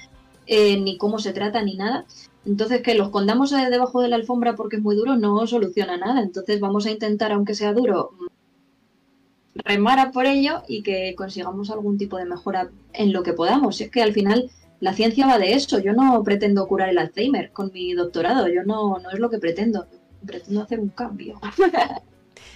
eh, 0.47 0.81
ni 0.81 0.97
cómo 0.97 1.19
se 1.19 1.33
trata, 1.33 1.63
ni 1.63 1.77
nada. 1.77 2.07
Entonces, 2.47 2.83
que 2.83 2.95
lo 2.95 3.05
escondamos 3.05 3.53
eh, 3.53 3.69
debajo 3.71 4.01
de 4.01 4.09
la 4.09 4.17
alfombra 4.17 4.55
porque 4.57 4.77
es 4.77 4.83
muy 4.83 4.97
duro 4.97 5.17
no 5.17 5.47
soluciona 5.47 5.99
nada. 5.99 6.23
Entonces, 6.23 6.61
vamos 6.61 6.87
a 6.87 6.91
intentar, 6.91 7.33
aunque 7.33 7.55
sea 7.55 7.75
duro, 7.75 8.13
remar 9.55 10.13
por 10.13 10.27
ello 10.27 10.63
y 10.67 10.83
que 10.83 11.15
consigamos 11.17 11.71
algún 11.71 11.99
tipo 11.99 12.17
de 12.17 12.25
mejora 12.25 12.71
en 12.95 13.13
lo 13.13 13.23
que 13.23 13.35
podamos. 13.35 13.81
Es 13.81 13.91
que 13.91 14.03
al 14.03 14.15
final 14.15 14.51
la 14.81 14.95
ciencia 14.95 15.27
va 15.27 15.39
de 15.39 15.53
eso. 15.53 15.79
Yo 15.79 15.93
no 15.93 16.23
pretendo 16.23 16.67
curar 16.67 16.89
el 16.89 16.99
Alzheimer 16.99 17.51
con 17.53 17.71
mi 17.73 17.93
doctorado. 17.93 18.49
Yo 18.49 18.63
no, 18.65 18.99
no 18.99 19.11
es 19.11 19.19
lo 19.19 19.29
que 19.29 19.39
pretendo. 19.39 19.87
Pretendo 20.27 20.63
hacer 20.63 20.81
un 20.81 20.89
cambio. 20.91 21.41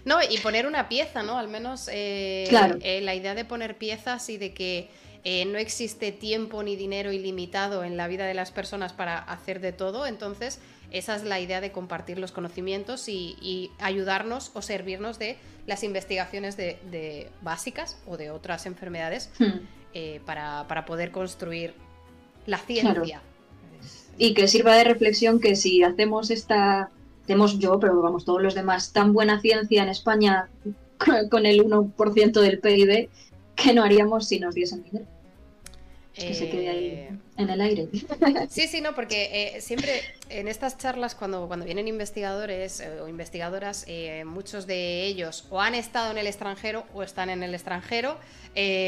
No, 0.05 0.19
y 0.23 0.39
poner 0.39 0.67
una 0.67 0.89
pieza, 0.89 1.23
¿no? 1.23 1.39
Al 1.39 1.49
menos 1.49 1.89
eh, 1.93 2.47
Claro. 2.49 2.77
eh, 2.83 3.01
la 3.03 3.15
idea 3.15 3.35
de 3.35 3.45
poner 3.45 3.77
piezas 3.79 4.29
y 4.31 4.37
de 4.37 4.53
que 4.53 4.89
eh, 5.25 5.45
no 5.45 5.59
existe 5.59 6.11
tiempo 6.11 6.63
ni 6.65 6.75
dinero 6.75 7.13
ilimitado 7.13 7.85
en 7.85 7.97
la 7.97 8.09
vida 8.09 8.27
de 8.27 8.35
las 8.35 8.51
personas 8.51 8.93
para 8.93 9.19
hacer 9.19 9.61
de 9.61 9.73
todo. 9.73 10.07
Entonces, 10.07 10.61
esa 10.91 11.15
es 11.15 11.23
la 11.23 11.39
idea 11.41 11.61
de 11.61 11.71
compartir 11.71 12.19
los 12.19 12.33
conocimientos 12.33 13.09
y, 13.09 13.37
y 13.41 13.71
ayudarnos 13.79 14.51
o 14.55 14.63
servirnos 14.63 15.19
de 15.21 15.37
las 15.67 15.85
investigaciones 15.85 16.57
de, 16.57 16.79
de 16.91 17.29
básicas 17.41 17.97
o 18.07 18.17
de 18.17 18.31
otras 18.31 18.67
enfermedades 18.67 19.31
Hmm. 19.39 20.25
para, 20.25 20.67
para 20.69 20.85
poder 20.85 21.11
construir 21.13 21.75
la 22.47 22.59
ciencia. 22.59 23.21
Y 24.19 24.35
que 24.35 24.49
sirva 24.49 24.75
de 24.77 24.85
reflexión 24.85 25.39
que 25.41 25.55
si 25.55 25.83
hacemos 25.85 26.31
esta, 26.31 26.91
hacemos 27.23 27.59
yo, 27.59 27.79
pero 27.79 28.01
vamos, 28.01 28.25
todos 28.25 28.43
los 28.43 28.55
demás, 28.55 28.93
tan 28.93 29.13
buena 29.13 29.41
ciencia 29.41 29.83
en 29.83 29.89
España 29.89 30.49
con 31.31 31.47
el 31.47 31.65
1% 31.65 32.41
del 32.41 32.59
PIB, 32.59 33.09
¿qué 33.55 33.75
no 33.75 33.83
haríamos 33.83 34.27
si 34.27 34.41
nos 34.41 34.55
diesen 34.55 34.83
dinero? 34.83 35.07
Que 36.15 36.35
se 36.35 36.51
quede 36.51 36.69
ahí 36.69 36.87
Eh, 36.89 37.11
en 37.39 37.49
el 37.51 37.61
aire. 37.61 37.89
Sí, 38.51 38.69
sí, 38.69 38.81
no, 38.83 38.95
porque 38.95 39.57
eh, 39.57 39.61
siempre 39.63 40.03
en 40.29 40.47
estas 40.47 40.77
charlas, 40.77 41.15
cuando, 41.15 41.47
cuando 41.49 41.65
vienen 41.65 41.89
investigadores 41.89 42.81
eh, 42.81 43.01
o 43.01 43.09
investigadoras, 43.09 43.87
muchos 44.27 44.67
de 44.67 45.05
ellos 45.05 45.47
o 45.51 45.61
han 45.61 45.75
estado 45.75 46.11
en 46.11 46.19
el 46.19 46.27
extranjero 46.27 46.85
o 46.95 47.03
están 47.03 47.31
en 47.31 47.43
el 47.43 47.55
extranjero. 47.55 48.19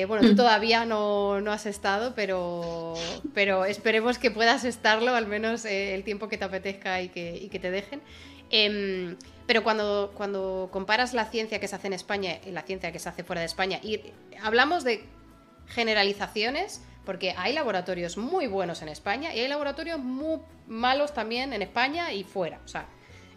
Bueno, 0.06 0.20
tú 0.26 0.32
Mm. 0.32 0.36
todavía 0.36 0.84
no, 0.84 1.40
no 1.40 1.50
has 1.52 1.64
estado, 1.64 2.14
pero, 2.14 2.94
pero 3.32 3.64
esperemos 3.64 4.18
que 4.18 4.30
puedas 4.30 4.64
estarlo, 4.64 5.14
al 5.14 5.26
menos 5.26 5.64
el 5.64 6.04
tiempo 6.04 6.28
que 6.28 6.36
te 6.36 6.44
apetezca 6.44 7.00
y 7.00 7.08
que, 7.08 7.36
y 7.36 7.48
que 7.48 7.58
te 7.58 7.70
dejen. 7.70 8.02
Em, 8.50 9.16
pero 9.46 9.62
cuando, 9.64 10.12
cuando 10.14 10.68
comparas 10.70 11.14
la 11.14 11.24
ciencia 11.24 11.58
que 11.58 11.66
se 11.68 11.76
hace 11.76 11.86
en 11.86 11.94
España 11.94 12.38
y 12.46 12.50
la 12.50 12.62
ciencia 12.62 12.92
que 12.92 12.98
se 12.98 13.08
hace 13.08 13.24
fuera 13.24 13.40
de 13.40 13.46
España, 13.46 13.80
y 13.82 14.00
hablamos 14.42 14.84
de 14.84 15.04
generalizaciones, 15.66 16.80
porque 17.04 17.34
hay 17.36 17.52
laboratorios 17.52 18.16
muy 18.16 18.46
buenos 18.46 18.82
en 18.82 18.88
España 18.88 19.34
y 19.34 19.40
hay 19.40 19.48
laboratorios 19.48 19.98
muy 19.98 20.40
malos 20.66 21.12
también 21.12 21.52
en 21.52 21.62
España 21.62 22.12
y 22.12 22.24
fuera. 22.24 22.60
O 22.64 22.68
sea, 22.68 22.86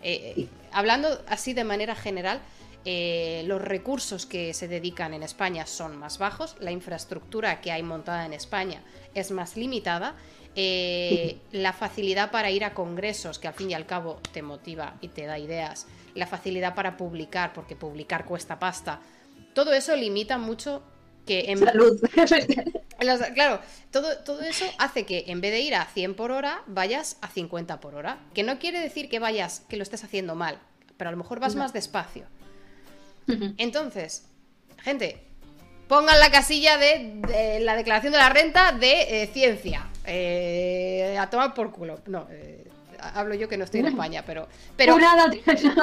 eh, 0.01 0.33
eh, 0.37 0.47
hablando 0.71 1.21
así 1.27 1.53
de 1.53 1.63
manera 1.63 1.95
general, 1.95 2.41
eh, 2.85 3.43
los 3.45 3.61
recursos 3.61 4.25
que 4.25 4.53
se 4.53 4.67
dedican 4.67 5.13
en 5.13 5.23
España 5.23 5.65
son 5.65 5.97
más 5.97 6.17
bajos, 6.17 6.55
la 6.59 6.71
infraestructura 6.71 7.59
que 7.59 7.71
hay 7.71 7.83
montada 7.83 8.25
en 8.25 8.33
España 8.33 8.81
es 9.13 9.31
más 9.31 9.57
limitada, 9.57 10.15
la 10.55 11.71
facilidad 11.71 12.31
para 12.31 12.49
ir 12.49 12.63
a 12.63 12.73
congresos, 12.73 13.37
que 13.37 13.47
al 13.47 13.53
fin 13.53 13.69
y 13.69 13.73
al 13.75 13.85
cabo 13.85 14.19
te 14.33 14.41
motiva 14.41 14.95
y 15.01 15.09
te 15.09 15.27
da 15.27 15.37
ideas, 15.37 15.85
la 16.15 16.25
facilidad 16.25 16.73
para 16.73 16.97
publicar, 16.97 17.53
porque 17.53 17.75
publicar 17.75 18.25
cuesta 18.25 18.57
pasta, 18.57 18.99
todo 19.53 19.71
eso 19.73 19.95
limita 19.95 20.39
mucho 20.39 20.81
que 21.27 21.51
en, 21.51 21.59
Salud. 21.59 22.01
claro, 22.97 23.59
todo, 23.91 24.17
todo 24.19 24.41
eso 24.41 24.65
hace 24.79 25.05
que 25.05 25.25
en 25.27 25.41
vez 25.41 25.51
de 25.51 25.59
ir 25.61 25.75
a 25.75 25.85
100 25.85 26.15
por 26.15 26.31
hora, 26.31 26.61
vayas 26.67 27.17
a 27.21 27.27
50 27.29 27.79
por 27.79 27.95
hora. 27.95 28.19
Que 28.33 28.43
no 28.43 28.59
quiere 28.59 28.79
decir 28.79 29.09
que 29.09 29.19
vayas, 29.19 29.61
que 29.69 29.77
lo 29.77 29.83
estés 29.83 30.03
haciendo 30.03 30.35
mal, 30.35 30.59
pero 30.97 31.09
a 31.09 31.11
lo 31.11 31.17
mejor 31.17 31.39
vas 31.39 31.55
No. 31.55 31.61
más 31.61 31.73
despacio. 31.73 32.25
Entonces, 33.57 34.25
gente, 34.83 35.21
pongan 35.87 36.19
la 36.19 36.31
casilla 36.31 36.77
de, 36.77 37.19
de 37.27 37.59
la 37.59 37.75
declaración 37.75 38.13
de 38.13 38.19
la 38.19 38.29
renta 38.29 38.71
de 38.71 39.23
eh, 39.23 39.27
ciencia. 39.33 39.87
Eh, 40.05 41.17
a 41.19 41.29
tomar 41.29 41.53
por 41.53 41.71
culo. 41.71 41.99
No, 42.05 42.27
eh, 42.31 42.65
hablo 43.13 43.35
yo 43.35 43.49
que 43.49 43.57
no 43.57 43.65
estoy 43.65 43.81
en 43.81 43.87
España, 43.87 44.23
pero. 44.25 44.47
Pero, 44.77 44.93
Jurada. 44.93 45.29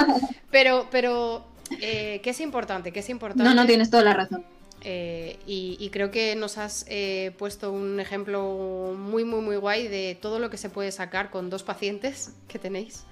pero, 0.51 0.89
pero. 0.91 1.47
eh, 1.81 2.21
que 2.23 2.31
es 2.31 2.41
importante, 2.41 2.93
que 2.93 3.01
es 3.01 3.11
importante. 3.11 3.45
No, 3.45 3.55
no 3.55 3.67
tienes 3.67 3.91
toda 3.91 4.03
la 4.05 4.15
razón. 4.15 4.45
Eh, 4.87 5.39
y, 5.47 5.77
y 5.81 5.89
creo 5.91 6.11
que 6.11 6.37
nos 6.37 6.59
has 6.59 6.85
eh, 6.89 7.33
puesto 7.39 7.73
un 7.73 8.01
ejemplo 8.01 8.95
muy, 8.99 9.25
muy, 9.25 9.41
muy 9.41 9.57
guay 9.57 9.89
de 9.89 10.17
todo 10.21 10.39
lo 10.39 10.51
que 10.51 10.59
se 10.59 10.69
puede 10.69 10.93
sacar 10.93 11.31
con 11.31 11.49
dos 11.49 11.63
pacientes 11.63 12.35
que 12.49 12.59
tenéis. 12.59 13.05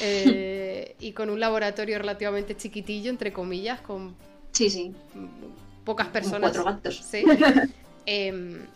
Eh, 0.00 0.94
y 1.00 1.12
con 1.12 1.30
un 1.30 1.40
laboratorio 1.40 1.98
relativamente 1.98 2.56
chiquitillo, 2.56 3.10
entre 3.10 3.32
comillas, 3.32 3.80
con 3.80 4.14
Sí, 4.52 4.70
sí. 4.70 4.94
pocas 5.84 6.06
Con 6.06 6.12
personas. 6.12 6.40
Cuatro 6.52 6.64
gatos. 6.64 6.96
Sí. 7.10 7.24
Em, 8.06 8.66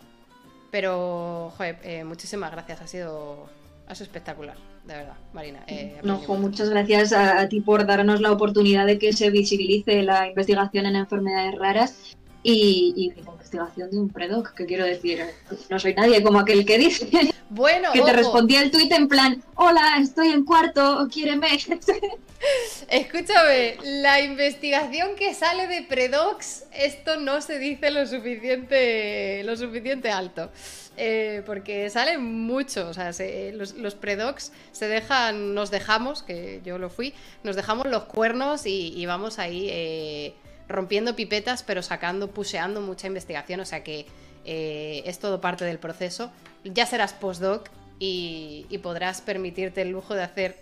pero, 0.71 1.51
joder, 1.57 2.05
muchísimas 2.05 2.51
gracias. 2.51 2.81
Ha 2.81 2.87
sido, 2.87 3.49
ha 3.87 3.95
sido 3.95 4.05
espectacular, 4.05 4.55
de 4.85 4.93
verdad, 4.93 5.15
Marina. 5.33 5.63
eh, 5.67 5.99
No, 6.03 6.17
jo, 6.19 6.35
muchas 6.35 6.69
gracias 6.69 7.11
a, 7.13 7.39
a 7.39 7.49
ti 7.49 7.61
por 7.61 7.85
darnos 7.85 8.21
la 8.21 8.31
oportunidad 8.31 8.85
de 8.85 8.99
que 8.99 9.13
se 9.13 9.29
visibilice 9.29 10.03
la 10.03 10.27
investigación 10.27 10.85
en 10.85 10.95
enfermedades 10.97 11.55
raras 11.55 12.17
y, 12.47 12.93
y 12.95 13.21
la 13.21 13.31
investigación 13.31 13.89
de 13.89 13.97
un 13.97 14.09
predoc, 14.09 14.53
que 14.53 14.65
quiero 14.65 14.85
decir, 14.85 15.23
no 15.69 15.79
soy 15.79 15.93
nadie 15.95 16.21
como 16.21 16.39
aquel 16.39 16.63
que 16.65 16.77
dice 16.77 17.07
Bueno, 17.49 17.91
que 17.91 18.01
te 18.01 18.13
respondía 18.13 18.61
el 18.61 18.69
tuit 18.71 18.91
en 18.91 19.07
plan, 19.07 19.43
hola, 19.55 19.97
estoy 19.99 20.29
en 20.29 20.45
cuarto, 20.45 21.07
quiéreme. 21.11 21.47
Escúchame, 22.89 23.77
la 23.83 24.21
investigación 24.21 25.15
que 25.15 25.33
sale 25.33 25.67
de 25.67 25.81
Predox, 25.83 26.65
esto 26.73 27.17
no 27.17 27.41
se 27.41 27.57
dice 27.57 27.89
lo 27.89 28.05
suficiente, 28.05 29.43
lo 29.43 29.55
suficiente 29.57 30.11
alto. 30.11 30.51
Eh, 30.97 31.41
porque 31.45 31.89
sale 31.89 32.17
mucho, 32.17 32.87
o 32.89 32.93
sea, 32.93 33.11
se- 33.11 33.51
los, 33.53 33.73
los 33.73 33.95
Predox 33.95 34.51
se 34.71 34.87
dejan, 34.87 35.53
nos 35.53 35.69
dejamos, 35.71 36.23
que 36.23 36.61
yo 36.63 36.77
lo 36.77 36.89
fui, 36.89 37.13
nos 37.43 37.55
dejamos 37.55 37.87
los 37.87 38.03
cuernos 38.03 38.65
y, 38.65 38.93
y 38.95 39.05
vamos 39.05 39.37
ahí 39.39 39.67
eh, 39.69 40.33
rompiendo 40.67 41.15
pipetas, 41.15 41.63
pero 41.63 41.81
sacando, 41.81 42.29
puseando 42.31 42.81
mucha 42.81 43.07
investigación, 43.07 43.59
o 43.59 43.65
sea 43.65 43.83
que 43.83 44.05
eh, 44.45 45.03
es 45.05 45.19
todo 45.19 45.41
parte 45.41 45.65
del 45.65 45.79
proceso. 45.79 46.31
Ya 46.63 46.85
serás 46.85 47.13
postdoc 47.13 47.69
y, 47.99 48.65
y 48.69 48.77
podrás 48.79 49.21
permitirte 49.21 49.81
el 49.81 49.89
lujo 49.89 50.13
de 50.15 50.23
hacer 50.23 50.57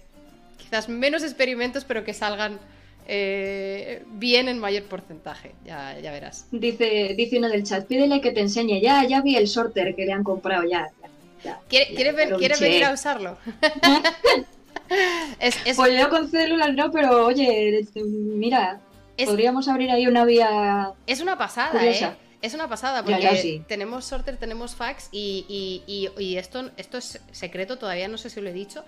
quizás 0.57 0.90
menos 0.90 1.23
experimentos, 1.23 1.83
pero 1.85 2.03
que 2.03 2.14
salgan 2.14 2.59
eh, 3.07 4.03
bien 4.07 4.48
en 4.48 4.59
mayor 4.59 4.83
porcentaje. 4.83 5.53
Ya, 5.65 5.98
ya 5.99 6.11
verás. 6.11 6.48
Dice, 6.51 7.14
dice 7.17 7.38
uno 7.38 7.49
del 7.49 7.64
chat, 7.64 7.85
pídele 7.85 8.22
que 8.22 8.32
te 8.32 8.40
enseñe, 8.41 8.82
ya, 8.82 9.06
ya 9.06 9.22
vi 9.22 9.35
el 9.35 9.48
sorter 9.48 9.95
que 9.95 10.06
le 10.06 10.14
han 10.14 10.23
comprado, 10.23 10.64
ya. 10.64 10.90
ya, 11.01 11.09
ya, 11.43 11.59
¿Quiere- 11.69 11.90
ya, 11.91 11.95
¿Quieres, 11.95 12.14
ya 12.14 12.17
ven- 12.17 12.30
lo 12.32 12.38
¿quieres 12.38 12.59
biché. 12.59 12.69
venir 12.69 12.85
a 12.85 12.93
usarlo? 12.93 13.38
es, 15.40 15.56
es- 15.65 15.75
Pues 15.77 15.99
yo 15.99 16.09
con 16.09 16.30
células 16.30 16.73
no, 16.73 16.91
pero 16.91 17.25
oye, 17.25 17.85
mira, 18.03 18.80
es- 19.17 19.27
podríamos 19.30 19.67
abrir 19.67 19.92
ahí 19.92 20.08
una 20.08 20.25
vía... 20.25 20.92
es 21.08 21.22
una 21.22 21.38
pasada, 21.38 21.72
curiosa. 21.72 22.09
¿eh? 22.09 22.17
Es 22.42 22.53
una 22.53 22.67
pasada, 22.67 23.03
porque 23.06 23.22
ya, 23.22 23.35
sí. 23.38 23.64
tenemos 23.69 24.03
sorter, 24.03 24.35
tenemos 24.38 24.75
fax 24.75 25.08
y, 25.14 25.45
y- 25.48 25.83
y- 26.17 26.22
y 26.24 26.38
esto, 26.38 26.69
esto 26.75 26.98
es 26.98 27.22
secreto, 27.32 27.77
todavía 27.77 28.08
no 28.09 28.17
sé 28.17 28.30
si 28.30 28.42
lo 28.42 28.50
he 28.50 28.53
dicho, 28.53 28.83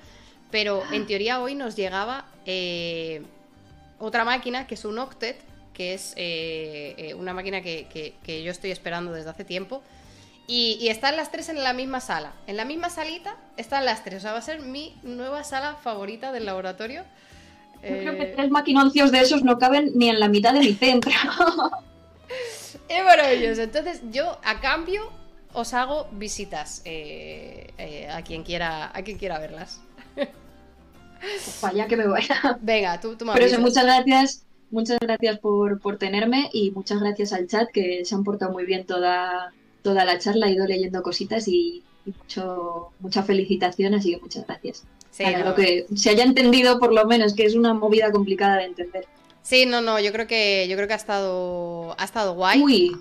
pero 0.51 0.83
en 0.91 1.05
teoría 1.07 1.41
hoy 1.41 1.55
nos 1.55 1.75
llegaba 1.77 2.25
eh, 2.45 3.21
otra 3.97 4.25
máquina 4.25 4.67
que 4.67 4.73
es 4.75 4.83
un 4.83 4.99
Octet, 4.99 5.37
que 5.73 5.93
es 5.93 6.13
eh, 6.17 6.95
eh, 6.97 7.13
una 7.13 7.33
máquina 7.33 7.61
que, 7.61 7.87
que- 7.91 8.15
que 8.23 8.43
yo 8.43 8.51
estoy 8.51 8.71
esperando 8.71 9.13
desde 9.13 9.29
hace 9.29 9.45
tiempo. 9.45 9.81
Y, 10.47 10.77
y 10.79 10.89
están 10.89 11.15
las 11.17 11.31
tres 11.31 11.49
en 11.49 11.63
la 11.63 11.73
misma 11.73 11.99
sala. 12.01 12.33
En 12.45 12.55
la 12.55 12.65
misma 12.65 12.89
salita 12.91 13.35
están 13.57 13.83
las 13.83 14.03
tres. 14.03 14.17
O 14.17 14.21
sea, 14.21 14.31
va 14.33 14.37
a 14.37 14.41
ser 14.43 14.59
mi 14.59 14.95
nueva 15.01 15.43
sala 15.43 15.75
favorita 15.75 16.31
del 16.31 16.45
laboratorio. 16.45 17.03
Yo 17.85 17.97
creo 17.97 18.17
que 18.17 18.23
Eh, 18.23 18.33
tres 18.35 18.49
maquinoncios 18.49 19.11
de 19.11 19.19
esos 19.19 19.43
no 19.43 19.59
caben 19.59 19.91
ni 19.95 20.09
en 20.09 20.19
la 20.19 20.27
mitad 20.27 20.53
de 20.53 20.59
mi 20.59 20.73
centro. 20.73 21.11
Es 22.88 23.03
maravilloso. 23.03 23.64
Entonces, 23.64 24.01
yo 24.11 24.38
a 24.43 24.59
cambio 24.59 25.11
os 25.53 25.73
hago 25.73 26.07
visitas 26.11 26.81
eh, 26.85 27.72
eh, 27.77 28.07
a 28.09 28.22
quien 28.22 28.43
quiera, 28.43 28.91
a 28.93 29.01
quien 29.01 29.17
quiera 29.17 29.39
verlas. 29.39 29.81
Vaya 31.61 31.88
que 31.88 31.97
me 31.97 32.07
vaya. 32.07 32.59
Venga, 32.61 32.99
tú, 32.99 33.15
tú 33.15 33.25
me 33.25 33.33
Pero 33.33 33.45
eso, 33.45 33.59
muchas 33.59 33.85
gracias, 33.85 34.45
muchas 34.69 34.99
gracias 34.99 35.39
por, 35.39 35.80
por 35.80 35.97
tenerme 35.97 36.49
y 36.53 36.72
muchas 36.72 36.99
gracias 36.99 37.33
al 37.33 37.47
chat 37.47 37.69
que 37.72 38.05
se 38.05 38.14
han 38.14 38.23
portado 38.23 38.51
muy 38.51 38.65
bien 38.65 38.85
toda, 38.85 39.51
toda 39.81 40.05
la 40.05 40.19
charla, 40.19 40.47
he 40.47 40.51
ido 40.51 40.67
leyendo 40.67 41.01
cositas 41.01 41.47
y 41.47 41.83
mucho, 42.06 42.90
mucha 43.00 43.24
felicitación, 43.24 43.93
así 43.93 44.11
que 44.14 44.22
muchas 44.22 44.45
gracias. 44.48 44.84
Sí, 45.11 45.24
Para 45.24 45.40
no. 45.40 45.45
lo 45.50 45.56
que 45.56 45.85
se 45.95 46.09
haya 46.09 46.24
entendido 46.24 46.77
por 46.80 46.93
lo 46.93 47.06
menos, 47.06 47.34
que 47.34 47.45
es 47.45 47.56
una 47.56 47.74
movida 47.74 48.11
complicada 48.11 48.58
de 48.58 48.66
entender. 48.66 49.06
Sí, 49.42 49.66
no, 49.66 49.80
no, 49.82 50.00
yo 50.00 50.11
creo 50.11 50.27
que 50.27 50.67
yo 50.69 50.75
creo 50.75 50.88
que 50.88 50.93
ha 50.93 50.98
estado 50.98 51.95
ha 52.00 52.03
estado 52.03 52.34
guay. 52.34 52.61
Uy, 52.64 52.98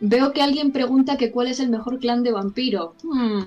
veo 0.00 0.32
que 0.32 0.42
alguien 0.42 0.72
pregunta 0.72 1.16
que 1.16 1.30
cuál 1.30 1.48
es 1.48 1.60
el 1.60 1.68
mejor 1.68 1.98
clan 1.98 2.22
de 2.22 2.32
vampiro. 2.32 2.94
Hmm, 3.02 3.42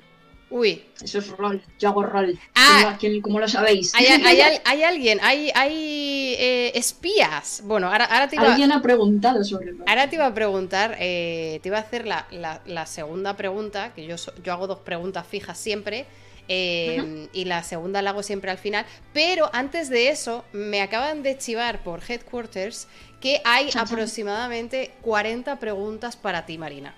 Uy. 0.52 0.82
eso 1.00 1.18
es 1.18 1.28
rol, 1.28 1.62
yo 1.78 1.88
hago 1.90 2.02
rol. 2.02 2.36
Ah. 2.56 2.80
¿Cómo, 2.84 2.96
quién- 2.98 3.20
cómo 3.22 3.38
lo 3.38 3.46
sabéis? 3.48 3.94
Hay, 3.94 4.06
hay 4.06 4.40
al- 4.40 4.60
hay 4.64 4.82
alguien, 4.82 5.18
hay, 5.22 5.50
hay 5.54 6.34
eh, 6.38 6.72
espías. 6.74 7.62
Bueno, 7.64 7.86
ahora, 7.86 8.06
ahora 8.06 8.28
te 8.28 8.34
iba, 8.36 8.46
Alguien 8.46 8.72
ha 8.72 8.82
preguntado 8.82 9.44
sobre 9.44 9.70
rol. 9.70 9.84
ahora 9.86 10.10
te 10.10 10.16
iba 10.16 10.26
a 10.26 10.34
preguntar, 10.34 10.96
eh, 10.98 11.60
te 11.62 11.68
iba 11.68 11.78
a 11.78 11.82
hacer 11.82 12.04
la, 12.06 12.26
la- 12.32 12.60
la 12.66 12.86
segunda 12.86 13.36
pregunta, 13.36 13.92
que 13.94 14.04
yo, 14.06 14.16
yo 14.42 14.52
hago 14.52 14.66
dos 14.66 14.80
preguntas 14.80 15.24
fijas 15.26 15.56
siempre, 15.56 16.06
eh, 16.52 17.28
y 17.32 17.44
la 17.44 17.62
segunda 17.62 18.02
la 18.02 18.10
hago 18.10 18.24
siempre 18.24 18.50
al 18.50 18.58
final, 18.58 18.84
pero 19.12 19.48
antes 19.52 19.88
de 19.88 20.08
eso 20.08 20.44
me 20.52 20.82
acaban 20.82 21.22
de 21.22 21.38
chivar 21.38 21.84
por 21.84 22.00
Headquarters 22.02 22.88
que 23.20 23.40
hay 23.44 23.70
aproximadamente 23.76 24.90
40 25.02 25.60
preguntas 25.60 26.16
para 26.16 26.46
ti, 26.46 26.58
Marina. 26.58 26.92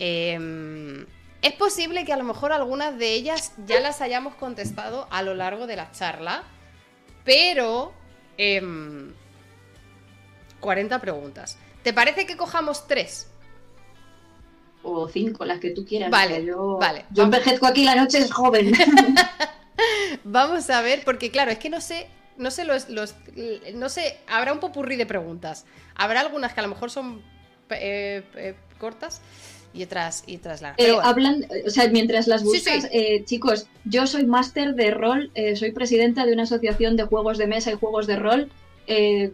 Em, 0.00 1.06
es 1.42 1.52
posible 1.52 2.04
que 2.04 2.12
a 2.12 2.16
lo 2.16 2.24
mejor 2.24 2.52
algunas 2.52 2.98
de 2.98 3.12
ellas 3.14 3.52
ya 3.66 3.80
las 3.80 4.00
hayamos 4.00 4.34
contestado 4.34 5.06
a 5.10 5.22
lo 5.22 5.34
largo 5.34 5.66
de 5.66 5.76
la 5.76 5.90
charla, 5.92 6.42
pero... 7.24 7.92
em, 8.36 9.12
40 10.60 11.00
preguntas. 11.00 11.56
¿Te 11.84 11.92
parece 11.92 12.26
que 12.26 12.36
cojamos 12.36 12.86
tres? 12.88 13.28
O 14.82 15.08
cinco, 15.08 15.44
las 15.44 15.60
que 15.60 15.70
tú 15.70 15.84
quieras. 15.84 16.10
Vale, 16.10 16.44
yo, 16.44 16.78
vale. 16.78 17.04
Yo 17.10 17.22
envejezco 17.24 17.66
aquí, 17.66 17.84
la 17.84 17.94
noche 17.94 18.18
es 18.18 18.32
joven. 18.32 18.72
Vamos 20.24 20.68
a 20.70 20.80
ver, 20.82 21.02
porque 21.04 21.30
claro, 21.30 21.50
es 21.50 21.58
que 21.58 21.70
no 21.70 21.80
sé, 21.80 22.08
no 22.36 22.50
sé 22.50 22.64
los, 22.64 22.88
los- 22.88 23.14
no 23.74 23.88
sé, 23.88 24.18
habrá 24.26 24.52
un 24.52 24.58
popurrí 24.60 24.96
de 24.96 25.06
preguntas. 25.06 25.64
Habrá 25.94 26.20
algunas 26.20 26.52
que 26.54 26.60
a 26.60 26.62
lo 26.64 26.68
mejor 26.70 26.90
son 26.90 27.22
eh, 27.70 28.24
eh, 28.34 28.54
cortas 28.78 29.20
y 29.74 29.82
otras, 29.84 30.24
y 30.26 30.36
otras 30.36 30.62
largas. 30.62 30.78
Eh, 30.80 30.84
Pero 30.84 30.94
bueno, 30.96 31.08
hablan, 31.08 31.46
o 31.66 31.70
sea, 31.70 31.88
mientras 31.88 32.26
las 32.26 32.42
buscas, 32.42 32.82
sí. 32.82 32.88
eh, 32.90 33.24
chicos, 33.24 33.66
yo 33.84 34.06
soy 34.06 34.24
máster 34.26 34.74
de 34.74 34.90
rol, 34.90 35.30
eh, 35.34 35.56
soy 35.56 35.72
presidenta 35.72 36.26
de 36.26 36.32
una 36.32 36.44
asociación 36.44 36.96
de 36.96 37.04
juegos 37.04 37.38
de 37.38 37.46
mesa 37.46 37.70
y 37.70 37.74
juegos 37.74 38.06
de 38.06 38.16
rol. 38.16 38.50
Eh, 38.86 39.32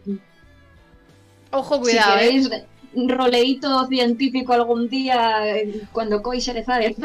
ojo, 1.51 1.79
cuidado, 1.79 2.19
si 2.19 2.25
queréis 2.25 2.49
roleíto 2.93 3.87
científico 3.87 4.53
algún 4.53 4.87
día, 4.87 5.43
cuando 5.91 6.21
Koi 6.21 6.39
Sherezade. 6.39 6.95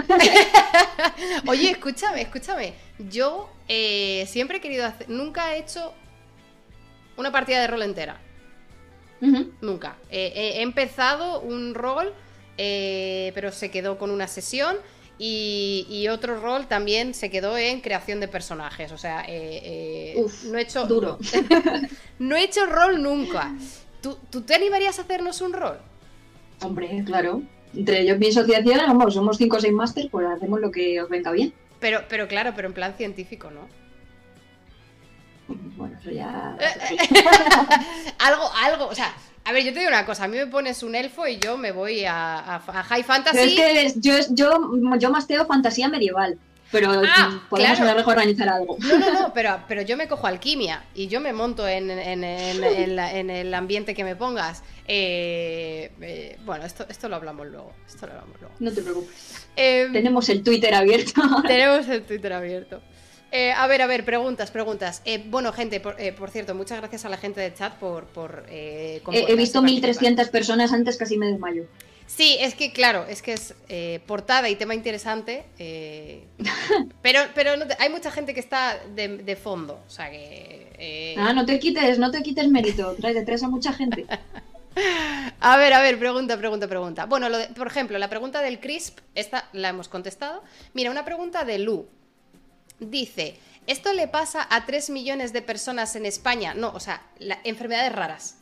Oye, 1.49 1.71
escúchame, 1.71 2.23
escúchame. 2.23 2.75
Yo 3.11 3.49
siempre 4.27 4.59
he 4.59 4.61
querido 4.61 4.87
hacer, 4.87 5.09
nunca 5.09 5.55
he 5.55 5.61
hecho 5.61 5.95
una 7.17 7.33
partida 7.33 7.61
de 7.61 7.67
rol 7.69 7.83
entera. 7.83 8.21
Nunca. 9.61 9.97
He 10.11 10.63
empezado 10.63 11.41
un 11.41 11.75
rol, 11.75 12.13
eh, 12.63 13.33
pero 13.35 13.53
se 13.53 13.71
quedó 13.71 13.97
con 13.97 14.11
una 14.11 14.29
sesión. 14.29 14.77
Y, 15.19 15.87
y 15.91 16.09
otro 16.09 16.41
rol 16.41 16.67
también 16.67 17.13
se 17.15 17.31
quedó 17.31 17.57
en 17.59 17.81
creación 17.81 18.21
de 18.21 18.29
personajes. 18.29 18.93
O 18.93 18.99
sea, 18.99 19.23
eh, 19.23 19.61
eh, 19.65 20.15
Uf, 20.17 20.45
no 20.45 20.59
he 20.59 20.63
hecho. 20.63 20.87
Duro. 20.87 21.19
No 22.19 22.37
he 22.37 22.45
hecho 22.45 22.67
rol 22.67 23.03
nunca. 23.03 23.55
¿Tú, 24.03 24.19
tú 24.31 24.43
te 24.43 24.55
animarías 24.55 24.99
a 24.99 25.03
hacernos 25.03 25.41
un 25.41 25.55
rol? 25.55 25.79
Hombre, 26.61 27.03
claro. 27.07 27.43
Entre 27.75 28.01
ellos 28.03 28.19
mi 28.19 28.29
asociación, 28.29 28.79
vamos, 28.79 29.15
somos 29.15 29.39
cinco 29.39 29.57
o 29.57 29.61
seis 29.61 29.73
máster, 29.73 30.11
pues 30.11 30.27
hacemos 30.27 30.61
lo 30.61 30.71
que 30.71 31.01
os 31.01 31.09
venga 31.09 31.33
bien. 31.33 31.55
Pero, 31.81 32.01
pero 32.11 32.29
claro, 32.29 32.53
pero 32.55 32.69
en 32.69 32.75
plan 32.75 32.93
científico, 32.95 33.51
¿no? 33.51 33.69
Bueno, 35.49 35.97
eso 35.99 36.11
ya. 36.11 36.59
algo, 38.19 38.51
algo, 38.55 38.87
o 38.87 38.95
sea, 38.95 39.15
a 39.45 39.53
ver, 39.53 39.65
yo 39.65 39.73
te 39.73 39.79
digo 39.81 39.89
una 39.91 40.05
cosa, 40.07 40.25
a 40.25 40.29
mí 40.29 40.37
me 40.37 40.47
pones 40.47 40.83
un 40.83 40.95
elfo 40.95 41.27
y 41.27 41.39
yo 41.39 41.57
me 41.57 41.73
voy 41.73 42.05
a, 42.05 42.39
a- 42.39 42.57
a 42.67 42.83
High 42.85 43.03
Fantasy. 43.05 43.37
Pero 43.37 43.49
es 43.51 43.55
que 43.55 43.83
es- 43.87 44.01
yo, 44.01 44.15
yo, 44.31 44.71
yo 44.99 45.11
masteo 45.11 45.47
fantasía 45.47 45.89
medieval, 45.89 46.39
pero 46.71 46.91
Ah, 47.05 47.43
podemos 47.49 47.79
claro. 47.79 47.97
de 47.97 48.05
organizar 48.05 48.49
algo. 48.49 48.77
No, 48.79 48.99
no, 48.99 49.13
no, 49.13 49.33
pero, 49.35 49.61
pero 49.67 49.83
yo 49.83 49.97
me 49.97 50.07
cojo 50.09 50.27
alquimia 50.27 50.85
y 50.95 51.09
yo 51.09 51.21
me 51.21 51.33
monto 51.33 51.67
en, 51.67 51.91
en- 51.91 52.23
en- 52.25 52.63
en 52.65 52.97
la- 52.97 53.13
en 53.15 53.31
el 53.31 53.53
ambiente 53.55 53.95
que 53.95 54.05
me 54.05 54.15
pongas. 54.15 54.63
Eh, 54.87 55.93
eh, 56.01 56.39
bueno, 56.45 56.65
esto, 56.67 56.85
esto 56.89 57.09
lo 57.09 57.17
hablamos 57.17 57.47
luego. 57.49 57.73
Esto 57.87 58.07
lo 58.07 58.13
hablamos 58.13 58.41
luego. 58.41 58.55
No 58.61 58.71
te 58.73 58.83
preocupes. 58.83 59.47
Eh, 59.57 59.89
Tenemos 59.93 60.29
el 60.29 60.43
Twitter 60.43 60.75
abierto. 60.75 61.23
tenemos 61.47 61.89
el 61.89 62.03
Twitter 62.03 62.33
abierto. 62.33 62.81
Eh, 63.33 63.53
a 63.53 63.67
ver, 63.69 63.81
a 63.83 63.87
ver, 63.87 64.05
preguntas, 64.05 64.51
preguntas. 64.51 65.03
Eh, 65.05 65.23
bueno, 65.27 65.53
gente, 65.53 65.79
por, 65.81 66.01
eh, 66.01 66.13
por 66.13 66.31
cierto, 66.31 66.55
muchas 66.55 66.79
gracias 66.79 67.05
a 67.05 67.09
la 67.09 67.17
gente 67.17 67.41
de 67.41 67.55
chat 67.55 67.75
por... 67.75 68.05
por 68.07 68.45
He, 68.51 69.01
visto 69.37 69.61
participar. 69.61 69.63
1300 69.63 70.29
personas 70.31 70.73
antes, 70.73 70.97
casi 70.97 71.17
me 71.17 71.27
desmayo. 71.27 71.65
Sí, 72.07 72.37
es 72.41 72.57
que 72.57 72.73
claro, 72.73 73.07
es 73.09 73.23
que 73.23 73.35
es 73.35 73.55
portada 74.07 74.49
y 74.51 74.57
tema 74.57 74.75
interesante, 74.75 75.45
pero, 77.03 77.21
pero 77.37 77.57
no 77.57 77.69
te- 77.69 77.77
hay 77.79 77.89
mucha 77.89 78.11
gente 78.11 78.35
que 78.35 78.41
está 78.41 78.79
de, 78.97 79.19
de 79.19 79.37
fondo, 79.37 79.81
o 79.87 79.91
sea 79.91 80.11
que... 80.11 81.15
Ah, 81.17 81.33
no 81.33 81.47
te 81.47 81.61
quites, 81.61 82.01
no 82.01 82.11
te 82.11 82.21
quites 82.23 82.49
mérito. 82.49 82.97
Traes, 83.01 83.25
traes 83.25 83.43
a 83.45 83.49
mucha 83.49 83.73
gente. 83.73 84.07
A 85.41 85.57
ver, 85.57 85.73
a 85.73 85.81
ver, 85.83 85.99
pregunta, 85.99 86.37
pregunta, 86.39 86.69
pregunta. 86.69 87.07
Bueno, 87.07 87.29
lo 87.29 87.39
de- 87.39 87.49
por 87.49 87.67
ejemplo, 87.67 87.99
la 87.99 88.09
pregunta 88.09 88.41
del 88.41 88.61
CRISP, 88.61 88.99
esta 89.15 89.49
la 89.53 89.69
hemos 89.71 89.89
contestado. 89.89 90.43
Mira, 90.75 90.91
una 90.91 91.05
pregunta 91.05 91.45
de 91.45 91.59
Lu. 91.59 91.87
Dice, 92.81 93.39
¿esto 93.67 93.93
le 93.93 94.09
pasa 94.09 94.47
a 94.51 94.67
3 94.67 94.91
millones 94.91 95.33
de 95.33 95.43
personas 95.43 95.95
en 95.97 96.07
España? 96.07 96.55
No, 96.55 96.71
o 96.71 96.81
sea, 96.81 97.03
la- 97.19 97.39
enfermedades 97.45 97.93
raras. 97.93 98.37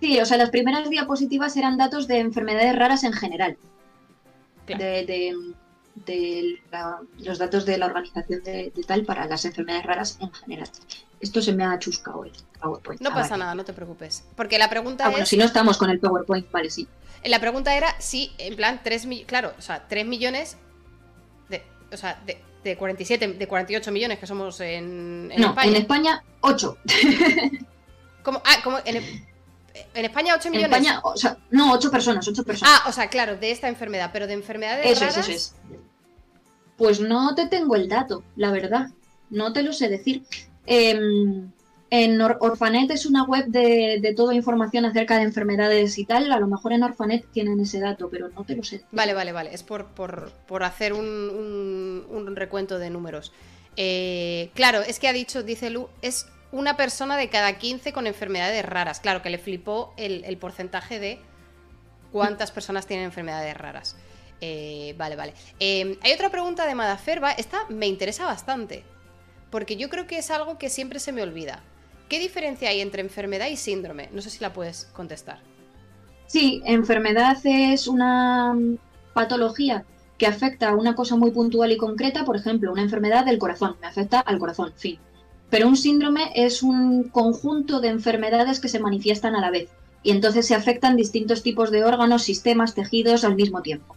Sí, 0.00 0.20
o 0.20 0.26
sea, 0.26 0.36
las 0.36 0.50
primeras 0.50 0.90
diapositivas 0.90 1.56
eran 1.56 1.76
datos 1.78 2.06
de 2.08 2.18
enfermedades 2.18 2.76
raras 2.76 3.04
en 3.04 3.12
general. 3.12 3.56
Claro. 4.66 4.82
De, 4.84 5.06
de- 5.06 5.54
de 5.94 6.60
la- 6.72 6.98
los 7.20 7.38
datos 7.38 7.64
de 7.64 7.78
la 7.78 7.86
organización 7.86 8.42
de, 8.42 8.72
de 8.74 8.82
tal 8.82 9.04
para 9.04 9.26
las 9.26 9.44
enfermedades 9.44 9.86
raras 9.86 10.18
en 10.20 10.32
general. 10.32 10.68
Esto 11.20 11.40
se 11.40 11.52
me 11.52 11.64
ha 11.64 11.78
chuscado 11.78 12.24
el 12.24 12.32
PowerPoint. 12.60 13.00
No 13.00 13.10
Ah, 13.10 13.14
pasa 13.14 13.30
vale. 13.30 13.40
nada, 13.44 13.54
no 13.54 13.64
te 13.64 13.72
preocupes. 13.72 14.24
Porque 14.36 14.58
la 14.58 14.68
pregunta 14.68 15.06
Ah, 15.06 15.10
bueno, 15.10 15.24
si 15.24 15.36
no 15.36 15.44
estamos 15.44 15.78
con 15.78 15.90
el 15.90 16.00
PowerPoint, 16.00 16.50
vale, 16.50 16.68
sí. 16.70 16.88
La 17.24 17.38
pregunta 17.38 17.76
era 17.76 17.94
si, 18.00 18.32
en 18.38 18.56
plan, 18.56 18.80
3 18.82 19.06
millones, 19.06 19.28
claro, 19.28 19.54
o 19.56 19.62
sea, 19.62 19.86
3 19.86 20.04
millones 20.04 20.56
de, 21.48 21.62
o 21.92 21.96
sea, 21.96 22.20
de, 22.26 22.38
de 22.64 22.76
47, 22.76 23.34
de 23.34 23.46
48 23.46 23.92
millones 23.92 24.18
que 24.18 24.26
somos 24.26 24.58
en, 24.60 25.30
en 25.30 25.40
no, 25.40 25.48
España. 25.48 25.68
en 25.68 25.76
España, 25.76 26.24
8. 26.40 26.78
¿Cómo? 28.22 28.42
Ah, 28.44 28.56
¿cómo? 28.64 28.78
En, 28.84 28.96
en 28.96 30.04
España 30.04 30.34
8 30.36 30.48
En 30.48 30.52
millones. 30.52 30.78
España, 30.78 31.00
o 31.04 31.16
sea, 31.16 31.36
no, 31.50 31.72
8 31.72 31.90
personas, 31.90 32.26
8 32.26 32.42
personas. 32.44 32.80
Ah, 32.82 32.88
o 32.88 32.92
sea, 32.92 33.08
claro, 33.08 33.36
de 33.36 33.50
esta 33.50 33.68
enfermedad, 33.68 34.10
pero 34.12 34.26
de 34.26 34.32
enfermedades 34.32 34.86
eso 34.86 35.04
es, 35.04 35.14
raras. 35.14 35.28
eso 35.28 35.36
es. 35.36 35.54
Pues 36.76 37.00
no 37.00 37.34
te 37.34 37.46
tengo 37.46 37.76
el 37.76 37.88
dato, 37.88 38.24
la 38.34 38.50
verdad. 38.50 38.88
No 39.30 39.52
te 39.52 39.62
lo 39.62 39.72
sé 39.72 39.88
decir. 39.88 40.24
Em, 40.66 41.50
en 42.02 42.20
Or- 42.20 42.38
Orfanet 42.40 42.90
es 42.90 43.06
una 43.06 43.24
web 43.24 43.46
de, 43.46 44.12
toda 44.16 44.34
información 44.34 44.84
acerca 44.84 45.16
de 45.16 45.22
enfermedades 45.22 45.96
y 45.98 46.04
tal. 46.04 46.32
A 46.32 46.40
lo 46.40 46.46
mejor 46.46 46.72
en 46.72 46.82
Orfanet 46.82 47.24
tienen 47.32 47.60
ese 47.60 47.78
dato, 47.80 48.08
pero 48.10 48.28
no 48.30 48.44
te 48.44 48.56
lo 48.56 48.62
sé. 48.64 48.82
Vale, 48.90 49.14
vale, 49.14 49.32
vale. 49.32 49.54
Es 49.54 49.62
por, 49.62 49.86
por, 49.86 50.32
por 50.46 50.62
hacer 50.64 50.92
un, 50.92 51.04
un- 52.10 52.36
recuento 52.36 52.78
de 52.78 52.90
números. 52.90 53.32
Eh, 53.76 54.50
claro, 54.54 54.80
es 54.80 54.98
que 54.98 55.06
ha 55.08 55.12
dicho, 55.12 55.42
dice 55.42 55.70
Lu, 55.70 55.88
es 56.02 56.26
una 56.50 56.76
persona 56.76 57.16
de 57.16 57.28
cada 57.28 57.58
15 57.58 57.92
con 57.92 58.06
enfermedades 58.06 58.64
raras. 58.64 58.98
Claro, 59.00 59.22
que 59.22 59.30
le 59.30 59.38
flipó 59.38 59.94
el, 59.96 60.24
el 60.24 60.36
porcentaje 60.36 60.98
de 60.98 61.20
cuántas 62.12 62.50
personas 62.50 62.86
tienen 62.86 63.04
enfermedades 63.06 63.56
raras. 63.56 63.96
Eh, 64.40 64.94
vale, 64.98 65.16
vale. 65.16 65.34
Eh, 65.60 65.96
hay 66.02 66.12
otra 66.12 66.30
pregunta 66.30 66.66
de 66.66 66.74
Madaferba. 66.74 67.32
Esta 67.32 67.58
me 67.68 67.86
interesa 67.86 68.24
bastante. 68.26 68.82
Porque 69.50 69.76
yo 69.76 69.88
creo 69.88 70.06
que 70.08 70.18
es 70.18 70.30
algo 70.32 70.58
que 70.58 70.68
siempre 70.68 70.98
se 70.98 71.12
me 71.12 71.22
olvida. 71.22 71.62
¿Qué 72.08 72.18
diferencia 72.18 72.68
hay 72.68 72.80
entre 72.80 73.02
enfermedad 73.02 73.48
y 73.48 73.56
síndrome? 73.56 74.08
No 74.12 74.20
sé 74.20 74.30
si 74.30 74.40
la 74.40 74.52
puedes 74.52 74.86
contestar. 74.92 75.40
Sí, 76.26 76.62
enfermedad 76.64 77.38
es 77.44 77.86
una 77.86 78.54
mm, 78.54 78.78
patología 79.12 79.84
que 80.18 80.26
afecta 80.26 80.70
a 80.70 80.74
una 80.74 80.94
cosa 80.94 81.16
muy 81.16 81.30
puntual 81.30 81.72
y 81.72 81.76
concreta, 81.76 82.24
por 82.24 82.36
ejemplo, 82.36 82.72
una 82.72 82.82
enfermedad 82.82 83.24
del 83.24 83.38
corazón, 83.38 83.76
me 83.80 83.86
afecta 83.86 84.20
al 84.20 84.38
corazón, 84.38 84.72
fin. 84.76 84.98
Pero 85.50 85.68
un 85.68 85.76
síndrome 85.76 86.32
es 86.34 86.62
un 86.62 87.04
conjunto 87.04 87.80
de 87.80 87.88
enfermedades 87.88 88.60
que 88.60 88.68
se 88.68 88.80
manifiestan 88.80 89.34
a 89.34 89.40
la 89.40 89.50
vez 89.50 89.70
y 90.02 90.10
entonces 90.10 90.46
se 90.46 90.54
afectan 90.54 90.96
distintos 90.96 91.42
tipos 91.42 91.70
de 91.70 91.84
órganos, 91.84 92.22
sistemas, 92.22 92.74
tejidos 92.74 93.24
al 93.24 93.34
mismo 93.34 93.62
tiempo. 93.62 93.96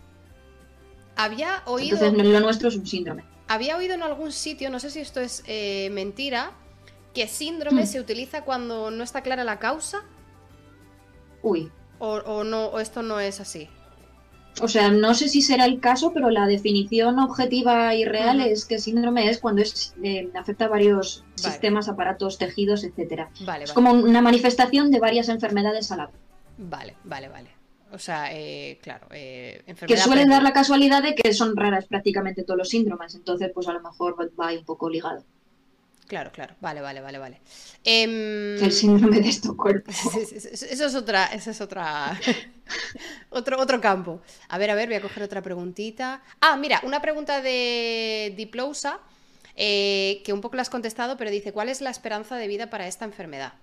Había 1.16 1.64
oído... 1.66 1.98
Entonces 1.98 2.28
lo 2.28 2.40
nuestro 2.40 2.70
es 2.70 2.76
un 2.76 2.88
síndrome. 2.88 3.24
Había 3.48 3.78
oído 3.78 3.94
en 3.94 4.04
algún 4.04 4.32
sitio, 4.32 4.70
no 4.70 4.80
sé 4.80 4.90
si 4.90 5.00
esto 5.00 5.20
es 5.20 5.44
eh, 5.48 5.90
mentira, 5.92 6.52
que 7.18 7.28
síndrome 7.28 7.84
Hmm. 7.84 7.88
se 7.88 8.00
utiliza 8.00 8.44
cuando 8.44 8.92
no 8.92 9.04
está 9.04 9.22
clara 9.22 9.44
la 9.44 9.58
causa 9.58 10.04
Uy, 11.42 11.72
o, 12.00 12.10
o 12.18 12.44
no, 12.44 12.66
o 12.68 12.80
esto 12.80 13.02
no 13.02 13.20
es 13.20 13.40
así. 13.40 13.70
o 14.62 14.68
sea, 14.68 14.90
no 14.92 15.14
sé 15.16 15.28
si 15.30 15.42
será 15.42 15.66
el 15.66 15.80
caso, 15.80 16.14
pero 16.14 16.30
la 16.30 16.46
definición 16.46 17.18
objetiva 17.20 17.94
y 17.96 18.06
real 18.06 18.40
es 18.42 18.66
que 18.66 18.78
síndrome 18.80 19.30
es 19.30 19.40
cuando 19.40 19.62
es, 19.64 19.96
eh, 20.04 20.30
afecta 20.36 20.66
a 20.66 20.68
varios 20.68 21.24
sistemas, 21.36 21.90
aparatos, 21.90 22.38
tejidos, 22.38 22.84
etcétera. 22.84 23.30
es 23.62 23.74
como 23.74 23.92
una 23.94 24.22
manifestación 24.22 24.92
de 24.92 25.00
varias 25.00 25.30
enfermedades 25.30 25.92
a 25.92 25.98
la 25.98 26.06
vez. 26.08 26.16
Vale, 26.58 26.96
vale, 27.04 27.30
vale. 27.30 27.50
O 27.92 28.00
sea, 28.00 28.30
eh, 28.34 28.80
claro, 28.82 29.08
eh, 29.12 29.64
Que 29.88 29.96
suelen 29.98 30.30
dar 30.30 30.44
la 30.44 30.52
casualidad 30.54 31.02
de 31.02 31.16
que 31.16 31.34
son 31.34 31.56
raras 31.56 31.86
prácticamente 31.86 32.44
todos 32.44 32.58
los 32.58 32.70
síndromes, 32.70 33.16
entonces 33.16 33.50
pues 33.54 33.68
a 33.68 33.74
lo 33.74 33.82
mejor 33.82 34.18
va 34.40 34.52
un 34.52 34.66
poco 34.66 34.90
ligado. 34.90 35.24
Claro, 36.08 36.32
claro. 36.32 36.56
Vale, 36.62 36.82
vale, 36.82 37.02
vale, 37.02 37.18
vale. 37.18 37.42
El 37.84 38.72
síndrome 38.72 39.20
de 39.20 39.30
Estocolmo. 39.30 39.84
Eso 39.88 40.86
es 40.86 40.96
otra, 40.96 41.26
eso 41.28 41.52
es 41.52 41.62
otra. 41.62 42.18
otro, 43.30 43.60
otro 43.60 43.82
campo. 43.82 44.22
A 44.48 44.58
ver, 44.58 44.72
a 44.72 44.76
ver, 44.76 44.88
voy 44.88 44.96
a 44.96 45.02
coger 45.02 45.24
otra 45.24 45.42
preguntita. 45.42 46.22
Ah, 46.40 46.56
mira, 46.56 46.82
una 46.84 47.02
pregunta 47.02 47.42
de 47.42 48.34
Diplousa, 48.38 49.00
eh, 49.56 50.22
que 50.24 50.34
un 50.34 50.42
poco 50.42 50.56
la 50.56 50.62
has 50.62 50.70
contestado, 50.70 51.18
pero 51.18 51.30
dice: 51.30 51.52
¿Cuál 51.52 51.70
es 51.70 51.82
la 51.82 51.90
esperanza 51.90 52.38
de 52.38 52.48
vida 52.48 52.70
para 52.70 52.88
esta 52.88 53.04
enfermedad? 53.04 53.54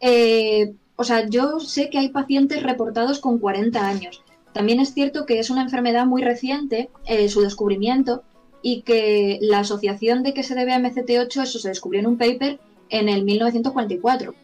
Eh, 0.00 0.74
o 0.96 1.04
sea, 1.04 1.28
yo 1.28 1.60
sé 1.60 1.90
que 1.90 1.98
hay 1.98 2.08
pacientes 2.08 2.62
reportados 2.62 3.20
con 3.20 3.38
40 3.38 3.86
años. 3.86 4.22
También 4.52 4.80
es 4.80 4.94
cierto 4.94 5.26
que 5.26 5.38
es 5.38 5.50
una 5.50 5.62
enfermedad 5.62 6.06
muy 6.06 6.22
reciente, 6.22 6.90
eh, 7.06 7.28
su 7.28 7.42
descubrimiento, 7.42 8.24
y 8.62 8.82
que 8.82 9.38
la 9.40 9.60
asociación 9.60 10.22
de 10.22 10.34
que 10.34 10.42
se 10.42 10.54
debe 10.54 10.72
a 10.72 10.80
MCT8, 10.80 11.42
eso 11.42 11.58
se 11.58 11.68
descubrió 11.68 12.00
en 12.00 12.06
un 12.06 12.18
paper 12.18 12.58
en 12.90 13.08
el 13.08 13.24
1944. 13.24 14.34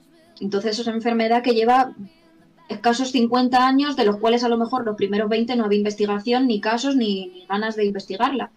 Entonces 0.40 0.78
es 0.78 0.86
una 0.86 0.96
enfermedad 0.96 1.42
que 1.42 1.54
lleva 1.54 1.94
escasos 2.68 3.10
50 3.12 3.66
años, 3.66 3.96
de 3.96 4.04
los 4.04 4.16
cuales 4.16 4.44
a 4.44 4.48
lo 4.48 4.56
mejor 4.56 4.84
los 4.84 4.96
primeros 4.96 5.28
20 5.28 5.56
no 5.56 5.64
había 5.64 5.78
investigación, 5.78 6.46
ni 6.46 6.60
casos, 6.60 6.96
ni, 6.96 7.44
ganas 7.48 7.76
de 7.76 7.84
investigarla. 7.84 8.50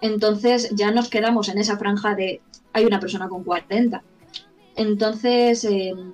Entonces 0.00 0.70
ya 0.74 0.90
nos 0.90 1.08
quedamos 1.08 1.48
en 1.48 1.58
esa 1.58 1.76
franja 1.76 2.14
de 2.14 2.40
hay 2.72 2.84
una 2.84 3.00
persona 3.00 3.28
con 3.28 3.44
40. 3.44 4.02
Entonces 4.76 5.64
em, 5.64 6.12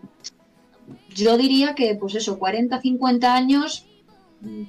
yo 1.14 1.38
diría 1.38 1.74
que 1.74 1.94
pues 1.94 2.14
eso, 2.14 2.38
40, 2.38 2.80
50 2.80 3.34
años 3.34 3.86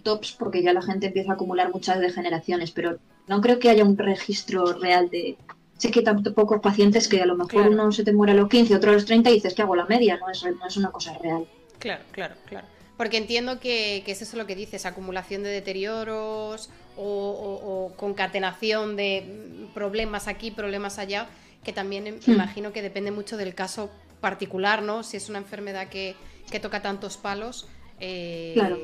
tops 0.04 0.34
porque 0.34 0.64
ya 0.64 0.74
la 0.74 0.82
gente 0.82 1.08
empieza 1.08 1.32
a 1.32 1.36
acumular 1.36 1.72
muchas 1.72 2.00
degeneraciones, 2.00 2.72
pero 2.72 3.00
no 3.32 3.40
creo 3.40 3.60
que 3.60 3.70
haya 3.70 3.86
un 3.86 3.98
registro 3.98 4.74
real 4.74 5.10
de... 5.10 5.38
Sé 5.78 5.90
que 5.90 6.02
tanto 6.02 6.34
pocos 6.34 6.60
pacientes 6.60 7.08
que 7.08 7.22
a 7.22 7.26
lo 7.26 7.38
mejor 7.38 7.70
uno 7.70 7.90
se 7.94 8.04
te 8.04 8.12
muere 8.12 8.34
a 8.34 8.36
los 8.36 8.50
15, 8.50 8.76
otro 8.76 8.92
a 8.92 8.94
los 8.94 9.06
30 9.06 9.30
y 9.30 9.36
dices 9.36 9.54
que 9.54 9.62
hago 9.62 9.74
la 9.74 9.86
media, 9.86 10.18
no 10.18 10.30
es, 10.30 10.44
no 10.44 10.68
es 10.68 10.76
una 10.76 10.92
cosa 10.92 11.18
real. 11.18 11.48
Claro, 11.80 12.04
claro, 12.12 12.36
claro. 12.46 12.68
Porque 12.98 13.16
entiendo 13.16 13.62
que, 13.62 14.04
es 14.06 14.22
eso 14.22 14.36
lo 14.36 14.46
que 14.46 14.56
dices, 14.56 14.86
acumulación 14.86 15.44
de 15.44 15.50
deterioros 15.50 16.70
o, 16.98 17.94
concatenación 17.96 18.98
de 18.98 19.68
problemas 19.74 20.28
aquí, 20.28 20.52
problemas 20.52 21.00
allá, 21.00 21.28
que 21.64 21.72
también 21.72 22.04
me 22.04 22.12
hmm. 22.12 22.32
imagino 22.32 22.74
que 22.74 22.82
depende 22.82 23.12
mucho 23.12 23.38
del 23.38 23.56
caso 23.56 23.90
particular, 24.20 24.84
¿no? 24.84 25.04
Si 25.04 25.16
es 25.16 25.30
una 25.30 25.40
enfermedad 25.40 25.88
que, 25.88 26.16
toca 26.62 26.82
tantos 26.82 27.16
palos, 27.16 27.70
eh, 28.02 28.52
claro. 28.56 28.78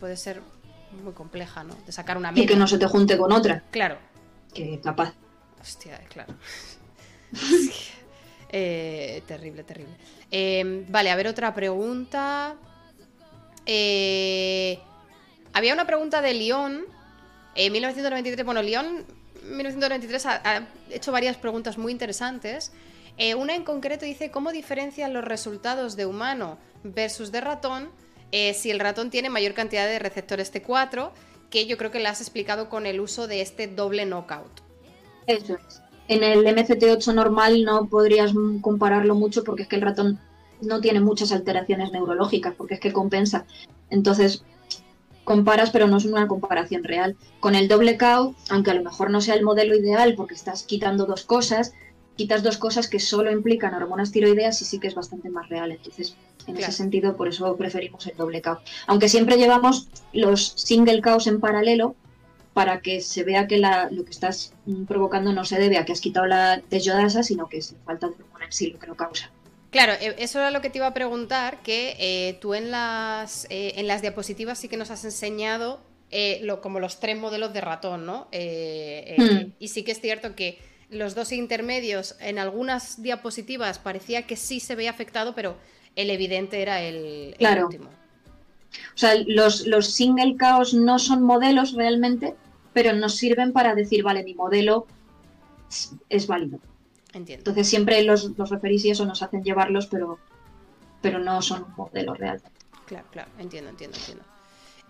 puede 0.00 0.16
ser 0.16 0.42
muy 1.02 1.12
compleja, 1.12 1.64
¿no? 1.64 1.74
De 1.86 1.92
sacar 1.92 2.16
una 2.16 2.30
media. 2.30 2.44
Y 2.44 2.46
que 2.46 2.56
no 2.56 2.66
se 2.66 2.78
te 2.78 2.86
junte 2.86 3.16
con 3.18 3.32
otra. 3.32 3.62
Claro. 3.70 3.98
Que 4.52 4.80
capaz. 4.80 5.14
Hostia, 5.60 5.98
claro. 6.08 6.34
Eh, 8.56 9.24
terrible, 9.26 9.64
terrible. 9.64 9.96
Em, 10.30 10.86
vale, 10.88 11.10
a 11.10 11.16
ver 11.16 11.26
otra 11.26 11.52
pregunta. 11.52 12.54
Eh, 13.66 14.78
había 15.52 15.74
una 15.74 15.88
pregunta 15.88 16.22
de 16.22 16.34
León. 16.34 16.84
En 17.56 17.72
1993, 17.72 18.46
bueno, 18.46 18.62
León 18.62 19.04
1993 19.44 20.26
ha, 20.26 20.66
hecho 20.90 21.12
varias 21.12 21.36
preguntas 21.36 21.78
muy 21.78 21.92
interesantes. 21.92 22.72
Eh, 23.16 23.34
una 23.34 23.54
en 23.54 23.64
concreto 23.64 24.04
dice, 24.04 24.30
¿cómo 24.30 24.52
diferencian 24.52 25.12
los 25.12 25.24
resultados 25.24 25.96
de 25.96 26.06
humano 26.06 26.58
versus 26.82 27.30
de 27.30 27.40
ratón 27.40 27.90
eh, 28.36 28.52
si 28.52 28.72
el 28.72 28.80
ratón 28.80 29.10
tiene 29.10 29.30
mayor 29.30 29.54
cantidad 29.54 29.86
de 29.86 30.00
receptores 30.00 30.52
T4, 30.52 31.10
que 31.50 31.66
yo 31.66 31.78
creo 31.78 31.92
que 31.92 32.00
lo 32.00 32.08
has 32.08 32.20
explicado 32.20 32.68
con 32.68 32.84
el 32.84 32.98
uso 32.98 33.28
de 33.28 33.40
este 33.40 33.68
doble 33.68 34.06
knockout. 34.06 34.50
Eso 35.28 35.54
es. 35.54 35.80
En 36.08 36.24
el 36.24 36.44
MCT8 36.44 37.14
normal 37.14 37.62
no 37.62 37.86
podrías 37.88 38.32
compararlo 38.60 39.14
mucho 39.14 39.44
porque 39.44 39.62
es 39.62 39.68
que 39.68 39.76
el 39.76 39.82
ratón 39.82 40.18
no 40.60 40.80
tiene 40.80 40.98
muchas 40.98 41.30
alteraciones 41.30 41.92
neurológicas, 41.92 42.56
porque 42.56 42.74
es 42.74 42.80
que 42.80 42.92
compensa. 42.92 43.46
Entonces, 43.88 44.42
comparas, 45.22 45.70
pero 45.70 45.86
no 45.86 45.98
es 45.98 46.04
una 46.04 46.26
comparación 46.26 46.82
real. 46.82 47.16
Con 47.38 47.54
el 47.54 47.68
doble 47.68 47.96
CAU, 47.96 48.34
aunque 48.50 48.72
a 48.72 48.74
lo 48.74 48.82
mejor 48.82 49.10
no 49.10 49.20
sea 49.20 49.36
el 49.36 49.44
modelo 49.44 49.76
ideal 49.76 50.16
porque 50.16 50.34
estás 50.34 50.64
quitando 50.64 51.06
dos 51.06 51.24
cosas, 51.24 51.72
quitas 52.16 52.42
dos 52.42 52.58
cosas 52.58 52.88
que 52.88 52.98
solo 52.98 53.30
implican 53.30 53.74
hormonas 53.74 54.10
tiroideas 54.10 54.60
y 54.60 54.64
sí 54.64 54.80
que 54.80 54.88
es 54.88 54.96
bastante 54.96 55.30
más 55.30 55.48
real. 55.48 55.70
Entonces, 55.70 56.16
en 56.46 56.56
ese 56.56 56.72
sentido, 56.72 57.16
por 57.16 57.28
eso 57.28 57.56
preferimos 57.56 58.06
el 58.06 58.16
doble 58.16 58.40
caos. 58.40 58.60
Aunque 58.86 59.08
siempre 59.08 59.36
llevamos 59.36 59.88
los 60.12 60.52
single 60.56 61.00
caos 61.00 61.26
en 61.26 61.40
paralelo 61.40 61.94
para 62.54 62.80
que 62.80 63.00
se 63.00 63.24
vea 63.24 63.46
que 63.46 63.58
lo 63.58 64.04
que 64.04 64.10
estás 64.10 64.52
provocando 64.86 65.32
no 65.32 65.44
se 65.44 65.58
debe 65.58 65.76
a 65.76 65.84
que 65.84 65.92
has 65.92 66.00
quitado 66.00 66.26
la 66.26 66.62
desjodasa, 66.70 67.22
sino 67.22 67.48
que 67.48 67.58
es 67.58 67.74
falta 67.84 68.08
de 68.08 68.14
hormona 68.14 68.46
en 68.46 68.52
sí 68.52 68.68
lo 68.68 68.78
que 68.78 68.86
lo 68.86 68.96
causa. 68.96 69.30
Claro, 69.70 69.92
e, 69.94 70.14
eso 70.18 70.38
era 70.38 70.52
lo 70.52 70.60
que 70.60 70.70
te 70.70 70.78
iba 70.78 70.86
a 70.86 70.94
preguntar, 70.94 71.60
que 71.62 71.96
eh, 71.98 72.38
tú 72.40 72.54
en 72.54 72.70
las, 72.70 73.46
eh, 73.50 73.72
en 73.76 73.88
las 73.88 74.02
diapositivas 74.02 74.58
sí 74.58 74.68
que 74.68 74.76
nos 74.76 74.92
has 74.92 75.04
enseñado 75.04 75.80
eh, 76.12 76.38
lo, 76.42 76.60
como 76.60 76.78
los 76.78 77.00
tres 77.00 77.18
modelos 77.18 77.52
de 77.52 77.60
ratón, 77.60 78.06
¿no? 78.06 78.28
Hmm. 78.30 79.50
Y 79.58 79.68
sí 79.68 79.82
que 79.82 79.90
es 79.90 80.00
cierto 80.00 80.36
que 80.36 80.60
los 80.90 81.16
dos 81.16 81.32
intermedios 81.32 82.14
en 82.20 82.38
algunas 82.38 83.02
diapositivas 83.02 83.80
parecía 83.80 84.28
que 84.28 84.36
sí 84.36 84.60
se 84.60 84.76
veía 84.76 84.90
afectado, 84.90 85.34
pero 85.34 85.56
el 85.96 86.10
evidente 86.10 86.62
era 86.62 86.80
el, 86.80 87.34
último. 87.62 87.90
O 88.94 88.96
sea, 88.98 89.14
los, 89.26 89.66
los 89.66 89.86
single 89.86 90.36
chaos 90.38 90.74
no 90.74 90.98
son 90.98 91.22
modelos 91.22 91.72
realmente, 91.74 92.34
pero 92.72 92.92
nos 92.92 93.16
sirven 93.16 93.52
para 93.52 93.74
decir, 93.74 94.02
vale, 94.02 94.24
mi 94.24 94.34
modelo 94.34 94.86
es, 96.08 96.26
válido. 96.26 96.58
Entiendo. 97.12 97.40
Entonces 97.40 97.68
siempre 97.68 98.02
los, 98.02 98.36
los 98.36 98.50
referís 98.50 98.84
y 98.84 98.90
eso 98.90 99.04
nos 99.04 99.22
hacen 99.22 99.42
llevarlos, 99.44 99.86
pero, 99.86 100.18
pero 101.00 101.18
no 101.18 101.40
son 101.42 101.64
un 101.64 101.74
modelo 101.76 102.14
real. 102.14 102.42
Claro, 102.86 103.06
claro, 103.10 103.30
entiendo, 103.38 103.70
entiendo, 103.70 103.96
entiendo. 103.96 104.24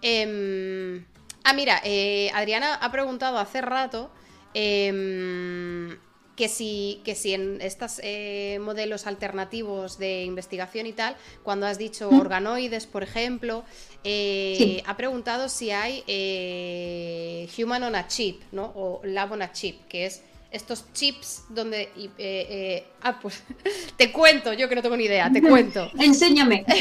Em, 0.03 1.05
ah, 1.45 1.53
mira, 1.55 1.81
eh, 1.85 2.31
Adriana 2.35 2.75
ha 2.75 2.91
preguntado 2.91 3.39
hace 3.39 3.61
rato 3.61 4.11
em, 4.53 5.97
que 6.37 6.49
si, 6.49 7.01
que 7.05 7.15
si 7.15 7.35
en 7.35 7.61
estos 7.61 8.01
eh, 8.03 8.59
modelos 8.61 9.07
alternativos 9.07 9.99
de 9.99 10.25
investigación 10.25 10.87
y 10.87 10.93
tal, 10.93 11.17
cuando 11.43 11.67
has 11.67 11.79
dicho 11.79 12.09
organoides, 12.09 12.87
por 12.87 13.03
ejemplo, 13.03 13.65
eh, 14.03 14.83
ha 14.87 14.97
preguntado 14.97 15.49
si 15.49 15.71
hay 15.71 16.03
eh, 16.07 17.49
Human 17.57 17.85
on 17.85 17.95
a 17.95 18.09
Chip, 18.09 18.43
¿no? 18.53 18.73
O 18.75 19.01
Lab 19.05 19.33
on 19.33 19.43
a 19.43 19.53
Chip, 19.53 19.87
que 19.89 20.07
es 20.07 20.23
estos 20.51 20.85
chips 20.93 21.45
donde... 21.49 21.89
ah, 23.03 23.19
pues 23.21 23.43
te 23.97 24.13
cuento, 24.13 24.53
yo 24.53 24.69
que 24.69 24.75
no 24.77 24.83
tengo 24.83 24.97
ni 24.97 25.05
idea, 25.05 25.31
te 25.31 25.41
cuento. 25.49 25.91
Enséñame. 25.99 26.65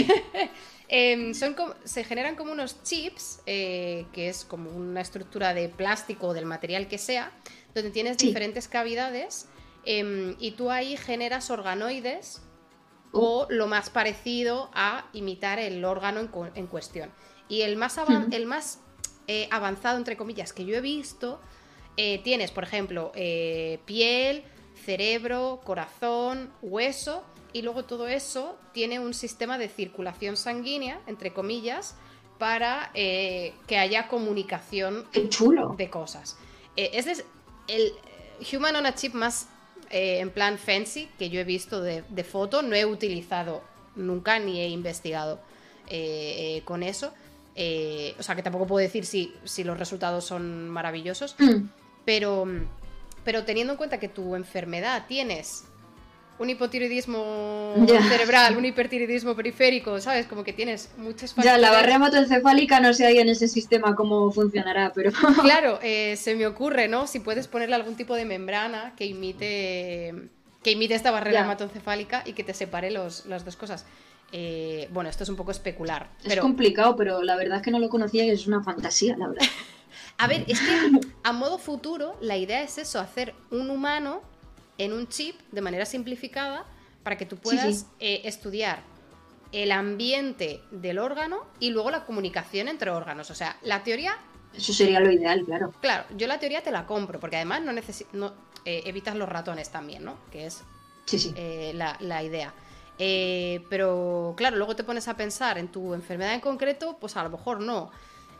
Em, 0.95 1.33
son 1.33 1.55
se 1.85 2.03
generan 2.03 2.35
como 2.35 2.51
unos 2.51 2.83
chips, 2.83 3.39
que 3.45 4.05
es 4.15 4.45
como 4.45 4.69
una 4.69 5.01
estructura 5.01 5.55
de 5.55 5.67
plástico 5.67 6.27
o 6.27 6.33
del 6.35 6.45
material 6.45 6.87
que 6.87 6.99
sea, 6.99 7.31
donde 7.73 7.91
tienes 7.91 8.17
diferentes 8.17 8.67
cavidades 8.67 9.47
em, 9.85 10.35
y 10.39 10.51
tú 10.51 10.69
ahí 10.71 10.97
generas 10.97 11.49
organoides 11.49 12.41
o 13.13 13.45
lo 13.49 13.67
más 13.67 13.89
parecido 13.89 14.69
a 14.73 15.07
imitar 15.13 15.59
el 15.59 15.85
órgano 15.85 16.19
en, 16.55 16.67
cuestión. 16.67 17.11
Y 17.47 17.61
el 17.61 17.77
más, 17.77 17.97
el 18.31 18.45
más 18.47 18.79
eh, 19.27 19.47
avanzado, 19.51 19.97
entre 19.97 20.17
comillas, 20.17 20.51
que 20.51 20.65
yo 20.65 20.75
he 20.75 20.81
visto, 20.81 21.39
eh, 21.95 22.21
tienes, 22.23 22.51
por 22.51 22.63
ejemplo, 22.63 23.11
eh, 23.13 23.79
piel, 23.85 24.43
cerebro, 24.83 25.61
corazón, 25.63 26.51
hueso, 26.63 27.23
y 27.53 27.61
luego 27.61 27.85
todo 27.85 28.07
eso 28.07 28.57
tiene 28.73 28.99
un 28.99 29.13
sistema 29.13 29.59
de 29.59 29.69
circulación 29.69 30.35
sanguínea, 30.35 30.99
entre 31.05 31.33
comillas, 31.33 31.95
para 32.39 32.91
que 32.93 33.77
haya 33.77 34.07
comunicación 34.07 35.05
de 35.77 35.89
cosas. 35.91 36.35
es, 36.75 37.23
el 37.67 37.93
Human 38.51 38.75
on 38.75 38.85
a 38.85 38.95
Chip 38.95 39.13
más 39.13 39.47
eh, 39.89 40.19
en 40.19 40.31
plan 40.31 40.57
fancy 40.57 41.07
que 41.19 41.29
yo 41.29 41.39
he 41.39 41.43
visto 41.43 41.81
de, 41.81 42.23
foto, 42.23 42.61
no 42.61 42.75
he 42.75 42.85
utilizado 42.85 43.63
nunca 43.95 44.39
ni 44.39 44.59
he 44.59 44.67
investigado 44.69 45.39
eh, 45.87 46.57
eh, 46.57 46.61
con 46.65 46.81
eso. 46.83 47.13
o 48.17 48.23
sea 48.23 48.35
que 48.35 48.41
tampoco 48.41 48.65
puedo 48.65 48.83
decir 48.83 49.05
si, 49.05 49.33
si 49.43 49.63
los 49.63 49.77
resultados 49.77 50.25
son 50.25 50.67
maravillosos, 50.69 51.35
mm. 51.37 51.67
pero, 52.05 52.47
pero 53.23 53.43
teniendo 53.43 53.73
en 53.73 53.77
cuenta 53.77 53.99
que 53.99 54.09
tu 54.09 54.35
enfermedad 54.35 55.05
tienes 55.07 55.65
un 56.39 56.49
hipotiroidismo 56.49 57.75
cerebral, 58.09 58.57
un 58.57 58.65
hipertiroidismo 58.65 59.35
periférico, 59.35 59.99
¿sabes? 60.01 60.25
Como 60.25 60.43
que 60.43 60.53
tienes 60.53 60.89
muchas 60.97 61.35
Ya, 61.35 61.57
la 61.57 61.71
barrera 61.71 61.95
hematoencefálica 61.95 62.79
no 62.79 62.93
sé 62.93 63.05
ahí 63.05 63.19
en 63.19 63.29
ese 63.29 63.47
sistema 63.47 63.95
cómo 63.95 64.31
funcionará, 64.31 64.91
pero... 64.93 65.11
Claro, 65.41 65.79
eh, 65.81 66.15
se 66.17 66.35
me 66.35 66.47
ocurre, 66.47 66.87
¿no? 66.87 67.07
Si 67.07 67.19
puedes 67.19 67.47
ponerle 67.47 67.75
algún 67.75 67.95
tipo 67.95 68.15
de 68.15 68.25
membrana 68.25 68.93
que 68.97 69.05
imite 69.05 70.29
que 70.63 70.71
imite 70.71 70.95
esta 70.95 71.11
barrera 71.11 71.41
hematoencefálica 71.41 72.23
y 72.25 72.33
que 72.33 72.43
te 72.43 72.53
separe 72.53 72.89
los, 72.89 73.25
las 73.25 73.43
dos 73.43 73.57
cosas. 73.57 73.85
Eh, 74.31 74.87
bueno, 74.91 75.09
esto 75.09 75.23
es 75.23 75.29
un 75.29 75.35
poco 75.35 75.51
especular. 75.51 76.09
Es 76.23 76.39
complicado, 76.39 76.95
pero 76.95 77.21
la 77.21 77.35
verdad 77.35 77.57
es 77.57 77.63
que 77.63 77.69
no 77.69 77.79
lo 77.79 77.89
conocía 77.89 78.23
y 78.23 78.29
es 78.29 78.47
una 78.47 78.63
fantasía, 78.63 79.15
la 79.17 79.27
verdad. 79.27 79.45
a 80.17 80.27
ver, 80.27 80.45
es 80.47 80.59
que 80.59 81.01
a 81.23 81.33
modo 81.33 81.57
futuro 81.57 82.17
la 82.21 82.37
idea 82.37 82.63
es 82.63 82.77
eso, 82.77 82.99
hacer 82.99 83.35
un 83.51 83.69
humano 83.69 84.21
en 84.77 84.93
un 84.93 85.07
chip 85.07 85.39
de 85.51 85.61
manera 85.61 85.85
simplificada 85.85 86.65
para 87.03 87.17
que 87.17 87.25
tú 87.25 87.37
puedas 87.37 87.87
eh, 87.99 88.21
estudiar 88.23 88.81
el 89.51 89.71
ambiente 89.71 90.61
del 90.71 90.97
órgano 90.97 91.45
y 91.59 91.69
luego 91.69 91.91
la 91.91 92.05
comunicación 92.05 92.67
entre 92.67 92.89
órganos. 92.89 93.29
O 93.29 93.35
sea, 93.35 93.57
la 93.61 93.83
teoría... 93.83 94.17
Eso 94.53 94.73
sería 94.73 94.99
lo 94.99 95.11
ideal, 95.11 95.43
claro. 95.45 95.73
Claro, 95.81 96.05
yo 96.15 96.27
la 96.27 96.39
teoría 96.39 96.61
te 96.61 96.71
la 96.71 96.85
compro, 96.85 97.19
porque 97.19 97.35
además 97.35 97.61
no, 97.61 97.71
no 98.13 98.33
eh, 98.65 98.83
evitas 98.85 99.15
los 99.15 99.27
ratones 99.27 99.69
también, 99.69 100.05
¿no? 100.05 100.17
Que 100.31 100.45
es 100.45 100.63
eh, 101.35 101.73
la, 101.73 102.23
idea. 102.23 102.53
pero 103.69 104.33
claro, 104.37 104.57
luego 104.57 104.75
te 104.75 104.83
pones 104.83 105.07
a 105.07 105.17
pensar 105.17 105.57
en 105.57 105.67
tu 105.69 105.93
enfermedad 105.93 106.33
en 106.33 106.39
concreto, 106.39 106.97
pues 106.99 107.17
a 107.17 107.23
lo 107.23 107.29
mejor 107.29 107.59
no. 107.59 107.91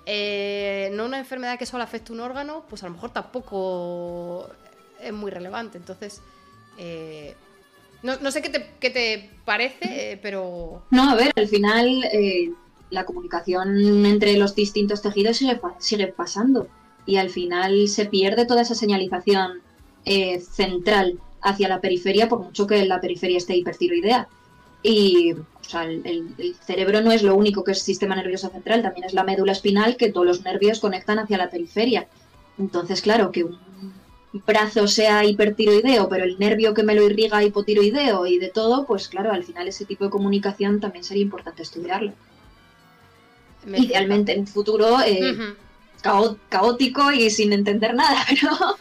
no 0.06 1.06
una 1.06 1.20
enfermedad 1.20 1.58
que 1.60 1.66
solo 1.66 1.84
afecta 1.84 2.14
un 2.14 2.22
órgano, 2.22 2.64
pues 2.70 2.84
a 2.84 2.88
lo 2.88 2.94
mejor 2.94 3.12
tampoco 3.12 4.50
es 5.06 5.14
muy 5.14 5.32
relevante. 5.32 5.78
Entonces, 5.78 6.22
eh, 6.78 7.36
no, 8.02 8.32
sé 8.32 8.42
qué 8.42 8.50
te, 8.90 9.30
parece, 9.46 10.12
eh, 10.12 10.20
pero... 10.22 10.84
No, 10.92 11.12
a 11.12 11.16
ver, 11.16 11.32
al 11.36 11.48
final 11.48 12.04
eh, 12.12 12.52
la 12.90 13.06
comunicación 13.06 14.06
entre 14.06 14.38
los 14.38 14.56
distintos 14.56 15.02
tejidos 15.02 15.38
sigue, 15.38 15.60
sigue, 15.80 16.08
pasando 16.08 16.68
y 17.06 17.18
al 17.18 17.30
final 17.30 17.88
se 17.88 18.06
pierde 18.06 18.46
toda 18.46 18.62
esa 18.62 18.76
señalización 18.76 19.62
central 20.52 21.18
hacia 21.42 21.70
la 21.70 21.80
periferia, 21.80 22.28
por 22.28 22.40
mucho 22.40 22.68
que 22.68 22.86
la 22.86 23.00
periferia 23.00 23.38
esté 23.38 23.56
hipertiroidea. 23.56 24.28
Y 24.82 25.32
o 25.32 25.70
sea, 25.70 25.86
el, 25.86 26.06
el, 26.38 26.56
cerebro 26.66 27.02
no 27.02 27.12
es 27.14 27.24
lo 27.24 27.36
único 27.36 27.64
que 27.64 27.72
es 27.72 27.82
sistema 27.82 28.16
nervioso 28.16 28.50
central, 28.50 28.82
también 28.82 29.06
es 29.06 29.14
la 29.14 29.24
médula 29.24 29.54
espinal 29.54 29.96
que 29.96 30.12
todos 30.12 30.28
los 30.28 30.44
nervios 30.44 30.82
conectan 30.82 31.20
hacia 31.20 31.38
la 31.38 31.50
periferia. 31.50 32.08
Entonces, 32.58 33.02
claro, 33.02 33.32
que 33.32 33.46
un 33.46 33.58
brazo 34.34 34.88
sea 34.88 35.24
hipertiroideo, 35.24 36.10
pero 36.10 36.24
el 36.24 36.40
nervio 36.40 36.74
que 36.74 36.84
me 36.84 36.96
lo 36.96 37.04
irriga 37.04 37.44
hipotiroideo 37.44 38.26
y 38.26 38.40
de 38.40 38.50
todo, 38.50 38.86
pues 38.86 39.08
claro, 39.08 39.32
al 39.32 39.44
final 39.44 39.68
ese 39.68 39.86
tipo 39.86 40.06
de 40.06 40.10
comunicación 40.10 40.80
también 40.80 41.04
sería 41.04 41.24
importante 41.24 41.62
estudiarlo. 41.62 42.14
Idealmente 43.66 44.34
en 44.34 44.42
un 44.42 44.48
futuro 44.48 45.00
eh, 45.02 45.56
caótico 46.50 47.12
y 47.12 47.30
sin 47.30 47.54
entender 47.54 47.94
nada, 47.94 48.26
pero... 48.30 48.78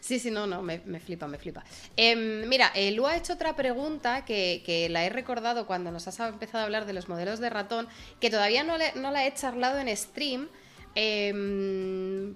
Sí, 0.00 0.20
sí, 0.20 0.30
no, 0.30 0.46
no, 0.46 0.62
me, 0.62 0.78
flipa, 1.00 1.26
me 1.26 1.36
flipa. 1.36 1.64
Em, 1.96 2.48
mira, 2.48 2.70
eh, 2.76 2.92
Lu 2.92 3.06
ha 3.06 3.16
hecho 3.16 3.32
otra 3.32 3.56
pregunta 3.56 4.24
que, 4.24 4.86
la 4.88 5.04
he 5.04 5.08
recordado 5.08 5.66
cuando 5.66 5.90
nos 5.90 6.06
has 6.06 6.20
empezado 6.20 6.62
a 6.62 6.64
hablar 6.64 6.86
de 6.86 6.92
los 6.92 7.08
modelos 7.08 7.40
de 7.40 7.50
ratón, 7.50 7.88
que 8.20 8.30
todavía 8.30 8.62
no, 8.62 8.74
no 8.94 9.10
la 9.10 9.26
he 9.26 9.34
charlado 9.34 9.80
en 9.80 9.94
stream, 9.96 10.48
eh, 10.94 12.32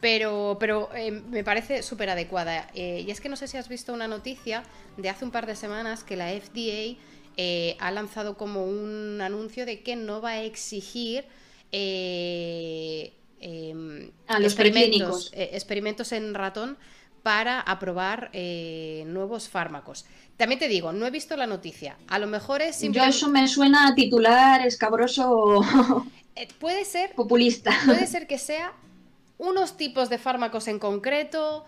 pero, 0.00 0.56
pero 0.58 0.88
eh, 0.94 1.10
me 1.10 1.44
parece 1.44 1.82
súper 1.82 2.10
adecuada. 2.10 2.68
Eh, 2.74 3.04
y 3.06 3.10
es 3.10 3.20
que 3.20 3.28
no 3.28 3.36
sé 3.36 3.46
si 3.48 3.58
has 3.58 3.68
visto 3.68 3.92
una 3.92 4.08
noticia 4.08 4.62
de 4.96 5.08
hace 5.08 5.24
un 5.24 5.30
par 5.30 5.46
de 5.46 5.54
semanas 5.54 6.02
que 6.04 6.16
la 6.16 6.28
FDA 6.30 6.98
eh, 7.36 7.76
ha 7.78 7.90
lanzado 7.90 8.36
como 8.36 8.64
un 8.64 9.20
anuncio 9.20 9.66
de 9.66 9.82
que 9.82 9.96
no 9.96 10.22
va 10.22 10.30
a 10.30 10.42
exigir 10.42 11.24
em, 11.70 13.10
a 14.26 14.38
los 14.40 14.52
experimentos, 14.52 15.30
experimentos 15.34 16.12
en 16.12 16.34
ratón 16.34 16.78
para 17.22 17.60
aprobar 17.60 18.30
nuevos 18.32 19.48
fármacos. 19.48 20.06
También 20.38 20.58
te 20.58 20.68
digo, 20.68 20.92
no 20.92 21.06
he 21.06 21.10
visto 21.10 21.36
la 21.36 21.46
noticia. 21.46 21.98
A 22.08 22.18
lo 22.18 22.26
mejor 22.26 22.62
es 22.62 22.76
simplemente... 22.76 23.12
Yo 23.12 23.16
eso 23.18 23.28
me 23.28 23.46
suena 23.46 23.88
a 23.88 23.94
titular 23.94 24.66
escabroso. 24.66 25.60
puede 26.58 26.86
ser. 26.86 27.14
Populista. 27.14 27.78
Puede 27.84 28.06
ser 28.06 28.26
que 28.26 28.38
sea 28.38 28.72
unos 29.40 29.76
tipos 29.76 30.08
de 30.08 30.18
fármacos 30.18 30.68
en 30.68 30.78
concreto. 30.78 31.64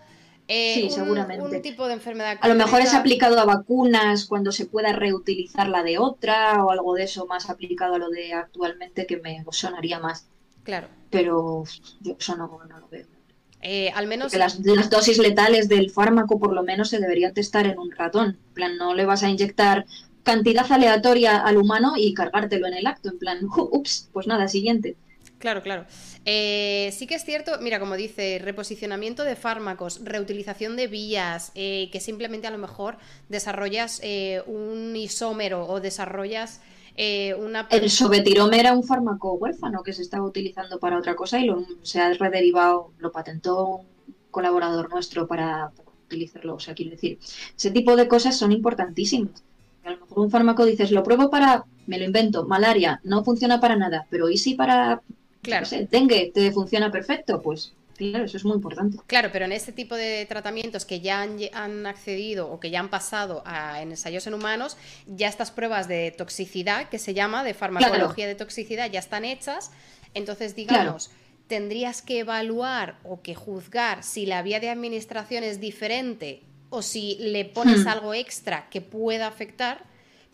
Eh, 0.47 0.73
sí, 0.75 0.89
seguramente. 0.89 1.43
Un 1.43 1.61
tipo 1.61 1.87
de 1.87 1.93
enfermedad. 1.93 2.37
A 2.41 2.47
lo 2.47 2.55
mejor 2.55 2.81
es 2.81 2.93
aplicado 2.93 3.39
a 3.39 3.45
vacunas 3.45 4.25
cuando 4.25 4.51
se 4.51 4.65
pueda 4.65 4.91
reutilizar 4.93 5.67
la 5.69 5.83
de 5.83 5.97
otra 5.97 6.63
o 6.63 6.71
algo 6.71 6.93
de 6.95 7.03
eso 7.03 7.25
más 7.25 7.49
aplicado 7.49 7.95
a 7.95 7.97
lo 7.97 8.09
de 8.09 8.33
actualmente 8.33 9.05
que 9.05 9.17
me 9.17 9.43
sonaría 9.51 9.99
más. 9.99 10.27
Claro. 10.63 10.87
Pero 11.09 11.63
yo 12.01 12.15
eso 12.19 12.35
no, 12.35 12.47
lo 12.47 12.87
veo. 12.89 13.05
Eh, 13.61 13.91
al 13.95 14.07
menos. 14.07 14.33
las, 14.33 14.61
dosis 14.89 15.17
letales 15.17 15.69
del 15.69 15.89
fármaco 15.89 16.37
por 16.37 16.53
lo 16.53 16.63
menos 16.63 16.89
se 16.89 16.99
deberían 16.99 17.33
testar 17.33 17.65
en 17.65 17.79
un 17.79 17.91
ratón. 17.91 18.37
En 18.49 18.53
plan, 18.53 18.77
no 18.77 18.93
le 18.93 19.05
vas 19.05 19.23
a 19.23 19.29
inyectar 19.29 19.85
cantidad 20.23 20.69
aleatoria 20.69 21.37
al 21.37 21.57
humano 21.57 21.93
y 21.95 22.13
cargártelo 22.13 22.67
en 22.67 22.73
el 22.73 22.87
acto. 22.87 23.09
En 23.09 23.19
plan, 23.19 23.39
ups, 23.57 24.09
pues 24.11 24.27
nada, 24.27 24.49
siguiente. 24.49 24.97
Claro, 25.43 25.61
claro. 25.61 25.85
Eh, 26.23 26.93
sí 26.97 27.05
que 27.05 27.15
es 27.15 27.25
cierto, 27.25 27.51
mira, 27.59 27.77
como 27.77 27.97
dice, 27.97 28.39
reposicionamiento 28.41 29.25
de 29.25 29.35
fármacos, 29.35 29.99
reutilización 30.01 30.77
de 30.77 30.87
vías, 30.87 31.51
eh, 31.53 31.89
que 31.91 31.99
simplemente 31.99 32.47
a 32.47 32.51
lo 32.51 32.57
mejor 32.57 32.95
desarrollas 33.27 33.99
eh, 34.03 34.41
un 34.47 34.95
isómero 34.95 35.67
o 35.67 35.81
desarrollas 35.81 36.61
una... 37.37 37.67
El 37.71 37.89
sobetirome 37.89 38.57
era 38.57 38.71
un 38.71 38.85
fármaco 38.85 39.33
huérfano 39.33 39.83
que 39.83 39.91
se 39.91 40.01
estaba 40.03 40.23
utilizando 40.23 40.79
para 40.79 40.97
otra 40.97 41.13
cosa 41.13 41.37
y 41.41 41.45
lo, 41.45 41.65
se 41.81 41.99
ha 41.99 42.13
rederivado, 42.13 42.93
lo 42.99 43.11
patentó 43.11 43.65
un 43.65 43.87
colaborador 44.31 44.89
nuestro 44.91 45.27
para, 45.27 45.73
utilizarlo. 46.05 46.55
O 46.55 46.59
sea, 46.61 46.73
quiero 46.73 46.91
decir, 46.91 47.19
ese 47.57 47.71
tipo 47.71 47.97
de 47.97 48.07
cosas 48.07 48.37
son 48.37 48.53
importantísimas. 48.53 49.43
A 49.83 49.91
lo 49.91 49.99
mejor 49.99 50.19
un 50.19 50.31
fármaco 50.31 50.65
dices, 50.65 50.91
lo 50.91 51.03
pruebo 51.03 51.29
para, 51.29 51.65
me 51.85 51.97
lo 51.97 52.05
invento, 52.05 52.45
malaria, 52.45 53.01
no 53.03 53.25
funciona 53.25 53.59
para 53.59 53.75
nada, 53.75 54.07
pero 54.09 54.29
¿y 54.29 54.37
si 54.37 54.53
para 54.53 55.01
Claro. 55.43 55.67
No 55.71 55.87
dengue 55.91 56.31
te 56.33 56.51
funciona 56.51 56.91
perfecto, 56.91 57.41
pues 57.41 57.73
Claro, 57.95 58.25
eso 58.25 58.37
es 58.37 58.45
muy 58.45 58.55
importante. 58.55 58.97
Claro, 59.07 59.29
pero 59.31 59.45
en 59.45 59.51
este 59.51 59.71
tipo 59.71 59.95
de 59.95 60.25
tratamientos 60.25 60.85
que 60.85 60.99
ya 60.99 61.21
han, 61.21 61.85
accedido 61.85 62.49
o 62.49 62.59
que 62.59 62.71
ya 62.71 62.79
han 62.79 62.89
pasado 62.89 63.43
a, 63.45 63.81
en 63.81 63.91
ensayos 63.91 64.25
en 64.25 64.33
humanos, 64.33 64.77
ya 65.05 65.27
estas 65.27 65.51
pruebas 65.51 65.87
de 65.87 66.11
toxicidad, 66.11 66.89
que 66.89 66.97
se 66.97 67.13
llama, 67.13 67.43
de 67.43 67.53
farmacología 67.53 68.27
de 68.27 68.35
toxicidad, 68.35 68.89
ya 68.91 68.99
están 68.99 69.25
hechas. 69.25 69.71
Entonces, 70.13 70.55
digamos, 70.55 71.11
tendrías 71.47 72.01
que 72.01 72.19
evaluar 72.19 72.97
o 73.03 73.21
que 73.21 73.35
juzgar 73.35 74.03
si 74.03 74.25
la 74.25 74.41
vía 74.41 74.59
de 74.59 74.69
administración 74.69 75.43
es 75.43 75.59
diferente 75.59 76.41
o 76.69 76.81
si 76.81 77.17
le 77.19 77.45
pones 77.45 77.85
hmm. 77.85 77.87
algo 77.87 78.13
extra 78.15 78.69
que 78.69 78.81
pueda 78.81 79.27
afectar 79.27 79.83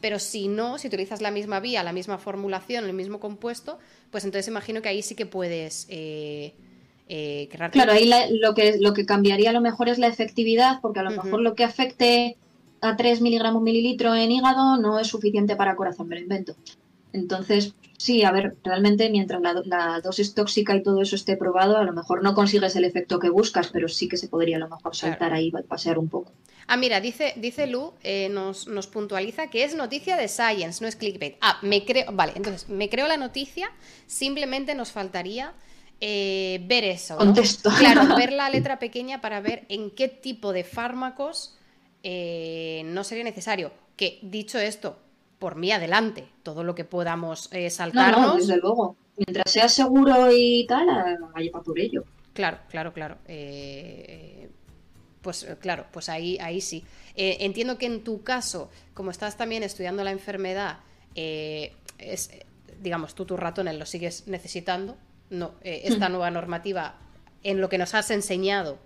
pero 0.02 0.20
si 0.20 0.48
no, 0.48 0.78
si 0.78 0.88
utilizas 0.88 1.22
la 1.22 1.32
misma 1.32 1.60
vía, 1.60 1.84
la 1.84 1.94
misma 1.94 2.18
formulación, 2.18 2.86
el 2.86 2.94
mismo 2.94 3.20
compuesto, 3.20 3.80
pues 4.12 4.24
entonces 4.24 4.48
imagino 4.48 4.82
que 4.82 4.90
ahí 4.90 5.02
sí 5.02 5.16
que 5.16 5.26
puedes... 5.26 5.86
Eh, 5.90 6.54
eh, 7.12 7.50
claro, 7.72 7.92
ahí 7.92 8.08
lo, 8.40 8.54
que, 8.54 8.78
lo 8.80 8.94
que 8.94 9.06
cambiaría 9.06 9.50
a 9.50 9.54
lo 9.54 9.62
mejor 9.62 9.90
es 9.90 9.98
la 9.98 10.06
efectividad, 10.06 10.80
porque 10.80 11.00
a 11.00 11.04
lo 11.04 11.10
mejor 11.10 11.42
lo 11.42 11.56
que 11.56 11.64
afecte 11.64 12.38
a 12.82 12.96
3 12.96 13.22
miligramos 13.22 13.64
mililitro 13.64 14.14
en 14.14 14.32
hígado 14.32 14.78
no 14.78 15.00
es 15.00 15.08
suficiente 15.08 15.56
para 15.56 15.76
corazón, 15.76 16.08
me 16.08 16.16
lo 16.16 16.22
invento. 16.22 16.56
Entonces, 17.12 17.74
sí, 17.98 18.24
a 18.24 18.32
ver, 18.32 18.56
realmente 18.64 19.10
mientras 19.10 19.42
la, 19.42 20.00
dosis 20.02 20.36
tóxica 20.36 20.76
y 20.76 20.84
todo 20.84 21.02
eso 21.02 21.16
esté 21.16 21.36
probado, 21.36 21.78
a 21.78 21.84
lo 21.84 21.94
mejor 21.94 22.24
no 22.24 22.36
consigues 22.36 22.76
el 22.76 22.86
efecto 22.86 23.18
que 23.18 23.30
buscas, 23.30 23.70
pero 23.70 23.88
sí 23.88 24.08
que 24.08 24.18
se 24.18 24.28
podría 24.28 24.58
a 24.58 24.60
lo 24.60 24.70
mejor 24.70 24.96
saltar 24.96 25.34
ahí 25.34 25.48
y 25.48 25.64
pasear 25.64 25.98
un 25.98 26.10
poco. 26.10 26.32
Ah, 26.72 26.78
mira, 26.78 27.02
dice, 27.02 27.34
dice 27.36 27.66
Lu, 27.66 27.94
eh, 28.04 28.30
nos, 28.30 28.68
nos, 28.68 28.86
puntualiza 28.86 29.48
que 29.48 29.64
es 29.64 29.74
noticia 29.74 30.16
de 30.18 30.28
Science, 30.28 30.84
no 30.84 30.88
es 30.88 30.96
clickbait. 30.96 31.36
Ah, 31.42 31.58
me 31.64 31.84
creo, 31.84 32.12
vale, 32.12 32.34
entonces 32.36 32.70
me 32.70 32.90
creo 32.90 33.08
la 33.08 33.18
noticia, 33.18 33.72
simplemente 34.06 34.76
nos 34.76 34.92
faltaría 34.92 35.56
eh, 36.00 36.64
ver 36.68 36.84
eso. 36.84 37.18
Contesto. 37.18 37.72
Claro, 37.80 38.16
ver 38.16 38.32
la 38.32 38.52
letra 38.52 38.78
pequeña 38.78 39.20
para 39.20 39.42
ver 39.42 39.66
en 39.70 39.90
qué 39.90 40.10
tipo 40.10 40.54
de 40.54 40.64
fármacos 40.64 41.58
eh, 42.04 42.84
no 42.86 43.04
sería 43.04 43.24
necesario. 43.24 43.72
Que 43.96 44.20
dicho 44.22 44.60
esto, 44.60 45.00
por 45.40 45.56
mí 45.56 45.72
adelante, 45.72 46.28
todo 46.44 46.64
lo 46.64 46.76
que 46.76 46.86
podamos 46.86 47.50
eh, 47.52 47.72
saltarnos. 47.72 48.28
No, 48.28 48.36
desde 48.36 48.58
luego. 48.58 48.96
Mientras 49.18 49.52
sea 49.52 49.68
seguro 49.68 50.30
y 50.32 50.68
tal, 50.68 50.86
vaya 51.34 51.52
para 51.52 51.64
por 51.64 51.80
ello. 51.80 52.04
Claro, 52.34 52.60
claro, 52.70 52.94
claro. 52.94 53.18
Eh, 53.28 54.39
pues 55.22 55.46
claro, 55.60 55.86
pues 55.92 56.10
ahí, 56.10 56.38
ahí 56.40 56.62
sí. 56.62 56.84
Eh, 57.16 57.38
entiendo 57.42 57.78
que 57.78 57.86
en 57.86 58.04
tu 58.04 58.24
caso, 58.24 58.70
como 58.94 59.12
estás 59.12 59.38
también 59.38 59.64
estudiando 59.64 60.04
la 60.04 60.12
enfermedad, 60.12 60.80
es, 61.16 62.32
digamos, 62.82 63.16
tú 63.16 63.26
tus 63.26 63.40
ratones 63.40 63.76
los 63.76 63.90
sigues 63.90 64.28
necesitando. 64.28 64.98
No, 65.30 65.54
esta 65.62 66.10
nueva 66.10 66.32
normativa, 66.32 66.96
en 67.44 67.62
lo 67.62 67.70
que 67.70 67.78
nos 67.78 67.94
has 67.94 68.10
enseñado, 68.12 68.80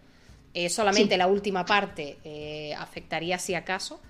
solamente 0.70 1.18
la 1.18 1.28
última 1.28 1.66
parte 1.66 2.74
afectaría 2.78 3.38
si 3.40 3.56
acaso 3.56 4.02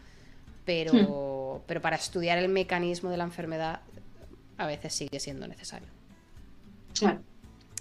pero, 0.66 1.62
pero 1.68 1.82
para 1.82 1.96
estudiar 1.96 2.38
el 2.38 2.50
mecanismo 2.50 3.10
de 3.10 3.18
la 3.18 3.26
enfermedad 3.26 3.82
a 4.58 4.66
veces 4.66 4.94
sigue 4.94 5.20
siendo 5.20 5.48
necesario. 5.48 5.90
Claro. 6.98 7.22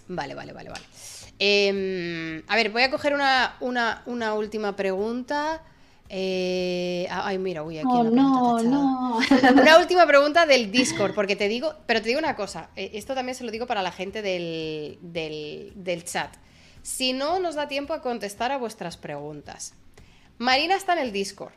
Vale, 0.09 0.35
vale, 0.35 0.53
vale, 0.53 0.71
vale. 0.71 0.85
Em, 1.39 2.43
a 2.47 2.57
ver, 2.57 2.71
voy 2.71 2.83
a 2.83 2.91
coger 2.91 3.15
una, 3.15 3.57
una, 3.61 4.03
una 4.07 4.35
última 4.35 4.77
pregunta. 4.77 5.63
Eh, 6.09 7.07
ay, 7.11 7.39
mira, 7.39 7.63
uy, 7.63 7.79
aquí 7.79 7.89
Oh, 7.91 8.01
una 8.01 8.23
no, 8.23 8.63
no. 8.63 9.19
Una 9.53 9.79
última 9.79 10.07
pregunta 10.07 10.45
del 10.45 10.71
Discord, 10.71 11.15
porque 11.15 11.37
te 11.37 11.49
digo, 11.49 11.75
pero 11.87 12.03
te 12.03 12.09
digo 12.09 12.19
una 12.19 12.37
cosa, 12.37 12.69
eh, 12.77 12.91
esto 12.95 13.15
también 13.15 13.35
se 13.35 13.45
lo 13.45 13.51
digo 13.51 13.67
para 13.67 13.81
la 13.83 13.93
gente 13.93 14.21
del, 14.21 14.99
del, 15.01 15.73
del 15.75 16.05
chat. 16.05 16.35
Si 16.83 17.15
no 17.15 17.39
nos 17.39 17.55
da 17.55 17.67
tiempo 17.67 17.95
a 17.95 18.03
contestar 18.03 18.53
a 18.53 18.59
vuestras 18.59 18.99
preguntas, 18.99 19.73
Marina 20.37 20.75
está 20.75 20.93
en 20.93 20.99
el 20.99 21.13
Discord. 21.13 21.53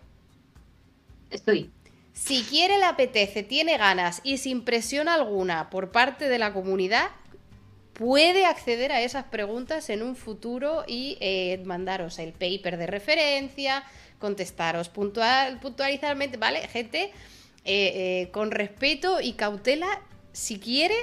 Estoy. 1.32 1.70
Si 2.14 2.44
quiere, 2.44 2.78
le 2.78 2.86
apetece, 2.86 3.44
tiene 3.44 3.78
ganas 3.78 4.22
y 4.24 4.38
sin 4.38 4.64
presión 4.64 5.10
alguna 5.10 5.70
por 5.70 5.92
parte 5.92 6.30
de 6.30 6.40
la 6.40 6.54
comunidad, 6.54 7.10
puede 7.96 8.46
acceder 8.46 8.92
a 8.92 9.02
esas 9.02 9.24
preguntas 9.26 9.90
en 9.90 10.04
un 10.04 10.16
futuro 10.16 10.84
y 10.86 11.18
eh, 11.22 11.62
mandaros 11.66 12.20
el 12.20 12.34
paper 12.34 12.78
de 12.78 12.88
referencia, 12.88 13.84
contestaros 14.20 14.90
puntual, 14.90 15.60
puntualizadamente, 15.60 16.38
¿vale? 16.38 16.68
Gente, 16.68 17.04
eh, 17.04 17.12
eh, 17.66 18.30
con 18.32 18.52
respeto 18.52 19.22
y 19.22 19.34
cautela, 19.34 19.88
si 20.34 20.60
quiere, 20.60 20.96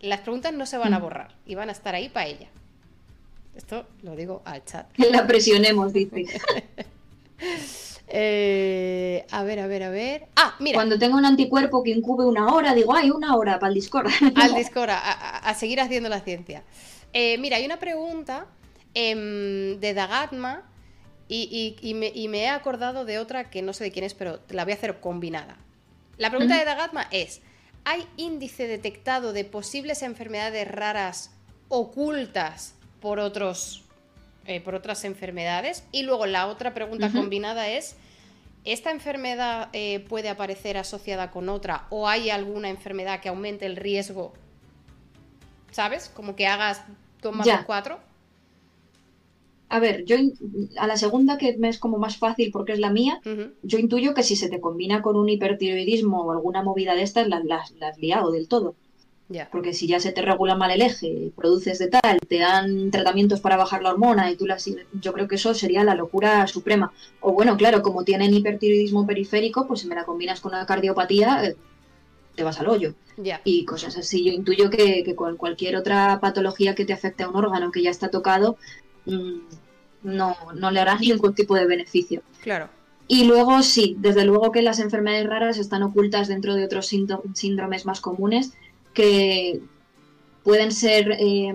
las 0.00 0.20
preguntas 0.20 0.52
no 0.52 0.64
se 0.64 0.78
van 0.78 0.94
a 0.94 0.98
borrar 0.98 1.34
y 1.44 1.56
van 1.56 1.68
a 1.68 1.72
estar 1.72 1.94
ahí 1.94 2.08
para 2.08 2.26
ella. 2.26 2.48
Esto 3.56 3.86
lo 4.02 4.14
digo 4.14 4.40
al 4.44 4.64
chat. 4.64 4.90
Que 4.92 5.10
la 5.10 5.26
presionemos, 5.26 5.92
dice. 5.92 6.24
Eh, 8.10 9.26
a 9.30 9.42
ver, 9.44 9.60
a 9.60 9.66
ver, 9.66 9.82
a 9.82 9.90
ver. 9.90 10.26
Ah, 10.36 10.54
mira. 10.60 10.76
Cuando 10.76 10.98
tenga 10.98 11.16
un 11.16 11.24
anticuerpo 11.26 11.82
que 11.82 11.90
incube 11.90 12.24
una 12.24 12.52
hora, 12.54 12.74
digo, 12.74 12.94
ay, 12.94 13.10
una 13.10 13.36
hora 13.36 13.58
para 13.58 13.68
el 13.68 13.74
Discord. 13.74 14.08
al 14.34 14.54
Discord, 14.56 14.90
a, 14.90 15.38
a- 15.38 15.54
seguir 15.54 15.80
haciendo 15.80 16.08
la 16.08 16.20
ciencia. 16.20 16.62
Eh, 17.12 17.36
mira, 17.38 17.56
hay 17.58 17.66
una 17.66 17.78
pregunta 17.78 18.46
em, 18.94 19.78
de 19.80 19.94
Dagatma 19.94 20.62
y, 21.28 21.76
y- 21.82 21.88
y 21.88 21.94
me, 21.94 22.10
y 22.14 22.28
me 22.28 22.40
he 22.44 22.48
acordado 22.48 23.04
de 23.04 23.18
otra 23.18 23.50
que 23.50 23.60
no 23.62 23.72
sé 23.72 23.84
de 23.84 23.92
quién 23.92 24.04
es, 24.04 24.14
pero 24.14 24.40
la 24.48 24.64
voy 24.64 24.72
a 24.72 24.76
hacer 24.76 25.00
combinada. 25.00 25.56
La 26.16 26.30
pregunta 26.30 26.58
de 26.58 26.64
Dagatma 26.64 27.06
es, 27.10 27.42
¿hay 27.84 28.06
índice 28.16 28.66
detectado 28.66 29.32
de 29.32 29.44
posibles 29.44 30.02
enfermedades 30.02 30.66
raras 30.66 31.30
ocultas 31.68 32.74
por 33.00 33.20
otros 33.20 33.84
eh, 34.48 34.60
por 34.60 34.74
otras 34.74 35.04
enfermedades? 35.04 35.84
Y 35.92 36.02
luego 36.02 36.26
la 36.26 36.48
otra 36.48 36.74
pregunta 36.74 37.10
combinada 37.10 37.68
es, 37.68 37.96
¿esta 38.64 38.90
enfermedad 38.90 39.68
eh, 39.72 40.00
puede 40.08 40.28
aparecer 40.28 40.76
asociada 40.76 41.30
con 41.30 41.48
otra 41.48 41.86
o 41.90 42.08
hay 42.08 42.30
alguna 42.30 42.68
enfermedad 42.70 43.20
que 43.20 43.28
aumente 43.28 43.66
el 43.66 43.76
riesgo? 43.76 44.32
¿Sabes? 45.70 46.10
Como 46.14 46.34
que 46.34 46.46
hagas 46.46 46.82
dos 47.22 47.34
más 47.36 47.46
Ya. 47.46 47.64
cuatro. 47.64 48.00
A 49.70 49.80
ver, 49.80 50.06
yo 50.06 50.16
a 50.78 50.86
la 50.86 50.96
segunda, 50.96 51.36
que 51.36 51.56
me 51.58 51.68
es 51.68 51.78
como 51.78 51.98
más 51.98 52.16
fácil 52.16 52.50
porque 52.50 52.72
es 52.72 52.78
la 52.78 52.90
mía, 52.90 53.20
yo 53.62 53.78
intuyo 53.78 54.14
que 54.14 54.22
si 54.22 54.34
se 54.34 54.48
te 54.48 54.60
combina 54.62 55.02
con 55.02 55.14
un 55.16 55.28
hipertiroidismo 55.28 56.22
o 56.22 56.32
alguna 56.32 56.62
movida 56.62 56.94
de 56.94 57.02
estas, 57.02 57.28
las 57.28 57.44
la, 57.44 57.62
la 57.78 57.88
has 57.88 57.98
liado 57.98 58.30
del 58.30 58.48
todo. 58.48 58.76
Porque 59.52 59.74
si 59.74 59.86
ya 59.86 60.00
se 60.00 60.12
te 60.12 60.22
regula 60.22 60.56
mal 60.56 60.70
el 60.70 60.80
eje, 60.80 61.32
produces 61.36 61.78
de 61.78 61.88
tal, 61.88 62.18
te 62.26 62.38
dan 62.38 62.90
tratamientos 62.90 63.40
para 63.40 63.58
bajar 63.58 63.82
la 63.82 63.90
hormona 63.90 64.30
y 64.30 64.36
tú 64.36 64.46
la 64.46 64.58
sigues, 64.58 64.86
yo 64.92 65.12
creo 65.12 65.28
que 65.28 65.34
eso 65.34 65.52
sería 65.52 65.84
la 65.84 65.94
locura 65.94 66.46
suprema. 66.46 66.92
O 67.20 67.32
bueno, 67.32 67.56
claro, 67.58 67.82
como 67.82 68.04
tienen 68.04 68.32
hipertiroidismo 68.32 69.06
periférico, 69.06 69.66
pues 69.66 69.80
si 69.80 69.86
me 69.86 69.94
la 69.94 70.04
combinas 70.04 70.40
con 70.40 70.52
una 70.52 70.64
cardiopatía, 70.64 71.44
eh, 71.44 71.56
te 72.34 72.42
vas 72.42 72.58
al 72.60 72.68
hoyo. 72.68 72.94
Ya. 73.20 73.40
y 73.42 73.64
cosas 73.64 73.96
así. 73.98 74.24
Yo 74.24 74.32
intuyo 74.32 74.70
que, 74.70 75.02
que 75.02 75.16
con 75.16 75.36
cualquier 75.36 75.74
otra 75.74 76.20
patología 76.20 76.76
que 76.76 76.84
te 76.84 76.92
afecte 76.92 77.24
a 77.24 77.28
un 77.28 77.34
órgano 77.34 77.72
que 77.72 77.82
ya 77.82 77.90
está 77.90 78.10
tocado, 78.10 78.56
mm, 79.06 79.38
no, 80.04 80.36
no 80.54 80.70
le 80.70 80.78
hará 80.78 80.96
ningún 80.98 81.34
tipo 81.34 81.56
de 81.56 81.66
beneficio. 81.66 82.22
Claro. 82.40 82.68
Y 83.08 83.24
luego 83.24 83.62
sí, 83.62 83.96
desde 83.98 84.24
luego 84.24 84.52
que 84.52 84.62
las 84.62 84.78
enfermedades 84.78 85.26
raras 85.26 85.58
están 85.58 85.82
ocultas 85.82 86.28
dentro 86.28 86.54
de 86.54 86.64
otros 86.64 86.86
síndromes 86.86 87.86
más 87.86 88.00
comunes 88.00 88.52
que 88.98 89.60
pueden 90.42 90.72
ser, 90.72 91.12
eh, 91.20 91.54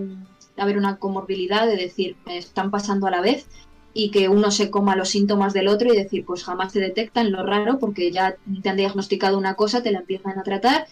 haber 0.55 0.77
una 0.77 0.95
comorbilidad 0.95 1.67
de 1.67 1.75
decir, 1.75 2.15
me 2.25 2.37
están 2.37 2.71
pasando 2.71 3.05
a 3.05 3.11
la 3.11 3.19
vez 3.19 3.47
y 3.93 4.11
que 4.11 4.29
uno 4.29 4.49
se 4.49 4.71
coma 4.71 4.95
los 4.95 5.09
síntomas 5.09 5.51
del 5.51 5.67
otro 5.67 5.93
y 5.93 5.97
decir, 5.97 6.23
pues 6.25 6.45
jamás 6.45 6.71
se 6.71 6.79
detectan, 6.79 7.33
lo 7.33 7.45
raro, 7.45 7.79
porque 7.79 8.13
ya 8.13 8.37
te 8.61 8.69
han 8.69 8.77
diagnosticado 8.77 9.37
una 9.37 9.55
cosa, 9.55 9.83
te 9.83 9.91
la 9.91 9.99
empiezan 9.99 10.39
a 10.39 10.43
tratar 10.43 10.87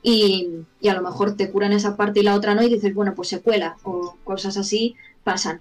y, 0.00 0.48
y 0.80 0.88
a 0.88 0.94
lo 0.94 1.02
mejor 1.02 1.36
te 1.36 1.50
curan 1.50 1.72
esa 1.72 1.96
parte 1.96 2.20
y 2.20 2.22
la 2.22 2.36
otra 2.36 2.54
no 2.54 2.62
y 2.62 2.68
dices, 2.68 2.94
bueno, 2.94 3.16
pues 3.16 3.28
secuela 3.28 3.76
o 3.82 4.16
cosas 4.22 4.56
así 4.56 4.94
pasan. 5.24 5.60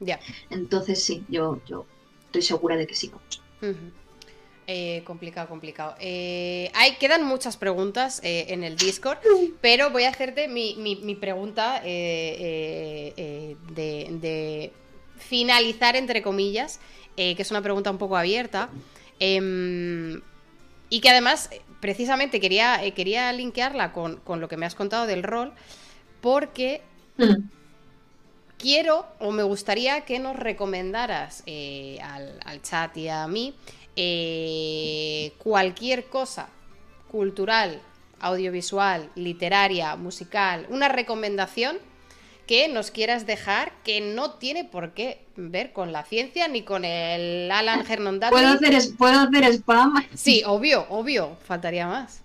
Ya. 0.00 0.20
Entonces 0.48 1.04
sí, 1.04 1.22
yo, 1.28 1.60
yo 1.66 1.84
estoy 2.24 2.40
segura 2.40 2.76
de 2.76 2.86
que 2.86 2.94
sí. 2.94 3.10
Eh, 4.68 5.02
complicado, 5.04 5.48
complicado. 5.48 5.94
Eh, 6.00 6.72
hay, 6.74 6.96
quedan 6.96 7.24
muchas 7.24 7.56
preguntas 7.56 8.20
eh, 8.24 8.46
en 8.48 8.64
el 8.64 8.76
Discord, 8.76 9.18
pero 9.60 9.90
voy 9.90 10.02
a 10.04 10.08
hacerte 10.08 10.48
mi, 10.48 10.74
mi- 10.76 10.96
mi 10.96 11.14
pregunta 11.14 11.80
eh, 11.84 12.36
eh, 12.40 13.12
eh, 13.16 13.56
de, 13.72 14.08
de 14.18 14.72
finalizar, 15.18 15.94
entre 15.94 16.20
comillas, 16.20 16.80
eh, 17.16 17.36
que 17.36 17.42
es 17.42 17.50
una 17.52 17.62
pregunta 17.62 17.90
un 17.92 17.98
poco 17.98 18.16
abierta. 18.16 18.68
em, 19.20 20.20
y 20.90 21.00
que 21.00 21.10
además, 21.10 21.48
eh, 21.52 21.62
precisamente, 21.80 22.40
quería, 22.40 22.84
eh, 22.84 22.92
quería 22.92 23.32
linkearla 23.32 23.92
con, 23.92 24.16
con 24.16 24.40
lo 24.40 24.48
que 24.48 24.56
me 24.56 24.66
has 24.66 24.74
contado 24.74 25.06
del 25.06 25.22
rol, 25.22 25.52
porque 26.20 26.82
Mm. 27.18 27.48
quiero 28.58 29.06
o 29.20 29.30
me 29.32 29.42
gustaría 29.42 30.02
que 30.02 30.18
nos 30.18 30.36
recomendaras 30.36 31.42
eh, 31.46 31.98
al, 32.02 32.38
al 32.44 32.62
chat 32.62 32.96
y 32.96 33.08
a 33.08 33.26
mí 33.28 33.54
eh, 33.96 35.32
cualquier 35.38 36.06
cosa 36.06 36.48
cultural, 37.10 37.80
audiovisual, 38.20 39.10
literaria, 39.14 39.96
musical, 39.96 40.66
una 40.68 40.88
recomendación 40.88 41.78
que 42.46 42.68
nos 42.68 42.90
quieras 42.90 43.26
dejar 43.26 43.72
que 43.82 44.00
no 44.00 44.32
tiene 44.32 44.64
por 44.64 44.92
qué 44.92 45.24
ver 45.36 45.72
con 45.72 45.92
la 45.92 46.04
ciencia 46.04 46.46
ni 46.48 46.62
con 46.62 46.84
el 46.84 47.50
Alan 47.50 47.84
Hernandez. 47.90 48.30
¿Puedo 48.30 48.48
hacer, 48.48 48.74
¿Puedo 48.96 49.20
hacer 49.20 49.44
spam? 49.54 49.94
Sí, 50.14 50.42
obvio, 50.46 50.86
obvio, 50.88 51.36
faltaría 51.44 51.86
más. 51.86 52.22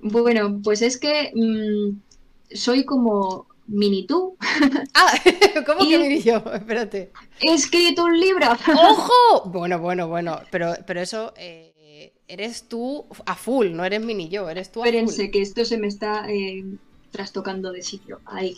Bueno, 0.00 0.60
pues 0.62 0.82
es 0.82 0.98
que 0.98 1.32
mm, 1.34 2.54
soy 2.54 2.84
como 2.84 3.46
mini 3.68 4.06
tú. 4.06 4.36
Ah, 4.94 5.14
¿cómo 5.66 5.88
que 5.88 5.98
mini 5.98 6.20
yo? 6.20 6.42
Espérate. 6.54 7.12
He 7.40 7.54
escrito 7.54 8.04
un 8.04 8.18
libro. 8.18 8.46
¡Ojo! 8.50 9.48
Bueno, 9.50 9.78
bueno, 9.78 10.08
bueno, 10.08 10.40
pero, 10.50 10.74
pero 10.86 11.00
eso 11.00 11.32
eh, 11.36 12.12
eres 12.26 12.64
tú 12.64 13.06
a 13.26 13.34
full, 13.36 13.68
no 13.70 13.84
eres 13.84 14.00
mini 14.00 14.28
yo, 14.28 14.50
eres 14.50 14.72
tú 14.72 14.80
a 14.80 14.84
full. 14.84 14.88
Espérense, 14.88 15.30
que 15.30 15.40
esto 15.40 15.64
se 15.64 15.78
me 15.78 15.86
está 15.86 16.28
eh, 16.28 16.64
trastocando 17.12 17.70
de 17.70 17.82
sitio. 17.82 18.20
Ahí. 18.24 18.56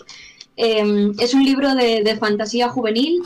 Eh, 0.57 1.13
es 1.19 1.35
un 1.35 1.45
libro 1.45 1.75
de, 1.75 2.03
de 2.03 2.17
fantasía 2.17 2.69
juvenil. 2.69 3.23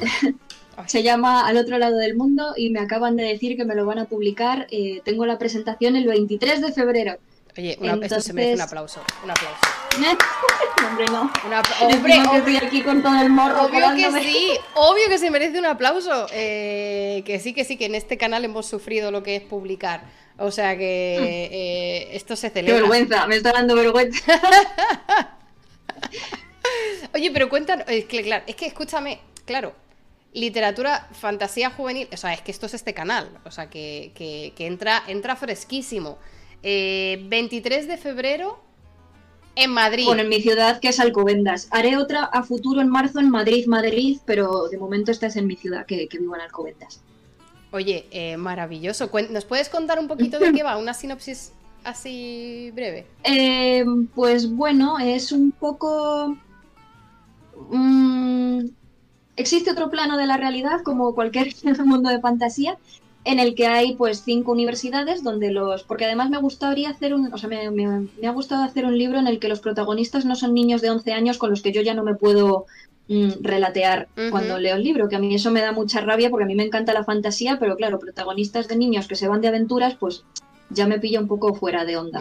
Se 0.86 1.02
llama 1.02 1.46
Al 1.46 1.56
otro 1.56 1.78
lado 1.78 1.96
del 1.96 2.16
mundo 2.16 2.54
y 2.56 2.70
me 2.70 2.80
acaban 2.80 3.16
de 3.16 3.24
decir 3.24 3.56
que 3.56 3.64
me 3.64 3.74
lo 3.74 3.86
van 3.86 3.98
a 3.98 4.06
publicar. 4.06 4.66
Eh, 4.70 5.00
tengo 5.04 5.24
la 5.26 5.38
presentación 5.38 5.96
el 5.96 6.06
23 6.06 6.60
de 6.60 6.72
febrero. 6.72 7.16
Oye, 7.56 7.76
una- 7.80 8.04
esto 8.04 8.20
se 8.20 8.32
merece 8.32 8.54
un 8.54 8.60
Entonces- 8.60 8.60
aplauso, 8.62 9.00
un 9.22 9.30
aplauso. 9.30 9.58
Hombre, 10.88 11.06
no. 11.06 11.22
Un 11.22 11.52
apla- 11.52 11.76
hombre, 11.80 12.14
estoy 12.36 12.56
aquí 12.56 12.82
con 12.82 13.02
todo 13.02 13.20
el 13.20 13.30
morro. 13.30 13.62
obvio 13.66 13.94
que 13.94 14.20
sí, 14.22 14.50
obvio 14.74 15.08
que 15.08 15.18
se 15.18 15.30
merece 15.30 15.58
un 15.58 15.66
aplauso. 15.66 16.26
Eh, 16.32 17.22
que 17.24 17.38
sí, 17.38 17.52
que 17.54 17.64
sí, 17.64 17.76
que 17.76 17.86
en 17.86 17.94
este 17.94 18.18
canal 18.18 18.44
hemos 18.44 18.66
sufrido 18.66 19.10
lo 19.10 19.22
que 19.22 19.36
es 19.36 19.42
publicar. 19.42 20.02
O 20.36 20.50
sea 20.50 20.76
que 20.76 21.16
eh, 21.52 22.08
esto 22.16 22.34
se 22.36 22.48
Qué 22.48 22.60
celebra. 22.60 22.80
vergüenza, 22.80 23.26
me 23.28 23.36
está 23.36 23.52
dando 23.52 23.76
vergüenza. 23.76 24.20
Oye, 27.14 27.30
pero 27.30 27.48
cuéntanos, 27.48 27.84
es 27.88 28.04
que, 28.06 28.22
claro, 28.22 28.44
es 28.46 28.56
que 28.56 28.66
escúchame, 28.66 29.20
claro, 29.44 29.72
literatura, 30.32 31.08
fantasía 31.12 31.70
juvenil, 31.70 32.08
o 32.12 32.16
sea, 32.16 32.32
es 32.34 32.40
que 32.42 32.50
esto 32.50 32.66
es 32.66 32.74
este 32.74 32.92
canal, 32.94 33.30
o 33.44 33.50
sea, 33.52 33.70
que, 33.70 34.10
que- 34.16 34.52
que 34.56 34.66
entra, 34.66 35.02
entra 35.06 35.36
fresquísimo. 35.36 36.18
Eh, 36.66 37.22
23 37.28 37.86
de 37.86 37.98
febrero 37.98 38.58
en 39.54 39.70
Madrid. 39.70 40.06
Bueno, 40.06 40.22
en 40.22 40.30
mi 40.30 40.40
ciudad, 40.40 40.80
que 40.80 40.88
es 40.88 40.98
Alcobendas. 40.98 41.68
Haré 41.70 41.98
otra 41.98 42.24
a 42.24 42.42
futuro 42.42 42.80
en 42.80 42.88
marzo 42.88 43.20
en 43.20 43.30
Madrid, 43.30 43.66
Madrid, 43.66 44.18
pero 44.24 44.68
de 44.68 44.78
momento 44.78 45.10
esta 45.10 45.26
es 45.26 45.36
en 45.36 45.46
mi 45.46 45.56
ciudad, 45.56 45.84
que, 45.84 46.08
que 46.08 46.18
vivo 46.18 46.34
en 46.34 46.40
Alcobendas. 46.40 47.02
Oye, 47.70 48.06
eh, 48.12 48.36
maravilloso. 48.36 49.10
¿Nos 49.30 49.44
puedes 49.44 49.68
contar 49.68 49.98
un 49.98 50.08
poquito 50.08 50.38
de 50.38 50.52
qué 50.52 50.62
va? 50.62 50.78
Una 50.78 50.94
sinopsis 50.94 51.52
así 51.84 52.70
breve. 52.72 53.06
Eh, 53.24 53.84
pues 54.14 54.50
bueno, 54.50 54.98
es 54.98 55.32
un 55.32 55.52
poco... 55.52 56.36
mm, 57.70 58.60
existe 59.36 59.70
otro 59.70 59.90
plano 59.90 60.16
de 60.16 60.26
la 60.26 60.36
realidad, 60.36 60.80
como 60.82 61.14
cualquier 61.14 61.52
mundo 61.84 62.08
de 62.08 62.20
fantasía, 62.20 62.78
en 63.24 63.40
el 63.40 63.54
que 63.54 63.66
hay 63.66 63.94
pues 63.96 64.22
cinco 64.22 64.52
universidades 64.52 65.22
donde 65.22 65.50
los 65.50 65.82
porque 65.84 66.04
además 66.04 66.30
me 66.30 66.38
gustaría 66.38 66.90
hacer 66.90 67.14
un 67.14 67.32
o 67.32 67.38
sea 67.38 67.48
me, 67.48 67.70
me- 67.70 68.06
me 68.20 68.26
ha 68.26 68.32
gustado 68.32 68.62
hacer 68.64 68.84
un 68.84 68.96
libro 68.98 69.18
en 69.18 69.26
el 69.26 69.38
que 69.38 69.48
los 69.48 69.60
protagonistas 69.60 70.24
no 70.24 70.36
son 70.36 70.52
niños 70.54 70.80
de 70.82 70.90
11 70.90 71.12
años 71.12 71.38
con 71.38 71.50
los 71.50 71.62
que 71.62 71.72
yo 71.72 71.80
ya 71.82 71.94
no 71.94 72.04
me 72.04 72.14
puedo 72.14 72.66
mm, 73.08 73.30
relatear 73.40 74.08
cuando 74.30 74.58
leo 74.58 74.76
el 74.76 74.82
libro 74.84 75.08
que 75.08 75.16
a 75.16 75.18
mí 75.18 75.34
eso 75.34 75.50
me 75.50 75.60
da 75.62 75.72
mucha 75.72 76.00
rabia 76.00 76.28
porque 76.30 76.44
a 76.44 76.46
mí 76.46 76.54
me 76.54 76.64
encanta 76.64 76.92
la 76.92 77.04
fantasía 77.04 77.58
pero 77.58 77.76
claro 77.76 77.98
protagonistas 77.98 78.68
de 78.68 78.76
niños 78.76 79.08
que 79.08 79.16
se 79.16 79.28
van 79.28 79.40
de 79.40 79.48
aventuras 79.48 79.94
pues 79.94 80.24
ya 80.70 80.86
me 80.86 80.98
pilla 80.98 81.20
un 81.20 81.28
poco 81.28 81.54
fuera 81.54 81.84
de 81.84 81.96
onda 81.96 82.20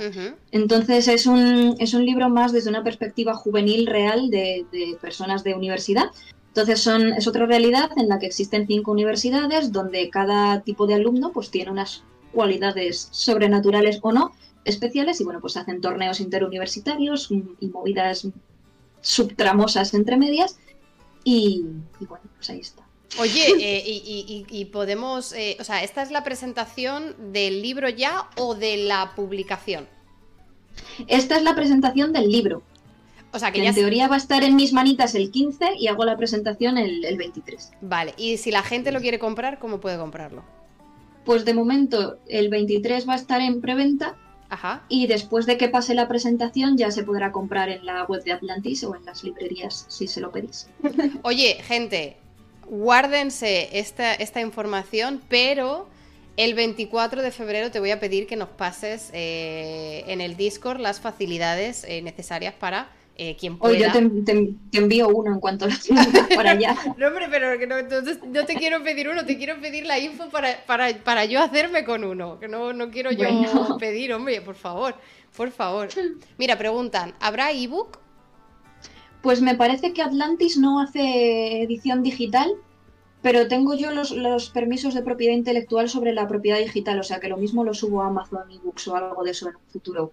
entonces 0.52 1.08
es 1.08 1.26
un, 1.26 1.76
es 1.80 1.94
un 1.94 2.06
libro 2.06 2.30
más 2.30 2.52
desde 2.52 2.70
una 2.70 2.84
perspectiva 2.84 3.34
juvenil 3.34 3.88
real 3.88 4.30
de, 4.30 4.66
de 4.72 4.98
personas 5.02 5.44
de 5.44 5.54
universidad. 5.56 6.06
Entonces 6.54 6.82
son, 6.82 7.14
es 7.14 7.26
otra 7.28 7.48
realidad 7.48 7.90
en 7.98 8.08
la 8.08 8.20
que 8.20 8.28
existen 8.28 8.68
cinco 8.68 8.92
universidades 8.92 9.72
donde 9.72 10.10
cada 10.12 10.62
tipo 10.62 10.86
de 10.86 10.94
alumno 10.94 11.32
pues 11.32 11.50
tiene 11.50 11.72
unas 11.72 12.04
cualidades 12.32 13.08
sobrenaturales 13.12 13.98
o 14.04 14.12
no 14.12 14.34
especiales 14.64 15.20
y 15.20 15.24
bueno 15.24 15.42
pues 15.42 15.58
hacen 15.58 15.82
torneos 15.82 16.20
interuniversitarios 16.20 17.30
y 17.60 17.68
movidas 17.68 18.28
subtramosas 19.02 19.94
entre 19.94 20.18
medias 20.18 20.58
y, 21.24 21.64
y 22.00 22.06
bueno 22.06 22.24
pues 22.36 22.50
ahí 22.50 22.60
está. 22.60 22.84
Oye, 23.20 23.46
eh, 23.60 23.84
y, 23.86 23.92
y- 24.06 24.46
y- 24.50 24.62
y 24.62 24.66
podemos, 24.66 25.34
eh, 25.34 25.58
o 25.60 25.64
sea, 25.64 25.84
¿esta 25.84 26.02
es 26.02 26.12
la 26.12 26.24
presentación 26.24 27.16
del 27.34 27.62
libro 27.62 27.90
ya 27.90 28.30
o 28.38 28.56
de 28.56 28.78
la 28.78 29.14
publicación? 29.16 29.88
Esta 31.08 31.38
es 31.38 31.44
la 31.44 31.56
presentación 31.56 32.14
del 32.14 32.30
libro, 32.32 32.64
O 33.34 33.40
sea, 33.40 33.52
que 33.52 33.62
ya... 33.62 33.70
en 33.70 33.76
teoría 33.76 34.08
va 34.08 34.16
a 34.16 34.20
estar 34.20 34.44
en 34.44 34.56
mis 34.56 34.74
manitas 34.74 35.16
el 35.16 35.32
15 35.32 35.76
y 35.78 35.88
hago 35.88 36.06
la 36.06 36.16
presentación 36.18 36.78
el, 36.78 37.04
el 37.04 37.18
23. 37.18 37.72
Vale, 37.82 38.14
y 38.16 38.38
si 38.38 38.52
la 38.52 38.62
gente 38.62 38.92
lo 38.92 39.02
quiere 39.02 39.20
comprar, 39.20 39.60
¿cómo 39.60 39.80
puede 39.80 39.98
comprarlo? 39.98 40.44
Pues 41.26 41.44
de 41.46 41.54
momento 41.54 42.18
el 42.28 42.50
23 42.50 43.08
va 43.08 43.14
a 43.14 43.16
estar 43.16 43.42
en 43.42 43.62
preventa 43.62 44.16
Ajá. 44.50 44.84
y 44.88 45.08
después 45.08 45.46
de 45.46 45.58
que 45.58 45.68
pase 45.68 45.96
la 45.96 46.08
presentación 46.08 46.78
ya 46.78 46.92
se 46.92 47.04
podrá 47.04 47.32
comprar 47.32 47.70
en 47.70 47.86
la 47.86 48.04
web 48.04 48.24
de 48.24 48.34
Atlantis 48.34 48.84
o 48.84 48.96
en 48.96 49.04
las 49.06 49.24
librerías 49.24 49.86
si 49.90 50.08
se 50.08 50.22
lo 50.22 50.32
pedís. 50.32 50.68
Oye, 51.24 51.58
gente, 51.64 52.18
guárdense 52.70 53.80
esta, 53.80 54.14
esta 54.14 54.42
información, 54.42 55.22
pero 55.28 55.88
el 56.38 56.54
24 56.54 57.22
de 57.22 57.32
febrero 57.32 57.72
te 57.72 57.80
voy 57.80 57.92
a 57.92 58.00
pedir 58.00 58.28
que 58.28 58.36
nos 58.36 58.50
pases 58.50 59.10
eh, 59.14 60.04
en 60.08 60.22
el 60.22 60.36
Discord 60.36 60.80
las 60.80 61.00
facilidades 61.00 61.84
eh, 61.84 62.02
necesarias 62.02 62.54
para 62.54 62.90
eh, 63.16 63.36
quien 63.40 63.58
pueda. 63.58 63.74
Hoy 63.74 63.80
yo 63.80 63.92
te, 63.92 64.02
te- 64.24 64.54
te 64.72 64.78
envío 64.80 65.08
uno 65.10 65.34
en 65.34 65.40
cuanto 65.40 65.68
lo 65.68 65.74
tenga 65.78 66.04
para 66.36 66.52
allá. 66.52 66.76
No, 66.98 67.08
hombre, 67.08 67.28
pero 67.30 67.58
que 67.60 67.68
no, 67.68 67.78
entonces 67.78 68.20
no 68.24 68.46
te 68.46 68.56
quiero 68.56 68.82
pedir 68.84 69.08
uno, 69.10 69.26
te 69.26 69.38
quiero 69.38 69.60
pedir 69.62 69.86
la 69.86 70.00
info 70.00 70.30
para, 70.30 70.66
para, 70.66 70.94
para 71.04 71.26
yo 71.26 71.42
hacerme 71.42 71.84
con 71.86 72.04
uno. 72.04 72.40
Que 72.40 72.48
no, 72.48 72.74
no 72.74 72.90
quiero 72.90 73.12
yo 73.12 73.28
Bueno. 73.30 73.78
pedir, 73.80 74.14
hombre, 74.14 74.42
por 74.42 74.56
favor, 74.56 74.96
por 75.38 75.52
favor. 75.52 75.90
Mira, 76.38 76.58
preguntan, 76.58 77.14
¿habrá 77.20 77.52
ebook? 77.52 78.00
Pues 79.22 79.42
me 79.42 79.56
parece 79.56 79.94
que 79.94 80.02
Atlantis 80.02 80.58
no 80.58 80.82
hace 80.82 81.62
edición 81.64 82.04
digital, 82.04 82.52
pero 83.22 83.48
tengo 83.48 83.74
yo 83.74 83.92
los, 83.92 84.12
los 84.12 84.50
permisos 84.50 84.94
de 84.96 85.02
propiedad 85.02 85.34
intelectual 85.34 85.88
sobre 85.88 86.12
la 86.12 86.28
propiedad 86.28 86.58
digital, 86.60 87.00
o 87.00 87.04
sea 87.04 87.22
que 87.22 87.30
lo 87.30 87.38
mismo 87.38 87.64
lo 87.64 87.74
subo 87.74 88.02
a 88.02 88.08
Amazon 88.08 88.52
eBooks 88.52 88.88
o 88.90 88.96
algo 88.98 89.24
de 89.24 89.32
eso 89.32 89.48
en 89.48 89.56
un 89.56 89.62
futuro, 89.72 90.12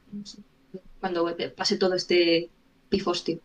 cuando 1.00 1.34
pase 1.56 1.76
todo 1.76 1.94
este 1.94 2.50
pifostio. 2.90 3.38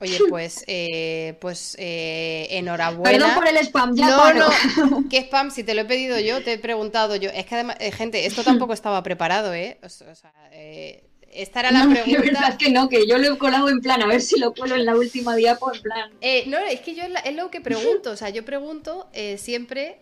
Oye, 0.00 0.18
pues, 0.28 0.64
eh, 0.66 1.36
pues 1.40 1.74
eh, 1.78 2.46
Perdón 2.48 2.58
enhorabuena. 2.58 3.34
por 3.34 3.48
el 3.48 3.56
spam, 3.58 3.94
ya 3.96 4.10
no, 4.10 4.16
paro. 4.16 4.46
no, 4.90 5.04
¿qué 5.10 5.18
spam? 5.22 5.50
Si 5.50 5.64
te 5.64 5.74
lo 5.74 5.82
he 5.82 5.84
pedido 5.86 6.18
yo, 6.20 6.42
te 6.42 6.54
he 6.54 6.58
preguntado 6.58 7.16
yo. 7.16 7.30
Es 7.30 7.46
que 7.46 7.54
además, 7.54 7.76
eh, 7.80 7.92
gente, 7.92 8.26
esto 8.26 8.44
tampoco 8.44 8.72
estaba 8.74 9.02
preparado, 9.02 9.54
¿eh? 9.54 9.78
O 9.82 9.88
sea, 9.88 10.32
eh, 10.52 11.04
esta 11.32 11.60
era 11.60 11.70
la 11.72 11.84
No, 11.84 11.94
de 11.94 12.02
pregunta. 12.02 12.22
verdad 12.22 12.56
que 12.58 12.70
no, 12.70 12.88
que 12.88 13.06
yo 13.06 13.18
lo 13.18 13.34
he 13.34 13.38
colado 13.38 13.68
en 13.70 13.80
plan, 13.80 14.02
a 14.02 14.06
ver 14.06 14.20
si 14.20 14.38
lo 14.38 14.54
cuelo 14.54 14.74
en 14.74 14.84
la 14.86 14.96
última 14.96 15.34
diapo, 15.34 15.74
en 15.74 15.82
plan. 15.82 16.10
Eh, 16.20 16.44
no, 16.46 16.58
es 16.58 16.80
que 16.80 16.94
yo 16.94 17.02
es 17.04 17.34
lo 17.34 17.50
que 17.50 17.60
pregunto. 17.60 18.10
O 18.10 18.16
sea, 18.16 18.30
yo 18.30 18.44
pregunto 18.44 19.08
siempre 19.36 19.98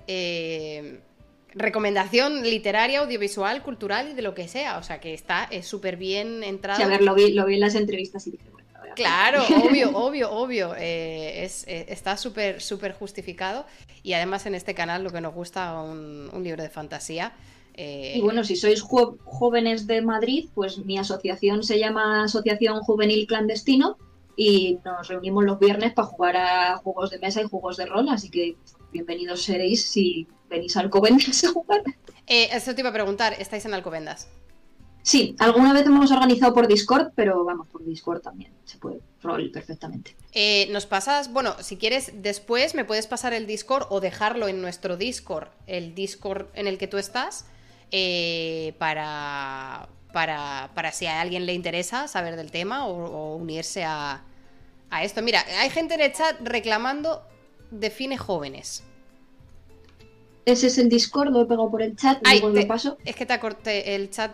recomendación 1.55 2.43
literaria, 2.43 3.01
audiovisual, 3.01 3.63
cultural 3.63 4.11
y 4.11 4.15
de 4.15 4.23
lo 4.23 4.35
que 4.35 4.49
sea. 4.49 4.79
O 4.79 4.83
sea, 4.83 5.01
que 5.01 5.15
está 5.15 5.45
es 5.51 5.67
súper 5.67 5.97
bien 5.97 6.43
entrado. 6.43 6.79
Sí, 6.79 6.83
a 6.83 6.89
ver, 6.89 7.03
lo 7.03 7.15
vi, 7.15 7.33
lo 7.33 7.47
vi 7.47 7.55
en 7.55 7.61
las 7.61 7.75
entrevistas 7.75 8.27
y 8.27 8.33
dije, 8.33 8.45
bueno. 8.51 8.64
Claro, 8.95 9.43
obvio, 9.65 9.91
obvio, 9.97 10.31
obvio. 10.31 10.75
eh, 10.77 11.45
es, 11.45 11.67
eh, 11.67 11.87
está 11.89 12.17
súper, 12.17 12.61
súper 12.61 12.93
justificado. 12.93 13.67
Y 14.03 14.13
además 14.15 14.47
en 14.47 14.55
este 14.55 14.75
canal 14.75 15.03
lo 15.05 15.11
que 15.11 15.21
nos 15.21 15.35
gusta 15.35 15.81
un, 15.81 16.31
un 16.33 16.43
libro 16.45 16.63
de 16.63 16.69
fantasía. 16.71 17.33
eh, 17.75 18.15
Y 18.17 18.21
bueno, 18.21 18.45
si 18.45 18.57
sois 18.57 18.81
jóvenes 18.83 19.87
de 19.87 20.03
Madrid, 20.03 20.49
pues 20.55 20.79
mi 20.79 20.99
asociación 20.99 21.63
se 21.63 21.79
llama 21.79 22.25
Asociación 22.25 22.81
Juvenil 22.81 23.27
Clandestino 23.27 23.97
y 24.37 24.79
nos 24.85 25.09
reunimos 25.09 25.45
los 25.45 25.59
viernes 25.59 25.93
para 25.93 26.07
jugar 26.09 26.37
a 26.37 26.77
juegos 26.79 27.11
de 27.11 27.19
mesa 27.19 27.41
y 27.41 27.45
juegos 27.45 27.77
de 27.77 27.87
rol, 27.87 28.09
así 28.09 28.31
que 28.31 28.57
bienvenidos 28.93 29.43
seréis 29.43 29.85
si 29.87 30.27
venís 30.51 30.77
al 30.77 30.85
Alcobendas 30.87 31.45
a 31.45 31.53
jugar. 31.53 31.83
eh, 32.27 32.49
eso 32.53 32.75
te 32.75 32.81
iba 32.81 32.91
a 32.91 32.93
preguntar, 32.93 33.35
¿estáis 33.39 33.65
en 33.65 33.75
Alcobendas? 33.75 34.29
Sí, 35.07 35.37
alguna 35.39 35.75
vez 35.75 35.85
hemos 35.85 36.11
organizado 36.11 36.55
por 36.55 36.67
Discord, 36.67 37.13
pero 37.15 37.45
vamos, 37.45 37.69
por 37.69 37.85
Discord 37.85 38.23
también 38.23 38.53
se 38.65 38.79
puede 38.79 39.01
rol 39.23 39.51
perfectamente. 39.53 40.17
Eh, 40.33 40.67
nos 40.71 40.87
pasas, 40.87 41.31
bueno, 41.31 41.55
si 41.61 41.77
quieres, 41.77 42.13
después 42.23 42.75
me 42.75 42.87
puedes 42.87 43.07
pasar 43.07 43.35
el 43.35 43.47
Discord 43.47 43.87
o 43.91 44.01
dejarlo 44.01 44.49
en 44.49 44.63
nuestro 44.63 44.97
Discord, 44.97 45.49
el 45.67 45.95
Discord 45.95 46.47
en 46.55 46.67
el 46.69 46.79
que 46.79 46.89
tú 46.89 46.97
estás, 46.97 47.45
eh, 47.93 48.75
para, 48.79 49.91
para, 50.15 50.71
para 50.75 50.91
si 50.91 51.05
a 51.05 51.21
alguien 51.21 51.45
le 51.45 51.53
interesa 51.53 52.09
saber 52.09 52.37
del 52.37 52.51
tema 52.51 52.87
o, 52.87 52.95
o 53.05 53.37
unirse 53.37 53.85
a, 53.85 54.23
a 54.89 55.05
esto. 55.05 55.21
Mira, 55.21 55.45
hay 55.61 55.69
gente 55.69 55.95
en 55.95 56.01
el 56.01 56.13
chat 56.15 56.37
reclamando 56.43 57.23
define 57.71 58.17
jóvenes. 58.17 58.83
Ese 60.47 60.69
es 60.69 60.79
el 60.79 60.89
Discord, 60.89 61.31
lo 61.31 61.43
he 61.43 61.47
pegado 61.47 61.71
por 61.71 61.83
el 61.83 61.95
chat, 61.95 62.21
Ay, 62.25 62.41
luego 62.41 62.55
te- 62.55 62.63
lo 62.63 62.69
paso. 62.69 62.97
Es 63.05 63.15
que 63.17 63.27
te 63.27 63.35
acorté, 63.35 63.95
el 63.95 64.11
chat 64.11 64.33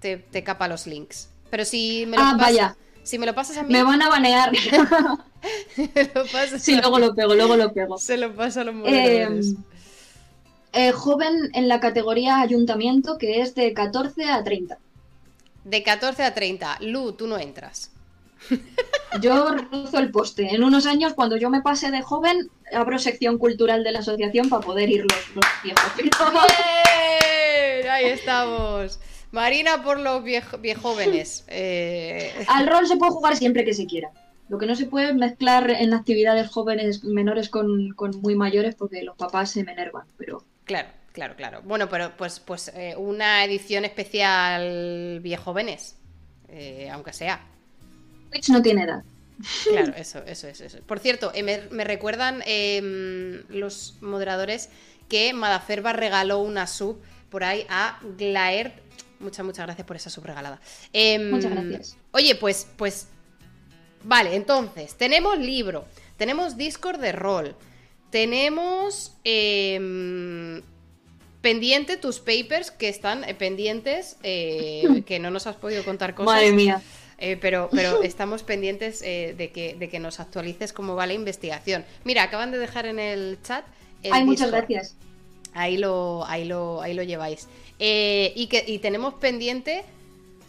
te, 0.00 0.16
te 0.18 0.42
capa 0.44 0.66
los 0.68 0.86
links. 0.86 1.28
Pero 1.50 1.64
si 1.64 2.04
me 2.06 2.16
lo 2.16 2.22
Ah, 2.22 2.32
pas- 2.34 2.38
vaya. 2.42 2.76
Si 3.02 3.18
me 3.18 3.26
lo 3.26 3.34
pasas 3.34 3.56
a 3.56 3.62
mí, 3.62 3.72
Me 3.72 3.82
van 3.82 4.02
a 4.02 4.08
banear. 4.08 4.52
lo 6.14 6.26
pasas 6.26 6.62
sí, 6.62 6.74
a- 6.74 6.80
luego 6.80 6.98
lo 6.98 7.14
pego, 7.14 7.34
luego 7.34 7.56
lo 7.56 7.72
pego. 7.72 7.98
se 7.98 8.16
lo 8.16 8.34
paso 8.34 8.60
a 8.60 8.64
los 8.64 8.74
Eh, 8.74 8.78
moderadores. 8.78 9.54
eh, 10.72 10.92
joven 10.92 11.50
en 11.54 11.66
la 11.68 11.80
categoría 11.80 12.40
ayuntamiento, 12.40 13.18
que 13.18 13.40
es 13.40 13.54
de 13.54 13.72
14 13.72 14.24
a 14.30 14.44
30. 14.44 14.78
De 15.64 15.82
14 15.82 16.22
a 16.24 16.34
30. 16.34 16.78
Lu, 16.80 17.12
tú 17.12 17.26
no 17.26 17.38
entras. 17.38 17.90
Yo 19.20 19.54
rozo 19.54 19.98
el 19.98 20.10
poste. 20.10 20.54
En 20.54 20.62
unos 20.62 20.86
años, 20.86 21.12
cuando 21.14 21.36
yo 21.36 21.50
me 21.50 21.60
pase 21.62 21.90
de 21.90 22.00
joven, 22.00 22.48
abro 22.72 22.98
sección 22.98 23.36
cultural 23.38 23.82
de 23.82 23.90
la 23.92 23.98
asociación 23.98 24.48
para 24.48 24.62
poder 24.64 24.88
ir 24.88 25.02
los, 25.02 25.34
los. 25.34 25.44
¡Bien! 25.64 25.74
Ahí 27.90 28.06
estamos. 28.06 28.98
Marina 29.32 29.82
por 29.82 29.98
los 29.98 30.22
viejo- 30.24 30.58
viejóvenes. 30.58 31.44
Eh, 31.48 32.32
Al 32.48 32.66
rol 32.66 32.86
se 32.86 32.96
puede 32.96 33.12
jugar 33.12 33.36
siempre 33.36 33.64
que 33.64 33.74
se 33.74 33.86
quiera. 33.86 34.10
Lo 34.48 34.58
que 34.58 34.66
no 34.66 34.74
se 34.74 34.86
puede 34.86 35.10
es 35.10 35.14
mezclar 35.14 35.70
en 35.70 35.94
actividades 35.94 36.48
jóvenes 36.50 37.04
menores 37.04 37.48
con, 37.48 37.90
con 37.94 38.20
muy 38.20 38.34
mayores 38.34 38.74
porque 38.74 39.02
los 39.02 39.16
papás 39.16 39.50
se 39.52 39.62
me 39.64 39.72
enervan. 39.72 40.06
Pero 40.18 40.44
claro, 40.64 40.88
claro, 41.12 41.36
claro. 41.36 41.62
Bueno, 41.62 41.88
pero 41.88 42.16
pues, 42.16 42.40
pues 42.40 42.68
eh, 42.74 42.94
una 42.96 43.44
edición 43.44 43.84
especial 43.84 45.20
viejóvenes. 45.22 45.96
Eh, 46.48 46.88
aunque 46.90 47.12
sea. 47.12 47.40
Twitch 48.30 48.48
no 48.48 48.60
tiene 48.60 48.82
edad. 48.84 49.04
Claro, 49.68 49.92
eso, 49.96 50.20
eso, 50.26 50.48
eso. 50.48 50.64
eso. 50.64 50.78
Por 50.84 50.98
cierto, 50.98 51.30
eh, 51.32 51.44
me, 51.44 51.60
me 51.70 51.84
recuerdan 51.84 52.42
eh, 52.44 53.44
los 53.48 53.98
moderadores 54.00 54.68
que 55.08 55.32
Madaferba 55.32 55.92
regaló 55.92 56.38
una 56.40 56.66
sub 56.66 57.00
por 57.30 57.44
ahí 57.44 57.66
a 57.68 58.00
Glaert. 58.18 58.74
Muchas, 59.20 59.44
muchas 59.44 59.66
gracias 59.66 59.86
por 59.86 59.96
esa 59.96 60.10
sub 60.10 60.24
regalada. 60.24 60.60
Em, 60.92 61.30
Muchas 61.30 61.50
gracias. 61.52 61.96
Oye, 62.12 62.34
pues, 62.34 62.66
pues. 62.76 63.08
Vale, 64.02 64.34
entonces, 64.34 64.94
tenemos 64.94 65.38
libro, 65.38 65.84
tenemos 66.16 66.56
Discord 66.56 66.98
de 67.00 67.12
rol, 67.12 67.54
tenemos 68.08 69.14
em, 69.24 70.62
pendiente 71.42 71.98
tus 71.98 72.18
papers 72.18 72.70
que 72.70 72.88
están 72.88 73.24
eh, 73.24 73.34
pendientes, 73.34 74.16
eh, 74.22 75.02
que 75.06 75.18
no 75.18 75.30
nos 75.30 75.46
has 75.46 75.56
podido 75.56 75.84
contar 75.84 76.14
cosas. 76.14 76.34
Madre 76.34 76.52
mía. 76.52 76.82
Eh, 77.20 77.36
pero, 77.38 77.68
pero 77.70 78.02
estamos 78.02 78.42
pendientes 78.42 79.02
eh, 79.02 79.34
de, 79.36 79.50
que, 79.50 79.74
de 79.74 79.88
que 79.88 80.00
nos 80.00 80.18
actualices 80.18 80.72
cómo 80.72 80.96
va 80.96 81.06
la 81.06 81.12
investigación. 81.12 81.84
Mira, 82.04 82.24
acaban 82.24 82.50
de 82.50 82.58
dejar 82.58 82.86
en 82.86 82.98
el 82.98 83.38
chat. 83.42 83.64
el 84.02 84.12
Ay, 84.12 84.24
muchas 84.24 84.50
gracias. 84.50 84.96
Ahí 85.52 85.76
lo, 85.76 86.24
ahí 86.26 86.44
lo, 86.44 86.80
ahí 86.80 86.94
lo 86.94 87.02
lleváis. 87.02 87.48
Eh, 87.82 88.32
y, 88.36 88.46
que, 88.46 88.62
y 88.66 88.78
tenemos 88.78 89.14
pendiente. 89.14 89.84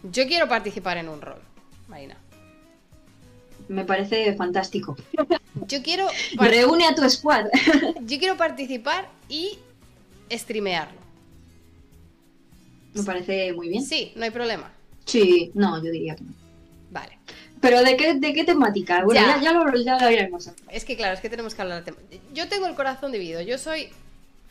Yo 0.04 0.28
quiero 0.28 0.48
participar 0.50 0.98
en 0.98 1.08
un 1.10 1.22
rol, 1.22 1.40
Marina. 1.88 2.18
Me 3.70 3.86
parece 3.86 4.34
fantástico. 4.36 4.98
Yo 5.68 5.82
quiero, 5.82 6.08
Reúne 6.38 6.86
a 6.88 6.94
tu 6.96 7.10
squad. 7.10 7.46
yo 8.02 8.20
quiero 8.20 8.36
participar 8.36 9.08
y 9.30 9.58
streamearlo. 10.30 11.00
Me 12.94 13.04
parece 13.04 13.54
muy 13.54 13.70
bien. 13.70 13.84
Sí, 13.86 14.12
no 14.16 14.26
hay 14.26 14.32
problema. 14.32 14.72
Sí, 15.06 15.52
no, 15.54 15.82
yo 15.82 15.90
diría 15.90 16.16
que 16.16 16.24
no. 16.26 16.34
Vale. 16.90 17.18
¿Pero 17.62 17.82
de 17.84 17.96
qué, 17.96 18.16
de 18.16 18.34
qué 18.34 18.44
temática? 18.44 19.04
Bueno, 19.06 19.22
Ya. 19.22 19.38
ya, 19.38 19.44
ya 19.44 19.54
lo, 19.54 19.78
ya 19.78 19.98
lo 20.00 20.12
iremos 20.12 20.50
Es 20.70 20.84
que 20.84 20.98
claro, 20.98 21.14
es 21.14 21.22
que 21.22 21.30
tenemos 21.30 21.56
que 21.56 21.62
hablar 21.62 21.86
de. 21.86 21.94
Yo 22.34 22.50
tengo 22.50 22.66
el 22.68 22.76
corazón 22.76 23.12
dividido. 23.14 23.40
Yo 23.42 23.58
soy 23.58 23.90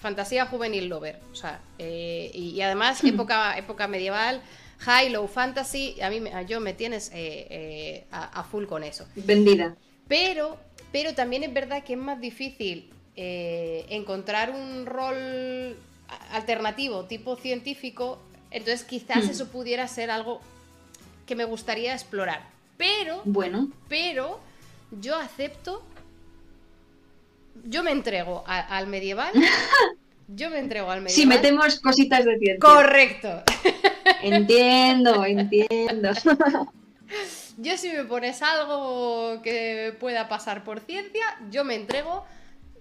fantasía 0.01 0.47
juvenil 0.47 0.87
lover. 0.89 1.19
O 1.33 1.35
sea, 1.35 1.61
eh, 1.79 2.31
y, 2.35 2.51
y 2.51 2.63
además 2.63 3.03
época, 3.05 3.57
época 3.59 3.87
medieval, 3.87 4.43
high, 4.79 5.11
low 5.11 5.27
fantasy. 5.29 6.01
A 6.01 6.11
mí 6.11 6.21
me- 6.21 6.33
yo 6.47 6.61
me 6.61 6.73
tienes 6.75 7.11
eh, 7.13 7.47
eh, 7.51 8.07
a, 8.11 8.41
a 8.41 8.45
full 8.45 8.67
con 8.67 8.83
eso. 8.83 9.07
Vendida. 9.15 9.77
Pero, 10.09 10.59
pero 10.91 11.15
también 11.15 11.45
es 11.45 11.53
verdad 11.53 11.85
que 11.85 11.93
es 11.93 11.99
más 11.99 12.21
difícil 12.21 12.91
encontrar 13.15 14.51
un 14.51 14.87
rol 14.87 15.77
a- 16.09 16.37
alternativo 16.37 17.05
tipo 17.05 17.37
científico. 17.37 18.19
Entonces 18.51 18.83
quizás 18.85 19.27
Hmm. 19.27 19.31
eso 19.31 19.49
pudiera 19.49 19.87
ser 19.87 20.11
algo 20.11 20.41
que 21.27 21.37
me 21.37 21.45
gustaría 21.45 21.93
explorar. 21.93 22.49
Pero 22.77 23.21
Bueno, 23.25 23.69
pero 23.89 24.41
yo 24.91 25.17
acepto. 25.17 25.83
Yo 27.65 27.83
me 27.83 27.91
entrego 27.93 28.45
a- 28.47 28.77
al 28.77 28.87
medieval. 28.87 29.33
Yo 30.29 30.49
me 30.51 30.59
entrego 30.61 30.91
al 30.91 31.01
medieval. 31.03 31.15
si 31.23 31.27
metemos 31.27 31.81
cositas 31.81 32.25
de 32.25 32.39
ciencia. 32.39 32.59
Correcto. 32.61 33.43
Entiendo, 34.23 35.25
entiendo. 35.25 36.11
Yo 37.59 37.77
si 37.77 37.91
me 37.91 38.05
pones 38.05 38.41
algo 38.43 39.41
que 39.43 39.95
pueda 39.99 40.29
pasar 40.29 40.63
por 40.65 40.81
ciencia, 40.81 41.23
yo 41.51 41.65
me 41.65 41.75
entrego. 41.75 42.25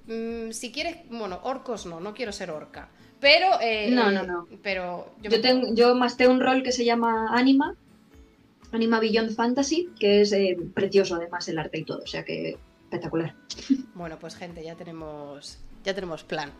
Mm, 0.07 0.51
si 0.51 0.71
quieres, 0.71 0.97
bueno, 1.09 1.39
orcos 1.43 1.85
no, 1.85 1.99
no 1.99 2.13
quiero 2.13 2.31
ser 2.31 2.51
orca. 2.51 2.89
Pero, 3.19 3.59
eh, 3.61 3.89
No, 3.91 4.09
no, 4.11 4.23
no. 4.23 4.47
Pero 4.63 5.13
yo, 5.21 5.31
Yo, 5.31 5.41
tengo, 5.41 5.73
yo 5.73 5.95
tengo 6.15 6.31
un 6.31 6.39
rol 6.39 6.63
que 6.63 6.71
se 6.71 6.85
llama 6.85 7.27
Anima, 7.31 7.75
Anima 8.71 8.99
Beyond 8.99 9.35
Fantasy, 9.35 9.89
que 9.99 10.21
es 10.21 10.31
eh, 10.31 10.55
precioso 10.73 11.15
además 11.15 11.47
el 11.49 11.59
arte 11.59 11.79
y 11.79 11.83
todo, 11.83 12.01
o 12.03 12.07
sea 12.07 12.23
que 12.23 12.57
espectacular. 12.89 13.35
Bueno, 13.93 14.17
pues 14.19 14.35
gente, 14.35 14.63
ya 14.63 14.75
tenemos, 14.75 15.59
ya 15.83 15.93
tenemos 15.93 16.23
plan. 16.23 16.51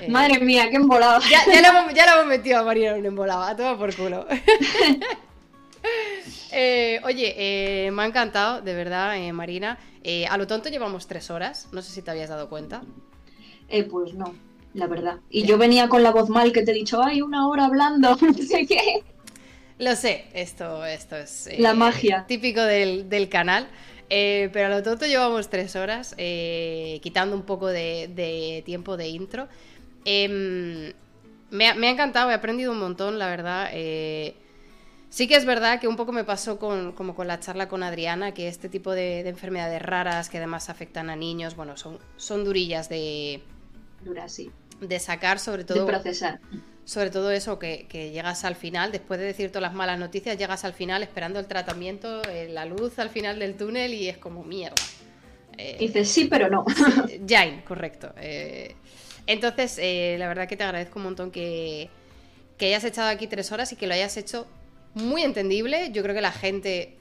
Eh, 0.00 0.08
Madre 0.10 0.40
mía, 0.40 0.70
qué 0.70 0.76
embolado. 0.76 1.20
Ya, 1.30 1.44
ya, 1.46 1.60
la 1.60 1.68
hemos, 1.68 1.94
ya 1.94 2.06
la 2.06 2.12
hemos 2.14 2.26
metido 2.26 2.58
a 2.58 2.62
Marina 2.64 2.92
en 2.92 3.00
un 3.00 3.06
embolado, 3.06 3.42
a 3.42 3.54
tomar 3.54 3.76
por 3.78 3.94
culo. 3.94 4.26
Eh, 6.56 6.98
oye, 7.04 7.34
eh, 7.36 7.90
me 7.90 8.04
ha 8.04 8.06
encantado, 8.06 8.62
de 8.62 8.74
verdad, 8.74 9.18
eh, 9.18 9.32
Marina. 9.34 9.76
A 10.30 10.36
lo 10.38 10.46
tonto 10.46 10.70
llevamos 10.70 11.06
tres 11.06 11.28
horas, 11.30 11.68
no 11.72 11.82
sé 11.82 11.92
si 11.92 12.00
te 12.00 12.10
habías 12.10 12.30
dado 12.30 12.48
cuenta. 12.48 12.82
Pues 13.90 14.14
no, 14.14 14.34
la 14.72 14.86
verdad. 14.86 15.18
Y 15.28 15.42
yo 15.44 15.58
venía 15.58 15.88
con 15.90 16.02
la 16.02 16.10
voz 16.10 16.30
mal 16.30 16.52
que 16.52 16.62
te 16.62 16.70
he 16.70 16.74
dicho, 16.74 17.02
ay, 17.02 17.20
una 17.20 17.48
hora 17.48 17.66
hablando, 17.66 18.16
no 18.20 18.32
sé 18.32 18.66
qué. 18.66 19.02
Lo 19.78 19.94
sé, 19.94 20.26
esto, 20.32 20.86
esto 20.86 21.16
es 21.16 21.50
La 21.58 21.74
magia. 21.74 22.24
típico 22.26 22.62
del, 22.62 23.10
del 23.10 23.28
canal. 23.28 23.68
Eh, 24.16 24.48
pero 24.52 24.66
a 24.66 24.68
lo 24.68 24.80
tonto 24.80 25.06
llevamos 25.06 25.50
tres 25.50 25.74
horas, 25.74 26.14
eh, 26.18 27.00
quitando 27.02 27.34
un 27.34 27.42
poco 27.42 27.66
de, 27.66 28.08
de 28.14 28.62
tiempo 28.64 28.96
de 28.96 29.08
intro. 29.08 29.48
Em, 30.04 30.92
me, 31.50 31.68
ha, 31.68 31.74
me 31.74 31.88
ha 31.88 31.90
encantado, 31.90 32.30
he 32.30 32.34
aprendido 32.34 32.70
un 32.70 32.78
montón, 32.78 33.18
la 33.18 33.26
verdad. 33.26 33.70
eh, 33.72 34.36
sí 35.08 35.26
que 35.26 35.34
es 35.34 35.44
verdad 35.44 35.80
que 35.80 35.88
un 35.88 35.96
poco 35.96 36.12
me 36.12 36.22
pasó 36.22 36.60
con, 36.60 36.92
como 36.92 37.16
con 37.16 37.26
la 37.26 37.40
charla 37.40 37.68
con 37.68 37.82
Adriana, 37.82 38.32
que 38.34 38.46
este 38.46 38.68
tipo 38.68 38.92
de, 38.92 39.24
de 39.24 39.30
enfermedades 39.30 39.82
raras 39.82 40.28
que 40.28 40.38
además 40.38 40.70
afectan 40.70 41.10
a 41.10 41.16
niños, 41.16 41.56
bueno, 41.56 41.76
son, 41.76 41.98
son 42.16 42.44
durillas 42.44 42.88
de, 42.88 43.42
Dura, 44.04 44.28
sí, 44.28 44.48
de 44.80 45.00
sacar, 45.00 45.40
sobre 45.40 45.64
de 45.64 45.74
todo 45.74 45.86
procesar. 45.86 46.38
Sobre 46.84 47.10
todo 47.10 47.30
eso, 47.30 47.58
que, 47.58 47.86
que 47.88 48.10
llegas 48.10 48.44
al 48.44 48.56
final, 48.56 48.92
después 48.92 49.18
de 49.18 49.26
decir 49.26 49.48
todas 49.48 49.62
las 49.62 49.72
malas 49.74 49.98
noticias, 49.98 50.36
llegas 50.36 50.64
al 50.64 50.74
final 50.74 51.02
esperando 51.02 51.38
el 51.40 51.46
tratamiento, 51.46 52.22
eh, 52.28 52.48
la 52.50 52.66
luz 52.66 52.98
al 52.98 53.08
final 53.10 53.38
del 53.38 53.56
túnel 53.56 53.94
y 53.94 54.08
es 54.08 54.18
como 54.18 54.44
mierda. 54.44 54.76
Eh, 55.56 55.76
Dices 55.78 56.10
sí, 56.10 56.24
pero 56.26 56.50
no. 56.50 56.64
Jain, 57.26 57.62
correcto. 57.62 58.12
Eh, 58.18 58.74
entonces, 59.26 59.78
eh, 59.80 60.16
la 60.18 60.28
verdad 60.28 60.46
que 60.48 60.56
te 60.56 60.64
agradezco 60.64 60.98
un 60.98 61.04
montón 61.04 61.30
que, 61.30 61.88
que 62.58 62.66
hayas 62.66 62.84
echado 62.84 63.08
aquí 63.08 63.26
tres 63.28 63.50
horas 63.52 63.72
y 63.72 63.76
que 63.76 63.86
lo 63.86 63.94
hayas 63.94 64.16
hecho 64.16 64.46
muy 64.94 65.22
entendible. 65.22 65.90
Yo 65.92 66.02
creo 66.02 66.14
que 66.14 66.20
la 66.20 66.32
gente, 66.32 66.96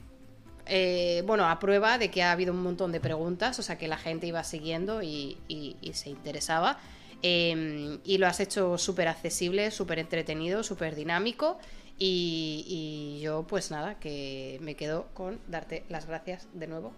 bueno, 1.25 1.45
aprueba 1.49 1.97
de 1.97 2.09
que 2.09 2.23
ha 2.23 2.31
habido 2.31 2.53
un 2.53 2.63
montón 2.63 2.91
de 2.91 2.99
preguntas, 3.01 3.59
o 3.59 3.63
sea 3.63 3.77
que 3.77 3.87
la 3.87 3.97
gente 3.97 4.27
iba 4.27 4.43
siguiendo 4.43 5.01
y, 5.03 5.37
y- 5.47 5.75
y 5.81 5.93
se 5.93 6.09
interesaba. 6.09 6.79
Eh, 7.23 7.99
y 8.03 8.17
lo 8.17 8.27
has 8.27 8.39
hecho 8.39 8.77
súper 8.77 9.07
accesible, 9.07 9.71
súper 9.71 9.99
entretenido, 9.99 10.61
súper 10.63 10.95
dinámico. 10.95 11.57
Y, 11.97 12.65
y 12.67 13.21
yo, 13.21 13.45
pues 13.47 13.71
nada, 13.71 13.99
que 13.99 14.59
me 14.61 14.75
quedo 14.75 15.07
con 15.13 15.39
darte 15.47 15.85
las 15.89 16.05
gracias 16.05 16.47
de 16.53 16.67
nuevo 16.67 16.93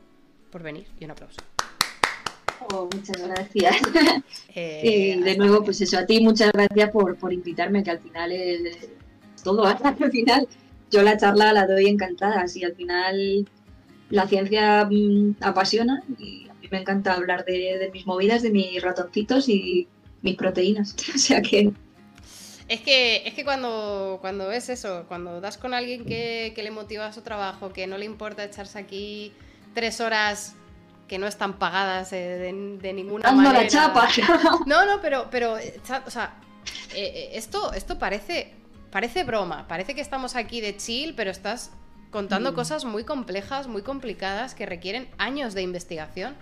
por 0.51 0.63
venir 0.63 0.87
y 0.99 1.05
un 1.05 1.11
aplauso. 1.11 1.41
Oh, 2.69 2.89
muchas 2.93 3.21
gracias. 3.21 3.75
Eh, 4.55 5.15
Y 5.17 5.21
de 5.21 5.31
hasta 5.31 5.43
nuevo, 5.43 5.63
pues 5.65 5.81
eso, 5.81 5.97
a 5.97 6.05
ti 6.05 6.21
muchas 6.21 6.51
gracias 6.53 6.89
por, 6.91 7.17
por 7.17 7.33
invitarme, 7.33 7.83
que 7.83 7.91
al 7.91 7.99
final 7.99 8.31
es 8.31 8.89
todo. 9.43 9.65
Al 9.83 10.11
final, 10.11 10.47
yo 10.89 11.03
la 11.03 11.17
charla 11.17 11.51
la 11.53 11.67
doy 11.67 11.87
encantada. 11.87 12.41
Así 12.41 12.63
al 12.63 12.73
final 12.75 13.47
la 14.09 14.27
ciencia 14.27 14.85
mm, 14.89 15.35
apasiona 15.41 16.03
y 16.17 16.47
a 16.49 16.53
mí 16.53 16.67
me 16.71 16.79
encanta 16.79 17.13
hablar 17.13 17.43
de, 17.45 17.77
de 17.77 17.91
mis 17.91 18.05
movidas, 18.07 18.41
de 18.43 18.51
mis 18.51 18.81
ratoncitos 18.81 19.49
y 19.49 19.87
mis 20.21 20.35
proteínas. 20.35 20.95
O 21.15 21.17
sea 21.17 21.41
que 21.41 21.71
Es 22.67 22.81
que, 22.81 23.27
es 23.27 23.33
que 23.35 23.43
cuando, 23.43 24.17
cuando 24.21 24.51
es 24.51 24.69
eso, 24.69 25.05
cuando 25.07 25.39
das 25.41 25.57
con 25.57 25.73
alguien 25.73 26.05
que, 26.05 26.51
que 26.55 26.63
le 26.63 26.71
motiva 26.71 27.11
su 27.13 27.21
trabajo, 27.21 27.71
que 27.71 27.85
no 27.87 27.97
le 27.97 28.05
importa 28.05 28.43
echarse 28.43 28.79
aquí 28.79 29.31
tres 29.73 30.01
horas 30.01 30.55
que 31.07 31.19
no 31.19 31.27
están 31.27 31.59
pagadas 31.59 32.11
eh, 32.13 32.15
de, 32.17 32.77
de 32.81 32.93
ninguna 32.93 33.23
dando 33.23 33.43
manera. 33.43 33.63
la 33.63 33.69
chapa. 33.69 34.07
No, 34.65 34.85
no, 34.87 34.99
pero, 35.01 35.27
pero 35.29 35.53
o 35.53 36.09
sea, 36.09 36.33
eh, 36.95 37.11
eh, 37.13 37.29
esto, 37.33 37.71
esto 37.73 37.99
parece, 37.99 38.51
parece 38.91 39.23
broma, 39.23 39.67
parece 39.67 39.93
que 39.93 40.01
estamos 40.01 40.35
aquí 40.35 40.61
de 40.61 40.75
chill, 40.75 41.13
pero 41.15 41.29
estás 41.29 41.69
contando 42.09 42.53
Mm. 42.53 42.55
cosas 42.55 42.85
muy 42.85 43.03
complejas, 43.03 43.67
muy 43.67 43.83
complicadas, 43.83 44.55
que 44.55 44.65
requieren 44.65 45.07
años 45.19 45.53
de 45.53 45.61
investigación 45.61 46.33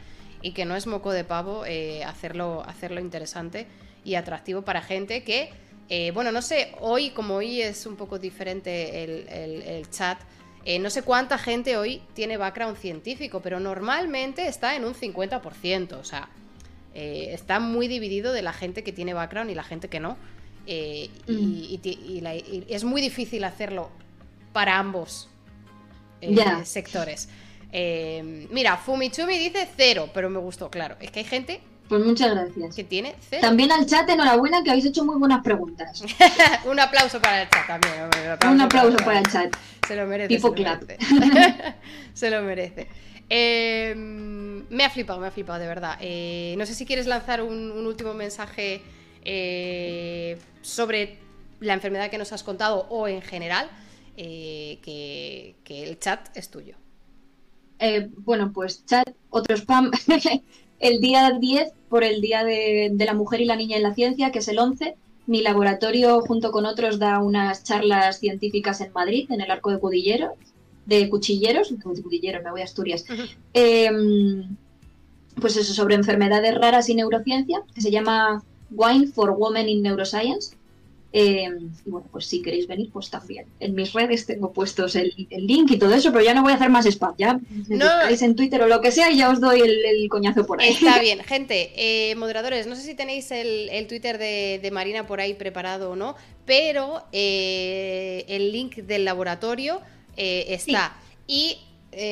y 0.44 0.52
que 0.52 0.66
no 0.66 0.76
es 0.76 0.86
moco 0.86 1.12
de 1.12 1.24
pavo 1.24 1.66
eh, 1.66 2.04
hacerlo, 2.04 2.64
hacerlo 2.68 3.00
interesante 3.02 3.66
y 4.06 4.14
atractivo 4.16 4.62
para 4.62 4.82
gente 4.82 5.24
que, 5.24 5.50
eh, 5.90 6.12
bueno, 6.12 6.32
no 6.32 6.42
sé, 6.44 6.74
hoy, 6.82 7.10
como 7.10 7.36
hoy 7.38 7.62
es 7.62 7.86
un 7.88 7.96
poco 7.96 8.20
diferente 8.20 9.04
el, 9.04 9.28
el- 9.30 9.62
el 9.64 9.90
chat, 9.90 10.20
eh, 10.66 10.78
no 10.80 10.90
sé 10.90 11.02
cuánta 11.02 11.38
gente 11.38 11.76
hoy 11.78 12.02
tiene 12.14 12.38
background 12.38 12.78
científico, 12.78 13.42
pero 13.42 13.60
normalmente 13.60 14.48
está 14.48 14.76
en 14.76 14.86
un 14.86 14.94
50%, 14.94 15.94
o 16.00 16.04
sea, 16.04 16.30
eh, 16.94 17.30
está 17.34 17.60
muy 17.60 17.88
dividido 17.88 18.32
de 18.34 18.42
la 18.44 18.54
gente 18.54 18.84
que 18.84 18.92
tiene 18.92 19.14
background 19.14 19.50
y 19.50 19.56
la 19.56 19.64
gente 19.64 19.88
que 19.90 20.00
no. 20.00 20.16
y, 20.66 21.10
Mm. 21.28 21.54
y 22.08 22.22
la- 22.22 22.36
y 22.36 22.66
es 22.70 22.86
muy 22.86 23.02
difícil 23.02 23.44
hacerlo 23.44 23.90
para 24.54 24.78
ambos 24.80 25.28
eh, 26.22 26.34
sectores. 26.66 27.28
Eh, 27.76 28.48
mira, 28.52 28.78
Fumichumi 28.78 29.38
dice 29.40 29.68
cero, 29.76 30.10
pero 30.14 30.30
me 30.30 30.40
gustó, 30.40 30.70
claro. 30.70 30.96
Es 31.00 31.10
que 31.12 31.20
hay 31.22 31.26
gente 31.26 31.60
Pues 31.90 32.06
muchas 32.06 32.32
gracias. 32.32 32.76
que 32.76 32.84
tiene 32.84 33.16
cero. 33.20 33.42
También 33.42 33.72
al 33.72 33.86
chat, 33.88 34.08
enhorabuena, 34.10 34.64
que 34.64 34.70
habéis 34.70 34.86
hecho 34.86 35.04
muy 35.04 35.18
buenas 35.18 35.44
preguntas. 35.44 36.04
un 36.66 36.80
aplauso 36.80 37.20
para 37.20 37.42
el 37.42 37.50
chat 37.50 37.66
también. 37.68 37.94
hombre, 38.04 38.48
Un 38.48 38.62
aplauso 38.62 38.98
para 39.04 39.20
el 39.20 39.26
chat. 39.28 39.56
Se 39.88 39.96
lo 39.96 40.06
merece. 40.06 40.28
Tipo 40.30 40.54
se 40.56 40.64
lo 40.64 40.78
merece. 40.78 40.98
se 42.14 42.30
lo 42.32 42.42
merece. 42.44 42.88
Eh, 43.30 43.94
me 43.96 44.84
ha 44.86 44.90
flipado, 44.92 45.20
me 45.20 45.28
ha 45.28 45.32
flipado, 45.32 45.60
de 45.60 45.68
verdad. 45.68 45.98
Eh, 46.00 46.54
no 46.58 46.66
sé 46.68 46.76
si 46.76 46.86
quieres 46.86 47.08
lanzar 47.08 47.42
un, 47.42 47.72
un 47.72 47.88
último 47.88 48.14
mensaje 48.14 48.82
eh, 49.26 50.38
sobre 50.62 51.18
la 51.60 51.74
enfermedad 51.74 52.10
que 52.12 52.18
nos 52.18 52.32
has 52.34 52.44
contado 52.44 52.86
o 52.90 53.08
en 53.08 53.22
general, 53.22 53.70
eh, 54.18 54.80
que, 54.84 55.56
que 55.64 55.84
el 55.84 56.00
chat 56.00 56.30
es 56.38 56.50
tuyo. 56.50 56.76
Eh, 57.80 58.10
bueno, 58.18 58.52
pues 58.54 58.86
chat, 58.86 59.10
otro 59.30 59.56
spam. 59.56 59.92
el 60.80 61.02
día 61.02 61.32
10, 61.40 61.72
por 61.90 62.04
el 62.04 62.22
Día 62.22 62.44
de, 62.44 62.90
de 62.94 63.06
la 63.06 63.14
Mujer 63.14 63.42
y 63.42 63.46
la 63.46 63.56
Niña 63.56 63.78
en 63.78 63.84
la 63.84 63.94
Ciencia, 63.94 64.32
que 64.32 64.40
es 64.40 64.48
el 64.48 64.60
11, 64.60 64.96
mi 65.26 65.42
laboratorio 65.42 66.22
junto 66.22 66.52
con 66.52 66.66
otros 66.66 67.00
da 67.00 67.20
unas 67.20 67.64
charlas 67.64 68.20
científicas 68.20 68.82
en 68.82 68.92
Madrid, 68.92 69.32
en 69.32 69.42
el 69.42 69.52
Arco 69.52 69.72
de 69.72 69.80
Cudillero, 69.80 70.34
de 70.86 71.10
Cuchilleros, 71.10 71.70
de 71.70 72.02
Cudilleros, 72.02 72.44
me 72.44 72.52
voy 72.52 72.62
a 72.62 72.66
Asturias. 72.66 73.06
Eh, 73.54 73.90
pues 75.40 75.56
eso, 75.58 75.74
sobre 75.74 75.96
enfermedades 75.96 76.56
raras 76.56 76.90
y 76.90 76.96
neurociencia, 76.96 77.64
que 77.74 77.82
se 77.82 77.92
llama 77.92 78.44
Wine 78.72 79.08
for 79.08 79.32
Women 79.32 79.70
in 79.70 79.82
Neuroscience. 79.82 80.56
Eh, 81.16 81.48
y 81.86 81.90
bueno, 81.92 82.08
pues 82.12 82.26
si 82.26 82.42
queréis 82.42 82.66
venir, 82.66 82.90
pues 82.92 83.12
también. 83.12 83.46
En 83.60 83.76
mis 83.76 83.94
redes 83.94 84.26
tengo 84.26 84.52
puestos 84.52 84.96
el, 84.96 85.14
link 85.30 85.70
y 85.70 85.78
todo 85.78 85.94
eso, 85.94 86.12
pero 86.12 86.26
ya 86.26 86.34
no 86.34 86.42
voy 86.42 86.54
a 86.54 86.56
hacer 86.56 86.72
más 86.72 86.88
spam. 86.88 87.14
Ya 87.20 87.40
no. 87.68 87.86
en 88.10 88.36
Twitter 88.36 88.60
o 88.64 88.68
lo 88.68 88.82
que 88.82 88.92
sea 88.92 89.12
y 89.12 89.18
ya 89.18 89.30
os 89.30 89.40
doy 89.40 89.62
el, 89.62 90.10
coñazo 90.10 90.44
por 90.48 90.60
ahí. 90.60 90.70
Está 90.70 91.00
bien, 91.02 91.20
gente, 91.20 91.72
eh, 91.76 92.16
moderadores, 92.16 92.66
no 92.66 92.76
sé 92.76 92.82
si 92.82 92.96
tenéis 92.96 93.30
el, 93.30 93.86
Twitter 93.88 94.18
de, 94.18 94.70
Marina 94.74 95.06
por 95.06 95.22
ahí 95.22 95.36
preparado 95.36 95.92
o 95.92 95.96
no, 95.96 96.16
pero 96.48 97.04
eh, 97.12 98.26
el 98.28 98.52
link 98.52 98.78
del 98.78 99.06
laboratorio 99.06 99.82
está. 100.18 100.98
Y 101.28 101.58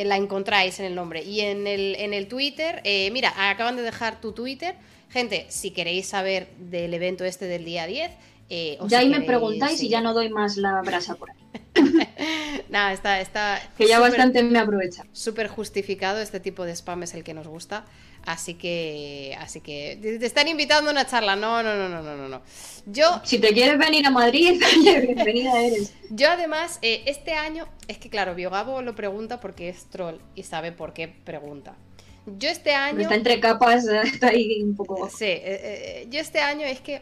la 0.05 0.15
encontráis 0.15 0.79
en 0.79 0.85
el 0.85 0.93
nombre. 0.93 1.23
Y 1.23 1.39
en 1.39 1.65
el, 1.65 1.95
en 1.95 2.13
el 2.13 2.27
Twitter, 2.27 2.83
mira, 3.11 3.33
acaban 3.49 3.75
de 3.77 3.81
dejar 3.81 4.21
tu 4.21 4.31
Twitter. 4.31 4.75
Gente, 5.09 5.47
si 5.49 5.71
queréis 5.71 6.05
saber 6.05 6.49
del 6.57 6.93
evento 6.93 7.25
este 7.25 7.45
del 7.45 7.65
día 7.65 7.87
10, 7.87 8.11
eh, 8.53 8.77
ya 8.87 8.99
ahí 8.99 9.07
me 9.07 9.21
preguntáis 9.21 9.81
y 9.81 9.87
ya 9.87 10.01
no 10.01 10.13
doy 10.13 10.29
más 10.29 10.57
la 10.57 10.81
brasa 10.81 11.15
por 11.15 11.31
ahí. 11.31 11.37
Nada, 12.69 12.91
está, 12.91 13.21
está. 13.21 13.61
Que 13.77 13.87
ya 13.87 13.97
bastante 13.97 14.43
me 14.43 14.59
aprovecha. 14.59 15.05
Súper 15.13 15.47
justificado, 15.47 16.19
este 16.19 16.41
tipo 16.41 16.65
de 16.65 16.73
spam 16.75 17.03
es 17.03 17.13
el 17.13 17.23
que 17.23 17.33
nos 17.33 17.47
gusta. 17.47 17.85
Así 18.25 18.55
que, 18.55 19.37
así 19.39 19.61
que 19.61 19.97
te 20.01 20.25
están 20.25 20.49
invitando 20.49 20.89
a 20.89 20.91
una 20.91 21.07
charla. 21.07 21.37
No, 21.37 21.63
no, 21.63 21.77
no, 21.77 21.87
no, 21.87 22.01
no, 22.01 22.27
no. 22.27 22.41
Yo. 22.87 23.21
Si 23.23 23.39
te 23.39 23.53
quieres 23.53 23.79
venir 23.79 24.05
a 24.05 24.09
Madrid, 24.09 24.61
bienvenida 24.83 25.57
eres. 25.61 25.93
Yo 26.09 26.29
además, 26.29 26.77
eh, 26.81 27.03
este 27.05 27.31
año, 27.31 27.69
es 27.87 27.99
que 27.99 28.09
claro, 28.09 28.35
Biogabo 28.35 28.81
lo 28.81 28.95
pregunta 28.95 29.39
porque 29.39 29.69
es 29.69 29.85
troll 29.85 30.17
y 30.35 30.43
sabe 30.43 30.73
por 30.73 30.91
qué 30.91 31.07
pregunta. 31.07 31.77
Yo 32.25 32.49
este 32.49 32.73
año. 32.73 32.99
Está 32.99 33.15
entre 33.15 33.39
capas, 33.39 33.85
está 34.03 34.27
ahí 34.27 34.61
un 34.61 34.75
poco. 34.75 35.09
Sí, 35.09 35.23
eh, 35.25 36.05
yo 36.09 36.19
este 36.19 36.41
año 36.41 36.65
es 36.65 36.81
que 36.81 37.01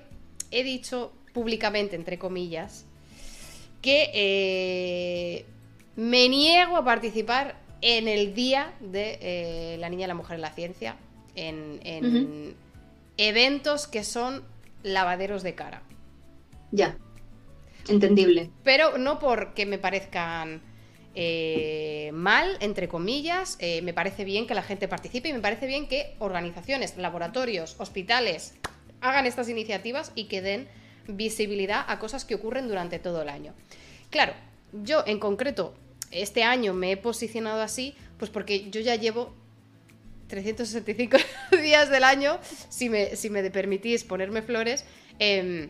he 0.52 0.64
dicho 0.64 1.12
públicamente, 1.34 1.96
entre 1.96 2.18
comillas, 2.18 2.86
que 3.82 4.12
eh, 4.14 5.46
me 5.96 6.30
niego 6.30 6.78
a 6.78 6.84
participar 6.84 7.56
en 7.82 8.08
el 8.08 8.34
día 8.34 8.74
de 8.80 9.18
eh, 9.22 9.78
la 9.80 9.90
niña 9.90 10.06
y 10.06 10.08
la 10.08 10.16
mujer 10.16 10.36
en 10.36 10.42
la 10.42 10.52
ciencia, 10.52 10.98
en, 11.36 12.56
eventos 13.18 13.88
que 13.88 14.04
son 14.04 14.44
lavaderos 14.84 15.44
de 15.44 15.56
cara. 15.56 15.82
Ya, 16.72 16.98
entendible. 17.88 18.50
Pero 18.64 18.98
no 18.98 19.20
porque 19.20 19.66
me 19.66 19.78
parezcan 19.78 20.62
eh, 21.16 22.12
mal, 22.14 22.58
entre 22.62 22.88
comillas, 22.88 23.58
me 23.60 23.94
parece 23.94 24.24
bien 24.24 24.48
que 24.48 24.54
la 24.54 24.64
gente 24.64 24.88
participe 24.88 25.30
y 25.30 25.34
me 25.34 25.40
parece 25.40 25.68
bien 25.68 25.88
que 25.88 26.16
organizaciones, 26.20 26.96
laboratorios, 26.98 27.76
hospitales 27.80 28.56
hagan 29.02 29.26
estas 29.26 29.50
iniciativas 29.50 30.12
y 30.16 30.26
que 30.26 30.42
den 30.42 30.68
visibilidad 31.10 31.86
a 31.88 32.00
cosas 32.00 32.26
que 32.26 32.36
ocurren 32.36 32.68
durante 32.68 33.00
todo 33.00 33.22
el 33.22 33.30
año. 33.30 33.54
Claro, 34.10 34.34
yo 34.72 35.04
en 35.06 35.20
concreto 35.20 35.74
este 36.12 36.44
año 36.44 36.74
me 36.74 36.92
he 36.92 36.98
posicionado 36.98 37.62
así, 37.62 37.96
pues 38.18 38.32
porque 38.32 38.70
yo 38.70 38.82
ya 38.82 38.96
llevo 38.96 39.34
365 40.28 41.18
días 41.62 41.90
del 41.90 42.04
año, 42.04 42.40
si 42.70 42.90
me, 42.90 43.16
si 43.16 43.30
me 43.30 43.50
permitís 43.52 44.04
ponerme 44.04 44.42
flores, 44.42 44.86
em, 45.20 45.70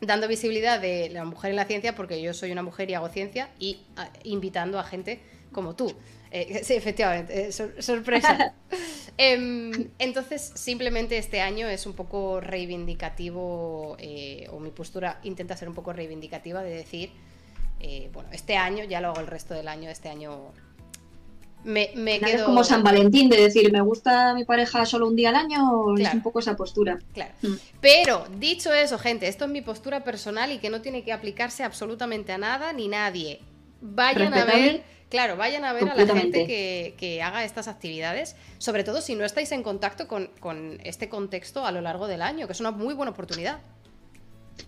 dando 0.00 0.28
visibilidad 0.28 0.80
de 0.80 1.08
la 1.10 1.24
mujer 1.24 1.50
en 1.50 1.56
la 1.56 1.64
ciencia, 1.64 1.94
porque 1.94 2.20
yo 2.20 2.34
soy 2.34 2.52
una 2.52 2.62
mujer 2.62 2.90
y 2.90 2.94
hago 2.94 3.08
ciencia, 3.08 3.48
y 3.58 3.80
invitando 4.24 4.78
a 4.78 4.84
gente 4.84 5.20
como 5.52 5.76
tú. 5.76 5.94
Eh, 6.30 6.62
sí, 6.64 6.74
efectivamente, 6.74 7.48
eh, 7.48 7.52
sorpresa. 7.52 8.54
Em, 9.24 9.90
entonces, 9.98 10.52
simplemente 10.54 11.16
este 11.18 11.40
año 11.40 11.68
es 11.68 11.86
un 11.86 11.92
poco 11.92 12.40
reivindicativo, 12.40 13.96
eh, 13.98 14.48
o 14.50 14.58
mi 14.58 14.70
postura 14.70 15.20
intenta 15.22 15.56
ser 15.56 15.68
un 15.68 15.74
poco 15.74 15.92
reivindicativa 15.92 16.62
de 16.62 16.74
decir, 16.74 17.10
bueno, 18.12 18.28
este 18.32 18.56
año, 18.56 18.84
ya 18.84 19.00
lo 19.00 19.08
hago 19.08 19.20
el 19.20 19.26
resto 19.26 19.54
del 19.54 19.66
año, 19.66 19.90
este 19.90 20.08
año 20.08 20.52
me, 21.64 21.90
me 21.94 22.18
quedo... 22.18 22.36
Es 22.38 22.42
como 22.42 22.64
San 22.64 22.82
Valentín, 22.82 23.28
de 23.28 23.40
decir, 23.40 23.70
¿me 23.72 23.80
gusta 23.80 24.34
mi 24.34 24.44
pareja 24.44 24.84
solo 24.84 25.06
un 25.06 25.16
día 25.16 25.28
al 25.28 25.36
año? 25.36 25.96
Es 25.96 26.12
un 26.12 26.22
poco 26.22 26.40
esa 26.40 26.56
postura. 26.56 26.98
Claro. 27.14 27.32
Mm. 27.42 27.54
Pero, 27.80 28.26
dicho 28.38 28.72
eso, 28.72 28.98
gente, 28.98 29.28
esto 29.28 29.44
es 29.44 29.50
mi 29.50 29.62
postura 29.62 30.02
personal 30.02 30.50
y 30.50 30.58
que 30.58 30.70
no 30.70 30.80
tiene 30.80 31.04
que 31.04 31.12
aplicarse 31.12 31.62
absolutamente 31.62 32.32
a 32.32 32.38
nada 32.38 32.72
ni 32.72 32.88
nadie. 32.88 33.40
Vayan 33.80 34.34
a 34.34 34.44
ver 34.44 34.82
Claro, 35.12 35.36
vayan 35.36 35.66
a 35.66 35.74
ver 35.74 35.90
a 35.90 35.94
la 35.94 36.06
gente 36.06 36.46
que, 36.46 37.22
haga 37.22 37.44
estas 37.44 37.68
actividades, 37.68 38.34
sobre 38.56 38.82
todo 38.82 39.02
si 39.02 39.14
no 39.14 39.26
estáis 39.26 39.52
en 39.52 39.62
contacto 39.62 40.08
con, 40.08 40.30
este 40.84 41.10
contexto 41.10 41.66
a 41.66 41.70
lo 41.70 41.82
largo 41.82 42.06
del 42.06 42.22
año, 42.22 42.46
que 42.46 42.54
es 42.54 42.60
una 42.60 42.70
muy 42.70 42.94
buena 42.94 43.12
oportunidad. 43.12 43.58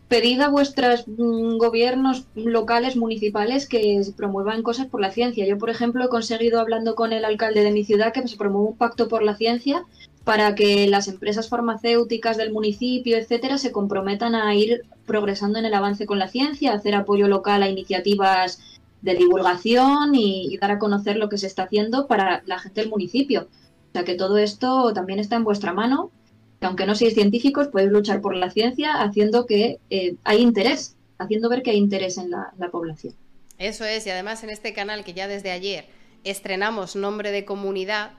Pedid 0.08 0.42
a 0.42 0.50
vuestros 0.50 1.08
mm, 1.08 1.56
gobiernos 1.56 2.26
locales, 2.34 2.94
municipales, 2.94 3.66
que 3.66 4.02
promuevan 4.18 4.62
cosas 4.62 4.86
por 4.86 5.00
la 5.00 5.10
ciencia. 5.10 5.47
Yo, 5.47 5.56
por 5.56 5.70
ejemplo, 5.70 6.05
he 6.05 6.08
conseguido, 6.10 6.60
hablando 6.60 6.94
con 6.94 7.14
el 7.14 7.24
alcalde 7.24 7.62
de 7.62 7.70
mi 7.70 7.82
ciudad, 7.82 8.12
que 8.12 8.28
se 8.28 8.36
promueva 8.36 8.68
un 8.68 8.76
pacto 8.76 9.08
por 9.08 9.23
la 9.23 9.36
ciencia 9.36 9.86
para 10.24 10.55
que 10.55 10.86
las 10.89 11.08
empresas 11.08 11.48
farmacéuticas 11.48 12.36
del 12.36 12.52
municipio, 12.52 13.16
etcétera, 13.16 13.56
se 13.56 13.73
comprometan 13.73 14.34
a 14.34 14.55
ir 14.55 14.82
progresando 15.06 15.58
en 15.58 15.64
el 15.64 15.73
avance 15.73 16.05
con 16.05 16.18
la 16.18 16.28
ciencia, 16.28 16.74
hacer 16.74 16.94
apoyo 16.94 17.28
local 17.28 17.62
a 17.62 17.68
iniciativas 17.70 18.60
de 19.05 19.15
divulgación 19.15 20.15
y, 20.15 20.57
dar 20.57 20.70
a 20.70 20.78
conocer 20.78 21.18
lo 21.18 21.28
que 21.28 21.36
se 21.36 21.47
está 21.47 21.65
haciendo 21.65 22.07
para 22.07 22.42
la 22.47 22.58
gente 22.58 22.81
del 22.81 22.89
municipio. 22.89 23.49
O 23.91 23.92
sea 23.92 24.05
que 24.05 24.15
todo 24.15 24.39
esto 24.39 24.94
también 24.94 25.18
está 25.18 25.36
en 25.36 25.44
vuestra 25.44 25.74
mano, 25.74 26.10
que 26.58 26.66
aunque 26.66 26.86
no 26.86 26.94
seáis 26.94 27.12
científicos, 27.12 27.68
podéis 27.68 27.92
luchar 27.92 28.23
por 28.23 28.34
la 28.34 28.50
ciencia 28.50 29.02
haciendo 29.02 29.44
que 29.44 29.78
eh, 29.91 30.16
hay 30.24 30.41
interés, 30.41 30.97
haciendo 31.18 31.50
ver 31.50 31.62
que 31.62 31.73
hay 31.73 31.76
interés 31.76 32.16
en 32.16 32.31
la, 32.31 32.50
población. 32.73 33.15
Eso 33.58 33.84
es, 33.84 34.07
y 34.07 34.10
además 34.10 34.42
en 34.42 34.49
este 34.49 34.73
canal 34.73 35.05
que 35.05 35.12
ya 35.12 35.28
desde 35.28 35.50
ayer 35.50 35.84
estrenamos 36.24 36.97
nombre 36.97 37.31
de 37.31 37.44
comunidad, 37.44 38.12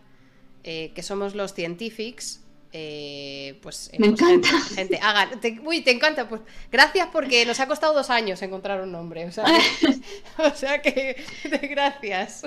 eh, 0.63 0.91
que 0.93 1.01
somos 1.01 1.33
los 1.33 1.55
Cientifics, 1.55 2.41
eh, 2.77 3.57
pues 3.61 3.89
me 3.97 4.07
encanta. 4.07 4.49
Gente, 4.75 4.99
hagan, 5.01 5.39
uy, 5.63 5.79
te 5.79 5.91
encanta, 5.91 6.27
pues 6.27 6.41
gracias 6.69 7.07
porque 7.09 7.45
nos 7.45 7.57
ha 7.61 7.67
costado 7.67 7.93
dos 7.93 8.09
años 8.09 8.41
encontrar 8.41 8.81
un 8.81 8.91
nombre, 8.91 9.25
o 9.25 9.31
sea, 9.31 10.81
que, 10.81 11.15
gracias. 11.69 12.43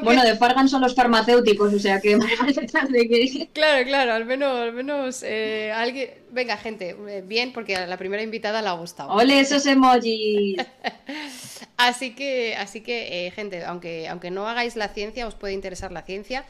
Bueno, 0.00 0.22
de 0.22 0.36
Fargan 0.36 0.68
son 0.68 0.80
los 0.80 0.94
farmacéuticos, 0.94 1.74
o 1.74 1.78
sea 1.80 2.00
que 2.00 2.16
Claro, 3.52 3.84
claro, 3.84 4.12
al 4.12 4.24
menos, 4.26 4.60
al 4.60 4.72
menos 4.72 5.24
eh, 5.24 5.72
alguien. 5.74 6.10
Venga, 6.30 6.56
gente, 6.56 6.96
eh, 7.08 7.24
bien, 7.26 7.52
porque 7.52 7.74
a 7.74 7.88
la 7.88 7.96
primera 7.96 8.22
invitada 8.22 8.62
le 8.62 8.68
ha 8.68 8.74
gustado. 8.74 9.10
¡Ole, 9.10 9.40
esos 9.40 9.66
emojis! 9.66 10.56
así 11.76 12.14
que, 12.14 12.54
así 12.54 12.80
que 12.80 13.32
gente, 13.34 13.64
aunque, 13.64 14.06
aunque 14.06 14.30
no 14.30 14.46
hagáis 14.46 14.76
la 14.76 14.86
ciencia, 14.90 15.26
os 15.26 15.34
puede 15.34 15.52
interesar 15.52 15.90
la 15.90 16.02
ciencia 16.02 16.44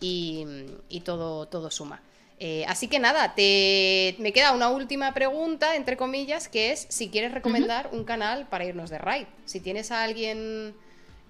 y, 0.00 0.46
y 0.88 1.00
todo, 1.00 1.46
todo 1.46 1.72
suma. 1.72 2.02
Eh, 2.40 2.64
así 2.68 2.86
que 2.88 2.98
nada, 3.00 3.34
te... 3.34 4.14
me 4.18 4.32
queda 4.32 4.52
una 4.52 4.68
última 4.68 5.12
pregunta, 5.12 5.74
entre 5.74 5.96
comillas, 5.96 6.48
que 6.48 6.70
es 6.72 6.86
si 6.88 7.08
quieres 7.08 7.32
recomendar 7.32 7.90
un 7.92 8.04
canal 8.04 8.46
para 8.48 8.64
irnos 8.64 8.90
de 8.90 8.98
raid. 8.98 9.26
Si 9.44 9.60
tienes 9.60 9.90
a 9.90 10.04
alguien... 10.04 10.74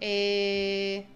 Eh, 0.00 1.06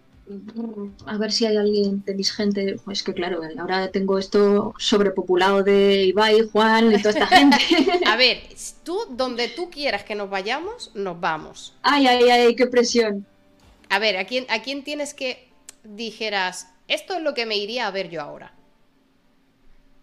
a 1.06 1.16
ver 1.18 1.32
si 1.32 1.46
hay 1.46 1.56
alguien, 1.56 2.00
tenéis 2.02 2.32
gente, 2.32 2.76
es 2.90 3.02
que 3.02 3.12
claro, 3.12 3.40
ahora 3.58 3.90
tengo 3.90 4.18
esto 4.18 4.72
sobrepopulado 4.78 5.62
de 5.62 6.04
Ibai, 6.04 6.48
Juan 6.50 6.92
y 6.92 7.02
toda 7.02 7.10
esta 7.10 7.26
gente. 7.36 7.58
a 8.06 8.16
ver, 8.16 8.40
tú, 8.84 8.98
donde 9.10 9.48
tú 9.48 9.68
quieras 9.68 10.04
que 10.04 10.14
nos 10.14 10.30
vayamos, 10.30 10.92
nos 10.94 11.20
vamos. 11.20 11.74
Ay, 11.82 12.06
ay, 12.06 12.30
ay, 12.30 12.54
qué 12.54 12.66
presión. 12.66 13.26
A 13.88 13.98
ver, 13.98 14.16
¿a 14.16 14.24
quién, 14.24 14.46
a 14.48 14.62
quién 14.62 14.84
tienes 14.84 15.12
que 15.12 15.48
dijeras, 15.84 16.68
esto 16.88 17.14
es 17.14 17.22
lo 17.22 17.34
que 17.34 17.44
me 17.44 17.56
iría 17.56 17.88
a 17.88 17.90
ver 17.90 18.08
yo 18.08 18.22
ahora? 18.22 18.54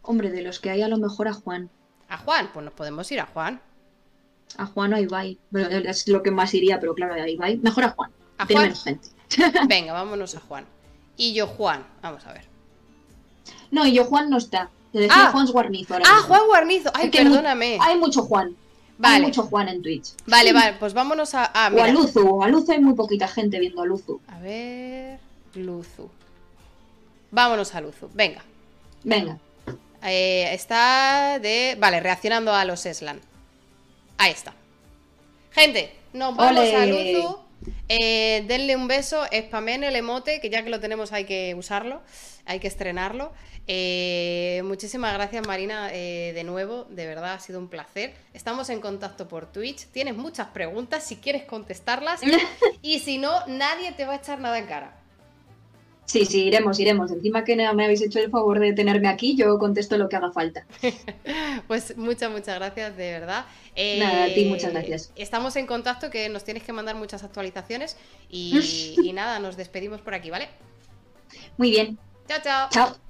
Hombre, 0.02 0.32
de 0.32 0.42
los 0.42 0.60
que 0.60 0.69
hay 0.69 0.82
a 0.82 0.88
lo 0.88 0.98
mejor 0.98 1.28
a 1.28 1.34
Juan. 1.34 1.69
¿A 2.08 2.18
Juan? 2.18 2.50
Pues 2.53 2.66
nos 2.66 2.74
podemos 2.74 3.11
ir 3.11 3.19
a 3.19 3.26
Juan. 3.26 3.61
A 4.58 4.66
Juan 4.66 4.94
o 4.94 4.95
a 4.95 5.02
Ibai. 5.02 5.38
es 5.53 6.08
lo 6.08 6.24
que 6.24 6.32
más 6.32 6.53
iría, 6.53 6.80
pero 6.80 6.95
claro, 6.95 7.14
a 7.14 7.30
Ibai. 7.30 7.58
Mejor 7.58 7.84
a 7.84 7.90
Juan. 7.90 8.11
¿A 8.38 8.45
Juan? 8.45 8.76
gente. 8.76 9.10
Venga, 9.68 9.94
vámonos 9.94 10.36
a 10.36 10.40
Juan. 10.40 10.66
Y 11.18 11.34
yo 11.34 11.48
Juan, 11.48 11.86
vamos 12.02 12.26
a 12.26 12.34
ver. 12.34 12.45
No, 13.72 13.86
y 13.86 13.94
yo 13.94 14.06
Juan 14.06 14.30
no 14.30 14.38
está. 14.38 14.69
Te 14.92 15.00
decía 15.00 15.28
ah. 15.28 15.32
Juan 15.32 15.48
Guarnizo. 15.48 15.95
ah, 16.03 16.24
Juan 16.26 16.48
Guarnizo. 16.48 16.92
Ay, 16.94 17.10
perdóname. 17.11 17.78
Hay 17.82 17.98
mucho 17.98 18.24
Juan. 18.24 18.56
Vale. 18.98 19.16
Hay 19.16 19.22
mucho 19.22 19.44
Juan 19.44 19.69
en 19.69 19.82
Twitch. 19.82 20.14
Vale, 20.26 20.52
vale, 20.52 20.76
pues 20.80 20.94
vámonos 20.94 21.34
a. 21.34 21.45
Ah, 21.45 21.72
o 21.74 21.82
a 21.82 21.88
Luzu. 21.88 22.44
A 22.44 22.48
Luzu 22.50 22.72
hay 22.72 22.80
muy 22.80 22.95
poquita 22.95 23.28
gente 23.28 23.60
viendo 23.60 23.82
a 23.82 23.86
Luzu. 23.86 24.19
A 24.28 24.40
ver. 24.40 25.19
Luzu. 25.56 26.10
Vámonos 27.32 27.76
a 27.76 27.82
Luzu. 27.82 28.10
Venga. 28.14 28.44
Venga. 29.03 29.38
Eh, 30.03 30.53
está 30.53 31.40
de. 31.40 31.76
Vale, 31.80 32.00
reaccionando 32.00 32.53
a 32.53 32.66
los 32.66 32.86
Eslan. 32.86 33.19
Ahí 34.18 34.32
está. 34.32 34.53
Gente, 35.52 35.94
nos 36.14 36.36
vamos 36.36 36.74
a 36.74 36.86
Luzu. 36.86 37.50
Eh, 37.88 38.45
denle 38.48 38.76
un 38.76 38.88
beso, 38.88 39.26
spamen 39.34 39.84
el 39.84 39.95
emote, 39.95 40.40
que 40.40 40.50
ya 40.50 40.64
que 40.64 40.69
lo 40.69 40.80
tenemos 40.80 41.11
hay 41.11 41.26
que 41.26 41.56
usarlo, 41.56 42.02
hay 42.45 42.60
que 42.60 42.68
estrenarlo. 42.68 43.34
Eh, 43.68 44.61
muchísimas 44.66 45.14
gracias 45.14 45.45
Marina 45.45 45.90
eh, 45.92 46.32
de 46.34 46.44
nuevo, 46.44 46.86
de 46.90 47.06
verdad 47.06 47.34
ha 47.34 47.40
sido 47.40 47.60
un 47.60 47.68
placer. 47.68 48.14
Estamos 48.34 48.69
en 48.69 48.80
contacto 48.80 49.28
por 49.28 49.52
Twitch, 49.52 49.88
tienes 49.88 50.16
muchas 50.16 50.48
preguntas 50.48 51.03
si 51.03 51.18
quieres 51.18 51.44
contestarlas 51.44 52.22
y 52.82 53.00
si 53.00 53.18
no, 53.18 53.45
nadie 53.48 53.92
te 53.92 54.06
va 54.06 54.14
a 54.14 54.18
echar 54.18 54.40
nada 54.40 54.58
en 54.58 54.66
cara. 54.66 54.99
Sí, 56.10 56.26
sí, 56.26 56.46
iremos, 56.46 56.80
iremos. 56.80 57.12
Encima 57.12 57.44
que 57.44 57.56
me 57.56 57.68
habéis 57.68 58.02
hecho 58.02 58.18
el 58.18 58.32
favor 58.32 58.60
de 58.60 58.74
tenerme 58.74 59.08
aquí, 59.08 59.36
yo 59.36 59.60
contesto 59.60 59.96
lo 59.96 60.10
que 60.10 60.16
haga 60.16 60.32
falta. 60.32 60.66
pues 61.68 61.96
muchas, 61.98 62.32
muchas 62.32 62.56
gracias, 62.56 62.98
de 62.98 63.12
verdad. 63.12 63.46
nada, 64.00 64.24
a 64.24 64.34
ti 64.34 64.46
muchas 64.46 64.74
gracias. 64.74 65.12
Estamos 65.16 65.56
en 65.56 65.68
contacto, 65.68 66.10
que 66.10 66.28
nos 66.30 66.44
tienes 66.44 66.64
que 66.64 66.74
mandar 66.74 66.96
muchas 66.96 67.24
actualizaciones 67.24 67.96
y, 68.28 68.96
y 69.04 69.14
nada, 69.14 69.38
nos 69.38 69.56
despedimos 69.56 70.02
por 70.02 70.16
aquí, 70.16 70.32
¿vale? 70.32 70.50
Muy 71.58 71.70
bien. 71.70 72.00
Chao, 72.28 72.40
chao. 72.44 72.70
Chao. 72.72 73.09